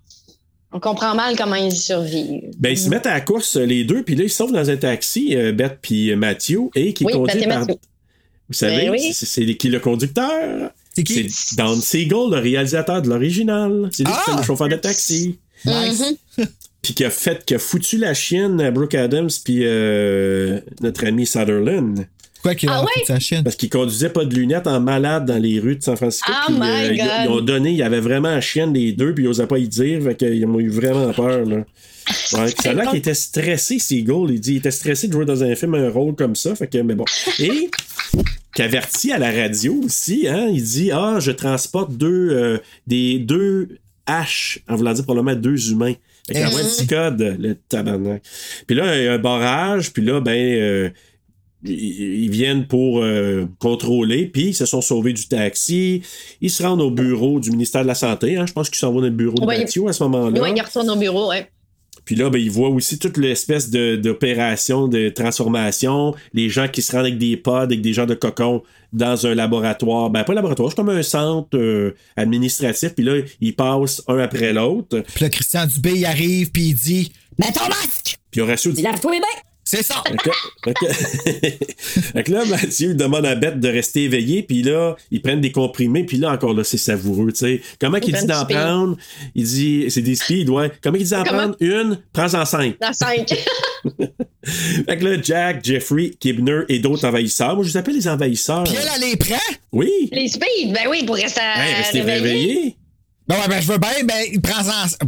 On 0.73 0.81
comprend 0.81 1.15
mal 1.15 1.37
comment 1.37 1.55
ils 1.57 1.69
y 1.73 1.77
survivent. 1.77 2.51
Ben, 2.59 2.71
ils 2.71 2.79
se 2.79 2.89
mettent 2.89 3.07
à 3.07 3.15
la 3.15 3.21
course, 3.21 3.57
les 3.57 3.85
deux, 3.85 4.03
puis 4.03 4.15
là, 4.15 4.25
ils 4.25 4.31
se 4.31 4.37
sauvent 4.37 4.53
dans 4.53 4.71
un 4.71 4.77
taxi, 4.77 5.37
euh, 5.37 5.53
Beth 5.53 5.79
puis 5.83 6.11
euh, 6.11 6.17
Matthew, 6.17 6.71
et 6.75 6.93
qui 6.95 7.05
Oui, 7.05 7.13
conduit 7.13 7.47
par. 7.47 7.67
Vous 7.67 8.55
savez, 8.55 8.87
Ben 8.87 8.91
oui. 8.91 9.13
c'est 9.13 9.45
qui 9.57 9.69
le 9.69 9.81
conducteur? 9.81 10.71
C'est 10.95 11.05
qui? 11.05 11.29
C'est 11.31 11.57
Don 11.57 11.81
Siegel, 11.81 12.31
le 12.31 12.39
réalisateur 12.39 13.01
de 13.03 13.09
l'original. 13.09 13.89
C'est 13.93 14.05
lui 14.05 14.13
qui 14.13 14.19
Ah! 14.27 14.31
fait 14.33 14.37
le 14.39 14.43
chauffeur 14.43 14.69
de 14.69 14.77
taxi. 14.77 15.39
Nice. 15.65 16.05
Puis 16.83 16.95
qui 16.95 17.05
a 17.05 17.11
fait, 17.11 17.45
qui 17.45 17.55
a 17.55 17.59
foutu 17.61 17.97
la 17.97 18.13
chienne 18.13 18.61
à 18.61 18.73
Brooke 18.73 18.97
Adams, 18.97 19.31
puis 19.45 19.61
euh, 19.63 20.59
notre 20.81 21.07
ami 21.07 21.27
Sutherland. 21.27 22.07
Quoi 22.43 22.55
qu'il 22.55 22.69
a 22.69 22.79
Ah 22.79 22.83
ouais? 22.83 23.05
sa 23.07 23.19
chienne. 23.21 23.45
Parce 23.45 23.57
qu'il 23.57 23.71
conduisait 23.71 24.11
pas 24.11 24.25
de 24.25 24.35
lunettes 24.35 24.67
en 24.67 24.81
malade 24.81 25.25
dans 25.27 25.39
les 25.39 25.61
rues 25.61 25.77
de 25.77 25.83
San 25.83 25.97
Francisco. 25.97 26.31
Oh 26.49 26.53
puis, 26.53 26.57
ils, 26.91 26.97
God. 26.99 27.07
ils 27.25 27.29
ont 27.29 27.41
donné, 27.41 27.71
il 27.71 27.77
y 27.77 27.83
avait 27.83 28.01
vraiment 28.01 28.31
la 28.31 28.41
chienne 28.41 28.75
les 28.75 28.93
deux, 28.93 29.15
puis 29.15 29.25
ils 29.25 29.29
n'osaient 29.29 29.47
pas 29.47 29.59
y 29.59 29.69
dire, 29.69 30.03
fait 30.03 30.17
qu'ils 30.17 30.45
ont 30.47 30.59
eu 30.59 30.69
vraiment 30.69 31.13
peur. 31.13 31.45
Là. 31.47 31.59
Ouais, 32.33 32.53
a 32.65 32.73
l'air 32.73 32.89
qu'il 32.91 32.99
était 32.99 33.15
stressé, 33.15 33.79
Seagull. 33.79 34.33
Il 34.33 34.41
dit 34.41 34.55
il 34.55 34.57
était 34.57 34.73
stressé 34.73 35.07
de 35.07 35.13
jouer 35.13 35.25
dans 35.25 35.45
un 35.45 35.55
film 35.55 35.77
un 35.77 35.89
rôle 35.89 36.17
comme 36.17 36.35
ça, 36.35 36.57
fait 36.57 36.67
que, 36.67 36.79
mais 36.79 36.97
bon. 36.97 37.05
Et 37.39 37.71
qu'averti 38.57 39.13
à 39.13 39.19
la 39.19 39.31
radio 39.31 39.81
aussi, 39.85 40.27
hein, 40.29 40.49
il 40.53 40.63
dit 40.65 40.91
Ah, 40.91 41.19
je 41.21 41.31
transporte 41.31 41.93
deux, 41.93 42.31
euh, 42.33 42.59
des 42.89 43.21
deux 43.21 43.79
H, 44.09 44.59
en 44.69 44.75
voulant 44.75 44.93
dire 44.95 45.05
probablement 45.05 45.39
deux 45.41 45.71
humains. 45.71 45.95
Fait 46.27 46.35
qu'il 46.35 46.45
envoie 46.45 46.61
un 46.61 46.65
petit 46.65 46.87
code, 46.89 47.37
le 47.39 47.55
tabarnak. 47.69 48.23
Puis 48.67 48.75
là, 48.77 48.99
il 48.99 49.05
y 49.05 49.07
a 49.07 49.13
un 49.13 49.19
barrage, 49.19 49.93
puis 49.93 50.05
là, 50.05 50.21
ben. 50.21 50.33
euh, 50.37 50.91
ils 51.65 52.31
viennent 52.31 52.67
pour 52.67 53.03
euh, 53.03 53.47
contrôler, 53.59 54.27
puis 54.27 54.49
ils 54.49 54.55
se 54.55 54.67
sont 54.67 54.81
sauvés 54.81 55.13
du 55.13 55.29
taxi. 55.29 56.03
Ils 56.41 56.51
se 56.51 56.63
rendent 56.63 56.83
au 56.83 56.91
bureau 56.91 57.39
du 57.41 57.51
ministère 57.51 57.83
de 57.83 57.89
la 57.89 57.95
Santé. 57.95 58.37
hein. 58.37 58.47
Je 58.47 58.53
pense 58.53 58.69
qu'ils 58.69 58.79
s'en 58.79 58.93
vont 58.93 59.01
dans 59.01 59.07
le 59.07 59.11
bureau 59.11 59.39
de 59.39 59.47
Mathieu 59.47 59.87
à 59.87 59.93
ce 59.93 60.03
moment-là. 60.05 60.43
Oui, 60.43 60.51
ils 60.57 60.61
retournent 60.61 60.91
au 60.91 60.97
bureau, 60.97 61.29
ouais. 61.31 61.49
Puis 62.05 62.17
là, 62.17 62.31
ben, 62.31 62.39
ils 62.41 62.51
voient 62.51 62.71
aussi 62.71 62.99
toute 62.99 63.17
l'espèce 63.17 63.71
de- 63.71 63.95
d'opération 63.95 64.89
de, 64.89 65.09
transformation. 65.09 66.15
Les 66.35 66.49
gens 66.49 66.67
qui 66.67 66.83
se 66.83 66.91
rendent 66.91 67.07
avec 67.07 67.19
des 67.19 67.37
pods, 67.37 67.59
avec 67.59 67.81
des 67.81 67.93
gens 67.93 68.07
de 68.07 68.15
cocon 68.15 68.63
dans 68.93 69.25
un 69.27 69.35
laboratoire. 69.35 70.11
Ben, 70.11 70.25
pas 70.25 70.33
un 70.33 70.37
laboratoire, 70.37 70.71
c'est 70.71 70.77
comme 70.77 70.89
un 70.89 71.03
centre 71.03 71.57
euh, 71.57 71.95
administratif. 72.17 72.95
Puis 72.95 73.05
là, 73.05 73.21
ils 73.41 73.55
passent 73.55 74.03
un 74.09 74.19
après 74.19 74.53
l'autre. 74.53 75.01
Puis 75.15 75.25
là, 75.25 75.31
Christian 75.31 75.67
Dubé, 75.67 75.93
il 75.95 76.05
arrive, 76.05 76.51
puis 76.51 76.71
il 76.71 76.75
dit 76.75 77.13
Mets 77.39 77.53
ton 77.53 77.69
masque 77.69 78.19
Puis 78.33 78.41
Horatio 78.41 78.73
dit 78.73 78.83
Lave-toi 78.83 79.13
les 79.13 79.21
mains! 79.21 79.52
C'est 79.75 79.83
ça 79.83 80.03
Fait 80.07 80.17
que, 80.17 80.31
fait 80.65 80.75
que- 80.75 81.65
fait 82.13 82.23
que 82.25 82.33
là, 82.33 82.45
Mathieu 82.45 82.91
il 82.91 82.97
demande 82.97 83.25
à 83.25 83.35
Beth 83.35 83.59
de 83.59 83.69
rester 83.69 84.05
éveillé, 84.05 84.43
puis 84.43 84.63
là, 84.63 84.97
ils 85.11 85.23
prennent 85.23 85.41
des 85.41 85.51
comprimés, 85.51 86.05
puis 86.05 86.19
là, 86.19 86.31
encore 86.31 86.53
là, 86.53 86.63
c'est 86.63 86.77
savoureux, 86.77 87.33
tu 87.33 87.39
sais. 87.39 87.63
Comment 87.81 87.97
Ils 87.97 88.03
qu'il 88.03 88.15
dit 88.15 88.27
d'en 88.27 88.45
prendre? 88.45 88.99
Il 89.35 89.45
dit, 89.45 89.87
c'est 89.89 90.03
des 90.03 90.15
speed, 90.15 90.51
ouais. 90.51 90.71
Comment 90.83 90.99
il 90.99 91.05
dit 91.05 91.11
d'en 91.11 91.25
prendre 91.25 91.57
une? 91.61 91.99
Prends-en 92.13 92.45
cinq. 92.45 92.77
Dans 92.81 92.93
5. 92.93 93.33
Fait 94.45 94.99
que 94.99 95.05
là, 95.05 95.23
Jack, 95.23 95.65
Jeffrey, 95.65 96.13
Kibner 96.21 96.61
et 96.69 96.79
d'autres 96.79 97.07
envahisseurs. 97.07 97.55
Moi, 97.55 97.65
je 97.65 97.71
les 97.71 97.77
appelle 97.79 97.95
les 97.95 98.09
envahisseurs. 98.09 98.65
Puis 98.65 98.75
elle, 98.79 98.89
elle 98.95 99.11
les 99.11 99.17
prend. 99.17 99.37
Oui. 99.73 99.91
Les 100.13 100.29
speed, 100.29 100.73
ben 100.75 100.87
oui, 100.91 101.05
pour 101.05 101.17
rester 101.17 101.41
Hey, 101.41 101.75
restez 101.77 102.03
réveillé. 102.03 102.77
Ben 103.27 103.37
ouais, 103.37 103.49
ben 103.49 103.61
je 103.63 103.69
veux 103.73 103.79
bien, 103.79 104.05
ben 104.05 104.41
prends-en. 104.43 105.07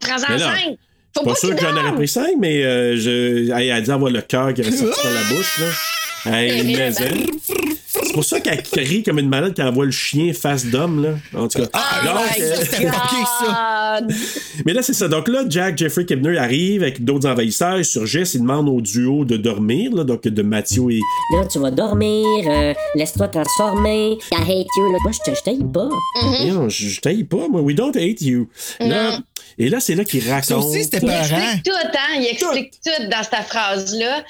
Prends-en 0.00 0.36
Mais 0.36 0.78
5. 1.14 1.20
Faut 1.20 1.24
Pas 1.24 1.30
pas 1.30 1.36
sûr 1.36 1.54
que 1.54 1.60
j'en 1.60 1.76
aurais 1.76 1.94
pris 1.94 2.08
cinq, 2.08 2.32
mais 2.38 2.62
euh, 2.64 2.96
je... 2.96 3.50
elle 3.50 3.70
a 3.72 3.80
dit 3.80 3.90
avoir 3.90 4.10
le 4.10 4.20
cœur 4.22 4.52
qui 4.54 4.60
avait 4.62 4.70
sorti 4.70 5.00
sur 5.00 5.10
la 5.10 5.22
bouche, 5.34 5.58
là. 5.58 5.66
Hey, 6.32 6.64
mais, 6.64 7.02
hein? 7.02 7.26
C'est 8.08 8.12
pour 8.12 8.24
ça 8.24 8.40
qu'elle 8.40 8.62
crie 8.62 9.02
comme 9.02 9.18
une 9.18 9.28
malade 9.28 9.54
quand 9.56 9.66
elle 9.66 9.74
voit 9.74 9.86
le 9.86 9.90
chien 9.90 10.32
face 10.32 10.66
d'homme, 10.66 11.02
là. 11.02 11.10
En 11.38 11.48
tout 11.48 11.60
cas. 11.60 11.68
Ah, 11.72 12.00
euh, 12.04 12.54
ça, 12.54 12.64
c'était 12.64 12.86
ça. 12.86 14.00
God. 14.00 14.12
Mais 14.66 14.72
là, 14.72 14.82
c'est 14.82 14.92
ça. 14.92 15.08
Donc 15.08 15.28
là, 15.28 15.44
Jack, 15.48 15.78
Jeffrey 15.78 16.04
Kibner 16.04 16.38
arrive 16.38 16.82
avec 16.82 17.04
d'autres 17.04 17.28
envahisseurs. 17.28 17.78
Ils 17.78 17.84
surgissent. 17.84 18.34
Ils 18.34 18.42
demandent 18.42 18.68
au 18.68 18.80
duo 18.80 19.24
de 19.24 19.36
dormir, 19.36 19.94
là, 19.94 20.04
donc 20.04 20.22
de 20.22 20.42
Mathieu 20.42 20.90
et. 20.90 21.00
Là, 21.32 21.46
tu 21.50 21.58
vas 21.58 21.70
dormir, 21.70 22.24
euh, 22.46 22.74
laisse-toi 22.94 23.28
transformer. 23.28 24.18
I 24.32 24.36
hate 24.36 24.66
you. 24.76 24.92
Là. 24.92 24.98
Moi, 25.02 25.12
je 25.12 25.42
t'aille 25.42 25.64
pas. 25.72 25.88
Non, 26.46 26.68
je, 26.68 27.00
taille 27.00 27.24
pas, 27.24 27.48
moi. 27.48 27.60
We 27.62 27.74
don't 27.74 27.96
hate 27.96 28.20
you. 28.20 28.48
Là, 28.80 29.18
et 29.58 29.68
là, 29.68 29.80
c'est 29.80 29.94
là 29.94 30.04
qu'il 30.04 30.28
raconte. 30.28 30.44
Ça 30.44 30.58
aussi, 30.58 30.84
c'était 30.84 30.98
Il 31.02 31.10
explique 31.10 31.62
tout, 31.64 31.72
hein? 31.72 32.20
Il 32.20 32.28
explique 32.30 32.72
tout, 32.84 33.08
dans 33.10 33.22
cette 33.22 33.46
phrase-là. 33.48 34.24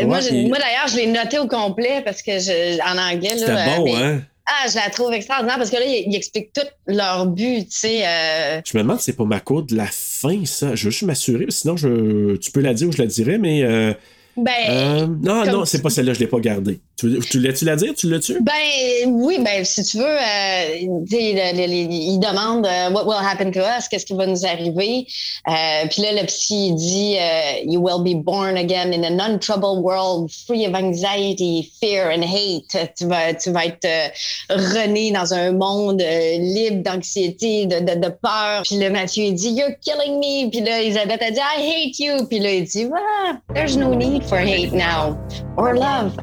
Euh, 0.00 0.06
moi, 0.06 0.18
puis- 0.18 0.48
d'ailleurs, 0.50 0.88
je 0.88 0.96
l'ai 0.96 1.06
noté 1.06 1.38
au 1.38 1.46
complet 1.46 2.02
parce 2.04 2.22
que 2.22 2.32
je, 2.38 2.80
en 2.82 2.96
anglais. 2.98 3.36
C'était 3.36 3.76
bon, 3.76 3.84
mais- 3.84 3.94
hein? 3.96 4.22
Ah, 4.46 4.68
je 4.68 4.74
la 4.76 4.90
trouve 4.90 5.12
extraordinaire 5.14 5.56
parce 5.56 5.70
que 5.70 5.76
là, 5.76 5.84
il, 5.86 6.04
il 6.06 6.14
explique 6.16 6.52
tout 6.52 6.66
leur 6.86 7.26
but, 7.26 7.64
tu 7.64 7.78
sais. 7.78 8.06
euh, 8.06 8.60
Je 8.64 8.76
me 8.76 8.82
demande 8.82 8.98
si 8.98 9.04
c'est 9.06 9.16
pas 9.16 9.24
ma 9.24 9.40
cour 9.40 9.62
de 9.62 9.74
la 9.74 9.86
fin, 9.86 10.44
ça. 10.44 10.74
Je 10.74 10.84
veux 10.84 10.90
juste 10.90 11.02
m'assurer, 11.04 11.46
sinon, 11.48 11.76
je, 11.78 12.36
tu 12.36 12.50
peux 12.50 12.60
la 12.60 12.74
dire 12.74 12.88
ou 12.88 12.92
je 12.92 12.98
la 12.98 13.06
dirais, 13.06 13.38
mais. 13.38 13.62
euh, 13.62 13.92
ben, 14.36 14.52
euh, 14.68 15.06
non, 15.22 15.44
non, 15.44 15.64
c'est 15.64 15.82
pas 15.82 15.90
celle-là, 15.90 16.14
je 16.14 16.20
l'ai 16.20 16.26
pas 16.26 16.40
gardée. 16.40 16.80
Tu, 16.96 17.18
tu 17.20 17.40
l'as-tu 17.40 17.64
la 17.64 17.76
dire? 17.76 17.92
Tu 17.96 18.08
l'as-tu? 18.08 18.40
Ben 18.40 19.08
oui, 19.08 19.38
ben 19.40 19.64
si 19.64 19.82
tu 19.84 19.98
veux, 19.98 20.04
euh, 20.04 20.76
il 20.80 22.18
demande 22.20 22.66
euh, 22.66 22.90
what 22.90 23.04
will 23.06 23.18
happen 23.20 23.50
to 23.50 23.60
us, 23.60 23.88
qu'est-ce 23.88 24.06
qui 24.06 24.14
va 24.14 24.26
nous 24.26 24.44
arriver? 24.46 25.06
Euh, 25.48 25.86
Puis 25.90 26.02
là, 26.02 26.12
le 26.12 26.26
psy 26.26 26.68
il 26.68 26.74
dit 26.74 27.16
euh, 27.18 27.64
you 27.66 27.80
will 27.80 28.02
be 28.02 28.16
born 28.16 28.56
again 28.56 28.92
in 28.92 29.02
a 29.02 29.10
non-troubled 29.10 29.82
world, 29.82 30.30
free 30.46 30.66
of 30.66 30.74
anxiety, 30.74 31.72
fear 31.80 32.10
and 32.10 32.22
hate. 32.22 32.94
Tu 32.96 33.06
vas, 33.06 33.34
tu 33.34 33.50
vas 33.50 33.66
être 33.66 34.12
rené 34.50 35.10
dans 35.10 35.34
un 35.34 35.52
monde 35.52 36.02
libre 36.38 36.82
d'anxiété, 36.82 37.66
de, 37.66 37.80
de, 37.80 38.00
de 38.00 38.08
peur. 38.08 38.62
Puis 38.64 38.76
là, 38.78 38.90
Mathieu 38.90 39.24
il 39.24 39.34
dit 39.34 39.50
you're 39.50 39.74
killing 39.80 40.18
me. 40.18 40.50
Puis 40.50 40.60
là, 40.60 40.80
Elisabeth 40.80 41.22
a 41.22 41.30
dit 41.30 41.38
I 41.38 41.60
hate 41.60 41.98
you. 41.98 42.26
Puis 42.26 42.38
là, 42.38 42.52
il 42.52 42.64
dit 42.64 42.86
ah, 42.94 43.36
there's 43.54 43.76
no 43.76 43.94
need 43.94 44.23
for 44.28 44.38
hate 44.38 44.72
now 44.72 45.18
or 45.56 45.76
love. 45.76 46.16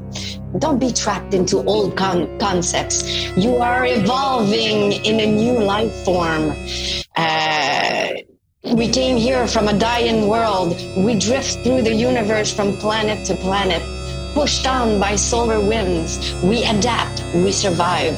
Don't 0.60 0.80
be 0.80 0.92
trapped 0.92 1.34
into 1.34 1.64
old 1.64 1.96
con- 1.96 2.28
concepts. 2.40 3.04
You 3.38 3.56
are 3.58 3.86
evolving 3.86 4.94
in 5.06 5.20
a 5.20 5.26
new 5.26 5.60
life 5.60 5.94
form. 6.04 6.54
Uh, 7.16 8.10
we 8.74 8.90
came 8.90 9.18
here 9.18 9.48
from 9.48 9.68
a 9.68 9.78
dying 9.78 10.28
world. 10.28 10.76
We 10.98 11.16
drift 11.16 11.60
through 11.64 11.84
the 11.84 11.94
universe 11.94 12.54
from 12.54 12.74
planet 12.78 13.26
to 13.28 13.36
planet, 13.36 13.82
pushed 14.34 14.68
on 14.68 15.00
by 15.00 15.16
solar 15.16 15.60
winds. 15.60 16.34
We 16.44 16.64
adapt, 16.64 17.24
we 17.34 17.52
survive. 17.52 18.18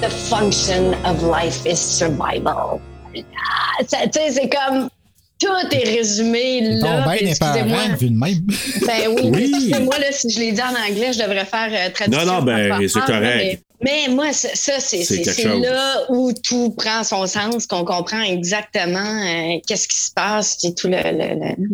The 0.00 0.10
function 0.10 0.94
of 1.06 1.22
life 1.22 1.64
is 1.64 1.80
survival. 1.80 2.82
Ah, 3.16 3.82
c'est 3.86 4.50
comme 4.50 4.90
tout 5.38 5.46
est 5.76 5.84
résumé 5.96 6.60
là. 6.62 7.02
Bon, 7.04 7.10
puis 7.10 7.20
ben 7.24 7.28
excusez-moi. 7.28 7.96
vu 7.98 8.10
de 8.10 8.18
même. 8.18 8.46
Ben 8.86 9.08
oui, 9.08 9.30
Oui. 9.32 9.68
mais 9.72 9.80
moi, 9.80 9.98
là, 9.98 10.06
si 10.10 10.30
je 10.30 10.38
l'ai 10.40 10.52
dit 10.52 10.60
en 10.60 10.74
anglais, 10.74 11.12
je 11.12 11.18
devrais 11.20 11.44
faire 11.44 11.70
euh, 11.72 11.90
traduction. 11.92 12.26
Non, 12.26 12.32
non, 12.34 12.42
ben, 12.42 12.88
c'est 12.88 13.00
correct. 13.00 13.62
Mais, 13.80 14.06
mais 14.08 14.14
moi, 14.14 14.32
ça, 14.32 14.48
ça, 14.54 14.80
c'est 14.80 15.44
là 15.60 16.02
où 16.08 16.32
tout 16.32 16.70
prend 16.76 17.04
son 17.04 17.26
sens, 17.26 17.66
qu'on 17.66 17.84
comprend 17.84 18.22
exactement 18.22 18.98
euh, 18.98 19.58
qu'est-ce 19.66 19.86
qui 19.86 19.98
se 19.98 20.10
passe, 20.12 20.56
c'est 20.58 20.74
tout 20.74 20.88
le, 20.88 20.96
le, 20.96 21.34
le, 21.34 21.54
le 21.58 21.70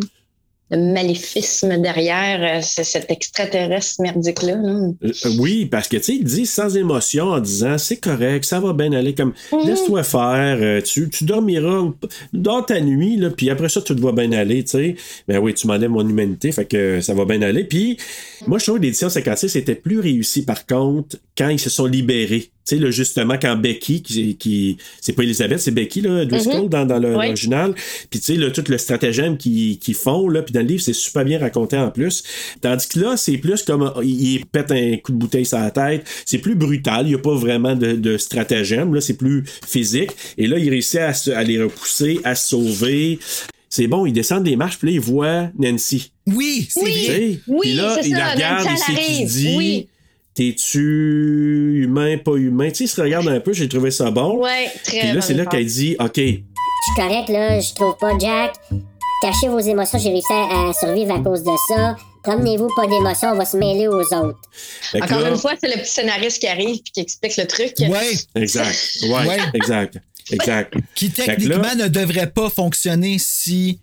maléfisme 0.75 1.77
derrière 1.81 2.57
euh, 2.57 2.61
ce- 2.61 2.83
cet 2.83 3.09
extraterrestre 3.11 4.01
merdique-là. 4.01 4.55
là. 4.55 4.89
Euh, 5.03 5.11
oui, 5.39 5.65
parce 5.65 5.87
que 5.87 5.97
tu 5.97 6.03
sais, 6.03 6.15
il 6.15 6.23
dit 6.23 6.45
sans 6.45 6.75
émotion 6.77 7.25
en 7.25 7.39
disant 7.39 7.77
c'est 7.77 7.97
correct, 7.97 8.45
ça 8.45 8.59
va 8.59 8.73
bien 8.73 8.91
aller, 8.93 9.13
comme 9.13 9.33
laisse-toi 9.65 10.03
faire, 10.03 10.57
euh, 10.61 10.81
tu, 10.81 11.09
tu 11.09 11.23
dormiras 11.25 11.83
dans 12.33 12.61
ta 12.61 12.79
nuit, 12.81 13.17
là, 13.17 13.29
puis 13.29 13.49
après 13.49 13.69
ça, 13.69 13.81
tout 13.81 13.95
va 13.99 14.11
bien 14.11 14.31
aller, 14.31 14.63
tu 14.63 14.71
sais. 14.71 14.95
Ben 15.27 15.39
oui, 15.39 15.53
tu 15.53 15.67
m'enlèves 15.67 15.89
mon 15.89 16.07
humanité, 16.07 16.51
fait 16.51 16.65
que 16.65 17.01
ça 17.01 17.13
va 17.13 17.25
bien 17.25 17.41
aller. 17.41 17.63
Puis 17.63 17.97
moi, 18.47 18.59
je 18.59 18.65
trouve 18.65 18.77
que 18.77 18.83
l'édition 18.83 19.09
56 19.09 19.49
c'était 19.49 19.75
plus 19.75 19.99
réussi 19.99 20.43
par 20.43 20.65
contre 20.65 21.17
quand 21.37 21.49
ils 21.49 21.59
se 21.59 21.69
sont 21.69 21.85
libérés. 21.85 22.49
Tu 22.67 22.75
sais, 22.77 22.81
là, 22.81 22.89
justement, 22.89 23.35
quand 23.39 23.55
Becky, 23.57 24.01
qui, 24.01 24.35
qui 24.37 24.77
c'est 24.99 25.13
pas 25.13 25.21
Elisabeth, 25.21 25.59
c'est 25.59 25.69
Becky, 25.69 26.01
là, 26.01 26.25
Driscoll, 26.25 26.63
Mhm. 26.63 26.69
dans, 26.69 26.85
dans 26.85 26.97
le- 26.97 27.09
Oui. 27.15 27.25
l'original. 27.27 27.75
Puis, 28.09 28.19
tu 28.19 28.25
sais, 28.25 28.35
là, 28.35 28.49
tout 28.49 28.63
le 28.67 28.77
stratagème 28.79 29.37
qu'ils 29.37 29.77
qu'ils 29.77 29.93
font, 29.93 30.27
là, 30.27 30.41
puis 30.41 30.51
dans 30.51 30.61
le 30.61 30.65
livre, 30.65 30.81
c'est 30.81 30.93
super 30.93 31.23
bien 31.25 31.37
raconté 31.37 31.77
en 31.77 31.91
plus. 31.91 32.23
Tandis 32.61 32.87
que 32.87 32.99
là, 32.99 33.17
c'est 33.17 33.37
plus 33.37 33.61
comme, 33.61 33.93
il 34.03 34.43
pète 34.51 34.71
un 34.71 34.97
coup 34.97 35.11
de 35.11 35.17
bouteille 35.17 35.45
sur 35.45 35.59
la 35.59 35.69
tête. 35.69 36.07
C'est 36.25 36.39
plus 36.39 36.55
brutal. 36.55 37.05
Il 37.05 37.09
n'y 37.09 37.15
a 37.15 37.19
pas 37.19 37.35
vraiment 37.35 37.75
de, 37.75 37.93
de 37.93 38.17
stratagème. 38.17 38.95
Là, 38.95 39.01
c'est 39.01 39.13
plus 39.17 39.43
physique. 39.67 40.09
Et 40.37 40.47
là, 40.47 40.57
il 40.57 40.67
réussit 40.69 40.99
à, 41.01 41.13
se- 41.13 41.29
à 41.29 41.43
les 41.43 41.61
repousser, 41.61 42.19
à 42.23 42.33
se 42.33 42.47
sauver. 42.47 43.19
C'est 43.69 43.87
bon, 43.87 44.05
il 44.07 44.13
descend 44.13 44.43
des 44.43 44.55
marches, 44.55 44.79
puis 44.79 44.87
là, 44.87 44.93
il 44.95 44.99
voit 45.01 45.49
Nancy. 45.59 46.11
Oui, 46.27 46.67
c'est 46.69 46.79
vrai. 46.81 46.91
sais, 46.91 47.39
Oui, 47.47 47.59
puis 47.61 47.73
là, 47.73 47.97
il 48.03 48.11
ça, 48.11 48.17
la 48.17 48.33
regarde, 48.33 48.67
il 48.71 48.77
sait 48.77 49.01
qu'il 49.03 49.27
dit 49.27 49.55
Oui. 49.55 49.87
T'es-tu 50.35 51.81
humain, 51.83 52.17
pas 52.17 52.35
humain? 52.35 52.69
Tu 52.69 52.75
sais, 52.75 52.83
il 52.85 52.87
se 52.87 52.99
regarde 53.01 53.27
un 53.27 53.39
peu, 53.39 53.53
j'ai 53.53 53.69
trouvé 53.69 53.89
ça 53.91 54.11
bon. 54.11 54.37
Ouais, 54.43 54.69
très 54.83 54.99
Puis 54.99 55.11
là, 55.13 55.21
c'est 55.21 55.33
là 55.33 55.45
qu'elle 55.45 55.65
dit 55.65 55.95
OK, 55.99 56.17
Je 56.17 56.23
suis 56.23 56.95
correct, 56.97 57.29
là, 57.29 57.59
je 57.59 57.73
trouve 57.73 57.95
pas 57.97 58.17
Jack. 58.19 58.53
Cachez 59.21 59.47
vos 59.47 59.59
émotions, 59.59 59.97
j'ai 59.97 60.09
réussi 60.09 60.31
à 60.33 60.69
à 60.69 60.73
survivre 60.73 61.13
à 61.15 61.19
cause 61.19 61.41
de 61.43 61.51
ça. 61.69 61.95
Promenez-vous, 62.21 62.67
pas 62.75 62.85
d'émotions, 62.87 63.29
on 63.33 63.37
va 63.37 63.45
se 63.45 63.55
mêler 63.55 63.87
aux 63.87 64.01
autres. 64.01 64.39
Encore 64.95 65.19
là- 65.21 65.29
une 65.29 65.37
fois, 65.37 65.53
c'est 65.61 65.73
le 65.73 65.81
petit 65.81 65.91
scénariste 65.91 66.39
qui 66.39 66.47
arrive 66.47 66.69
et 66.75 66.79
qui 66.79 66.99
explique 66.99 67.37
le 67.37 67.45
truc. 67.47 67.73
Ouais. 67.87 68.11
Exact. 68.35 68.75
Ouais, 69.03 69.27
Ouais. 69.27 69.37
exact. 69.53 69.99
Exact. 70.31 70.73
Qui 70.95 71.07
là- 71.09 71.13
techniquement 71.27 71.75
ne 71.75 71.87
devrait 71.87 72.29
pas 72.31 72.49
fonctionner 72.49 73.17
si 73.19 73.79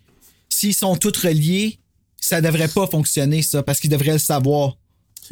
s'ils 0.48 0.74
sont 0.74 0.96
tous 0.96 1.16
reliés. 1.24 1.78
Ça 2.20 2.40
devrait 2.40 2.68
pas 2.68 2.86
fonctionner, 2.86 3.42
ça, 3.42 3.62
parce 3.62 3.80
qu'ils 3.80 3.90
devraient 3.90 4.12
le 4.12 4.18
savoir. 4.18 4.76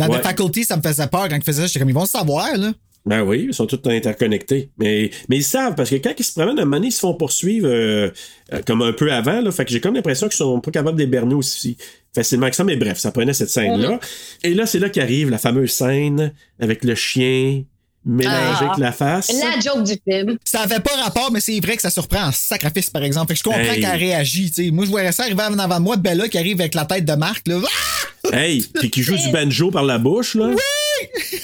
Dans 0.00 0.08
Ouais. 0.12 0.20
The 0.20 0.22
Faculty, 0.24 0.64
ça 0.64 0.76
me 0.76 0.82
faisait 0.82 1.06
peur 1.06 1.28
quand 1.28 1.36
ils 1.36 1.44
faisaient 1.44 1.62
ça. 1.62 1.66
J'étais 1.66 1.78
comme, 1.80 1.90
ils 1.90 1.94
vont 1.94 2.06
savoir, 2.06 2.56
là. 2.56 2.72
Ben 3.06 3.22
oui, 3.22 3.46
ils 3.48 3.54
sont 3.54 3.66
tous 3.66 3.80
interconnectés. 3.88 4.70
Mais, 4.76 5.10
mais 5.28 5.38
ils 5.38 5.44
savent, 5.44 5.74
parce 5.74 5.88
que 5.88 5.96
quand 5.96 6.12
ils 6.18 6.22
se 6.22 6.32
promènent, 6.32 6.58
à 6.58 6.62
un 6.62 6.64
moment 6.66 6.76
donné, 6.76 6.88
ils 6.88 6.92
se 6.92 7.00
font 7.00 7.14
poursuivre 7.14 7.66
euh, 7.66 8.10
euh, 8.52 8.60
comme 8.66 8.82
un 8.82 8.92
peu 8.92 9.10
avant. 9.10 9.40
Là, 9.40 9.50
fait 9.50 9.64
que 9.64 9.70
j'ai 9.70 9.80
comme 9.80 9.94
l'impression 9.94 10.28
qu'ils 10.28 10.36
sont 10.36 10.60
pas 10.60 10.70
capables 10.70 10.98
d'éberner 10.98 11.34
aussi 11.34 11.78
facilement 12.14 12.50
que 12.50 12.56
ça. 12.56 12.64
Mais 12.64 12.76
bref, 12.76 12.98
ça 12.98 13.10
prenait 13.10 13.32
cette 13.32 13.48
scène-là. 13.48 13.98
Et 14.42 14.52
là, 14.52 14.66
c'est 14.66 14.78
là 14.78 14.90
qu'arrive 14.90 15.30
la 15.30 15.38
fameuse 15.38 15.70
scène 15.70 16.32
avec 16.60 16.84
le 16.84 16.94
chien 16.94 17.62
mélangé 18.04 18.36
Ah. 18.60 18.64
avec 18.64 18.78
la 18.78 18.92
face. 18.92 19.30
La 19.32 19.60
joke 19.60 19.84
du 19.84 19.94
film. 20.08 20.38
Ça 20.44 20.60
avait 20.60 20.80
pas 20.80 20.94
rapport, 21.02 21.30
mais 21.32 21.40
c'est 21.40 21.58
vrai 21.60 21.76
que 21.76 21.82
ça 21.82 21.90
surprend 21.90 22.28
en 22.28 22.32
sacrifice, 22.32 22.90
par 22.90 23.02
exemple. 23.02 23.28
Fait 23.28 23.34
que 23.34 23.38
je 23.38 23.44
comprends 23.44 23.60
Hey. 23.74 23.80
qu'elle 23.80 23.98
réagit. 23.98 24.50
tu 24.50 24.64
sais. 24.66 24.70
Moi, 24.70 24.84
je 24.86 24.90
voyais 24.90 25.12
ça 25.12 25.24
arriver 25.24 25.42
en 25.42 25.58
avant 25.58 25.78
de 25.78 25.84
moi, 25.84 25.96
Bella 25.96 26.28
qui 26.28 26.38
arrive 26.38 26.60
avec 26.60 26.74
la 26.74 26.84
tête 26.84 27.04
de 27.04 27.12
Marc. 27.14 27.46
Là. 27.48 27.58
Ah! 27.64 28.36
Hey, 28.36 28.62
puis 28.74 28.90
qui 28.90 29.02
joue 29.02 29.16
du 29.16 29.30
banjo 29.30 29.70
par 29.70 29.82
la 29.84 29.98
bouche, 29.98 30.34
là. 30.34 30.46
Oui! 30.48 31.08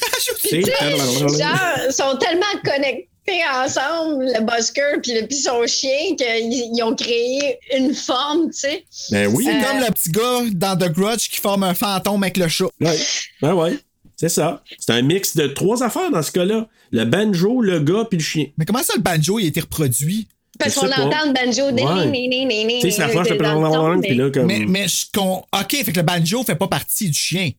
Ils 0.53 1.93
sont 1.93 2.17
tellement 2.19 2.45
connectés 2.65 3.09
ensemble, 3.55 4.25
le 4.27 4.41
busker 4.45 5.01
puis 5.03 5.13
le 5.21 5.27
puis 5.27 5.37
son 5.37 5.67
chien, 5.67 6.15
qu'ils 6.17 6.53
ils 6.75 6.83
ont 6.85 6.95
créé 6.95 7.59
une 7.77 7.93
forme, 7.95 8.51
tu 8.51 8.61
sais. 8.61 8.85
Ben 9.11 9.27
oui. 9.35 9.45
C'est 9.45 9.57
Euh, 9.57 9.63
comme 9.63 9.81
le 9.81 9.93
petit 9.93 10.11
gars 10.11 10.41
dans 10.53 10.77
The 10.77 10.91
Grudge 10.93 11.29
qui 11.29 11.41
forme 11.41 11.65
un 11.65 11.75
fantôme 11.75 12.23
avec 12.23 12.37
le 12.37 12.49
chat. 12.49 12.67
Ouais. 12.81 12.97
Ben 13.43 13.55
ouais. 13.55 13.79
C'est 14.17 14.29
ça. 14.31 14.63
C'est 14.79 14.93
un 14.93 15.03
mix 15.03 15.37
de 15.37 15.47
trois 15.49 15.83
affaires 15.83 16.11
dans 16.11 16.23
ce 16.23 16.31
cas-là. 16.33 16.69
Le 16.91 17.05
banjo, 17.05 17.61
le 17.61 17.81
gars, 17.81 18.07
puis 18.09 18.19
le 18.19 18.25
chien. 18.25 18.47
Mais 18.57 18.65
comment 18.65 18.83
ça, 18.83 18.95
le 18.97 19.03
banjo, 19.03 19.39
il 19.39 19.45
a 19.45 19.49
été 19.49 19.61
reproduit? 19.61 20.27
Parce 20.59 20.75
Je 20.75 20.81
qu'on 20.81 20.87
entend 20.87 21.27
le 21.27 21.33
banjo. 21.35 21.65
Ouais. 21.71 22.81
Tu 22.81 22.91
sais, 22.91 23.03
son, 23.03 24.01
puis 24.01 24.15
là, 24.15 24.31
comme. 24.31 24.47
Mais, 24.47 24.61
mais 24.67 24.89
je 24.89 25.05
con... 25.13 25.45
OK, 25.53 25.71
fait 25.85 25.93
que 25.93 25.97
le 25.99 26.03
banjo 26.03 26.43
fait 26.45 26.55
pas 26.55 26.69
partie 26.69 27.09
du 27.11 27.19
chien. 27.19 27.51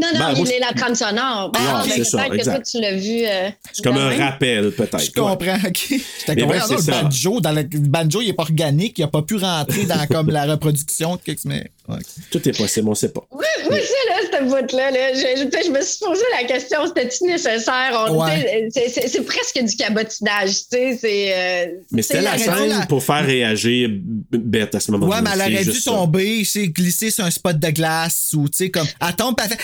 Non, 0.00 0.06
non, 0.14 0.18
Ben, 0.20 0.32
il 0.36 0.44
moi, 0.44 0.52
est 0.52 0.60
la 0.60 0.72
trame 0.72 0.94
sonore. 0.94 1.52
Ah, 1.56 1.58
Ah, 1.58 1.82
c'est 1.86 1.98
mais 1.98 2.04
ça, 2.04 2.18
peut-être 2.18 2.30
que 2.30 2.36
exact. 2.36 2.54
toi, 2.54 2.62
tu 2.62 2.80
l'as 2.80 2.94
vu. 2.96 3.26
euh, 3.26 3.50
C'est 3.72 3.82
comme 3.84 3.96
de 3.96 4.00
un 4.00 4.10
même. 4.10 4.20
rappel, 4.22 4.70
peut-être. 4.70 5.00
Je 5.04 5.10
comprends, 5.10 5.56
OK. 5.66 5.88
Bref, 6.28 6.46
regarde, 6.46 6.78
c'est 6.78 6.90
le 6.92 7.02
banjo, 7.02 7.40
dans 7.40 7.52
le, 7.52 7.62
le 7.62 7.78
banjo, 7.88 8.22
il 8.22 8.28
est 8.28 8.32
pas 8.32 8.44
organique, 8.44 8.96
il 8.98 9.02
a 9.02 9.08
pas 9.08 9.22
pu 9.22 9.34
rentrer 9.36 9.84
dans 9.86 10.06
comme 10.06 10.30
la 10.30 10.46
reproduction 10.46 11.16
de 11.16 11.20
quelque 11.20 11.40
mais 11.46 11.70
ouais. 11.88 11.98
Tout 12.30 12.48
est 12.48 12.56
possible, 12.56 12.88
on 12.88 12.94
sait 12.94 13.08
pas. 13.10 13.22
Oui, 13.32 13.44
oui, 13.70 13.76
ça, 13.78 14.10
là, 14.10 14.28
cette 14.30 14.44
bout-là, 14.48 14.90
là, 14.90 15.14
je, 15.14 15.18
je- 15.20 15.66
je 15.66 15.70
me 15.70 15.80
suis 15.82 15.98
posé 16.04 16.22
la 16.40 16.46
question, 16.46 16.78
c'était-tu 16.86 17.24
nécessaire? 17.24 18.08
Ouais. 18.14 18.68
C'est 18.72 19.08
c'est 19.08 19.22
presque 19.24 19.62
du 19.62 19.76
cabotinage, 19.76 20.50
tu 20.50 20.54
sais. 20.70 20.98
c'est, 21.00 21.32
euh, 21.34 21.66
Mais 21.92 22.02
c'était 22.02 22.18
c'est 22.18 22.24
la 22.24 22.38
scène 22.38 22.68
la- 22.68 22.86
pour 22.86 23.02
faire 23.02 23.24
réagir 23.24 23.88
Bette 24.30 24.74
à 24.74 24.80
ce 24.80 24.90
moment-là. 24.92 25.16
Ouais, 25.16 25.22
mais 25.22 25.30
elle 25.34 25.38
C'est 25.40 25.54
aurait 25.70 25.76
dû 25.76 25.82
tomber, 25.82 26.44
c'est 26.44 26.68
glisser 26.68 27.10
sur 27.10 27.24
un 27.24 27.30
spot 27.30 27.58
de 27.58 27.70
glace 27.70 28.30
ou, 28.36 28.48
tu 28.48 28.56
sais, 28.58 28.70
comme, 28.70 28.86
elle 29.06 29.16
tombe, 29.16 29.34
elle 29.42 29.48
fait 29.50 29.58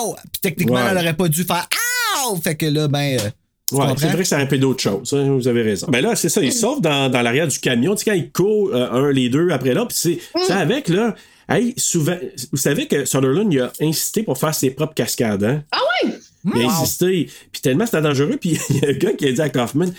Ow! 0.00 0.14
Puis 0.32 0.40
techniquement, 0.42 0.76
Ouais. 0.76 0.88
elle 0.90 0.98
aurait 0.98 1.14
pas 1.16 1.28
dû 1.28 1.44
faire 1.44 1.66
Ow! 2.30 2.36
Fait 2.42 2.56
que 2.56 2.66
là, 2.66 2.88
ben. 2.88 3.18
euh, 3.18 3.30
Ouais, 3.70 3.84
c'est 3.98 4.06
vrai 4.06 4.22
que 4.22 4.24
ça 4.24 4.36
aurait 4.36 4.46
fait 4.48 4.56
d'autres 4.58 4.82
choses. 4.82 5.12
hein, 5.12 5.28
vous 5.30 5.46
avez 5.46 5.60
raison. 5.60 5.88
Ben 5.90 6.00
là, 6.02 6.16
c'est 6.16 6.30
ça, 6.30 6.40
ils 6.40 6.52
sauvent 6.54 6.80
dans, 6.80 7.10
dans 7.10 7.20
l'arrière 7.20 7.46
du 7.46 7.58
camion. 7.58 7.94
Tu 7.94 8.04
sais, 8.04 8.10
quand 8.10 8.16
ils 8.16 8.30
courent 8.32 8.70
euh, 8.74 8.88
un, 8.90 9.12
les 9.12 9.28
deux 9.28 9.50
après 9.50 9.74
l'autre, 9.74 9.88
puis 9.88 9.98
c'est 10.34 10.42
ça 10.46 10.56
avec, 10.58 10.88
là. 10.88 11.14
Hey, 11.48 11.72
souvent, 11.76 12.16
vous 12.52 12.58
savez 12.58 12.86
que 12.86 13.04
Sutherland, 13.06 13.52
il 13.52 13.60
a 13.60 13.72
insisté 13.80 14.22
pour 14.22 14.36
faire 14.36 14.54
ses 14.54 14.70
propres 14.70 14.94
cascades, 14.94 15.44
hein? 15.44 15.62
Ah 15.72 15.80
ouais? 16.04 16.14
Il 16.54 16.62
a 16.62 16.70
insisté. 16.70 17.30
Puis 17.50 17.62
tellement 17.62 17.86
c'était 17.86 18.02
dangereux, 18.02 18.36
puis 18.38 18.58
il 18.70 18.76
y 18.76 18.84
a 18.84 18.90
un 18.90 18.92
gars 18.92 19.12
qui 19.14 19.26
a 19.26 19.32
dit 19.32 19.40
à 19.40 19.48
Kaufman. 19.48 19.90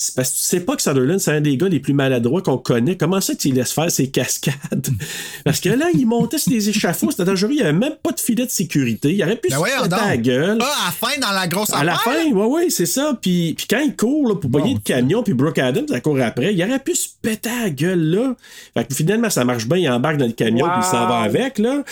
C'est 0.00 0.14
parce 0.14 0.30
que 0.30 0.36
tu 0.36 0.42
sais 0.44 0.60
pas 0.60 0.76
que 0.76 0.82
Sutherland, 0.82 1.18
c'est 1.18 1.32
un 1.32 1.40
des 1.40 1.56
gars 1.56 1.68
les 1.68 1.80
plus 1.80 1.92
maladroits 1.92 2.40
qu'on 2.40 2.56
connaît. 2.56 2.96
Comment 2.96 3.20
ça 3.20 3.34
tu 3.34 3.50
laisses 3.50 3.72
faire 3.72 3.90
ses 3.90 4.08
cascades? 4.12 4.54
Parce 5.44 5.58
que 5.58 5.70
là, 5.70 5.86
il 5.92 6.06
montait 6.06 6.38
sur 6.38 6.52
des 6.52 6.68
échafauds, 6.68 7.10
c'était 7.10 7.24
dangereux. 7.24 7.50
Il 7.50 7.56
n'y 7.56 7.62
avait 7.62 7.72
même 7.72 7.96
pas 8.00 8.12
de 8.12 8.20
filet 8.20 8.46
de 8.46 8.50
sécurité. 8.50 9.12
Il 9.12 9.20
aurait 9.24 9.34
pu 9.34 9.48
Ben 9.50 9.58
se 9.58 9.82
péter 9.82 9.96
la 9.96 10.16
gueule. 10.16 10.58
Ah, 10.60 10.66
à 10.66 10.86
la 10.86 10.92
fin, 10.92 11.20
dans 11.20 11.32
la 11.32 11.48
grosse 11.48 11.72
À 11.72 11.82
la 11.82 11.96
fin, 11.96 12.14
oui, 12.32 12.46
oui, 12.48 12.70
c'est 12.70 12.86
ça. 12.86 13.18
Puis, 13.20 13.54
puis 13.54 13.66
quand 13.68 13.80
il 13.80 13.96
court 13.96 14.28
là, 14.28 14.36
pour 14.36 14.48
pogner 14.52 14.74
le 14.74 14.78
camion, 14.80 15.24
puis 15.24 15.34
Brooke 15.34 15.58
Adams, 15.58 15.86
elle 15.92 16.00
court 16.00 16.20
après, 16.20 16.54
il 16.54 16.62
aurait 16.62 16.78
pu 16.78 16.94
se 16.94 17.08
péter 17.20 17.50
la 17.60 17.68
gueule 17.70 17.98
là. 18.00 18.36
Fait 18.74 18.84
que 18.86 18.94
finalement, 18.94 19.30
ça 19.30 19.44
marche 19.44 19.66
bien, 19.66 19.78
il 19.78 19.90
embarque 19.90 20.18
dans 20.18 20.26
le 20.26 20.32
camion, 20.32 20.66
puis 20.68 20.78
il 20.78 20.84
s'en 20.84 21.08
va 21.08 21.18
avec. 21.22 21.58
là. 21.58 21.82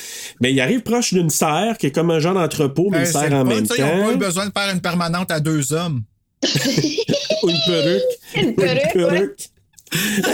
Mais 0.40 0.52
il 0.52 0.60
arrive 0.60 0.82
proche 0.82 1.12
d'une 1.12 1.28
serre, 1.30 1.76
qui 1.76 1.86
est 1.86 1.92
comme 1.92 2.12
un 2.12 2.20
genre 2.20 2.34
d'entrepôt, 2.34 2.86
mais 2.88 2.98
Euh, 2.98 3.00
une 3.00 3.06
c'est 3.06 3.12
serre 3.14 3.32
en 3.32 3.44
même 3.44 3.66
ça, 3.66 3.74
Ils 3.76 3.82
ont 3.82 3.88
pas 3.88 4.10
eu 4.10 4.12
temps. 4.12 4.18
besoin 4.18 4.46
de 4.46 4.52
faire 4.56 4.72
une 4.72 4.80
permanente 4.80 5.32
à 5.32 5.40
deux 5.40 5.72
hommes. 5.72 6.02
Ou 7.42 7.50
une 7.50 7.56
perruque. 7.66 8.02
Une 8.36 8.54
perruque, 8.54 9.50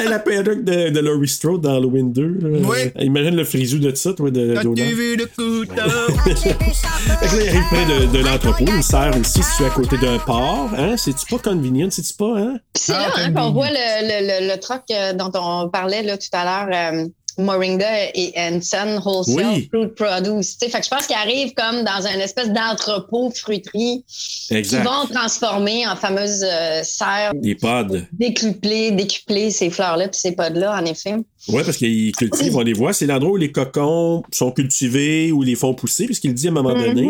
la 0.08 0.18
perruque 0.18 0.64
de, 0.64 0.88
de 0.90 1.00
Laurie 1.00 1.28
Strode 1.28 1.60
dans 1.60 1.76
Halloween 1.76 2.12
2. 2.12 2.22
là. 2.40 2.58
Oui. 2.68 2.78
Imagine 3.04 3.36
le 3.36 3.44
frisou 3.44 3.78
de 3.78 3.94
ça, 3.94 4.12
toi, 4.14 4.30
de 4.30 4.54
T'as-tu 4.54 4.64
Donald. 4.64 4.94
vu 4.94 5.16
le 5.16 5.26
couteau? 5.26 5.74
Fait 6.22 7.26
que 7.28 7.36
là, 7.36 7.42
il 7.42 7.48
arrive 7.48 7.64
près 7.70 7.86
de, 7.86 8.12
de 8.18 8.24
l'entrepôt, 8.24 8.64
une 8.66 8.82
serre 8.82 9.14
aussi 9.20 9.42
située 9.42 9.66
à 9.66 9.70
côté 9.70 9.98
d'un 9.98 10.18
port. 10.18 10.70
Hein? 10.76 10.96
C'est-tu 10.96 11.26
pas 11.26 11.38
convenient, 11.50 11.88
c'est-tu 11.90 12.14
pas, 12.14 12.38
hein? 12.38 12.56
C'est 12.74 12.92
Ah, 12.94 12.98
là 13.00 13.06
hein, 13.16 13.32
t'as 13.32 13.40
qu'on 13.42 13.52
voit 13.52 13.68
le, 13.68 13.74
le, 13.74 14.46
le, 14.48 14.54
le 14.54 14.60
truck 14.60 14.82
euh, 14.90 15.12
dont 15.12 15.30
on 15.34 15.68
parlait 15.68 16.02
là, 16.02 16.16
tout 16.16 16.28
à 16.32 16.44
l'heure, 16.66 16.94
euh, 16.94 17.06
Moringa 17.38 18.10
et 18.14 18.32
Hanson 18.36 19.00
Wholesale 19.04 19.46
Oui. 19.54 19.68
Fruit 19.72 19.88
Produce. 19.88 20.56
Fait 20.58 20.70
que 20.70 20.84
je 20.84 20.90
pense 20.90 21.06
qu'ils 21.06 21.16
arrivent 21.16 21.54
comme 21.54 21.84
dans 21.84 22.06
un 22.06 22.18
espèce 22.20 22.50
d'entrepôt 22.50 23.30
fruiterie 23.30 24.04
Exact. 24.50 24.78
qui 24.78 24.84
vont 24.84 25.06
transformer 25.06 25.86
en 25.86 25.96
fameuses 25.96 26.44
euh, 26.44 26.82
serres, 26.82 27.32
Des 27.34 27.54
pods. 27.54 28.02
décupler, 28.12 28.90
décupler 28.92 29.50
ces 29.50 29.70
fleurs-là 29.70 30.08
puis 30.08 30.20
ces 30.20 30.32
pods-là, 30.32 30.78
en 30.80 30.84
effet. 30.84 31.16
Oui, 31.48 31.62
parce 31.64 31.76
qu'ils 31.76 32.12
cultivent, 32.12 32.56
on 32.56 32.60
les 32.60 32.72
voit. 32.72 32.92
C'est 32.92 33.06
l'endroit 33.06 33.32
où 33.32 33.36
les 33.36 33.50
cocons 33.50 34.22
sont 34.30 34.52
cultivés, 34.52 35.32
où 35.32 35.42
ils 35.42 35.48
les 35.48 35.54
font 35.56 35.74
pousser, 35.74 36.06
puisqu'il 36.06 36.34
dit 36.34 36.46
à 36.46 36.50
un 36.50 36.54
moment 36.54 36.72
donné. 36.74 37.08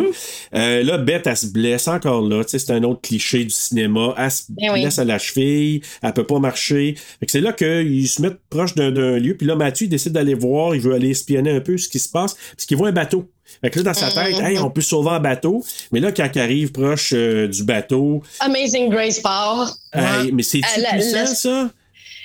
Euh, 0.55 0.83
là, 0.83 0.97
Bette, 0.97 1.27
elle 1.27 1.37
se 1.37 1.47
blesse 1.47 1.87
encore 1.87 2.23
là. 2.23 2.43
C'est 2.47 2.71
un 2.71 2.83
autre 2.85 3.03
cliché 3.03 3.45
du 3.45 3.51
cinéma. 3.51 4.15
Elle 4.17 4.31
se 4.31 4.45
oui. 4.49 4.81
blesse 4.81 4.99
à 4.99 5.05
la 5.05 5.19
cheville, 5.19 5.83
elle 6.03 6.13
peut 6.15 6.27
pas 6.27 6.39
marcher. 6.39 6.95
C'est 7.27 7.41
là 7.41 7.53
qu'ils 7.53 8.09
se 8.09 8.23
mettent 8.23 8.41
proche 8.49 8.75
d'un, 8.75 8.91
lieu. 8.91 9.37
Puis 9.37 9.47
là, 9.47 9.55
Mathieu, 9.55 9.87
il 9.87 9.91
décide 10.13 10.15
d'aller 10.15 10.35
voir, 10.35 10.75
il 10.75 10.81
veut 10.81 10.95
aller 10.95 11.11
espionner 11.11 11.51
un 11.51 11.61
peu 11.61 11.77
ce 11.79 11.89
qui 11.89 11.99
se 11.99 12.09
passe, 12.09 12.35
parce 12.57 12.67
qu'il 12.67 12.77
voit 12.77 12.89
un 12.89 12.93
bateau. 12.93 13.29
Fait 13.61 13.71
que 13.71 13.79
là, 13.81 13.93
dans 13.93 13.95
sa 13.95 14.11
tête, 14.11 14.39
hey, 14.41 14.59
on 14.59 14.71
peut 14.71 14.81
sauver 14.81 15.11
un 15.11 15.21
bateau. 15.21 15.65
Mais 15.91 16.01
là, 16.01 16.11
quand 16.13 16.29
il 16.35 16.41
arrive 16.41 16.73
proche 16.73 17.13
euh, 17.15 17.49
du 17.49 17.65
bateau, 17.65 18.23
Amazing 18.41 18.89
Grace 18.91 19.21
part. 19.21 19.77
hey, 19.93 20.33
mais 20.33 20.43
c'est-tu 20.43 20.65
Euh, 20.79 20.83
la- 20.83 20.91
puissant, 20.93 21.17
la- 21.17 21.27
ça? 21.27 21.71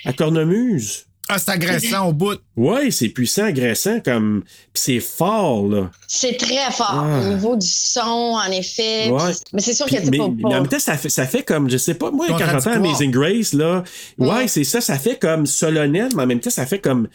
À 0.04 0.12
cornemuse? 0.12 1.04
Ah, 1.30 1.38
c'est 1.38 1.50
agressant 1.50 2.08
au 2.08 2.12
bout. 2.14 2.38
Ouais, 2.56 2.90
c'est 2.90 3.10
puissant, 3.10 3.44
agressant, 3.44 4.00
comme. 4.00 4.44
Pis 4.72 4.80
c'est 4.80 5.00
fort, 5.00 5.68
là. 5.68 5.90
C'est 6.06 6.38
très 6.38 6.70
fort 6.72 6.94
Ah. 6.94 7.20
au 7.20 7.34
niveau 7.34 7.54
du 7.56 7.66
son, 7.68 8.00
en 8.42 8.50
effet. 8.50 9.10
Ouais. 9.10 9.32
Mais 9.52 9.60
c'est 9.60 9.74
sûr 9.74 9.84
que 9.84 9.90
c'est 9.96 10.10
mais, 10.10 10.16
pas, 10.16 10.28
mais 10.34 10.44
en 10.46 10.50
même 10.62 10.68
temps, 10.68 10.78
ça 10.78 10.96
fait, 10.96 11.10
ça 11.10 11.26
fait 11.26 11.42
comme, 11.42 11.68
je 11.68 11.76
sais 11.76 11.92
pas, 11.94 12.10
moi, 12.10 12.24
quand 12.30 12.38
j'entends. 12.38 12.70
Amazing 12.72 13.10
Grace, 13.10 13.52
là, 13.52 13.84
ouais, 14.16 14.48
c'est 14.48 14.64
ça, 14.64 14.80
ça 14.80 14.98
fait 14.98 15.18
comme 15.20 15.44
solennel, 15.44 16.08
mais 16.16 16.22
en 16.22 16.26
même 16.26 16.40
temps, 16.40 16.48
ça 16.48 16.64
fait 16.64 16.78
comme 16.78 17.08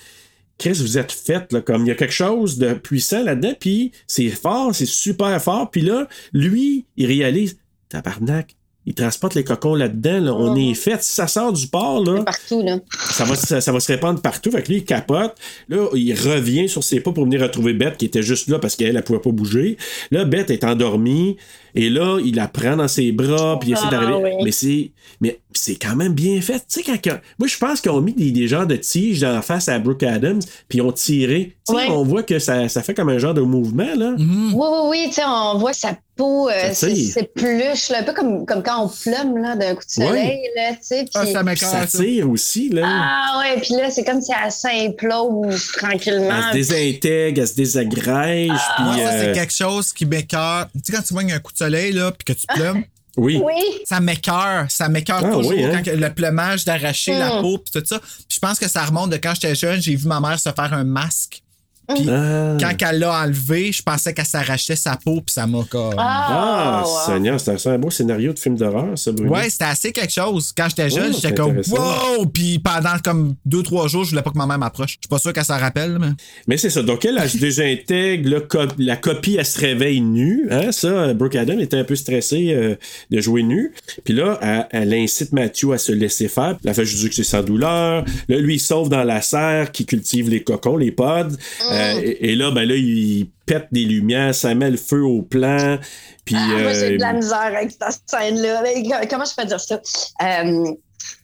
Chris, 0.63 0.79
vous 0.79 0.97
êtes 0.97 1.11
fait, 1.11 1.51
là, 1.51 1.59
comme 1.59 1.83
il 1.83 1.89
y 1.89 1.91
a 1.91 1.95
quelque 1.95 2.13
chose 2.13 2.57
de 2.57 2.73
puissant 2.73 3.21
là-dedans, 3.21 3.51
puis 3.59 3.91
c'est 4.07 4.29
fort, 4.29 4.73
c'est 4.73 4.85
super 4.85 5.41
fort, 5.43 5.69
puis 5.69 5.81
là, 5.81 6.07
lui, 6.31 6.85
il 6.95 7.05
réalise, 7.05 7.57
tabarnak, 7.89 8.55
il 8.85 8.93
transporte 8.93 9.35
les 9.35 9.43
cocons 9.43 9.75
là-dedans, 9.75 10.21
là, 10.21 10.33
on 10.33 10.55
est 10.55 10.73
fait, 10.73 11.03
si 11.03 11.15
ça 11.15 11.27
sort 11.27 11.51
du 11.51 11.67
port, 11.67 12.05
là, 12.05 12.23
Partout, 12.23 12.61
là. 12.61 12.79
ça 12.89 13.25
va, 13.25 13.35
ça, 13.35 13.59
ça 13.59 13.73
va 13.73 13.81
se 13.81 13.91
répandre 13.91 14.21
partout. 14.21 14.51
Fait 14.51 14.63
que 14.63 14.69
lui, 14.69 14.77
il 14.77 14.85
capote. 14.85 15.35
Là, 15.67 15.89
il 15.95 16.13
revient 16.13 16.69
sur 16.69 16.81
ses 16.81 17.01
pas 17.01 17.11
pour 17.11 17.25
venir 17.25 17.41
retrouver 17.41 17.73
Beth, 17.73 17.97
qui 17.97 18.05
était 18.05 18.23
juste 18.23 18.47
là 18.47 18.57
parce 18.57 18.77
qu'elle, 18.77 18.95
elle 18.95 19.03
pouvait 19.03 19.19
pas 19.19 19.31
bouger. 19.31 19.75
Là, 20.11 20.23
Beth 20.23 20.49
est 20.49 20.63
endormie. 20.63 21.35
Et 21.75 21.89
là, 21.89 22.19
il 22.23 22.35
la 22.35 22.47
prend 22.47 22.75
dans 22.75 22.87
ses 22.87 23.11
bras, 23.11 23.57
puis 23.59 23.69
il 23.69 23.73
essaie 23.73 23.83
Ah, 23.87 23.91
d'arriver. 23.91 24.35
oui. 24.37 24.43
Mais 24.43 24.51
c'est, 24.51 24.91
mais 25.21 25.39
c'est 25.53 25.75
quand 25.75 25.95
même 25.95 26.13
bien 26.13 26.39
fait. 26.41 26.59
Tu 26.59 26.65
sais, 26.67 26.83
quand, 26.83 26.97
quand- 27.03 27.19
moi, 27.39 27.47
je 27.47 27.57
pense 27.57 27.81
qu'ils 27.81 27.91
ont 27.91 28.01
mis 28.01 28.13
des, 28.13 28.31
des 28.31 28.47
genres 28.47 28.67
de 28.67 28.75
tiges 28.75 29.21
dans 29.21 29.33
la 29.33 29.41
face 29.41 29.67
à 29.69 29.79
Brooke 29.79 30.03
Adams, 30.03 30.41
puis 30.69 30.79
ils 30.79 30.81
ont 30.81 30.91
tiré. 30.91 31.55
Tu 31.67 31.73
sais, 31.73 31.79
Ouais. 31.79 31.87
on 31.89 32.03
voit 32.03 32.23
que 32.23 32.39
ça, 32.39 32.67
ça 32.69 32.81
fait 32.83 32.93
comme 32.93 33.09
un 33.09 33.17
genre 33.19 33.33
de 33.33 33.41
mouvement, 33.41 33.93
là. 33.95 34.11
Mhm. 34.17 34.53
Oui, 34.53 34.65
oui, 34.71 34.79
oui, 34.89 35.05
tu 35.07 35.13
sais, 35.15 35.21
on 35.25 35.57
voit 35.57 35.73
sa 35.73 35.95
peau, 36.15 36.47
euh, 36.49 36.53
c'est 36.73 36.93
c'est 36.95 37.33
pluche, 37.33 37.89
là, 37.89 37.99
un 38.01 38.03
peu 38.03 38.13
comme, 38.13 38.45
comme 38.45 38.61
quand 38.61 38.83
on 38.85 38.87
plume 38.89 39.37
là, 39.37 39.55
d'un 39.55 39.73
coup 39.73 39.81
de 39.97 40.01
Ouais. 40.03 40.07
soleil, 40.09 40.39
là, 40.55 40.71
tu 40.73 40.77
sais. 40.81 41.05
Ah, 41.15 41.23
puis- 41.23 41.33
ça 41.33 41.69
ça 41.69 41.87
ça. 41.87 41.97
tire 42.03 42.29
aussi, 42.29 42.69
là. 42.69 42.81
Ah 42.85 43.39
ouais, 43.39 43.59
puis 43.61 43.73
là, 43.75 43.89
c'est 43.89 44.03
comme 44.03 44.21
si 44.21 44.31
elle 44.31 44.51
s'implose 44.51 45.71
tranquillement. 45.77 46.29
Elle 46.53 46.63
se 46.63 46.69
désintègre, 46.73 47.41
elle 47.41 47.47
se 47.47 47.55
désagrège, 47.55 48.51
puis... 48.75 48.83
Moi, 48.85 48.95
ça, 48.97 49.01
euh, 49.13 49.21
c'est 49.25 49.31
quelque 49.39 49.53
chose 49.53 49.91
qui 49.93 50.05
m'écoeure. 50.05 50.67
Tu 50.73 50.79
sais, 50.85 50.93
quand 50.93 51.01
tu 51.03 51.13
vois 51.13 51.23
un 51.23 51.39
coup 51.39 51.51
de 51.51 51.57
soleil, 51.65 51.91
là, 51.93 52.11
puis 52.11 52.33
que 52.33 52.39
tu 52.39 52.45
plumes, 52.47 52.83
Oui. 53.15 53.39
Oui. 53.43 53.53
ça 53.85 53.99
m'écoeure. 53.99 54.65
Ça 54.69 54.89
m'écoeure 54.89 55.21
Ah, 55.23 55.31
toujours 55.31 55.51
oui, 55.51 55.63
hein? 55.63 55.83
quand 55.85 55.91
le 55.93 56.09
plumage 56.13 56.65
d'arracher 56.65 57.13
la 57.15 57.37
Mm. 57.37 57.41
peau, 57.41 57.57
puis 57.59 57.79
tout 57.79 57.85
ça. 57.87 58.01
Je 58.27 58.39
pense 58.39 58.57
que 58.57 58.67
ça 58.67 58.83
remonte 58.85 59.11
de 59.11 59.17
quand 59.17 59.33
j'étais 59.35 59.53
jeune, 59.53 59.79
j'ai 59.79 59.95
vu 59.95 60.07
ma 60.07 60.19
mère 60.19 60.39
se 60.39 60.49
faire 60.49 60.73
un 60.73 60.83
masque. 60.83 61.42
Puis 61.87 62.07
Ah. 62.09 62.57
quand 62.59 62.87
elle 62.89 62.99
l'a 62.99 63.21
enlevé, 63.23 63.71
je 63.71 63.81
pensais 63.83 64.13
qu'elle 64.13 64.25
s'arrachait 64.25 64.75
sa 64.75 64.95
peau, 64.95 65.15
puis 65.21 65.33
ça 65.33 65.45
m'a 65.47 65.63
comme. 65.69 65.93
Ah, 65.97 66.81
Ah, 66.83 66.83
wow. 66.85 67.13
Seigneur, 67.13 67.39
c'est 67.39 67.67
un- 67.67 67.77
beau 67.77 67.89
scénario 67.89 68.33
de 68.33 68.39
film 68.39 68.55
d'horreur, 68.55 68.97
ça, 68.97 69.11
Bruno. 69.11 69.31
Ouais, 69.33 69.49
c'était 69.49 69.65
assez 69.65 69.91
quelque 69.91 70.11
chose. 70.13 70.53
Quand 70.55 70.67
j'étais 70.69 70.89
jeune, 70.89 71.11
Oh, 71.13 71.19
j'étais 71.21 71.33
comme 71.35 71.57
wow! 71.69 72.25
Puis 72.27 72.59
pendant 72.59 72.97
comme 73.03 73.35
deux, 73.45 73.63
trois 73.63 73.87
jours, 73.87 74.03
je 74.05 74.11
voulais 74.11 74.21
pas 74.21 74.31
que 74.31 74.37
ma 74.37 74.45
mère 74.47 74.57
m'approche. 74.59 74.91
Je 74.91 74.97
suis 75.01 75.07
pas 75.09 75.17
sûr 75.19 75.33
qu'elle 75.33 75.43
s'en 75.45 75.57
rappelle, 75.59 75.97
mais. 75.99 76.07
Mais 76.47 76.57
c'est 76.57 76.69
ça. 76.69 76.81
Donc, 76.83 77.03
elle, 77.05 77.19
elle 77.21 77.29
se 77.29 77.37
désintègre. 77.37 78.29
le 78.29 78.39
co- 78.41 78.59
la 78.77 78.95
copie, 78.95 79.35
elle 79.37 79.45
se 79.45 79.59
réveille 79.59 80.01
nue. 80.01 80.47
Hein, 80.51 80.71
ça, 80.71 81.13
Brooke 81.13 81.35
Adam 81.35 81.59
était 81.59 81.77
un 81.77 81.83
peu 81.83 81.95
stressée 81.95 82.53
euh, 82.53 82.75
de 83.11 83.21
jouer 83.21 83.43
nue. 83.43 83.73
Puis 84.03 84.13
là, 84.13 84.39
elle, 84.41 84.67
elle 84.71 84.93
incite 84.93 85.31
Matthew 85.33 85.71
à 85.73 85.77
se 85.77 85.91
laisser 85.91 86.27
faire. 86.27 86.57
Elle 86.65 86.73
fait 86.73 86.85
juste 86.85 87.09
que 87.09 87.15
c'est 87.15 87.23
sans 87.23 87.43
douleur. 87.43 88.05
Là, 88.29 88.37
lui, 88.37 88.55
il 88.55 88.59
sauve 88.59 88.89
dans 88.89 89.03
la 89.03 89.21
serre 89.21 89.71
qui 89.71 89.85
cultive 89.85 90.29
les 90.29 90.43
cocons, 90.43 90.77
les 90.77 90.91
pods. 90.91 91.35
Euh, 91.73 92.01
et, 92.01 92.31
et 92.31 92.35
là, 92.35 92.51
ben 92.51 92.67
là, 92.67 92.75
il 92.75 93.27
pète 93.45 93.67
des 93.71 93.85
lumières, 93.85 94.33
ça 94.33 94.53
met 94.55 94.69
le 94.71 94.77
feu 94.77 95.03
au 95.03 95.21
plan. 95.21 95.77
Puis, 96.25 96.35
Ah, 96.37 96.47
moi, 96.61 96.73
j'ai 96.73 96.93
euh, 96.93 96.97
de 96.97 97.01
la 97.01 97.13
misère 97.13 97.39
avec 97.41 97.71
cette 97.71 98.01
scène-là. 98.05 98.63
Comment 99.09 99.25
je 99.25 99.35
peux 99.35 99.47
dire 99.47 99.59
ça? 99.59 99.81
Euh, 100.21 100.71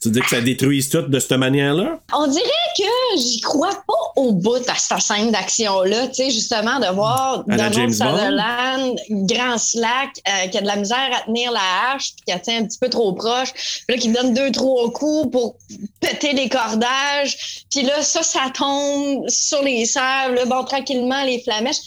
tu 0.01 0.09
dis 0.09 0.21
que 0.21 0.29
ça 0.29 0.41
détruise 0.41 0.89
tout 0.89 1.01
de 1.01 1.19
cette 1.19 1.33
manière-là? 1.33 1.99
on 2.13 2.27
dirait 2.27 2.43
que 2.77 3.17
j'y 3.17 3.41
crois 3.41 3.83
pas 3.87 3.93
au 4.15 4.31
bout 4.31 4.67
à 4.69 4.75
cette 4.75 5.01
scène 5.01 5.31
d'action-là. 5.31 6.07
Tu 6.07 6.15
sais, 6.15 6.29
justement, 6.29 6.79
de 6.79 6.87
voir 6.93 7.43
la 7.47 7.69
Donald? 7.69 7.93
Sutherland, 7.93 8.99
grand 9.09 9.57
slack, 9.57 10.21
euh, 10.27 10.47
qui 10.47 10.57
a 10.57 10.61
de 10.61 10.67
la 10.67 10.75
misère 10.77 11.09
à 11.13 11.25
tenir 11.25 11.51
la 11.51 11.59
hache, 11.59 12.13
puis 12.15 12.25
qui 12.27 12.31
a 12.31 12.39
tient 12.39 12.61
un 12.61 12.65
petit 12.65 12.77
peu 12.79 12.89
trop 12.89 13.13
proche, 13.13 13.53
puis 13.87 13.95
là, 13.95 13.97
qui 13.97 14.09
donne 14.09 14.33
deux, 14.33 14.51
trois 14.51 14.91
coups 14.91 15.31
pour 15.31 15.55
péter 15.99 16.33
les 16.33 16.49
cordages. 16.49 17.65
Puis 17.71 17.83
là, 17.83 18.01
ça, 18.01 18.23
ça 18.23 18.51
tombe 18.53 19.27
sur 19.27 19.61
les 19.63 19.85
sables, 19.85 20.41
bon, 20.47 20.63
tranquillement, 20.63 21.23
les 21.23 21.41
flamèches. 21.41 21.77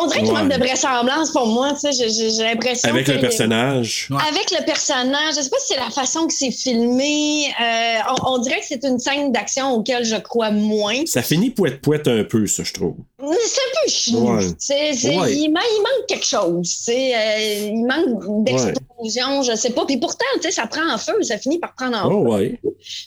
On 0.00 0.06
dirait 0.06 0.20
qu'il 0.22 0.32
Ouais. 0.32 0.42
manque 0.42 0.52
de 0.52 0.58
vraisemblance 0.58 1.30
pour 1.32 1.46
moi. 1.48 1.74
tu 1.74 1.92
sais. 1.92 2.08
J'ai- 2.08 2.42
l'impression 2.44 2.88
Avec 2.88 3.06
que 3.06 3.12
le 3.12 3.20
personnage. 3.20 4.08
avec 4.28 4.50
le 4.50 4.64
personnage, 4.64 5.34
je 5.36 5.42
sais 5.42 5.50
pas 5.50 5.58
si 5.58 5.74
c'est 5.74 5.80
la 5.80 5.90
façon 5.90 6.26
que 6.26 6.32
c'est 6.32 6.50
filmé. 6.50 7.46
euh, 7.60 7.98
on, 8.24 8.34
on 8.34 8.38
dirait 8.38 8.60
que 8.60 8.66
c'est 8.66 8.84
une 8.84 8.98
scène 8.98 9.32
d'action 9.32 9.72
auquel 9.74 10.04
je 10.04 10.16
crois 10.16 10.50
moins. 10.50 11.04
Ça 11.06 11.22
finit 11.22 11.50
poète-poète 11.50 12.08
un 12.08 12.24
peu, 12.24 12.46
ça, 12.46 12.62
je 12.64 12.72
trouve. 12.72 12.94
C'est 13.18 13.26
un 13.26 13.84
peu 13.84 13.90
chou. 13.90 14.18
Ouais. 14.28 15.34
Il, 15.34 15.50
man- 15.50 15.62
il 15.70 15.82
manque 15.82 16.06
quelque 16.08 16.26
chose. 16.26 16.76
euh, 16.88 17.68
il 17.72 17.84
manque 17.84 18.44
d'explosion, 18.44 19.42
je 19.42 19.54
sais 19.56 19.70
pas. 19.70 19.84
Puis 19.84 19.96
pourtant, 19.98 20.24
tu 20.36 20.42
sais, 20.42 20.50
ça 20.52 20.66
prend 20.66 20.88
en 20.92 20.98
feu, 20.98 21.22
ça 21.22 21.36
finit 21.38 21.58
par 21.58 21.74
prendre 21.74 21.96
en 21.98 22.08
feu. 22.08 22.14
Oh, 22.14 22.34
ouais. 22.34 22.60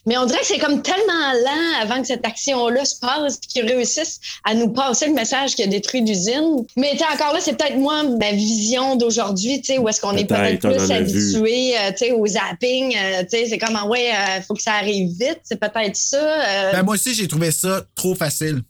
Mais 0.06 0.18
on 0.18 0.26
dirait 0.26 0.40
que 0.42 0.46
c'est 0.48 0.60
comme 0.60 0.82
tellement 0.82 1.32
lent 1.44 1.82
avant 1.82 2.02
que 2.02 2.08
cette 2.08 2.26
action-là 2.26 2.86
se 2.86 2.96
passe 3.00 3.38
puis 3.38 3.48
qu'ils 3.50 3.66
réussissent 3.66 4.20
à 4.46 4.54
nous 4.54 4.70
passer 4.70 5.08
le 5.08 5.14
message 5.14 5.56
qui 5.56 5.64
a 5.64 5.68
détruit 5.68 6.02
l'usine. 6.02 6.59
Mais 6.76 6.92
encore 7.14 7.34
là, 7.34 7.40
c'est 7.42 7.58
peut-être 7.58 7.78
moi, 7.78 8.04
ma 8.04 8.32
vision 8.32 8.96
d'aujourd'hui, 8.96 9.62
tu 9.62 9.74
sais, 9.74 9.78
où 9.78 9.88
est-ce 9.90 10.00
qu'on 10.02 10.16
est 10.16 10.26
peut-être 10.26 10.62
plus 10.78 10.88
habitué, 10.92 11.78
euh, 11.78 11.92
tu 11.92 11.98
sais, 11.98 12.12
au 12.12 12.26
zapping. 12.28 12.96
euh, 12.96 13.22
tu 13.24 13.30
sais, 13.30 13.46
c'est 13.50 13.58
comme, 13.58 13.76
ah 13.76 13.86
ouais, 13.88 14.10
il 14.38 14.44
faut 14.44 14.54
que 14.54 14.62
ça 14.62 14.74
arrive 14.74 15.10
vite. 15.10 15.40
C'est 15.44 15.60
peut-être 15.60 15.96
ça. 15.96 16.18
euh, 16.18 16.72
Ben, 16.74 16.84
moi 16.84 16.96
aussi, 16.96 17.14
j'ai 17.14 17.28
trouvé 17.28 17.52
ça 17.52 17.84
trop 17.96 18.16
facile. 18.16 18.62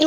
ouais. 0.00 0.06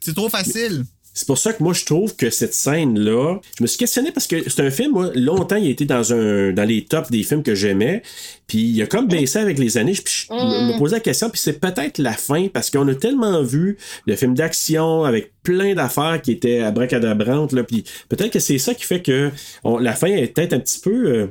C'est 0.00 0.14
trop 0.14 0.28
facile. 0.28 0.84
C'est 1.18 1.26
pour 1.26 1.36
ça 1.36 1.52
que 1.52 1.60
moi, 1.64 1.72
je 1.72 1.84
trouve 1.84 2.14
que 2.14 2.30
cette 2.30 2.54
scène-là, 2.54 3.40
je 3.58 3.62
me 3.64 3.66
suis 3.66 3.76
questionné 3.76 4.12
parce 4.12 4.28
que 4.28 4.48
c'est 4.48 4.60
un 4.64 4.70
film, 4.70 4.92
moi, 4.92 5.10
longtemps, 5.16 5.56
il 5.56 5.66
a 5.66 5.70
été 5.70 5.84
dans 5.84 6.12
un 6.12 6.52
dans 6.52 6.62
les 6.62 6.84
tops 6.84 7.10
des 7.10 7.24
films 7.24 7.42
que 7.42 7.56
j'aimais. 7.56 8.02
Puis 8.46 8.58
il 8.58 8.80
a 8.82 8.86
comme 8.86 9.08
baissé 9.08 9.40
avec 9.40 9.58
les 9.58 9.78
années. 9.78 9.94
Puis 9.94 10.26
je 10.28 10.32
me- 10.32 10.72
me 10.74 10.78
posais 10.78 10.94
la 10.94 11.00
question, 11.00 11.28
puis 11.28 11.40
c'est 11.40 11.58
peut-être 11.58 11.98
la 11.98 12.12
fin, 12.12 12.46
parce 12.46 12.70
qu'on 12.70 12.86
a 12.86 12.94
tellement 12.94 13.42
vu 13.42 13.78
de 14.06 14.14
films 14.14 14.34
d'action 14.34 15.02
avec 15.02 15.32
plein 15.42 15.74
d'affaires 15.74 16.22
qui 16.22 16.30
étaient 16.30 16.60
abracadabrantes, 16.60 17.52
là. 17.52 17.64
Puis 17.64 17.82
peut-être 18.08 18.30
que 18.30 18.38
c'est 18.38 18.58
ça 18.58 18.72
qui 18.74 18.84
fait 18.84 19.02
que 19.02 19.32
on- 19.64 19.78
la 19.78 19.94
fin 19.94 20.06
est 20.06 20.28
peut-être 20.28 20.52
un 20.52 20.60
petit 20.60 20.78
peu. 20.78 21.06
euh, 21.08 21.26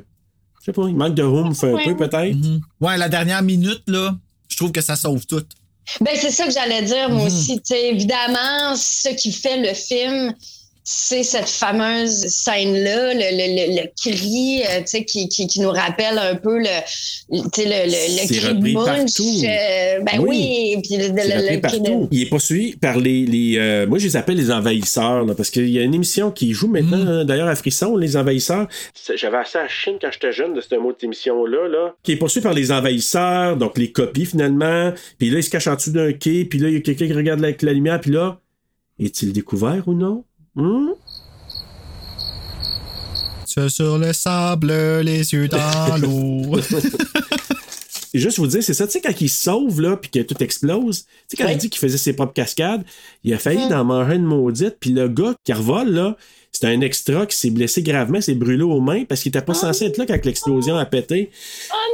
je 0.60 0.66
sais 0.66 0.72
pas, 0.72 0.86
il 0.86 0.96
manque 0.96 1.14
de 1.14 1.22
oomph 1.22 1.64
un 1.64 1.72
Ouais. 1.72 1.84
peu, 1.86 1.96
peut-être. 1.96 2.36
Mhm. 2.36 2.60
Ouais, 2.82 2.98
la 2.98 3.08
dernière 3.08 3.42
minute, 3.42 3.82
là, 3.86 4.14
je 4.50 4.56
trouve 4.58 4.70
que 4.70 4.82
ça 4.82 4.96
sauve 4.96 5.24
tout. 5.26 5.42
Ben, 6.00 6.14
c'est 6.20 6.30
ça 6.30 6.44
que 6.46 6.52
j'allais 6.52 6.82
dire, 6.82 7.08
moi 7.10 7.20
Mhm. 7.22 7.26
aussi. 7.26 7.56
Tu 7.56 7.74
sais, 7.74 7.88
évidemment, 7.88 8.74
ce 8.76 9.08
qui 9.10 9.32
fait 9.32 9.56
le 9.56 9.74
film, 9.74 10.34
c'est 10.90 11.22
cette 11.22 11.50
fameuse 11.50 12.24
scène-là, 12.28 13.12
le, 13.12 13.18
le, 13.20 13.74
le, 13.76 13.82
le 13.82 13.88
cri 14.02 14.62
euh, 14.62 14.78
tu 14.80 14.86
sais, 14.86 15.04
qui, 15.04 15.28
qui, 15.28 15.46
qui 15.46 15.60
nous 15.60 15.68
rappelle 15.70 16.16
un 16.16 16.34
peu 16.34 16.56
le, 16.58 16.64
le, 17.30 17.42
tu 17.50 17.60
sais, 17.60 17.64
le, 17.66 17.84
le, 17.84 17.90
le 17.90 18.26
C'est 18.26 18.34
cri 18.38 18.40
de 18.40 18.56
repris 18.56 18.72
Munch. 18.72 18.86
partout. 18.86 19.44
euh, 19.44 20.00
ben 20.00 20.20
Oui. 20.20 20.28
oui, 20.76 20.82
puis 20.82 20.96
le, 20.96 21.08
le, 21.08 21.20
C'est 21.20 21.28
le- 21.28 21.34
rappelé 21.34 21.56
le 21.56 21.60
cri 21.60 21.80
de- 21.80 21.84
partout. 21.88 22.08
Il 22.10 22.22
est 22.22 22.26
poursuivi 22.30 22.76
par 22.76 22.96
les. 22.98 23.26
les 23.26 23.58
euh, 23.58 23.86
moi, 23.86 23.98
je 23.98 24.06
les 24.06 24.16
appelle 24.16 24.38
les 24.38 24.50
envahisseurs, 24.50 25.26
là, 25.26 25.34
parce 25.34 25.50
qu'il 25.50 25.68
y 25.68 25.78
a 25.78 25.82
une 25.82 25.94
émission 25.94 26.30
qui 26.30 26.52
joue 26.54 26.68
maintenant, 26.68 26.96
Mm. 27.04 27.08
euh, 27.08 27.24
d'ailleurs, 27.24 27.48
à 27.48 27.54
Frisson, 27.54 27.94
les 27.98 28.16
envahisseurs. 28.16 28.66
C'est- 28.94 29.18
J'avais 29.18 29.36
assez 29.36 29.58
à 29.58 29.68
Chine 29.68 29.96
quand 30.00 30.08
j'étais 30.10 30.32
jeune 30.32 30.54
de 30.54 30.62
ce 30.62 30.74
mot 30.76 30.88
de 30.88 30.94
cette 30.94 31.04
émission-là, 31.04 31.68
là, 31.68 31.94
qui 32.02 32.12
est 32.12 32.16
poursuivi 32.16 32.42
par 32.42 32.54
les 32.54 32.72
envahisseurs, 32.72 33.58
donc 33.58 33.76
les 33.76 33.92
copies 33.92 34.24
finalement. 34.24 34.92
Puis 35.18 35.28
là, 35.28 35.38
il 35.40 35.42
se 35.44 35.50
cache 35.50 35.66
en 35.66 35.74
dessous 35.74 35.90
d'un 35.92 36.14
quai, 36.14 36.46
puis 36.46 36.58
là, 36.58 36.68
il 36.68 36.74
y 36.74 36.76
a 36.78 36.80
quelqu'un 36.80 37.06
qui 37.08 37.12
regarde 37.12 37.44
avec 37.44 37.60
la 37.60 37.74
lumière, 37.74 38.00
puis 38.00 38.10
là, 38.12 38.40
est-il 38.98 39.34
découvert 39.34 39.82
ou 39.86 39.92
non? 39.92 40.24
Hmm? 40.58 40.88
C'est 43.46 43.68
sur 43.70 43.96
le 43.98 44.12
sable, 44.12 44.72
les 45.02 45.32
yeux 45.32 45.48
dans 45.48 45.96
l'eau. 46.00 46.58
Et 48.14 48.18
juste 48.18 48.38
vous 48.38 48.46
dire, 48.46 48.62
c'est 48.62 48.74
ça, 48.74 48.86
tu 48.86 48.92
sais, 48.92 49.00
quand 49.02 49.20
il 49.20 49.28
se 49.28 49.44
sauve, 49.44 49.80
là, 49.82 49.96
puis 49.96 50.10
que 50.10 50.20
tout 50.20 50.42
explose, 50.42 51.02
tu 51.04 51.08
sais, 51.28 51.36
quand 51.36 51.44
Ouais. 51.44 51.52
il 51.52 51.58
dit 51.58 51.68
qu'il 51.70 51.78
faisait 51.78 51.98
ses 51.98 52.14
propres 52.14 52.32
cascades, 52.32 52.82
il 53.22 53.32
a 53.34 53.38
failli 53.38 53.62
en 53.72 53.84
manger 53.84 54.14
une 54.16 54.24
maudite, 54.24 54.76
puis 54.80 54.90
le 54.90 55.08
gars 55.08 55.34
qui 55.44 55.52
revole, 55.52 55.90
là, 55.90 56.16
c'était 56.60 56.74
un 56.74 56.80
extra 56.80 57.24
qui 57.26 57.36
s'est 57.36 57.50
blessé 57.50 57.82
gravement, 57.82 58.20
s'est 58.20 58.34
brûlé 58.34 58.62
aux 58.64 58.80
mains 58.80 59.04
parce 59.08 59.22
qu'il 59.22 59.30
était 59.30 59.42
pas 59.42 59.54
censé 59.54 59.84
être 59.86 59.96
là 59.96 60.06
quand 60.06 60.24
l'explosion 60.24 60.76
a 60.76 60.84
pété. 60.86 61.30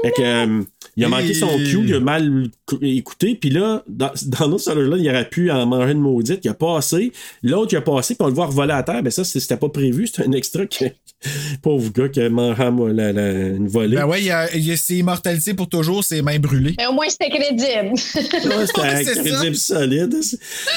fait 0.02 0.10
que, 0.12 0.22
euh, 0.22 0.62
il 0.96 1.04
a 1.04 1.08
manqué 1.08 1.34
son 1.34 1.48
cue, 1.58 1.82
il 1.86 1.94
a 1.94 2.00
mal 2.00 2.46
cou- 2.66 2.78
écouté, 2.82 3.34
puis 3.34 3.50
là, 3.50 3.82
dans, 3.88 4.12
dans 4.26 4.48
notre 4.48 4.72
là 4.74 4.96
il 4.98 5.08
aurait 5.08 5.28
pu 5.28 5.50
en 5.50 5.66
manger 5.66 5.92
une 5.92 6.00
maudite, 6.00 6.40
il 6.44 6.48
a 6.50 6.54
passé, 6.54 7.12
l'autre 7.42 7.72
il 7.72 7.76
a 7.76 7.80
passé, 7.80 8.14
puis 8.14 8.24
on 8.24 8.28
le 8.28 8.34
voit 8.34 8.46
revoler 8.46 8.72
à 8.72 8.82
terre, 8.82 9.02
mais 9.02 9.10
ça, 9.10 9.24
c'est- 9.24 9.40
c'était 9.40 9.56
pas 9.56 9.68
prévu, 9.68 10.06
c'était 10.06 10.26
un 10.28 10.32
extra 10.32 10.66
qui, 10.66 10.84
pauvre 11.62 11.90
gars 11.92 12.08
qui 12.08 12.20
a 12.20 12.28
mangé 12.30 12.62
la- 12.92 13.12
la- 13.12 13.30
une 13.32 13.66
volée. 13.68 13.96
ben 13.96 14.06
ouais, 14.06 14.20
il 14.20 14.26
y 14.26 14.30
a, 14.30 14.54
il 14.56 14.70
a 14.70 14.76
ses 14.76 14.96
immortalités 14.96 15.54
pour 15.54 15.68
toujours, 15.68 16.04
ses 16.04 16.22
mains 16.22 16.38
brûlées. 16.38 16.74
Mais 16.78 16.86
au 16.86 16.92
moins, 16.92 17.08
c'était 17.08 17.30
crédible. 17.30 17.94
Ouais, 18.44 18.66
c'était 18.66 18.80
Ouais, 18.80 19.04
c'est 19.04 19.20
crédible 19.24 19.56
solide. 19.56 20.14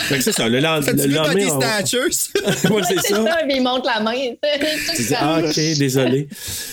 Fait 0.08 0.18
que 0.18 0.24
c'est 0.24 0.32
ça. 0.32 0.48
Le, 0.50 0.60
lend- 0.60 0.80
T'as-tu 0.82 0.98
le 0.98 1.04
vu 1.04 1.14
lendemain. 1.14 1.34
Body 1.34 1.50
ça. 3.84 3.94
la 3.96 4.02
main. 4.04 4.14
Tu 4.96 5.02
dis, 5.04 5.14
ah, 5.16 5.40
ok, 5.44 5.56
désolé. 5.78 6.28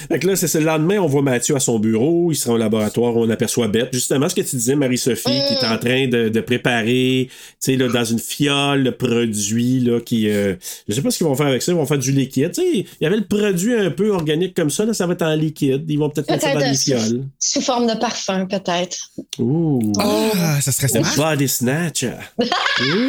Fait 0.08 0.18
que 0.18 0.26
là, 0.26 0.36
c'est 0.36 0.48
ça. 0.48 0.58
Le 0.60 0.66
lendemain, 0.66 0.98
on 0.98 1.06
voit 1.06 1.22
Mathieu 1.22 1.54
à 1.56 1.60
son 1.60 1.78
bureau, 1.78 2.30
il 2.32 2.36
sera 2.36 2.54
au 2.54 2.58
laboratoire, 2.58 3.16
on 3.16 3.28
aperçoit 3.30 3.68
Bette. 3.68 3.88
Justement, 3.92 4.28
ce 4.28 4.34
que 4.34 4.40
tu 4.42 4.56
disais, 4.56 4.74
Marie-Sophie, 4.76 5.22
qui 5.48 5.54
est 5.54 5.66
en 5.66 5.78
train 5.78 6.08
de, 6.08 6.28
de 6.28 6.40
préparer, 6.40 7.28
tu 7.28 7.34
sais, 7.60 7.76
là, 7.76 7.88
dans 7.88 8.04
une 8.04 8.18
fiole, 8.18 8.82
le 8.82 8.92
produit, 8.92 9.80
là, 9.80 10.00
qui. 10.00 10.28
euh, 10.28 10.54
je 10.88 10.94
sais 10.94 11.02
pas 11.02 11.10
ce 11.10 11.18
qu'ils 11.18 11.26
vont 11.26 11.34
faire 11.34 11.46
avec 11.46 11.62
ça, 11.62 11.72
ils 11.72 11.76
vont 11.76 11.86
faire 11.86 11.98
du 11.98 12.12
liquide. 12.12 12.52
Tu 12.52 12.60
sais, 12.62 12.70
il 13.00 13.04
y 13.04 13.06
avait 13.06 13.16
le 13.16 13.24
produit 13.26 13.74
un 13.74 13.90
peu 13.90 14.10
organique 14.10 14.54
comme 14.54 14.70
ça, 14.70 14.84
là, 14.84 14.92
ça 14.94 15.06
va 15.06 15.14
être 15.14 15.22
en 15.22 15.34
liquide. 15.34 15.84
Ils 15.88 15.98
vont 15.98 16.10
peut-être 16.10 16.30
mettre 16.30 16.42
ça 16.44 16.52
dans 16.52 16.58
Peut-être 16.60 16.70
des 16.70 16.76
sous, 16.76 16.84
fioles. 16.84 17.24
sous 17.38 17.60
forme 17.60 17.86
de 17.86 17.98
parfum, 17.98 18.46
peut-être. 18.46 19.10
Ouh. 19.38 19.92
Ah, 19.98 20.60
ça 20.60 20.72
serait 20.72 20.88
Le 20.98 21.04
smart. 21.04 21.30
body 21.32 21.48
snatcher. 21.48 22.12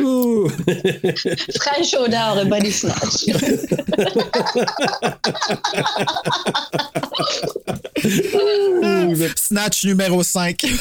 Ouh. 0.01 0.47
Fraîche 1.59 1.93
odeur 1.99 2.43
de 2.43 2.49
body 2.49 2.71
snatch. 2.71 3.25
Snatch 9.35 9.85
numéro 9.85 10.23
5. 10.23 10.65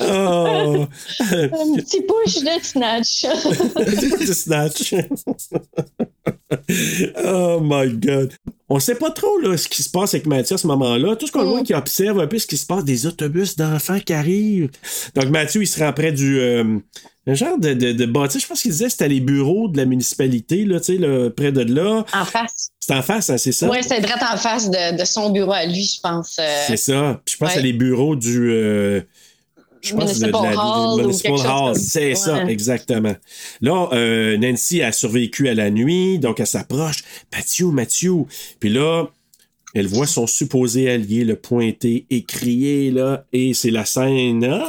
Oh. 0.00 0.86
Un 1.20 1.74
petit 1.76 2.02
push 2.02 2.42
de 2.42 2.62
snatch. 2.62 3.24
de 4.26 4.32
snatch. 4.32 4.94
oh 7.24 7.60
my 7.62 7.88
god. 7.92 8.32
On 8.70 8.80
sait 8.80 8.94
pas 8.94 9.10
trop 9.10 9.38
là, 9.38 9.56
ce 9.56 9.68
qui 9.68 9.82
se 9.82 9.90
passe 9.90 10.14
avec 10.14 10.26
Mathieu 10.26 10.54
à 10.54 10.58
ce 10.58 10.66
moment-là. 10.66 11.16
Tout 11.16 11.26
ce 11.26 11.32
qu'on 11.32 11.44
voit 11.44 11.62
qui 11.62 11.74
observe 11.74 12.20
un 12.20 12.26
peu 12.26 12.38
ce 12.38 12.46
qui 12.46 12.56
se 12.56 12.66
passe 12.66 12.84
des 12.84 13.06
autobus 13.06 13.56
d'enfants 13.56 14.00
qui 14.00 14.12
arrivent. 14.12 14.70
Donc 15.14 15.30
Mathieu, 15.30 15.62
il 15.62 15.66
se 15.66 15.82
rend 15.82 15.92
près 15.92 16.12
du 16.12 16.40
euh, 16.40 16.78
un 17.28 17.34
genre 17.34 17.58
de, 17.58 17.74
de, 17.74 17.92
de 17.92 18.06
bâtisse. 18.06 18.42
Je 18.42 18.46
pense 18.48 18.62
qu'il 18.62 18.70
disait 18.72 18.86
que 18.86 18.90
c'était 18.92 19.08
les 19.08 19.20
bureaux 19.20 19.68
de 19.68 19.76
la 19.76 19.84
municipalité, 19.84 20.64
là, 20.64 20.80
tu 20.80 20.94
sais, 20.94 20.98
là, 20.98 21.28
près 21.30 21.52
de 21.52 21.60
là. 21.62 22.04
En 22.12 22.24
face. 22.24 22.70
C'est 22.80 22.94
en 22.94 23.02
face, 23.02 23.28
hein, 23.30 23.36
c'est 23.38 23.52
ça? 23.52 23.68
Oui, 23.70 23.78
c'est 23.82 24.00
direct 24.00 24.22
en 24.22 24.36
face 24.36 24.70
de, 24.70 24.98
de 24.98 25.04
son 25.04 25.30
bureau 25.30 25.52
à 25.52 25.64
lui, 25.66 25.84
je 25.84 26.00
pense. 26.00 26.36
euh, 26.40 26.64
C'est 26.66 26.76
ça. 26.78 27.20
Puis 27.24 27.34
je 27.34 27.38
pense 27.38 27.48
ouais. 27.50 27.54
que 27.54 27.60
c'est 27.60 27.66
les 27.66 27.72
bureaux 27.74 28.16
du. 28.16 28.50
euh, 28.50 29.00
je 29.80 29.94
pense 29.94 30.18
de 30.18 30.26
Municipal 30.26 30.54
la- 30.54 30.60
Hall 30.94 31.00
Municipal 31.02 31.32
Hall, 31.46 31.76
c'est 31.76 32.14
ça, 32.16 32.44
exactement. 32.46 33.14
Là, 33.60 33.88
euh, 33.92 34.36
Nancy 34.38 34.82
a 34.82 34.90
survécu 34.90 35.48
à 35.48 35.54
la 35.54 35.70
nuit, 35.70 36.18
donc 36.18 36.40
elle 36.40 36.46
s'approche. 36.48 37.04
Mathieu, 37.32 37.66
Mathieu. 37.66 38.14
Puis 38.58 38.70
là, 38.70 39.04
elle 39.74 39.86
voit 39.86 40.06
son 40.08 40.26
supposé 40.26 40.90
allié 40.90 41.24
le 41.24 41.36
pointer 41.36 42.06
et 42.10 42.22
crier, 42.24 42.90
là, 42.90 43.24
et 43.32 43.54
c'est 43.54 43.70
la 43.70 43.84
scène. 43.84 44.42
hein? 44.44 44.64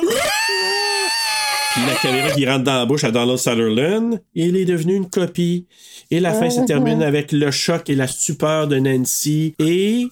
Puis 1.80 1.88
la 1.88 1.95
caméra 1.95 2.31
qui 2.31 2.45
rentre 2.45 2.64
dans 2.64 2.76
la 2.76 2.85
bouche 2.85 3.03
à 3.03 3.11
Donald 3.11 3.39
Sutherland, 3.39 4.22
il 4.35 4.57
est 4.57 4.65
devenu 4.65 4.95
une 4.95 5.10
copie. 5.10 5.65
Et 6.11 6.19
la 6.19 6.34
fin 6.34 6.49
se 6.49 6.61
termine 6.61 7.01
avec 7.01 7.31
le 7.31 7.51
choc 7.51 7.89
et 7.89 7.95
la 7.95 8.07
stupeur 8.07 8.68
de 8.68 8.80
Nancy 8.80 9.56
et 9.60 10.07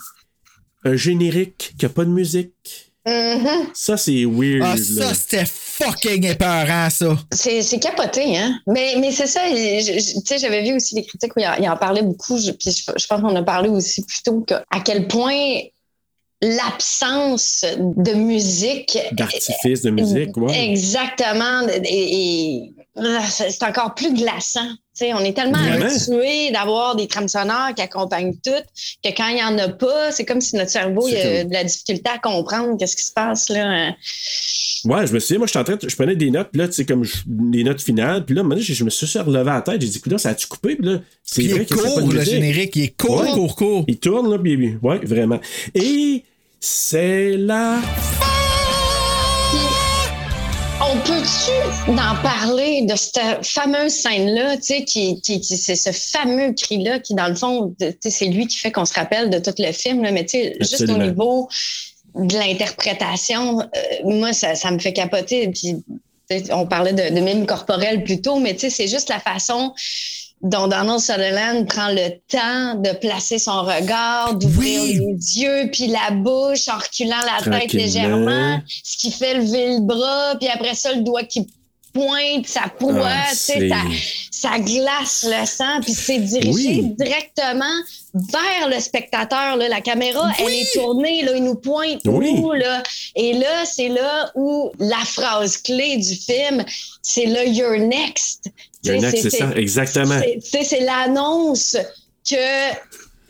un 0.84 0.96
générique 0.96 1.74
qui 1.78 1.86
a 1.86 1.90
pas 1.90 2.06
de 2.06 2.10
musique. 2.10 2.94
Mhm. 3.06 3.68
Ça, 3.74 3.98
c'est 3.98 4.26
weird. 4.26 4.64
Ah, 4.64 4.76
là. 4.76 5.08
ça, 5.08 5.14
c'était 5.14 5.46
fucking 5.46 6.26
épeurant, 6.26 6.90
ça. 6.90 7.18
C'est 7.32 7.62
c'est 7.62 7.80
capoté, 7.80 8.38
hein? 8.38 8.60
Mais, 8.68 8.96
mais 9.00 9.12
c'est 9.12 9.28
ça, 9.28 9.42
tu 9.50 9.82
sais, 10.26 10.38
j'avais 10.40 10.64
vu 10.64 10.76
aussi 10.76 10.94
des 10.94 11.04
critiques 11.04 11.32
où 11.36 11.40
il 11.40 11.48
en, 11.48 11.56
il 11.56 11.70
en 11.70 11.78
parlait 11.78 12.02
beaucoup, 12.02 12.38
je, 12.38 12.52
puis 12.52 12.72
je, 12.72 12.84
je 12.98 13.08
pense 13.08 13.22
qu'on 13.22 13.36
a 13.36 13.44
parlé 13.44 13.70
aussi 13.70 14.06
plus 14.06 14.22
tôt 14.24 14.42
que 14.42 14.56
à 14.56 14.82
quel 14.84 15.08
point 15.08 15.62
l'absence 16.42 17.66
de 17.80 18.14
musique 18.14 18.98
D'artifice 19.12 19.82
de 19.82 19.90
musique, 19.90 20.36
ouais. 20.38 20.70
Exactement. 20.72 21.68
Et, 21.84 21.84
et- 21.86 22.74
ah, 23.00 23.22
c'est 23.30 23.62
encore 23.64 23.94
plus 23.94 24.12
glaçant. 24.14 24.68
Tu 24.98 25.06
sais, 25.06 25.14
on 25.14 25.20
est 25.20 25.34
tellement 25.34 25.60
habitué 25.60 26.50
d'avoir 26.52 26.96
des 26.96 27.08
trames 27.08 27.28
sonores 27.28 27.76
qui 27.76 27.84
accompagnent 27.84 28.34
tout 28.44 28.50
que 29.04 29.10
quand 29.16 29.28
il 29.28 29.36
n'y 29.36 29.44
en 29.44 29.56
a 29.60 29.70
pas, 29.70 30.12
c'est 30.12 30.26
comme 30.26 30.42
si 30.42 30.56
notre 30.56 30.72
cerveau 30.72 31.08
il 31.08 31.16
a 31.16 31.44
de 31.44 31.54
la 31.54 31.64
difficulté 31.64 32.10
à 32.10 32.18
comprendre 32.18 32.76
qu'est-ce 32.80 32.96
qui 32.96 33.04
se 33.04 33.14
passe 33.14 33.50
là. 33.50 33.92
Ouais, 34.86 35.06
je 35.06 35.14
me 35.14 35.20
souviens, 35.20 35.38
moi, 35.38 35.46
je 35.48 35.52
suis 35.52 35.60
en 35.60 35.64
train 35.64 35.76
de- 35.76 35.88
je 35.88 35.96
prenais 35.96 36.16
des 36.16 36.32
notes, 36.32 36.50
puis 36.52 36.60
là, 36.60 36.68
tu 36.68 36.74
sais, 36.74 36.86
comme 36.86 37.04
je- 37.04 37.18
des 37.28 37.64
notes 37.64 37.82
finales, 37.82 38.26
puis 38.26 38.36
là, 38.36 38.42
moment 38.42 38.60
je, 38.60 38.74
je 38.74 38.84
me 38.84 38.90
suis 38.90 39.06
relevé 39.20 39.52
à 39.52 39.56
la 39.56 39.62
tête, 39.62 39.80
j'ai 39.82 39.88
dit, 39.90 39.98
écoute, 39.98 40.18
ça 40.18 40.30
a-tu 40.30 40.48
coupé? 40.48 40.76
Puis 40.76 40.88
là, 40.88 41.00
c'est 41.24 41.36
Puis 41.42 41.46
il 41.46 41.52
vrai 41.54 41.62
est 41.62 41.66
que 41.66 41.76
c'est 41.76 41.84
pas 41.84 41.90
de 41.90 42.02
court, 42.02 42.14
le 42.14 42.22
générique. 42.24 42.76
Il 42.76 42.84
est 42.84 42.98
court, 43.00 43.22
Ouais. 43.22 43.32
court, 43.32 43.56
court. 43.56 43.86
Il 43.88 44.00
tourne, 44.00 44.32
là, 44.32 44.40
puis 44.40 44.78
ouais, 44.82 45.00
vraiment. 45.04 45.40
Et 45.76 46.24
c'est 46.60 47.38
là. 47.38 47.80
On 50.80 50.98
peut-tu 51.00 51.92
en 51.92 52.16
parler 52.22 52.84
de 52.84 52.96
cette 52.96 53.46
fameuse 53.46 53.92
scène-là, 53.94 54.58
tu 54.58 54.64
sais, 54.64 54.84
qui, 54.84 55.20
qui, 55.22 55.42
qui- 55.42 55.58
c'est 55.58 55.76
ce 55.76 55.92
fameux 55.92 56.54
cri-là 56.54 57.00
qui, 57.00 57.14
dans 57.16 57.28
le 57.28 57.36
fond, 57.36 57.74
tu 57.80 57.88
sais, 58.00 58.10
c'est 58.10 58.26
lui 58.26 58.48
qui 58.48 58.58
fait 58.58 58.72
qu'on 58.72 58.86
se 58.86 58.94
rappelle 58.94 59.30
de 59.30 59.40
tout 59.40 59.54
le 59.58 59.72
film, 59.72 60.04
là, 60.04 60.12
mais 60.12 60.24
tu 60.26 60.38
sais, 60.38 60.56
juste 60.60 60.82
au 60.94 60.98
niveau 61.12 61.50
de 62.16 62.34
l'interprétation, 62.36 63.60
euh, 63.62 63.66
moi, 64.06 64.34
ça, 64.34 64.56
ça 64.56 64.72
me 64.72 64.80
fait 64.80 64.94
capoter. 64.94 65.48
Puis, 65.50 65.84
on 66.52 66.66
parlait 66.66 66.94
de, 66.94 67.14
de 67.16 67.20
mime 67.22 67.46
corporel 67.46 68.04
plus 68.04 68.22
tôt, 68.22 68.40
mais 68.40 68.54
tu 68.54 68.62
sais, 68.62 68.70
c'est 68.70 68.88
juste 68.88 69.10
la 69.10 69.20
façon 69.20 69.74
dont 70.42 70.68
Donald 70.68 71.00
Sutherland 71.00 71.68
prend 71.68 71.90
le 71.90 72.10
temps 72.28 72.76
de 72.76 72.92
placer 72.98 73.40
son 73.40 73.64
regard, 73.64 74.36
d'ouvrir 74.36 74.82
Oui. 74.84 74.94
les 75.00 75.42
yeux, 75.42 75.70
puis 75.72 75.88
la 75.88 76.12
bouche 76.12 76.68
en 76.70 76.78
reculant 76.78 77.16
la 77.26 77.60
tête 77.60 77.74
légèrement, 77.74 78.60
ce 78.84 78.98
qui 78.98 79.12
fait 79.12 79.34
lever 79.36 79.74
le 79.76 79.80
bras, 79.82 80.36
puis 80.40 80.48
après 80.50 80.76
ça, 80.76 80.94
le 80.94 81.02
doigt 81.02 81.24
qui 81.24 81.48
pointe, 81.94 82.46
ça 82.46 82.66
pointe, 82.78 83.02
Ah, 83.04 83.26
tu 83.32 83.36
sais, 83.36 83.54
c'est- 83.60 83.70
ça, 83.70 83.82
ça 84.52 84.60
glace 84.60 85.26
le 85.28 85.46
sang, 85.48 85.82
puis 85.82 85.94
c'est 85.94 86.20
dirigé 86.20 86.52
Oui. 86.82 86.94
directement 87.00 87.66
vers 88.14 88.70
le 88.70 88.80
spectateur. 88.80 89.56
Là. 89.56 89.68
La 89.68 89.82
caméra, 89.82 90.32
elle 90.38 90.54
est 90.54 90.74
tournée, 90.76 91.24
là, 91.24 91.32
il 91.36 91.44
nous 91.44 91.56
pointe 91.56 92.02
Oui. 92.06 92.30
où, 92.38 92.52
là. 92.54 92.84
Et 93.16 93.34
là, 93.34 93.66
c'est 93.66 93.90
là 93.90 94.32
où 94.36 94.70
la 94.78 95.00
phrase 95.06 95.58
clé 95.58 95.98
du 95.98 96.14
film, 96.16 96.64
c'est 97.02 97.26
le 97.26 97.48
You're 97.48 97.80
next. 97.80 98.52
C'est 99.12 99.30
ça, 99.30 99.52
exactement. 99.56 100.20
c'est- 100.20 100.40
tu 100.44 100.50
sais, 100.50 100.64
C'est 100.64 100.80
l'annonce 100.82 101.78
que 102.30 102.36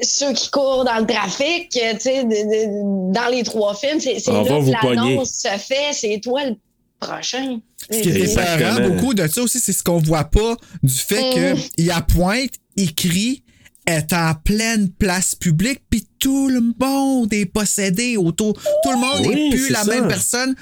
ceux 0.02 0.34
qui 0.34 0.50
courent 0.50 0.86
dans 0.86 0.98
le 1.00 1.06
trafic, 1.08 1.70
tu 1.70 1.80
sais, 2.00 2.24
dans 2.24 3.28
les 3.32 3.44
trois 3.44 3.76
films, 3.76 4.00
c'est 4.00 4.14
là 4.28 4.44
que 4.44 4.96
l'annonce 4.96 5.32
se 5.32 5.58
fait. 5.60 5.94
C'est 5.94 6.20
toi 6.24 6.46
le 6.46 6.56
prochain. 7.00 7.60
Ce 7.92 8.00
qui 8.02 8.10
est 8.10 8.32
épeurant 8.32 8.90
beaucoup 8.90 9.14
de 9.14 9.28
ça 9.28 9.42
aussi, 9.42 9.60
c'est 9.60 9.74
ce 9.74 9.84
qu'on 9.84 10.00
voit 10.00 10.26
pas 10.26 10.56
du 10.84 10.94
fait 10.94 11.54
Mm. 11.54 11.58
qu'il 11.78 11.92
appointe, 11.92 12.52
il 12.76 12.94
crie, 12.94 13.44
est 13.86 14.12
en 14.12 14.34
pleine 14.36 14.90
place 14.90 15.34
publique, 15.34 15.80
puis 15.90 16.06
tout 16.20 16.50
le 16.50 16.60
monde 16.78 17.32
est 17.34 17.46
possédé 17.46 18.18
autour. 18.18 18.54
Tout 18.84 18.92
le 18.92 18.98
monde 18.98 19.26
Oui, 19.28 19.36
n'est 19.36 19.50
plus 19.56 19.70
la 19.70 19.84
ça. 19.84 19.92
même 19.92 20.08
personne. 20.10 20.56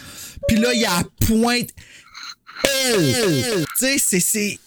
Puis 0.48 0.58
là, 0.58 0.72
il 0.74 0.86
appointe 0.86 1.70
elle. 2.64 3.66
Tu 3.80 4.00
sais, 4.00 4.20
c'est. 4.20 4.60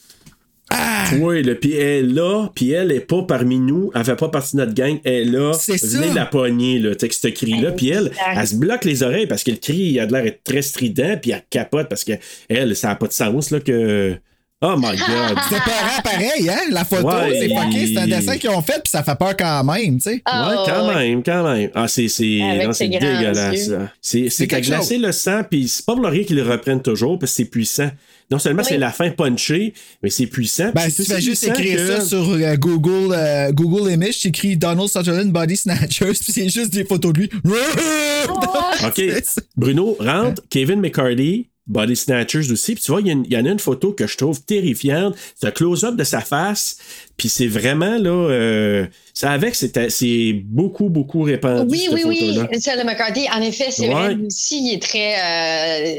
Ah! 0.71 1.07
Oui, 1.19 1.43
le 1.43 1.55
puis 1.55 1.75
elle 1.75 1.81
est 1.81 2.03
là, 2.03 2.51
puis 2.55 2.73
elle 2.73 2.93
est 2.93 3.01
pas 3.01 3.23
parmi 3.23 3.59
nous, 3.59 3.91
elle 3.95 4.05
fait 4.05 4.17
pas 4.17 4.29
partie 4.29 4.57
de 4.57 4.61
notre 4.61 4.75
gang, 4.75 4.99
elle 5.05 5.15
est 5.15 5.25
là. 5.25 5.53
C'est 5.55 5.83
Venez 5.83 6.09
ça. 6.09 6.15
la 6.15 6.27
pogner, 6.27 6.79
là, 6.79 6.95
tu 6.95 7.11
ce 7.11 7.29
cri-là. 7.29 7.73
Puis 7.73 7.89
elle, 7.89 8.13
elle 8.37 8.47
se 8.47 8.55
bloque 8.57 8.85
les 8.85 9.03
oreilles 9.03 9.27
parce 9.27 9.45
que 9.45 9.51
le 9.51 9.57
cri, 9.57 9.77
il 9.77 10.01
a 10.01 10.07
de 10.07 10.13
l'air 10.13 10.25
d'être 10.25 10.45
très 10.45 10.63
strident, 10.63 11.19
puis 11.21 11.31
elle 11.31 11.43
capote 11.49 11.89
parce 11.89 12.05
que 12.05 12.13
elle, 12.49 12.77
ça 12.77 12.91
a 12.91 12.97
pas 12.97 13.07
de 13.07 13.13
sens, 13.13 13.51
là, 13.51 13.61
que. 13.61 14.17
Oh 14.61 14.75
my 14.77 14.97
god! 14.97 15.39
C'est 15.49 15.57
épeurant 15.57 16.03
pareil, 16.03 16.51
hein? 16.51 16.59
La 16.73 16.85
photo, 16.85 17.07
Ouais, 17.07 17.39
c'est 17.39 17.49
fucké, 17.49 17.87
c'est 17.87 17.99
un 17.99 18.07
dessin 18.09 18.37
qu'ils 18.39 18.51
ont 18.51 18.61
fait, 18.61 18.81
puis 18.83 18.91
ça 18.91 19.05
fait 19.05 19.15
peur 19.17 19.37
quand 19.37 19.63
même, 19.63 19.99
tu 19.99 20.11
sais. 20.11 20.23
Ah, 20.25 20.49
ouais, 20.51 20.57
quand 20.67 20.89
ouais. 20.89 20.95
même, 21.11 21.23
quand 21.23 21.45
même. 21.45 21.71
Ah, 21.77 21.87
c'est, 21.87 22.09
dégueulasse. 22.09 23.71
C'est, 24.01 24.29
c'est 24.31 24.49
qu'à 24.49 24.57
quelque 24.57 24.67
glacer 24.67 24.99
le 24.99 25.13
sang, 25.13 25.43
puis 25.49 25.69
c'est 25.69 25.87
pas 25.87 25.95
pour 25.95 26.05
rien 26.05 26.25
qu'ils 26.25 26.37
le 26.37 26.43
reprennent 26.43 26.83
toujours, 26.83 27.21
parce 27.21 27.31
que 27.33 27.37
c'est 27.37 27.45
puissant. 27.45 27.89
Non 28.33 28.41
seulement 28.41 28.63
Oui. 28.63 28.69
c'est 28.71 28.79
la 28.79 28.91
fin 28.91 29.11
punchée, 29.11 29.75
mais 30.03 30.11
c'est 30.11 30.27
puissant. 30.27 30.73
Ben, 30.75 30.91
si 30.91 30.97
tu 30.97 31.05
fais 31.05 31.15
aussi 31.15 31.23
juste 31.27 31.45
écrire 31.45 31.77
que- 31.77 31.87
ça 31.87 32.01
sur 32.05 32.29
euh, 32.29 32.57
Google, 32.57 33.15
euh, 33.15 33.53
Google 33.53 33.93
Image, 33.93 34.19
tu 34.19 34.29
écris 34.29 34.57
Donald 34.57 34.89
Sutherland 34.89 35.31
Body 35.31 35.57
Snatchers, 35.57 36.13
puis 36.21 36.33
c'est 36.33 36.49
juste 36.49 36.73
des 36.73 36.85
photos 36.85 37.13
de 37.13 37.21
lui. 37.21 37.31
OK. 38.85 38.93
C'est 38.97 39.25
ça. 39.25 39.41
Bruno, 39.57 39.97
rentre. 40.01 40.43
Kevin 40.51 40.81
McCarty, 40.81 41.49
Body 41.69 41.95
Snatchers 41.97 42.51
aussi. 42.51 42.75
Puis 42.75 42.83
tu 42.83 42.91
vois, 42.91 43.01
il 43.03 43.27
y, 43.31 43.37
en 43.37 43.45
a 43.45 43.51
une 43.51 43.59
photo 43.59 43.93
que 43.93 44.07
je 44.07 44.17
trouve 44.17 44.43
terrifiante. 44.43 45.15
C'est 45.39 45.47
un 45.47 45.51
close-up 45.51 45.95
de 45.95 46.05
sa 46.05 46.21
face. 46.21 46.79
Puis 47.17 47.29
c'est 47.29 47.47
vraiment, 47.47 47.99
là, 47.99 48.11
euh, 48.11 48.87
ça 49.13 49.31
avec, 49.33 49.55
c'est 49.55 50.33
beaucoup, 50.45 50.89
beaucoup 50.89 51.23
répandu, 51.23 51.69
Oui, 51.71 51.81
cette 51.85 51.93
oui, 51.93 52.05
oui. 52.07 52.35
de 52.35 52.85
McCarthy, 52.85 53.27
en 53.31 53.43
effet, 53.43 53.71
c'est 53.71 53.89
vrai. 53.89 54.09
Ouais. 54.09 54.15
Lui 54.15 54.27
aussi, 54.27 54.67
il 54.67 54.75
est 54.75 54.83
très. 54.83 55.15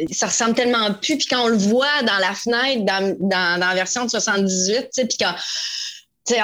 euh, 0.01 0.05
ça 0.11 0.27
ressemble 0.27 0.55
tellement 0.55 0.93
plus. 0.93 1.17
Puis 1.17 1.27
quand 1.29 1.43
on 1.45 1.49
le 1.49 1.57
voit 1.57 2.01
dans 2.05 2.17
la 2.19 2.33
fenêtre, 2.33 2.85
dans, 2.85 3.15
dans, 3.19 3.59
dans 3.59 3.67
la 3.67 3.75
version 3.75 4.05
de 4.05 4.09
78, 4.09 4.75
tu 4.75 4.87
sais, 4.91 5.05
puis 5.05 5.17
quand. 5.19 5.33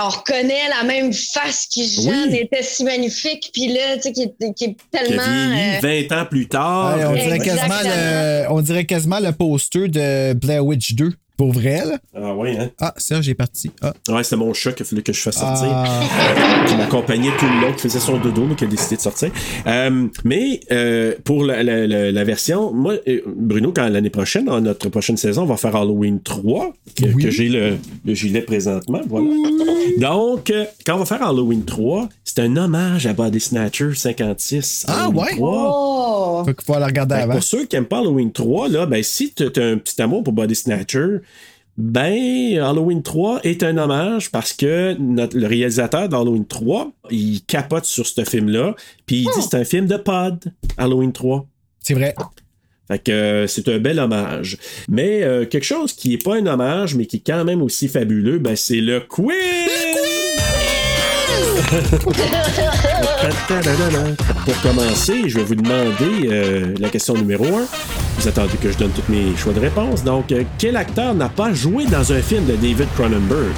On 0.04 0.10
reconnaît 0.10 0.68
la 0.70 0.84
même 0.84 1.12
face 1.14 1.66
qui 1.68 1.88
jeune 1.90 2.30
Oui. 2.32 2.38
était 2.40 2.64
si 2.64 2.84
magnifique, 2.84 3.50
puis 3.54 3.68
là, 3.68 3.96
tu 3.98 4.02
sais, 4.04 4.12
qui, 4.14 4.22
est- 4.24 4.54
qui 4.54 4.64
est 4.66 4.68
Qui 4.74 4.76
tellement. 4.92 5.22
a 5.24 5.48
vieilli 5.82 6.04
euh, 6.04 6.08
20 6.10 6.22
ans 6.22 6.26
plus 6.26 6.48
tard. 6.48 6.98
Ouais, 6.98 7.06
on, 7.06 7.14
dirait 7.14 7.40
quasiment 7.40 7.82
le, 7.84 8.46
on 8.50 8.62
dirait 8.62 8.86
quasiment 8.86 9.20
le 9.20 9.32
poster 9.32 9.88
de 9.88 10.34
Blair 10.34 10.66
Witch 10.66 10.94
2. 10.96 11.12
Pour 11.38 11.52
vrai, 11.52 11.84
là? 11.86 11.98
Ah 12.16 12.34
ouais, 12.34 12.58
hein? 12.58 12.70
Ah, 12.80 12.94
Serge 12.98 13.28
est 13.30 13.34
parti. 13.36 13.70
Ah. 13.82 13.94
Ouais, 14.10 14.24
c'était 14.24 14.38
mon 14.38 14.54
chat 14.54 14.72
qu'il 14.72 14.84
a 14.86 14.90
fallu 14.90 15.04
que 15.04 15.12
je 15.14 15.20
fasse 15.22 15.38
sortir. 15.38 15.68
Ah. 15.70 16.66
qui 16.68 16.76
m'accompagnait 16.78 17.32
tout 17.38 17.46
le 17.46 17.62
long, 17.68 17.74
qui 17.74 17.82
faisait 17.82 18.00
son 18.00 18.18
dodo, 18.18 18.46
mais 18.48 18.56
qui 18.56 18.64
a 18.64 18.68
décidé 18.68 18.96
de 18.96 19.02
sortir. 19.02 19.32
Euh, 19.68 20.08
mais 20.24 20.62
euh, 20.72 21.14
pour 21.26 21.44
la, 21.44 21.62
la- 21.64 21.86
la- 21.88 22.12
la 22.12 22.24
version, 22.24 22.72
moi, 22.74 22.96
euh, 23.08 23.22
Bruno, 23.28 23.72
quand 23.76 23.88
l'année 23.90 24.10
prochaine, 24.10 24.46
dans 24.46 24.62
notre 24.62 24.90
prochaine 24.90 25.18
saison, 25.18 25.44
on 25.44 25.46
va 25.46 25.58
faire 25.58 25.76
Halloween 25.76 26.22
3, 26.22 26.74
que, 26.96 27.06
que 27.22 27.30
j'ai 27.30 27.50
le, 27.50 27.78
le 28.06 28.14
gilet 28.14 28.42
présentement. 28.42 29.02
Voilà. 29.08 29.28
Donc, 30.00 30.52
quand 30.86 30.96
on 30.96 31.00
va 31.00 31.06
faire 31.06 31.22
Halloween 31.24 31.64
3, 31.66 32.10
c'est 32.24 32.40
un 32.40 32.56
hommage 32.58 33.08
à 33.08 33.14
Body 33.14 33.40
Snatcher 33.40 33.90
56. 33.94 34.86
Ah, 34.88 35.06
Halloween 35.06 35.18
ouais? 35.20 35.36
3. 35.36 35.72
Oh! 35.76 36.44
Faut 36.46 36.54
qu'il 36.54 36.66
faut 36.66 36.80
le 36.80 36.86
regarder 36.86 37.16
avant. 37.16 37.34
pour 37.34 37.44
ceux 37.44 37.66
qui 37.66 37.76
n'aiment 37.76 37.86
pas 37.86 38.00
Halloween 38.00 38.32
3, 38.32 38.70
là, 38.70 38.86
ben, 38.86 39.04
si 39.04 39.34
tu 39.34 39.44
as 39.44 39.64
un 39.64 39.78
petit 39.78 40.02
amour 40.02 40.24
pour 40.24 40.34
Body 40.34 40.56
Snatcher, 40.56 41.20
ben, 41.78 42.58
Halloween 42.60 43.04
3 43.04 43.42
est 43.44 43.62
un 43.64 43.78
hommage 43.78 44.32
parce 44.32 44.54
que 44.54 44.96
notre- 45.00 45.38
le 45.38 45.46
réalisateur 45.48 46.08
d'Halloween 46.10 46.46
3, 46.46 46.92
il 47.12 47.42
capote 47.44 47.86
sur 47.86 48.08
ce 48.08 48.24
film-là, 48.24 48.76
puis 49.06 49.18
il 49.18 49.24
dit 49.26 49.30
que 49.40 49.42
c'est 49.42 49.58
un 49.58 49.66
film 49.66 49.86
de 49.88 49.98
pod, 49.98 50.40
Halloween 50.78 51.12
3. 51.12 51.46
C'est 51.82 51.94
vrai. 51.94 52.16
Fait 52.88 53.00
que 53.00 53.12
euh, 53.12 53.48
c'est 53.48 53.68
un 53.68 53.80
bel 53.80 54.00
hommage. 54.00 54.58
Mais 54.88 55.24
euh, 55.24 55.46
quelque 55.46 55.64
chose 55.66 55.92
qui 55.94 56.14
est 56.14 56.24
pas 56.24 56.36
un 56.36 56.46
hommage, 56.46 56.96
mais 56.96 57.08
qui 57.08 57.18
est 57.18 57.24
quand 57.26 57.44
même 57.44 57.62
aussi 57.62 57.88
fabuleux, 57.88 58.38
ben, 58.40 58.56
c'est 58.56 58.80
le 58.82 59.00
quiz! 59.02 59.34
Pour 64.46 64.62
commencer, 64.62 65.24
je 65.28 65.38
vais 65.40 65.44
vous 65.44 65.56
demander 65.56 66.28
euh, 66.30 66.74
la 66.80 66.90
question 66.90 67.14
numéro 67.16 67.46
1. 67.46 67.50
Vous 68.20 68.28
attendez 68.28 68.58
que 68.62 68.72
je 68.72 68.78
donne 68.78 68.92
tous 68.92 69.10
mes 69.12 69.36
choix 69.38 69.54
de 69.54 69.60
réponse. 69.60 70.04
Donc, 70.04 70.32
euh, 70.32 70.44
quel 70.58 70.76
acteur 70.78 71.14
n'a 71.14 71.30
pas 71.30 71.54
joué 71.54 71.86
dans 71.86 72.12
un 72.12 72.22
film 72.22 72.46
de 72.46 72.54
David 72.56 72.88
Cronenberg? 72.96 73.54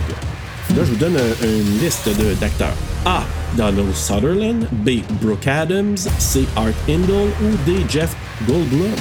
Là, 0.75 0.83
je 0.83 0.91
vous 0.91 0.95
donne 0.95 1.15
un- 1.17 1.45
une 1.45 1.79
liste 1.79 2.07
d'acteurs. 2.39 2.73
A. 3.05 3.23
Donald 3.55 3.93
Sutherland. 3.95 4.67
B. 4.85 4.99
Brooke 5.21 5.47
Adams. 5.47 5.97
C. 6.19 6.45
Art 6.55 6.67
Hindle. 6.87 7.29
Ou 7.43 7.55
D. 7.65 7.85
Jeff 7.89 8.15
Goldblum? 8.47 8.91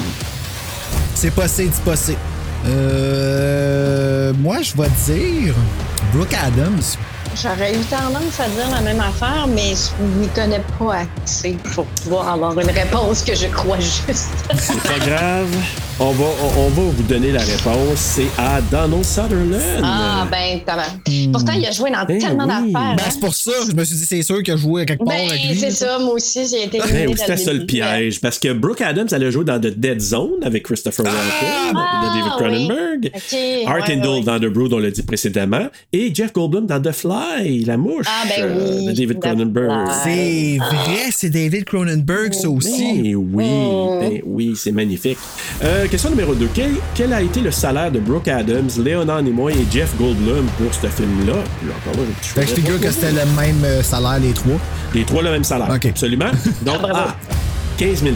C'est 1.15 1.33
passé, 1.35 1.69
c'est 1.73 1.85
passé. 1.85 2.17
Euh, 2.67 4.33
moi, 4.41 4.59
je 4.63 4.73
vais 4.81 4.89
dire 5.07 5.55
Brooke 6.13 6.35
Adams. 6.35 6.83
J'aurais 7.43 7.75
eu 7.75 7.79
tendance 7.91 8.41
à 8.41 8.49
dire 8.49 8.71
la 8.73 8.81
même 8.81 9.01
affaire, 9.01 9.47
mais 9.47 9.75
je 9.75 10.03
n'y 10.21 10.29
connais 10.29 10.63
pas 10.79 11.03
assez 11.23 11.57
pour 11.75 11.85
pouvoir 11.85 12.29
avoir 12.31 12.59
une 12.59 12.71
réponse 12.71 13.23
que 13.23 13.35
je 13.35 13.47
crois 13.49 13.79
juste. 13.79 14.31
C'est 14.59 14.81
pas 14.83 14.99
grave. 15.07 15.49
On 15.99 16.13
va, 16.13 16.25
on, 16.25 16.61
on 16.61 16.69
va 16.69 16.83
vous 16.93 17.03
donner 17.05 17.33
la 17.33 17.41
réponse. 17.41 17.97
C'est 17.99 18.27
à 18.39 18.61
Donald 18.71 19.05
Sutherland. 19.05 19.83
ah, 19.83 20.27
ben, 20.31 20.61
comment? 20.67 21.31
Pourtant, 21.33 21.53
il 21.53 21.67
a 21.67 21.71
joué 21.73 21.91
dans 21.91 22.05
Ben 22.05 22.19
tellement 22.19 22.45
oui. 22.45 22.73
d'affaires. 22.73 22.97
Ben, 22.97 23.03
hein. 23.03 23.09
c'est 23.11 23.21
pour 23.21 23.35
ça, 23.35 23.51
je 23.69 23.73
me 23.75 23.85
suis 23.85 23.97
dit, 23.97 24.05
c'est 24.07 24.23
sûr 24.23 24.43
qu'il 24.43 24.55
a 24.55 24.57
joué 24.57 24.83
à 24.83 24.85
quelque 24.87 25.05
part 25.05 25.15
Ben, 25.17 25.29
avec 25.29 25.43
lui. 25.49 25.59
c'est 25.59 25.71
ça, 25.71 25.99
moi 25.99 26.15
aussi, 26.15 26.47
j'ai 26.51 26.65
été 26.65 26.79
Ben 26.79 26.85
éliminé 26.89 27.15
dès 27.15 27.21
c'était 27.21 27.37
ça 27.39 27.53
le 27.53 27.67
piège. 27.67 28.21
Parce 28.21 28.39
que 28.39 28.53
Brooke 28.53 28.81
Adams, 28.83 29.09
elle 29.13 29.25
a 29.25 29.31
joué 29.31 29.45
dans 29.45 29.59
The 29.59 29.69
Dead 29.79 30.01
Zone 30.01 30.43
avec 30.43 30.65
Christopher 30.65 31.05
Walken, 31.05 31.75
de 31.75 32.07
David 32.07 32.25
Ah, 32.31 32.35
Cronenberg. 32.39 33.01
oui. 33.03 33.11
Ok, 33.15 33.69
Art 33.69 33.89
ouais, 33.89 33.97
ouais. 33.97 34.21
dans 34.23 34.39
The 34.39 34.47
Brood, 34.47 34.73
on 34.75 34.79
l'a 34.79 34.91
dit 34.91 35.03
précédemment. 35.03 35.67
Et 35.99 36.15
Jeff 36.15 36.31
Goldblum 36.31 36.67
dans 36.67 36.79
The 36.79 36.93
Fly, 36.93 37.65
la 37.65 37.79
mouche 37.79 38.05
Ah, 38.07 38.25
ben 38.29 38.45
euh, 38.45 38.77
oui, 38.81 38.85
de 38.85 38.93
David 38.93 39.19
Cronenberg. 39.19 39.89
C'est 40.05 40.59
vrai, 40.59 41.09
c'est 41.11 41.31
David 41.31 41.65
Cronenberg, 41.65 42.35
ça 42.35 42.51
aussi. 42.51 43.01
Ben 43.03 43.17
oui, 43.17 43.45
Oh. 43.49 43.99
ben 44.03 44.21
oui, 44.27 44.53
c'est 44.57 44.73
magnifique. 44.73 45.17
Euh, 45.65 45.89
question 45.89 46.11
numéro 46.11 46.35
2. 46.35 46.51
Quel, 46.53 46.73
quel 46.95 47.15
a 47.15 47.23
été 47.23 47.41
le 47.41 47.51
salaire 47.51 47.91
de 47.91 47.99
Brooke 47.99 48.29
Adams, 48.29 48.69
Léonard 48.85 49.23
Nimoy 49.23 49.55
et 49.55 49.67
Jeff 49.73 49.97
Goldblum 49.97 50.45
pour 50.59 50.75
ce 50.75 50.87
film-là? 50.87 51.33
Là, 51.33 51.93
je 52.21 52.41
de 52.43 52.47
figure 52.47 52.79
que 52.79 52.91
c'était 52.91 53.13
le 53.13 53.25
même 53.35 53.65
euh, 53.65 53.83
salaire, 53.83 54.19
les 54.21 54.35
trois. 54.35 54.61
Les 54.95 55.05
trois 55.05 55.23
le 55.23 55.31
même 55.31 55.45
salaire. 55.45 55.71
Ok. 55.75 55.87
Absolument. 55.87 56.31
Donc, 56.63 56.77
A. 56.93 57.17
15 57.79 58.03
000 58.03 58.15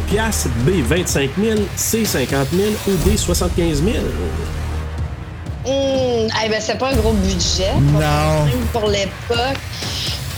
B. 0.66 0.70
25 0.86 1.30
000 1.42 1.60
C. 1.76 2.04
50 2.04 2.48
000 2.54 2.68
ou 2.88 3.08
D. 3.08 3.16
75 3.16 3.82
000 3.82 3.96
Hum, 5.66 6.28
eh 6.44 6.48
ben, 6.48 6.60
c'est 6.60 6.78
pas 6.78 6.88
un 6.90 6.96
gros 6.96 7.12
budget. 7.12 7.72
Non. 7.92 8.46
Pour 8.72 8.88
l'époque. 8.88 9.58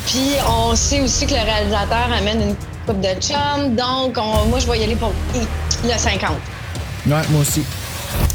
Puis, 0.07 0.32
on 0.49 0.74
sait 0.74 1.01
aussi 1.01 1.27
que 1.27 1.32
le 1.35 1.40
réalisateur 1.44 2.09
amène 2.12 2.43
une 2.43 2.55
coupe 2.86 3.01
de 3.01 3.20
chum. 3.20 3.74
Donc, 3.77 4.16
on- 4.19 4.47
moi, 4.49 4.59
je 4.59 4.66
vais 4.66 4.81
y 4.81 4.85
aller 4.85 4.97
pour 4.97 5.12
le 5.85 5.97
50. 5.97 6.32
Ouais, 7.07 7.12
moi 7.31 7.40
aussi. 7.40 7.62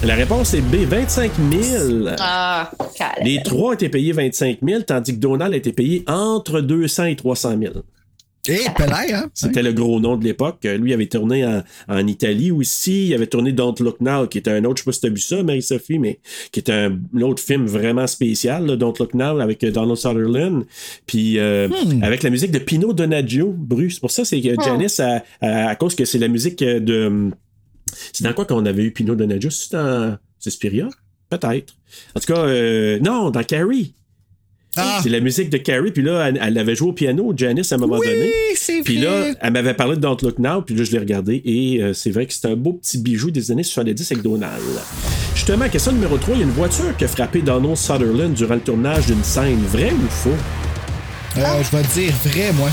La 0.03 0.15
réponse 0.15 0.53
est 0.53 0.61
B. 0.61 0.85
25 0.87 1.31
000 1.51 2.15
Ah, 2.19 2.69
calme. 2.95 3.11
Les 3.23 3.41
trois 3.43 3.73
été 3.73 3.89
payés 3.89 4.11
25 4.13 4.57
000, 4.65 4.81
tandis 4.83 5.13
que 5.13 5.19
Donald 5.19 5.53
a 5.53 5.57
été 5.57 5.71
payé 5.73 6.03
entre 6.07 6.61
200 6.61 7.05
et 7.05 7.15
300 7.15 7.55
000. 7.61 7.73
Et 8.49 8.65
hein? 9.13 9.29
C'était 9.33 9.63
le 9.63 9.73
gros 9.73 9.99
nom 9.99 10.15
de 10.15 10.23
l'époque. 10.23 10.59
Euh, 10.65 10.77
Lui, 10.77 10.91
il 10.91 10.93
avait 10.93 11.07
tourné 11.07 11.45
en, 11.45 11.63
en 11.87 12.07
Italie 12.07 12.51
aussi. 12.51 13.07
Il 13.07 13.13
avait 13.13 13.27
tourné 13.27 13.51
Don't 13.51 13.75
Look 13.79 13.99
Now, 14.01 14.27
qui 14.27 14.37
était 14.37 14.51
un 14.51 14.63
autre, 14.65 14.77
je 14.77 14.83
sais 14.83 14.85
pas 14.85 14.91
si 14.93 15.01
t'as 15.01 15.09
vu 15.09 15.19
ça, 15.19 15.43
Marie-Sophie, 15.43 15.99
mais 15.99 16.19
qui 16.51 16.59
est 16.59 16.69
un, 16.69 16.97
un 17.15 17.21
autre 17.21 17.43
film 17.43 17.65
vraiment 17.65 18.07
spécial, 18.07 18.65
là, 18.65 18.75
Don't 18.75 18.93
Look 18.99 19.13
Now, 19.13 19.39
avec 19.39 19.63
euh, 19.63 19.71
Donald 19.71 19.97
Sutherland. 19.97 20.65
Puis 21.05 21.39
euh, 21.39 21.67
avec 22.01 22.23
la 22.23 22.29
musique 22.29 22.51
de 22.51 22.59
Pino 22.59 22.93
Donaggio, 22.93 23.53
Bruce. 23.57 23.95
C'est 23.95 24.01
pour 24.01 24.11
ça 24.11 24.25
c'est 24.25 24.41
que 24.41 24.55
Janice, 24.63 24.99
à, 24.99 25.23
à, 25.41 25.69
à 25.69 25.75
cause 25.75 25.95
que 25.95 26.05
c'est 26.05 26.19
la 26.19 26.27
musique 26.27 26.59
de... 26.63 27.31
C'est 28.13 28.23
dans 28.23 28.33
quoi 28.33 28.45
qu'on 28.45 28.65
avait 28.65 28.83
eu 28.83 28.91
Pino 28.91 29.15
Donaggio? 29.15 29.49
C'est 29.49 29.71
dans 29.73 30.17
Suspiria? 30.39 30.89
Peut-être. 31.29 31.73
En 32.15 32.19
tout 32.19 32.33
cas, 32.33 32.39
euh, 32.39 32.99
non, 32.99 33.29
dans 33.31 33.43
Carrie. 33.43 33.93
Ah. 34.77 34.99
C'est 35.03 35.09
la 35.09 35.19
musique 35.19 35.49
de 35.49 35.57
Carrie, 35.57 35.91
puis 35.91 36.03
là, 36.03 36.27
elle, 36.27 36.39
elle 36.41 36.57
avait 36.57 36.75
joué 36.75 36.89
au 36.89 36.93
piano, 36.93 37.33
Janice, 37.35 37.71
à 37.71 37.75
un 37.75 37.77
moment 37.79 37.97
Oui, 37.97 38.07
donné. 38.07 38.81
Puis 38.83 38.97
là, 38.97 39.27
elle 39.41 39.53
m'avait 39.53 39.73
parlé 39.73 39.95
de 39.95 40.01
Don't 40.01 40.17
Look 40.21 40.39
Now, 40.39 40.61
puis 40.61 40.75
là, 40.75 40.83
je 40.83 40.91
l'ai 40.91 40.99
regardé, 40.99 41.41
et 41.45 41.81
euh, 41.81 41.93
c'est 41.93 42.11
vrai 42.11 42.25
que 42.25 42.33
c'est 42.33 42.45
un 42.47 42.55
beau 42.55 42.73
petit 42.73 42.97
bijou 42.97 43.31
des 43.31 43.51
années 43.51 43.63
70 43.63 44.11
avec 44.11 44.23
Donald. 44.23 44.61
Justement, 45.35 45.67
question 45.69 45.91
numéro 45.91 46.17
3, 46.17 46.35
il 46.35 46.39
y 46.39 46.43
a 46.43 46.45
une 46.45 46.51
voiture 46.51 46.95
qui 46.97 47.05
a 47.05 47.07
frappé 47.07 47.41
Donald 47.41 47.75
Sutherland 47.77 48.33
durant 48.33 48.55
le 48.55 48.61
tournage 48.61 49.05
d'une 49.07 49.23
scène, 49.23 49.59
vrai 49.71 49.91
ou 49.91 50.09
faux? 50.09 50.29
Euh, 51.37 51.41
je 51.63 51.77
vais 51.77 51.83
dire 51.83 52.13
vrai, 52.25 52.51
moi. 52.53 52.69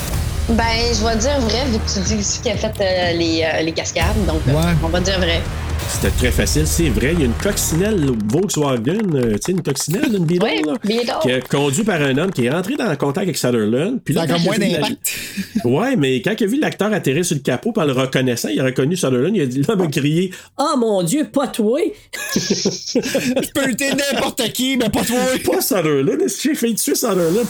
Ben, 0.48 0.62
je 0.93 1.05
vais 1.06 1.16
dire 1.16 1.39
vrai, 1.40 1.64
vu 1.70 1.78
que 1.78 1.90
tu 1.93 2.01
dis 2.06 2.20
aussi 2.20 2.40
qu'il 2.40 2.52
a 2.52 2.56
fait 2.56 2.72
euh, 2.81 3.12
les, 3.16 3.43
euh, 3.44 3.62
les 3.62 3.72
cascades. 3.72 4.14
Donc, 4.26 4.40
euh, 4.48 4.52
Ouais. 4.52 4.72
on 4.82 4.89
va 4.89 5.01
dire 5.01 5.18
vrai. 5.18 5.40
C'était 5.89 6.11
très 6.16 6.31
facile, 6.32 6.66
c'est 6.66 6.89
vrai. 6.89 7.12
Il 7.15 7.20
y 7.20 7.23
a 7.23 7.27
une 7.27 7.32
coccinelle 7.35 8.05
Volkswagen, 8.31 8.98
euh, 9.15 9.32
tu 9.35 9.39
sais, 9.47 9.52
une 9.52 9.62
coccinelle, 9.62 10.15
une 10.15 10.24
Beetle, 10.24 10.44
Oui, 10.44 10.61
là, 10.66 11.19
qui 11.23 11.28
est 11.31 11.48
conduite 11.48 11.86
par 11.86 12.01
un 12.02 12.16
homme 12.19 12.31
qui 12.32 12.44
est 12.47 12.51
rentré 12.51 12.74
dans 12.77 12.89
le 12.90 12.97
contact 12.97 13.24
avec 13.24 13.36
Sutherland. 13.36 14.01
Puis 14.05 14.12
là, 14.15 14.27
Ça 14.27 14.35
a 14.35 14.39
moins 14.39 14.56
la- 14.59 14.69
d'impact. 14.69 15.12
Ouais, 15.65 15.97
mais 15.97 16.20
quand 16.20 16.35
il 16.39 16.44
a 16.44 16.47
vu 16.47 16.61
l'acteur 16.61 16.93
atterrir 16.93 17.24
sur 17.24 17.36
le 17.36 17.40
capot 17.43 17.73
par 17.73 17.86
le 17.86 17.93
reconnaissant, 17.93 18.48
il 18.48 18.61
a 18.61 18.65
reconnu 18.65 18.97
Sutherland, 18.97 19.35
il 19.35 19.43
a 19.43 19.47
dit, 19.47 19.62
l'homme 19.66 19.81
a 19.82 19.86
crié 19.86 20.31
Oh 20.59 20.74
mon 20.77 21.02
Dieu, 21.02 21.24
pas 21.32 21.47
toi! 21.48 21.81
Je 22.35 23.52
peux 23.55 23.66
lutter 23.66 23.90
n'importe 23.94 24.43
qui, 24.52 24.77
mais 24.77 24.90
pas 24.90 25.02
toi. 25.05 25.16
pas 25.44 25.61
Sutherland, 25.61 26.20
est-ce 26.23 26.36
que 26.36 26.43
j'ai 26.51 26.55
fait 26.55 26.74
tuer 26.74 26.94
Sutherland? 26.94 27.47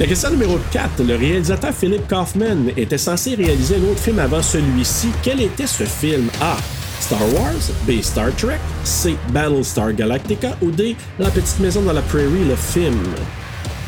La 0.00 0.06
question 0.06 0.30
numéro 0.30 0.58
4. 0.72 1.02
Le 1.06 1.16
réalisateur 1.16 1.72
Philip 1.74 2.06
Kaufman 2.08 2.70
était 2.76 2.98
censé 2.98 3.34
réaliser 3.34 3.76
un 3.76 3.90
autre 3.90 4.00
film 4.00 4.18
avant 4.18 4.42
celui-ci. 4.42 5.08
Quel 5.22 5.40
était 5.42 5.66
ce 5.66 5.84
film? 5.84 6.28
A. 6.40 6.56
Star 7.00 7.20
Wars, 7.34 7.70
B. 7.86 8.00
Star 8.02 8.34
Trek, 8.36 8.58
C. 8.84 9.16
Battlestar 9.30 9.92
Galactica 9.92 10.56
ou 10.62 10.70
D. 10.70 10.96
La 11.18 11.30
petite 11.30 11.60
maison 11.60 11.82
dans 11.82 11.92
la 11.92 12.02
prairie, 12.02 12.44
le 12.48 12.56
film. 12.56 12.98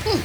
Une 0.06 0.20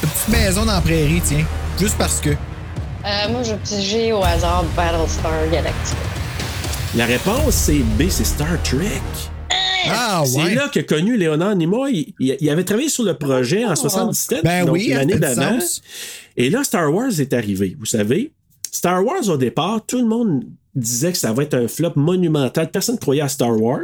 petite 0.00 0.28
maison 0.28 0.64
dans 0.64 0.72
la 0.72 0.80
prairie, 0.80 1.22
tiens. 1.24 1.44
Juste 1.78 1.96
parce 1.98 2.20
que. 2.20 2.30
Euh, 2.30 3.28
moi, 3.30 3.42
je 3.44 3.52
vais 3.52 3.58
piger 3.58 4.12
au 4.12 4.22
hasard 4.24 4.64
Battlestar 4.76 5.32
Galactica. 5.52 5.96
La 6.96 7.06
réponse, 7.06 7.54
c'est 7.54 7.78
B. 7.78 8.08
C'est 8.08 8.24
Star 8.24 8.60
Trek. 8.64 9.00
Ah, 9.88 10.24
C'est 10.26 10.42
ouais. 10.42 10.54
là 10.54 10.68
que 10.68 10.80
connu 10.80 11.16
Léonard 11.16 11.54
Nimoy. 11.54 12.12
Il, 12.18 12.36
il 12.40 12.50
avait 12.50 12.64
travaillé 12.64 12.88
sur 12.88 13.04
le 13.04 13.14
projet 13.14 13.64
en 13.64 13.76
77, 13.76 14.42
Ben 14.42 14.64
donc 14.64 14.74
oui, 14.74 14.88
l'année 14.88 15.14
d'avant. 15.16 15.58
Et 16.36 16.50
là, 16.50 16.64
Star 16.64 16.92
Wars 16.92 17.20
est 17.20 17.32
arrivé. 17.32 17.76
Vous 17.78 17.86
savez, 17.86 18.32
Star 18.72 19.04
Wars, 19.04 19.28
au 19.28 19.36
départ, 19.36 19.80
tout 19.86 19.98
le 19.98 20.06
monde 20.06 20.42
disait 20.76 21.12
que 21.12 21.18
ça 21.18 21.32
va 21.32 21.42
être 21.42 21.54
un 21.54 21.66
flop 21.66 21.92
monumental. 21.96 22.70
Personne 22.70 22.96
ne 22.96 23.00
croyait 23.00 23.22
à 23.22 23.28
Star 23.28 23.60
Wars. 23.60 23.80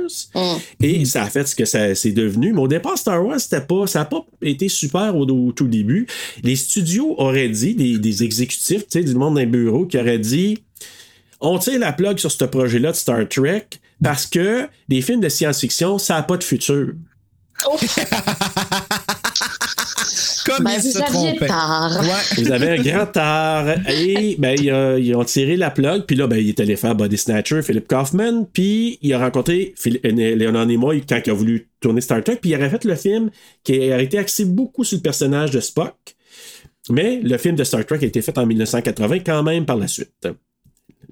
Et 0.80 1.04
ça 1.04 1.24
a 1.24 1.30
fait 1.30 1.46
ce 1.46 1.56
que 1.56 1.64
ça 1.64 1.94
c'est 1.94 2.12
devenu. 2.12 2.52
Mais 2.52 2.60
au 2.60 2.68
départ, 2.68 2.96
Star 2.96 3.24
Wars, 3.24 3.40
c'était 3.40 3.62
pas, 3.62 3.86
ça 3.86 4.00
n'a 4.00 4.04
pas 4.04 4.24
été 4.42 4.68
super 4.68 5.16
au, 5.16 5.26
au 5.26 5.52
tout 5.52 5.66
début. 5.66 6.06
Les 6.42 6.56
studios 6.56 7.14
auraient 7.18 7.48
dit, 7.48 7.74
des, 7.74 7.98
des 7.98 8.22
exécutifs, 8.22 8.82
tu 8.88 9.00
sais, 9.00 9.02
du 9.02 9.14
monde 9.14 9.36
d'un 9.36 9.46
bureau, 9.46 9.86
qui 9.86 9.98
auraient 9.98 10.18
dit 10.18 10.58
on 11.42 11.58
tire 11.58 11.80
la 11.80 11.92
plug 11.92 12.18
sur 12.18 12.30
ce 12.30 12.44
projet-là 12.44 12.92
de 12.92 12.96
Star 12.96 13.28
Trek 13.28 13.66
parce 14.02 14.26
que 14.26 14.68
les 14.88 15.02
films 15.02 15.20
de 15.20 15.28
science-fiction, 15.28 15.98
ça 15.98 16.14
n'a 16.14 16.22
pas 16.22 16.36
de 16.36 16.44
futur. 16.44 16.92
Comme 20.46 20.64
Ben, 20.64 20.72
il 20.76 20.82
se 20.82 20.98
trompait. 20.98 21.50
Ouais. 21.50 22.42
Vous 22.42 22.50
avez 22.50 22.70
un 22.70 22.82
grand 22.82 23.06
tard. 23.06 23.68
Et 23.88 24.36
ben, 24.38 24.56
ils, 24.58 24.70
euh, 24.70 24.98
ils 24.98 25.14
ont 25.14 25.24
tiré 25.24 25.56
la 25.56 25.70
plug. 25.70 26.02
Puis 26.02 26.16
là, 26.16 26.26
ben, 26.26 26.36
il 26.36 26.48
est 26.48 26.60
allé 26.60 26.76
faire 26.76 26.94
Body 26.94 27.16
Snatcher, 27.16 27.62
Philip 27.62 27.86
Kaufman. 27.86 28.46
Puis 28.52 28.98
il 29.02 29.12
a 29.14 29.18
rencontré 29.18 29.74
euh, 29.86 30.36
Leonard 30.36 30.66
Nimoy 30.66 31.02
quand 31.08 31.20
il 31.24 31.30
a 31.30 31.34
voulu 31.34 31.68
tourner 31.80 32.00
Star 32.00 32.22
Trek, 32.22 32.38
puis 32.40 32.50
il 32.50 32.56
aurait 32.56 32.70
fait 32.70 32.84
le 32.84 32.94
film 32.94 33.30
qui 33.64 33.92
a 33.92 34.00
été 34.00 34.18
axé 34.18 34.44
beaucoup 34.44 34.84
sur 34.84 34.96
le 34.98 35.02
personnage 35.02 35.50
de 35.50 35.60
Spock. 35.60 35.96
Mais 36.90 37.20
le 37.22 37.38
film 37.38 37.54
de 37.54 37.64
Star 37.64 37.84
Trek 37.86 37.98
a 38.02 38.06
été 38.06 38.22
fait 38.22 38.36
en 38.38 38.46
1980 38.46 39.20
quand 39.20 39.42
même 39.42 39.66
par 39.66 39.76
la 39.76 39.86
suite. 39.86 40.28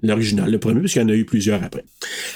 L'original, 0.03 0.49
le 0.49 0.57
premier, 0.57 0.79
puisqu'il 0.79 1.01
y 1.01 1.05
en 1.05 1.09
a 1.09 1.13
eu 1.13 1.25
plusieurs 1.25 1.63
après. 1.63 1.83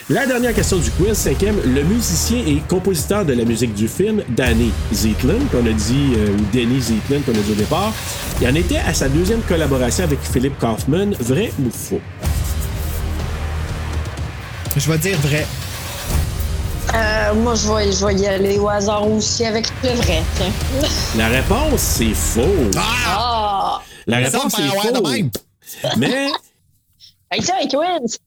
La 0.08 0.24
dernière 0.24 0.54
question 0.54 0.76
du 0.76 0.88
quiz, 0.92 1.14
cinquième, 1.14 1.56
le 1.64 1.82
musicien 1.82 2.38
et 2.46 2.62
compositeur 2.68 3.24
de 3.24 3.32
la 3.32 3.44
musique 3.44 3.74
du 3.74 3.88
film, 3.88 4.22
Danny 4.28 4.70
Zeitlin, 4.92 5.38
qu'on 5.50 5.66
a 5.66 5.72
dit, 5.72 6.12
euh, 6.16 6.28
ou 6.36 6.56
Danny 6.56 6.80
Zeitlin, 6.80 7.20
qu'on 7.26 7.32
a 7.32 7.42
dit 7.42 7.50
au 7.52 7.54
départ, 7.56 7.92
il 8.40 8.46
en 8.48 8.54
était 8.54 8.78
à 8.78 8.94
sa 8.94 9.08
deuxième 9.08 9.40
collaboration 9.42 10.04
avec 10.04 10.20
Philip 10.20 10.56
Kaufman, 10.60 11.10
vrai 11.18 11.52
ou 11.58 11.70
faux? 11.70 12.00
Je 14.76 14.90
vais 14.92 14.98
dire 14.98 15.18
vrai. 15.20 15.46
Euh, 16.94 17.34
moi, 17.34 17.54
je 17.56 17.66
vais, 17.72 17.90
je 17.92 18.06
vais 18.06 18.14
y 18.14 18.26
aller 18.26 18.58
au 18.58 18.68
hasard 18.68 19.10
aussi 19.10 19.44
avec 19.44 19.66
le 19.82 19.88
vrai. 19.90 20.22
La 21.18 21.28
réponse, 21.28 21.80
c'est 21.80 22.14
faux. 22.14 22.42
Ah! 22.78 23.80
La 24.06 24.30
Ça, 24.30 24.38
réponse, 24.38 24.54
c'est 24.56 24.62
faux. 24.92 25.02
même. 25.10 25.30
Mais 25.96 26.28
Hey, 27.30 27.40
tiens, 27.42 27.54
quiz! 27.68 28.18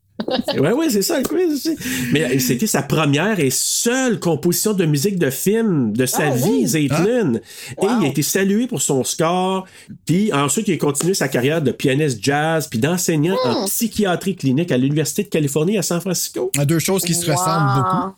Ouais, 0.59 0.73
ouais, 0.73 0.89
c'est 0.89 1.01
ça 1.01 1.17
le 1.17 1.23
quiz 1.23 1.53
aussi. 1.53 1.77
Mais 2.11 2.39
c'était 2.39 2.67
sa 2.67 2.81
première 2.81 3.39
et 3.39 3.49
seule 3.49 4.19
composition 4.19 4.73
de 4.73 4.85
musique 4.85 5.17
de 5.17 5.29
film 5.29 5.93
de 5.93 6.05
sa 6.05 6.23
Ah, 6.27 6.31
vie, 6.31 6.43
oui. 6.49 6.67
Zeitlin. 6.67 7.35
Et 7.35 7.85
il 7.85 8.05
a 8.05 8.07
été 8.07 8.21
salué 8.21 8.67
pour 8.67 8.81
son 8.81 9.05
score. 9.05 9.65
Puis 10.05 10.33
ensuite, 10.33 10.67
il 10.67 10.73
a 10.73 10.77
continué 10.77 11.13
sa 11.13 11.29
carrière 11.29 11.61
de 11.61 11.71
pianiste 11.71 12.19
jazz 12.21 12.67
puis 12.67 12.79
d'enseignant 12.79 13.37
en 13.45 13.65
psychiatrie 13.65 14.35
clinique 14.35 14.73
à 14.73 14.77
l'Université 14.77 15.23
de 15.23 15.29
Californie 15.29 15.77
à 15.77 15.83
San 15.83 16.01
Francisco. 16.01 16.51
Deux 16.65 16.79
choses 16.79 17.03
qui 17.05 17.13
se 17.15 17.31
ressemblent 17.31 17.75
beaucoup. 17.75 18.13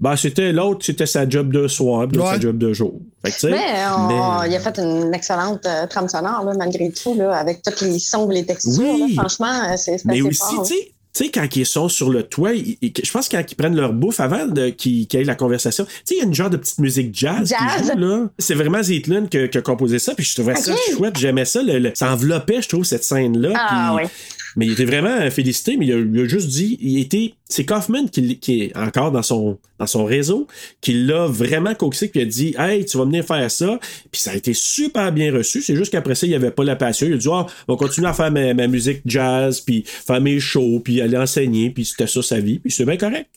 Ben, 0.00 0.16
c'était 0.16 0.52
l'autre, 0.52 0.84
c'était 0.84 1.06
sa 1.06 1.28
job 1.28 1.52
de 1.52 1.68
soir, 1.68 2.06
puis 2.08 2.18
Ouais. 2.18 2.26
sa 2.26 2.40
job 2.40 2.58
de 2.58 2.72
jour. 2.72 3.00
Fait 3.24 3.30
que, 3.30 3.34
tu 3.34 3.40
sais, 3.40 3.50
Mais, 3.50 3.74
on- 3.96 4.08
mais- 4.40 4.50
il 4.50 4.54
a 4.56 4.60
fait 4.60 4.78
une 4.78 5.12
excellente 5.14 5.64
euh, 5.66 5.86
trame 5.86 6.08
sonore, 6.08 6.44
là, 6.44 6.52
malgré 6.58 6.90
tout, 6.90 7.14
là, 7.14 7.36
avec 7.36 7.60
tous 7.62 7.84
les 7.84 7.98
sons 7.98 8.30
et 8.30 8.34
les 8.34 8.46
textures. 8.46 8.82
Oui. 8.82 9.14
là. 9.14 9.22
franchement, 9.22 9.70
euh, 9.72 9.74
c'est 9.76 10.04
Mais 10.04 10.14
assez 10.14 10.22
aussi, 10.22 10.56
tu 10.60 10.64
sais, 10.66 10.90
tu 11.16 11.24
sais, 11.26 11.30
quand 11.30 11.46
ils 11.54 11.64
sont 11.64 11.88
sur 11.88 12.10
le 12.10 12.24
toit, 12.24 12.54
ils- 12.54 12.76
ils- 12.82 12.92
je 13.04 13.10
pense 13.12 13.28
que 13.28 13.36
quand 13.36 13.44
ils 13.48 13.54
prennent 13.54 13.76
leur 13.76 13.92
bouffe 13.92 14.18
avant 14.18 14.48
qu'ils 14.76 15.06
qu'ils 15.06 15.20
aient 15.20 15.24
la 15.24 15.36
conversation, 15.36 15.84
tu 15.84 15.90
sais, 16.04 16.14
il 16.16 16.18
y 16.18 16.20
a 16.22 16.24
une 16.24 16.34
genre 16.34 16.50
de 16.50 16.56
petite 16.56 16.78
musique 16.80 17.10
jazz, 17.16 17.48
Jazz. 17.48 17.92
joue, 17.92 17.98
là. 17.98 18.26
C'est 18.38 18.54
vraiment 18.54 18.82
Zeitlin 18.82 19.26
qui, 19.26 19.38
a- 19.38 19.46
qui 19.48 19.58
a 19.58 19.62
composé 19.62 20.00
ça, 20.00 20.12
puis 20.16 20.24
je 20.24 20.34
trouvais 20.34 20.56
ça 20.56 20.72
chouette, 20.96 21.16
j'aimais 21.16 21.44
ça, 21.44 21.62
le- 21.62 21.78
le- 21.78 21.92
ça 21.94 22.12
enveloppait, 22.12 22.60
je 22.62 22.68
trouve, 22.68 22.82
cette 22.84 23.04
scène-là. 23.04 23.50
Ah, 23.54 23.92
puis- 23.96 24.04
ouais. 24.04 24.10
Mais 24.56 24.66
il 24.66 24.72
était 24.72 24.84
vraiment 24.84 25.30
félicité, 25.30 25.76
mais 25.76 25.86
il 25.86 25.92
a, 25.92 26.22
a 26.22 26.28
juste 26.28 26.48
dit, 26.48 26.78
il 26.80 26.98
était, 27.00 27.34
c'est 27.48 27.64
Kaufman 27.64 28.08
qui, 28.08 28.62
est 28.62 28.76
encore 28.76 29.10
dans 29.12 29.22
son, 29.22 29.58
dans 29.78 29.86
son 29.86 30.04
réseau, 30.04 30.46
qui 30.80 30.92
l'a 30.92 31.26
vraiment 31.26 31.74
coaxé, 31.74 32.08
puis 32.08 32.20
il 32.20 32.22
a 32.22 32.26
dit, 32.26 32.54
hey, 32.58 32.84
tu 32.84 32.96
vas 32.96 33.04
venir 33.04 33.24
faire 33.24 33.50
ça, 33.50 33.78
puis 34.10 34.20
ça 34.20 34.32
a 34.32 34.34
été 34.34 34.54
super 34.54 35.12
bien 35.12 35.32
reçu. 35.32 35.62
C'est 35.62 35.76
juste 35.76 35.92
qu'après 35.92 36.14
ça, 36.14 36.26
il 36.26 36.30
n'y 36.30 36.36
avait 36.36 36.50
pas 36.50 36.64
la 36.64 36.76
passion. 36.76 37.06
Il 37.06 37.14
a 37.14 37.16
dit, 37.16 37.28
ah, 37.30 37.46
on 37.68 37.74
va 37.74 37.78
continuer 37.78 38.08
à 38.08 38.14
faire 38.14 38.30
ma, 38.30 38.54
ma 38.54 38.66
musique 38.66 39.02
jazz, 39.06 39.60
puis 39.60 39.84
faire 39.86 40.20
mes 40.20 40.40
shows, 40.40 40.80
puis 40.80 41.00
aller 41.00 41.16
enseigner, 41.16 41.70
puis 41.70 41.84
c'était 41.84 42.06
ça 42.06 42.22
sa 42.22 42.40
vie, 42.40 42.58
puis 42.58 42.70
c'est 42.70 42.84
bien 42.84 42.96
correct. 42.96 43.28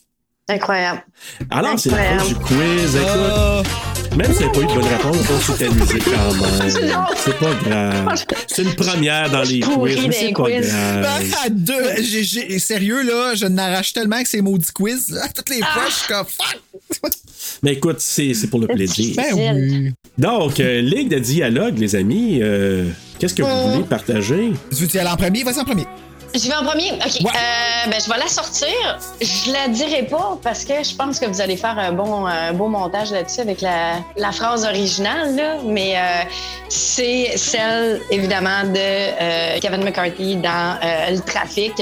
Incroyable. 0.50 1.04
Alors, 1.50 1.78
c'est 1.78 1.90
la 1.90 1.98
fin 2.20 2.26
du 2.26 2.36
quiz. 2.36 2.96
Écoute, 2.96 4.16
même 4.18 4.34
si 4.34 4.40
t'as 4.40 4.50
pas 4.50 4.60
eu 4.62 4.66
de 4.66 4.74
bonne 4.74 4.86
réponse, 4.86 5.18
on 5.30 5.40
c'était 5.54 5.70
musique 5.70 6.04
quand 6.06 6.34
même. 6.34 7.06
C'est 7.18 7.38
pas 7.38 7.54
grave. 7.54 8.26
C'est 8.48 8.64
une 8.64 8.76
première 8.76 9.30
dans 9.30 9.42
les 9.44 9.60
quiz, 9.60 9.98
mais 10.08 10.12
c'est 10.14 10.32
pas 10.32 10.44
quiz. 10.46 10.68
grave. 10.70 11.06
Ah, 11.44 11.50
deux. 11.50 12.60
Sérieux, 12.60 13.04
là, 13.04 13.36
je 13.36 13.46
n'arrache 13.46 13.92
tellement 13.92 14.22
que 14.24 14.30
ces 14.30 14.42
maudits 14.42 14.72
quiz. 14.74 15.10
là. 15.10 15.28
Toutes 15.36 15.50
les 15.50 15.60
fois, 15.60 15.84
je 15.90 15.94
suis 15.94 16.08
comme 16.08 16.26
fuck. 16.26 17.12
Mais 17.64 17.74
écoute, 17.74 17.98
c'est 18.00 18.34
pour 18.50 18.60
le 18.60 18.68
plaisir. 18.68 19.16
Ben 19.18 19.34
oui. 19.34 19.92
Donc, 20.18 20.60
euh, 20.60 20.82
Ligue 20.82 21.10
de 21.10 21.20
dialogue, 21.20 21.78
les 21.78 21.96
amis, 21.96 22.40
euh, 22.42 22.86
qu'est-ce 23.20 23.34
que 23.34 23.44
vous 23.44 23.72
voulez 23.74 23.84
partager? 23.84 24.52
Tu 24.76 24.86
veux 24.86 25.00
aller 25.00 25.10
en 25.10 25.18
premier? 25.18 25.44
Vas-y 25.44 25.60
en 25.60 25.66
premier. 25.66 25.86
Je 26.38 26.48
vais 26.48 26.56
en 26.56 26.64
premier? 26.64 26.92
OK. 26.92 27.22
Euh, 27.26 27.90
ben, 27.90 28.00
je 28.00 28.12
vais 28.12 28.20
la 28.20 28.28
sortir. 28.28 29.00
Je 29.20 29.52
la 29.52 29.68
dirai 29.70 30.04
pas 30.04 30.38
parce 30.44 30.64
que 30.64 30.84
je 30.84 30.96
pense 30.96 31.20
que 31.20 31.26
vous 31.26 31.42
allez 31.42 31.58
faire 31.58 31.78
un 31.80 31.92
bon, 31.92 32.28
un 32.28 32.54
beau 32.54 32.68
montage 32.68 33.12
là-dessus 33.12 33.42
avec 33.42 33.62
la, 33.62 34.04
la 34.16 34.32
phrase 34.32 34.64
originale. 34.64 35.36
Là. 35.36 35.56
Mais 35.66 35.98
euh, 35.98 36.02
c'est 36.70 37.38
celle, 37.38 38.02
évidemment, 38.12 38.64
de 38.66 38.78
euh, 38.78 39.60
Kevin 39.60 39.84
McCarthy 39.84 40.36
dans 40.36 40.78
Le 41.10 41.20
Trafic. 41.22 41.74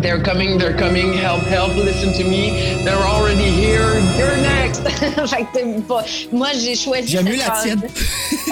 They're 0.00 0.22
coming, 0.22 0.58
they're 0.58 0.76
coming, 0.76 1.14
help, 1.14 1.42
help, 1.44 1.74
listen 1.76 2.12
to 2.14 2.24
me. 2.24 2.50
They're 2.84 2.94
already 2.98 3.50
here, 3.50 4.00
you're 4.18 4.36
next. 4.36 4.80
fait 5.30 5.44
que 5.44 5.52
t'es 5.54 5.80
pas- 5.88 6.04
Moi, 6.30 6.48
j'ai 6.54 6.74
choisi. 6.74 7.08
J'aime 7.08 7.24
mieux 7.24 7.36
la 7.36 7.44
phrase. 7.44 7.62
tienne. 7.64 7.80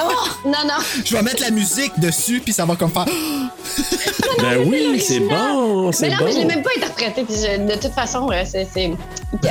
Oh, 0.00 0.28
non, 0.46 0.64
non. 0.66 0.74
Je 1.04 1.14
vais 1.14 1.22
mettre 1.22 1.42
la 1.42 1.50
musique 1.50 1.92
dessus, 1.98 2.40
puis 2.40 2.52
ça 2.54 2.64
va 2.64 2.74
comme 2.76 2.90
faire. 2.90 3.04
Ben 4.38 4.58
oui, 4.66 4.98
c'est 4.98 5.20
bon, 5.20 5.86
Mais 5.86 5.92
c'est 5.92 6.08
non, 6.08 6.16
bon. 6.18 6.24
mais 6.24 6.32
je 6.32 6.38
l'ai 6.38 6.44
même 6.46 6.62
pas 6.62 6.70
interprété. 6.76 7.22
Puis 7.24 7.34
je- 7.36 7.62
de 7.70 7.78
toute 7.78 7.92
façon, 7.92 8.28
euh, 8.32 8.42
c'est 8.44 8.66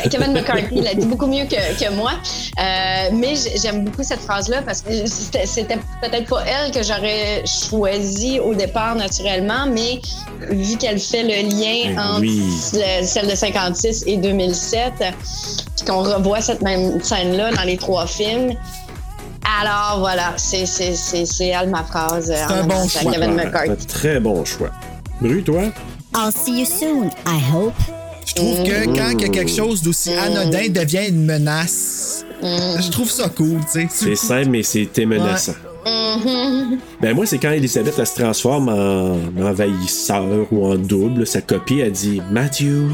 Kevin 0.10 0.34
McCarthy 0.34 0.82
l'a 0.82 0.96
dit 0.96 1.06
beaucoup 1.06 1.28
mieux 1.28 1.46
que, 1.46 1.56
que 1.80 1.92
moi. 1.94 2.14
Euh, 2.60 3.10
mais 3.14 3.36
j'aime 3.62 3.86
beaucoup 3.86 4.04
cette 4.04 4.20
phrase-là 4.22 4.64
parce 4.64 4.82
que 4.82 4.90
c'était 5.06 5.78
peut-être 6.02 6.28
pas 6.28 6.44
elle 6.46 6.72
que 6.72 6.82
j'aurais 6.84 7.44
choisi 7.46 8.40
au 8.40 8.54
départ 8.56 8.96
naturellement, 8.96 9.66
mais 9.72 10.02
vu 10.50 10.78
qu'elle 10.78 11.00
fait 11.00 11.24
le 11.24 11.50
lien 11.50 11.81
Ben 11.88 12.00
entre 12.00 12.22
oui. 12.22 12.42
le- 12.74 13.06
celle 13.06 13.28
de 13.30 13.36
56 13.36 14.04
et 14.08 14.18
2007, 14.18 14.94
puis 14.98 15.86
qu'on 15.86 16.04
revoit 16.04 16.42
cette 16.42 16.62
même 16.62 17.02
scène-là 17.04 17.52
dans 17.54 17.64
les 17.64 17.78
trois 17.78 18.06
films. 18.08 18.54
Alors 19.62 20.00
voilà, 20.00 20.34
c'est 20.38 20.66
c'est- 20.66 20.96
c'est- 20.96 21.26
c'est 21.26 21.48
elle 21.48 21.70
ma 21.70 21.84
phrase. 21.84 22.28
C'est 22.28 22.54
un 22.54 22.64
bon 22.64 22.88
choix. 22.88 23.12
Kevin 23.12 23.32
Ouais, 23.32 23.46
McCarthy. 23.46 23.72
c'est 23.80 23.84
un 23.84 23.88
très 24.00 24.20
bon 24.20 24.46
choix. 24.46 24.70
Bru, 25.20 25.44
toi? 25.44 25.64
I'll 26.16 26.32
see 26.32 26.60
you 26.60 26.66
soon, 26.66 27.10
I 27.26 27.40
hope. 27.54 27.74
Je 28.26 28.36
trouve 28.36 28.64
que 28.64 28.86
quand 28.86 29.18
que 29.18 29.28
quelque 29.28 29.52
chose 29.52 29.82
d'aussi 29.82 30.14
anodin 30.14 30.70
devient 30.70 31.08
une 31.10 31.26
menace, 31.26 32.24
je 32.42 32.90
trouve 32.90 33.10
ça 33.10 33.30
cool, 33.30 33.60
tu 33.72 33.82
sais. 33.82 33.88
C'est 33.92 34.16
simple, 34.16 34.50
mais 34.50 34.64
c'était 34.64 35.06
menaçant. 35.06 35.54
Mhm. 35.86 36.78
Ben 37.02 37.16
moi, 37.16 37.26
c'est 37.26 37.38
quand 37.40 37.52
Elisabeth 37.52 37.96
elle 37.98 38.08
se 38.08 38.16
transforme 38.16 38.70
en 38.70 39.18
envahisseur 39.42 40.48
ou 40.52 40.66
en 40.66 40.76
double. 40.76 41.26
Sa 41.26 41.42
copie 41.42 41.82
a 41.82 41.90
dit 41.90 42.22
Matthew, 42.32 42.90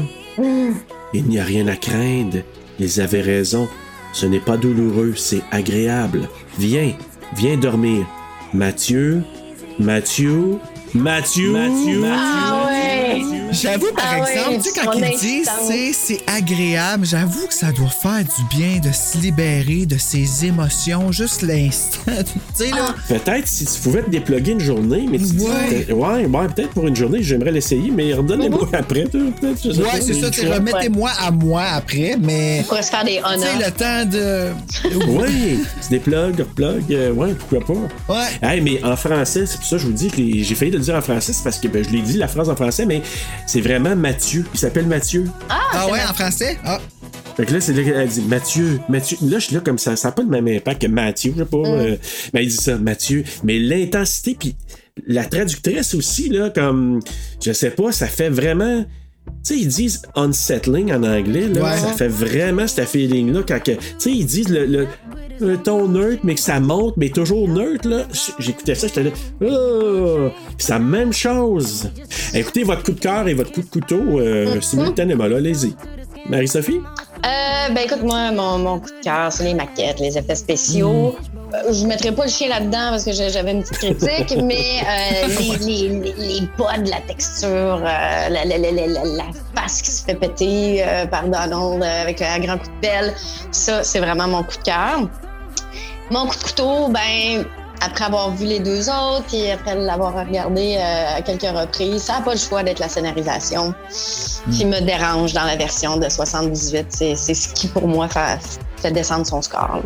il 1.14 1.24
n'y 1.24 1.38
a 1.38 1.44
rien 1.44 1.66
à 1.68 1.76
craindre. 1.76 2.38
Ils 2.78 3.00
avaient 3.00 3.20
raison. 3.20 3.68
Ce 4.12 4.26
n'est 4.26 4.40
pas 4.40 4.56
douloureux, 4.56 5.12
c'est 5.16 5.42
agréable. 5.50 6.28
Viens, 6.58 6.92
viens 7.36 7.56
dormir. 7.56 8.06
Mathieu, 8.54 9.22
Mathieu, 9.78 10.56
Mathieu, 10.94 11.52
Mathieu. 11.52 12.02
Ah 12.06 12.66
ouais! 12.68 13.37
J'avoue, 13.52 13.92
par 13.94 14.04
Ah 14.10 14.18
exemple, 14.30 14.50
ouais, 14.50 14.56
tu 14.58 14.62
sais, 14.70 14.80
quand 14.84 14.92
ils 14.92 15.18
disent 15.18 15.50
c'est 15.66 15.92
c'est 15.92 16.20
agréable, 16.26 17.06
j'avoue 17.06 17.46
que 17.46 17.54
ça 17.54 17.72
doit 17.72 17.88
faire 17.88 18.20
du 18.24 18.56
bien 18.56 18.78
de 18.80 18.92
se 18.92 19.18
libérer 19.18 19.86
de 19.86 19.96
ses 19.98 20.44
émotions 20.46 21.10
juste 21.12 21.42
l'instant. 21.42 21.98
tu 22.06 22.24
sais, 22.64 22.70
là. 22.70 22.94
Peut-être 23.08 23.46
si 23.48 23.64
tu 23.64 23.80
pouvais 23.80 24.02
te 24.02 24.10
déploguer 24.10 24.52
une 24.52 24.60
journée, 24.60 25.06
mais 25.10 25.18
tu 25.18 25.24
dis, 25.24 25.44
Ouais. 25.44 25.84
peut- 25.86 25.92
ouais, 25.94 26.26
ouais, 26.26 26.46
peut-être 26.54 26.70
pour 26.70 26.86
une 26.86 26.96
journée, 26.96 27.22
j'aimerais 27.22 27.52
l'essayer, 27.52 27.90
mais 27.90 28.12
redonnez-moi 28.14 28.68
après. 28.72 29.04
Peut-être, 29.04 29.66
Ouais, 29.82 30.00
c'est 30.00 30.14
ça, 30.14 30.30
tu 30.30 30.46
remettez-moi 30.46 31.10
à 31.18 31.30
moi 31.30 31.62
après, 31.74 32.16
mais. 32.20 32.60
On 32.60 32.68
pourrait 32.68 32.82
se 32.82 32.90
faire 32.90 33.04
des 33.04 33.16
Tu 33.16 33.22
sais, 33.22 33.24
honneurs. 33.24 33.58
le 33.66 33.70
temps 33.72 34.04
de. 34.10 34.48
Oui, 35.08 35.60
tu 35.82 35.88
déplugues, 35.90 36.38
replugues, 36.40 36.92
euh, 36.92 37.12
ouais, 37.12 37.34
pourquoi 37.34 37.60
pas. 38.06 38.14
Ouais. 38.14 38.26
Hey, 38.42 38.60
mais 38.60 38.82
en 38.84 38.96
français, 38.96 39.46
c'est 39.46 39.56
pour 39.56 39.66
ça 39.66 39.76
que 39.76 39.82
je 39.82 39.86
vous 39.86 39.92
dis 39.92 40.08
que 40.08 40.16
j'ai 40.44 40.54
failli 40.54 40.70
le 40.70 40.78
dire 40.78 40.94
en 40.94 41.00
français, 41.02 41.32
c'est 41.32 41.42
parce 41.44 41.58
que 41.58 41.68
ben, 41.68 41.82
je 41.84 41.90
l'ai 41.90 42.00
dit 42.02 42.16
la 42.16 42.28
phrase 42.28 42.48
en 42.48 42.56
français, 42.56 42.84
mais 42.86 43.02
c'est 43.46 43.60
vraiment 43.60 43.96
Mathieu. 43.96 44.44
Il 44.52 44.58
s'appelle 44.58 44.86
Mathieu. 44.86 45.24
Ah, 45.48 45.86
ouais, 45.90 46.00
en 46.08 46.14
français? 46.14 46.58
Ah. 46.64 46.80
Fait 47.36 47.46
que 47.46 47.52
là, 47.54 47.60
c'est 47.60 47.72
là 47.72 47.84
qu'elle 47.84 48.08
dit 48.08 48.22
Mathieu, 48.22 48.80
Mathieu. 48.88 49.16
Là, 49.22 49.38
je 49.38 49.44
suis 49.46 49.54
là 49.54 49.60
comme 49.60 49.78
ça, 49.78 49.94
ça 49.96 50.08
n'a 50.08 50.12
pas 50.12 50.22
le 50.22 50.28
même 50.28 50.48
impact 50.48 50.82
que 50.82 50.86
Mathieu, 50.88 51.32
je 51.36 51.42
sais 51.44 51.48
pas. 51.48 51.58
euh, 51.58 51.96
mais 52.34 52.42
il 52.44 52.48
dit 52.48 52.56
ça, 52.56 52.76
Mathieu. 52.78 53.22
Mais 53.44 53.58
l'intensité, 53.58 54.36
puis 54.38 54.56
la 55.06 55.24
traductrice 55.24 55.94
aussi, 55.94 56.28
là, 56.30 56.50
comme, 56.50 57.00
je 57.44 57.52
sais 57.52 57.70
pas, 57.70 57.92
ça 57.92 58.06
fait 58.08 58.28
vraiment. 58.28 58.84
Tu 59.44 59.54
sais, 59.54 59.58
ils 59.58 59.68
disent 59.68 60.02
unsettling 60.16 60.92
en 60.92 61.02
anglais, 61.02 61.48
là. 61.48 61.62
Ouais. 61.62 61.76
Ça 61.78 61.88
fait 61.92 62.08
vraiment 62.08 62.66
ce 62.66 62.82
feeling-là. 62.82 63.42
Quand 63.46 63.62
que, 63.62 63.72
tu 63.72 63.78
sais, 63.98 64.10
ils 64.10 64.26
disent 64.26 64.48
le, 64.48 64.66
le, 64.66 64.86
le 65.40 65.56
ton 65.56 65.88
neutre, 65.88 66.20
mais 66.24 66.34
que 66.34 66.40
ça 66.40 66.60
monte, 66.60 66.96
mais 66.96 67.08
toujours 67.10 67.48
neutre, 67.48 67.88
là. 67.88 68.06
J'écoutais 68.38 68.74
ça, 68.74 68.88
j'étais 68.88 69.04
là. 69.04 69.10
Oh! 69.40 70.28
C'est 70.58 70.72
la 70.72 70.78
même 70.78 71.12
chose. 71.12 71.90
Écoutez 72.34 72.64
votre 72.64 72.82
coup 72.82 72.92
de 72.92 73.00
cœur 73.00 73.28
et 73.28 73.34
votre 73.34 73.52
coup 73.52 73.62
de 73.62 73.70
couteau 73.70 74.20
euh, 74.20 74.60
simultanément, 74.60 75.26
là. 75.26 75.36
Allez-y. 75.36 75.74
Marie-Sophie? 76.28 76.80
Euh, 77.26 77.74
ben 77.74 77.84
écoute, 77.84 78.02
moi, 78.02 78.30
mon, 78.30 78.58
mon 78.58 78.78
coup 78.78 78.90
de 78.90 79.02
cœur, 79.02 79.32
c'est 79.32 79.44
les 79.44 79.54
maquettes, 79.54 79.98
les 79.98 80.16
effets 80.16 80.34
spéciaux. 80.34 81.16
Euh, 81.52 81.72
Je 81.72 81.82
ne 81.82 81.88
mettrais 81.88 82.12
pas 82.12 82.24
le 82.24 82.30
chien 82.30 82.48
là-dedans 82.48 82.90
parce 82.90 83.04
que 83.04 83.12
j'avais 83.12 83.52
une 83.52 83.62
petite 83.62 83.98
critique, 83.98 84.38
mais 84.42 84.82
euh, 84.82 85.26
les, 85.60 85.88
les, 85.88 85.88
les, 85.88 86.12
les 86.40 86.46
pods, 86.56 86.84
la 86.86 87.00
texture, 87.00 87.78
la, 87.78 88.28
la, 88.28 89.24
face 89.54 89.82
qui 89.82 89.90
se 89.90 90.04
fait 90.04 90.14
péter 90.14 90.84
par 91.10 91.24
Donald 91.24 91.82
avec 91.82 92.22
un 92.22 92.38
grand 92.38 92.58
coup 92.58 92.68
de 92.68 92.80
pelle, 92.80 93.14
ça, 93.50 93.82
c'est 93.82 94.00
vraiment 94.00 94.28
mon 94.28 94.42
coup 94.42 94.56
de 94.58 94.64
cœur. 94.64 95.08
Mon 96.10 96.26
coup 96.26 96.36
de 96.36 96.42
couteau, 96.44 96.88
ben, 96.88 97.44
après 97.80 98.04
avoir 98.04 98.30
vu 98.34 98.46
les 98.46 98.60
deux 98.60 98.88
autres 98.88 99.32
et 99.34 99.52
après 99.52 99.74
l'avoir 99.76 100.14
regardé 100.26 100.76
euh, 100.78 101.16
à 101.16 101.22
quelques 101.22 101.42
reprises, 101.42 102.02
ça 102.02 102.14
n'a 102.14 102.20
pas 102.20 102.32
le 102.32 102.38
choix 102.38 102.62
d'être 102.62 102.78
la 102.80 102.88
scénarisation 102.88 103.74
qui 104.52 104.64
me 104.64 104.80
dérange 104.80 105.32
dans 105.32 105.44
la 105.44 105.56
version 105.56 105.96
de 105.96 106.08
78. 106.08 106.86
C'est 106.90 107.14
c'est 107.16 107.34
ce 107.34 107.48
qui, 107.54 107.68
pour 107.68 107.86
moi, 107.86 108.08
fait, 108.08 108.38
fait 108.76 108.90
descendre 108.90 109.26
son 109.26 109.42
score. 109.42 109.76
là. 109.76 109.82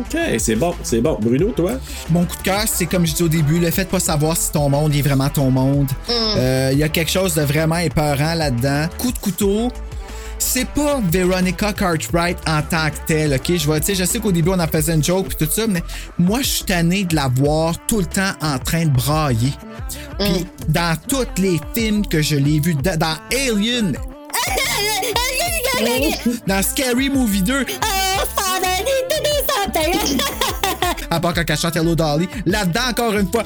OK, 0.00 0.16
c'est 0.38 0.54
bon, 0.54 0.74
c'est 0.84 1.00
bon. 1.00 1.18
Bruno, 1.20 1.50
toi? 1.50 1.72
Mon 2.10 2.24
coup 2.24 2.36
de 2.36 2.42
cœur, 2.42 2.62
c'est 2.66 2.86
comme 2.86 3.04
je 3.04 3.14
dis 3.14 3.22
au 3.24 3.28
début, 3.28 3.58
le 3.58 3.70
fait 3.72 3.84
de 3.84 3.88
pas 3.90 3.98
savoir 3.98 4.36
si 4.36 4.52
ton 4.52 4.68
monde 4.68 4.94
est 4.94 5.02
vraiment 5.02 5.28
ton 5.28 5.50
monde. 5.50 5.88
Euh, 6.08 6.70
Il 6.72 6.78
y 6.78 6.84
a 6.84 6.88
quelque 6.88 7.10
chose 7.10 7.34
de 7.34 7.42
vraiment 7.42 7.78
épeurant 7.78 8.34
là-dedans. 8.34 8.86
Coup 8.96 9.10
de 9.10 9.18
couteau. 9.18 9.72
C'est 10.38 10.68
pas 10.68 11.00
Veronica 11.10 11.72
Cartwright 11.72 12.38
en 12.48 12.62
tant 12.62 12.90
que 12.90 12.98
telle, 13.06 13.34
ok? 13.34 13.56
Je, 13.56 13.66
vois, 13.66 13.78
je 13.80 14.04
sais 14.04 14.18
qu'au 14.18 14.32
début, 14.32 14.50
on 14.50 14.60
en 14.60 14.66
faisait 14.66 14.94
une 14.94 15.04
joke 15.04 15.32
et 15.32 15.44
tout 15.44 15.50
ça, 15.50 15.66
mais 15.66 15.82
moi, 16.18 16.40
je 16.40 16.48
suis 16.48 16.64
tanné 16.64 17.04
de 17.04 17.14
la 17.14 17.28
voir 17.28 17.74
tout 17.86 17.98
le 17.98 18.06
temps 18.06 18.32
en 18.40 18.58
train 18.58 18.86
de 18.86 18.90
brailler. 18.90 19.52
Puis, 20.18 20.46
dans 20.68 20.96
tous 21.08 21.26
les 21.38 21.60
films 21.74 22.06
que 22.06 22.22
je 22.22 22.36
l'ai 22.36 22.60
vu, 22.60 22.74
dans, 22.74 22.96
dans 22.96 23.16
Alien, 23.32 23.96
dans 26.46 26.62
Scary 26.62 27.08
Movie 27.08 27.42
2, 27.42 27.66
à 31.10 31.20
part 31.20 31.34
quand 31.34 31.44
elle 31.46 31.56
chante 31.58 31.76
Hello 31.76 31.94
Dolly, 31.94 32.28
là-dedans, 32.46 32.80
encore 32.90 33.14
une 33.14 33.30
fois, 33.30 33.44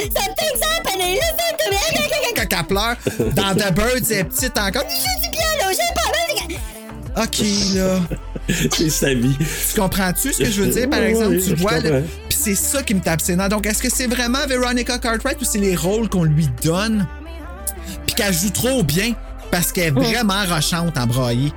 quand 2.37 2.57
elle 2.59 2.67
pleure, 2.67 2.97
dans 3.35 3.55
The 3.55 3.73
Birds, 3.75 4.11
elle 4.11 4.19
est 4.19 4.25
petite 4.25 4.57
encore. 4.59 4.85
Ok, 7.17 7.39
là. 7.75 8.01
c'est 8.73 8.89
sa 8.91 9.13
vie. 9.15 9.37
Tu 9.39 9.81
comprends-tu 9.81 10.33
ce 10.33 10.39
que 10.39 10.51
je 10.51 10.63
veux 10.63 10.71
dire, 10.73 10.89
par 10.89 11.01
Ouais, 11.01 11.11
exemple? 11.11 11.29
ouais, 11.37 11.41
tu 11.41 11.55
vois. 11.57 11.73
Puis 11.81 12.39
c'est 12.39 12.55
ça 12.55 12.83
qui 12.83 12.95
me 12.95 13.01
tape 13.01 13.21
ses 13.21 13.37
nerfs. 13.37 13.49
Donc, 13.51 13.67
est-ce 13.67 13.83
que 13.83 13.91
c'est 13.91 14.07
vraiment 14.07 14.39
Veronica 14.49 14.99
Cartwright 14.99 15.41
ou 15.41 15.45
c'est 15.45 15.59
les 15.59 15.77
rôles 15.77 16.09
qu'on 16.09 16.25
lui 16.25 16.49
donne? 16.63 17.07
Puis 18.07 18.15
qu'elle 18.15 18.33
joue 18.33 18.51
trop 18.51 18.83
bien 18.83 19.13
parce 19.51 19.73
qu'elle 19.73 19.89
est 19.89 19.91
vraiment 19.91 20.43
rochante 20.49 20.97
en 20.97 21.07
brailler. 21.07 21.53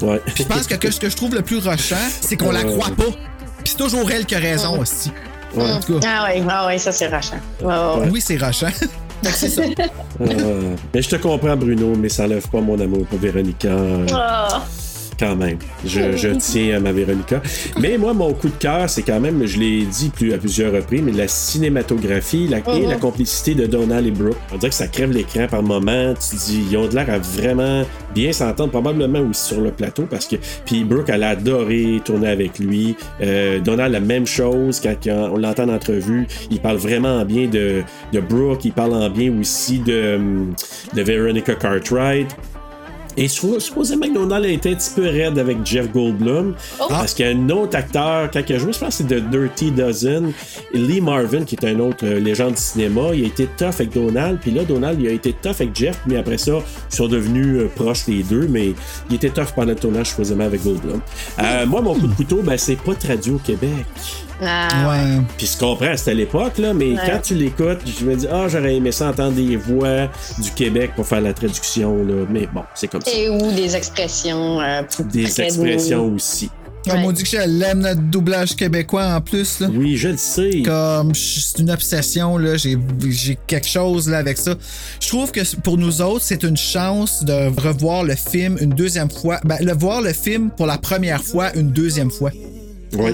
Ouais. 0.00 0.20
Puis 0.26 0.34
je 0.38 0.42
pense 0.44 0.66
que, 0.66 0.74
que 0.74 0.90
ce 0.90 0.98
que 0.98 1.08
je 1.08 1.16
trouve 1.16 1.34
le 1.34 1.42
plus 1.42 1.58
rochant, 1.58 1.96
c'est 2.20 2.36
qu'on 2.36 2.50
la 2.50 2.64
Ouais. 2.64 2.72
croit 2.76 2.94
pas. 2.96 3.04
Puis 3.62 3.66
c'est 3.72 3.76
toujours 3.76 4.10
elle 4.10 4.26
qui 4.26 4.34
a 4.34 4.38
raison 4.40 4.80
aussi. 4.80 5.12
En 5.56 5.78
tout 5.78 6.00
cas, 6.00 6.08
Ah 6.08 6.28
oui, 6.34 6.42
ah 6.50 6.66
ouais, 6.66 6.78
ça 6.78 6.90
c'est. 6.90 7.06
Ouais, 7.08 7.20
ouais, 7.62 7.72
ouais. 8.00 8.08
oui, 8.10 8.20
c'est 8.20 8.36
rochant. 8.36 8.66
Que 9.24 9.36
c'est 9.36 9.48
ça. 9.48 9.62
Euh, 10.20 10.76
mais 10.92 11.02
je 11.02 11.08
te 11.08 11.16
comprends, 11.16 11.56
Bruno, 11.56 11.92
mais 11.98 12.08
ça 12.08 12.24
enlève 12.24 12.46
pas 12.48 12.60
mon 12.60 12.78
amour 12.80 13.04
pour 13.06 13.18
Véronica. 13.18 13.68
euh, 13.68 14.06
Ah. 14.12 14.62
Quand 15.18 15.36
même. 15.36 15.58
Je, 15.84 16.16
je 16.16 16.28
tiens 16.38 16.76
à 16.76 16.80
ma 16.80 16.92
Véronica. 16.92 17.42
Mais 17.80 17.98
moi, 17.98 18.14
mon 18.14 18.32
coup 18.32 18.48
de 18.48 18.54
cœur, 18.54 18.88
c'est 18.88 19.02
quand 19.02 19.20
même, 19.20 19.46
je 19.46 19.58
l'ai 19.58 19.82
dit 19.84 20.10
plus, 20.10 20.32
à 20.32 20.38
plusieurs 20.38 20.72
reprises, 20.72 21.02
mais 21.02 21.12
la 21.12 21.28
cinématographie 21.28 22.48
la, 22.48 22.58
et 22.74 22.86
la 22.86 22.96
complicité 22.96 23.54
de 23.54 23.66
Donald 23.66 24.06
et 24.06 24.10
Brooke. 24.10 24.36
On 24.52 24.56
dirait 24.56 24.70
que 24.70 24.74
ça 24.74 24.88
crève 24.88 25.12
l'écran 25.12 25.46
par 25.48 25.62
moment. 25.62 26.14
Tu 26.14 26.36
dis, 26.36 26.64
ils 26.70 26.76
ont 26.76 26.88
de 26.88 26.94
l'air 26.94 27.10
à 27.10 27.18
vraiment 27.18 27.84
bien 28.14 28.32
s'entendre, 28.32 28.70
probablement 28.70 29.20
aussi 29.20 29.48
sur 29.48 29.60
le 29.60 29.70
plateau, 29.70 30.06
parce 30.08 30.26
que. 30.26 30.36
Puis 30.64 30.84
Brooke, 30.84 31.08
elle 31.08 31.22
a 31.22 31.30
adoré 31.30 32.00
tourner 32.04 32.28
avec 32.28 32.58
lui. 32.58 32.96
Euh, 33.20 33.60
Donald, 33.60 33.92
la 33.92 34.00
même 34.00 34.26
chose, 34.26 34.80
quand, 34.80 34.96
on 35.06 35.36
l'entend 35.36 35.64
en 35.64 35.74
entrevue, 35.74 36.26
il 36.50 36.60
parle 36.60 36.76
vraiment 36.76 37.24
bien 37.24 37.48
de, 37.48 37.82
de 38.12 38.20
Brooke, 38.20 38.64
il 38.64 38.72
parle 38.72 38.94
en 38.94 39.10
bien 39.10 39.32
aussi 39.38 39.78
de, 39.78 40.18
de 40.94 41.02
Veronica 41.02 41.54
Cartwright. 41.54 42.34
Et 43.16 43.26
suppo- 43.26 43.60
supposément 43.60 44.06
que 44.08 44.14
Donald 44.14 44.44
a 44.44 44.48
été 44.48 44.72
un 44.72 44.74
petit 44.74 44.90
peu 44.94 45.02
raide 45.02 45.38
avec 45.38 45.58
Jeff 45.64 45.90
Goldblum. 45.92 46.54
Parce 46.88 47.14
qu'il 47.14 47.24
y 47.26 47.28
a 47.28 47.32
un 47.32 47.48
autre 47.50 47.76
acteur, 47.76 48.30
quand 48.32 48.40
il 48.48 48.54
a 48.56 48.58
joué, 48.58 48.72
je 48.72 48.78
pense 48.78 48.98
que 48.98 49.04
c'est 49.04 49.06
de 49.06 49.20
Dirty 49.20 49.70
Dozen, 49.70 50.32
Lee 50.72 51.00
Marvin, 51.00 51.44
qui 51.44 51.54
est 51.56 51.64
un 51.66 51.78
autre 51.80 52.04
euh, 52.04 52.18
légende 52.20 52.54
du 52.54 52.60
cinéma, 52.60 53.02
il 53.14 53.24
a 53.24 53.26
été 53.26 53.46
tough 53.56 53.74
avec 53.74 53.92
Donald. 53.92 54.38
Puis 54.40 54.50
là, 54.50 54.64
Donald, 54.64 55.00
il 55.00 55.08
a 55.08 55.12
été 55.12 55.32
tough 55.32 55.52
avec 55.60 55.74
Jeff, 55.76 56.00
mais 56.06 56.16
après 56.16 56.38
ça, 56.38 56.52
ils 56.90 56.96
sont 56.96 57.08
devenus 57.08 57.58
euh, 57.62 57.70
proches 57.74 58.06
les 58.08 58.22
deux. 58.22 58.46
Mais 58.48 58.72
il 59.10 59.16
était 59.16 59.30
tough 59.30 59.52
pendant 59.54 59.70
le 59.72 59.76
tournage, 59.76 60.08
supposément, 60.08 60.44
avec 60.44 60.62
Goldblum. 60.62 61.00
Euh, 61.40 61.66
moi, 61.66 61.80
mon 61.82 61.94
coup 61.94 62.06
de 62.06 62.14
couteau, 62.14 62.40
ben, 62.42 62.56
c'est 62.58 62.76
pas 62.76 62.94
traduit 62.94 63.32
au 63.32 63.38
Québec. 63.38 63.70
Ah, 64.42 64.88
Ouais. 64.90 65.20
Puis 65.36 65.50
je 65.52 65.58
comprends, 65.58 65.96
c'était 65.96 66.10
à 66.10 66.14
l'époque, 66.14 66.58
là, 66.58 66.74
mais 66.74 66.92
Ouais. 66.92 66.98
quand 67.06 67.20
tu 67.22 67.34
l'écoutes, 67.34 67.78
je 67.98 68.04
me 68.04 68.16
dis, 68.16 68.26
ah, 68.30 68.46
j'aurais 68.48 68.74
aimé 68.76 68.90
ça 68.92 69.08
entendre 69.10 69.32
des 69.36 69.56
voix 69.56 70.08
du 70.38 70.50
Québec 70.50 70.92
pour 70.96 71.06
faire 71.06 71.20
la 71.20 71.32
traduction, 71.32 72.04
là. 72.04 72.24
Mais 72.30 72.48
bon, 72.52 72.62
c'est 72.74 72.88
comme 72.88 73.02
ça. 73.02 73.10
Et 73.12 73.28
ou 73.28 73.52
des 73.52 73.76
expressions 73.76 74.60
euh, 74.60 74.82
Des 75.12 75.40
expressions 75.40 76.08
nous. 76.08 76.16
aussi. 76.16 76.50
Comme 76.86 77.02
on 77.02 77.12
dit 77.12 77.22
que 77.22 77.28
je 77.30 77.38
l'aime 77.48 77.78
notre 77.78 78.02
doublage 78.02 78.54
québécois 78.56 79.06
en 79.14 79.20
plus. 79.22 79.60
Là. 79.60 79.68
Oui, 79.72 79.96
je 79.96 80.08
le 80.08 80.18
sais. 80.18 80.60
Comme 80.66 81.14
c'est 81.14 81.58
une 81.60 81.70
obsession, 81.70 82.36
là. 82.36 82.58
J'ai, 82.58 82.76
j'ai 83.08 83.38
quelque 83.46 83.66
chose 83.66 84.06
là 84.10 84.18
avec 84.18 84.36
ça. 84.36 84.54
Je 85.00 85.08
trouve 85.08 85.32
que 85.32 85.40
pour 85.62 85.78
nous 85.78 86.02
autres, 86.02 86.22
c'est 86.26 86.42
une 86.42 86.58
chance 86.58 87.24
de 87.24 87.58
revoir 87.58 88.04
le 88.04 88.14
film 88.16 88.58
une 88.60 88.68
deuxième 88.74 89.10
fois. 89.10 89.40
Ben, 89.46 89.56
le 89.62 89.72
voir 89.72 90.02
le 90.02 90.12
film 90.12 90.50
pour 90.50 90.66
la 90.66 90.76
première 90.76 91.22
fois 91.24 91.54
une 91.56 91.70
deuxième 91.70 92.10
fois. 92.10 92.32
Oui. 92.98 93.12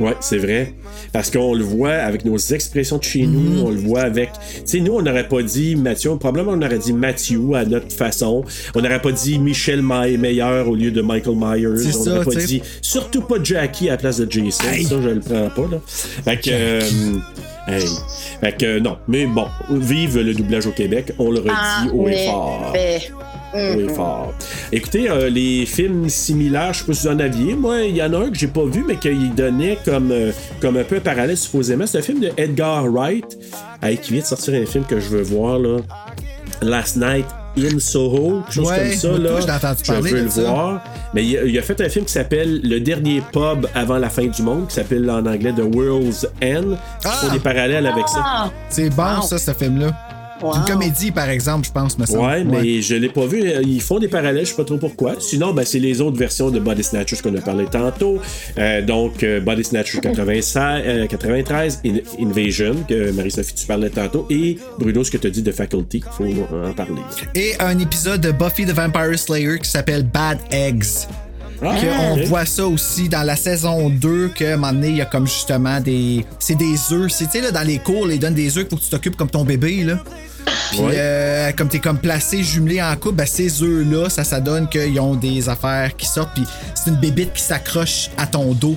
Oui, 0.00 0.10
c'est 0.20 0.38
vrai. 0.38 0.74
Parce 1.12 1.30
qu'on 1.30 1.54
le 1.54 1.64
voit 1.64 1.92
avec 1.94 2.24
nos 2.24 2.36
expressions 2.38 2.98
de 2.98 3.04
chez 3.04 3.26
nous, 3.26 3.62
on 3.66 3.70
le 3.70 3.76
voit 3.78 4.02
avec. 4.02 4.30
Tu 4.32 4.60
sais, 4.64 4.80
nous, 4.80 4.92
on 4.94 5.02
n'aurait 5.02 5.26
pas 5.28 5.42
dit 5.42 5.74
Mathieu, 5.76 6.16
probablement 6.16 6.52
on 6.52 6.62
aurait 6.62 6.78
dit 6.78 6.92
Matthew 6.92 7.54
à 7.54 7.64
notre 7.64 7.92
façon. 7.92 8.44
On 8.74 8.80
n'aurait 8.80 9.00
pas 9.02 9.12
dit 9.12 9.38
Michel 9.38 9.82
Meyer 9.82 10.62
au 10.66 10.74
lieu 10.74 10.90
de 10.90 11.00
Michael 11.02 11.36
Myers. 11.36 11.78
C'est 11.90 11.96
on 11.98 12.04
n'aurait 12.14 12.24
pas 12.24 12.34
dit 12.34 12.62
surtout 12.82 13.22
pas 13.22 13.36
Jackie 13.42 13.88
à 13.88 13.92
la 13.92 13.98
place 13.98 14.18
de 14.20 14.30
Jason. 14.30 14.64
Ça, 14.64 14.96
je 15.02 15.08
le 15.08 15.20
prends 15.20 15.48
pas, 15.50 15.68
là. 15.70 15.80
Fait 15.86 16.36
que. 16.40 16.50
euh, 16.52 16.80
hey. 17.68 17.84
Fait 18.40 18.56
que 18.56 18.64
euh, 18.66 18.80
non. 18.80 18.96
Mais 19.08 19.26
bon, 19.26 19.46
vive 19.70 20.18
le 20.20 20.32
doublage 20.34 20.66
au 20.66 20.72
Québec, 20.72 21.12
on 21.18 21.30
le 21.30 21.40
redit 21.40 21.50
Ah, 21.52 21.86
haut 21.92 22.08
et 22.08 22.26
fort. 22.26 22.70
ben, 22.72 23.00
Oui, 23.54 23.84
mhm. 23.84 23.94
fort. 23.94 24.34
Écoutez, 24.72 25.10
euh, 25.10 25.28
les 25.30 25.64
films 25.66 26.08
similaires, 26.08 26.72
je 26.72 26.80
sais 26.80 26.84
pas 26.84 26.92
si 26.92 27.06
vous 27.06 27.14
en 27.14 27.18
aviez. 27.18 27.54
Moi, 27.54 27.82
il 27.84 27.96
y 27.96 28.02
en 28.02 28.12
a 28.12 28.18
un 28.18 28.30
que 28.30 28.38
j'ai 28.38 28.48
pas 28.48 28.64
vu, 28.64 28.84
mais 28.86 28.96
qu'il 28.96 29.34
donnait 29.34 29.78
comme, 29.84 30.10
euh, 30.12 30.32
comme 30.60 30.76
un 30.76 30.84
peu 30.84 30.96
un 30.96 31.00
parallèle, 31.00 31.36
supposément. 31.36 31.86
C'est 31.86 31.98
un 31.98 32.02
film 32.02 32.20
de 32.20 32.30
Edgar 32.36 32.84
Wright, 32.90 33.38
hey, 33.82 33.96
qui 33.98 34.12
vient 34.12 34.22
de 34.22 34.26
sortir 34.26 34.54
un 34.54 34.66
film 34.66 34.84
que 34.84 35.00
je 35.00 35.08
veux 35.08 35.22
voir, 35.22 35.58
là. 35.58 35.78
Last 36.60 36.96
Night 36.96 37.26
in 37.56 37.78
Soho, 37.78 38.42
quelque 38.42 38.52
chose 38.52 38.68
Ouais, 38.68 38.78
comme 38.78 38.92
ça, 38.92 39.18
là. 39.18 39.74
je 39.82 39.92
veux 39.92 40.22
le 40.24 40.30
ça. 40.30 40.40
voir. 40.42 40.84
Mais 41.14 41.24
il 41.24 41.38
a, 41.38 41.44
il 41.44 41.58
a 41.58 41.62
fait 41.62 41.80
un 41.80 41.88
film 41.88 42.04
qui 42.04 42.12
s'appelle 42.12 42.60
Le 42.62 42.80
dernier 42.80 43.22
pub 43.32 43.66
avant 43.74 43.98
la 43.98 44.10
fin 44.10 44.26
du 44.26 44.42
monde, 44.42 44.68
qui 44.68 44.74
s'appelle 44.74 45.08
en 45.10 45.24
anglais 45.24 45.52
The 45.52 45.74
World's 45.74 46.26
End. 46.42 46.76
Qui 47.00 47.08
font 47.08 47.32
des 47.32 47.38
parallèles 47.38 47.86
avec 47.86 48.08
ça. 48.08 48.22
Ah! 48.24 48.50
C'est 48.68 48.90
bon, 48.90 49.22
ça, 49.22 49.38
ce 49.38 49.52
film-là. 49.52 49.92
Wow. 50.42 50.54
Une 50.56 50.64
comédie, 50.64 51.10
par 51.10 51.28
exemple, 51.28 51.66
je 51.66 51.72
pense, 51.72 51.98
me 51.98 52.06
semble. 52.06 52.20
Ouais, 52.20 52.44
mais 52.44 52.80
je 52.80 52.94
l'ai 52.94 53.08
pas 53.08 53.26
vu. 53.26 53.42
Ils 53.62 53.80
font 53.82 53.98
des 53.98 54.08
parallèles, 54.08 54.44
je 54.44 54.50
sais 54.50 54.56
pas 54.56 54.64
trop 54.64 54.78
pourquoi. 54.78 55.16
Sinon, 55.18 55.52
ben, 55.52 55.64
c'est 55.64 55.78
les 55.80 56.00
autres 56.00 56.16
versions 56.16 56.50
de 56.50 56.60
Body 56.60 56.84
Snatchers 56.84 57.16
qu'on 57.22 57.34
a 57.36 57.40
parlé 57.40 57.64
tantôt. 57.66 58.18
Euh, 58.58 58.82
donc, 58.82 59.22
euh, 59.22 59.40
Body 59.40 59.64
Snatchers 59.64 60.00
96, 60.00 60.82
euh, 60.86 61.06
93, 61.06 61.80
In- 61.84 61.98
Invasion, 62.20 62.76
que 62.88 63.10
Marie-Sophie, 63.10 63.54
tu 63.54 63.66
parlais 63.66 63.90
tantôt, 63.90 64.26
et 64.30 64.58
Bruno, 64.78 65.02
ce 65.02 65.10
que 65.10 65.16
tu 65.16 65.26
as 65.26 65.30
dit 65.30 65.42
de 65.42 65.52
Faculty, 65.52 66.02
faut 66.16 66.24
en 66.24 66.72
parler. 66.72 67.02
Et 67.34 67.54
un 67.60 67.78
épisode 67.78 68.20
de 68.20 68.30
Buffy 68.30 68.64
the 68.64 68.70
Vampire 68.72 69.18
Slayer 69.18 69.58
qui 69.58 69.68
s'appelle 69.70 70.04
Bad 70.04 70.38
Eggs. 70.50 71.06
Ah, 71.60 71.74
que 71.74 71.86
on 72.22 72.24
voit 72.26 72.46
ça 72.46 72.64
aussi 72.68 73.08
dans 73.08 73.24
la 73.24 73.34
saison 73.34 73.90
2 73.90 74.28
que 74.28 74.44
à 74.44 74.52
un 74.52 74.56
moment 74.58 74.72
donné, 74.72 74.90
il 74.90 74.96
y 74.98 75.00
a 75.00 75.06
comme 75.06 75.26
justement 75.26 75.80
des 75.80 76.24
c'est 76.38 76.54
des 76.54 76.76
œufs 76.92 77.10
c'est 77.10 77.24
tu 77.24 77.32
sais 77.32 77.40
là 77.40 77.50
dans 77.50 77.66
les 77.66 77.78
cours 77.78 78.08
ils 78.08 78.20
donnent 78.20 78.34
des 78.34 78.56
œufs 78.58 78.68
pour 78.68 78.78
que 78.78 78.84
tu 78.84 78.90
t'occupes 78.90 79.16
comme 79.16 79.28
ton 79.28 79.42
bébé 79.44 79.82
là 79.82 79.98
puis 80.70 80.80
Ouais. 80.80 80.92
euh, 80.96 81.52
comme 81.56 81.68
t'es 81.68 81.78
comme 81.78 81.98
placé 81.98 82.42
jumelé 82.42 82.82
en 82.82 82.94
couple 82.96 83.16
ben, 83.16 83.26
ces 83.26 83.62
œufs 83.62 83.86
là 83.90 84.08
ça 84.10 84.24
ça 84.24 84.40
donne 84.40 84.68
qu'ils 84.68 84.98
ont 85.00 85.14
des 85.14 85.48
affaires 85.48 85.96
qui 85.96 86.06
sortent 86.06 86.34
puis 86.34 86.44
c'est 86.74 86.90
une 86.90 86.96
bébite 86.96 87.32
qui 87.32 87.42
s'accroche 87.42 88.10
à 88.16 88.26
ton 88.26 88.52
dos 88.52 88.76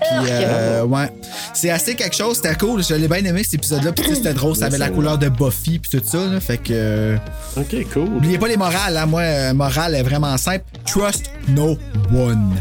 puis 0.00 0.30
euh, 0.30 0.84
ouais 0.84 1.10
c'est 1.54 1.70
assez 1.70 1.94
quelque 1.96 2.14
chose 2.14 2.36
c'était 2.36 2.54
cool 2.54 2.82
je 2.84 2.94
l'ai 2.94 3.08
bien 3.08 3.24
aimé 3.24 3.42
cet 3.42 3.54
épisode 3.54 3.82
là 3.82 3.92
puis 3.92 4.14
c'était 4.14 4.32
drôle 4.32 4.54
ça 4.54 4.66
avait 4.66 4.78
la 4.78 4.90
couleur 4.90 5.18
de 5.18 5.28
Buffy 5.28 5.80
puis 5.80 5.90
tout 5.90 6.02
ça 6.06 6.24
là 6.26 6.38
fait 6.40 6.58
que 6.58 6.72
euh, 6.72 7.16
Ok, 7.56 7.74
cool. 7.92 8.04
Oubliez 8.16 8.38
pas 8.38 8.46
les 8.46 8.56
morales, 8.56 8.96
hein. 8.96 9.06
Moi, 9.06 9.22
euh, 9.22 9.52
morale 9.54 9.96
est 9.96 10.02
vraiment 10.04 10.36
simple. 10.36 10.64
Trust 10.86 11.30
no 11.48 11.76
one. 12.14 12.54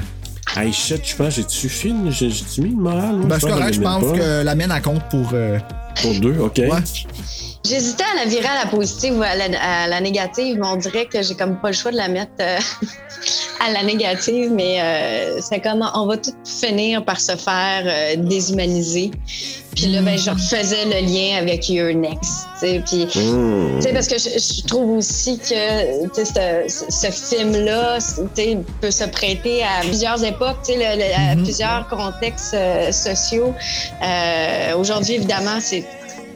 Hey, 0.55 0.73
shit, 0.73 1.01
je 1.07 1.15
pense, 1.15 1.35
j'ai-tu 1.35 1.69
J'ai-tu 2.09 2.61
mis 2.61 2.69
une 2.69 2.79
morale? 2.79 3.17
Ben, 3.25 3.37
c'est 3.39 3.47
correct, 3.47 3.73
je 3.75 3.81
pense 3.81 4.03
pas. 4.11 4.17
que 4.17 4.43
la 4.43 4.55
mienne, 4.55 4.73
elle 4.75 4.81
compte 4.81 5.03
pour. 5.11 5.29
euh, 5.33 5.59
Pour 6.01 6.19
deux, 6.19 6.35
ok. 6.39 6.57
Ouais. 6.57 6.69
J'hésitais 7.67 8.03
à 8.03 8.23
la 8.23 8.29
virer 8.29 8.47
à 8.47 8.63
la 8.65 8.69
positive 8.69 9.17
ou 9.17 9.21
à 9.23 9.35
la, 9.35 9.45
à 9.61 9.87
la 9.87 9.99
négative, 10.01 10.57
mais 10.59 10.67
on 10.67 10.75
dirait 10.77 11.05
que 11.05 11.21
j'ai 11.21 11.35
comme 11.35 11.59
pas 11.59 11.69
le 11.69 11.73
choix 11.73 11.91
de 11.91 11.97
la 11.97 12.07
mettre 12.07 12.31
euh, 12.39 12.57
à 13.67 13.71
la 13.71 13.83
négative, 13.83 14.51
mais 14.53 14.77
euh, 14.81 15.39
c'est 15.41 15.59
comme 15.59 15.89
on 15.95 16.05
va 16.05 16.17
tout 16.17 16.31
finir 16.45 17.03
par 17.03 17.19
se 17.19 17.35
faire 17.35 17.83
euh, 17.85 18.15
déshumaniser. 18.17 19.11
Puis 19.75 19.87
là, 19.87 20.01
ben, 20.01 20.17
je 20.17 20.31
refaisais 20.31 20.85
le 20.85 21.05
lien 21.05 21.37
avec 21.37 21.69
Your 21.69 21.93
Next. 21.93 22.47
Puis, 22.59 23.05
sais, 23.81 23.93
parce 23.93 24.07
que 24.07 24.17
je, 24.17 24.29
je 24.29 24.65
trouve 24.65 24.97
aussi 24.97 25.37
que 25.37 25.45
ce, 26.15 26.83
ce 26.89 27.11
film-là 27.11 27.99
peut 28.81 28.89
se 28.91 29.03
prêter 29.03 29.61
à 29.63 29.81
plusieurs 29.81 30.23
époques, 30.23 30.57
tu 30.65 30.73
sais, 30.73 30.77
le- 30.79 30.97
le- 30.99 31.31
à 31.31 31.35
plusieurs 31.35 31.87
contextes 31.89 32.55
euh, 32.55 32.91
sociaux. 32.91 33.53
Euh, 34.03 34.75
Aujourd'hui, 34.77 35.13
évidemment, 35.15 35.59
c'est 35.59 35.83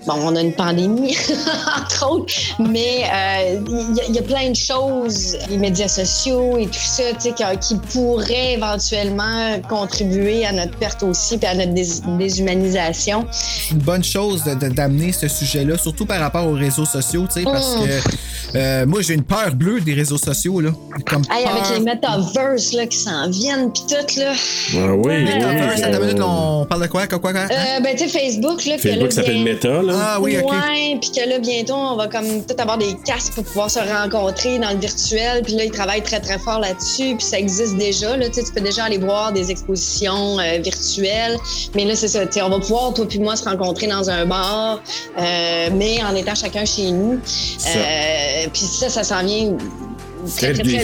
Bon, 0.07 0.15
on 0.23 0.35
a 0.35 0.41
une 0.41 0.53
pandémie, 0.53 1.15
entre 1.80 2.09
autres, 2.09 2.33
mais 2.57 3.03
euh, 3.03 3.59
il 3.69 3.95
y, 3.97 3.99
a- 4.01 4.03
il 4.09 4.15
y 4.15 4.19
a 4.19 4.23
plein 4.23 4.49
de 4.49 4.55
choses, 4.55 5.38
les 5.47 5.57
médias 5.57 5.88
sociaux 5.88 6.57
et 6.57 6.65
tout 6.65 6.73
ça, 6.73 7.03
tu 7.13 7.30
sais, 7.30 7.33
qui, 7.33 7.43
qui 7.59 7.75
pourraient 7.93 8.53
éventuellement 8.53 9.59
contribuer 9.69 10.43
à 10.45 10.53
notre 10.53 10.75
perte 10.77 11.03
aussi, 11.03 11.38
puis 11.38 11.47
à 11.47 11.53
notre 11.53 11.73
dés- 11.73 12.01
déshumanisation. 12.17 13.27
C'est 13.31 13.73
une 13.73 13.80
bonne 13.80 14.03
chose 14.03 14.43
d'amener 14.43 15.11
ce 15.11 15.27
sujet-là, 15.27 15.77
surtout 15.77 16.07
par 16.07 16.19
rapport 16.19 16.47
aux 16.47 16.53
réseaux 16.55 16.85
sociaux, 16.85 17.25
tu 17.27 17.39
sais, 17.39 17.43
parce 17.43 17.75
Mm. 17.75 17.85
que 17.85 18.57
euh, 18.57 18.85
moi, 18.88 19.01
j'ai 19.01 19.13
une 19.13 19.23
peur 19.23 19.53
bleue 19.53 19.81
des 19.81 19.93
réseaux 19.93 20.17
sociaux, 20.17 20.59
là. 20.61 20.71
Comme 21.05 21.21
Hey, 21.31 21.45
avec 21.45 21.63
les 21.77 21.80
metaverses 21.80 22.73
là, 22.73 22.85
qui 22.88 22.97
s'en 22.97 23.30
viennent, 23.30 23.71
puis 23.71 23.83
tout, 23.88 24.19
là. 24.19 24.33
Ah 24.77 24.93
oui, 24.95 25.23
Metaverse, 25.23 25.81
oui. 25.85 25.93
une 25.93 25.99
minute, 25.99 26.21
on 26.25 26.65
parle 26.65 26.81
de 26.81 26.88
quoi? 26.88 27.05
Quoi, 27.07 27.19
quoi, 27.19 27.31
quoi? 27.33 27.41
Euh, 27.41 27.80
ben, 27.83 27.95
tu 27.95 28.09
sais, 28.09 28.19
Facebook, 28.19 28.65
là, 28.65 28.77
que 28.77 28.88
là, 28.88 28.93
Facebook 28.93 29.11
s'appelle 29.13 29.43
Meta, 29.43 29.81
là. 29.83 29.90
Ah 29.99 30.19
oui, 30.19 30.37
ok. 30.37 30.51
Ouais, 30.51 30.97
puis 30.99 31.11
que 31.11 31.27
là, 31.27 31.39
bientôt, 31.39 31.73
on 31.73 31.95
va 31.95 32.07
comme 32.07 32.45
tout 32.45 32.55
avoir 32.57 32.77
des 32.77 32.95
casques 33.05 33.33
pour 33.33 33.43
pouvoir 33.43 33.69
se 33.69 33.79
rencontrer 33.79 34.59
dans 34.59 34.71
le 34.71 34.77
virtuel. 34.77 35.41
Puis 35.43 35.53
là, 35.53 35.65
ils 35.65 35.71
travaillent 35.71 36.03
très, 36.03 36.19
très 36.19 36.39
fort 36.39 36.59
là-dessus. 36.59 37.15
Puis 37.15 37.25
ça 37.25 37.39
existe 37.39 37.77
déjà. 37.77 38.17
Là, 38.17 38.27
tu 38.27 38.35
sais, 38.35 38.43
tu 38.43 38.51
peux 38.53 38.61
déjà 38.61 38.85
aller 38.85 38.97
voir 38.97 39.31
des 39.31 39.51
expositions 39.51 40.39
euh, 40.39 40.57
virtuelles. 40.59 41.37
Mais 41.75 41.85
là, 41.85 41.95
c'est 41.95 42.07
ça. 42.07 42.25
tu 42.25 42.33
sais, 42.33 42.41
On 42.41 42.49
va 42.49 42.59
pouvoir, 42.59 42.93
toi 42.93 43.05
puis 43.07 43.19
moi, 43.19 43.35
se 43.35 43.45
rencontrer 43.45 43.87
dans 43.87 44.09
un 44.09 44.25
bar, 44.25 44.81
euh, 45.17 45.69
mais 45.73 46.03
en 46.03 46.15
étant 46.15 46.35
chacun 46.35 46.65
chez 46.65 46.91
nous. 46.91 47.13
Euh, 47.13 48.47
puis 48.53 48.63
ça, 48.63 48.89
ça 48.89 49.03
s'en 49.03 49.23
vient 49.23 49.55
Très 50.38 50.53
très, 50.53 50.64
très, 50.64 50.83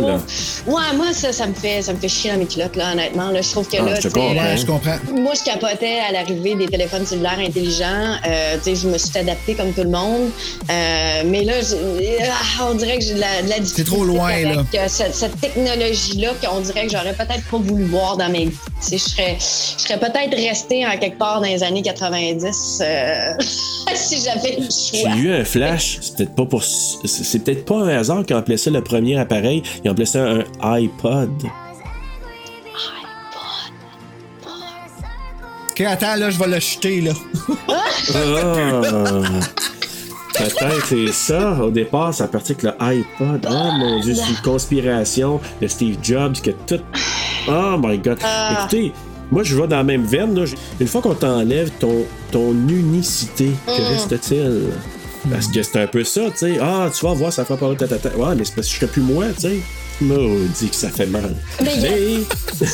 là. 0.00 0.18
Ouais, 0.66 0.96
moi, 0.96 1.06
ça, 1.12 1.32
ça 1.32 1.46
me 1.46 1.54
fait, 1.54 1.82
ça 1.82 1.92
me 1.92 1.98
fait 1.98 2.08
chier 2.08 2.32
dans 2.32 2.38
mes 2.38 2.46
culottes, 2.46 2.76
là, 2.76 2.92
honnêtement. 2.92 3.30
Là, 3.30 3.42
je 3.42 3.50
trouve 3.50 3.68
que 3.68 3.76
Ah, 3.78 3.84
là, 3.84 4.00
je 4.00 4.08
comprends. 4.08 4.56
Je 4.56 4.66
comprends. 4.66 4.96
moi, 5.20 5.32
je 5.38 5.44
capotais 5.44 5.98
à 6.08 6.12
l'arrivée 6.12 6.54
des 6.54 6.66
téléphones 6.66 7.06
cellulaires 7.06 7.38
intelligents. 7.38 8.16
Euh, 8.26 8.56
tu 8.62 8.74
sais, 8.74 8.76
je 8.82 8.88
me 8.88 8.98
suis 8.98 9.16
adaptée 9.18 9.54
comme 9.54 9.72
tout 9.72 9.82
le 9.82 9.90
monde. 9.90 10.30
Euh, 10.70 11.22
mais 11.26 11.44
là, 11.44 11.54
j'ai- 11.60 12.18
ah, 12.22 12.68
on 12.70 12.74
dirait 12.74 12.98
que 12.98 13.04
j'ai 13.04 13.14
de 13.14 13.20
la, 13.20 13.42
de 13.42 13.48
la 13.48 13.58
difficulté 13.60 13.90
trop 13.90 14.04
loin, 14.04 14.28
avec 14.28 14.44
là. 14.56 14.62
euh, 14.74 14.84
cette, 14.88 15.14
cette 15.14 15.40
technologie-là 15.40 16.30
qu'on 16.42 16.60
dirait 16.60 16.86
que 16.86 16.92
j'aurais 16.92 17.12
peut-être 17.14 17.44
pas 17.50 17.58
voulu 17.58 17.84
voir 17.84 18.16
dans 18.16 18.28
mes 18.28 18.46
vies. 18.46 18.50
Tu 18.80 18.88
sais, 18.88 18.98
Je 18.98 19.04
serais, 19.04 19.36
je 19.38 19.82
serais 19.82 19.98
peut-être 19.98 20.34
restée 20.36 20.86
en 20.86 20.96
quelque 20.98 21.18
part 21.18 21.40
dans 21.40 21.46
les 21.46 21.62
années 21.62 21.82
90 21.82 22.80
euh, 22.82 23.32
si 23.94 24.16
j'avais 24.22 24.56
le 24.58 24.64
J'ai 24.92 25.00
choix. 25.00 25.10
eu 25.16 25.32
un 25.34 25.44
flash, 25.44 25.98
c'est 26.00 26.16
peut-être 26.16 26.34
pas 26.34 26.44
pour. 26.46 26.62
C'est 26.64 27.06
c'est 27.24 27.38
peut-être 27.40 27.64
pas 27.64 27.76
un 27.76 27.88
hasard 27.88 28.24
qu'ils 28.26 28.36
ça 28.56 28.70
le 28.70 28.82
premier 28.82 29.18
appareil. 29.18 29.62
Ils 29.84 29.88
ont 29.88 29.92
appelé 29.92 30.06
ça 30.06 30.24
un 30.24 30.44
iPod. 30.60 31.30
Ok, 35.70 35.80
attends, 35.80 36.14
là, 36.16 36.30
je 36.30 36.38
vais 36.38 36.46
le 36.46 36.60
jeter, 36.60 37.00
là. 37.00 37.12
Ah! 37.68 37.82
Peut-être 40.36 40.86
c'est 40.86 41.12
ça. 41.12 41.62
Au 41.62 41.70
départ, 41.70 42.12
ça 42.12 42.26
partit 42.26 42.52
avec 42.52 42.64
le 42.64 42.72
iPod. 42.80 43.46
Oh 43.48 43.70
mon 43.78 44.00
dieu, 44.00 44.14
c'est 44.14 44.30
une 44.30 44.42
conspiration 44.42 45.40
de 45.60 45.68
Steve 45.68 45.96
Jobs 46.02 46.40
que 46.42 46.50
tout. 46.50 46.80
Oh 47.48 47.76
my 47.78 47.98
god. 47.98 48.18
Écoutez, 48.52 48.92
moi 49.30 49.44
je 49.44 49.54
vais 49.54 49.68
dans 49.68 49.76
la 49.76 49.84
même 49.84 50.04
veine. 50.04 50.34
Là. 50.34 50.44
Une 50.80 50.88
fois 50.88 51.02
qu'on 51.02 51.14
t'enlève 51.14 51.70
ton, 51.78 52.04
ton 52.32 52.50
unicité, 52.68 53.50
que 53.66 53.82
reste-t-il? 53.82 54.70
Parce 55.30 55.48
que 55.48 55.62
c'est 55.62 55.82
un 55.82 55.86
peu 55.86 56.04
ça, 56.04 56.22
tu 56.30 56.38
sais. 56.38 56.58
Ah, 56.60 56.90
tu 56.94 57.04
vas 57.04 57.14
voir, 57.14 57.32
ça 57.32 57.44
fait 57.44 57.56
pas 57.56 57.74
ta 57.74 57.88
ta 57.88 57.98
ta. 57.98 58.16
Ouais, 58.16 58.34
mais 58.34 58.44
c'est 58.44 58.54
parce 58.54 58.66
que 58.68 58.72
je 58.74 58.78
serais 58.80 58.86
plus 58.86 59.02
moi, 59.02 59.26
tu 59.34 59.40
sais. 59.40 59.56
Maudit 60.00 60.70
que 60.70 60.76
ça 60.76 60.90
fait 60.90 61.06
mal. 61.06 61.34
Mais 61.62 61.74
il 61.76 61.82
y 61.82 61.86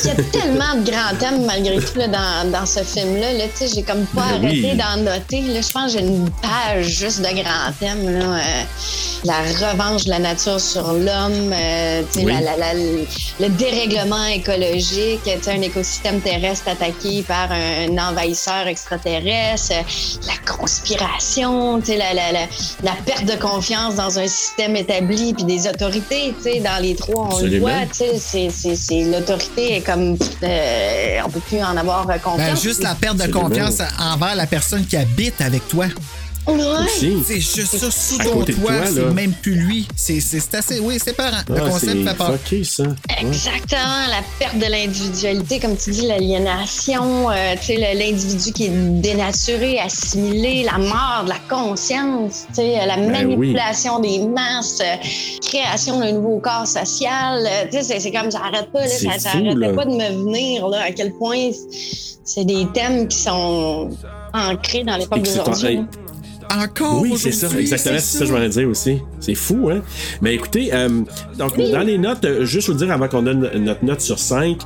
a- 0.09 0.15
tellement 0.31 0.75
de 0.75 0.89
grands 0.89 1.15
thèmes 1.19 1.45
malgré 1.45 1.77
tout 1.77 1.97
là, 1.97 2.07
dans, 2.07 2.51
dans 2.51 2.65
ce 2.65 2.79
film-là. 2.83 3.33
Là, 3.33 3.45
j'ai 3.59 3.83
comme 3.83 4.05
pas 4.07 4.21
Ben 4.39 4.45
arrêté 4.45 4.71
oui. 4.71 4.77
d'en 4.77 4.97
noter. 5.03 5.41
Là. 5.41 5.61
Je 5.61 5.71
pense 5.71 5.93
que 5.93 5.99
j'ai 5.99 6.05
une 6.05 6.29
page 6.41 6.85
juste 6.85 7.19
de 7.19 7.27
grands 7.41 7.71
thèmes. 7.79 8.09
Là. 8.19 8.25
Euh, 8.35 8.63
la 9.23 9.37
revanche 9.41 10.05
de 10.05 10.09
la 10.09 10.19
nature 10.19 10.59
sur 10.59 10.93
l'homme, 10.93 11.53
euh, 11.53 12.01
tu 12.11 12.19
sais, 12.21 12.25
Oui. 12.25 12.33
la- 12.33 12.41
la- 12.41 12.73
la- 12.73 12.73
le 12.73 13.49
dérèglement 13.49 14.25
écologique, 14.25 15.21
un 15.47 15.61
écosystème 15.61 16.21
terrestre 16.21 16.69
attaqué 16.69 17.21
par 17.27 17.49
un, 17.51 17.97
envahisseur 17.99 18.67
extraterrestre, 18.67 19.73
euh, 19.73 19.81
la 20.27 20.51
conspiration, 20.51 21.81
la, 22.83 22.91
perte 23.05 23.25
de 23.25 23.39
confiance 23.39 23.95
dans 23.95 24.17
un 24.17 24.27
système 24.27 24.75
établi 24.75 25.33
puis 25.33 25.43
des 25.43 25.67
autorités. 25.67 26.33
Dans 26.63 26.81
les 26.81 26.95
trois, 26.95 27.10
on 27.15 27.39
le 27.41 27.59
voit. 27.59 27.71
tu 27.91 28.03
sais, 28.17 28.49
L'autorité 29.05 29.77
est 29.77 29.81
comme... 29.81 30.17
euh, 30.43 31.19
on 31.25 31.29
peut 31.29 31.39
plus 31.41 31.61
en 31.61 31.75
avoir 31.77 32.09
euh, 32.09 32.17
confiance. 32.17 32.37
Ben, 32.37 32.55
juste 32.57 32.83
la 32.83 32.95
perte 32.95 33.17
de 33.17 33.23
Absolument. 33.23 33.49
confiance 33.49 33.81
envers 33.99 34.35
la 34.35 34.47
personne 34.47 34.85
qui 34.85 34.97
habite 34.97 35.41
avec 35.41 35.67
toi. 35.67 35.85
Ouais. 36.47 36.55
C'est 37.23 37.39
juste 37.39 37.77
ça 37.77 37.91
sous 37.91 38.19
À 38.19 38.23
ton 38.25 38.43
toit, 38.43 38.45
toi, 38.53 38.73
c'est 38.91 39.05
même 39.13 39.31
plus 39.31 39.53
lui. 39.55 39.87
C'est 39.95 40.17
assez. 40.55 40.79
Oui, 40.79 40.97
c'est 41.03 41.13
parent. 41.15 41.37
Le 41.47 41.55
Ah, 41.57 41.69
concept 41.69 41.91
c'est 41.91 42.03
fait 42.09 42.17
peur. 42.17 42.31
fucké, 42.31 42.63
ça. 42.63 42.83
Ouais. 42.83 42.95
Exactement, 43.21 44.07
la 44.09 44.21
perte 44.39 44.57
de 44.57 44.65
l'individualité, 44.65 45.59
comme 45.59 45.77
tu 45.77 45.91
dis, 45.91 46.07
l'aliénation, 46.07 47.29
euh, 47.29 47.53
tu 47.59 47.67
sais, 47.67 47.75
le- 47.75 47.99
l'individu 47.99 48.51
qui 48.53 48.65
est 48.65 48.69
dénaturé, 49.01 49.79
assimilé, 49.79 50.63
la 50.63 50.77
mort 50.79 51.21
de 51.25 51.29
la 51.29 51.39
conscience, 51.49 52.45
tu 52.49 52.55
sais, 52.55 52.85
la 52.87 52.95
Ben 52.97 53.11
manipulation 53.11 53.99
des 53.99 54.19
masses, 54.25 54.79
euh, 54.81 54.95
création 55.47 55.99
d'un 55.99 56.11
nouveau 56.13 56.39
corps 56.39 56.67
social, 56.67 57.45
euh, 57.45 57.65
tu 57.71 57.81
sais, 57.83 57.99
c'est- 57.99 58.11
comme 58.11 58.31
ça 58.31 58.39
arrête 58.51 58.71
pas, 58.71 58.81
là, 58.81 58.87
ça, 58.87 59.19
ça 59.19 59.29
fou, 59.31 59.37
arrêtait 59.37 59.55
là. 59.55 59.73
pas 59.73 59.85
de 59.85 59.91
me 59.95 60.09
venir, 60.25 60.67
là, 60.67 60.81
à 60.85 60.91
quel 60.91 61.11
point 61.13 61.49
c'est 62.23 62.45
des 62.45 62.65
thèmes 62.73 63.07
qui 63.07 63.17
sont 63.17 63.89
ancrés 64.33 64.83
dans 64.83 64.97
l'époque 64.97 65.21
d'aujourd'hui. 65.21 65.81
Encore 66.53 67.01
Oui, 67.01 67.13
c'est 67.17 67.31
ça, 67.31 67.47
exactement, 67.57 67.95
c'est 67.97 68.17
ça 68.17 68.19
que 68.19 68.25
je 68.25 68.31
voulais 68.33 68.49
dire 68.49 68.67
aussi. 68.67 68.99
C'est 69.19 69.35
fou, 69.35 69.69
hein? 69.71 69.81
Mais 70.21 70.33
écoutez, 70.35 70.73
euh, 70.73 70.89
donc 71.37 71.55
dans 71.57 71.79
les 71.81 71.97
notes, 71.97 72.25
euh, 72.25 72.43
juste 72.45 72.67
vous 72.69 72.73
dire 72.75 72.91
avant 72.91 73.07
qu'on 73.07 73.21
donne 73.21 73.49
notre 73.55 73.85
note 73.85 74.01
sur 74.01 74.19
5, 74.19 74.57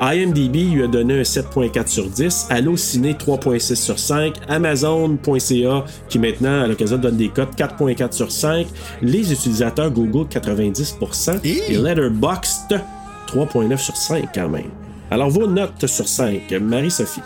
IMDb 0.00 0.72
lui 0.72 0.82
a 0.84 0.86
donné 0.86 1.20
un 1.20 1.22
7.4 1.22 1.86
sur 1.88 2.06
10, 2.08 2.46
Allociné 2.50 3.12
3.6 3.14 3.74
sur 3.74 3.98
5, 3.98 4.34
Amazon.ca 4.48 5.84
qui 6.08 6.18
maintenant 6.18 6.62
à 6.62 6.66
l'occasion 6.66 6.96
donne 6.98 7.16
des 7.16 7.28
cotes 7.28 7.54
4.4 7.56 8.12
sur 8.12 8.32
5, 8.32 8.66
les 9.02 9.32
utilisateurs 9.32 9.90
Google 9.90 10.26
90% 10.30 11.44
Hey! 11.44 11.62
et 11.68 11.76
Letterboxd 11.76 12.80
3.9 13.28 13.76
sur 13.76 13.96
5 13.96 14.28
quand 14.34 14.48
même. 14.48 14.70
Alors 15.10 15.28
vos 15.30 15.46
notes 15.46 15.86
sur 15.86 16.08
5, 16.08 16.52
Marie-Sophie. 16.60 17.20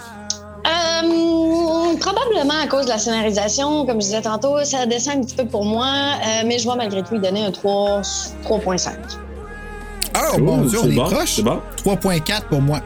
Probablement 2.39 2.63
à 2.65 2.69
cause 2.69 2.85
de 2.85 2.91
la 2.91 2.99
scénarisation, 2.99 3.85
comme 3.85 3.97
je 4.01 4.07
disais 4.07 4.23
tantôt, 4.23 4.63
ça 4.63 4.87
descend 4.87 5.17
un 5.19 5.21
petit 5.23 5.35
peu 5.35 5.45
pour 5.45 5.65
moi, 5.65 5.87
euh, 6.23 6.43
mais 6.47 6.59
je 6.61 6.65
vois 6.65 6.77
malgré 6.77 7.03
tout 7.03 7.15
lui 7.15 7.21
donner 7.21 7.45
un 7.45 7.51
3, 7.51 8.01
3.5. 8.49 8.91
Oh 10.15 10.39
mon 10.39 10.61
Ouh, 10.63 10.69
dieu, 10.69 10.79
on 10.79 10.85
c'est 10.85 10.89
est 10.91 10.95
bon, 10.95 11.05
proche. 11.11 11.33
c'est 11.35 11.43
bon. 11.43 11.59
3.4 11.85 12.43
pour 12.49 12.61
moi. 12.63 12.81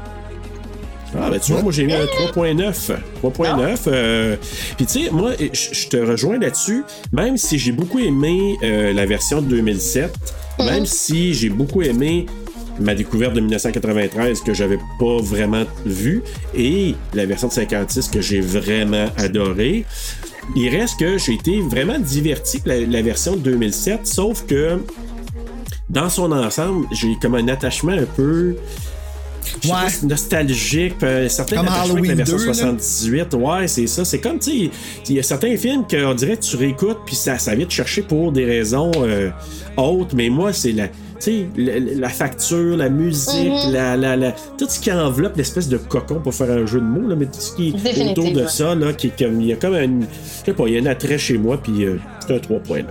Ah, 1.15 1.29
ben 1.31 1.39
tu 1.39 1.53
vois, 1.53 1.61
moi 1.61 1.71
j'ai 1.71 1.85
mis 1.85 1.93
un 1.93 2.05
3.9. 2.05 2.93
3.9. 3.23 3.79
euh, 3.89 4.37
Puis 4.79 4.87
tu 4.87 5.05
sais, 5.05 5.11
moi, 5.11 5.33
je 5.39 5.89
te 5.89 5.99
rejoins 5.99 6.39
là-dessus. 6.39 6.85
Même 7.13 7.37
si 7.37 7.59
j'ai 7.59 7.73
beaucoup 7.73 7.99
aimé 7.99 8.57
euh, 8.63 8.95
la 8.95 9.05
version 9.05 9.43
de 9.43 9.47
2007, 9.49 10.15
même 10.61 10.87
si 10.87 11.35
j'ai 11.35 11.51
beaucoup 11.51 11.83
aimé 11.83 12.25
ma 12.81 12.95
découverte 12.95 13.35
de 13.35 13.41
1993 13.41 14.41
que 14.41 14.55
j'avais 14.55 14.79
pas 14.99 15.17
vraiment 15.21 15.65
vue 15.85 16.23
et 16.57 16.95
la 17.15 17.27
version 17.27 17.49
de 17.49 17.53
56 17.53 18.09
que 18.09 18.21
j'ai 18.21 18.41
vraiment 18.41 19.07
adoré. 19.17 19.85
Il 20.57 20.69
reste 20.69 20.99
que 20.99 21.19
j'ai 21.19 21.35
été 21.35 21.61
vraiment 21.61 21.99
diverti 21.99 22.61
avec 22.65 22.67
la, 22.67 22.87
la 22.99 23.03
version 23.03 23.37
de 23.37 23.41
2007, 23.41 24.07
sauf 24.07 24.45
que 24.47 24.79
dans 25.91 26.09
son 26.09 26.33
ensemble, 26.33 26.87
j'ai 26.93 27.15
comme 27.21 27.35
un 27.35 27.49
attachement 27.49 27.93
un 27.93 28.07
peu 28.17 28.57
Ouais. 29.65 29.71
pas, 29.71 29.89
nostalgique, 30.07 30.95
euh, 31.03 31.29
certains 31.29 31.57
Comme 31.57 31.67
attachements 31.67 31.95
avec 31.97 32.07
la 32.11 32.15
version 32.15 32.37
2, 32.37 32.47
là. 32.47 32.55
78, 32.55 33.35
ouais, 33.35 33.69
c'est 33.69 33.87
ça. 33.87 34.05
C'est 34.05 34.21
comme, 34.21 34.39
tu 34.39 34.51
sais, 34.51 34.71
il 35.09 35.17
y 35.17 35.19
a 35.19 35.23
certains 35.23 35.57
films 35.57 35.85
qu'on 35.89 36.15
dirait 36.15 36.37
que 36.37 36.43
tu 36.43 36.57
réécoutes, 36.57 36.99
puis 37.05 37.17
ça, 37.17 37.39
ça 37.39 37.55
vient 37.55 37.67
te 37.67 37.73
chercher 37.73 38.03
pour 38.03 38.33
des 38.33 38.45
raisons 38.45 38.91
euh, 38.97 39.31
autres, 39.77 40.15
mais 40.15 40.29
moi, 40.29 40.53
c'est 40.53 40.73
la. 40.73 40.89
Tu 41.23 41.31
sais, 41.31 41.47
la, 41.99 42.09
facture, 42.09 42.77
la 42.77 42.89
musique, 42.89 43.53
Mhm. 43.67 43.73
la, 43.73 43.97
la, 43.97 44.17
la- 44.17 44.33
tout 44.59 44.67
ce 44.69 44.81
qui 44.81 44.91
enveloppe 44.91 45.37
l'espèce 45.37 45.69
de 45.69 45.77
cocon 45.77 46.17
pour 46.17 46.35
faire 46.35 46.51
un 46.51 46.67
jeu 46.67 46.81
de 46.81 46.85
mots, 46.85 47.07
là, 47.09 47.15
mais 47.15 47.27
tout 47.27 47.39
ce 47.41 47.55
qui 47.55 47.69
est 47.69 48.11
autour 48.11 48.33
de 48.33 48.47
ça, 48.47 48.75
là, 48.75 48.93
qui 48.93 49.07
est 49.09 49.17
comme, 49.19 49.41
il 49.41 49.47
y 49.47 49.53
a 49.53 49.57
comme 49.57 49.75
un, 49.75 50.01
je 50.01 50.47
sais 50.47 50.53
pas, 50.53 50.65
il 50.67 50.75
y 50.75 50.79
a 50.79 50.83
un 50.83 50.87
attrait 50.87 51.19
chez 51.19 51.39
moi, 51.39 51.59
puis 51.63 51.85
euh, 51.85 51.99
c'est 52.27 52.35
un 52.35 52.39
3.9. 52.39 52.85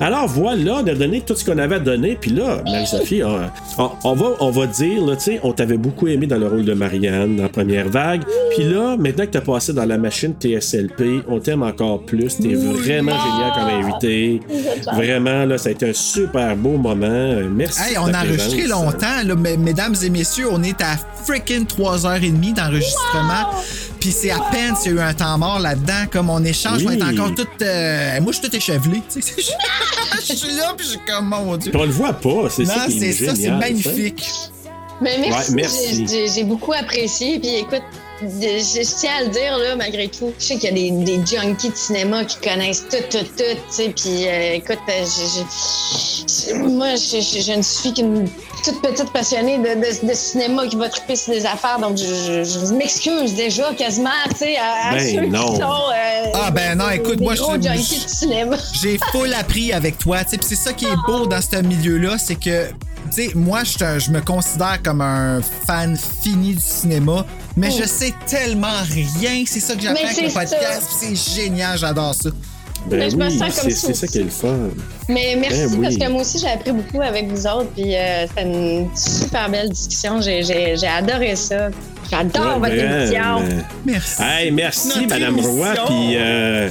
Alors 0.00 0.26
voilà, 0.28 0.76
on 0.82 0.86
a 0.86 0.94
donné 0.94 1.20
tout 1.20 1.34
ce 1.34 1.44
qu'on 1.44 1.58
avait 1.58 1.76
à 1.76 1.78
donner, 1.80 2.16
puis 2.20 2.30
là, 2.32 2.62
Marie-Sophie, 2.64 3.22
on, 3.24 3.38
on- 3.78 3.90
on 4.04 4.14
va, 4.14 4.26
on 4.40 4.50
va 4.50 4.66
dire, 4.66 5.04
là, 5.04 5.16
tu 5.16 5.22
sais, 5.24 5.40
on 5.42 5.52
t'avait 5.52 5.76
beaucoup 5.76 6.06
aimé 6.08 6.26
dans 6.26 6.38
le 6.38 6.46
rôle 6.48 6.64
de 6.64 6.74
Marianne 6.74 7.36
dans 7.36 7.42
la 7.44 7.48
première 7.48 7.88
vague, 7.88 8.22
puis 8.54 8.64
là, 8.64 8.96
maintenant 8.98 9.24
que 9.26 9.30
t'as 9.30 9.40
passé 9.40 9.72
dans 9.72 9.84
la 9.84 9.98
machine 9.98 10.34
TSLP, 10.40 11.22
on 11.28 11.38
t'aime 11.40 11.62
encore 11.62 12.02
plus, 12.02 12.38
t'es 12.38 12.54
vraiment 12.54 13.12
génial 13.12 13.52
comme 13.54 13.84
invité. 13.84 14.40
Vraiment, 14.94 15.44
là, 15.44 15.58
ça 15.58 15.68
a 15.68 15.72
été 15.72 15.88
un 15.88 15.92
super 15.92 16.56
beau 16.56 16.76
moment. 16.76 17.34
Merci. 17.54 17.80
Hey, 17.90 17.98
on 17.98 18.06
a 18.12 18.18
enregistré 18.24 18.58
présence. 18.64 18.84
longtemps, 18.84 19.22
là, 19.26 19.34
mesdames 19.58 19.94
et 20.04 20.10
messieurs, 20.10 20.46
on 20.50 20.62
est 20.62 20.80
à 20.80 20.96
freaking 21.24 21.64
3h30 21.66 22.54
d'enregistrement. 22.54 23.50
Puis 24.06 24.12
c'est 24.14 24.30
à 24.30 24.38
peine 24.52 24.76
s'il 24.76 24.92
y 24.94 24.98
a 25.00 25.02
eu 25.02 25.04
un 25.04 25.14
temps 25.14 25.36
mort 25.36 25.58
là-dedans, 25.58 26.04
comme 26.12 26.30
on 26.30 26.44
échange, 26.44 26.80
Oui. 26.86 26.96
on 27.02 27.08
est 27.08 27.12
encore 27.18 27.34
tout. 27.34 27.44
euh, 27.60 28.20
moi, 28.20 28.30
je 28.30 28.38
suis 28.38 28.48
tout 28.48 28.54
échevelé. 28.56 29.02
Je 29.16 30.32
suis 30.32 30.52
là, 30.54 30.74
puis 30.76 30.86
je 30.86 30.90
suis 30.92 31.00
comme, 31.08 31.26
mon 31.28 31.56
Dieu. 31.56 31.72
Puis 31.72 31.80
on 31.80 31.84
le 31.84 31.90
voit 31.90 32.12
pas, 32.12 32.48
c'est 32.48 32.62
Non, 32.62 32.68
ça 32.74 32.86
qui 32.86 33.04
est 33.04 33.12
c'est 33.12 33.26
ça, 33.26 33.34
c'est 33.34 33.50
magnifique. 33.50 34.24
Mais 35.00 35.18
merci, 35.18 35.50
Ouais, 35.50 35.56
merci. 35.56 35.96
j'ai- 35.96 36.06
j'ai- 36.06 36.28
j'ai 36.34 36.44
beaucoup 36.44 36.72
apprécié. 36.72 37.40
Puis 37.40 37.48
écoute, 37.56 37.82
je, 38.22 38.26
je 38.26 38.98
tiens 38.98 39.10
à 39.20 39.22
le 39.24 39.28
dire, 39.30 39.56
là, 39.58 39.76
malgré 39.76 40.08
tout. 40.08 40.32
Je 40.38 40.44
sais 40.44 40.56
qu'il 40.56 40.64
y 40.64 40.90
a 40.90 40.94
des, 41.04 41.04
des 41.18 41.26
junkies 41.26 41.70
de 41.70 41.76
cinéma 41.76 42.24
qui 42.24 42.38
connaissent 42.38 42.84
tout, 42.88 42.96
tout, 43.10 43.18
tout. 43.18 43.26
tu 43.36 43.56
sais, 43.70 43.88
Puis 43.94 44.26
euh, 44.28 44.54
écoute, 44.54 44.78
euh, 44.88 45.04
je- 45.04 46.48
je- 46.48 46.54
moi, 46.54 46.94
je, 46.96 47.20
je- 47.20 47.40
je 47.42 47.52
ne 47.52 47.62
suis 47.62 47.92
qu'une 47.92 48.28
toute 48.64 48.80
petite 48.82 49.12
passionnée 49.12 49.58
de, 49.58 49.64
de- 49.74 50.06
de 50.08 50.14
cinéma 50.14 50.66
qui 50.66 50.76
va 50.76 50.88
triper 50.88 51.14
sur 51.16 51.32
des 51.34 51.46
affaires. 51.46 51.78
Donc, 51.78 51.96
je, 51.98 52.04
je- 52.44 52.66
je 52.66 52.74
m'excuse 52.74 53.34
déjà 53.34 53.72
quasiment 53.74 54.10
tu 54.30 54.36
sais, 54.38 54.56
à, 54.56 54.88
à 54.90 54.94
Ben 54.94 55.14
ceux 55.14 55.26
non. 55.26 55.52
qui 55.52 55.56
sont. 55.60 55.62
euh, 55.62 56.30
Ah, 56.34 56.50
ben 56.50 56.76
non, 56.76 56.90
écoute, 56.90 57.16
des 57.18 57.24
moi, 57.24 57.34
je 57.34 57.42
suis- 57.42 57.62
junkies 57.62 58.04
de 58.04 58.08
cinéma. 58.10 58.56
J'ai 58.82 58.98
full 59.12 59.32
appris 59.34 59.72
avec 59.72 59.98
toi. 59.98 60.24
tu 60.24 60.30
sais, 60.30 60.38
Puis 60.38 60.46
c'est 60.48 60.56
ça 60.56 60.72
qui 60.72 60.84
est 60.86 60.96
beau 61.06 61.26
dans 61.26 61.40
ce 61.40 61.56
milieu-là, 61.62 62.16
c'est 62.18 62.34
que, 62.36 62.68
tu 63.10 63.28
sais, 63.28 63.34
moi, 63.34 63.62
je, 63.64 64.10
me 64.10 64.20
considère 64.20 64.80
comme 64.82 65.00
un 65.00 65.40
fan 65.66 65.96
fini 65.96 66.54
du 66.54 66.62
cinéma, 66.62 67.24
mais 67.56 67.70
je 67.70 67.84
sais 67.84 68.12
tellement 68.26 68.82
rien. 68.90 69.44
C'est 69.46 69.60
ça 69.60 69.74
que 69.74 69.82
j'apprends 69.82 70.04
avec 70.04 70.22
le 70.22 70.28
c'est 70.28 70.34
podcast. 70.34 70.88
C'est 70.98 71.16
génial, 71.16 71.78
j'adore 71.78 72.14
ça. 72.14 72.30
Ben 72.88 73.00
Mais 73.00 73.10
je 73.10 73.16
me 73.16 73.28
sens 73.30 73.38
comme 73.38 73.48
c'est 73.48 73.70
ça 73.70 73.86
c'est 73.88 73.94
ça 73.94 74.06
qui 74.06 74.18
est 74.18 74.22
le 74.22 74.30
fun. 74.30 74.70
Mais 75.08 75.36
merci 75.36 75.62
Ben 75.62 75.70
oui. 75.72 75.82
parce 75.82 75.96
que 75.96 76.08
moi 76.08 76.20
aussi 76.20 76.38
j'ai 76.38 76.48
appris 76.48 76.70
beaucoup 76.70 77.00
avec 77.00 77.28
vous 77.28 77.46
autres 77.46 77.70
puis 77.74 77.96
euh, 77.96 78.26
c'était 78.28 78.42
une 78.42 78.88
super 78.96 79.50
belle 79.50 79.70
discussion. 79.70 80.20
J'ai 80.20 80.86
adoré 80.86 81.34
ça. 81.34 81.70
J'adore 82.10 82.58
Ouais, 82.60 82.70
votre 82.70 82.82
émission. 82.82 83.64
Merci. 83.84 84.22
Hey, 84.22 84.50
merci, 84.50 84.88
Notre 84.88 85.08
Madame 85.08 85.40
Roy, 85.40 85.68
puis 85.86 86.16
euh, 86.16 86.70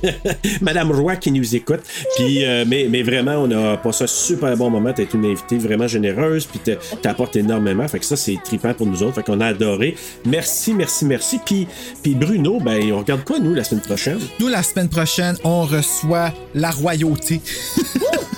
Madame 0.60 0.92
Roy 0.92 1.16
qui 1.16 1.30
nous 1.32 1.54
écoute. 1.56 1.80
Puis, 2.16 2.44
euh, 2.44 2.64
mais, 2.66 2.86
mais 2.90 3.02
vraiment, 3.02 3.34
on 3.36 3.50
a 3.50 3.76
passé 3.78 4.04
un 4.04 4.08
super 4.08 4.56
bon 4.56 4.70
moment. 4.70 4.92
T'as 4.92 5.02
été 5.04 5.16
une 5.16 5.24
invitée 5.26 5.58
vraiment 5.58 5.86
généreuse, 5.88 6.46
puis 6.46 6.58
t'a- 6.58 6.96
t'apportes 7.00 7.36
énormément. 7.36 7.86
Fait 7.88 7.98
que 7.98 8.04
ça, 8.04 8.16
c'est 8.16 8.36
trippant 8.44 8.74
pour 8.74 8.86
nous 8.86 9.02
autres. 9.02 9.14
Fait 9.16 9.22
qu'on 9.22 9.40
a 9.40 9.46
adoré. 9.46 9.96
Merci, 10.24 10.74
merci, 10.74 11.04
merci. 11.04 11.40
Puis, 11.44 11.66
puis 12.02 12.14
Bruno, 12.14 12.60
ben, 12.60 12.92
on 12.92 12.98
regarde 12.98 13.24
quoi, 13.24 13.38
nous, 13.38 13.54
la 13.54 13.64
semaine 13.64 13.82
prochaine? 13.82 14.18
Nous, 14.40 14.48
la 14.48 14.62
semaine 14.62 14.88
prochaine, 14.88 15.36
on 15.44 15.62
reçoit 15.62 16.32
la 16.54 16.70
royauté. 16.70 17.40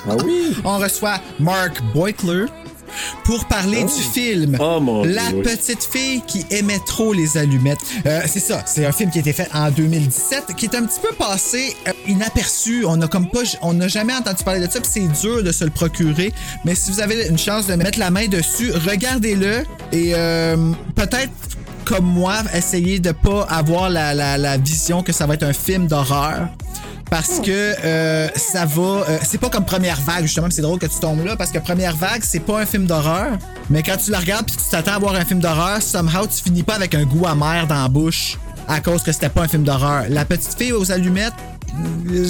ah 0.08 0.16
oui? 0.24 0.54
On 0.64 0.78
reçoit 0.78 1.20
Mark 1.38 1.82
Beutler 1.94 2.46
pour 3.24 3.44
parler 3.46 3.82
du 3.84 4.02
film 4.12 4.56
Oh, 4.60 5.02
La 5.04 5.28
Dieu, 5.30 5.42
petite 5.42 5.84
fille 5.84 6.22
qui 6.26 6.44
aimait 6.50 6.80
trop 6.86 7.12
les 7.12 7.36
allumettes. 7.36 7.78
Euh, 8.06 8.20
c'est 8.26 8.40
ça, 8.40 8.62
c'est 8.66 8.86
un 8.86 8.92
film 8.92 9.10
qui 9.10 9.18
a 9.18 9.20
été 9.20 9.32
fait 9.32 9.48
en 9.54 9.70
2017, 9.70 10.54
qui 10.56 10.66
est 10.66 10.74
un 10.74 10.84
petit 10.84 11.00
peu 11.00 11.14
passé 11.14 11.74
euh, 11.86 11.92
inaperçu. 12.06 12.84
On 12.86 13.00
a 13.02 13.08
comme 13.08 13.28
pas, 13.30 13.40
on 13.62 13.72
n'a 13.74 13.88
jamais 13.88 14.14
entendu 14.14 14.42
parler 14.44 14.66
de 14.66 14.70
ça, 14.72 14.80
puis 14.80 14.90
c'est 14.92 15.20
dur 15.20 15.42
de 15.42 15.52
se 15.52 15.64
le 15.64 15.70
procurer. 15.70 16.32
Mais 16.64 16.74
si 16.74 16.90
vous 16.90 17.00
avez 17.00 17.26
une 17.28 17.38
chance 17.38 17.66
de 17.66 17.74
mettre 17.74 17.98
la 17.98 18.10
main 18.10 18.26
dessus, 18.26 18.72
regardez-le 18.72 19.64
et 19.92 20.12
euh, 20.14 20.72
peut-être 20.94 21.32
comme 21.84 22.04
moi, 22.04 22.34
essayez 22.54 22.98
de 22.98 23.12
pas 23.12 23.44
avoir 23.48 23.88
la, 23.88 24.12
la- 24.12 24.36
la 24.36 24.58
vision 24.58 25.02
que 25.02 25.12
ça 25.12 25.26
va 25.26 25.34
être 25.34 25.42
un 25.44 25.54
film 25.54 25.86
d'horreur. 25.86 26.48
Parce 27.10 27.40
que 27.40 27.74
euh, 27.84 28.28
ça 28.36 28.64
va. 28.66 28.82
euh, 28.82 29.18
c'est 29.22 29.38
pas 29.38 29.48
comme 29.48 29.64
première 29.64 30.00
vague, 30.00 30.22
justement, 30.24 30.48
c'est 30.50 30.62
drôle 30.62 30.78
que 30.78 30.86
tu 30.86 30.98
tombes 31.00 31.24
là, 31.24 31.36
parce 31.36 31.50
que 31.50 31.58
première 31.58 31.96
vague, 31.96 32.22
c'est 32.22 32.40
pas 32.40 32.60
un 32.60 32.66
film 32.66 32.86
d'horreur. 32.86 33.38
Mais 33.70 33.82
quand 33.82 33.96
tu 33.96 34.10
la 34.10 34.18
regardes 34.18 34.46
puis 34.46 34.56
tu 34.56 34.68
t'attends 34.70 34.92
à 34.94 34.98
voir 34.98 35.14
un 35.14 35.24
film 35.24 35.40
d'horreur, 35.40 35.80
somehow 35.82 36.26
tu 36.26 36.42
finis 36.42 36.62
pas 36.62 36.74
avec 36.74 36.94
un 36.94 37.04
goût 37.04 37.26
amer 37.26 37.66
dans 37.66 37.82
la 37.82 37.88
bouche 37.88 38.38
à 38.68 38.80
cause 38.80 39.02
que 39.02 39.12
c'était 39.12 39.30
pas 39.30 39.42
un 39.42 39.48
film 39.48 39.62
d'horreur. 39.64 40.04
La 40.10 40.24
petite 40.26 40.54
fille 40.58 40.72
aux 40.72 40.92
allumettes, 40.92 41.32
euh, 42.10 42.26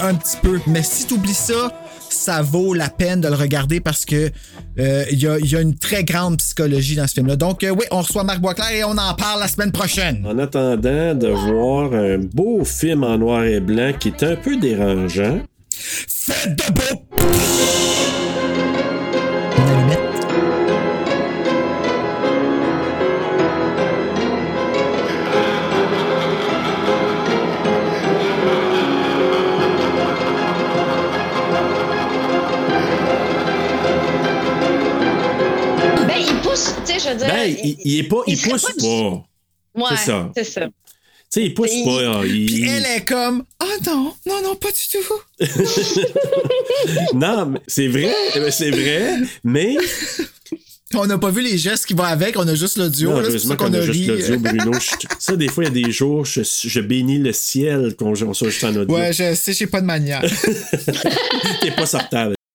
un 0.00 0.14
petit 0.14 0.36
peu. 0.42 0.60
Mais 0.66 0.82
si 0.82 1.06
t'oublies 1.06 1.32
ça, 1.34 1.70
ça 2.10 2.42
vaut 2.42 2.74
la 2.74 2.88
peine 2.88 3.20
de 3.20 3.28
le 3.28 3.34
regarder 3.34 3.80
parce 3.80 4.04
que 4.04 4.30
euh, 4.78 5.04
il 5.10 5.18
y, 5.18 5.26
a, 5.26 5.38
il 5.38 5.50
y 5.50 5.56
a 5.56 5.60
une 5.60 5.76
très 5.76 6.04
grande 6.04 6.38
psychologie 6.38 6.96
dans 6.96 7.06
ce 7.06 7.14
film-là. 7.14 7.36
Donc, 7.36 7.64
euh, 7.64 7.70
oui, 7.70 7.84
on 7.90 8.00
reçoit 8.02 8.24
Marc 8.24 8.40
Boisclair 8.40 8.70
et 8.70 8.84
on 8.84 8.96
en 8.98 9.14
parle 9.14 9.40
la 9.40 9.48
semaine 9.48 9.72
prochaine. 9.72 10.24
En 10.26 10.38
attendant 10.38 11.14
de 11.14 11.28
voir 11.28 11.92
un 11.94 12.18
beau 12.18 12.64
film 12.64 13.04
en 13.04 13.18
noir 13.18 13.44
et 13.44 13.60
blanc 13.60 13.92
qui 13.98 14.08
est 14.08 14.22
un 14.22 14.36
peu 14.36 14.56
dérangeant. 14.56 15.40
Faites 15.70 16.56
de 16.56 16.72
beau! 16.72 18.15
Sais, 37.00 37.08
je 37.08 37.12
veux 37.12 37.16
dire. 37.18 37.26
Ben, 37.28 37.56
il, 37.64 37.76
il 37.84 37.98
est 37.98 38.02
pas, 38.04 38.22
il, 38.26 38.38
pousse 38.40 38.62
pas 38.62 38.72
du- 38.78 38.84
Ouais, 38.86 39.84
c'est 39.90 40.04
ça. 40.06 40.30
C'est 40.36 40.44
ça. 40.44 40.60
Tu 40.66 40.70
sais, 41.28 41.42
il 41.46 41.54
pousse 41.54 41.70
Il- 41.72 41.84
pas. 41.84 42.06
hein, 42.18 42.22
il- 42.24 42.46
Puis 42.46 42.68
elle 42.68 42.86
est 42.86 43.04
comme, 43.04 43.44
oh 43.62 43.66
non, 43.86 44.14
non, 44.26 44.42
non, 44.42 44.54
pas 44.56 44.68
du 44.70 44.82
tout. 44.92 45.14
non, 47.14 47.46
mais 47.46 47.60
c'est 47.66 47.88
vrai, 47.88 48.14
c'est 48.50 48.70
vrai, 48.70 49.16
mais. 49.44 49.76
On 50.94 51.04
n'a 51.04 51.18
pas 51.18 51.30
vu 51.30 51.42
les 51.42 51.58
gestes 51.58 51.84
qui 51.84 51.94
vont 51.94 52.04
avec, 52.04 52.38
on 52.38 52.46
a 52.46 52.54
juste 52.54 52.78
l'audio. 52.78 53.10
Non, 53.10 53.16
là, 53.20 53.24
C'est 53.24 53.28
pour 53.28 53.32
heureusement 53.32 53.50
ça 53.50 53.56
qu'on 53.56 53.66
qu'on 53.66 53.74
a 53.74 53.78
a 53.78 53.80
juste 53.82 54.06
l'audio, 54.06 54.38
Bruno. 54.38 54.72
Je- 54.78 55.06
ça, 55.18 55.34
des 55.36 55.48
fois, 55.48 55.64
il 55.64 55.76
y 55.76 55.80
a 55.82 55.86
des 55.86 55.92
jours, 55.92 56.24
je, 56.24 56.42
je 56.44 56.80
bénis 56.80 57.18
le 57.18 57.32
ciel 57.32 57.96
qu'on 57.96 58.12
on 58.22 58.32
soit 58.34 58.50
juste 58.50 58.62
en 58.64 58.74
audio. 58.76 58.94
Ouais, 58.94 59.12
je 59.12 59.34
sais, 59.34 59.52
j'ai 59.52 59.66
pas 59.66 59.80
de 59.80 59.86
manière. 59.86 60.22
T'es 61.60 61.72
pas 61.72 61.86
sortable. 61.86 62.35